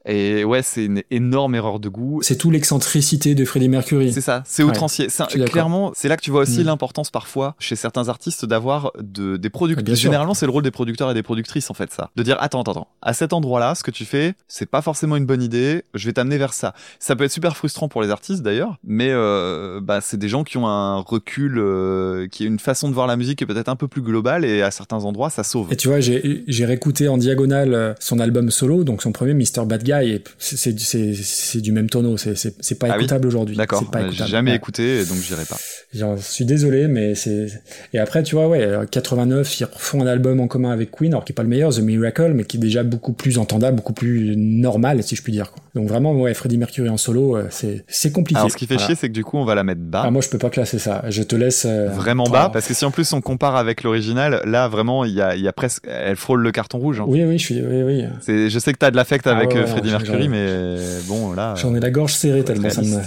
Et 0.07 0.45
ouais, 0.45 0.63
c'est 0.63 0.85
une 0.87 1.03
énorme 1.11 1.55
erreur 1.55 1.81
de 1.81 1.89
goût. 1.89 2.21
C'est 2.23 2.37
tout 2.37 2.51
l'excentricité 2.51 3.35
de 3.35 3.45
Freddie 3.45 3.69
Mercury. 3.69 4.13
C'est 4.13 4.21
ça, 4.21 4.43
c'est 4.47 4.63
Ouais, 4.63 4.71
outrancier. 4.71 5.09
D'accord. 5.19 5.45
clairement, 5.47 5.93
c'est 5.95 6.09
là 6.09 6.17
que 6.17 6.23
tu 6.23 6.31
vois 6.31 6.43
aussi 6.43 6.61
Mm. 6.61 6.67
l'importance 6.67 7.11
parfois 7.11 7.55
chez 7.59 7.77
certains 7.77 8.09
artistes 8.09 8.45
d'avoir 8.45 8.93
de, 9.01 9.37
des 9.37 9.51
producteurs. 9.51 9.95
Généralement, 9.95 10.35
c'est 10.35 10.47
le 10.47 10.53
rôle 10.53 10.63
des 10.63 10.71
producteurs 10.71 11.11
et 11.11 11.15
des 11.15 11.23
productrices 11.23 11.71
en 11.71 11.75
fait 11.75 11.93
ça, 11.93 12.11
de 12.17 12.23
dire 12.23 12.37
attends, 12.41 12.61
attends, 12.63 12.73
attends, 12.73 12.89
à 13.03 13.13
cet 13.13 13.33
endroit-là, 13.33 13.75
ce 13.75 13.83
que 13.83 13.91
tu 13.91 14.05
fais, 14.05 14.35
c'est 14.47 14.67
pas 14.71 14.83
forcément 14.83 15.17
une 15.17 15.27
bonne 15.27 15.43
idée. 15.43 15.83
Je 15.95 16.07
vais 16.07 16.13
t'amener 16.13 16.39
vers 16.39 16.53
ça. 16.55 16.75
Ça 16.99 17.17
peut 17.17 17.25
être 17.25 17.33
super 17.33 17.57
frustrant 17.57 17.89
pour 17.89 18.01
les 18.03 18.11
artistes 18.11 18.43
d'ailleurs, 18.43 18.77
mais 18.85 19.11
euh, 19.11 19.81
bah 19.83 20.01
c'est 20.01 20.17
des 20.17 20.29
gens 20.29 20.45
qui 20.45 20.57
ont 20.59 20.67
un 20.69 20.99
recul, 21.01 21.59
euh, 21.59 22.29
qui 22.29 22.45
est 22.45 22.47
une 22.47 22.59
façon 22.61 22.89
de 22.89 22.95
voir 22.95 23.07
la 23.07 23.17
musique 23.17 23.39
qui 23.39 23.45
est 23.45 23.47
peut-être 23.47 23.69
un 23.69 23.77
peu 23.77 23.89
plus 23.89 24.03
globale 24.03 24.45
et 24.45 24.63
à 24.63 24.71
certains 24.71 25.05
endroits 25.05 25.31
ça 25.31 25.43
sauve. 25.43 25.73
Et 25.73 25.77
tu 25.77 25.89
vois, 25.89 26.01
j'ai 26.01 26.45
j'ai 26.47 26.65
réécouté 26.65 27.09
en 27.09 27.19
diagonale 27.19 27.75
euh, 27.75 27.95
son 28.01 28.21
album 28.21 28.51
solo, 28.51 28.85
donc 28.85 29.03
son 29.03 29.13
premier 29.13 29.35
Mr. 29.35 29.65
Bad 29.67 29.83
Guy, 29.83 29.98
là, 29.99 30.05
il 30.05 30.15
est- 30.15 30.25
c'est 30.39 31.61
du 31.61 31.73
même 31.73 31.89
tonneau. 31.91 32.17
C'est 32.17 32.79
pas 32.79 32.87
Ah 32.91 32.95
oui 32.97 33.05
écoutable 33.05 33.27
aujourd'hui. 33.29 33.57
D'accord. 33.57 33.85
Euh, 33.95 34.09
J'ai 34.11 34.27
jamais 34.27 34.51
Ouais. 34.51 34.57
écouté, 34.57 35.05
donc 35.05 35.19
j'irai 35.19 35.45
pas. 35.45 35.57
J'en 35.95 36.17
suis 36.17 36.45
désolé, 36.45 36.87
mais 36.89 37.15
c'est. 37.15 37.49
Et 37.93 37.99
après, 37.99 38.23
tu 38.23 38.35
vois, 38.35 38.49
ouais, 38.49 38.61
euh, 38.63 38.85
89, 38.87 39.61
ils 39.61 39.65
refont 39.65 40.03
un 40.03 40.07
album 40.07 40.41
en 40.41 40.47
commun 40.49 40.71
avec 40.71 40.91
Queen, 40.91 41.13
alors 41.13 41.25
qui 41.25 41.33
est 41.33 41.35
pas 41.35 41.43
le 41.43 41.49
meilleur, 41.49 41.73
The 41.75 41.79
Miracle, 41.81 42.33
mais 42.35 42.45
qui 42.45 42.57
est 42.57 42.61
déjà 42.61 42.83
beaucoup 42.83 43.13
plus 43.13 43.39
entendable, 43.39 43.77
beaucoup 43.77 43.93
plus 43.95 44.35
normal, 44.37 45.03
si 45.03 45.17
je 45.17 45.23
puis 45.23 45.33
dire. 45.33 45.51
Quoi. 45.53 45.63
Donc 45.75 45.89
vraiment, 45.89 46.13
ouais, 46.15 46.35
Freddie 46.35 46.59
Mercury 46.59 46.89
en 46.89 46.97
solo, 46.97 47.37
euh, 47.37 47.49
c'est 47.51 48.13
compliqué. 48.13 48.39
Alors, 48.39 48.51
ce 48.51 48.57
qui 48.57 48.67
fait 48.67 48.75
Voilà. 48.75 48.87
chier, 48.87 48.95
c'est 48.97 49.09
que 49.09 49.15
du 49.15 49.25
coup, 49.25 49.39
on 49.39 49.45
va 49.45 49.55
la 49.55 49.65
mettre 49.65 49.81
bas. 49.81 50.03
Ah, 50.05 50.11
moi, 50.11 50.21
je 50.23 50.29
peux 50.29 50.39
pas 50.39 50.51
classer 50.51 50.79
ça. 50.79 51.03
Je 51.09 51.23
te 51.23 51.37
laisse. 51.37 51.65
euh, 51.67 51.89
Vraiment 51.89 52.25
prendre- 52.25 52.39
bas, 52.47 52.51
parce 52.53 52.67
que 52.67 52.75
si 52.75 52.85
en 52.85 52.91
plus 52.91 53.13
on 53.13 53.21
compare 53.21 53.57
avec 53.57 53.83
l'original, 53.83 54.43
là 54.45 54.69
vraiment 54.69 55.05
il 55.05 55.13
y 55.15 55.21
a, 55.21 55.35
il 55.37 55.43
y 55.43 55.49
a 55.49 55.53
presque, 55.53 55.85
elle 55.89 56.17
frôle 56.17 56.41
le 56.43 56.53
carton 56.53 56.79
rouge. 56.79 57.01
hein. 57.01 57.05
Oui, 57.09 57.25
oui, 57.25 57.39
je 57.39 57.45
suis. 57.45 57.61
Oui, 57.63 57.83
oui. 57.83 58.05
Je 58.49 58.59
sais 58.59 58.73
que 58.73 58.79
t'as 58.79 58.91
de 58.91 58.97
l'affect 58.97 59.27
Ah 59.27 59.37
avec 59.37 59.51
ouais, 59.51 59.59
euh, 59.59 59.75
ouais, 59.75 59.78
Freddie 59.79 59.91
j'en- 59.91 59.99
Mercury, 59.99 60.25
j'en- 60.25 60.31
mais 60.31 60.77
bon 61.07 61.33
là. 61.33 61.55
J'en 61.57 61.75
ai 61.75 61.81
la 61.81 61.91
gorge 61.91 62.13
serrée 62.13 62.45
tellement 62.45 62.71
ça 62.71 62.83
me. 62.83 63.01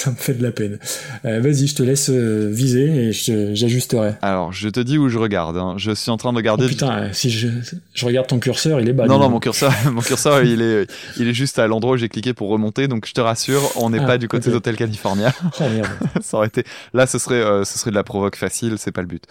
Ça 0.00 0.10
me 0.10 0.16
fait 0.16 0.34
de 0.34 0.42
la 0.42 0.50
peine. 0.52 0.78
Euh, 1.24 1.40
Vas-y, 1.40 1.66
je 1.66 1.74
te 1.74 1.82
laisse 1.82 2.08
euh, 2.10 2.48
viser 2.50 3.08
et 3.08 3.12
j'ajusterai. 3.54 4.14
Alors 4.22 4.52
je 4.52 4.68
te 4.68 4.80
dis 4.80 4.98
où 4.98 5.08
je 5.08 5.18
regarde. 5.18 5.56
hein. 5.56 5.74
Je 5.76 5.92
suis 5.92 6.10
en 6.10 6.16
train 6.16 6.32
de 6.32 6.36
Oh, 6.36 6.38
regarder. 6.38 6.66
putain, 6.68 6.90
euh, 7.02 7.08
si 7.12 7.28
je, 7.30 7.48
je 7.92 8.06
regarde 8.06 8.26
ton 8.26 8.38
curseur, 8.38 8.80
il 8.80 8.88
est 8.88 8.92
bas. 8.94 9.06
non 9.06 9.18
non 9.18 9.28
mon 9.28 9.40
curseur, 9.40 9.72
mon 9.92 10.00
curseur 10.00 10.42
il 10.42 10.62
est, 10.62 10.86
il 11.18 11.28
est 11.28 11.34
juste 11.34 11.58
à 11.58 11.66
l'endroit 11.66 11.94
où 11.94 11.96
j'ai 11.98 12.08
cliqué 12.08 12.32
pour 12.32 12.48
remonter. 12.48 12.88
Donc 12.88 13.06
je 13.06 13.12
te 13.12 13.20
rassure, 13.20 13.60
on 13.76 13.90
n'est 13.90 13.98
Ah, 14.00 14.06
pas 14.06 14.18
du 14.18 14.26
côté 14.28 14.48
ok. 14.48 14.54
d'Hôtel 14.54 14.76
California. 14.76 15.32
Oh 15.60 15.64
merde. 15.74 15.88
ça 16.22 16.36
aurait 16.38 16.46
été 16.46 16.64
là 16.94 17.06
ce 17.06 17.18
serait 17.18 17.34
euh, 17.42 17.64
ce 17.64 17.78
serait 17.78 17.90
de 17.90 17.94
la 17.96 18.04
provoque 18.04 18.36
facile 18.36 18.74
c'est 18.78 18.92
pas 18.92 19.00
le 19.02 19.06
but 19.06 19.24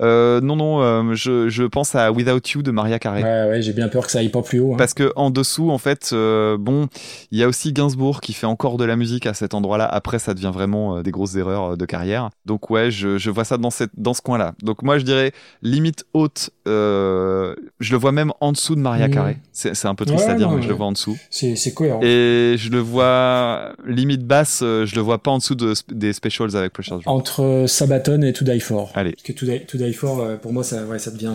euh, 0.00 0.40
non 0.40 0.56
non 0.56 1.14
je, 1.14 1.48
je 1.48 1.62
pense 1.64 1.94
à 1.94 2.10
Without 2.12 2.40
You 2.54 2.62
de 2.62 2.70
Maria 2.70 2.98
Carey 2.98 3.22
Ouais, 3.22 3.48
ouais, 3.50 3.62
j'ai 3.62 3.72
bien 3.72 3.88
peur 3.88 4.04
que 4.06 4.10
ça 4.12 4.18
aille 4.18 4.28
pas 4.30 4.42
plus 4.42 4.58
haut. 4.60 4.72
hein. 4.74 4.76
parce 4.76 4.94
que 4.94 5.12
en 5.16 5.30
dessous 5.30 5.70
en 5.70 5.78
fait 5.78 6.12
bon 6.12 6.88
il 7.30 7.38
y 7.38 7.42
a 7.42 7.48
aussi 7.48 7.72
Gainsbourg 7.72 8.20
qui 8.20 8.32
fait 8.32 8.46
encore 8.46 8.76
de 8.78 8.84
la 8.84 8.96
musique 8.96 9.26
à 9.26 9.34
cet 9.34 9.54
endroit 9.54 9.78
là 9.78 9.84
après 10.16 10.24
ça 10.24 10.34
devient 10.34 10.50
vraiment 10.52 10.96
euh, 10.98 11.02
des 11.02 11.10
grosses 11.10 11.36
erreurs 11.36 11.72
euh, 11.72 11.76
de 11.76 11.84
carrière 11.84 12.30
donc 12.46 12.70
ouais 12.70 12.90
je, 12.90 13.18
je 13.18 13.30
vois 13.30 13.44
ça 13.44 13.58
dans 13.58 13.70
cette 13.70 13.90
dans 13.96 14.14
ce 14.14 14.22
coin 14.22 14.38
là 14.38 14.54
donc 14.62 14.82
moi 14.82 14.98
je 14.98 15.04
dirais 15.04 15.32
limite 15.62 16.04
haute 16.14 16.50
euh, 16.66 17.54
je 17.80 17.92
le 17.92 17.98
vois 17.98 18.12
même 18.12 18.32
en 18.40 18.52
dessous 18.52 18.74
de 18.74 18.80
Maria 18.80 19.08
Mhm. 19.08 19.14
Carey 19.14 19.38
c'est 19.52 19.86
un 19.86 19.94
peu 19.94 20.04
triste 20.04 20.24
Ouais, 20.26 20.30
à 20.32 20.34
dire 20.34 20.48
non, 20.50 20.56
mais 20.56 20.62
je 20.62 20.68
le 20.68 20.74
vois 20.74 20.86
en 20.86 20.92
dessous 20.92 21.16
C'est 21.30 21.74
cohérent. 21.74 22.00
et 22.02 22.54
je 22.58 22.70
le 22.70 22.78
vois 22.78 23.72
limite 23.86 24.26
basse 24.26 24.58
je 24.62 24.94
le 24.94 25.00
vois 25.00 25.18
pas 25.22 25.30
en 25.30 25.38
dessous 25.38 25.54
de, 25.54 25.74
des 25.92 26.12
specials 26.12 26.56
avec 26.56 26.72
Drop. 26.80 27.02
Entre 27.06 27.64
Sabaton 27.66 28.22
et 28.22 28.32
To 28.32 28.44
Die 28.44 28.60
For. 28.60 28.90
Allez. 28.94 29.12
Parce 29.12 29.22
que 29.22 29.32
To 29.32 29.46
Die, 29.46 29.66
To 29.66 29.78
Die 29.78 29.92
For, 29.94 30.38
pour 30.38 30.52
moi, 30.52 30.62
ça, 30.62 30.84
ouais, 30.84 30.98
ça 30.98 31.10
devient 31.10 31.32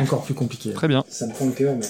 encore 0.00 0.22
plus 0.24 0.34
compliqué. 0.34 0.72
Très 0.72 0.88
bien. 0.88 1.04
Ça 1.08 1.26
me 1.26 1.32
prend 1.32 1.46
le 1.46 1.52
cœur, 1.52 1.74
mais. 1.74 1.86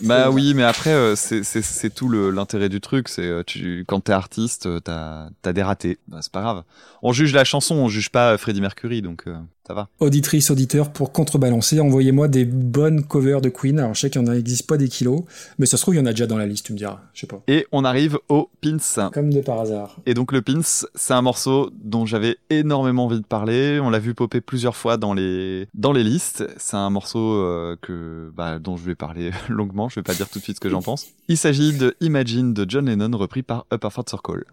Bah 0.00 0.30
oui, 0.30 0.52
mais 0.54 0.62
après, 0.62 0.90
euh, 0.90 1.16
c'est- 1.16 1.42
tout 1.90 2.08
l'intérêt 2.08 2.68
du 2.68 2.80
truc. 2.80 3.08
C'est 3.08 3.22
euh, 3.26 3.42
tu 3.44 3.84
quand 3.88 4.00
t'es 4.00 4.12
artiste, 4.12 4.66
euh, 4.66 4.80
t'as 4.80 5.28
as 5.44 5.52
des 5.52 5.62
ratés. 5.62 5.98
Bah, 6.08 6.18
c'est 6.20 6.32
pas 6.32 6.42
grave. 6.42 6.64
On 7.02 7.12
juge 7.12 7.32
la 7.32 7.44
chanson, 7.44 7.74
on 7.76 7.88
juge 7.88 8.10
pas 8.10 8.36
Freddie 8.38 8.60
Mercury, 8.60 9.00
donc 9.02 9.26
euh, 9.26 9.36
ça 9.66 9.74
va. 9.74 9.88
Auditrice, 9.98 10.50
auditeur, 10.50 10.92
pour 10.92 11.12
contrebalancer, 11.12 11.80
envoyez-moi 11.80 12.28
des 12.28 12.44
bonnes 12.44 13.04
covers 13.04 13.40
de 13.40 13.48
Queen. 13.48 13.78
Alors, 13.78 13.94
je 13.94 14.00
sais 14.00 14.10
qu'il 14.10 14.22
y 14.22 14.24
en 14.24 14.28
a, 14.28 14.36
existe 14.36 14.66
pas 14.66 14.76
des 14.76 14.88
kilos, 14.88 15.22
mais 15.58 15.66
ça 15.66 15.76
se 15.76 15.82
trouve, 15.82 15.94
il 15.94 15.98
y 15.98 16.00
en 16.00 16.06
a 16.06 16.10
déjà 16.10 16.26
dans 16.26 16.38
la 16.38 16.46
liste, 16.46 16.66
tu 16.66 16.72
me 16.72 16.78
diras. 16.78 17.00
Je 17.14 17.20
sais 17.20 17.26
pas. 17.26 17.42
Et 17.48 17.66
on 17.72 17.84
arrive 17.84 18.18
au 18.28 18.50
Pins. 18.62 19.10
Comme 19.12 19.32
de 19.32 19.40
par 19.40 19.60
hasard. 19.60 19.96
Et 20.06 20.14
donc 20.14 20.32
le 20.32 20.42
Pins, 20.42 20.86
c'est 20.94 21.14
un 21.14 21.22
morceau 21.22 21.70
dont 21.82 22.06
j'avais 22.06 22.36
énormément 22.50 23.06
envie 23.06 23.20
de 23.20 23.26
parler. 23.26 23.80
On 23.80 23.90
l'a 23.90 23.98
vu 23.98 24.14
popper 24.14 24.40
plusieurs 24.40 24.76
fois 24.76 24.96
dans 24.96 25.14
les 25.14 25.68
dans 25.74 25.92
les 25.92 26.04
listes. 26.04 26.44
C'est 26.56 26.76
un 26.76 26.90
morceau 26.90 27.34
euh, 27.34 27.76
que 27.80 28.30
bah, 28.36 28.58
dont 28.58 28.76
je 28.76 28.84
vais 28.84 28.94
parler 28.94 29.30
longuement. 29.48 29.88
Je 29.88 29.96
vais 29.96 30.04
pas 30.04 30.14
dire 30.14 30.28
tout 30.28 30.38
de 30.38 30.44
suite 30.44 30.56
ce 30.56 30.60
que 30.60 30.68
j'en 30.68 30.82
pense. 30.82 31.06
Il 31.28 31.36
s'agit 31.36 31.76
de 31.76 31.96
Imagine 32.00 32.54
de 32.54 32.66
John 32.68 32.86
Lennon 32.86 33.16
repris 33.16 33.42
par 33.42 33.66
Upper 33.72 33.90
Fort 33.90 34.04
Circle. 34.08 34.44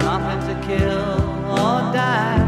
Nothing 0.00 0.40
to 0.40 0.66
kill 0.66 1.58
or 1.58 1.92
die 1.92 2.41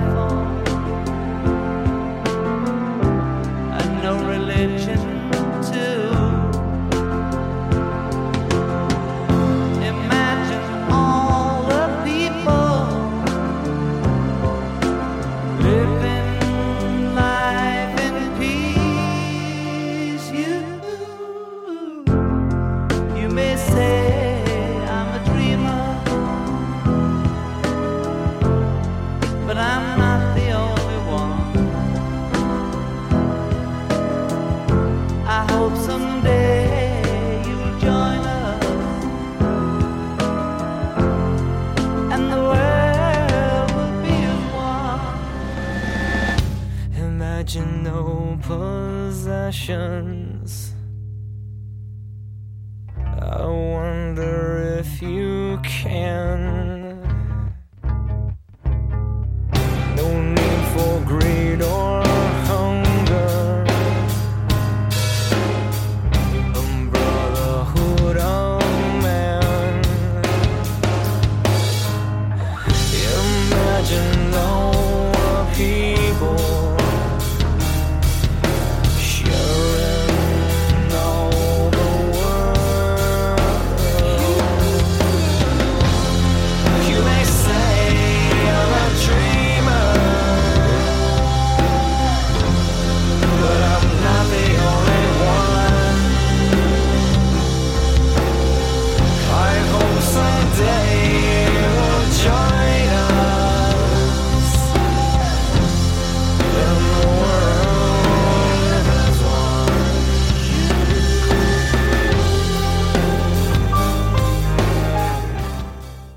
possessions. 48.46 49.54
I 52.96 53.46
wonder 53.46 54.76
if 54.80 55.00
you 55.00 55.58
can. 55.62 56.73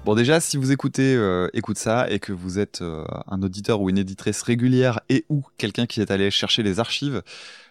Bon 0.08 0.16
déjà, 0.16 0.40
si 0.40 0.56
vous 0.56 0.72
écoutez 0.72 1.18
euh, 1.18 1.50
écoute 1.52 1.78
ça 1.78 2.10
et 2.10 2.20
que 2.20 2.32
vous 2.32 2.60
êtes 2.60 2.82
euh, 2.82 3.04
un 3.28 3.44
auditeur 3.44 3.82
ou 3.82 3.90
une 3.90 3.98
éditrice 3.98 4.42
régulière 4.42 5.02
et 5.10 5.26
ou 5.28 5.44
quelqu'un 5.58 5.86
qui 5.86 6.00
est 6.00 6.12
allé 6.12 6.32
chercher 6.32 6.64
les 6.64 6.80
archives, 6.80 7.22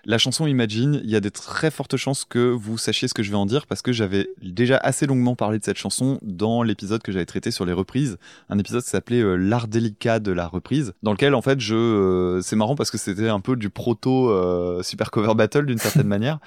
la 0.08 0.18
chanson 0.18 0.46
Imagine, 0.46 1.00
il 1.02 1.10
y 1.10 1.16
a 1.16 1.20
des 1.20 1.32
très 1.32 1.70
fortes 1.70 1.96
chances 1.96 2.24
que 2.24 2.50
vous 2.50 2.78
sachiez 2.78 3.08
ce 3.08 3.14
que 3.14 3.24
je 3.24 3.30
vais 3.30 3.36
en 3.36 3.44
dire 3.44 3.66
parce 3.66 3.82
que 3.82 3.90
j'avais 3.90 4.28
déjà 4.40 4.76
assez 4.76 5.04
longuement 5.04 5.34
parlé 5.34 5.58
de 5.58 5.64
cette 5.64 5.78
chanson 5.78 6.18
dans 6.22 6.62
l'épisode 6.62 7.02
que 7.02 7.10
j'avais 7.10 7.26
traité 7.26 7.50
sur 7.50 7.66
les 7.66 7.72
reprises, 7.72 8.16
un 8.48 8.58
épisode 8.58 8.84
qui 8.84 8.90
s'appelait 8.90 9.20
euh, 9.20 9.34
l'art 9.34 9.66
délicat 9.66 10.20
de 10.20 10.30
la 10.30 10.46
reprise, 10.46 10.92
dans 11.02 11.10
lequel 11.10 11.34
en 11.34 11.42
fait 11.42 11.58
je, 11.58 11.74
euh, 11.74 12.40
c'est 12.40 12.54
marrant 12.54 12.76
parce 12.76 12.92
que 12.92 12.98
c'était 12.98 13.28
un 13.28 13.40
peu 13.40 13.56
du 13.56 13.68
proto 13.68 14.30
euh, 14.30 14.82
super 14.84 15.10
cover 15.10 15.34
battle 15.34 15.66
d'une 15.66 15.78
certaine 15.78 16.06
manière 16.06 16.38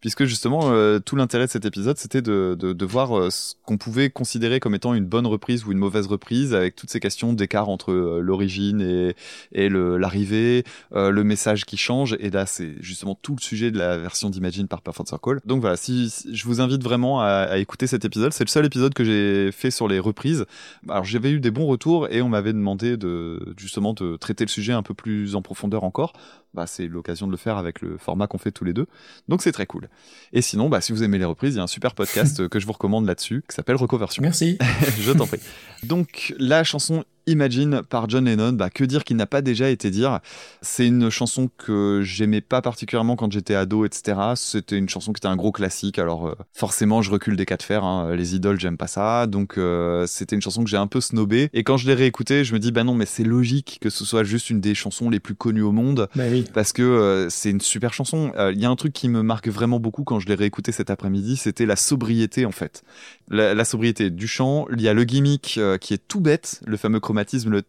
puisque 0.00 0.24
justement 0.24 0.70
euh, 0.70 0.98
tout 1.00 1.16
l'intérêt 1.16 1.46
de 1.46 1.50
cet 1.50 1.64
épisode 1.64 1.96
c'était 1.98 2.22
de, 2.22 2.56
de, 2.58 2.84
voir 2.86 3.18
euh, 3.18 3.30
ce 3.30 3.54
qu'on 3.64 3.76
pouvait 3.78 4.10
considérer 4.10 4.60
comme 4.60 4.74
étant 4.74 4.94
une 4.94 5.06
bonne 5.06 5.26
reprise 5.26 5.64
ou 5.64 5.72
une 5.72 5.78
mauvaise 5.78 6.06
reprise 6.06 6.54
avec 6.54 6.76
toutes 6.76 6.90
ces 6.90 7.00
questions 7.00 7.32
d'écart 7.32 7.68
entre 7.68 7.92
euh, 7.92 8.20
l'origine 8.20 8.80
et, 8.80 9.14
et 9.52 9.68
l'arrivée, 9.68 10.64
le 10.92 11.22
message 11.22 11.64
qui 11.64 11.76
change 11.76 12.16
et 12.20 12.30
là 12.30 12.46
c'est 12.46 12.74
juste 12.80 13.00
justement 13.00 13.14
tout 13.14 13.34
le 13.34 13.40
sujet 13.40 13.70
de 13.70 13.78
la 13.78 13.96
version 13.96 14.28
d'Imagine 14.28 14.68
par 14.68 14.82
Perfect 14.82 15.08
Circle. 15.08 15.40
Donc 15.46 15.62
voilà, 15.62 15.76
si, 15.78 16.10
si- 16.10 16.34
je 16.36 16.44
vous 16.44 16.60
invite 16.60 16.82
vraiment 16.82 17.20
à, 17.22 17.26
à 17.28 17.56
écouter 17.56 17.86
cet 17.86 18.04
épisode. 18.04 18.32
C'est 18.34 18.44
le 18.44 18.50
seul 18.50 18.66
épisode 18.66 18.92
que 18.92 19.04
j'ai 19.04 19.50
fait 19.52 19.70
sur 19.70 19.88
les 19.88 19.98
reprises. 19.98 20.44
Alors 20.88 21.04
j'avais 21.04 21.30
eu 21.30 21.40
des 21.40 21.50
bons 21.50 21.66
retours 21.66 22.08
et 22.10 22.20
on 22.20 22.28
m'avait 22.28 22.52
demandé 22.52 22.98
de 22.98 23.54
justement 23.56 23.94
de 23.94 24.16
traiter 24.16 24.44
le 24.44 24.50
sujet 24.50 24.74
un 24.74 24.82
peu 24.82 24.92
plus 24.92 25.34
en 25.34 25.40
profondeur 25.40 25.82
encore. 25.84 26.12
Bah, 26.52 26.66
c'est 26.66 26.88
l'occasion 26.88 27.26
de 27.26 27.32
le 27.32 27.36
faire 27.36 27.56
avec 27.56 27.80
le 27.80 27.96
format 27.96 28.26
qu'on 28.26 28.38
fait 28.38 28.50
tous 28.50 28.64
les 28.64 28.72
deux. 28.72 28.86
Donc 29.28 29.40
c'est 29.42 29.52
très 29.52 29.66
cool. 29.66 29.88
Et 30.32 30.42
sinon, 30.42 30.68
bah, 30.68 30.80
si 30.80 30.92
vous 30.92 31.04
aimez 31.04 31.18
les 31.18 31.24
reprises, 31.24 31.54
il 31.54 31.58
y 31.58 31.60
a 31.60 31.62
un 31.62 31.68
super 31.68 31.94
podcast 31.94 32.48
que 32.48 32.58
je 32.58 32.66
vous 32.66 32.72
recommande 32.72 33.06
là-dessus 33.06 33.44
qui 33.48 33.54
s'appelle 33.54 33.76
Recoversion. 33.76 34.22
Merci. 34.22 34.58
je 34.98 35.12
t'en 35.12 35.26
prie. 35.26 35.40
Donc 35.84 36.34
la 36.38 36.64
chanson 36.64 37.04
Imagine 37.30 37.82
par 37.88 38.08
John 38.08 38.24
Lennon, 38.24 38.52
bah, 38.52 38.70
que 38.70 38.84
dire 38.84 39.04
qu'il 39.04 39.16
n'a 39.16 39.26
pas 39.26 39.40
déjà 39.42 39.68
été 39.70 39.90
dire. 39.90 40.20
C'est 40.62 40.86
une 40.86 41.10
chanson 41.10 41.48
que 41.58 42.00
j'aimais 42.04 42.40
pas 42.40 42.60
particulièrement 42.62 43.16
quand 43.16 43.30
j'étais 43.32 43.54
ado, 43.54 43.84
etc. 43.84 44.18
C'était 44.36 44.76
une 44.76 44.88
chanson 44.88 45.12
qui 45.12 45.18
était 45.20 45.28
un 45.28 45.36
gros 45.36 45.52
classique. 45.52 45.98
Alors 45.98 46.28
euh, 46.28 46.34
forcément, 46.52 47.02
je 47.02 47.10
recule 47.10 47.36
des 47.36 47.46
cas 47.46 47.56
de 47.56 47.62
fer. 47.62 47.84
hein. 47.84 48.14
Les 48.16 48.34
idoles, 48.34 48.58
j'aime 48.60 48.76
pas 48.76 48.86
ça. 48.88 49.26
Donc 49.26 49.58
euh, 49.58 50.06
c'était 50.06 50.34
une 50.36 50.42
chanson 50.42 50.64
que 50.64 50.70
j'ai 50.70 50.76
un 50.76 50.86
peu 50.86 51.00
snobée. 51.00 51.48
Et 51.52 51.62
quand 51.64 51.76
je 51.76 51.86
l'ai 51.86 51.94
réécoutée, 51.94 52.44
je 52.44 52.52
me 52.52 52.58
dis 52.58 52.72
bah 52.72 52.84
non, 52.84 52.94
mais 52.94 53.06
c'est 53.06 53.24
logique 53.24 53.78
que 53.80 53.90
ce 53.90 54.04
soit 54.04 54.24
juste 54.24 54.50
une 54.50 54.60
des 54.60 54.74
chansons 54.74 55.08
les 55.10 55.20
plus 55.20 55.34
connues 55.34 55.62
au 55.62 55.72
monde 55.72 56.08
Bah 56.16 56.24
oui. 56.30 56.44
parce 56.52 56.72
que 56.72 56.82
euh, 56.82 57.28
c'est 57.30 57.50
une 57.50 57.60
super 57.60 57.94
chanson. 57.94 58.32
Il 58.52 58.60
y 58.60 58.64
a 58.64 58.70
un 58.70 58.76
truc 58.76 58.92
qui 58.92 59.08
me 59.08 59.22
marque 59.22 59.48
vraiment 59.48 59.78
beaucoup 59.80 60.04
quand 60.04 60.18
je 60.20 60.26
l'ai 60.26 60.34
réécouté 60.34 60.72
cet 60.72 60.90
après-midi, 60.90 61.36
c'était 61.36 61.66
la 61.66 61.76
sobriété 61.76 62.44
en 62.46 62.50
fait. 62.52 62.82
La, 63.28 63.54
la 63.54 63.64
sobriété 63.64 64.10
du 64.10 64.26
chant. 64.26 64.66
Il 64.72 64.80
y 64.82 64.88
a 64.88 64.94
le 64.94 65.04
gimmick 65.04 65.60
qui 65.80 65.94
est 65.94 66.08
tout 66.08 66.20
bête, 66.20 66.60
le 66.66 66.76
fameux 66.76 67.00
chromatisme, 67.24 67.50
le 67.50 67.62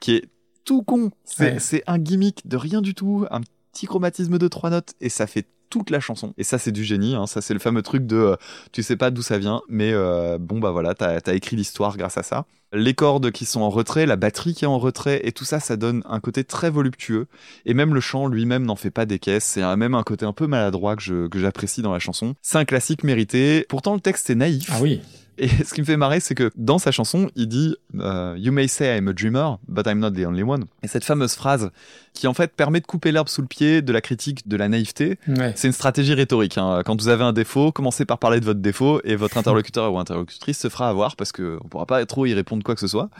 qui 0.00 0.16
est 0.16 0.24
tout 0.64 0.82
con. 0.82 1.10
C'est 1.24 1.54
Ouais. 1.72 1.82
un 1.86 1.98
gimmick 1.98 2.46
de 2.48 2.56
rien 2.56 2.80
du 2.80 2.94
tout, 2.94 3.26
un 3.30 3.40
petit 3.72 3.86
chromatisme 3.86 4.38
de 4.38 4.48
trois 4.48 4.70
notes 4.70 4.94
et 5.00 5.08
ça 5.08 5.26
fait 5.26 5.46
toute 5.70 5.90
la 5.90 5.98
chanson. 6.00 6.32
Et 6.38 6.44
ça, 6.44 6.58
c'est 6.58 6.70
du 6.72 6.84
génie. 6.84 7.16
Hein. 7.16 7.26
Ça, 7.26 7.40
c'est 7.40 7.52
le 7.54 7.58
fameux 7.60 7.82
truc 7.82 8.06
de 8.06 8.16
euh, 8.16 8.36
tu 8.72 8.82
sais 8.82 8.96
pas 8.96 9.10
d'où 9.10 9.22
ça 9.22 9.38
vient, 9.38 9.60
mais 9.68 9.92
euh, 9.92 10.38
bon, 10.38 10.60
bah 10.60 10.70
voilà, 10.70 10.94
t'as 10.94 11.18
as 11.26 11.32
écrit 11.34 11.56
l'histoire 11.56 11.96
grâce 11.96 12.16
à 12.16 12.22
ça. 12.22 12.46
Les 12.72 12.94
cordes 12.94 13.30
qui 13.30 13.44
sont 13.44 13.60
en 13.60 13.70
retrait, 13.70 14.04
la 14.06 14.16
batterie 14.16 14.54
qui 14.54 14.64
est 14.64 14.68
en 14.68 14.78
retrait, 14.78 15.20
et 15.24 15.32
tout 15.32 15.44
ça, 15.44 15.60
ça 15.60 15.76
donne 15.76 16.02
un 16.06 16.18
côté 16.20 16.44
très 16.44 16.70
voluptueux. 16.70 17.26
Et 17.66 17.74
même 17.74 17.94
le 17.94 18.00
chant 18.00 18.26
lui-même 18.26 18.64
n'en 18.64 18.74
fait 18.76 18.90
pas 18.90 19.06
des 19.06 19.18
caisses. 19.20 19.44
C'est 19.44 19.76
même 19.76 19.94
un 19.94 20.02
côté 20.02 20.24
un 20.26 20.32
peu 20.32 20.46
maladroit 20.46 20.96
que 20.96 21.28
j'apprécie 21.34 21.82
dans 21.82 21.92
la 21.92 21.98
chanson. 22.00 22.34
C'est 22.42 22.58
un 22.58 22.64
classique 22.64 23.04
mérité. 23.04 23.64
Pourtant, 23.68 23.94
le 23.94 24.00
texte 24.00 24.28
est 24.30 24.34
naïf. 24.34 24.68
Ah 24.72 24.78
oui. 24.80 25.00
Et 25.38 25.48
ce 25.48 25.74
qui 25.74 25.80
me 25.80 25.86
fait 25.86 25.96
marrer, 25.96 26.20
c'est 26.20 26.34
que 26.34 26.50
dans 26.56 26.78
sa 26.78 26.90
chanson, 26.92 27.28
il 27.34 27.48
dit 27.48 27.76
euh, 27.98 28.34
You 28.38 28.52
may 28.52 28.68
say 28.68 28.96
I'm 28.96 29.08
a 29.08 29.12
dreamer, 29.12 29.56
but 29.68 29.86
I'm 29.86 29.98
not 29.98 30.12
the 30.12 30.24
only 30.26 30.42
one. 30.42 30.64
Et 30.82 30.88
cette 30.88 31.04
fameuse 31.04 31.34
phrase, 31.34 31.70
qui 32.12 32.26
en 32.28 32.34
fait 32.34 32.52
permet 32.54 32.80
de 32.80 32.86
couper 32.86 33.10
l'herbe 33.10 33.28
sous 33.28 33.40
le 33.42 33.48
pied 33.48 33.82
de 33.82 33.92
la 33.92 34.00
critique 34.00 34.46
de 34.48 34.56
la 34.56 34.68
naïveté, 34.68 35.18
Ouais. 35.26 35.52
c'est 35.56 35.66
une 35.66 35.72
stratégie 35.72 36.14
rhétorique. 36.14 36.56
hein. 36.58 36.82
Quand 36.84 37.00
vous 37.00 37.08
avez 37.08 37.24
un 37.24 37.32
défaut, 37.32 37.72
commencez 37.72 38.04
par 38.04 38.18
parler 38.18 38.38
de 38.38 38.44
votre 38.44 38.60
défaut 38.60 39.00
et 39.04 39.16
votre 39.16 39.36
interlocuteur 39.36 39.92
ou 39.92 39.98
interlocutrice 39.98 40.58
se 40.58 40.68
fera 40.68 40.88
avoir 40.88 41.16
parce 41.16 41.32
que 41.32 41.58
on 41.64 41.68
pourra 41.68 41.86
pas 41.86 42.04
trop 42.06 42.26
y 42.26 42.34
répondre 42.34 42.62
quoi 42.62 42.74
que 42.74 42.80
ce 42.80 42.86
soit. 42.88 43.10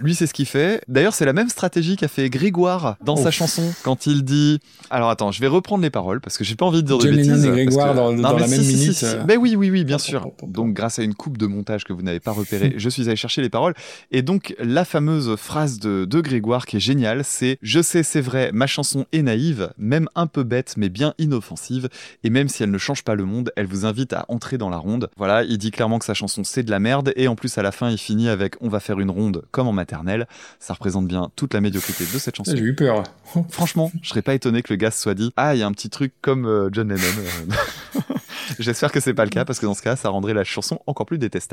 Lui, 0.00 0.14
c'est 0.14 0.26
ce 0.26 0.34
qu'il 0.34 0.46
fait. 0.46 0.82
D'ailleurs, 0.88 1.14
c'est 1.14 1.24
la 1.24 1.32
même 1.32 1.48
stratégie 1.48 1.96
qu'a 1.96 2.08
fait 2.08 2.28
Grégoire 2.28 2.96
dans 3.02 3.14
Oh. 3.14 3.22
sa 3.22 3.30
chanson 3.30 3.72
quand 3.84 4.06
il 4.06 4.24
dit. 4.24 4.60
Alors 4.90 5.08
attends, 5.08 5.30
je 5.32 5.40
vais 5.40 5.46
reprendre 5.46 5.82
les 5.82 5.90
paroles 5.90 6.20
parce 6.20 6.36
que 6.36 6.44
j'ai 6.44 6.56
pas 6.56 6.66
envie 6.66 6.82
de 6.82 6.86
dire 6.86 7.00
John 7.00 7.12
de 7.12 7.16
bêtises. 7.16 7.44
et 7.46 7.48
Grégoire 7.50 7.92
que- 7.92 7.96
dans- 7.96 8.12
Non, 8.12 8.22
dans 8.22 8.34
mais 8.34 8.40
la 8.40 8.46
si, 8.48 8.52
même 8.56 8.62
si, 8.62 8.74
minute, 8.76 8.92
si. 8.92 9.04
euh. 9.06 9.24
Ben 9.24 9.38
oui, 9.38 9.56
oui, 9.56 9.70
oui, 9.70 9.84
bien 9.84 9.98
sûr. 9.98 10.30
Donc, 10.46 10.74
grâce 10.74 10.98
à 10.98 11.02
une 11.02 11.14
coupe 11.14 11.38
de 11.38 11.46
montage 11.54 11.84
que 11.84 11.92
vous 11.92 12.02
n'avez 12.02 12.20
pas 12.20 12.32
repérée, 12.32 12.74
je 12.76 12.88
suis 12.88 13.06
allé 13.06 13.16
chercher 13.16 13.42
les 13.42 13.50
paroles. 13.50 13.74
Et 14.10 14.22
donc, 14.22 14.54
la 14.58 14.84
fameuse 14.84 15.36
phrase 15.36 15.78
de, 15.78 16.04
de 16.04 16.20
Grégoire 16.20 16.66
qui 16.66 16.76
est 16.76 16.80
géniale, 16.80 17.22
c'est 17.24 17.58
Je 17.62 17.80
sais, 17.80 18.02
c'est 18.02 18.20
vrai, 18.20 18.50
ma 18.52 18.66
chanson 18.66 19.06
est 19.12 19.22
naïve, 19.22 19.72
même 19.78 20.08
un 20.14 20.26
peu 20.26 20.42
bête, 20.42 20.74
mais 20.76 20.88
bien 20.88 21.14
inoffensive. 21.18 21.88
Et 22.22 22.30
même 22.30 22.48
si 22.48 22.62
elle 22.62 22.70
ne 22.70 22.78
change 22.78 23.02
pas 23.04 23.14
le 23.14 23.24
monde, 23.24 23.52
elle 23.56 23.66
vous 23.66 23.86
invite 23.86 24.12
à 24.12 24.26
entrer 24.28 24.58
dans 24.58 24.70
la 24.70 24.76
ronde. 24.76 25.08
Voilà, 25.16 25.44
il 25.44 25.58
dit 25.58 25.70
clairement 25.70 25.98
que 25.98 26.04
sa 26.04 26.14
chanson 26.14 26.42
c'est 26.44 26.62
de 26.62 26.70
la 26.70 26.80
merde. 26.80 27.12
Et 27.16 27.28
en 27.28 27.36
plus, 27.36 27.56
à 27.58 27.62
la 27.62 27.72
fin, 27.72 27.90
il 27.90 27.98
finit 27.98 28.28
avec 28.28 28.56
On 28.60 28.68
va 28.68 28.80
faire 28.80 29.00
une 29.00 29.10
ronde 29.10 29.44
comme 29.50 29.68
en 29.68 29.72
maternelle. 29.72 30.26
Ça 30.58 30.74
représente 30.74 31.06
bien 31.06 31.30
toute 31.36 31.54
la 31.54 31.60
médiocrité 31.60 32.04
de 32.04 32.18
cette 32.18 32.36
chanson. 32.36 32.52
J'ai 32.56 32.62
eu 32.62 32.74
peur. 32.74 33.02
Franchement, 33.50 33.90
je 34.02 34.08
serais 34.08 34.22
pas 34.22 34.34
étonné 34.34 34.62
que 34.62 34.72
le 34.72 34.76
gars 34.76 34.90
soit 34.90 35.14
dit 35.14 35.32
Ah, 35.36 35.54
il 35.54 35.60
y 35.60 35.62
a 35.62 35.66
un 35.66 35.72
petit 35.72 35.90
truc 35.90 36.12
comme 36.20 36.46
euh, 36.46 36.68
John 36.72 36.88
Lennon. 36.88 37.04
euh. 37.18 38.00
J'espère 38.58 38.92
que 38.92 39.00
c'est 39.00 39.14
pas 39.14 39.24
le 39.24 39.30
cas 39.30 39.44
parce 39.44 39.58
que 39.58 39.66
dans 39.66 39.74
ce 39.74 39.82
cas, 39.82 39.96
ça 39.96 40.08
rendrait 40.10 40.34
la 40.34 40.44
chanson 40.44 40.78
encore 40.86 41.06
plus 41.06 41.18
détestable. 41.18 41.43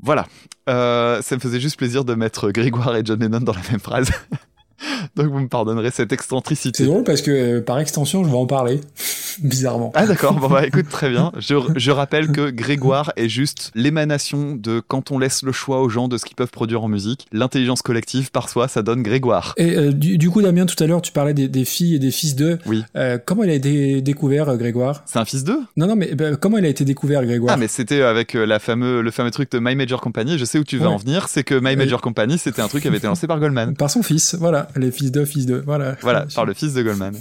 Voilà. 0.00 0.26
Euh, 0.68 1.22
ça 1.22 1.34
me 1.36 1.40
faisait 1.40 1.60
juste 1.60 1.76
plaisir 1.76 2.04
de 2.04 2.14
mettre 2.14 2.50
Grégoire 2.50 2.96
et 2.96 3.02
John 3.04 3.20
Lennon 3.20 3.40
dans 3.40 3.52
la 3.52 3.62
même 3.70 3.80
phrase. 3.80 4.10
Donc 5.16 5.26
vous 5.26 5.38
me 5.40 5.48
pardonnerez 5.48 5.90
cette 5.90 6.10
C'est 6.10 6.14
excentricité. 6.14 6.84
drôle 6.84 7.04
parce 7.04 7.22
que 7.22 7.30
euh, 7.30 7.60
par 7.60 7.78
extension, 7.78 8.24
je 8.24 8.28
vais 8.30 8.36
en 8.36 8.46
parler. 8.46 8.80
Bizarrement. 9.42 9.90
Ah 9.96 10.06
d'accord, 10.06 10.34
bon 10.34 10.48
bah 10.48 10.64
écoute 10.64 10.88
très 10.88 11.10
bien. 11.10 11.32
Je, 11.38 11.56
je 11.74 11.90
rappelle 11.90 12.30
que 12.30 12.50
Grégoire 12.50 13.12
est 13.16 13.28
juste 13.28 13.72
l'émanation 13.74 14.54
de 14.54 14.80
quand 14.86 15.10
on 15.10 15.18
laisse 15.18 15.42
le 15.42 15.50
choix 15.50 15.80
aux 15.82 15.88
gens 15.88 16.06
de 16.06 16.18
ce 16.18 16.24
qu'ils 16.24 16.36
peuvent 16.36 16.52
produire 16.52 16.84
en 16.84 16.88
musique. 16.88 17.26
L'intelligence 17.32 17.82
collective 17.82 18.30
par 18.30 18.48
soi, 18.48 18.68
ça 18.68 18.82
donne 18.82 19.02
Grégoire. 19.02 19.54
Et 19.56 19.76
euh, 19.76 19.92
du, 19.92 20.18
du 20.18 20.30
coup, 20.30 20.40
Damien, 20.40 20.66
tout 20.66 20.80
à 20.82 20.86
l'heure, 20.86 21.02
tu 21.02 21.10
parlais 21.10 21.34
des, 21.34 21.48
des 21.48 21.64
filles 21.64 21.96
et 21.96 21.98
des 21.98 22.12
fils 22.12 22.36
d'eux. 22.36 22.58
Oui. 22.66 22.84
Euh, 22.96 23.18
comment 23.24 23.42
il 23.42 23.50
a 23.50 23.54
été 23.54 24.02
découvert, 24.02 24.56
Grégoire? 24.56 25.02
C'est 25.06 25.18
un 25.18 25.24
fils 25.24 25.42
d'eux? 25.42 25.58
Non, 25.76 25.88
non, 25.88 25.96
mais 25.96 26.14
bah, 26.14 26.36
comment 26.36 26.58
il 26.58 26.64
a 26.64 26.68
été 26.68 26.84
découvert, 26.84 27.24
Grégoire? 27.24 27.54
Ah 27.54 27.56
mais 27.56 27.66
c'était 27.68 28.02
avec 28.02 28.36
euh, 28.36 28.46
la 28.46 28.60
fameux, 28.60 29.02
le 29.02 29.10
fameux 29.10 29.32
truc 29.32 29.50
de 29.50 29.58
My 29.60 29.74
Major 29.74 30.00
Company, 30.00 30.38
je 30.38 30.44
sais 30.44 30.58
où 30.60 30.64
tu 30.64 30.78
vas 30.78 30.86
Ouais. 30.86 30.92
en 30.92 30.96
venir, 30.98 31.28
c'est 31.28 31.42
que 31.44 31.54
My 31.56 31.74
Major 31.76 32.00
Company 32.00 32.38
c'était 32.38 32.62
un 32.62 32.68
truc 32.68 32.82
qui 32.82 32.88
avait 32.88 32.98
été 32.98 33.06
lancé 33.08 33.26
par 33.26 33.40
Goldman. 33.40 33.74
Par 33.74 33.90
son 33.90 34.02
fils, 34.02 34.36
voilà. 34.38 34.68
Les 34.76 34.90
fils 34.90 35.12
d'eux, 35.12 35.24
fils 35.24 35.46
d'eux, 35.46 35.62
voilà. 35.64 35.96
Voilà, 36.00 36.26
par 36.34 36.44
le 36.44 36.54
fils 36.54 36.74
de 36.74 36.82
Goldman. 36.82 37.14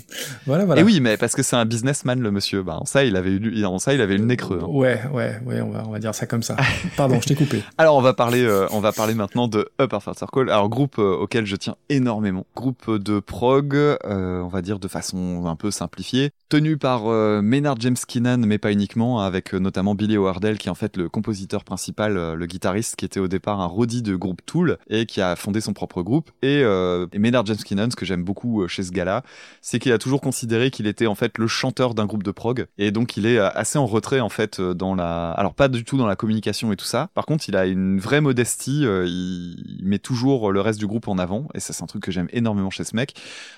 Voilà, 0.46 0.66
voilà. 0.66 0.82
Et 0.82 0.84
oui, 0.84 1.00
mais 1.00 1.18
parce 1.18 1.34
que 1.34 1.44
c'est 1.44 1.56
un 1.56 1.66
businessman 1.66 2.20
le 2.20 2.32
monsieur, 2.32 2.64
bah 2.64 2.78
en 2.80 2.86
ça 2.86 3.04
il 3.04 3.16
avait 3.16 3.32
eu, 3.32 3.66
en 3.66 3.80
ça 3.80 3.94
il 3.94 4.02
avait 4.02 4.18
le 4.18 4.26
nez 4.26 4.38
creux. 4.38 4.60
hein. 4.62 4.68
Ouais, 4.68 5.02
ouais, 5.14 5.40
ouais, 5.46 5.62
on 5.62 5.70
va, 5.72 5.84
on 5.88 5.92
va 5.92 6.00
dire 6.00 6.16
ça 6.16 6.26
comme 6.26 6.44
ça. 6.44 6.56
Pardon, 6.98 7.20
je 7.22 7.28
t'ai 7.28 7.36
coupé. 7.36 7.62
Alors 7.78 7.96
on 7.96 8.02
va 8.02 8.14
parler, 8.14 8.44
euh, 8.44 8.68
on 8.72 8.80
va 8.80 8.92
parler 8.92 9.14
maintenant 9.14 9.48
de 9.48 9.70
Upper 9.82 9.98
Third 10.04 10.18
Circle. 10.18 10.50
Alors 10.50 10.70
groupe 10.70 10.98
euh, 11.00 11.16
auquel 11.16 11.46
je 11.46 11.56
tiens 11.56 11.76
énormément, 11.90 12.46
groupe 12.56 12.90
de 12.90 13.20
prog, 13.20 13.76
euh, 13.76 13.98
on 14.42 14.48
va 14.48 14.62
dire 14.62 14.80
de 14.80 14.88
façon 14.88 15.46
un 15.46 15.56
peu 15.56 15.72
simplifiée, 15.72 16.32
tenu 16.50 16.78
par 16.78 17.04
Maynard 17.42 17.76
James 17.80 17.96
Keenan, 18.08 18.38
mais 18.46 18.58
pas 18.58 18.72
uniquement, 18.72 19.20
avec 19.22 19.54
notamment 19.54 19.96
Billy 19.96 20.18
Howardell 20.18 20.58
qui 20.58 20.68
est 20.68 20.72
en 20.72 20.76
fait 20.76 20.98
le 20.98 21.10
compositeur 21.10 21.64
principal, 21.64 22.14
le 22.36 22.46
guitariste 22.46 22.96
qui 22.96 23.06
était 23.06 23.20
au 23.20 23.28
départ 23.28 23.60
un 23.60 23.66
roadie 23.66 24.02
de 24.02 24.16
groupe 24.16 24.42
Tool 24.46 24.78
et 24.90 25.06
qui 25.06 25.22
a 25.22 25.36
fondé 25.36 25.62
son 25.62 25.74
propre 25.74 26.02
groupe. 26.04 26.30
Et, 26.42 26.60
et 26.62 27.20
Maynard 27.20 27.33
James 27.46 27.58
Keenan, 27.58 27.90
ce 27.90 27.96
que 27.96 28.06
j'aime 28.06 28.24
beaucoup 28.24 28.62
euh, 28.62 28.68
chez 28.68 28.84
ce 28.84 28.92
gars-là, 28.92 29.24
c'est 29.62 29.80
qu'il 29.80 29.92
a 29.92 29.98
toujours 29.98 30.22
considéré 30.22 30.70
qu'il 30.72 30.86
était 30.88 31.08
en 31.08 31.16
fait 31.16 31.38
le 31.38 31.48
chanteur 31.48 31.94
d'un 31.96 32.06
groupe 32.06 32.24
de 32.24 32.32
prog 32.32 32.68
et 32.78 32.92
donc 32.92 33.18
il 33.18 33.26
est 33.26 33.38
euh, 33.40 33.50
assez 33.56 33.80
en 33.80 33.86
retrait 33.88 34.20
en 34.20 34.30
fait 34.30 34.60
euh, 34.60 34.74
dans 34.74 34.94
la 34.96 35.32
alors 35.32 35.54
pas 35.56 35.68
du 35.68 35.84
tout 35.84 35.98
dans 35.98 36.06
la 36.08 36.16
communication 36.16 36.72
et 36.72 36.76
tout 36.76 36.86
ça 36.86 37.10
par 37.16 37.26
contre 37.26 37.46
il 37.50 37.56
a 37.56 37.66
une 37.66 38.00
vraie 38.00 38.22
modestie 38.22 38.84
il 38.84 39.80
met 39.84 40.00
toujours 40.00 40.52
le 40.52 40.62
reste 40.62 40.80
du 40.80 40.88
groupe 40.88 41.08
en 41.08 41.18
avant 41.18 41.48
et 41.54 41.60
ça 41.60 41.74
c'est 41.74 41.84
un 41.84 41.88
truc 41.88 42.04
que 42.04 42.12
j'aime 42.12 42.28
énormément 42.34 42.70
chez 42.70 42.84
ce 42.84 42.96
mec 42.96 43.14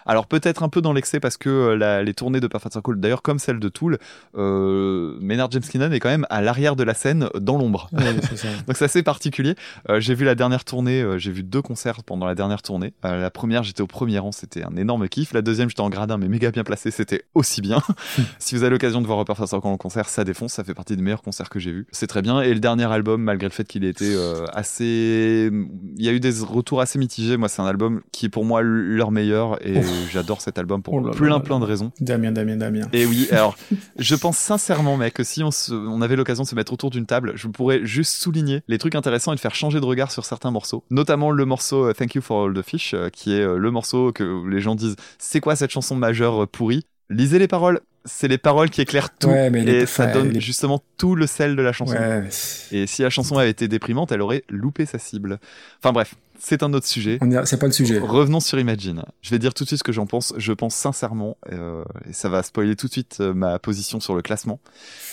alors 0.05 0.27
peut-être 0.27 0.63
un 0.63 0.69
peu 0.69 0.81
dans 0.81 0.93
l'excès 0.93 1.19
parce 1.19 1.37
que 1.37 1.73
la- 1.73 2.03
les 2.03 2.13
tournées 2.13 2.39
de 2.39 2.47
Perfect 2.47 2.73
Circle 2.73 2.95
d'ailleurs 2.99 3.21
comme 3.21 3.39
celle 3.39 3.59
de 3.59 3.69
Tool 3.69 3.97
euh, 4.37 5.17
Maynard 5.21 5.49
James 5.51 5.63
Keenan 5.63 5.91
est 5.91 5.99
quand 5.99 6.09
même 6.09 6.25
à 6.29 6.41
l'arrière 6.41 6.75
de 6.75 6.83
la 6.83 6.93
scène 6.93 7.29
dans 7.39 7.57
l'ombre 7.57 7.89
Ouais, 7.91 8.13
donc 8.67 8.75
c'est 8.77 8.85
assez 8.85 9.03
particulier. 9.03 9.55
Euh, 9.89 9.99
j'ai 9.99 10.15
vu 10.15 10.25
la 10.25 10.35
dernière 10.35 10.63
tournée, 10.65 11.03
j'ai 11.17 11.31
vu 11.31 11.43
deux 11.43 11.61
concerts 11.61 12.03
pendant 12.03 12.25
la 12.25 12.35
dernière 12.35 12.61
tournée. 12.61 12.93
Euh, 13.05 13.21
la 13.21 13.29
première, 13.29 13.63
j'étais 13.65 13.81
au 13.81 13.87
premier 13.87 14.19
rang, 14.19 14.31
c'était 14.31 14.63
un 14.63 14.75
énorme 14.77 15.07
kiff. 15.09 15.33
La 15.33 15.41
deuxième, 15.41 15.69
j'étais 15.69 15.81
en 15.81 15.89
gradin, 15.89 16.17
mais 16.17 16.27
méga 16.27 16.51
bien 16.51 16.63
placé, 16.63 16.91
c'était 16.91 17.23
aussi 17.33 17.61
bien. 17.61 17.81
si 18.39 18.55
vous 18.55 18.63
avez 18.63 18.71
l'occasion 18.71 19.01
de 19.01 19.07
voir 19.07 19.23
Third 19.25 19.47
Circle 19.47 19.67
en 19.67 19.77
concert, 19.77 20.07
ça 20.07 20.23
défonce, 20.23 20.53
ça 20.53 20.63
fait 20.63 20.73
partie 20.73 20.95
des 20.95 21.01
meilleurs 21.01 21.21
concerts 21.21 21.49
que 21.49 21.59
j'ai 21.59 21.71
vus. 21.71 21.87
C'est 21.91 22.07
très 22.07 22.21
bien. 22.21 22.41
Et 22.41 22.53
le 22.53 22.59
dernier 22.59 22.85
album, 22.85 23.21
malgré 23.21 23.47
le 23.47 23.53
fait 23.53 23.67
qu'il 23.67 23.83
ait 23.83 23.89
été 23.89 24.13
euh, 24.15 24.45
assez... 24.53 25.49
Il 25.97 26.03
y 26.05 26.09
a 26.09 26.11
eu 26.11 26.19
des 26.19 26.31
retours 26.41 26.81
assez 26.81 26.99
mitigés. 26.99 27.37
Moi, 27.37 27.49
c'est 27.49 27.61
un 27.61 27.65
album 27.65 28.01
qui 28.11 28.27
est 28.27 28.29
pour 28.29 28.45
moi 28.45 28.61
leur 28.63 29.11
meilleur 29.11 29.65
et 29.65 29.81
j'adore 30.11 30.41
cet 30.41 30.57
album 30.57 30.81
pour 30.81 30.93
Oh 30.95 30.99
là 31.07 31.11
plein 31.11 31.29
là 31.29 31.39
plein 31.39 31.59
de 31.59 31.65
raisons. 31.65 31.91
Damien, 31.99 32.31
Damien, 32.31 32.57
Damien. 32.57 32.87
Et 32.93 33.05
oui, 33.05 33.27
alors, 33.31 33.57
je 33.97 34.15
pense 34.15 34.37
sincèrement, 34.37 34.97
mec, 34.97 35.13
que 35.13 35.23
si 35.23 35.43
on, 35.43 35.51
se- 35.51 35.73
on 35.73 36.01
avait 36.01 36.15
l'occasion 36.15 36.43
de 36.43 36.47
se 36.47 36.55
mettre 36.55 36.73
autour 36.73 36.89
d'une 36.89 37.05
table, 37.05 37.33
je 37.35 37.47
pourrais 37.47 37.85
juste 37.85 38.13
souligner 38.13 38.61
les 38.67 38.77
trucs 38.77 38.95
intéressants 38.95 39.31
et 39.33 39.35
de 39.35 39.39
faire 39.39 39.55
changer 39.55 39.79
de 39.79 39.85
regard 39.85 40.11
sur 40.11 40.25
certains 40.25 40.51
morceaux. 40.51 40.83
Notamment 40.89 41.31
le 41.31 41.45
morceau 41.45 41.85
euh, 41.89 41.93
Thank 41.93 42.15
You 42.15 42.21
for 42.21 42.45
All 42.45 42.53
the 42.53 42.61
Fish, 42.61 42.93
euh, 42.93 43.09
qui 43.09 43.33
est 43.33 43.54
le 43.57 43.71
morceau 43.71 44.11
que 44.11 44.47
les 44.49 44.61
gens 44.61 44.75
disent 44.75 44.95
c'est 45.17 45.39
quoi 45.39 45.55
cette 45.55 45.71
chanson 45.71 45.95
majeure 45.95 46.43
euh, 46.43 46.47
pourrie? 46.47 46.85
Lisez 47.09 47.37
les 47.39 47.47
paroles, 47.47 47.81
c'est 48.03 48.27
les 48.27 48.37
paroles 48.39 48.69
qui 48.71 48.81
éclairent 48.81 49.15
tout 49.15 49.27
Ouais, 49.27 49.49
mais 49.51 49.63
les- 49.63 49.81
et 49.81 49.85
ça 49.85 50.07
donne 50.07 50.29
les- 50.29 50.39
justement 50.39 50.81
tout 50.97 51.15
le 51.15 51.27
sel 51.27 51.55
de 51.55 51.61
la 51.61 51.71
chanson. 51.71 51.93
Ouais, 51.95 52.21
mais 52.21 52.31
c'est- 52.31 52.75
Et 52.75 52.87
si 52.87 53.03
la 53.03 53.09
chanson 53.11 53.37
avait 53.37 53.49
été 53.51 53.67
déprimante, 53.67 54.11
elle 54.11 54.21
aurait 54.21 54.43
loupé 54.49 54.85
sa 54.87 54.97
cible. 54.97 55.39
Enfin 55.79 55.91
bref, 55.93 56.15
c'est 56.39 56.63
un 56.63 56.73
autre 56.73 56.87
sujet. 56.87 57.19
c'est 57.45 57.59
pas 57.59 57.67
le 57.67 57.71
sujet. 57.71 57.99
Revenons 57.99 58.39
sur 58.39 58.59
Imagine. 58.59 59.03
Je 59.21 59.29
vais 59.29 59.37
dire 59.39 59.53
tout 59.53 59.63
de 59.65 59.67
suite 59.67 59.77
ce 59.79 59.83
que 59.83 59.91
j'en 59.91 60.07
pense. 60.07 60.33
Je 60.37 60.51
pense 60.51 60.73
sincèrement, 60.73 61.37
euh, 61.51 61.83
et 62.09 62.13
ça 62.13 62.27
va 62.27 62.41
spoiler 62.41 62.75
tout 62.75 62.87
de 62.87 62.91
suite 62.91 63.17
euh, 63.21 63.35
ma 63.35 63.59
position 63.59 63.99
sur 63.99 64.15
le 64.15 64.23
classement. 64.23 64.59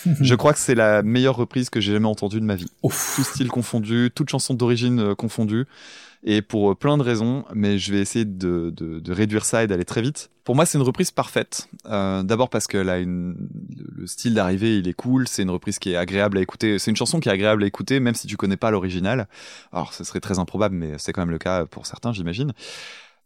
je 0.19 0.33
crois 0.33 0.53
que 0.53 0.59
c'est 0.59 0.75
la 0.75 1.03
meilleure 1.03 1.35
reprise 1.35 1.69
que 1.69 1.79
j'ai 1.79 1.93
jamais 1.93 2.07
entendue 2.07 2.39
de 2.39 2.45
ma 2.45 2.55
vie. 2.55 2.71
Ouf. 2.81 3.13
Tout 3.17 3.23
style 3.23 3.49
confondu, 3.49 4.09
toute 4.13 4.29
chanson 4.31 4.55
d'origine 4.55 4.99
euh, 4.99 5.15
confondue. 5.15 5.65
Et 6.23 6.41
pour 6.41 6.71
euh, 6.71 6.75
plein 6.75 6.97
de 6.97 7.03
raisons, 7.03 7.43
mais 7.53 7.77
je 7.77 7.91
vais 7.91 7.99
essayer 7.99 8.25
de, 8.25 8.73
de, 8.75 9.11
réduire 9.11 9.45
ça 9.45 9.63
et 9.63 9.67
d'aller 9.67 9.85
très 9.85 10.01
vite. 10.01 10.29
Pour 10.43 10.55
moi, 10.55 10.65
c'est 10.65 10.77
une 10.77 10.83
reprise 10.83 11.11
parfaite. 11.11 11.67
Euh, 11.85 12.23
D'abord 12.23 12.49
parce 12.49 12.67
qu'elle 12.67 12.89
a 12.89 12.99
une, 12.99 13.35
le 13.95 14.07
style 14.07 14.33
d'arrivée, 14.33 14.77
il 14.77 14.87
est 14.87 14.93
cool. 14.93 15.27
C'est 15.27 15.43
une 15.43 15.49
reprise 15.49 15.79
qui 15.79 15.91
est 15.91 15.95
agréable 15.95 16.37
à 16.37 16.41
écouter. 16.41 16.79
C'est 16.79 16.91
une 16.91 16.97
chanson 16.97 17.19
qui 17.19 17.29
est 17.29 17.31
agréable 17.31 17.63
à 17.63 17.67
écouter, 17.67 17.99
même 17.99 18.15
si 18.15 18.27
tu 18.27 18.37
connais 18.37 18.57
pas 18.57 18.71
l'original. 18.71 19.27
Alors, 19.71 19.93
ce 19.93 20.03
serait 20.03 20.21
très 20.21 20.39
improbable, 20.39 20.75
mais 20.75 20.97
c'est 20.97 21.11
quand 21.13 21.21
même 21.21 21.31
le 21.31 21.39
cas 21.39 21.65
pour 21.65 21.85
certains, 21.85 22.13
j'imagine. 22.13 22.53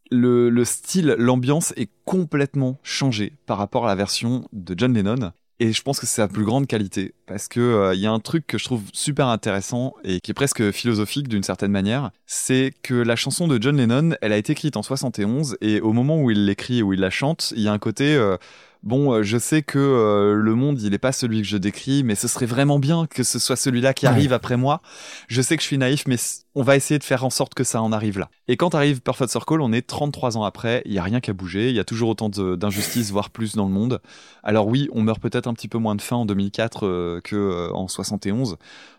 Le, 0.10 0.50
le 0.50 0.66
style, 0.66 1.16
l'ambiance 1.18 1.74
est 1.76 1.90
complètement 2.06 2.80
changé 2.82 3.34
par 3.46 3.58
rapport 3.58 3.86
à 3.86 3.90
la 3.90 3.96
version 3.96 4.48
de 4.54 4.74
John 4.78 4.94
Lennon. 4.94 5.32
Et 5.60 5.74
je 5.74 5.82
pense 5.82 6.00
que 6.00 6.06
c'est 6.06 6.18
sa 6.22 6.28
plus 6.28 6.44
grande 6.44 6.68
qualité 6.68 7.16
parce 7.26 7.48
que 7.48 7.60
euh, 7.60 7.96
il 7.96 8.00
y 8.00 8.06
a 8.06 8.12
un 8.12 8.20
truc 8.20 8.46
que 8.46 8.60
je 8.60 8.66
trouve 8.66 8.84
super 8.94 9.28
intéressant 9.28 9.96
et 10.04 10.20
qui 10.22 10.30
est 10.32 10.34
presque 10.36 10.70
philosophique 10.72 11.28
d'une 11.28 11.42
certaine 11.42 11.72
manière, 11.72 12.12
c'est 12.28 12.74
que 12.84 12.94
la 12.94 13.16
chanson 13.16 13.48
de 13.48 13.60
John 13.62 13.76
Lennon, 13.78 14.12
elle 14.22 14.34
a 14.34 14.38
été 14.38 14.52
écrite 14.54 14.78
en 14.78 14.84
71 14.84 15.58
et 15.62 15.82
au 15.82 15.94
moment 15.94 16.22
où 16.22 16.30
il 16.30 16.46
l'écrit 16.46 16.80
et 16.80 16.84
où 16.84 16.94
il 16.94 17.00
la 17.00 17.10
chante, 17.10 17.54
il 17.56 17.64
y 17.64 17.68
a 17.68 17.74
un 17.74 17.80
côté 17.80 18.16
euh, 18.16 18.38
bon, 18.84 19.12
euh, 19.14 19.24
je 19.24 19.40
sais 19.40 19.64
que 19.64 19.80
euh, 19.80 20.36
le 20.36 20.54
monde, 20.54 20.80
il 20.82 20.94
est 20.94 21.00
pas 21.00 21.12
celui 21.12 21.42
que 21.42 21.48
je 21.48 21.58
décris, 21.58 22.04
mais 22.04 22.14
ce 22.14 22.28
serait 22.28 22.46
vraiment 22.46 22.78
bien 22.78 23.08
que 23.08 23.24
ce 23.24 23.40
soit 23.40 23.56
celui-là 23.56 23.96
qui 23.96 24.06
Ouais. 24.06 24.12
arrive 24.12 24.34
après 24.34 24.58
moi. 24.58 24.82
Je 25.28 25.42
sais 25.42 25.58
que 25.58 25.64
je 25.64 25.68
suis 25.68 25.80
naïf, 25.80 26.04
mais 26.08 26.18
on 26.58 26.64
va 26.64 26.76
essayer 26.76 26.98
de 26.98 27.04
faire 27.04 27.24
en 27.24 27.30
sorte 27.30 27.54
que 27.54 27.64
ça 27.64 27.84
en 27.84 27.92
arrive 27.92 28.18
là. 28.18 28.32
Et 28.48 28.58
quand 28.58 28.74
arrive 28.74 29.02
Perfect 29.02 29.30
Circle, 29.30 29.62
on 29.62 29.72
est 29.72 29.86
33 29.86 30.38
ans 30.38 30.44
après, 30.44 30.82
il 30.86 30.94
y 30.94 30.98
a 30.98 31.04
rien 31.04 31.20
qu'à 31.20 31.32
bouger, 31.32 31.70
il 31.70 31.76
y 31.76 31.80
a 31.80 31.84
toujours 31.84 32.10
autant 32.10 32.30
d'injustices, 32.30 33.12
voire 33.12 33.30
plus 33.30 33.56
dans 33.56 33.66
le 33.66 33.72
monde. 33.72 34.02
Alors 34.42 34.68
oui, 34.68 34.90
on 34.92 35.04
meurt 35.04 35.22
peut-être 35.22 35.46
un 35.46 35.54
petit 35.54 35.68
peu 35.68 35.78
moins 35.78 35.94
de 35.94 36.02
faim 36.02 36.16
en 36.16 36.26
2004 36.26 36.88
euh, 36.88 37.22
que 37.22 37.36
euh, 37.36 37.72
en 37.74 37.88
71. 37.88 38.58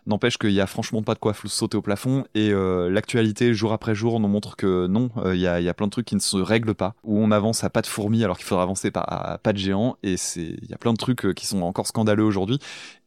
N'empêche 0.09 0.39
qu'il 0.39 0.49
y 0.49 0.59
a 0.59 0.65
franchement 0.65 1.03
pas 1.03 1.13
de 1.13 1.19
quoi 1.19 1.35
sauter 1.45 1.77
au 1.77 1.83
plafond 1.83 2.25
et 2.33 2.49
euh, 2.51 2.89
l'actualité 2.89 3.53
jour 3.53 3.73
après 3.73 3.93
jour 3.93 4.19
nous 4.19 4.27
montre 4.27 4.55
que 4.55 4.87
non, 4.87 5.11
euh, 5.17 5.35
il 5.35 5.41
y, 5.41 5.47
a, 5.47 5.73
plein 5.75 5.85
de 5.85 5.91
trucs 5.91 6.07
qui 6.07 6.15
ne 6.15 6.19
se 6.19 6.37
règlent 6.37 6.73
pas, 6.73 6.95
où 7.03 7.19
on 7.19 7.29
avance 7.29 7.63
à 7.63 7.69
pas 7.69 7.83
de 7.83 7.87
fourmis 7.87 8.23
alors 8.23 8.37
qu'il 8.37 8.47
faudrait 8.47 8.63
avancer 8.63 8.89
à 8.95 9.37
pas 9.37 9.53
de 9.53 9.59
géant 9.59 9.97
et 10.01 10.17
c'est 10.17 10.55
il 10.63 10.67
y 10.67 10.73
a 10.73 10.79
plein 10.79 10.93
de 10.93 10.97
trucs 10.97 11.25
euh, 11.25 11.33
qui 11.33 11.45
sont 11.45 11.61
encore 11.61 11.85
scandaleux 11.85 12.23
aujourd'hui. 12.23 12.57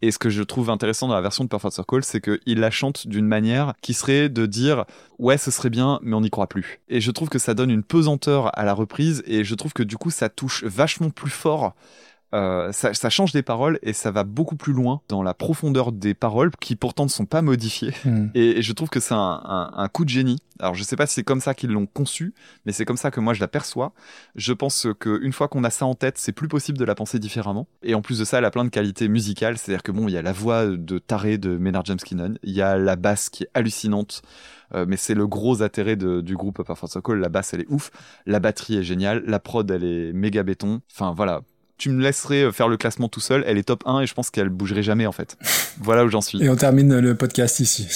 Et 0.01 0.13
ce 0.13 0.19
que 0.21 0.31
je 0.31 0.45
trouve 0.45 0.71
intéressant 0.71 1.09
dans 1.09 1.15
la 1.15 1.21
version 1.21 1.43
de 1.43 1.49
Perfect 1.49 1.75
Circle, 1.75 2.05
c'est 2.05 2.21
qu'il 2.21 2.61
la 2.61 2.71
chante 2.71 3.09
d'une 3.09 3.27
manière 3.27 3.75
qui 3.83 3.95
serait 3.95 4.29
de 4.29 4.42
dire 4.47 4.85
ouais 5.19 5.39
ce 5.39 5.51
serait 5.51 5.71
bien 5.71 5.99
mais 6.03 6.15
on 6.15 6.21
n'y 6.21 6.31
croit 6.31 6.49
plus. 6.49 6.81
Et 6.89 7.01
je 7.01 7.11
trouve 7.11 7.29
que 7.29 7.39
ça 7.39 7.55
donne 7.55 7.71
une 7.71 7.83
pesanteur 7.83 8.57
à 8.59 8.65
la 8.65 8.75
reprise 8.75 9.23
et 9.27 9.45
je 9.45 9.55
trouve 9.55 9.73
que 9.73 9.83
du 9.83 9.97
coup 9.97 10.11
ça 10.11 10.29
touche 10.29 10.65
vachement 10.65 11.11
plus 11.11 11.31
fort 11.31 11.75
euh, 12.35 12.73
ça, 12.73 12.95
ça 12.95 13.11
change 13.11 13.33
des 13.33 13.43
paroles 13.43 13.79
et 13.83 13.93
ça 13.93 14.11
va 14.11 14.25
beaucoup 14.25 14.57
plus 14.57 14.73
loin 14.73 15.01
dans 15.09 15.23
la 15.23 15.35
profondeur 15.35 15.93
des 15.93 16.15
paroles 16.15 16.51
qui 16.61 16.77
pourtant 16.77 17.05
ne 17.05 17.11
sont 17.11 17.27
pas 17.27 17.43
modifiées. 17.43 17.93
Hmm. 18.05 18.29
Et, 18.35 18.59
et 18.59 18.63
je 18.63 18.73
trouve 18.73 18.89
que 18.89 19.01
c'est 19.01 19.15
un, 19.15 19.41
un, 19.45 19.71
un 19.75 19.89
coup 19.89 20.05
de 20.05 20.11
génie. 20.11 20.39
Alors 20.61 20.75
je 20.75 20.85
sais 20.85 20.97
pas 20.97 21.07
si 21.07 21.15
c'est 21.15 21.25
comme 21.25 21.41
ça 21.41 21.55
qu'ils 21.55 21.71
l'ont 21.71 21.87
conçu, 21.87 22.35
mais 22.67 22.73
c'est 22.73 22.85
comme 22.85 22.97
ça 22.97 23.11
que 23.11 23.21
moi 23.21 23.35
je 23.35 23.41
la 23.41 23.49
perçois. 23.49 23.93
Je 24.37 24.53
pense 24.53 24.87
qu'une 25.01 25.33
fois 25.33 25.49
qu'on 25.49 25.65
a 25.65 25.71
ça 25.71 25.87
en 25.87 25.95
tête, 25.95 26.19
c'est 26.19 26.33
plus 26.33 26.49
possible 26.49 26.79
de 26.79 26.85
la 26.85 26.95
penser 26.95 27.19
différemment. 27.19 27.67
Et 27.83 27.95
en 27.95 28.03
plus 28.03 28.19
de 28.19 28.25
ça, 28.25 28.39
elle 28.39 28.45
a 28.45 28.51
plein 28.51 28.65
de 28.65 28.71
qualités 28.71 29.09
musicales. 29.09 29.59
C'est-à-dire 29.59 29.83
que 29.83 29.93
bon, 29.93 30.09
il 30.09 30.13
y 30.13 30.17
a 30.17 30.23
la 30.23 30.33
voix 30.33 30.67
de 30.67 30.99
taré 30.99 31.39
de 31.39 31.57
Maynard 31.57 31.85
James 31.87 31.99
Keenan, 31.99 32.35
il 32.43 32.53
y 32.53 32.63
a 32.63 32.77
la 32.77 32.97
basse 32.97 33.29
qui 33.29 33.43
est 33.45 33.49
hallucinante. 33.55 34.23
Euh, 34.75 34.87
mais 34.89 34.97
c'est 34.97 35.15
le 35.15 35.27
gros 35.27 35.63
intérêt 35.63 35.97
de- 35.97 36.23
du 36.23 36.35
groupe 36.35 36.63
Perfect 36.65 36.93
Circle. 36.93 37.15
La 37.19 37.29
basse, 37.29 37.53
elle 37.53 37.61
est 37.61 37.69
ouf. 37.69 37.91
La 38.25 38.41
batterie 38.41 38.77
est 38.79 38.83
géniale. 38.83 39.23
La 39.27 39.39
prod, 39.39 39.71
elle 39.71 39.85
est 39.85 40.15
méga 40.15 40.43
béton. 40.45 40.81
Enfin, 40.91 41.13
voilà. 41.15 41.43
Tu 41.83 41.91
me 41.91 42.01
laisserais 42.01 42.45
euh, 42.45 42.53
faire 42.53 42.69
le 42.69 42.77
classement 42.77 43.09
tout 43.09 43.19
seul. 43.19 43.43
Elle 43.45 43.59
est 43.59 43.65
top 43.65 43.83
1 43.87 44.03
et 44.03 44.07
je 44.07 44.15
pense 44.15 44.31
qu'elle 44.31 44.51
bougerait 44.51 44.85
jamais, 44.85 45.05
en 45.05 45.11
fait. 45.11 45.37
voilà 45.81 46.05
où 46.05 46.09
j'en 46.09 46.21
suis. 46.21 46.41
Et 46.41 46.49
on 46.49 46.55
termine 46.55 46.97
le 47.01 47.17
podcast 47.17 47.59
ici. 47.59 47.89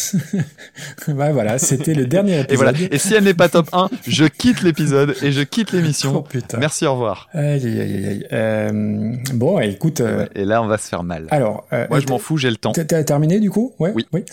ouais, 1.07 1.31
voilà, 1.33 1.59
c'était 1.61 1.95
le 1.95 2.05
dernier 2.07 2.41
épisode. 2.41 2.51
Et 2.53 2.57
voilà. 2.57 2.73
Et 2.91 2.99
si 2.99 3.15
elle 3.15 3.23
n'est 3.23 3.33
pas 3.33 3.49
top 3.49 3.69
1, 3.73 3.89
je 4.09 4.25
quitte 4.25 4.63
l'épisode 4.63 5.15
et 5.23 5.31
je 5.31 5.41
quitte 5.43 5.69
Oh 5.73 5.77
l'émission. 5.77 6.23
putain. 6.23 6.59
Merci, 6.59 6.85
au 6.85 6.95
revoir. 6.95 7.29
Aïe, 7.33 7.65
aïe, 7.65 7.81
aïe, 7.81 8.07
aïe. 8.09 8.27
Euh, 8.33 9.15
bon, 9.35 9.61
écoute. 9.61 10.01
euh, 10.01 10.27
Et 10.35 10.45
là, 10.45 10.63
on 10.65 10.67
va 10.67 10.79
se 10.79 10.89
faire 10.89 11.05
mal. 11.05 11.29
alors. 11.31 11.65
euh, 11.73 11.87
Moi, 11.89 12.01
je 12.01 12.09
m'en 12.09 12.19
fous, 12.19 12.39
j'ai 12.39 12.51
le 12.51 12.57
temps. 12.57 12.73
T'as 12.73 13.05
terminé 13.05 13.39
du 13.39 13.51
coup? 13.51 13.73
Ouais. 13.79 13.93
Oui. 13.95 14.25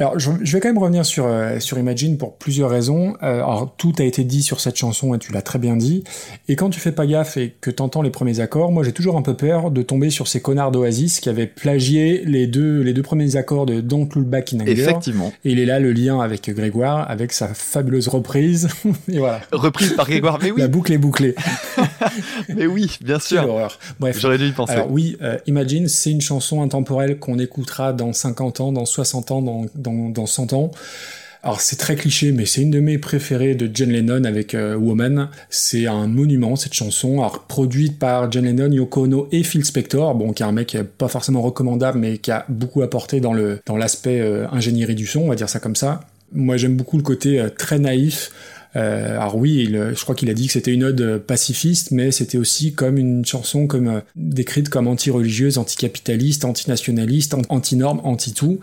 Alors, 0.00 0.18
je, 0.18 0.30
je 0.42 0.52
vais 0.52 0.60
quand 0.60 0.68
même 0.68 0.78
revenir 0.78 1.06
sur 1.06 1.26
euh, 1.26 1.60
sur 1.60 1.78
Imagine 1.78 2.18
pour 2.18 2.36
plusieurs 2.36 2.70
raisons. 2.70 3.14
Euh, 3.22 3.36
alors, 3.36 3.74
tout 3.76 3.92
a 3.98 4.02
été 4.02 4.24
dit 4.24 4.42
sur 4.42 4.60
cette 4.60 4.76
chanson 4.76 5.14
et 5.14 5.18
tu 5.18 5.32
l'as 5.32 5.42
très 5.42 5.58
bien 5.58 5.76
dit. 5.76 6.02
Et 6.48 6.56
quand 6.56 6.70
tu 6.70 6.80
fais 6.80 6.90
pas 6.90 7.06
gaffe 7.06 7.36
et 7.36 7.54
que 7.60 7.70
t'entends 7.70 8.02
les 8.02 8.10
premiers 8.10 8.40
accords, 8.40 8.72
moi 8.72 8.82
j'ai 8.82 8.92
toujours 8.92 9.16
un 9.16 9.22
peu 9.22 9.34
peur 9.34 9.70
de 9.70 9.82
tomber 9.82 10.10
sur 10.10 10.26
ces 10.26 10.40
connards 10.40 10.72
d'Oasis 10.72 11.20
qui 11.20 11.28
avaient 11.28 11.46
plagié 11.46 12.24
les 12.24 12.46
deux 12.46 12.80
les 12.80 12.92
deux 12.92 13.02
premiers 13.02 13.36
accords 13.36 13.66
de 13.66 13.80
Don't 13.80 14.08
Look 14.14 14.26
Back 14.26 14.52
in 14.52 14.60
Anger. 14.60 14.72
Effectivement. 14.72 15.32
Et 15.44 15.52
il 15.52 15.60
est 15.60 15.66
là 15.66 15.78
le 15.78 15.92
lien 15.92 16.20
avec 16.20 16.50
Grégoire, 16.50 17.08
avec 17.08 17.32
sa 17.32 17.48
fabuleuse 17.54 18.08
reprise. 18.08 18.68
et 19.08 19.18
voilà. 19.18 19.40
Reprise 19.52 19.92
par 19.92 20.08
Grégoire. 20.08 20.38
Mais 20.42 20.50
oui, 20.50 20.60
La 20.60 20.68
boucle 20.68 20.92
est 20.92 20.98
bouclée. 20.98 21.36
mais 22.48 22.66
oui, 22.66 22.98
bien 23.00 23.20
sûr. 23.20 23.48
horreur. 23.48 23.78
Bref. 24.00 24.18
J'aurais 24.18 24.38
dû 24.38 24.48
y 24.48 24.52
penser. 24.52 24.72
Alors 24.72 24.90
oui, 24.90 25.16
euh, 25.22 25.38
Imagine, 25.46 25.88
c'est 25.88 26.10
une 26.10 26.20
chanson 26.20 26.62
intemporelle 26.62 27.18
qu'on 27.18 27.38
écoutera 27.38 27.92
dans 27.92 28.12
50 28.12 28.60
ans, 28.60 28.72
dans 28.72 28.86
60 28.86 29.30
ans, 29.30 29.42
dans, 29.42 29.66
dans, 29.84 30.08
dans 30.08 30.26
100 30.26 30.52
ans. 30.54 30.70
Alors 31.44 31.60
c'est 31.60 31.76
très 31.76 31.94
cliché, 31.94 32.32
mais 32.32 32.46
c'est 32.46 32.62
une 32.62 32.70
de 32.70 32.80
mes 32.80 32.96
préférées 32.96 33.54
de 33.54 33.70
John 33.72 33.90
Lennon 33.90 34.24
avec 34.24 34.54
euh, 34.54 34.76
Woman. 34.76 35.28
C'est 35.50 35.86
un 35.86 36.06
monument 36.06 36.56
cette 36.56 36.72
chanson, 36.72 37.22
produite 37.48 37.98
par 37.98 38.32
John 38.32 38.46
Lennon, 38.46 38.72
Yoko 38.72 39.02
Ono 39.02 39.28
et 39.30 39.42
Phil 39.42 39.62
Spector, 39.62 40.14
bon 40.14 40.32
qui 40.32 40.42
est 40.42 40.46
un 40.46 40.52
mec 40.52 40.74
euh, 40.74 40.84
pas 40.96 41.08
forcément 41.08 41.42
recommandable, 41.42 41.98
mais 41.98 42.16
qui 42.16 42.30
a 42.30 42.46
beaucoup 42.48 42.80
apporté 42.80 43.20
dans 43.20 43.34
le 43.34 43.60
dans 43.66 43.76
l'aspect 43.76 44.20
euh, 44.22 44.46
ingénierie 44.52 44.94
du 44.94 45.06
son, 45.06 45.20
on 45.20 45.28
va 45.28 45.34
dire 45.34 45.50
ça 45.50 45.60
comme 45.60 45.76
ça. 45.76 46.00
Moi 46.32 46.56
j'aime 46.56 46.76
beaucoup 46.76 46.96
le 46.96 47.02
côté 47.02 47.46
très 47.58 47.78
naïf. 47.78 48.32
Alors 48.76 49.36
oui, 49.36 49.68
je 49.70 50.02
crois 50.02 50.16
qu'il 50.16 50.28
a 50.30 50.34
dit 50.34 50.48
que 50.48 50.52
c'était 50.54 50.72
une 50.72 50.82
ode 50.82 51.18
pacifiste, 51.24 51.92
mais 51.92 52.10
c'était 52.10 52.38
aussi 52.38 52.72
comme 52.72 52.98
une 52.98 53.24
chanson 53.24 53.68
comme 53.68 54.02
décrite 54.16 54.68
comme 54.68 54.88
anti-religieuse, 54.88 55.58
anticapitaliste, 55.58 56.44
antinationaliste, 56.44 57.34
an- 57.34 57.42
anti-norme, 57.50 58.00
anti-tout. 58.02 58.58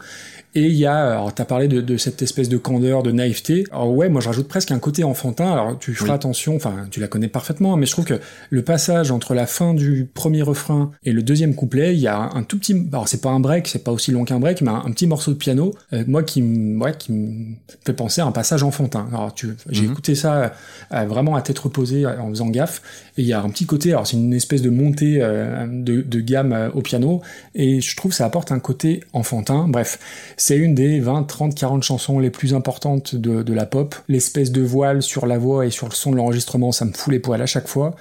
Et 0.54 0.64
il 0.66 0.74
y 0.76 0.86
a, 0.86 1.12
alors 1.12 1.34
t'as 1.34 1.46
parlé 1.46 1.68
de, 1.70 1.80
de 1.80 1.96
cette 1.98 2.22
espèce 2.22 2.50
de 2.50 2.58
candeur, 2.58 3.04
de 3.04 3.12
naïveté. 3.12 3.64
Alors 3.72 3.94
ouais, 3.96 4.10
moi 4.10 4.20
je 4.20 4.28
rajoute 4.28 4.48
presque 4.50 4.72
un 4.72 4.80
côté 4.80 5.04
enfantin. 5.06 5.50
Alors 5.52 5.80
tu 5.80 5.94
feras 5.94 6.10
Oui. 6.10 6.16
attention, 6.16 6.56
enfin 6.58 6.88
tu 6.92 7.00
la 7.00 7.08
connais 7.08 7.30
parfaitement, 7.30 7.78
mais 7.78 7.86
je 7.86 7.92
trouve 7.92 8.04
que 8.06 8.20
le 8.50 8.62
passage 8.62 9.12
entre 9.12 9.34
la 9.34 9.46
fin 9.48 9.74
du 9.74 10.10
premier 10.14 10.42
refrain 10.42 10.92
et 11.04 11.14
le 11.14 11.24
deuxième 11.24 11.56
couplet, 11.56 11.94
il 11.96 12.02
y 12.02 12.08
a 12.08 12.18
un, 12.34 12.44
tout 12.44 12.60
petit, 12.60 12.76
alors 12.92 13.08
c'est 13.08 13.22
pas 13.22 13.30
un 13.30 13.40
break, 13.40 13.68
c'est 13.68 13.84
pas 13.84 13.92
aussi 13.94 14.12
long 14.12 14.26
qu'un 14.26 14.40
break, 14.42 14.62
mais 14.62 14.72
un, 14.72 14.84
un 14.86 14.92
petit 14.92 15.08
morceau 15.08 15.32
de 15.32 15.38
piano, 15.38 15.74
euh, 15.94 16.04
moi 16.08 16.22
qui, 16.24 16.42
me- 16.42 16.78
ouais, 16.84 16.96
qui 16.98 17.14
me 17.14 17.56
fait 17.86 17.94
penser 17.94 18.20
à 18.20 18.26
un 18.26 18.32
passage 18.34 18.62
enfantin. 18.64 19.08
Alors 19.14 19.34
tu, 19.34 19.54
j'ai 19.70 19.84
Mhm. 19.86 19.92
écouté 19.94 20.16
ça 20.16 20.52
euh, 20.94 21.06
vraiment 21.06 21.36
à 21.36 21.42
tête 21.42 21.60
reposée 21.60 22.06
en 22.06 22.28
faisant 22.30 22.48
gaffe, 22.50 22.82
et 23.18 23.22
il 23.24 23.28
y 23.28 23.34
a 23.34 23.42
un 23.42 23.50
petit 23.50 23.66
côté, 23.66 23.92
alors 23.92 24.08
c'est 24.08 24.18
une 24.18 24.34
espèce 24.34 24.62
de 24.62 24.70
montée 24.70 25.20
euh, 25.22 25.66
de, 25.68 26.02
de 26.02 26.20
gamme 26.22 26.54
euh, 26.54 26.70
au 26.72 26.82
piano, 26.82 27.22
et 27.56 27.82
je 27.82 27.96
trouve 27.96 28.12
que 28.12 28.16
ça 28.18 28.26
apporte 28.26 28.52
un 28.52 28.60
côté 28.60 29.02
enfantin. 29.14 29.68
Bref, 29.68 30.00
c'est 30.38 30.58
une 30.58 30.76
des 30.76 31.00
20, 31.00 31.24
30, 31.24 31.56
40 31.56 31.84
chansons 31.84 32.20
les 32.20 32.30
plus 32.30 32.54
importantes 32.54 33.16
de, 33.16 33.44
de 33.44 33.54
la 33.54 33.66
pop. 33.66 33.96
L'espèce 34.08 34.52
de 34.52 34.62
voile 34.62 35.02
sur 35.02 35.26
la 35.26 35.38
voix 35.38 35.66
et 35.66 35.72
sur 35.72 35.88
le 35.88 35.94
son 35.94 36.12
de 36.12 36.16
l'enregistrement, 36.18 36.72
ça 36.72 36.86
me 36.86 36.94
fout 36.94 37.12
les 37.12 37.20
poils 37.20 37.42
à 37.42 37.46
chaque 37.46 37.68
fois. 37.68 37.96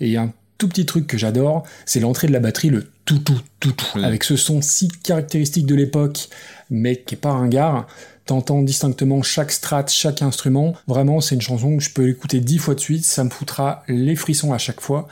Et 0.00 0.06
il 0.06 0.12
y 0.12 0.16
a 0.16 0.22
un 0.22 0.32
tout 0.58 0.68
petit 0.68 0.86
truc 0.86 1.06
que 1.06 1.18
j'adore, 1.18 1.64
c'est 1.84 2.00
l'entrée 2.00 2.26
de 2.28 2.32
la 2.32 2.40
batterie, 2.40 2.70
le 2.70 2.86
tout 3.04 3.18
tout 3.18 3.40
tout 3.60 3.72
tout, 3.72 3.86
Oui. 3.94 4.04
avec 4.04 4.24
ce 4.24 4.36
son 4.36 4.62
si 4.62 4.88
caractéristique 4.88 5.66
de 5.66 5.74
l'époque, 5.74 6.28
mais 6.70 6.96
qui 6.96 7.14
est 7.14 7.18
pas 7.18 7.32
ringard. 7.32 7.86
T'entends 8.26 8.62
distinctement 8.62 9.22
chaque 9.22 9.52
strat, 9.52 9.86
chaque 9.86 10.20
instrument. 10.20 10.74
Vraiment, 10.88 11.20
c'est 11.20 11.36
une 11.36 11.40
chanson 11.40 11.76
que 11.76 11.82
je 11.82 11.90
peux 11.90 12.04
l'écouter 12.04 12.40
dix 12.40 12.58
fois 12.58 12.74
de 12.74 12.80
suite, 12.80 13.04
ça 13.04 13.22
me 13.22 13.30
foutra 13.30 13.84
les 13.86 14.16
frissons 14.16 14.52
à 14.52 14.58
chaque 14.58 14.80
fois. 14.80 15.06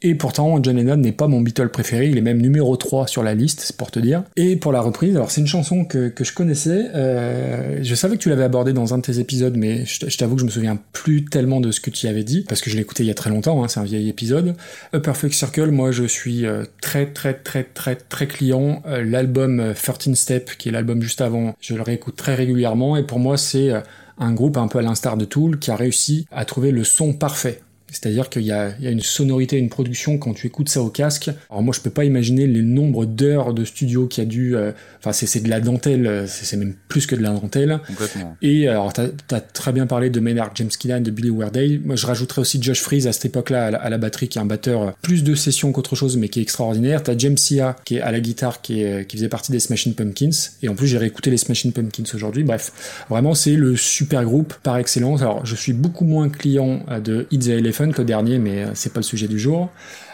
Et 0.00 0.14
pourtant, 0.14 0.62
John 0.62 0.76
Lennon 0.76 0.96
n'est 0.96 1.12
pas 1.12 1.26
mon 1.26 1.40
Beatle 1.40 1.70
préféré, 1.70 2.08
il 2.08 2.16
est 2.16 2.22
même 2.22 2.40
numéro 2.40 2.76
3 2.76 3.08
sur 3.08 3.24
la 3.24 3.34
liste, 3.34 3.60
c'est 3.60 3.76
pour 3.76 3.90
te 3.90 3.98
dire. 3.98 4.22
Et 4.36 4.54
pour 4.54 4.70
la 4.70 4.80
reprise, 4.80 5.16
alors 5.16 5.32
c'est 5.32 5.40
une 5.40 5.48
chanson 5.48 5.84
que, 5.84 6.08
que 6.08 6.22
je 6.22 6.32
connaissais, 6.32 6.86
euh, 6.94 7.80
je 7.82 7.94
savais 7.96 8.16
que 8.16 8.22
tu 8.22 8.28
l'avais 8.28 8.44
abordée 8.44 8.72
dans 8.72 8.94
un 8.94 8.98
de 8.98 9.02
tes 9.02 9.18
épisodes, 9.18 9.56
mais 9.56 9.84
je, 9.86 10.16
t'avoue 10.16 10.36
que 10.36 10.40
je 10.42 10.46
me 10.46 10.50
souviens 10.50 10.78
plus 10.92 11.24
tellement 11.24 11.60
de 11.60 11.72
ce 11.72 11.80
que 11.80 11.90
tu 11.90 12.06
y 12.06 12.08
avais 12.08 12.22
dit, 12.22 12.44
parce 12.48 12.60
que 12.60 12.70
je 12.70 12.76
l'ai 12.76 12.82
écouté 12.82 13.02
il 13.02 13.06
y 13.06 13.10
a 13.10 13.14
très 13.14 13.30
longtemps, 13.30 13.64
hein, 13.64 13.66
c'est 13.66 13.80
un 13.80 13.84
vieil 13.84 14.08
épisode. 14.08 14.54
A 14.92 15.00
Perfect 15.00 15.34
Circle, 15.34 15.70
moi 15.72 15.90
je 15.90 16.04
suis 16.04 16.46
euh, 16.46 16.64
très 16.80 17.06
très 17.06 17.34
très 17.34 17.64
très 17.64 17.96
très 17.96 18.28
client. 18.28 18.82
Euh, 18.86 19.02
L'album 19.02 19.58
euh, 19.58 19.74
13 19.74 20.14
Step, 20.14 20.50
qui 20.58 20.68
est 20.68 20.72
l'album 20.72 21.02
juste 21.02 21.20
avant, 21.20 21.56
je 21.60 21.74
le 21.74 21.82
réécoute 21.82 22.14
très 22.14 22.36
régulièrement, 22.36 22.96
et 22.96 23.02
pour 23.02 23.18
moi 23.18 23.36
c'est... 23.36 23.70
euh, 23.70 23.80
un 24.18 24.32
groupe 24.32 24.56
un 24.56 24.68
peu 24.68 24.78
à 24.78 24.82
l'instar 24.82 25.16
de 25.16 25.24
Tool 25.24 25.58
qui 25.58 25.70
a 25.70 25.76
réussi 25.76 26.26
à 26.30 26.44
trouver 26.44 26.72
le 26.72 26.84
son 26.84 27.12
parfait. 27.12 27.60
C'est-à-dire 27.90 28.28
qu'il 28.28 28.42
y 28.42 28.52
a, 28.52 28.70
y 28.80 28.86
a 28.86 28.90
une 28.90 29.00
sonorité, 29.00 29.56
une 29.56 29.68
production 29.70 30.18
quand 30.18 30.34
tu 30.34 30.46
écoutes 30.46 30.68
ça 30.68 30.82
au 30.82 30.90
casque. 30.90 31.30
Alors 31.50 31.62
moi, 31.62 31.74
je 31.76 31.80
peux 31.80 31.90
pas 31.90 32.04
imaginer 32.04 32.46
les 32.46 32.62
nombres 32.62 33.06
d'heures 33.06 33.54
de 33.54 33.64
studio 33.64 34.06
qu'il 34.06 34.24
y 34.24 34.26
a 34.26 34.30
dû. 34.30 34.56
euh, 34.56 34.72
Enfin, 35.00 35.12
c'est 35.12 35.26
c'est 35.26 35.40
de 35.40 35.48
la 35.48 35.60
dentelle, 35.60 36.06
euh, 36.06 36.26
c'est 36.26 36.56
même 36.56 36.74
plus 36.88 37.06
que 37.06 37.14
de 37.14 37.22
la 37.22 37.30
dentelle. 37.30 37.78
Complètement. 37.86 38.36
Et 38.42 38.66
alors, 38.68 38.92
t'as 38.92 39.06
as 39.30 39.40
très 39.40 39.72
bien 39.72 39.86
parlé 39.86 40.10
de 40.10 40.18
Maynard 40.20 40.50
James 40.56 40.68
Keenan, 40.78 41.00
de 41.00 41.10
Billy 41.10 41.30
Weardale. 41.30 41.80
Moi, 41.84 41.94
je 41.96 42.06
rajouterais 42.06 42.40
aussi 42.40 42.60
Josh 42.62 42.80
Freeze 42.80 43.06
à 43.06 43.12
cette 43.12 43.26
époque-là 43.26 43.66
à, 43.66 43.70
la- 43.70 43.78
à 43.78 43.88
la 43.90 43.98
batterie, 43.98 44.28
qui 44.28 44.38
est 44.38 44.40
un 44.40 44.44
batteur 44.46 44.82
euh, 44.82 44.90
plus 45.02 45.22
de 45.24 45.34
session 45.34 45.70
qu'autre 45.72 45.94
chose, 45.96 46.16
mais 46.16 46.28
qui 46.28 46.40
est 46.40 46.42
extraordinaire. 46.42 47.02
T'as 47.02 47.16
James 47.16 47.36
Sia, 47.36 47.76
qui 47.84 47.96
est 47.96 48.00
à 48.00 48.10
la 48.12 48.20
guitare, 48.20 48.60
qui, 48.60 48.82
est, 48.82 49.06
qui 49.06 49.16
faisait 49.16 49.28
partie 49.28 49.52
des 49.52 49.60
Smashing 49.60 49.94
Pumpkins. 49.94 50.30
Et 50.62 50.68
en 50.68 50.74
plus, 50.74 50.88
j'ai 50.88 50.98
réécouté 50.98 51.30
les 51.30 51.38
Smashing 51.38 51.72
Pumpkins 51.72 52.04
aujourd'hui. 52.14 52.42
Bref, 52.42 53.04
vraiment, 53.08 53.34
c'est 53.34 53.54
le 53.54 53.76
super 53.76 54.24
groupe 54.24 54.54
par 54.62 54.76
excellence. 54.78 55.22
Alors, 55.22 55.46
je 55.46 55.54
suis 55.54 55.72
beaucoup 55.72 56.04
moins 56.04 56.28
client 56.28 56.80
euh, 56.90 57.00
de 57.00 57.26
Eat 57.30 57.42
the 57.42 57.48
Elephant, 57.80 57.98
le 57.98 58.04
dernier, 58.04 58.38
mais 58.38 58.62
euh, 58.62 58.70
c'est 58.74 58.92
pas 58.92 59.00
le 59.00 59.04
sujet 59.04 59.28
du 59.28 59.38
jour. 59.38 59.70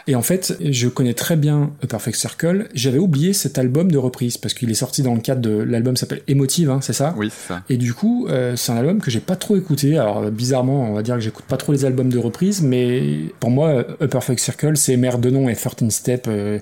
Et 0.07 0.15
en 0.15 0.21
fait, 0.21 0.55
je 0.61 0.87
connais 0.87 1.13
très 1.13 1.35
bien 1.35 1.71
A 1.81 1.87
Perfect 1.87 2.17
Circle. 2.17 2.67
J'avais 2.73 2.99
oublié 2.99 3.33
cet 3.33 3.57
album 3.57 3.91
de 3.91 3.97
reprise 3.97 4.37
parce 4.37 4.53
qu'il 4.53 4.69
est 4.69 4.75
sorti 4.75 5.01
dans 5.01 5.15
le 5.15 5.19
cadre 5.19 5.41
de 5.41 5.49
l'album 5.49 5.97
s'appelle 5.97 6.21
Emotive, 6.27 6.69
hein, 6.69 6.79
c'est 6.81 6.93
ça? 6.93 7.15
Oui, 7.17 7.31
c'est 7.31 7.47
ça. 7.47 7.63
Et 7.69 7.77
du 7.77 7.93
coup, 7.93 8.27
euh, 8.27 8.55
c'est 8.55 8.71
un 8.71 8.77
album 8.77 9.01
que 9.01 9.09
j'ai 9.09 9.19
pas 9.19 9.35
trop 9.35 9.57
écouté. 9.57 9.97
Alors 9.97 10.29
bizarrement, 10.29 10.91
on 10.91 10.93
va 10.93 11.01
dire 11.01 11.15
que 11.15 11.21
j'écoute 11.21 11.45
pas 11.45 11.57
trop 11.57 11.71
les 11.71 11.85
albums 11.85 12.09
de 12.09 12.19
reprise, 12.19 12.61
mais 12.61 13.01
pour 13.39 13.49
moi, 13.49 13.83
A 13.99 14.07
Perfect 14.07 14.39
Circle, 14.39 14.77
c'est 14.77 14.95
Mère 14.95 15.17
de 15.17 15.31
nom 15.31 15.49
et 15.49 15.55
13 15.55 15.89
Step 15.89 16.27
euh, 16.27 16.59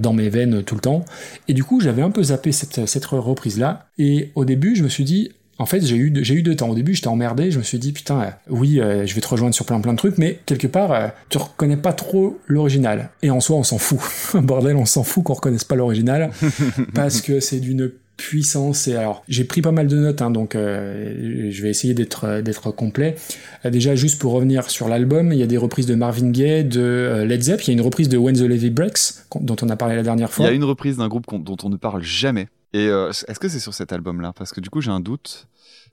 dans 0.00 0.12
mes 0.12 0.28
veines 0.28 0.64
tout 0.64 0.74
le 0.74 0.80
temps. 0.80 1.04
Et 1.46 1.54
du 1.54 1.62
coup, 1.62 1.80
j'avais 1.80 2.02
un 2.02 2.10
peu 2.10 2.24
zappé 2.24 2.50
cette, 2.50 2.86
cette 2.86 3.04
reprise 3.04 3.58
là. 3.58 3.86
Et 3.98 4.32
au 4.34 4.44
début, 4.44 4.74
je 4.74 4.82
me 4.82 4.88
suis 4.88 5.04
dit. 5.04 5.30
En 5.60 5.66
fait, 5.66 5.84
j'ai 5.84 5.96
eu, 5.96 6.10
j'ai 6.22 6.34
eu 6.34 6.42
deux 6.42 6.56
temps. 6.56 6.70
Au 6.70 6.74
début, 6.74 6.94
j'étais 6.94 7.08
emmerdé. 7.08 7.50
Je 7.50 7.58
me 7.58 7.62
suis 7.62 7.78
dit, 7.78 7.92
putain, 7.92 8.22
euh, 8.22 8.30
oui, 8.48 8.80
euh, 8.80 9.04
je 9.04 9.14
vais 9.14 9.20
te 9.20 9.28
rejoindre 9.28 9.54
sur 9.54 9.66
plein 9.66 9.78
plein 9.78 9.92
de 9.92 9.98
trucs, 9.98 10.16
mais 10.16 10.40
quelque 10.46 10.66
part, 10.66 10.90
euh, 10.90 11.08
tu 11.28 11.36
reconnais 11.36 11.76
pas 11.76 11.92
trop 11.92 12.38
l'original. 12.46 13.10
Et 13.22 13.30
en 13.30 13.40
soi, 13.40 13.56
on 13.56 13.62
s'en 13.62 13.76
fout. 13.76 14.00
Bordel, 14.42 14.76
on 14.76 14.86
s'en 14.86 15.02
fout 15.02 15.22
qu'on 15.22 15.34
reconnaisse 15.34 15.64
pas 15.64 15.76
l'original 15.76 16.30
parce 16.94 17.20
que 17.20 17.40
c'est 17.40 17.60
d'une 17.60 17.92
puissance 18.16 18.86
et 18.86 18.96
alors 18.96 19.22
j'ai 19.28 19.44
pris 19.44 19.62
pas 19.62 19.72
mal 19.72 19.86
de 19.86 19.96
notes 19.96 20.20
hein, 20.20 20.30
donc 20.30 20.54
euh, 20.54 21.48
je 21.50 21.62
vais 21.62 21.70
essayer 21.70 21.94
d'être 21.94 22.24
euh, 22.24 22.42
d'être 22.42 22.70
complet 22.70 23.16
Euh, 23.64 23.70
déjà 23.70 23.94
juste 23.94 24.20
pour 24.20 24.32
revenir 24.32 24.68
sur 24.70 24.88
l'album 24.88 25.32
il 25.32 25.38
y 25.38 25.42
a 25.42 25.46
des 25.46 25.56
reprises 25.56 25.86
de 25.86 25.94
Marvin 25.94 26.30
Gaye 26.30 26.64
de 26.64 26.80
euh, 26.80 27.24
Led 27.24 27.42
Zepp 27.42 27.62
il 27.62 27.68
y 27.68 27.70
a 27.70 27.72
une 27.72 27.80
reprise 27.80 28.10
de 28.10 28.18
When 28.18 28.36
the 28.36 28.42
Levy 28.42 28.68
Breaks 28.68 29.24
dont 29.40 29.56
on 29.62 29.70
a 29.70 29.76
parlé 29.76 29.96
la 29.96 30.02
dernière 30.02 30.28
Il 30.28 30.32
fois 30.32 30.46
y 30.46 30.48
a 30.50 30.52
une 30.52 30.64
reprise 30.64 30.98
d'un 30.98 31.08
groupe 31.08 31.24
dont 31.32 31.56
on 31.62 31.70
ne 31.70 31.76
parle 31.76 32.02
jamais. 32.02 32.48
Et 32.72 32.86
euh, 32.86 33.10
est-ce 33.10 33.38
que 33.40 33.48
c'est 33.48 33.60
sur 33.60 33.74
cet 33.74 33.92
album-là? 33.92 34.32
Parce 34.36 34.52
que 34.52 34.60
du 34.60 34.70
coup, 34.70 34.80
j'ai 34.80 34.90
un 34.90 35.00
doute. 35.00 35.48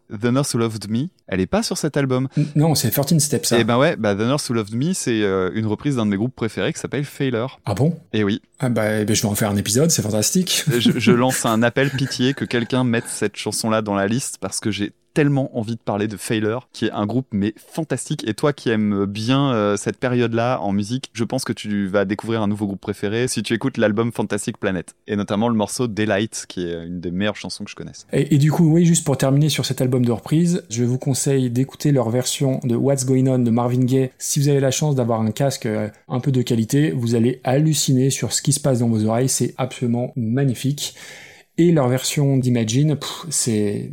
The 0.09 0.25
Nurse 0.25 0.53
Who 0.53 0.59
Loved 0.59 0.89
Me, 0.89 1.07
elle 1.27 1.41
est 1.41 1.47
pas 1.47 1.63
sur 1.63 1.77
cet 1.77 1.97
album. 1.97 2.29
Non 2.55 2.75
c'est 2.75 2.89
13 2.91 3.19
Steps 3.19 3.49
ça 3.49 3.59
Et 3.59 3.65
ben 3.65 3.77
ouais, 3.77 3.97
bah 3.97 4.15
The 4.15 4.19
Nurse 4.19 4.49
Who 4.49 4.53
Loved 4.53 4.73
Me, 4.73 4.93
c'est 4.93 5.21
euh, 5.21 5.51
une 5.53 5.65
reprise 5.65 5.97
d'un 5.97 6.05
de 6.05 6.11
mes 6.11 6.15
groupes 6.15 6.33
préférés 6.35 6.71
qui 6.71 6.79
s'appelle 6.79 7.03
Failure. 7.03 7.59
ah 7.65 7.73
bon? 7.73 7.99
Et 8.13 8.23
oui, 8.23 8.41
ah 8.59 8.69
bah, 8.69 9.01
eh 9.01 9.05
ben, 9.05 9.13
je 9.13 9.21
vais 9.21 9.27
en 9.27 9.35
faire 9.35 9.49
un 9.49 9.57
épisode 9.57 9.91
c'est 9.91 10.01
fantastique 10.01 10.63
je, 10.79 10.97
je 10.97 11.11
lance 11.11 11.45
un 11.45 11.61
appel 11.61 11.89
pitié 11.89 12.33
que 12.33 12.45
quelqu'un 12.45 12.85
mette 12.85 13.07
cette 13.07 13.35
chanson-là 13.35 13.81
dans 13.81 13.95
la 13.95 14.07
liste 14.07 14.37
parce 14.39 14.61
que 14.61 14.71
j'ai 14.71 14.93
tellement 15.17 15.57
envie 15.57 15.73
de 15.73 15.79
parler 15.79 16.07
de 16.07 16.15
Failure, 16.15 16.69
qui 16.73 16.85
est 16.85 16.91
un 16.91 17.07
groupe 17.07 17.25
mais 17.31 17.55
fantastique. 17.57 18.23
Et 18.27 18.35
toi 18.35 18.53
qui 18.53 18.69
aimes 18.69 19.07
bien 19.07 19.51
euh, 19.51 19.75
cette 19.75 19.97
période-là 19.97 20.59
en 20.61 20.71
musique, 20.71 21.09
je 21.11 21.23
pense 21.23 21.43
que 21.43 21.53
tu 21.53 21.87
vas 21.87 22.05
découvrir 22.05 22.43
un 22.43 22.47
nouveau 22.47 22.67
groupe 22.67 22.79
préféré 22.79 23.27
si 23.27 23.41
tu 23.41 23.55
écoutes 23.55 23.77
l'album 23.77 24.11
Fantastic 24.11 24.59
Planet. 24.59 24.93
Et 25.07 25.15
notamment 25.15 25.49
le 25.49 25.55
morceau 25.55 25.87
Daylight, 25.87 26.45
qui 26.47 26.67
est 26.67 26.85
une 26.85 26.99
des 26.99 27.09
meilleures 27.09 27.35
chansons 27.35 27.63
que 27.63 27.71
je 27.71 27.75
connaisse. 27.75 28.05
Et, 28.13 28.37
du 28.37 28.51
coup, 28.51 28.71
oui, 28.71 28.85
juste 28.85 29.05
pour 29.05 29.17
terminer 29.17 29.49
sur 29.49 29.65
cet 29.65 29.81
album 29.81 30.05
de 30.05 30.11
reprise, 30.11 30.63
je 30.69 30.83
vous 30.83 30.99
conseille 30.99 31.49
d'écouter 31.49 31.91
leur 31.91 32.11
version 32.11 32.59
de 32.63 32.75
What's 32.75 33.03
Going 33.03 33.25
On 33.25 33.39
de 33.39 33.49
Marvin 33.49 33.85
Gaye. 33.85 34.11
Si 34.19 34.39
vous 34.39 34.49
avez 34.49 34.59
la 34.59 34.69
chance 34.69 34.93
d'avoir 34.93 35.21
un 35.21 35.31
casque 35.31 35.65
euh, 35.65 35.89
un 36.07 36.19
peu 36.19 36.31
de 36.31 36.43
qualité, 36.43 36.91
vous 36.91 37.15
allez 37.15 37.41
halluciner 37.43 38.11
sur 38.11 38.33
ce 38.33 38.43
qui 38.43 38.53
se 38.53 38.59
passe 38.59 38.81
dans 38.81 38.89
vos 38.89 39.03
oreilles. 39.03 39.29
C'est 39.29 39.55
absolument 39.57 40.13
magnifique. 40.15 40.93
Et 41.59 41.71
leur 41.71 41.87
version 41.87 42.37
d'Imagine, 42.37 42.97
c'est 43.29 43.89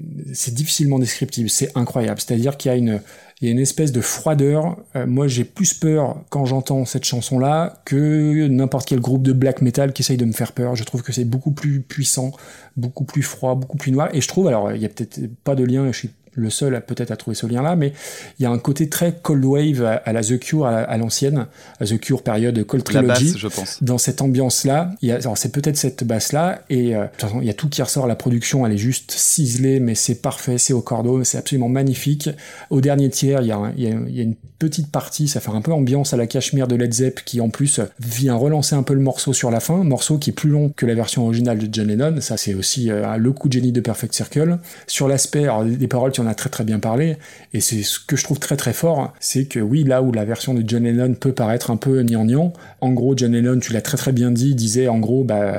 difficilement 0.48 0.98
descriptible, 0.98 1.48
c'est 1.48 1.70
incroyable. 1.74 2.20
C'est-à-dire 2.20 2.56
qu'il 2.58 2.70
y 2.70 2.74
a 2.74 2.76
une 2.76 3.00
y 3.44 3.48
a 3.48 3.50
une 3.50 3.58
espèce 3.58 3.92
de 3.92 4.00
froideur. 4.00 4.76
Euh, 4.96 5.06
moi, 5.06 5.28
j'ai 5.28 5.44
plus 5.44 5.74
peur 5.74 6.24
quand 6.30 6.44
j'entends 6.44 6.84
cette 6.84 7.04
chanson-là 7.04 7.82
que 7.84 8.46
n'importe 8.48 8.88
quel 8.88 9.00
groupe 9.00 9.22
de 9.22 9.32
black 9.32 9.62
metal 9.62 9.92
qui 9.92 10.02
essaye 10.02 10.16
de 10.16 10.24
me 10.24 10.32
faire 10.32 10.52
peur. 10.52 10.76
Je 10.76 10.84
trouve 10.84 11.02
que 11.02 11.12
c'est 11.12 11.24
beaucoup 11.24 11.52
plus 11.52 11.80
puissant, 11.80 12.32
beaucoup 12.76 13.04
plus 13.04 13.22
froid, 13.22 13.54
beaucoup 13.54 13.76
plus 13.76 13.92
noir. 13.92 14.08
Et 14.14 14.20
je 14.20 14.28
trouve, 14.28 14.48
alors, 14.48 14.72
il 14.72 14.80
y 14.80 14.86
a 14.86 14.88
peut-être 14.88 15.20
pas 15.44 15.54
de 15.54 15.64
lien, 15.64 15.90
je 15.92 16.06
le 16.34 16.50
seul 16.50 16.74
à 16.74 16.80
peut-être 16.80 17.10
à 17.10 17.16
trouver 17.16 17.34
ce 17.34 17.46
lien-là, 17.46 17.76
mais 17.76 17.92
il 18.38 18.42
y 18.42 18.46
a 18.46 18.50
un 18.50 18.58
côté 18.58 18.88
très 18.88 19.12
cold 19.22 19.44
wave 19.44 19.84
à, 19.84 19.92
à 19.94 20.12
la 20.12 20.22
The 20.22 20.38
Cure, 20.38 20.66
à, 20.66 20.70
la- 20.72 20.82
à 20.82 20.96
l'ancienne, 20.96 21.46
à 21.80 21.84
The 21.86 21.98
Cure 22.00 22.22
période 22.22 22.62
Cold 22.64 22.82
La 22.92 23.00
Trilogy 23.00 23.24
basse, 23.32 23.38
je 23.38 23.48
pense. 23.48 23.82
dans 23.82 23.98
cette 23.98 24.20
ambiance-là, 24.22 24.90
c'est 25.36 25.52
peut-être 25.52 25.76
cette 25.76 26.04
basse-là, 26.04 26.62
et 26.70 26.94
euh, 26.96 27.04
de 27.04 27.08
toute 27.10 27.20
façon, 27.20 27.40
il 27.40 27.46
y 27.46 27.50
a 27.50 27.54
tout 27.54 27.68
qui 27.68 27.82
ressort, 27.82 28.06
la 28.06 28.16
production, 28.16 28.66
elle 28.66 28.72
est 28.72 28.78
juste 28.78 29.10
ciselée, 29.12 29.80
mais 29.80 29.94
c'est 29.94 30.16
parfait, 30.16 30.58
c'est 30.58 30.72
au 30.72 30.80
cordeau, 30.82 31.24
c'est 31.24 31.38
absolument 31.38 31.68
magnifique. 31.68 32.30
Au 32.70 32.80
dernier 32.80 33.10
tiers, 33.10 33.40
il 33.42 33.48
y, 33.48 33.52
a, 33.52 33.56
un- 33.56 33.72
il 33.76 33.82
y 33.82 33.86
a- 33.86 33.90
il 34.08 34.14
y 34.16 34.20
a 34.20 34.22
une 34.22 34.34
petite 34.58 34.90
partie, 34.90 35.28
ça 35.28 35.40
fait 35.40 35.50
un 35.50 35.60
peu 35.60 35.72
ambiance 35.72 36.14
à 36.14 36.16
la 36.16 36.26
cachemire 36.26 36.66
de 36.68 36.76
Led 36.76 36.92
Zepp, 36.92 37.20
qui 37.24 37.40
en 37.40 37.50
plus 37.50 37.80
vient 38.00 38.34
relancer 38.34 38.74
un 38.74 38.82
peu 38.82 38.94
le 38.94 39.00
morceau 39.00 39.32
sur 39.32 39.50
la 39.50 39.60
fin, 39.60 39.84
morceau 39.84 40.18
qui 40.18 40.30
est 40.30 40.32
plus 40.32 40.48
long 40.50 40.70
que 40.74 40.86
la 40.86 40.94
version 40.94 41.24
originale 41.24 41.58
de 41.58 41.68
John 41.70 41.86
Lennon, 41.88 42.20
ça 42.20 42.36
c'est 42.36 42.54
aussi 42.54 42.90
euh, 42.90 43.16
le 43.16 43.32
coup 43.32 43.48
de 43.48 43.52
génie 43.54 43.72
de 43.72 43.80
Perfect 43.80 44.14
Circle. 44.14 44.58
Sur 44.86 45.08
l'aspect, 45.08 45.46
des 45.78 45.88
paroles, 45.88 46.12
tu 46.12 46.20
en 46.24 46.26
as 46.28 46.34
très 46.34 46.50
très 46.50 46.64
bien 46.64 46.78
parlé, 46.78 47.16
et 47.52 47.60
c'est 47.60 47.82
ce 47.82 48.00
que 48.00 48.16
je 48.16 48.24
trouve 48.24 48.38
très 48.38 48.56
très 48.56 48.72
fort, 48.72 49.12
c'est 49.20 49.44
que 49.44 49.60
oui, 49.60 49.84
là 49.84 50.02
où 50.02 50.12
la 50.12 50.24
version 50.24 50.54
de 50.54 50.62
John 50.66 50.84
Lennon 50.84 51.14
peut 51.14 51.32
paraître 51.32 51.70
un 51.70 51.76
peu 51.76 52.02
gnangnan, 52.02 52.52
en 52.80 52.92
gros, 52.92 53.16
John 53.16 53.32
Lennon, 53.32 53.58
tu 53.60 53.72
l'as 53.72 53.82
très 53.82 53.96
très 53.96 54.12
bien 54.12 54.30
dit, 54.30 54.54
disait 54.54 54.88
en 54.88 54.98
gros, 54.98 55.24
bah, 55.24 55.54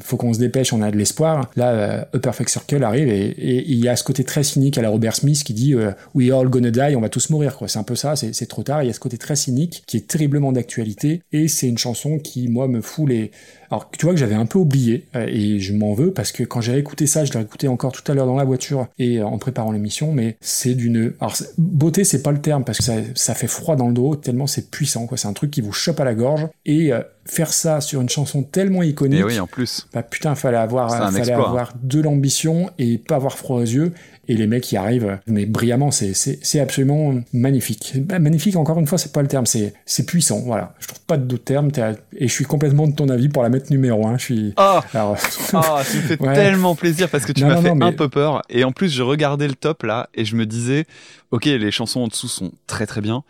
faut 0.00 0.16
qu'on 0.16 0.32
se 0.32 0.38
dépêche, 0.38 0.72
on 0.72 0.82
a 0.82 0.90
de 0.90 0.96
l'espoir. 0.96 1.50
Là, 1.56 1.70
euh, 1.70 2.04
A 2.12 2.18
Perfect 2.18 2.50
Circle 2.50 2.82
arrive 2.82 3.08
et, 3.08 3.34
il 3.38 3.78
y 3.78 3.88
a 3.88 3.96
ce 3.96 4.04
côté 4.04 4.24
très 4.24 4.42
cynique 4.42 4.78
à 4.78 4.82
la 4.82 4.88
Robert 4.88 5.14
Smith 5.14 5.44
qui 5.44 5.54
dit 5.54 5.74
euh, 5.74 5.92
We 6.14 6.30
all 6.30 6.48
gonna 6.48 6.70
die, 6.70 6.96
on 6.96 7.00
va 7.00 7.08
tous 7.08 7.30
mourir, 7.30 7.56
quoi. 7.56 7.68
C'est 7.68 7.78
un 7.78 7.84
peu 7.84 7.94
ça, 7.94 8.14
c'est 8.16 8.46
trop 8.46 8.62
tard. 8.62 8.82
Il 8.82 8.86
y 8.86 8.90
a 8.90 8.92
ce 8.92 9.00
côté 9.00 9.18
très 9.18 9.36
cynique 9.36 9.84
qui 9.86 9.96
est 9.96 10.06
terriblement 10.06 10.52
d'actualité 10.52 11.22
et 11.32 11.48
c'est 11.48 11.68
une 11.68 11.78
chanson 11.78 12.18
qui, 12.18 12.48
moi, 12.48 12.68
me 12.68 12.80
fout 12.80 13.08
les. 13.08 13.30
Alors, 13.70 13.90
tu 13.90 14.04
vois 14.06 14.14
que 14.14 14.20
j'avais 14.20 14.34
un 14.34 14.46
peu 14.46 14.58
oublié 14.58 15.06
euh, 15.14 15.26
et 15.28 15.60
je 15.60 15.72
m'en 15.72 15.94
veux 15.94 16.12
parce 16.12 16.32
que 16.32 16.42
quand 16.42 16.60
j'ai 16.60 16.76
écouté 16.76 17.06
ça, 17.06 17.24
je 17.24 17.32
l'ai 17.32 17.40
écouté 17.40 17.68
encore 17.68 17.92
tout 17.92 18.10
à 18.10 18.14
l'heure 18.14 18.26
dans 18.26 18.36
la 18.36 18.44
voiture 18.44 18.86
et 18.98 19.18
euh, 19.18 19.26
en 19.26 19.38
préparant 19.38 19.72
l'émission, 19.72 20.12
mais 20.12 20.36
c'est 20.40 20.74
d'une. 20.74 21.14
Alors, 21.20 21.36
beauté, 21.58 22.04
c'est 22.04 22.22
pas 22.22 22.32
le 22.32 22.40
terme 22.40 22.64
parce 22.64 22.78
que 22.78 22.84
ça, 22.84 22.94
ça 23.14 23.34
fait 23.34 23.46
froid 23.46 23.76
dans 23.76 23.88
le 23.88 23.94
dos 23.94 24.16
tellement 24.16 24.46
c'est 24.46 24.70
puissant, 24.70 25.06
quoi. 25.06 25.16
C'est 25.16 25.28
un 25.28 25.32
truc 25.32 25.50
qui 25.50 25.60
vous 25.60 25.72
chope 25.72 26.00
à 26.00 26.04
la 26.04 26.14
gorge 26.14 26.46
et 26.64 26.92
euh, 26.92 27.02
faire 27.26 27.52
ça 27.52 27.80
sur 27.80 28.00
une 28.00 28.08
chanson 28.08 28.42
tellement 28.42 28.82
iconique. 28.82 29.20
Et 29.20 29.24
oui, 29.24 29.40
en 29.40 29.46
plus. 29.46 29.86
Bah 29.92 30.02
putain, 30.02 30.34
fallait 30.34 30.56
avoir, 30.56 30.90
fallait 30.90 31.18
exploit, 31.18 31.48
avoir 31.48 31.72
de 31.82 32.00
l'ambition 32.00 32.70
et 32.78 32.98
pas 32.98 33.16
avoir 33.16 33.38
froid 33.38 33.58
aux 33.58 33.62
yeux. 33.62 33.92
Et 34.28 34.34
les 34.36 34.46
mecs 34.46 34.70
y 34.72 34.76
arrivent, 34.76 35.18
mais 35.26 35.44
brillamment, 35.46 35.90
c'est, 35.90 36.14
c'est, 36.14 36.38
c'est 36.42 36.60
absolument 36.60 37.14
magnifique. 37.32 37.92
Bah, 37.96 38.18
magnifique, 38.18 38.56
encore 38.56 38.78
une 38.78 38.86
fois, 38.86 38.98
c'est 38.98 39.12
pas 39.12 39.22
le 39.22 39.28
terme, 39.28 39.46
c'est, 39.46 39.74
c'est 39.86 40.06
puissant, 40.06 40.40
voilà. 40.40 40.74
Je 40.80 40.88
trouve 40.88 41.00
pas 41.02 41.16
d'autres 41.16 41.44
termes, 41.44 41.70
et 42.16 42.28
je 42.28 42.32
suis 42.32 42.44
complètement 42.44 42.86
de 42.86 42.94
ton 42.94 43.08
avis 43.08 43.28
pour 43.28 43.42
la 43.42 43.48
mettre 43.48 43.70
numéro 43.70 44.06
un. 44.06 44.16
Je 44.18 44.22
suis, 44.24 44.54
alors, 44.56 44.82
Ah, 45.52 45.82
tu 45.90 45.96
me 46.22 46.26
Ouais. 46.28 46.34
tellement 46.34 46.74
plaisir 46.74 47.08
parce 47.10 47.24
que 47.26 47.32
tu 47.32 47.44
m'as 47.44 47.60
fait 47.60 47.74
mais- 47.74 47.84
un 47.84 47.92
peu 47.92 48.08
peur. 48.08 48.42
Et 48.48 48.64
en 48.64 48.72
plus, 48.72 48.88
je 48.88 49.02
regardais 49.02 49.48
le 49.48 49.54
top 49.54 49.82
là 49.82 50.08
et 50.14 50.24
je 50.24 50.36
me 50.36 50.46
disais, 50.46 50.86
ok, 51.34 51.46
les 51.46 51.72
chansons 51.72 52.02
en 52.02 52.06
dessous 52.06 52.28
sont 52.28 52.52
très 52.68 52.86
très 52.86 53.00
bien. 53.00 53.24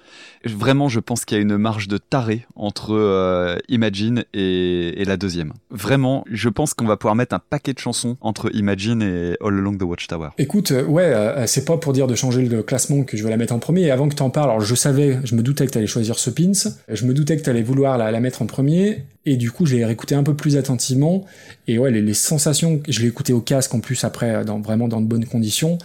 Vraiment, 0.45 0.91
je 0.91 1.01
pense 1.01 1.25
qu'il 1.25 1.39
y 1.39 1.41
a 1.41 1.43
une 1.43 1.57
marge 1.57 1.89
de 1.89 1.97
taré 1.97 2.45
entre 2.55 2.93
euh, 2.93 3.57
Imagine 3.71 4.25
et, 4.35 5.03
la 5.07 5.17
deuxième. 5.17 5.55
Vraiment, 5.71 6.23
je 6.31 6.51
pense 6.51 6.75
qu'on 6.75 6.85
va 6.85 6.99
pouvoir 6.99 7.15
mettre 7.15 7.35
un 7.35 7.39
paquet 7.39 7.73
de 7.73 7.79
chansons 7.79 8.19
entre 8.21 8.55
Imagine 8.55 9.01
et 9.01 9.37
All 9.41 9.59
Along 9.59 9.79
the 9.79 9.85
Watchtower. 9.85 10.29
Écoute, 10.37 10.73
euh, 10.73 10.85
ouais, 10.85 11.05
euh, 11.05 11.47
c'est 11.47 11.65
pas 11.65 11.79
pour 11.79 11.95
dire 11.95 12.07
de 12.07 12.15
changer 12.15 12.43
le 12.43 12.63
classement 12.63 13.05
que 13.05 13.17
je 13.17 13.25
vais 13.25 13.31
la 13.31 13.39
mettre 13.39 13.55
en 13.55 13.59
premier. 13.59 13.91
Avant 13.91 14.07
que 14.11 14.15
t'en 14.15 14.29
parles, 14.29 14.63
je 14.63 14.75
savais, 14.75 15.19
je 15.25 15.35
me 15.35 15.43
doutais 15.43 15.65
que 15.65 15.71
t'allais 15.71 15.87
choisir 15.87 16.19
ce 16.19 16.29
pins, 16.29 16.53
je 16.89 17.07
me 17.07 17.15
doutais 17.15 17.39
que 17.39 17.43
t'allais 17.43 17.63
vouloir 17.63 17.97
la, 17.97 18.21
mettre 18.21 18.43
en 18.43 18.47
premier, 18.47 19.07
et 19.25 19.37
du 19.37 19.51
coup 19.51 19.65
j'ai 19.65 19.83
réécouté 19.83 20.15
un 20.15 20.23
peu 20.23 20.35
plus 20.35 20.59
attentivement. 20.59 21.25
Et 21.69 21.79
ouais, 21.79 21.91
les, 21.91 22.15
sensations, 22.15 22.83
je 22.87 23.01
l'ai 23.01 23.09
écouté 23.09 23.33
au 23.33 23.41
casque 23.41 23.73
en 23.75 23.81
plus 23.81 24.05
après, 24.05 24.45
vraiment 24.45 24.89
dans 24.89 25.01
de 25.01 25.07
bonnes 25.07 25.25
conditions. 25.25 25.79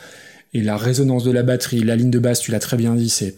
Et 0.53 0.61
la 0.61 0.77
résonance 0.77 1.23
de 1.23 1.31
la 1.31 1.43
batterie, 1.43 1.83
la 1.83 1.95
ligne 1.95 2.09
de 2.09 2.19
basse, 2.19 2.39
tu 2.39 2.51
l'as 2.51 2.59
très 2.59 2.77
bien 2.77 2.95
dit, 2.95 3.09
c'est 3.09 3.35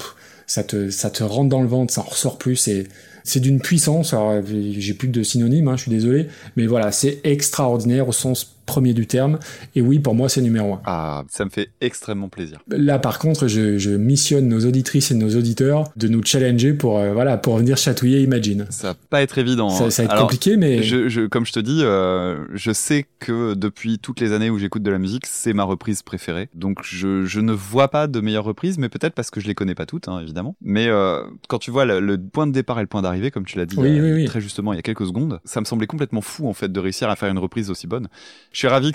ça 0.48 0.64
te 0.64 0.90
ça 0.90 1.10
te 1.10 1.24
rentre 1.24 1.50
dans 1.50 1.62
le 1.62 1.68
ventre, 1.68 1.94
ça 1.94 2.02
en 2.02 2.06
ressort 2.06 2.38
plus. 2.38 2.68
Et 2.68 2.88
c'est 3.24 3.40
d'une 3.40 3.60
puissance. 3.60 4.14
Alors, 4.14 4.42
j'ai 4.46 4.94
plus 4.94 5.08
de 5.08 5.24
synonyme, 5.24 5.68
hein, 5.68 5.78
je 5.78 5.84
suis 5.84 5.92
désolé, 5.92 6.28
mais 6.56 6.68
voilà, 6.68 6.92
c'est 6.92 7.20
extraordinaire 7.24 8.08
au 8.08 8.14
sens 8.14 8.56
premier 8.66 8.94
du 8.94 9.08
terme. 9.08 9.40
Et 9.76 9.82
oui, 9.82 10.00
pour 10.00 10.16
moi, 10.16 10.30
c'est 10.30 10.42
numéro 10.42 10.74
un. 10.74 10.82
Ah, 10.86 11.24
ça 11.30 11.46
me 11.46 11.50
fait 11.50 11.70
extrêmement 11.82 12.30
plaisir. 12.30 12.60
Là, 12.70 13.00
par 13.00 13.20
contre, 13.20 13.48
je, 13.48 13.78
je 13.78 13.92
missionne 13.92 14.48
nos 14.48 14.66
auditrices 14.66 15.12
et 15.12 15.16
nos 15.16 15.36
auditeurs 15.36 15.86
de 15.96 16.08
nous 16.08 16.24
challenger 16.24 16.74
pour, 16.74 17.00
euh, 17.00 17.14
voilà, 17.14 17.38
pour 17.38 17.58
venir 17.58 17.78
chatouiller 17.78 18.22
Imagine. 18.22 18.66
Ça 18.70 18.90
va 18.90 18.96
pas 19.10 19.22
être 19.22 19.38
évident. 19.38 19.70
Ça, 19.70 19.86
hein. 19.86 19.90
ça 19.90 20.02
va 20.04 20.06
être 20.06 20.12
Alors, 20.12 20.24
compliqué, 20.24 20.58
mais 20.58 20.84
Je, 20.84 21.10
je- 21.10 21.28
comme 21.28 21.46
je 21.46 21.52
te 21.54 21.60
dis, 21.60 21.80
euh, 21.84 22.46
je 22.54 22.72
sais 22.72 23.06
que 23.20 23.54
depuis 23.54 24.00
toutes 24.00 24.20
les 24.20 24.32
années 24.32 24.50
où 24.50 24.58
j'écoute 24.60 24.84
de 24.84 24.92
la 24.92 24.98
musique, 25.00 25.26
c'est 25.28 25.54
ma 25.54 25.64
reprise 25.64 26.02
préférée. 26.04 26.50
Donc 26.56 26.80
je, 26.84 27.26
je 27.26 27.40
ne 27.40 27.54
vois 27.54 27.88
pas 27.90 28.08
de 28.08 28.20
meilleure 28.22 28.44
reprise, 28.44 28.78
mais 28.78 28.90
peut-être 28.90 29.14
parce 29.14 29.30
que 29.32 29.40
je 29.42 29.48
les 29.48 29.56
connais 29.56 29.76
pas 29.76 29.86
toutes, 29.86 30.08
hein, 30.08 30.20
évidemment. 30.20 30.56
Mais 30.62 30.88
euh, 30.88 31.22
quand 31.48 31.60
tu 31.60 31.72
vois 31.72 31.86
le, 31.86 32.00
le 32.00 32.18
point 32.18 32.48
de 32.48 32.52
départ 32.52 32.80
et 32.80 32.82
le 32.82 32.88
point 32.88 33.02
d'arrivée, 33.02 33.32
comme 33.32 33.46
tu 33.46 33.58
l'as 33.58 33.66
dit 33.66 33.76
Oui, 33.78 33.90
euh, 34.00 34.04
oui, 34.04 34.14
oui. 34.14 34.26
très 34.26 34.42
justement 34.42 34.74
il 34.74 34.76
y 34.78 34.80
a 34.80 34.84
quelques 34.84 35.06
secondes, 35.06 35.40
ça 35.46 35.60
me 35.62 35.66
semblait 35.66 35.88
complètement 35.88 36.22
fou 36.22 36.48
en 36.48 36.54
fait 36.54 36.72
de 36.72 36.80
réussir 36.80 37.10
à 37.10 37.16
faire 37.16 37.30
une 37.30 37.40
reprise 37.40 37.70
aussi 37.70 37.88
bonne. 37.88 38.08
Je 38.52 38.58
suis 38.58 38.68
ravi 38.68 38.92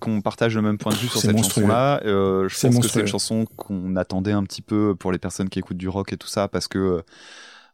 qu'on 0.00 0.20
partage 0.20 0.56
le 0.56 0.62
même 0.62 0.78
point 0.78 0.92
de 0.92 0.98
vue 0.98 1.08
sur 1.08 1.20
cette 1.20 1.36
chanson-là. 1.36 2.00
Euh, 2.04 2.48
je 2.48 2.60
pense 2.60 2.78
que 2.78 2.88
c'est 2.88 3.00
une 3.00 3.06
chanson 3.06 3.46
qu'on 3.56 3.96
attendait 3.96 4.32
un 4.32 4.42
petit 4.42 4.62
peu 4.62 4.94
pour 4.98 5.12
les 5.12 5.18
personnes 5.18 5.48
qui 5.48 5.58
écoutent 5.58 5.76
du 5.76 5.88
rock 5.88 6.12
et 6.12 6.16
tout 6.16 6.26
ça, 6.26 6.48
parce 6.48 6.66
que 6.66 6.78
euh, 6.78 7.02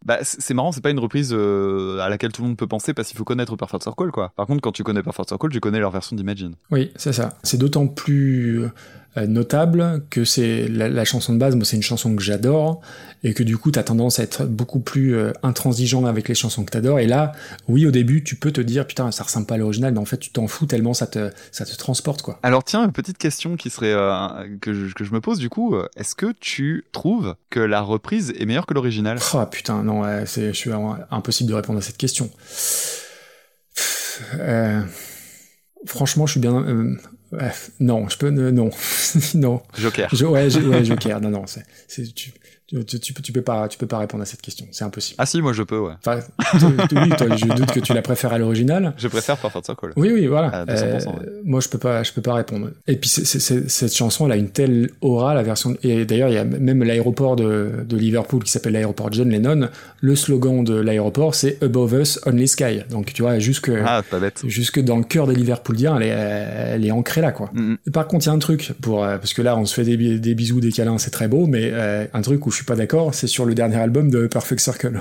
bah, 0.04 0.18
c'est 0.22 0.52
marrant, 0.52 0.72
c'est 0.72 0.82
pas 0.82 0.90
une 0.90 0.98
reprise 0.98 1.30
euh, 1.32 2.00
à 2.00 2.10
laquelle 2.10 2.32
tout 2.32 2.42
le 2.42 2.48
monde 2.48 2.56
peut 2.58 2.66
penser 2.66 2.92
parce 2.92 3.08
qu'il 3.08 3.16
faut 3.16 3.24
connaître 3.24 3.56
Perfect 3.56 3.82
Circle, 3.82 4.10
quoi. 4.10 4.32
Par 4.36 4.46
contre, 4.46 4.60
quand 4.60 4.72
tu 4.72 4.84
connais 4.84 5.02
Perfect 5.02 5.30
Circle, 5.30 5.48
tu 5.48 5.60
connais 5.60 5.78
leur 5.80 5.90
version 5.90 6.16
d'Imagine. 6.16 6.54
Oui, 6.70 6.92
c'est 6.96 7.14
ça. 7.14 7.38
C'est 7.42 7.56
d'autant 7.56 7.86
plus 7.86 8.68
notable 9.24 10.04
que 10.10 10.24
c'est 10.24 10.68
la, 10.68 10.88
la 10.88 11.04
chanson 11.06 11.32
de 11.32 11.38
base. 11.38 11.54
Moi, 11.56 11.64
c'est 11.64 11.76
une 11.76 11.82
chanson 11.82 12.14
que 12.14 12.22
j'adore 12.22 12.82
et 13.24 13.32
que 13.32 13.42
du 13.42 13.56
coup, 13.56 13.70
t'as 13.70 13.82
tendance 13.82 14.18
à 14.18 14.24
être 14.24 14.44
beaucoup 14.44 14.80
plus 14.80 15.14
euh, 15.16 15.32
intransigeant 15.42 16.04
avec 16.04 16.28
les 16.28 16.34
chansons 16.34 16.64
que 16.64 16.70
t'adores. 16.70 16.98
Et 17.00 17.06
là, 17.06 17.32
oui, 17.68 17.86
au 17.86 17.90
début, 17.90 18.22
tu 18.22 18.36
peux 18.36 18.52
te 18.52 18.60
dire 18.60 18.86
putain, 18.86 19.10
ça 19.12 19.24
ressemble 19.24 19.46
pas 19.46 19.54
à 19.54 19.58
l'original, 19.58 19.94
mais 19.94 20.00
en 20.00 20.04
fait, 20.04 20.18
tu 20.18 20.30
t'en 20.30 20.46
fous 20.46 20.66
tellement 20.66 20.92
ça 20.92 21.06
te 21.06 21.30
ça 21.52 21.64
te 21.64 21.74
transporte 21.76 22.20
quoi. 22.20 22.38
Alors 22.42 22.64
tiens, 22.64 22.84
une 22.84 22.92
petite 22.92 23.18
question 23.18 23.56
qui 23.56 23.70
serait 23.70 23.94
euh, 23.94 24.28
que, 24.60 24.74
je, 24.74 24.92
que 24.92 25.04
je 25.04 25.12
me 25.12 25.20
pose 25.20 25.38
du 25.38 25.48
coup, 25.48 25.74
euh, 25.74 25.88
est-ce 25.96 26.14
que 26.14 26.32
tu 26.38 26.84
trouves 26.92 27.34
que 27.48 27.60
la 27.60 27.80
reprise 27.80 28.34
est 28.38 28.44
meilleure 28.44 28.66
que 28.66 28.74
l'original? 28.74 29.18
Oh 29.32 29.46
putain, 29.46 29.82
non, 29.82 30.02
c'est, 30.26 30.48
je 30.48 30.56
suis 30.56 30.70
impossible 31.10 31.48
de 31.50 31.54
répondre 31.54 31.78
à 31.78 31.82
cette 31.82 31.96
question. 31.96 32.30
Euh, 34.38 34.82
franchement, 35.86 36.26
je 36.26 36.32
suis 36.32 36.40
bien. 36.40 36.54
euh, 36.54 36.96
non, 37.80 38.08
je 38.08 38.16
peux. 38.18 38.26
euh, 38.26 38.50
non, 38.52 38.70
non. 39.34 39.62
Joker. 39.78 40.08
Je, 40.12 40.24
ouais, 40.24 40.48
ouais, 40.56 40.84
Joker. 40.84 41.20
Non, 41.20 41.30
non, 41.30 41.46
c'est, 41.46 41.64
c'est, 41.88 42.14
tu, 42.14 42.32
tu, 42.66 42.84
tu, 42.84 43.14
tu 43.14 43.32
peux, 43.32 43.42
pas, 43.42 43.68
tu 43.68 43.78
peux 43.78 43.86
pas 43.86 43.98
répondre 43.98 44.22
à 44.22 44.26
cette 44.26 44.42
question. 44.42 44.66
C'est 44.72 44.84
impossible. 44.84 45.16
Ah 45.18 45.26
si, 45.26 45.40
moi 45.40 45.52
je 45.52 45.62
peux, 45.62 45.78
ouais. 45.78 45.92
Enfin, 46.04 46.20
oui, 46.54 47.10
toi, 47.16 47.36
je 47.36 47.46
doute 47.54 47.70
que 47.72 47.80
tu 47.80 47.92
la 47.94 48.02
préfères 48.02 48.32
à 48.32 48.38
l'original. 48.38 48.92
Je 48.98 49.08
préfère 49.08 49.36
Perfect 49.36 49.66
Circle. 49.66 49.92
Oui, 49.96 50.10
oui, 50.12 50.26
voilà. 50.26 50.64
200%, 50.64 50.68
Euh, 50.70 50.94
ouais. 50.98 51.12
Moi, 51.44 51.60
je 51.60 51.68
peux 51.68 51.78
pas, 51.78 52.02
je 52.02 52.12
peux 52.12 52.22
pas 52.22 52.34
répondre. 52.34 52.70
Et 52.88 52.96
puis, 52.96 53.08
cette 53.08 53.94
chanson, 53.94 54.26
elle 54.26 54.32
a 54.32 54.36
une 54.36 54.48
telle 54.50 54.90
aura, 55.00 55.34
la 55.34 55.42
version. 55.42 55.76
Et 55.82 56.04
d'ailleurs, 56.04 56.28
il 56.28 56.34
y 56.34 56.38
a 56.38 56.44
même 56.44 56.82
l'aéroport 56.82 57.36
de, 57.36 57.70
de 57.88 57.96
Liverpool 57.96 58.42
qui 58.42 58.50
s'appelle 58.50 58.72
l'aéroport 58.72 59.12
John 59.12 59.28
Lennon. 59.30 59.68
Le 60.00 60.16
slogan 60.16 60.64
de 60.64 60.74
l'aéroport, 60.74 61.34
c'est 61.34 61.62
Above 61.62 61.92
Us, 62.00 62.20
Only 62.26 62.48
Sky. 62.48 62.80
Donc, 62.90 63.12
tu 63.12 63.22
vois, 63.22 63.38
jusque, 63.38 63.70
Ah, 63.84 64.02
pas 64.08 64.18
bête. 64.18 64.42
jusque 64.46 64.80
dans 64.80 64.96
le 64.98 65.04
cœur 65.04 65.26
des 65.26 65.34
Liverpooliens, 65.34 65.96
elle 66.00 66.02
est, 66.02 66.08
elle 66.74 66.84
est 66.86 66.90
ancrée 66.90 67.20
là, 67.20 67.32
quoi. 67.32 67.50
Mm, 67.54 67.76
Par 67.92 68.08
contre, 68.08 68.26
il 68.26 68.28
y 68.28 68.32
a 68.32 68.34
un 68.34 68.38
truc 68.38 68.72
pour 68.80 69.04
euh, 69.04 69.18
parce 69.18 69.34
que 69.34 69.42
là, 69.42 69.56
on 69.56 69.64
se 69.66 69.74
fait 69.74 69.84
des 69.84 70.34
bisous, 70.34 70.60
des 70.60 70.72
câlins, 70.72 70.98
c'est 70.98 71.10
très 71.10 71.28
beau, 71.28 71.46
mais 71.46 71.70
euh, 71.72 72.06
un 72.12 72.22
truc 72.22 72.46
où 72.46 72.50
je 72.56 72.62
suis 72.62 72.66
pas 72.66 72.74
d'accord, 72.74 73.14
c'est 73.14 73.26
sur 73.26 73.44
le 73.44 73.54
dernier 73.54 73.76
album 73.76 74.08
de 74.08 74.26
Perfect 74.26 74.62
Circle. 74.62 74.98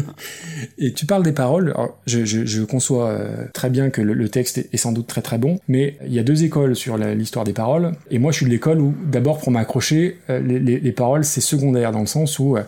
Et 0.78 0.92
tu 0.92 1.06
parles 1.06 1.22
des 1.22 1.32
paroles. 1.32 1.70
Alors, 1.70 1.98
je, 2.06 2.26
je, 2.26 2.44
je 2.44 2.62
conçois 2.62 3.08
euh, 3.08 3.46
très 3.54 3.70
bien 3.70 3.88
que 3.88 4.02
le, 4.02 4.12
le 4.12 4.28
texte 4.28 4.58
est, 4.58 4.76
sans 4.76 4.92
doute 4.92 5.06
très 5.06 5.22
très 5.22 5.38
bon, 5.38 5.58
mais 5.66 5.96
il 6.04 6.12
y 6.12 6.18
a 6.18 6.22
deux 6.22 6.44
écoles 6.44 6.76
sur 6.76 6.98
l'histoire 6.98 7.46
des 7.46 7.54
paroles. 7.54 7.92
Et 8.10 8.18
moi, 8.18 8.32
je 8.32 8.36
suis 8.36 8.44
de 8.46 8.50
l'école 8.50 8.82
où, 8.82 8.94
d'abord, 9.10 9.38
pour 9.38 9.50
m'accrocher, 9.50 10.18
euh, 10.28 10.40
les, 10.40 10.58
les, 10.58 10.78
les 10.78 10.92
paroles 10.92 11.24
c'est 11.24 11.40
secondaire 11.40 11.90
dans 11.90 12.00
le 12.00 12.06
sens 12.06 12.38
où 12.38 12.58
euh, 12.58 12.62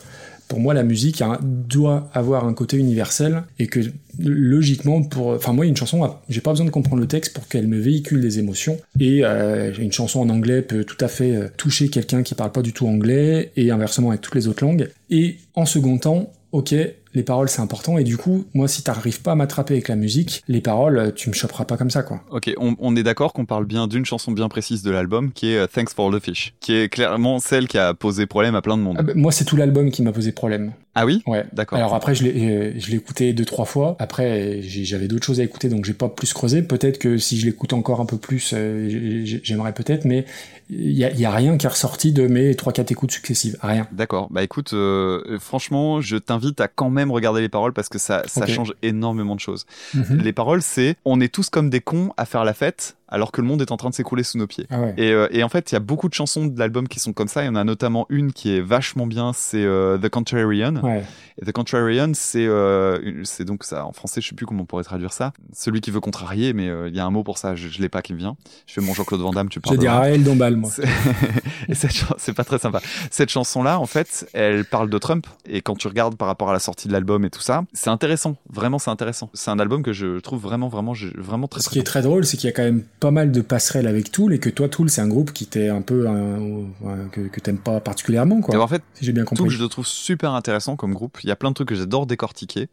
pour 0.48 0.60
moi, 0.60 0.74
la 0.74 0.82
musique 0.82 1.22
doit 1.42 2.08
avoir 2.12 2.46
un 2.46 2.54
côté 2.54 2.76
universel 2.76 3.42
et 3.58 3.66
que 3.66 3.80
logiquement, 4.18 5.02
pour, 5.02 5.28
enfin 5.28 5.52
moi, 5.52 5.66
une 5.66 5.76
chanson, 5.76 6.08
j'ai 6.28 6.40
pas 6.40 6.50
besoin 6.50 6.66
de 6.66 6.70
comprendre 6.70 7.00
le 7.02 7.08
texte 7.08 7.34
pour 7.34 7.48
qu'elle 7.48 7.66
me 7.66 7.78
véhicule 7.78 8.20
des 8.20 8.38
émotions. 8.38 8.78
Et 9.00 9.20
euh, 9.24 9.72
une 9.78 9.92
chanson 9.92 10.20
en 10.20 10.28
anglais 10.28 10.62
peut 10.62 10.84
tout 10.84 11.02
à 11.04 11.08
fait 11.08 11.34
euh, 11.34 11.48
toucher 11.56 11.88
quelqu'un 11.88 12.22
qui 12.22 12.34
parle 12.34 12.52
pas 12.52 12.62
du 12.62 12.72
tout 12.72 12.86
anglais 12.86 13.50
et 13.56 13.70
inversement 13.70 14.10
avec 14.10 14.20
toutes 14.20 14.36
les 14.36 14.48
autres 14.48 14.64
langues. 14.64 14.88
Et 15.10 15.36
en 15.54 15.66
second 15.66 15.98
temps, 15.98 16.32
ok, 16.52 16.74
les 17.16 17.22
paroles 17.22 17.48
c'est 17.48 17.62
important 17.62 17.96
et 17.96 18.04
du 18.04 18.18
coup, 18.18 18.44
moi, 18.52 18.68
si 18.68 18.82
t'arrives 18.82 19.22
pas 19.22 19.32
à 19.32 19.34
m'attraper 19.34 19.74
avec 19.74 19.88
la 19.88 19.96
musique, 19.96 20.42
les 20.48 20.60
paroles, 20.60 20.98
euh, 20.98 21.10
tu 21.10 21.30
me 21.30 21.34
choperas 21.34 21.64
pas 21.64 21.78
comme 21.78 21.90
ça, 21.90 22.02
quoi. 22.02 22.20
Ok, 22.30 22.52
on, 22.58 22.76
on 22.78 22.94
est 22.94 23.02
d'accord 23.02 23.32
qu'on 23.32 23.46
parle 23.46 23.64
bien 23.64 23.88
d'une 23.88 24.04
chanson 24.04 24.32
bien 24.32 24.48
précise 24.48 24.82
de 24.82 24.90
l'album 24.90 25.32
qui 25.32 25.52
est 25.52 25.56
euh, 25.56 25.66
Thanks 25.66 25.94
for 25.94 26.12
the 26.12 26.20
Fish, 26.22 26.54
qui 26.60 26.74
est 26.74 26.88
clairement 26.88 27.38
celle 27.38 27.68
qui 27.68 27.78
a 27.78 27.94
posé 27.94 28.26
problème 28.26 28.54
à 28.54 28.60
plein 28.60 28.76
de 28.76 28.82
monde. 28.82 28.96
Ah 28.98 29.02
bah, 29.02 29.12
moi, 29.16 29.32
c'est 29.32 29.46
tout 29.46 29.56
l'album 29.56 29.90
qui 29.90 30.02
m'a 30.02 30.12
posé 30.12 30.32
problème. 30.32 30.72
Ah 30.98 31.04
oui? 31.06 31.22
Ouais. 31.26 31.44
D'accord. 31.52 31.78
Alors 31.78 31.94
après, 31.94 32.14
je 32.14 32.24
l'ai, 32.24 32.50
euh, 32.50 32.72
je 32.78 32.90
l'ai 32.90 32.96
écouté 32.96 33.32
deux 33.34 33.44
trois 33.44 33.66
fois. 33.66 33.96
Après, 33.98 34.60
j'avais 34.62 35.08
d'autres 35.08 35.26
choses 35.26 35.40
à 35.40 35.44
écouter, 35.44 35.68
donc 35.68 35.84
j'ai 35.84 35.92
pas 35.92 36.08
plus 36.08 36.32
creusé. 36.32 36.62
Peut-être 36.62 36.98
que 36.98 37.18
si 37.18 37.38
je 37.38 37.44
l'écoute 37.46 37.72
encore 37.74 38.00
un 38.00 38.06
peu 38.06 38.16
plus, 38.16 38.52
euh, 38.54 38.88
j'ai- 38.88 39.26
j'ai- 39.26 39.40
j'aimerais 39.44 39.72
peut-être, 39.74 40.06
mais 40.06 40.24
il 40.70 40.92
y 40.92 41.04
a, 41.04 41.12
y 41.12 41.24
a 41.24 41.30
rien 41.30 41.56
qui 41.58 41.66
est 41.66 41.68
ressorti 41.68 42.12
de 42.12 42.26
mes 42.26 42.54
trois 42.56 42.72
quatre 42.72 42.90
écoutes 42.90 43.12
successives. 43.12 43.56
Rien. 43.62 43.86
D'accord. 43.92 44.28
Bah 44.30 44.42
écoute, 44.42 44.72
euh, 44.72 45.38
franchement, 45.38 46.00
je 46.00 46.16
t'invite 46.16 46.60
à 46.60 46.66
quand 46.68 46.90
même 46.90 47.10
regarder 47.12 47.40
les 47.42 47.48
paroles 47.48 47.72
parce 47.74 47.88
que 47.88 47.98
ça, 47.98 48.22
ça 48.26 48.46
change 48.46 48.72
énormément 48.82 49.34
de 49.36 49.40
choses. 49.40 49.66
Mhm. 49.94 50.20
Les 50.22 50.32
paroles, 50.32 50.62
c'est 50.62 50.96
on 51.04 51.20
est 51.20 51.32
tous 51.32 51.50
comme 51.50 51.68
des 51.70 51.80
cons 51.80 52.10
à 52.16 52.24
faire 52.24 52.44
la 52.44 52.54
fête 52.54 52.96
alors 53.08 53.30
que 53.32 53.40
le 53.40 53.46
monde 53.46 53.62
est 53.62 53.70
en 53.72 53.76
train 53.76 53.90
de 53.90 53.94
s'écrouler 53.94 54.22
sous 54.22 54.38
nos 54.38 54.46
pieds. 54.46 54.66
Ah 54.70 54.80
ouais. 54.80 54.94
Et, 54.96 55.12
euh, 55.12 55.28
et 55.30 55.42
en 55.42 55.48
fait, 55.48 55.70
il 55.70 55.74
y 55.74 55.76
a 55.76 55.80
beaucoup 55.80 56.08
de 56.08 56.14
chansons 56.14 56.46
de 56.46 56.58
l'album 56.58 56.88
qui 56.88 56.98
sont 57.00 57.12
comme 57.12 57.28
ça. 57.28 57.42
Il 57.42 57.46
y 57.46 57.48
en 57.48 57.54
a 57.56 57.64
notamment 57.64 58.06
une 58.08 58.32
qui 58.32 58.54
est 58.56 58.60
vachement 58.60 59.06
bien, 59.06 59.32
c'est 59.34 59.62
euh, 59.64 59.96
The 59.98 60.08
Contrarian. 60.08 60.76
Ouais. 60.82 61.04
Et 61.40 61.44
The 61.44 61.52
Contrarian, 61.52 62.12
c'est 62.14 62.46
euh, 62.46 63.22
c'est 63.24 63.44
donc 63.44 63.64
ça 63.64 63.84
en 63.84 63.92
français, 63.92 64.20
je 64.20 64.28
sais 64.28 64.34
plus 64.34 64.46
comment 64.46 64.62
on 64.62 64.66
pourrait 64.66 64.84
traduire 64.84 65.12
ça. 65.12 65.32
Celui 65.52 65.80
qui 65.80 65.90
veut 65.90 66.00
contrarier, 66.00 66.52
mais 66.52 66.70
il 66.88 66.96
y 66.96 67.00
a 67.00 67.04
un 67.04 67.10
mot 67.10 67.22
pour 67.22 67.38
ça, 67.38 67.54
je, 67.54 67.68
je 67.68 67.80
l'ai 67.80 67.88
pas 67.88 68.02
qui 68.02 68.12
me 68.14 68.18
vient. 68.18 68.36
Je 68.66 68.72
fais 68.74 68.80
mon 68.80 68.94
Jean-Claude 68.94 69.20
Van 69.20 69.32
Damme, 69.32 69.48
tu 69.50 69.58
Je 69.58 69.60
parles. 69.62 69.76
vais 69.76 69.80
dire 69.80 69.92
Raël 69.92 70.24
Dombal, 70.24 70.56
moi. 70.56 70.70
C'est- 70.70 70.84
et 71.68 71.74
cette 71.74 71.92
c'est 72.18 72.32
pas 72.34 72.44
très 72.44 72.58
sympa. 72.58 72.80
Cette 73.10 73.28
chanson-là, 73.30 73.78
en 73.78 73.86
fait, 73.86 74.28
elle 74.32 74.64
parle 74.64 74.88
de 74.90 74.98
Trump. 74.98 75.26
Et 75.48 75.60
quand 75.60 75.76
tu 75.76 75.88
regardes 75.88 76.16
par 76.16 76.28
rapport 76.28 76.50
à 76.50 76.52
la 76.52 76.58
sortie 76.58 76.88
de 76.88 76.92
l'album 76.92 77.24
et 77.24 77.30
tout 77.30 77.40
ça, 77.40 77.64
c'est 77.72 77.90
intéressant. 77.90 78.36
Vraiment, 78.50 78.78
c'est 78.78 78.90
intéressant. 78.90 79.30
C'est 79.34 79.50
un 79.50 79.58
album 79.58 79.82
que 79.82 79.92
je 79.92 80.18
trouve 80.20 80.40
vraiment, 80.40 80.68
vraiment, 80.68 80.94
je- 80.94 81.08
vraiment 81.18 81.48
très, 81.48 81.60
Ce 81.60 81.66
très 81.66 81.74
qui 81.74 81.78
est 81.80 81.84
très 81.84 82.02
drôle, 82.02 82.24
c'est 82.24 82.36
qu'il 82.36 82.48
y 82.48 82.52
a 82.52 82.56
quand 82.56 82.62
même 82.64 82.82
pas 82.98 83.10
mal 83.10 83.30
de 83.30 83.40
passerelles 83.42 83.86
avec 83.86 84.10
Tool 84.10 84.32
et 84.32 84.38
que 84.38 84.48
toi, 84.48 84.68
Tool, 84.68 84.88
c'est 84.88 85.00
un 85.02 85.08
groupe 85.08 85.32
qui 85.32 85.46
t'est 85.46 85.68
un 85.68 85.82
peu 85.82 86.08
un- 86.08 87.08
que, 87.12 87.20
que 87.28 87.40
t'aimes 87.40 87.58
pas 87.58 87.78
particulièrement, 87.80 88.40
Et 88.52 88.56
en 88.56 88.66
fait, 88.68 88.82
Si 88.94 89.04
j'ai 89.04 89.12
bien 89.12 89.24
tout 89.24 89.34
compris. 89.34 89.50
je 89.54 89.62
le 89.62 89.68
trouve 89.68 89.86
super 89.86 90.32
intéressant 90.32 90.76
comme 90.76 90.94
groupe. 90.94 91.18
Il 91.22 91.28
y 91.28 91.30
a 91.32 91.36
plein 91.36 91.50
de 91.50 91.54
trucs 91.54 91.68
que 91.68 91.74
j'adore 91.74 92.06
décortiquer. 92.06 92.68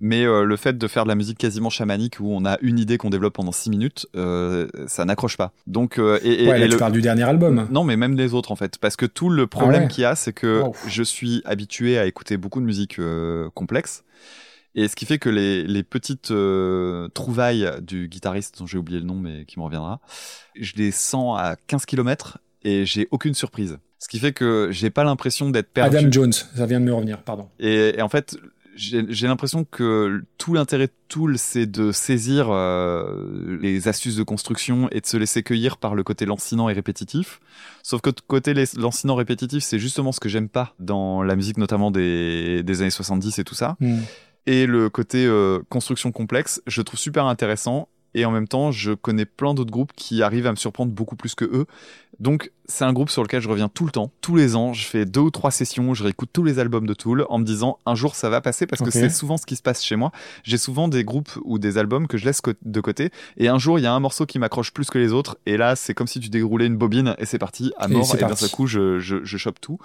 Mais 0.00 0.24
euh, 0.24 0.44
le 0.44 0.56
fait 0.56 0.76
de 0.78 0.88
faire 0.88 1.04
de 1.04 1.08
la 1.08 1.14
musique 1.14 1.38
quasiment 1.38 1.70
chamanique 1.70 2.16
où 2.20 2.32
on 2.32 2.44
a 2.46 2.58
une 2.62 2.78
idée 2.78 2.96
qu'on 2.98 3.10
développe 3.10 3.34
pendant 3.34 3.52
six 3.52 3.70
minutes, 3.70 4.06
euh, 4.16 4.66
ça 4.86 5.04
n'accroche 5.04 5.36
pas. 5.36 5.52
Donc, 5.66 5.98
euh, 5.98 6.18
et, 6.22 6.44
et- 6.44 6.48
ouais, 6.48 6.58
là, 6.58 6.64
et 6.64 6.68
tu 6.68 6.72
le- 6.74 6.78
parles 6.78 6.92
du 6.92 7.02
dernier 7.02 7.24
album. 7.24 7.68
Non, 7.70 7.84
mais 7.84 7.96
même 7.96 8.16
les 8.16 8.34
autres 8.34 8.50
en 8.52 8.56
fait, 8.56 8.78
parce 8.78 8.96
que 8.96 9.06
tout 9.06 9.28
le 9.30 9.46
problème 9.46 9.82
ouais 9.82 9.88
qu'il 9.88 10.02
y 10.02 10.04
a, 10.06 10.14
c'est 10.16 10.32
que 10.32 10.62
je 10.88 11.02
suis 11.02 11.42
habitué 11.44 11.98
à 11.98 12.06
écouter 12.06 12.36
beaucoup 12.38 12.60
de 12.60 12.66
musique 12.66 12.98
complexe, 13.54 14.04
et 14.74 14.88
ce 14.88 14.96
qui 14.96 15.06
fait 15.06 15.18
que 15.18 15.28
les, 15.28 15.64
les 15.64 15.82
petites 15.82 16.30
euh, 16.30 17.08
trouvailles 17.08 17.70
du 17.82 18.08
guitariste 18.08 18.58
dont 18.58 18.66
j'ai 18.66 18.78
oublié 18.78 19.00
le 19.00 19.06
nom, 19.06 19.16
mais 19.16 19.44
qui 19.44 19.58
me 19.58 19.64
reviendra, 19.64 20.00
je 20.58 20.74
les 20.76 20.90
sens 20.90 21.38
à 21.38 21.56
15 21.66 21.86
km 21.86 22.38
et 22.62 22.84
j'ai 22.84 23.08
aucune 23.10 23.34
surprise. 23.34 23.78
Ce 23.98 24.08
qui 24.08 24.18
fait 24.18 24.32
que 24.32 24.68
j'ai 24.70 24.90
pas 24.90 25.04
l'impression 25.04 25.50
d'être 25.50 25.72
perdu. 25.72 25.96
Adam 25.96 26.10
Jones, 26.10 26.32
ça 26.32 26.66
vient 26.66 26.80
de 26.80 26.86
me 26.86 26.94
revenir, 26.94 27.22
pardon. 27.22 27.48
Et, 27.58 27.98
et 27.98 28.02
en 28.02 28.08
fait, 28.08 28.38
j'ai 28.80 29.26
l'impression 29.26 29.64
que 29.64 30.22
tout 30.38 30.54
l'intérêt 30.54 30.86
de 30.86 30.92
Tool, 31.08 31.38
c'est 31.38 31.66
de 31.66 31.92
saisir 31.92 32.48
euh, 32.50 33.58
les 33.60 33.88
astuces 33.88 34.16
de 34.16 34.22
construction 34.22 34.88
et 34.90 35.00
de 35.00 35.06
se 35.06 35.16
laisser 35.16 35.42
cueillir 35.42 35.76
par 35.76 35.94
le 35.94 36.02
côté 36.02 36.24
lancinant 36.24 36.68
et 36.68 36.72
répétitif. 36.72 37.40
Sauf 37.82 38.00
que 38.00 38.10
côté 38.26 38.54
lancinant 38.76 39.16
répétitif, 39.16 39.62
c'est 39.62 39.78
justement 39.78 40.12
ce 40.12 40.20
que 40.20 40.28
j'aime 40.28 40.48
pas 40.48 40.74
dans 40.78 41.22
la 41.22 41.36
musique, 41.36 41.58
notamment 41.58 41.90
des, 41.90 42.62
des 42.62 42.80
années 42.80 42.90
70 42.90 43.38
et 43.38 43.44
tout 43.44 43.54
ça. 43.54 43.76
Hmm. 43.80 44.00
Et 44.46 44.66
le 44.66 44.88
côté 44.90 45.26
euh, 45.26 45.60
construction 45.68 46.12
complexe, 46.12 46.62
je 46.66 46.82
trouve 46.82 46.98
super 46.98 47.26
intéressant. 47.26 47.88
Et 48.14 48.24
en 48.24 48.32
même 48.32 48.48
temps, 48.48 48.72
je 48.72 48.92
connais 48.92 49.24
plein 49.24 49.54
d'autres 49.54 49.70
groupes 49.70 49.92
qui 49.94 50.22
arrivent 50.22 50.46
à 50.46 50.50
me 50.50 50.56
surprendre 50.56 50.92
beaucoup 50.92 51.14
plus 51.14 51.34
que 51.34 51.44
eux. 51.44 51.66
Donc 52.20 52.52
c'est 52.66 52.84
un 52.84 52.92
groupe 52.92 53.10
sur 53.10 53.22
lequel 53.22 53.40
je 53.40 53.48
reviens 53.48 53.68
tout 53.68 53.84
le 53.86 53.90
temps, 53.90 54.12
tous 54.20 54.36
les 54.36 54.54
ans. 54.54 54.72
Je 54.74 54.84
fais 54.86 55.04
deux 55.06 55.20
ou 55.22 55.30
trois 55.30 55.50
sessions, 55.50 55.92
je 55.94 56.04
réécoute 56.04 56.28
tous 56.32 56.44
les 56.44 56.58
albums 56.60 56.86
de 56.86 56.94
Tool 56.94 57.24
en 57.30 57.38
me 57.38 57.44
disant 57.44 57.78
un 57.86 57.94
jour 57.96 58.14
ça 58.14 58.28
va 58.30 58.40
passer 58.40 58.66
parce 58.66 58.82
que 58.82 58.90
c'est 58.90 59.08
souvent 59.10 59.38
ce 59.38 59.46
qui 59.46 59.56
se 59.56 59.62
passe 59.62 59.82
chez 59.82 59.96
moi. 59.96 60.12
J'ai 60.44 60.58
souvent 60.58 60.86
des 60.86 61.02
groupes 61.02 61.30
ou 61.44 61.58
des 61.58 61.78
albums 61.78 62.06
que 62.06 62.18
je 62.18 62.26
laisse 62.26 62.42
de 62.62 62.80
côté 62.80 63.10
et 63.38 63.48
un 63.48 63.58
jour 63.58 63.78
il 63.78 63.82
y 63.82 63.86
a 63.86 63.92
un 63.92 63.98
morceau 64.00 64.26
qui 64.26 64.38
m'accroche 64.38 64.70
plus 64.72 64.88
que 64.90 64.98
les 64.98 65.12
autres 65.12 65.38
et 65.46 65.56
là 65.56 65.74
c'est 65.76 65.94
comme 65.94 66.06
si 66.06 66.20
tu 66.20 66.28
déroulais 66.28 66.66
une 66.66 66.76
bobine 66.76 67.14
et 67.18 67.24
c'est 67.26 67.38
parti 67.38 67.72
à 67.78 67.88
mort 67.88 68.14
et 68.14 68.18
d'un 68.18 68.36
seul 68.36 68.50
coup 68.50 68.66
je, 68.66 69.00
je, 69.00 69.16
je 69.24 69.36
chope 69.38 69.60
tout. 69.60 69.78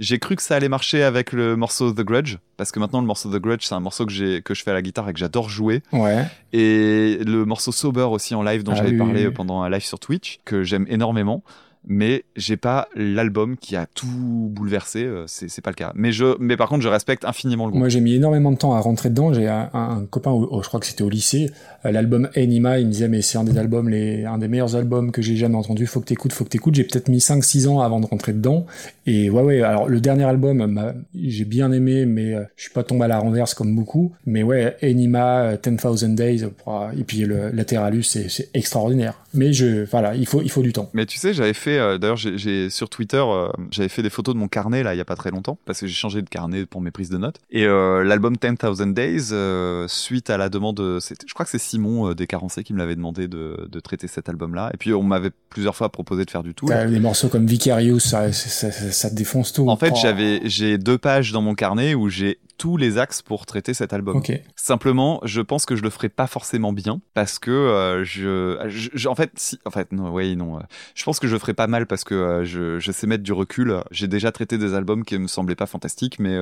J'ai 0.00 0.18
cru 0.18 0.34
que 0.36 0.42
ça 0.42 0.56
allait 0.56 0.68
marcher 0.68 1.04
avec 1.04 1.32
le 1.32 1.56
morceau 1.56 1.92
The 1.92 2.00
Grudge 2.02 2.36
parce 2.56 2.72
que 2.72 2.80
maintenant 2.80 3.00
le 3.00 3.06
morceau 3.06 3.30
The 3.30 3.40
Grudge 3.40 3.62
c'est 3.64 3.74
un 3.76 3.80
morceau 3.80 4.04
que 4.04 4.12
j'ai 4.12 4.42
que 4.42 4.52
je 4.54 4.62
fais 4.64 4.72
à 4.72 4.74
la 4.74 4.82
guitare 4.82 5.08
et 5.08 5.12
que 5.12 5.18
j'adore 5.20 5.48
jouer 5.48 5.82
Ouais. 5.92 6.24
et 6.52 7.20
le 7.24 7.44
morceau 7.44 7.70
Sober 7.72 8.02
aussi 8.10 8.34
en 8.34 8.42
live 8.42 8.62
dont 8.64 8.72
Ah 8.72 8.76
j'avais 8.78 8.90
oui, 8.90 8.98
parlé 8.98 9.26
oui. 9.28 9.32
pendant 9.32 9.62
un 9.62 9.70
live 9.70 9.84
sur 9.84 10.00
Twitch 10.00 10.38
que 10.44 10.64
j'aime 10.64 10.84
énormément 10.88 11.42
mais 11.86 12.24
j'ai 12.36 12.56
pas 12.56 12.88
l'album 12.96 13.56
qui 13.56 13.76
a 13.76 13.86
tout 13.86 14.06
bouleversé 14.50 15.04
euh, 15.04 15.24
c'est 15.26 15.60
pas 15.60 15.70
le 15.70 15.76
cas 15.76 15.92
mais 15.94 16.12
je 16.12 16.36
mais 16.40 16.56
par 16.56 16.68
contre 16.68 16.82
je 16.82 16.88
respecte 16.88 17.24
infiniment 17.24 17.66
le 17.66 17.70
groupe 17.70 17.78
Moi, 17.80 17.88
j'ai 17.88 18.00
mis 18.00 18.14
énormément 18.14 18.50
de 18.52 18.56
temps 18.56 18.74
à 18.74 18.80
rentrer 18.80 19.08
dedans. 19.10 19.32
J'ai 19.32 19.48
un, 19.48 20.04
copain, 20.10 20.30
au- 20.30 20.62
je 20.62 20.68
crois 20.68 20.80
que 20.80 20.86
c'était 20.86 21.02
au 21.02 21.08
lycée, 21.08 21.50
euh, 21.84 21.90
l'album 21.92 22.28
Anima, 22.34 22.78
il 22.78 22.86
me 22.86 22.90
disait, 22.92 23.08
mais 23.08 23.22
c'est 23.22 23.38
un 23.38 23.44
des 23.44 23.56
albums, 23.58 23.88
les, 23.88 24.24
un 24.24 24.38
des 24.38 24.48
meilleurs 24.48 24.74
albums 24.76 25.10
que 25.12 25.22
j'ai 25.22 25.36
jamais 25.36 25.54
entendu. 25.56 25.86
Faut 25.86 26.00
que 26.00 26.06
t'écoutes, 26.06 26.32
faut 26.32 26.44
que 26.44 26.48
t'écoutes. 26.50 26.74
J'ai 26.74 26.84
peut-être 26.84 27.08
mis 27.08 27.18
5-6 27.20 27.66
ans 27.68 27.80
avant 27.80 28.00
de 28.00 28.06
rentrer 28.06 28.32
dedans. 28.32 28.66
Et 29.06 29.30
ouais, 29.30 29.42
ouais. 29.42 29.62
Alors, 29.62 29.88
le 29.88 30.00
dernier 30.00 30.24
album, 30.24 30.64
m'a- 30.66 30.94
j'ai 31.14 31.44
bien 31.44 31.72
aimé, 31.72 32.06
mais 32.06 32.34
euh, 32.34 32.42
je 32.56 32.64
suis 32.64 32.72
pas 32.72 32.82
tombé 32.82 33.04
à 33.04 33.08
la 33.08 33.18
renverse 33.18 33.54
comme 33.54 33.74
beaucoup. 33.74 34.12
Mais 34.26 34.42
ouais, 34.42 34.76
Anima, 34.82 35.42
euh, 35.42 35.56
10,000 35.56 36.14
Days, 36.14 36.42
et 36.44 37.04
puis 37.04 37.18
le 37.20 37.50
Lateralus, 37.50 38.02
c'est 38.04 38.48
extraordinaire. 38.54 39.24
Mais 39.36 39.52
je, 39.52 39.84
voilà, 39.84 40.14
il 40.14 40.26
faut, 40.26 40.42
il 40.42 40.50
faut 40.50 40.62
du 40.62 40.72
temps. 40.72 40.90
Mais 40.94 41.06
tu 41.06 41.18
sais, 41.18 41.32
j'avais 41.34 41.52
fait, 41.52 41.78
euh, 41.78 41.98
d'ailleurs, 41.98 42.16
j'ai- 42.16 42.70
sur 42.70 42.88
Twitter, 42.88 43.22
euh, 43.26 43.48
j'avais 43.70 43.88
fait 43.88 44.02
des 44.02 44.10
photos 44.10 44.34
de 44.34 44.40
mon 44.40 44.48
carnet 44.48 44.82
là, 44.82 44.94
il 44.94 44.98
y 44.98 45.00
a 45.00 45.04
pas 45.04 45.16
très 45.16 45.30
longtemps, 45.30 45.58
parce 45.66 45.80
que 45.80 45.86
j'ai 45.86 45.94
changé 45.94 46.22
de 46.22 46.28
carnet 46.28 46.66
pour 46.66 46.80
mes 46.80 46.90
prises 46.90 47.10
de 47.10 47.18
notes. 47.18 47.36
Et 47.50 47.64
euh, 47.66 48.02
l'album 48.02 48.36
10,000 48.36 48.92
Days, 48.94 49.28
euh, 49.32 49.86
suite 49.88 50.30
à 50.30 50.36
la 50.38 50.48
demande, 50.48 50.78
je 50.80 51.34
crois 51.34 51.44
que 51.44 51.50
c'est 51.50 51.58
Simon 51.58 52.12
des 52.14 52.26
Carencés 52.26 52.64
qui 52.64 52.72
me 52.72 52.78
l'avait 52.78 52.96
demandé 52.96 53.28
de, 53.28 53.68
de 53.70 53.80
traiter 53.80 54.08
cet 54.08 54.28
album-là. 54.28 54.70
Et 54.74 54.76
puis 54.76 54.92
on 54.94 55.02
m'avait 55.02 55.30
plusieurs 55.50 55.76
fois 55.76 55.90
proposé 55.90 56.24
de 56.24 56.30
faire 56.30 56.42
du 56.42 56.54
tout. 56.54 56.66
T'as 56.66 56.86
des 56.86 56.98
morceaux 57.00 57.28
comme 57.28 57.46
Vicarious, 57.46 58.00
ça, 58.00 58.32
ça, 58.32 58.70
ça, 58.70 58.92
ça 58.92 59.10
te 59.10 59.14
défonce 59.14 59.52
tout. 59.52 59.68
En 59.68 59.76
fait, 59.76 59.92
Oh. 59.94 59.98
j'avais, 60.00 60.40
j'ai 60.44 60.78
deux 60.78 60.98
pages 60.98 61.32
dans 61.32 61.42
mon 61.42 61.54
carnet 61.54 61.94
où 61.94 62.08
j'ai 62.08 62.38
tous 62.58 62.76
les 62.76 62.98
axes 62.98 63.22
pour 63.22 63.46
traiter 63.46 63.74
cet 63.74 63.92
album. 63.92 64.16
Simplement, 64.56 65.20
je 65.24 65.40
pense 65.40 65.66
que 65.66 65.76
je 65.76 65.82
le 65.82 65.90
ferai 65.90 66.08
pas 66.08 66.26
forcément 66.26 66.72
bien 66.72 67.00
parce 67.14 67.38
que 67.38 67.50
euh, 67.50 68.04
je, 68.04 68.58
je, 68.68 68.88
je- 68.94 69.08
en 69.08 69.14
fait, 69.14 69.30
si, 69.36 69.58
en 69.64 69.70
fait, 69.70 69.92
non, 69.92 70.10
oui, 70.12 70.36
non. 70.36 70.58
euh, 70.58 70.62
je 70.94 71.04
pense 71.04 71.20
que 71.20 71.26
je 71.26 71.32
le 71.34 71.38
ferai 71.38 71.54
pas 71.54 71.66
mal 71.66 71.86
parce 71.86 72.04
que 72.04 72.14
euh, 72.14 72.44
je, 72.44 72.78
je 72.78 72.92
sais 72.92 73.06
mettre 73.06 73.22
du 73.22 73.32
recul. 73.32 73.76
J'ai 73.90 74.08
déjà 74.08 74.32
traité 74.32 74.58
des 74.58 74.74
albums 74.74 75.04
qui 75.04 75.18
me 75.18 75.26
semblaient 75.26 75.54
pas 75.54 75.66
fantastiques, 75.66 76.18
mais 76.18 76.36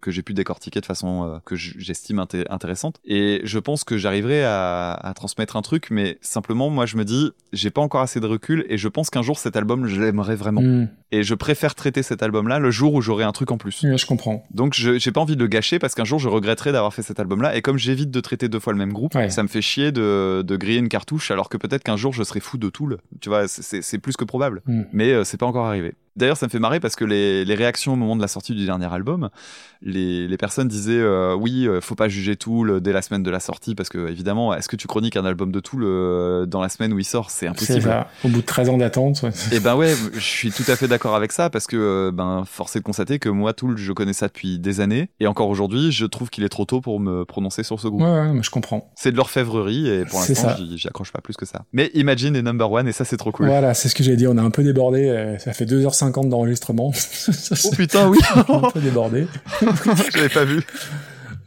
que 0.00 0.10
j'ai 0.10 0.22
pu 0.22 0.34
décortiquer 0.34 0.80
de 0.80 0.86
façon 0.86 1.40
que 1.44 1.56
j'estime 1.56 2.18
inté- 2.20 2.44
intéressante. 2.50 3.00
Et 3.04 3.40
je 3.44 3.58
pense 3.58 3.84
que 3.84 3.96
j'arriverai 3.98 4.44
à, 4.44 4.92
à 4.92 5.14
transmettre 5.14 5.56
un 5.56 5.62
truc, 5.62 5.88
mais 5.90 6.18
simplement, 6.20 6.70
moi, 6.70 6.86
je 6.86 6.96
me 6.96 7.04
dis, 7.04 7.30
j'ai 7.52 7.70
pas 7.70 7.80
encore 7.80 8.00
assez 8.02 8.20
de 8.20 8.26
recul 8.26 8.64
et 8.68 8.78
je 8.78 8.88
pense 8.88 9.10
qu'un 9.10 9.22
jour 9.22 9.38
cet 9.38 9.56
album, 9.56 9.86
je 9.86 10.00
l'aimerais 10.00 10.36
vraiment. 10.36 10.60
Hmm. 10.62 10.88
Et 11.12 11.22
je 11.24 11.34
préfère 11.34 11.74
traiter 11.74 12.02
cet 12.04 12.22
album-là 12.22 12.58
le 12.60 12.70
jour 12.70 12.94
où 12.94 13.00
j'aurai 13.00 13.24
un 13.24 13.32
truc 13.32 13.50
en 13.50 13.58
plus. 13.58 13.80
Je 13.96 14.06
comprends. 14.06 14.44
Donc 14.52 14.74
je 14.74 14.98
j'ai 14.98 15.10
pas 15.10 15.20
envie 15.20 15.29
de 15.36 15.42
le 15.42 15.48
gâcher 15.48 15.78
parce 15.78 15.94
qu'un 15.94 16.04
jour 16.04 16.18
je 16.18 16.28
regretterai 16.28 16.72
d'avoir 16.72 16.92
fait 16.94 17.02
cet 17.02 17.20
album-là. 17.20 17.56
Et 17.56 17.62
comme 17.62 17.78
j'évite 17.78 18.10
de 18.10 18.20
traiter 18.20 18.48
deux 18.48 18.60
fois 18.60 18.72
le 18.72 18.78
même 18.78 18.92
groupe, 18.92 19.14
Ouais. 19.14 19.30
ça 19.30 19.42
me 19.42 19.48
fait 19.48 19.62
chier 19.62 19.92
de, 19.92 20.42
de 20.46 20.56
griller 20.56 20.78
une 20.78 20.88
cartouche 20.88 21.30
alors 21.30 21.48
que 21.48 21.56
peut-être 21.56 21.82
qu'un 21.82 21.96
jour 21.96 22.12
je 22.12 22.22
serai 22.22 22.40
fou 22.40 22.58
de 22.58 22.68
Tool. 22.68 22.98
Tu 23.20 23.28
vois, 23.28 23.48
c'est- 23.48 23.98
plus 23.98 24.16
que 24.16 24.24
probable. 24.24 24.62
Mm. 24.66 24.82
Mais 24.92 25.12
euh, 25.12 25.24
c'est 25.24 25.36
pas 25.36 25.46
encore 25.46 25.66
arrivé. 25.66 25.94
D'ailleurs, 26.16 26.36
ça 26.36 26.46
me 26.46 26.50
fait 26.50 26.58
marrer 26.58 26.80
parce 26.80 26.96
que 26.96 27.04
les, 27.04 27.44
les 27.44 27.54
réactions 27.54 27.92
au 27.92 27.96
moment 27.96 28.16
de 28.16 28.20
la 28.20 28.26
sortie 28.28 28.52
du 28.54 28.66
dernier 28.66 28.92
album, 28.92 29.30
les, 29.82 30.26
les 30.28 30.36
personnes 30.36 30.68
disaient 30.68 30.92
euh, 31.00 31.34
oui, 31.34 31.66
euh, 31.68 31.80
faut 31.80 31.94
pas 31.94 32.08
juger 32.08 32.36
Tool 32.36 32.80
dès 32.80 32.92
la 32.92 33.00
semaine 33.00 33.22
de 33.22 33.30
la 33.30 33.40
sortie 33.40 33.74
parce 33.74 33.88
que 33.88 34.08
évidemment, 34.08 34.52
est-ce 34.54 34.68
que 34.68 34.76
tu 34.76 34.86
chroniques 34.88 35.16
un 35.16 35.24
album 35.24 35.52
de 35.52 35.60
Tool 35.60 35.82
euh, 35.84 36.46
dans 36.46 36.60
la 36.60 36.68
semaine 36.68 36.92
où 36.92 36.98
il 36.98 37.04
sort? 37.04 37.30
C'est 37.30 37.46
impossible. 37.46 37.82
ça. 37.82 38.08
Au 38.24 38.28
bout 38.28 38.40
de 38.40 38.46
13 38.46 38.68
ans 38.70 38.76
d'attente. 38.76 39.22
ouais. 39.22 39.30
Et 39.52 39.60
ben 39.60 39.76
ouais, 39.76 39.94
je 40.14 40.18
suis 40.20 40.50
tout 40.50 40.64
à 40.68 40.76
fait 40.76 40.88
d'accord 40.88 41.14
avec 41.14 41.32
ça 41.32 41.48
parce 41.48 41.66
que 41.66 41.76
euh, 41.76 42.10
ben 42.12 42.44
force 42.44 42.74
est 42.76 42.80
de 42.80 42.84
constater 42.84 43.18
que 43.18 43.28
moi 43.28 43.52
Tool, 43.52 43.76
je 43.78 43.92
connais 43.92 44.12
ça 44.12 44.26
depuis 44.26 44.58
des 44.58 44.80
années 44.80 45.10
et 45.20 45.26
encore 45.26 45.48
aujourd'hui, 45.48 45.92
je 45.92 46.06
trouve 46.06 46.30
qu'il 46.30 46.42
est 46.44 46.48
trop 46.48 46.64
tôt 46.64 46.80
pour 46.80 46.98
me 46.98 47.24
prononcer 47.24 47.62
sur 47.62 47.78
ce 47.78 47.88
groupe. 47.88 48.00
Ouais, 48.02 48.08
ouais, 48.30 48.42
je 48.42 48.50
comprends. 48.50 48.90
C'est 48.96 49.12
de 49.12 49.16
l'orfèvrerie 49.16 49.88
et 49.88 50.04
pour 50.04 50.18
l'instant, 50.20 50.54
j'y 50.76 50.88
accroche 50.88 51.12
pas 51.12 51.20
plus 51.20 51.36
que 51.36 51.44
ça. 51.46 51.62
Mais 51.72 51.90
Imagine 51.94 52.34
est 52.36 52.42
number 52.42 52.70
one 52.72 52.88
et 52.88 52.92
ça 52.92 53.04
c'est 53.04 53.16
trop 53.16 53.30
cool. 53.32 53.46
Voilà, 53.46 53.74
c'est 53.74 53.88
ce 53.88 53.94
que 53.94 54.02
j'ai 54.02 54.16
dit. 54.16 54.26
On 54.26 54.36
a 54.38 54.42
un 54.42 54.50
peu 54.50 54.62
débordé. 54.62 55.08
euh, 55.08 55.38
Ça 55.38 55.52
fait 55.52 55.66
2h50 55.66 56.28
d'enregistrement. 56.28 56.92
Oh 57.64 57.70
putain, 57.76 58.08
oui. 58.08 58.18
un 58.48 58.70
peu 58.70 58.80
débordé. 58.80 59.26
J'avais 60.14 60.28
pas 60.28 60.44
vu. 60.44 60.62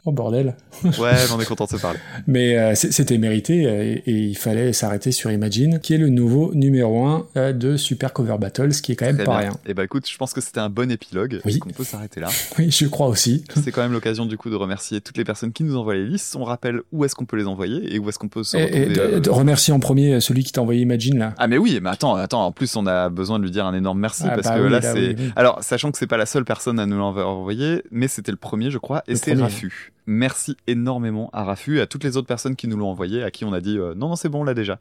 Oh 0.06 0.12
bordel. 0.12 0.54
Ouais, 0.84 1.12
on 1.34 1.40
est 1.40 1.46
content 1.46 1.64
de 1.64 1.70
se 1.70 1.76
parler. 1.78 1.98
Mais 2.26 2.58
euh, 2.58 2.74
c'était 2.74 3.16
mérité 3.16 3.64
euh, 3.66 3.82
et, 3.82 4.02
et 4.06 4.12
il 4.12 4.36
fallait 4.36 4.74
s'arrêter 4.74 5.12
sur 5.12 5.30
Imagine, 5.30 5.80
qui 5.80 5.94
est 5.94 5.98
le 5.98 6.10
nouveau 6.10 6.52
numéro 6.54 7.06
1 7.34 7.52
de 7.54 7.78
Super 7.78 8.12
Cover 8.12 8.36
Battle, 8.38 8.74
ce 8.74 8.82
qui 8.82 8.92
est 8.92 8.96
quand 8.96 9.06
même 9.06 9.16
Très 9.16 9.24
pas 9.24 9.38
bien. 9.40 9.50
rien. 9.50 9.58
Et 9.66 9.72
bah 9.72 9.82
écoute, 9.84 10.06
je 10.10 10.16
pense 10.18 10.34
que 10.34 10.42
c'était 10.42 10.60
un 10.60 10.68
bon 10.68 10.90
épilogue. 10.90 11.40
Oui. 11.46 11.58
On 11.64 11.70
peut 11.70 11.84
s'arrêter 11.84 12.20
là? 12.20 12.28
Oui, 12.58 12.70
je 12.70 12.86
crois 12.86 13.06
aussi. 13.08 13.44
C'est 13.64 13.72
quand 13.72 13.82
même 13.82 13.92
l'occasion 13.92 14.26
du 14.26 14.36
coup 14.36 14.50
de 14.50 14.56
remercier 14.56 15.00
toutes 15.00 15.16
les 15.16 15.24
personnes 15.24 15.52
qui 15.52 15.64
nous 15.64 15.76
envoient 15.76 15.94
les 15.94 16.04
listes. 16.06 16.36
On 16.38 16.44
rappelle 16.44 16.80
où 16.92 17.04
est-ce 17.06 17.14
qu'on 17.14 17.24
peut 17.24 17.38
les 17.38 17.46
envoyer 17.46 17.94
et 17.94 17.98
où 17.98 18.06
est-ce 18.10 18.18
qu'on 18.18 18.28
peut 18.28 18.44
se 18.44 18.58
Et, 18.58 18.60
et 18.60 18.64
retrouver. 18.84 18.86
de, 18.94 19.00
euh, 19.00 19.20
de 19.20 19.30
remercier 19.30 19.72
en 19.72 19.80
premier 19.80 20.20
celui 20.20 20.44
qui 20.44 20.52
t'a 20.52 20.60
envoyé 20.60 20.82
Imagine 20.82 21.18
là. 21.18 21.32
Ah 21.38 21.46
mais 21.46 21.56
oui, 21.56 21.78
mais 21.82 21.88
attends, 21.88 22.14
attends. 22.16 22.44
En 22.44 22.52
plus, 22.52 22.76
on 22.76 22.86
a 22.86 23.08
besoin 23.08 23.38
de 23.38 23.44
lui 23.44 23.50
dire 23.50 23.64
un 23.64 23.72
énorme 23.74 23.98
merci 24.00 24.24
Ah 24.26 24.34
parce 24.34 24.48
bah 24.48 24.56
que 24.58 24.64
oui, 24.64 24.70
là, 24.70 24.80
là, 24.80 24.92
c'est. 24.92 24.98
oui, 25.08 25.14
oui. 25.18 25.32
Alors, 25.34 25.62
sachant 25.62 25.90
que 25.90 25.96
c'est 25.96 26.06
pas 26.06 26.18
la 26.18 26.26
seule 26.26 26.44
personne 26.44 26.78
à 26.78 26.84
nous 26.84 27.00
envoyé, 27.00 27.82
mais 27.90 28.06
c'était 28.08 28.32
le 28.32 28.36
premier, 28.36 28.70
je 28.70 28.78
crois, 28.78 29.02
et 29.08 29.16
c'est. 29.16 29.32
Rafu. 29.34 29.92
Merci 30.06 30.56
énormément 30.66 31.30
à 31.32 31.44
Rafu 31.44 31.78
et 31.78 31.80
à 31.80 31.86
toutes 31.86 32.04
les 32.04 32.16
autres 32.16 32.26
personnes 32.26 32.56
qui 32.56 32.68
nous 32.68 32.76
l'ont 32.76 32.90
envoyé, 32.90 33.22
à 33.22 33.30
qui 33.30 33.44
on 33.44 33.52
a 33.52 33.60
dit 33.60 33.78
euh, 33.78 33.94
non, 33.94 34.08
non, 34.08 34.16
c'est 34.16 34.28
bon, 34.28 34.40
on 34.40 34.44
l'a 34.44 34.54
déjà. 34.54 34.78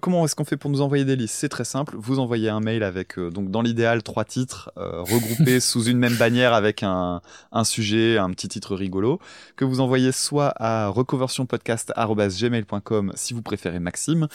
Comment 0.00 0.24
est-ce 0.24 0.34
qu'on 0.36 0.44
fait 0.44 0.56
pour 0.56 0.70
nous 0.70 0.80
envoyer 0.82 1.04
des 1.04 1.16
listes? 1.16 1.34
C'est 1.34 1.48
très 1.48 1.64
simple. 1.64 1.94
Vous 1.98 2.18
envoyez 2.18 2.48
un 2.48 2.60
mail 2.60 2.82
avec, 2.82 3.18
euh, 3.18 3.30
donc 3.30 3.50
dans 3.50 3.62
l'idéal, 3.62 4.02
trois 4.02 4.24
titres 4.24 4.70
euh, 4.76 5.02
regroupés 5.02 5.60
sous 5.66 5.84
une 5.84 5.98
même 5.98 6.16
bannière 6.16 6.52
avec 6.52 6.82
un, 6.82 7.20
un 7.52 7.64
sujet, 7.64 8.18
un 8.18 8.30
petit 8.30 8.48
titre 8.48 8.74
rigolo, 8.76 9.18
que 9.56 9.64
vous 9.64 9.80
envoyez 9.80 10.12
soit 10.12 10.52
à 10.56 10.88
reconversionpodcast.gmail.com 10.88 13.12
si 13.14 13.34
vous 13.34 13.42
préférez 13.42 13.80
Maxime, 13.80 14.28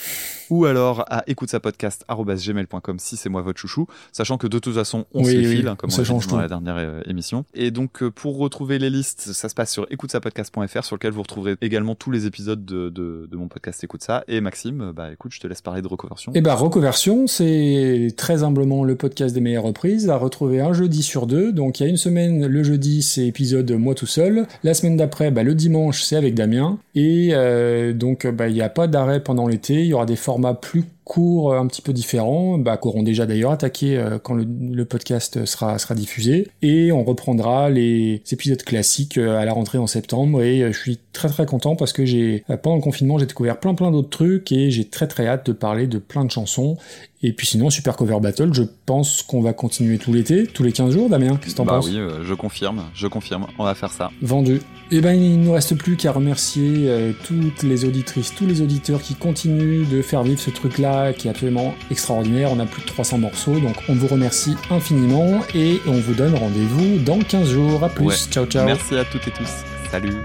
ou 0.49 0.65
alors 0.65 1.05
à 1.11 1.23
écoutesapodcast.gmail.com 1.27 2.99
si 2.99 3.17
c'est 3.17 3.29
moi 3.29 3.41
votre 3.41 3.59
chouchou, 3.59 3.87
sachant 4.11 4.37
que 4.37 4.47
de 4.47 4.59
toute 4.59 4.75
façon, 4.75 5.05
on 5.13 5.23
Oui, 5.23 5.31
se 5.31 5.37
oui, 5.37 5.55
file, 5.57 5.67
hein, 5.67 5.75
comme 5.75 5.89
ça 5.89 5.97
on 5.97 5.99
l'a 5.99 6.03
dit 6.03 6.09
change 6.09 6.27
dans 6.27 6.37
la 6.37 6.47
dernière 6.47 6.75
euh, 6.77 7.01
émission. 7.05 7.45
Et 7.53 7.71
donc, 7.71 8.03
pour 8.09 8.37
retrouver 8.37 8.79
les 8.79 8.89
listes, 8.89 9.33
ça 9.33 9.49
se 9.49 9.55
passe 9.55 9.71
sur 9.71 9.87
écoutesapodcast.fr, 9.89 10.83
sur 10.83 10.95
lequel 10.95 11.11
vous 11.11 11.21
retrouverez 11.21 11.55
également 11.61 11.95
tous 11.95 12.11
les 12.11 12.25
épisodes 12.25 12.63
de, 12.65 12.89
de, 12.89 13.27
de 13.29 13.37
mon 13.37 13.47
podcast 13.47 13.83
Écoute 13.83 14.03
ça. 14.03 14.23
Et 14.27 14.41
Maxime, 14.41 14.91
bah 14.95 15.11
écoute, 15.11 15.33
je 15.33 15.39
te 15.39 15.47
laisse 15.51 15.61
parler 15.61 15.81
de. 15.81 15.89
Et 16.33 16.41
bah, 16.41 16.55
Reconversion, 16.55 17.27
c'est 17.27 18.13
très 18.17 18.43
humblement 18.43 18.83
le 18.83 18.95
podcast 18.95 19.35
des 19.35 19.41
meilleures 19.41 19.63
reprises, 19.63 20.09
à 20.09 20.17
retrouver 20.17 20.61
un 20.61 20.73
jeudi 20.73 21.03
sur 21.03 21.27
deux. 21.27 21.51
Donc, 21.51 21.79
il 21.79 21.83
y 21.83 21.85
a 21.85 21.89
une 21.89 21.97
semaine, 21.97 22.45
le 22.45 22.63
jeudi, 22.63 23.01
c'est 23.01 23.27
épisode 23.27 23.69
moi 23.71 23.93
tout 23.93 24.07
seul. 24.07 24.47
La 24.63 24.73
semaine 24.73 24.97
d'après, 24.97 25.29
bah, 25.31 25.43
le 25.43 25.53
dimanche, 25.53 26.03
c'est 26.03 26.15
avec 26.15 26.33
Damien. 26.33 26.79
Et 26.95 27.29
euh, 27.33 27.93
donc, 27.93 28.25
bah, 28.25 28.47
il 28.47 28.53
n'y 28.53 28.61
a 28.61 28.69
pas 28.69 28.87
d'arrêt 28.87 29.21
pendant 29.21 29.47
l'été. 29.47 29.81
Il 29.81 29.87
y 29.87 29.93
aura 29.93 30.05
des 30.05 30.15
formats 30.15 30.53
plus 30.53 30.85
courts, 31.03 31.53
un 31.55 31.67
petit 31.67 31.81
peu 31.81 31.93
différents, 31.93 32.57
bah, 32.57 32.77
qu'auront 32.77 33.03
déjà 33.03 33.25
d'ailleurs 33.25 33.51
attaqué 33.51 33.97
euh, 33.97 34.19
quand 34.19 34.33
le, 34.33 34.85
podcast 34.85 35.45
sera, 35.45 35.77
sera 35.79 35.95
diffusé. 35.95 36.47
Et 36.61 36.91
on 36.91 37.03
reprendra 37.03 37.69
les 37.69 38.21
épisodes 38.31 38.61
classiques 38.63 39.17
euh, 39.17 39.37
à 39.37 39.45
la 39.45 39.53
rentrée 39.53 39.77
en 39.77 39.87
septembre. 39.87 40.41
Et 40.43 40.61
euh, 40.61 40.71
je 40.71 40.79
suis 40.79 40.99
très 41.13 41.29
très 41.29 41.45
content 41.45 41.75
parce 41.75 41.93
que 41.93 42.05
j'ai 42.05 42.43
euh, 42.49 42.57
pendant 42.57 42.75
le 42.75 42.81
confinement, 42.81 43.17
j'ai 43.17 43.25
découvert 43.25 43.59
plein 43.59 43.73
plein 43.73 43.91
d'autres 43.91 44.09
trucs 44.09 44.51
et 44.51 44.71
j'ai 44.71 44.85
très 44.85 45.07
très 45.07 45.27
hâte 45.27 45.45
de 45.47 45.53
parler 45.53 45.87
de 45.87 45.97
plein 45.97 46.25
de 46.25 46.31
chansons. 46.31 46.77
Et 47.23 47.33
puis 47.33 47.45
sinon, 47.45 47.69
Super 47.69 47.95
Cover 47.95 48.19
Battle, 48.19 48.49
je 48.53 48.63
pense 48.85 49.21
qu'on 49.21 49.41
va 49.41 49.53
continuer 49.53 49.99
tout 49.99 50.11
l'été, 50.11 50.47
tous 50.47 50.63
les 50.63 50.71
15 50.71 50.93
jours, 50.93 51.09
Damien. 51.09 51.37
Qu'est-ce 51.37 51.53
que 51.53 51.57
t'en 51.57 51.65
bah 51.65 51.73
penses 51.73 51.87
oui, 51.87 51.97
euh, 51.97 52.23
je 52.23 52.33
confirme, 52.33 52.83
je 52.95 53.07
confirme, 53.07 53.45
on 53.59 53.63
va 53.63 53.75
faire 53.75 53.91
ça. 53.91 54.11
Vendu. 54.21 54.59
Et 54.89 55.01
ben, 55.01 55.13
il 55.13 55.39
nous 55.39 55.51
reste 55.51 55.75
plus 55.75 55.97
qu'à 55.97 56.11
remercier 56.11 56.89
euh, 56.89 57.11
toutes 57.25 57.61
les 57.63 57.85
auditrices, 57.85 58.33
tous 58.33 58.47
les 58.47 58.61
auditeurs 58.61 59.01
qui 59.01 59.13
continuent 59.13 59.87
de 59.87 60.01
faire 60.01 60.23
vivre 60.23 60.39
ce 60.39 60.49
truc-là, 60.49 61.13
qui 61.13 61.27
est 61.27 61.31
absolument 61.31 61.75
extraordinaire. 61.91 62.51
On 62.51 62.59
a 62.59 62.65
plus 62.65 62.81
de 62.81 62.87
300 62.87 63.19
morceaux, 63.19 63.59
donc 63.59 63.75
on 63.87 63.93
vous 63.93 64.07
remercie 64.07 64.55
infiniment 64.71 65.41
et 65.53 65.79
on 65.87 65.99
vous 65.99 66.13
donne 66.13 66.33
rendez-vous 66.33 66.97
dans 67.05 67.19
15 67.19 67.49
jours. 67.51 67.83
À 67.83 67.89
plus. 67.89 68.05
Ouais. 68.05 68.15
Ciao, 68.31 68.45
ciao. 68.45 68.65
Merci 68.65 68.97
à 68.97 69.05
toutes 69.05 69.27
et 69.27 69.31
tous. 69.31 69.49
Salut. 69.91 70.15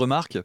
Remarque, 0.00 0.38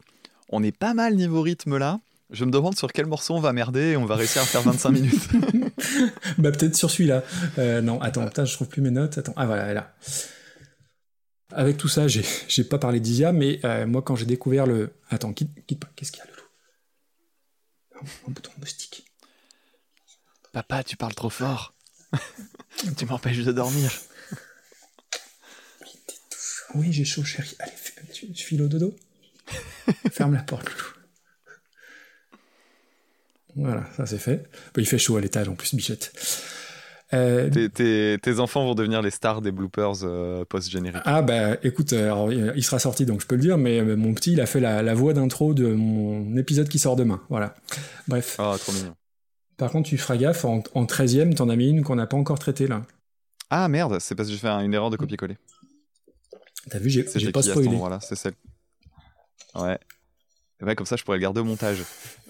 on 0.48 0.62
est 0.62 0.76
pas 0.76 0.94
mal 0.94 1.14
niveau 1.16 1.42
rythme 1.42 1.76
là. 1.78 2.00
Je 2.30 2.44
me 2.44 2.50
demande 2.50 2.76
sur 2.76 2.92
quel 2.92 3.06
morceau 3.06 3.34
on 3.34 3.40
va 3.40 3.52
merder 3.52 3.90
et 3.92 3.96
on 3.96 4.04
va 4.04 4.16
réussir 4.16 4.42
à 4.42 4.46
faire 4.46 4.62
25 4.62 4.90
minutes. 4.92 5.28
Bah 6.38 6.50
peut-être 6.50 6.74
sur 6.74 6.90
celui-là. 6.90 7.22
Euh, 7.58 7.80
non, 7.82 8.00
attends, 8.00 8.26
putain, 8.26 8.44
je 8.44 8.52
trouve 8.54 8.68
plus 8.68 8.82
mes 8.82 8.90
notes. 8.90 9.18
Attends, 9.18 9.34
ah 9.36 9.46
voilà, 9.46 9.64
elle 9.64 9.70
est 9.70 9.74
là. 9.74 9.94
Avec 11.52 11.76
tout 11.76 11.88
ça, 11.88 12.06
j'ai 12.08 12.64
pas 12.64 12.78
parlé 12.78 12.98
d'Isia, 12.98 13.32
mais 13.32 13.60
euh, 13.64 13.86
moi 13.86 14.02
quand 14.02 14.16
j'ai 14.16 14.26
découvert 14.26 14.66
le... 14.66 14.92
Attends, 15.10 15.32
quitte, 15.32 15.50
quitte 15.66 15.78
pas, 15.80 15.88
qu'est-ce 15.94 16.10
qu'il 16.12 16.18
y 16.24 16.26
a 16.26 16.30
le 16.30 16.32
loup? 16.36 18.08
Un 18.28 18.30
bouton 18.32 18.50
moustique. 18.58 19.06
Papa, 20.52 20.82
tu 20.82 20.96
parles 20.96 21.14
trop 21.14 21.30
fort. 21.30 21.74
tu 22.96 23.06
m'empêches 23.06 23.44
de 23.44 23.52
dormir. 23.52 23.92
Oui, 26.74 26.92
j'ai 26.92 27.04
chaud, 27.04 27.22
chérie. 27.24 27.54
Allez, 27.60 27.72
fais- 27.76 27.94
tu, 28.12 28.32
tu 28.32 28.44
files 28.44 28.62
au 28.62 28.68
dodo? 28.68 28.96
Ferme 30.10 30.34
la 30.34 30.42
porte, 30.42 30.68
loulou. 30.68 30.82
Voilà, 33.56 33.84
ça 33.96 34.04
c'est 34.06 34.18
fait. 34.18 34.48
Bah, 34.74 34.82
il 34.82 34.86
fait 34.86 34.98
chaud 34.98 35.16
à 35.16 35.20
l'étage 35.20 35.48
en 35.48 35.54
plus, 35.54 35.74
bichette. 35.74 36.12
Euh, 37.14 37.48
Tes, 37.48 37.70
tes- 37.70 38.18
tes 38.20 38.40
enfants 38.40 38.64
vont 38.64 38.74
devenir 38.74 39.00
les 39.00 39.12
stars 39.12 39.40
des 39.40 39.52
bloopers 39.52 40.00
euh, 40.02 40.44
post-génériques. 40.44 41.00
Ah 41.04 41.22
bah 41.22 41.56
écoute, 41.62 41.92
euh, 41.92 42.06
alors, 42.06 42.32
il 42.32 42.64
sera 42.64 42.80
sorti 42.80 43.06
donc 43.06 43.20
je 43.20 43.26
peux 43.26 43.36
le 43.36 43.40
dire, 43.42 43.56
mais 43.58 43.80
mon 43.82 44.12
petit 44.12 44.32
il 44.32 44.40
a 44.40 44.46
fait 44.46 44.58
la, 44.58 44.82
la 44.82 44.92
voix 44.94 45.12
d'intro 45.14 45.54
de 45.54 45.68
mon 45.68 46.36
épisode 46.36 46.68
qui 46.68 46.80
sort 46.80 46.96
demain. 46.96 47.22
Voilà. 47.30 47.54
Bref. 48.08 48.34
Ah, 48.40 48.56
trop 48.58 48.72
mignon. 48.72 48.94
Par 49.56 49.70
contre, 49.70 49.88
tu 49.88 49.96
feras 49.98 50.16
gaffe, 50.16 50.44
en, 50.44 50.62
en 50.74 50.84
13ème, 50.84 51.32
t'en 51.34 51.48
as 51.48 51.56
mis 51.56 51.68
une 51.70 51.82
qu'on 51.84 51.94
n'a 51.94 52.06
pas 52.08 52.16
encore 52.16 52.38
traitée 52.40 52.66
là. 52.66 52.82
Ah 53.50 53.68
merde, 53.68 54.00
c'est 54.00 54.16
parce 54.16 54.28
que 54.28 54.34
j'ai 54.34 54.40
fait 54.40 54.48
un- 54.48 54.60
une 54.60 54.74
erreur 54.74 54.90
de 54.90 54.96
copier-coller. 54.96 55.38
T'as 56.68 56.80
vu, 56.80 56.90
j'ai 56.90 57.04
pas 57.04 57.40
spoilé. 57.42 57.78
C'est 58.00 58.16
celle. 58.16 58.34
Ouais. 59.62 59.78
Ouais, 60.62 60.74
comme 60.74 60.86
ça, 60.86 60.96
je 60.96 61.04
pourrais 61.04 61.18
le 61.18 61.22
garder 61.22 61.40
au 61.40 61.44
montage. 61.44 61.82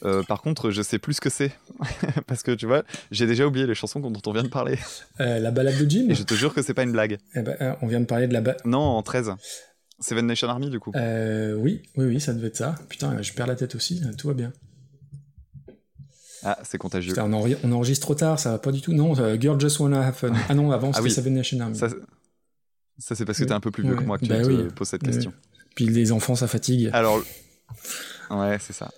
Euh, 0.05 0.25
par 0.25 0.43
contre, 0.43 0.73
je 0.73 0.83
sais 0.83 0.99
plus 0.99 1.15
ce 1.15 1.21
que 1.21 1.31
c'est. 1.31 1.53
Parce 2.27 2.43
que 2.43 2.51
tu 2.51 2.67
vois, 2.67 2.83
j'ai 3.13 3.27
déjà 3.27 3.47
oublié 3.47 3.67
les 3.67 3.75
chansons 3.77 4.01
dont 4.01 4.13
on 4.27 4.33
vient 4.33 4.43
de 4.43 4.49
parler. 4.49 4.79
Euh, 5.21 5.39
la 5.39 5.53
balade 5.53 5.79
de 5.79 5.89
Jim 5.89 6.07
Et 6.11 6.15
je 6.17 6.25
te 6.25 6.35
jure 6.35 6.53
que 6.53 6.61
c'est 6.61 6.75
pas 6.75 6.83
une 6.83 6.91
blague. 6.91 7.19
Eh 7.37 7.43
ben, 7.43 7.57
euh, 7.61 7.75
On 7.83 7.87
vient 7.87 8.01
de 8.01 8.05
parler 8.07 8.27
de 8.27 8.33
la 8.33 8.41
balade. 8.41 8.61
Non, 8.65 8.81
en 8.81 9.03
13. 9.03 9.31
Seven 10.01 10.27
Nation 10.27 10.49
Army, 10.49 10.71
du 10.71 10.81
coup. 10.81 10.91
Oui, 10.95 11.83
oui, 11.97 12.05
oui, 12.05 12.21
ça 12.21 12.35
devait 12.35 12.49
être 12.49 12.57
ça. 12.57 12.75
Putain, 12.89 13.23
je 13.23 13.33
perds 13.33 13.47
la 13.47 13.55
tête 13.55 13.77
aussi, 13.77 14.03
euh, 14.05 14.13
tout 14.19 14.27
va 14.27 14.35
bien. 14.35 14.53
Ah, 16.43 16.59
c'est 16.65 16.79
contagieux. 16.79 17.13
Putain, 17.13 17.33
on, 17.33 17.73
enregistre 17.73 18.07
trop 18.07 18.15
tard, 18.17 18.39
ça 18.39 18.51
va 18.51 18.59
pas 18.59 18.73
du 18.73 18.81
tout. 18.81 18.93
Non, 18.93 19.15
Girl 19.41 19.59
Just 19.61 19.79
Wanna 19.79 20.05
Have 20.05 20.15
Fun. 20.15 20.33
Ah 20.49 20.55
non, 20.55 20.71
avant 20.73 20.89
Ah 20.91 20.95
c'était 20.95 21.05
oui. 21.05 21.11
Seven 21.13 21.35
Nation 21.35 21.61
Army. 21.61 21.77
Ça, 21.79 21.89
ça 22.99 23.15
c'est 23.15 23.25
parce 23.25 23.39
que 23.39 23.45
t'es 23.45 23.53
un 23.53 23.61
peu 23.61 23.71
plus 23.71 23.83
vieux 23.85 23.93
Ouais. 23.95 23.99
que 23.99 24.05
moi 24.05 24.19
que 24.19 24.25
tu 24.25 24.31
Bah 24.31 24.43
te 24.43 24.47
oui. 24.49 24.69
poses 24.75 24.89
cette 24.89 25.03
Oui. 25.03 25.13
question. 25.13 25.33
Puis 25.77 25.85
les 25.87 26.11
enfants, 26.11 26.35
ça 26.35 26.49
fatigue. 26.49 26.91
Alors, 26.93 27.23
ouais, 28.31 28.57
c'est 28.61 28.73
ça. 28.73 28.91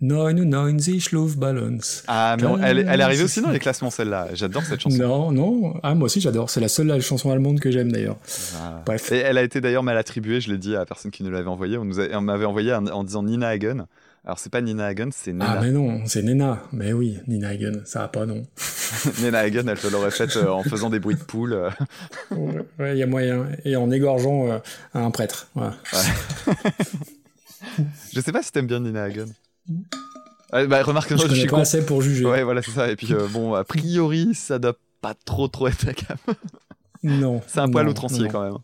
Neun 0.00 0.32
neun 0.44 0.80
sich 0.80 1.12
Luftballons. 1.12 1.78
Ah, 2.08 2.36
mais 2.40 2.46
on- 2.46 2.58
elle, 2.60 2.78
elle 2.88 3.00
est 3.00 3.04
arrivée 3.04 3.22
aussi 3.22 3.40
dans 3.40 3.50
les 3.50 3.60
classements, 3.60 3.88
celle-là. 3.90 4.30
J'adore 4.34 4.64
cette 4.64 4.80
chanson. 4.80 4.96
Non, 5.00 5.30
non. 5.30 5.74
Ah, 5.84 5.94
moi 5.94 6.06
aussi 6.06 6.20
j'adore. 6.20 6.50
C'est 6.50 6.58
la 6.58 6.66
seule 6.66 6.88
la 6.88 6.98
chanson 7.00 7.30
allemande 7.30 7.60
que 7.60 7.70
j'aime 7.70 7.92
d'ailleurs. 7.92 8.16
Ah. 8.60 8.82
Bref. 8.84 9.12
Et 9.12 9.18
elle 9.18 9.38
a 9.38 9.42
été 9.44 9.60
d'ailleurs 9.60 9.84
mal 9.84 9.96
attribuée, 9.96 10.40
je 10.40 10.50
l'ai 10.50 10.58
dit 10.58 10.74
à 10.74 10.80
la 10.80 10.86
personne 10.86 11.12
qui 11.12 11.22
nous 11.22 11.30
l'avait 11.30 11.48
envoyée. 11.48 11.78
On, 11.78 11.84
nous 11.84 12.00
a- 12.00 12.08
on 12.14 12.20
m'avait 12.20 12.46
envoyé 12.46 12.74
en, 12.74 12.84
en 12.88 13.04
disant 13.04 13.22
Nina 13.22 13.46
Hagen. 13.46 13.86
Alors, 14.24 14.38
c'est 14.38 14.50
pas 14.52 14.60
Nina 14.60 14.86
Hagen, 14.86 15.08
c'est 15.12 15.32
Nena. 15.32 15.54
Ah, 15.58 15.60
mais 15.60 15.72
non, 15.72 16.02
c'est 16.06 16.22
Nena. 16.22 16.62
Mais 16.72 16.92
oui, 16.92 17.18
Nina 17.26 17.48
Hagen, 17.48 17.82
ça 17.84 18.00
va 18.00 18.08
pas, 18.08 18.24
non. 18.24 18.46
Nena 19.22 19.40
Hagen, 19.40 19.66
elle 19.66 19.78
te 19.78 19.88
l'aurait 19.88 20.12
faite 20.12 20.36
euh, 20.36 20.48
en 20.48 20.62
faisant 20.62 20.90
des 20.90 21.00
bruits 21.00 21.16
de 21.16 21.24
poule. 21.24 21.54
euh. 21.54 21.70
Ouais, 22.30 22.60
ouais, 22.78 22.94
il 22.94 22.98
y 22.98 23.02
a 23.02 23.06
moyen. 23.08 23.48
Et 23.64 23.74
en 23.74 23.90
égorgeant 23.90 24.46
euh, 24.48 24.58
un 24.94 25.10
prêtre. 25.10 25.48
Je 28.12 28.20
sais 28.20 28.32
pas 28.32 28.42
si 28.42 28.52
t'aimes 28.52 28.66
bien 28.66 28.80
Nina 28.80 29.02
Hagen. 29.04 29.26
Bah, 30.52 30.82
remarque, 30.82 31.10
Je 31.10 31.16
je 31.16 31.22
connais 31.22 31.34
suis 31.34 31.46
pas 31.48 31.56
con. 31.56 31.62
assez 31.62 31.84
pour 31.84 32.02
juger. 32.02 32.24
Ouais, 32.24 32.42
voilà, 32.44 32.62
c'est 32.62 32.70
ça. 32.72 32.90
Et 32.90 32.96
puis, 32.96 33.14
bon, 33.32 33.54
a 33.54 33.64
priori, 33.64 34.34
ça 34.34 34.58
doit 34.58 34.76
pas 35.00 35.14
trop 35.14 35.48
trop 35.48 35.66
être 35.68 35.84
la 35.84 35.92
gamme. 35.94 36.36
Non. 37.02 37.42
C'est 37.46 37.58
un 37.60 37.68
poil 37.68 37.84
non, 37.86 37.90
outrancier 37.90 38.24
non. 38.24 38.28
quand 38.30 38.42
même. 38.42 38.58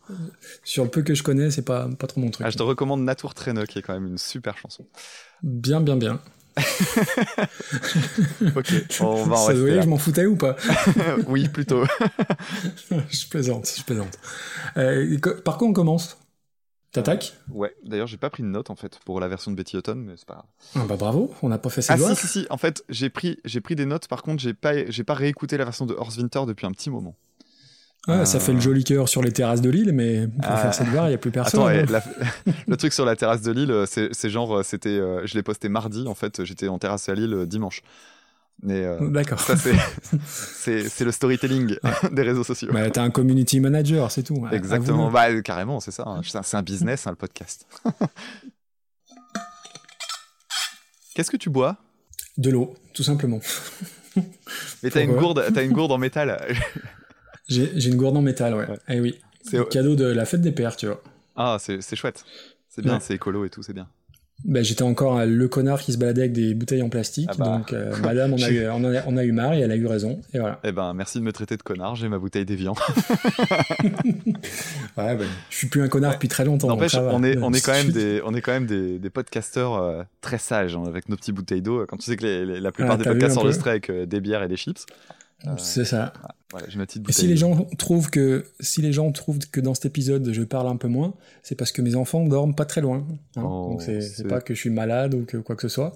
Sur 0.64 0.84
le 0.84 0.90
peu 0.90 1.02
que 1.02 1.14
je 1.14 1.22
connais, 1.22 1.50
c'est 1.50 1.62
pas, 1.62 1.88
pas 1.98 2.06
trop 2.06 2.20
mon 2.20 2.30
truc. 2.30 2.46
Ah, 2.46 2.50
je 2.50 2.56
te 2.56 2.62
recommande 2.62 3.02
Natour 3.02 3.34
Traîneux, 3.34 3.66
qui 3.66 3.78
est 3.78 3.82
quand 3.82 3.94
même 3.94 4.06
une 4.06 4.18
super 4.18 4.56
chanson. 4.58 4.86
Bien, 5.42 5.80
bien, 5.80 5.96
bien. 5.96 6.20
Ok, 8.56 8.72
on 9.00 9.24
va 9.24 9.36
en 9.36 9.36
Ça 9.36 9.46
rester 9.48 9.60
voyait, 9.60 9.76
là. 9.76 9.82
je 9.82 9.88
m'en 9.88 9.98
foutais 9.98 10.26
ou 10.26 10.36
pas 10.36 10.56
oui, 11.28 11.48
plutôt. 11.48 11.84
Je 13.10 13.28
plaisante, 13.28 13.70
je 13.76 13.82
plaisante. 13.84 14.18
Euh, 14.76 15.18
par 15.44 15.56
quoi 15.58 15.68
on 15.68 15.72
commence? 15.72 16.18
T'attaques? 16.90 17.34
Ouais, 17.50 17.74
d'ailleurs, 17.84 18.06
j'ai 18.06 18.16
pas 18.16 18.30
pris 18.30 18.42
de 18.42 18.48
note 18.48 18.70
en 18.70 18.74
fait 18.74 18.98
pour 19.04 19.20
la 19.20 19.28
version 19.28 19.50
de 19.50 19.56
Betty 19.56 19.76
Hutton, 19.76 19.94
mais 19.96 20.14
c'est 20.16 20.26
pas 20.26 20.34
grave. 20.34 20.46
ah 20.76 20.86
bah 20.88 20.96
bravo, 20.96 21.34
on 21.42 21.48
n'a 21.48 21.58
pas 21.58 21.68
fait 21.68 21.82
ses 21.82 21.92
Ah 21.92 21.98
si, 21.98 22.16
si, 22.16 22.26
si, 22.26 22.46
en 22.50 22.56
fait, 22.56 22.82
j'ai 22.88 23.10
pris, 23.10 23.38
j'ai 23.44 23.60
pris 23.60 23.76
des 23.76 23.84
notes, 23.84 24.08
par 24.08 24.22
contre, 24.22 24.42
j'ai 24.42 24.54
pas, 24.54 24.90
j'ai 24.90 25.04
pas 25.04 25.14
réécouté 25.14 25.58
la 25.58 25.64
version 25.64 25.84
de 25.86 25.94
Horse 25.94 26.16
Winter 26.16 26.40
depuis 26.46 26.66
un 26.66 26.72
petit 26.72 26.88
moment. 26.90 27.14
Ça 28.24 28.40
fait 28.40 28.52
le 28.52 28.60
joli 28.60 28.84
cœur 28.84 29.08
sur 29.08 29.22
les 29.22 29.32
terrasses 29.32 29.60
de 29.60 29.70
l'île, 29.70 29.92
mais 29.92 30.26
pour 30.28 30.40
Ah. 30.50 30.56
faire 30.56 30.74
ses 30.74 30.84
devoirs, 30.84 31.06
il 31.06 31.10
n'y 31.10 31.14
a 31.14 31.18
plus 31.18 31.30
personne. 31.30 31.60
Attends, 31.60 31.68
hein. 31.68 31.84
la- 31.90 32.02
le 32.66 32.76
truc 32.76 32.92
sur 32.92 33.04
la 33.04 33.16
terrasse 33.16 33.42
de 33.42 33.52
Lille, 33.52 33.84
c'est 33.86 34.30
genre, 34.30 34.58
euh, 34.58 34.62
c'était, 34.62 34.88
euh, 34.88 35.26
je 35.26 35.34
l'ai 35.34 35.42
posté 35.42 35.68
mardi, 35.68 36.04
en 36.06 36.14
fait, 36.14 36.44
j'étais 36.44 36.68
en 36.68 36.78
terrasse 36.78 37.08
à 37.08 37.14
Lille 37.14 37.34
euh, 37.34 37.46
dimanche. 37.46 37.82
Euh, 38.68 39.08
D'accord. 39.10 39.38
ça, 39.38 39.54
c'est, 39.56 39.72
le 41.04 41.12
storytelling 41.12 41.76
des 42.12 42.22
réseaux 42.22 42.42
sociaux. 42.44 42.68
Bah, 42.72 42.90
T'es 42.90 42.98
un 42.98 43.10
community 43.10 43.60
manager, 43.60 44.10
c'est 44.10 44.24
tout. 44.24 44.44
Exactement, 44.50 45.10
bah, 45.12 45.30
euh, 45.30 45.42
carrément, 45.42 45.78
c'est 45.78 45.92
ça. 45.92 46.02
hein. 46.06 46.22
C'est 46.42 46.56
un- 46.56 46.62
business, 46.62 47.06
hein, 47.06 47.10
le 47.10 47.16
podcast. 47.16 47.66
Qu'est-ce 51.14 51.30
que 51.30 51.36
tu 51.36 51.50
bois? 51.50 51.76
De 52.36 52.50
l'eau, 52.50 52.74
tout 52.94 53.02
simplement. 53.02 53.40
Mais 54.82 54.90
t'as 54.90 55.02
une 55.02 55.14
gourde, 55.16 55.44
t'as 55.54 55.62
une 55.64 55.72
gourde 55.72 55.92
en 55.92 55.98
métal. 55.98 56.40
J'ai 57.48 57.88
une 57.88 57.96
gourde 57.96 58.16
en 58.16 58.22
métal, 58.22 58.54
ouais. 58.54 58.66
Eh 58.88 59.00
oui. 59.00 59.16
C'est- 59.42 59.66
Cadeau 59.68 59.94
de 59.96 60.04
la 60.04 60.24
fête 60.26 60.42
des 60.42 60.52
pères, 60.52 60.76
tu 60.76 60.86
vois. 60.86 61.02
Ah, 61.36 61.56
c'est 61.60 61.80
chouette. 61.96 62.24
C'est 62.68 62.82
bien, 62.82 62.94
Ouais. 62.94 62.98
c'est 63.00 63.14
écolo 63.14 63.44
et 63.44 63.50
tout, 63.50 63.62
c'est 63.62 63.72
bien. 63.72 63.88
Bah, 64.44 64.62
J'étais 64.62 64.82
encore 64.84 65.24
le 65.26 65.48
connard 65.48 65.80
qui 65.80 65.92
se 65.92 65.98
baladait 65.98 66.20
avec 66.20 66.32
des 66.32 66.54
bouteilles 66.54 66.82
en 66.82 66.88
plastique, 66.88 67.28
Ah 67.32 67.34
bah. 67.36 67.44
donc 67.58 67.72
euh, 67.72 67.92
madame, 68.02 68.34
on 68.34 68.40
a, 68.40 68.48
eu, 68.50 68.68
on, 68.68 68.84
a, 68.84 69.02
on 69.08 69.16
a 69.16 69.24
eu 69.24 69.32
marre 69.32 69.54
et 69.54 69.60
elle 69.60 69.72
a 69.72 69.76
eu 69.76 69.86
raison, 69.86 70.20
et 70.32 70.38
voilà. 70.38 70.60
Eh 70.62 70.70
ben, 70.70 70.94
merci 70.94 71.18
de 71.18 71.24
me 71.24 71.32
traiter 71.32 71.56
de 71.56 71.62
connard, 71.64 71.96
j'ai 71.96 72.08
ma 72.08 72.18
bouteille 72.20 72.44
d'Evian. 72.44 72.74
Ouais, 74.96 75.16
bah, 75.16 75.24
je 75.50 75.56
suis 75.56 75.66
plus 75.68 75.82
un 75.82 75.88
connard 75.88 76.14
depuis 76.14 76.28
très 76.28 76.44
longtemps. 76.44 76.68
N'empêche, 76.68 76.94
on 76.96 77.22
est, 77.22 77.36
on 77.38 77.52
est 77.52 77.64
quand 77.64 77.72
même 77.72 77.90
des, 77.90 78.20
on 78.24 78.34
est 78.34 78.40
quand 78.40 78.52
même 78.52 78.66
des, 78.66 78.98
des 78.98 79.10
podcasteurs 79.10 79.74
euh, 79.76 80.02
très 80.20 80.38
sages 80.38 80.76
hein, 80.76 80.82
avec 80.86 81.08
nos 81.08 81.16
petites 81.16 81.34
bouteilles 81.34 81.62
d'eau. 81.62 81.84
Quand 81.86 81.96
tu 81.96 82.04
sais 82.04 82.16
que 82.16 82.24
les- 82.24 82.44
les- 82.46 82.60
la 82.60 82.72
plupart 82.72 82.94
Ah, 82.94 82.96
des 82.98 83.04
podcasts 83.04 83.34
sont 83.34 83.40
enregistrés 83.40 83.70
avec 83.70 83.90
euh, 83.90 84.06
des 84.06 84.20
bières 84.20 84.42
et 84.42 84.48
des 84.48 84.56
chips. 84.56 84.84
C'est 85.56 85.84
ça. 85.84 86.12
Voilà, 86.50 86.66
j'ai 86.68 86.78
ma 86.78 86.86
petite 86.86 87.02
Et 87.02 87.04
bouteille. 87.04 87.14
si 87.14 87.26
les 87.26 87.36
gens 87.36 87.64
trouvent 87.78 88.10
que 88.10 88.46
si 88.58 88.80
les 88.80 88.92
gens 88.92 89.12
trouvent 89.12 89.38
que 89.52 89.60
dans 89.60 89.74
cet 89.74 89.84
épisode 89.86 90.32
je 90.32 90.42
parle 90.42 90.66
un 90.68 90.76
peu 90.76 90.88
moins, 90.88 91.14
c'est 91.42 91.54
parce 91.54 91.72
que 91.72 91.82
mes 91.82 91.94
enfants 91.94 92.24
dorment 92.26 92.54
pas 92.54 92.64
très 92.64 92.80
loin. 92.80 93.06
hein. 93.36 93.42
Oh, 93.42 93.68
Donc 93.72 93.82
c'est 93.82 94.26
pas 94.26 94.40
que 94.40 94.54
je 94.54 94.58
suis 94.60 94.70
malade 94.70 95.14
ou 95.14 95.24
que 95.24 95.36
quoi 95.36 95.56
que 95.56 95.62
ce 95.62 95.68
soit, 95.68 95.94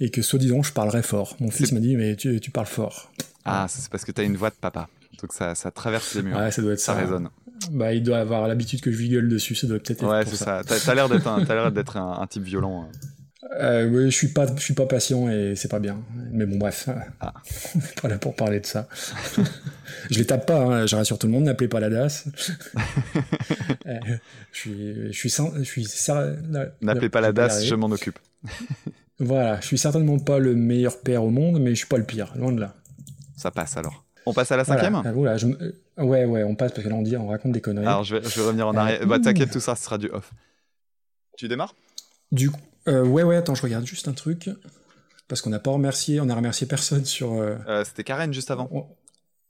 et 0.00 0.10
que 0.10 0.20
soi-disant 0.22 0.62
je 0.62 0.72
parlerai 0.72 1.02
fort. 1.02 1.36
Mon 1.40 1.50
fils 1.50 1.72
m'a 1.72 1.80
dit 1.80 1.96
mais 1.96 2.14
tu, 2.16 2.38
tu 2.40 2.50
parles 2.50 2.66
fort. 2.66 3.10
Ah, 3.44 3.66
c'est 3.68 3.88
parce 3.90 4.04
que 4.04 4.12
t'as 4.12 4.24
une 4.24 4.36
voix 4.36 4.50
de 4.50 4.56
papa. 4.60 4.88
Donc 5.22 5.32
ça, 5.32 5.54
ça 5.54 5.70
traverse 5.70 6.14
les 6.14 6.22
murs. 6.22 6.36
Ouais, 6.36 6.50
ça 6.50 6.60
doit 6.60 6.74
être 6.74 6.80
ça. 6.80 6.92
résonne. 6.94 7.30
Bah 7.70 7.94
il 7.94 8.02
doit 8.02 8.18
avoir 8.18 8.46
l'habitude 8.48 8.82
que 8.82 8.92
je 8.92 8.98
lui 8.98 9.08
gueule 9.08 9.28
dessus, 9.30 9.54
ça 9.54 9.66
doit 9.66 9.78
peut-être 9.78 10.02
être 10.02 10.10
Ouais, 10.10 10.24
c'est 10.26 10.36
ça. 10.36 10.60
T'as 10.66 10.78
t'as 10.78 10.94
l'air 10.94 11.08
d'être 11.08 11.26
un, 11.26 11.42
l'air 11.42 11.72
d'être 11.72 11.96
un, 11.96 12.20
un 12.20 12.26
type 12.26 12.42
violent. 12.44 12.82
hein. 12.82 12.88
Euh, 13.60 13.86
oui, 13.88 14.10
je 14.10 14.16
suis 14.16 14.28
pas, 14.28 14.46
je 14.56 14.60
suis 14.62 14.74
pas 14.74 14.86
patient 14.86 15.28
et 15.30 15.54
c'est 15.56 15.68
pas 15.68 15.78
bien. 15.78 16.00
Mais 16.32 16.46
bon, 16.46 16.56
bref, 16.56 16.88
Ah. 17.20 17.34
on 17.74 17.78
n'est 17.78 17.84
pas 18.02 18.08
là 18.08 18.18
pour 18.18 18.34
parler 18.34 18.60
de 18.60 18.66
ça. 18.66 18.88
je 20.10 20.18
les 20.18 20.26
tape 20.26 20.46
pas, 20.46 20.58
hein, 20.58 20.86
je 20.86 20.96
rassure 20.96 21.18
tout 21.18 21.26
le 21.26 21.32
monde, 21.34 21.44
n'appelez 21.44 21.68
pas 21.68 21.80
la 21.80 21.90
DAS. 21.90 22.24
Euh, 23.86 24.00
je 24.52 24.58
suis, 24.58 24.94
je 25.12 25.12
suis, 25.12 25.30
sans- 25.30 25.54
je 25.56 25.62
suis, 25.62 25.84
cer- 25.84 26.36
N'appelez 26.80 27.08
pas 27.08 27.20
la 27.20 27.32
DAS, 27.32 27.64
je 27.64 27.74
m'en 27.74 27.86
occupe. 27.88 28.18
Voilà, 29.18 29.58
je 29.62 29.66
suis 29.66 29.78
certainement 29.78 30.18
pas 30.18 30.38
le 30.38 30.54
meilleur 30.54 31.00
père 31.00 31.22
au 31.24 31.30
monde, 31.30 31.58
mais 31.60 31.70
je 31.70 31.76
suis 31.76 31.86
pas 31.86 31.96
le 31.96 32.04
pire, 32.04 32.34
loin 32.36 32.52
de 32.52 32.60
là. 32.60 32.74
Ça 33.36 33.50
passe 33.50 33.76
alors. 33.78 34.04
On 34.26 34.34
passe 34.34 34.50
à 34.52 34.56
la 34.58 34.64
cinquième? 34.64 35.00
Ah, 35.04 35.12
voilà, 35.12 35.36
je 35.38 35.46
me- 35.46 35.62
euh, 35.98 36.02
ouais, 36.04 36.24
ouais, 36.26 36.42
on 36.42 36.54
passe 36.54 36.72
parce 36.72 36.82
que 36.84 36.88
là 36.90 36.96
on 36.96 37.02
dit, 37.02 37.16
on 37.16 37.28
raconte 37.28 37.52
des 37.52 37.60
conneries. 37.62 37.86
Alors 37.86 38.04
je 38.04 38.16
vais, 38.16 38.28
je 38.28 38.40
vais 38.40 38.46
revenir 38.46 38.66
en 38.68 38.74
Euh, 38.76 38.78
arrière. 38.80 39.06
Bah 39.06 39.16
ouh. 39.16 39.22
t'inquiète, 39.22 39.50
tout 39.52 39.60
ça, 39.60 39.74
ce 39.76 39.84
sera 39.84 39.96
du 39.98 40.08
off. 40.10 40.32
Tu 41.38 41.48
démarres? 41.48 41.74
Du 42.32 42.50
coup, 42.50 42.60
euh, 42.88 43.04
ouais, 43.04 43.22
ouais, 43.22 43.36
attends, 43.36 43.54
je 43.54 43.62
regarde 43.62 43.86
juste 43.86 44.08
un 44.08 44.12
truc 44.12 44.50
parce 45.28 45.40
qu'on 45.40 45.50
n'a 45.50 45.58
pas 45.58 45.70
remercié, 45.70 46.20
on 46.20 46.28
a 46.28 46.34
remercié 46.34 46.66
personne 46.66 47.04
sur. 47.04 47.32
euh, 47.34 47.56
Euh, 47.68 47.84
C'était 47.84 48.04
Karen 48.04 48.32
juste 48.32 48.50
avant. 48.50 48.68
on- 48.72 48.86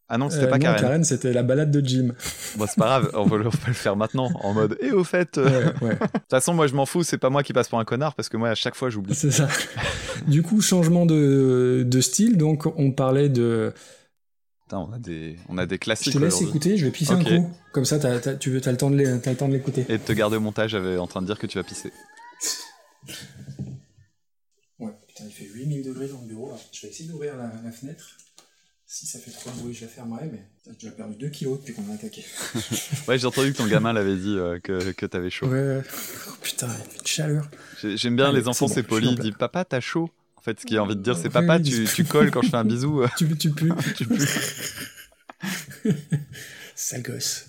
Ah 0.09 0.19
non, 0.19 0.31
c'était 0.31 0.47
pas 0.49 0.59
non, 0.59 0.65
Karen. 0.65 1.05
c'était 1.05 1.33
la 1.33 1.43
balade 1.43 1.71
de 1.71 1.87
Jim. 1.87 2.13
Bon, 2.57 2.67
c'est 2.69 2.77
pas 2.79 2.87
grave, 3.01 3.11
on 3.15 3.25
va, 3.25 3.37
le- 3.39 3.51
faire 3.51 3.97
maintenant 3.97 4.31
en 4.43 4.55
mode. 4.55 4.79
Et 4.81 4.93
au 4.93 5.03
fait, 5.05 5.35
de 5.39 5.45
Ouais, 5.85 5.97
toute 5.99 6.31
façon, 6.31 6.55
moi 6.55 6.67
je 6.69 6.75
m'en 6.75 6.87
fous, 6.87 7.03
c'est 7.03 7.19
pas 7.19 7.29
moi 7.29 7.43
qui 7.43 7.53
passe 7.53 7.69
pour 7.69 7.79
un 7.81 7.85
connard 7.85 8.15
parce 8.15 8.29
que 8.29 8.37
moi 8.37 8.49
à 8.51 8.55
chaque 8.55 8.75
fois 8.77 8.89
j'oublie. 8.89 9.15
C'est 9.15 9.31
ça. 9.33 9.49
Du 10.29 10.43
coup, 10.43 10.63
changement 10.63 11.05
de, 11.05 11.85
de 11.87 12.01
style. 12.01 12.39
Donc, 12.39 12.65
on 12.79 12.91
parlait 12.91 13.29
de 13.29 13.73
Putain, 14.65 14.79
on 14.79 14.93
a 14.93 14.99
des, 14.99 15.37
on 15.51 15.59
a 15.59 15.67
des 15.67 15.75
Je 15.77 15.81
classiques. 15.81 16.15
te 16.15 16.19
laisse 16.19 16.41
écouter, 16.41 16.77
je 16.79 16.87
vais 16.87 16.91
pisser 16.91 17.13
un 17.13 17.23
coup. 17.23 17.53
Comme 17.73 17.85
ça, 17.85 17.99
t'as- 17.99 18.35
tu 18.35 18.51
veux, 18.51 18.61
t'as 18.63 18.71
le 18.73 18.79
temps 18.79 18.91
de 18.91 18.97
l'écouter. 18.97 19.85
Et 19.91 19.99
de 19.99 20.03
te 20.03 20.13
garder 20.13 20.37
au 20.39 20.41
montage, 20.41 20.71
j'avais 20.71 20.97
en 20.97 21.07
train 21.07 21.21
de 21.21 21.27
dire 21.27 21.39
que 21.39 21.47
tu 21.47 21.59
vas 21.59 21.65
pisser. 21.65 21.93
Ouais, 24.79 24.93
putain, 25.07 25.16
il 25.27 25.33
fait 25.33 25.45
8000 25.45 25.83
degrés 25.85 26.09
dans 26.09 26.21
le 26.21 26.27
bureau. 26.27 26.47
Alors, 26.47 26.61
je 26.73 26.81
vais 26.83 26.89
essayer 26.89 27.09
d'ouvrir 27.09 27.37
la, 27.37 27.53
la 27.65 27.71
fenêtre. 27.73 28.17
Si 28.89 29.05
ça 29.05 29.19
fait 29.19 29.33
trop 29.33 29.51
de 29.51 29.57
bruit, 29.57 29.75
je 29.75 29.81
la 29.85 29.89
fermerai, 29.91 30.29
mais 30.31 30.47
j'ai 30.65 30.73
déjà 30.75 30.93
perdu 30.93 31.17
2 31.17 31.29
kilos 31.29 31.59
depuis 31.59 31.75
qu'on 31.75 31.91
a 31.91 31.95
attaqué. 31.95 32.25
Ouais, 33.09 33.19
j'ai 33.19 33.27
entendu 33.27 33.53
que 33.53 33.59
ton 33.59 33.67
gamin 33.67 33.93
l'avait 33.93 34.15
dit 34.17 34.37
euh, 34.39 34.61
que, 34.61 34.93
que 34.93 35.07
t'avais 35.07 35.31
chaud. 35.31 35.47
Ouais, 35.49 35.61
ouais. 35.79 35.83
Oh, 36.29 36.33
putain, 36.41 36.69
il 36.69 36.91
fait 36.93 36.99
une 37.01 37.07
chaleur. 37.07 37.49
J'ai- 37.83 37.97
J'aime 37.97 38.15
bien 38.15 38.29
Allez, 38.29 38.39
les 38.41 38.49
enfants, 38.49 38.69
c'est 38.69 38.83
bon, 38.83 38.89
poli. 38.91 39.09
Il 39.09 39.19
dit 39.19 39.33
Papa, 39.33 39.65
t'as 39.65 39.81
chaud. 39.81 40.09
En 40.37 40.41
fait, 40.41 40.61
ce 40.61 40.67
qu'il 40.67 40.77
a 40.77 40.83
envie 40.85 40.95
de 40.95 41.03
dire, 41.03 41.17
c'est 41.17 41.31
Papa, 41.31 41.59
tu, 41.59 41.85
tu 41.93 42.05
colles 42.05 42.31
quand 42.31 42.43
je 42.43 42.51
fais 42.51 42.57
un 42.57 42.65
bisou. 42.65 43.03
Tu, 43.19 43.37
tu 43.37 43.51
pues. 43.51 43.73
tu 43.97 44.07
pues. 44.07 44.25
Sale 46.77 47.03
gosse. 47.03 47.47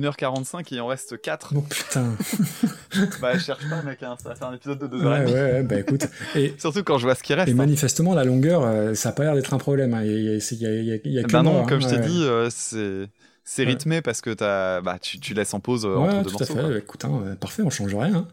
1h45, 0.00 0.66
il 0.70 0.80
en 0.80 0.86
reste 0.86 1.20
4. 1.20 1.52
Oh 1.56 1.60
putain. 1.62 2.14
Bah, 3.20 3.38
cherche 3.38 3.68
pas, 3.68 3.82
mec, 3.82 4.02
hein, 4.02 4.16
ça 4.22 4.30
va 4.30 4.34
faire 4.34 4.48
un 4.48 4.54
épisode 4.54 4.78
de 4.78 4.86
2h30. 4.86 5.04
Ouais, 5.04 5.24
ouais, 5.26 5.32
ouais, 5.32 5.62
bah 5.62 5.78
écoute. 5.80 6.06
Et, 6.34 6.54
Surtout 6.58 6.82
quand 6.82 6.96
je 6.98 7.04
vois 7.04 7.14
ce 7.14 7.22
qui 7.22 7.34
reste. 7.34 7.48
et 7.48 7.52
hein. 7.52 7.54
manifestement, 7.56 8.14
la 8.14 8.24
longueur, 8.24 8.62
euh, 8.64 8.94
ça 8.94 9.10
a 9.10 9.12
pas 9.12 9.24
l'air 9.24 9.34
d'être 9.34 9.52
un 9.52 9.58
problème. 9.58 9.92
hein. 9.94 10.02
Il 10.02 10.10
y 10.10 10.12
a, 10.12 10.16
il 10.16 10.26
y 10.28 10.30
a- 10.30 10.38
il 10.40 10.62
y 10.62 10.66
a- 10.66 10.70
il 10.80 10.86
y 10.86 10.92
a- 10.92 10.98
il 11.04 11.12
y 11.12 11.18
a 11.18 11.22
que 11.24 11.32
Bah 11.32 11.42
non, 11.42 11.52
moi, 11.52 11.66
comme 11.68 11.80
je 11.82 11.88
t'ai 11.88 11.98
dit, 11.98 12.22
euh, 12.22 12.48
c'est 12.50 13.08
c'est 13.44 13.64
rythmé 13.64 14.00
parce 14.02 14.20
que 14.22 14.30
t'as, 14.30 14.80
bah, 14.80 14.98
tu, 15.00 15.20
tu 15.20 15.34
laisses 15.34 15.52
en 15.54 15.60
pause 15.60 15.84
euh, 15.86 15.94
entre 15.96 16.22
deux 16.22 16.30
tout 16.30 16.36
à 16.36 16.38
morceaux. 16.40 16.54
fait. 16.54 16.60
quoi. 16.62 16.78
Écoute, 16.78 17.04
hein, 17.04 17.22
euh, 17.26 17.34
parfait, 17.36 17.62
on 17.62 17.70
change 17.70 17.94
rien. 17.94 18.14
hein. 18.14 18.28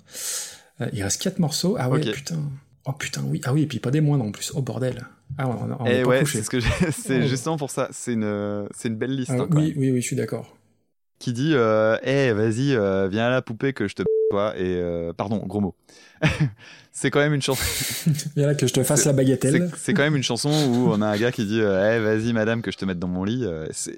Euh, 0.82 0.88
il 0.94 1.04
reste 1.04 1.22
4 1.22 1.40
morceaux. 1.40 1.76
Ah 1.78 1.90
ouais, 1.90 2.00
putain. 2.00 2.40
Oh 2.86 2.94
putain, 2.94 3.22
oui. 3.28 3.40
Ah 3.46 3.54
oui, 3.54 3.64
et 3.64 3.68
puis 3.68 3.80
pas 3.80 3.92
des 3.92 4.02
moindres 4.02 4.26
en 4.26 4.32
plus. 4.32 4.52
Oh 4.56 4.62
bordel. 4.62 5.06
Ah, 5.38 5.48
on, 5.48 5.86
Et 5.86 6.02
pas 6.04 6.08
ouais, 6.10 6.26
c'est 6.26 6.44
ce 6.44 6.50
que 6.50 6.60
c'est 6.92 7.24
Oh. 7.24 7.28
justement 7.28 7.58
pour 7.58 7.70
ça. 7.72 7.88
C'est 7.92 8.14
une, 8.14 8.68
c'est 8.76 8.88
une 8.90 8.96
belle 8.96 9.16
liste. 9.16 9.32
Ah, 9.34 9.42
hein, 9.44 9.48
oui, 9.52 9.74
oui, 9.78 9.92
oui, 9.92 10.02
je 10.02 10.08
suis 10.08 10.16
d'accord. 10.16 10.56
Qui 11.24 11.32
dit, 11.32 11.52
euh, 11.54 11.96
hey, 12.04 12.34
vas-y, 12.34 12.76
euh, 12.76 13.08
viens 13.10 13.28
à 13.28 13.30
la 13.30 13.42
poupée 13.42 13.72
que 13.72 13.88
je 13.88 13.96
te 13.96 14.04
toi 14.30 14.54
et 14.58 14.76
euh, 14.76 15.14
pardon, 15.14 15.38
gros 15.38 15.62
mot. 15.62 15.74
c'est 16.92 17.12
quand 17.12 17.20
même 17.20 17.34
une 17.34 17.42
chanson. 17.42 17.64
Viens 18.36 18.48
là 18.48 18.56
que 18.56 18.68
je 18.68 18.74
te 18.74 18.84
fasse 18.84 19.04
C'est- 19.04 19.06
la 19.10 19.14
bagatelle. 19.14 19.72
C'est 19.78 19.94
quand 19.94 20.02
même 20.04 20.18
une 20.18 20.24
chanson 20.24 20.50
où 20.50 20.90
on 20.92 21.02
a 21.02 21.08
un 21.08 21.18
gars 21.18 21.32
qui 21.32 21.46
dit, 21.46 21.62
euh, 21.62 21.82
hey, 21.82 22.04
vas-y, 22.04 22.34
madame, 22.34 22.62
que 22.62 22.72
je 22.72 22.78
te 22.78 22.84
mette 22.84 23.00
dans 23.00 23.08
mon 23.08 23.24
lit. 23.24 23.46
C'est- 23.72 23.96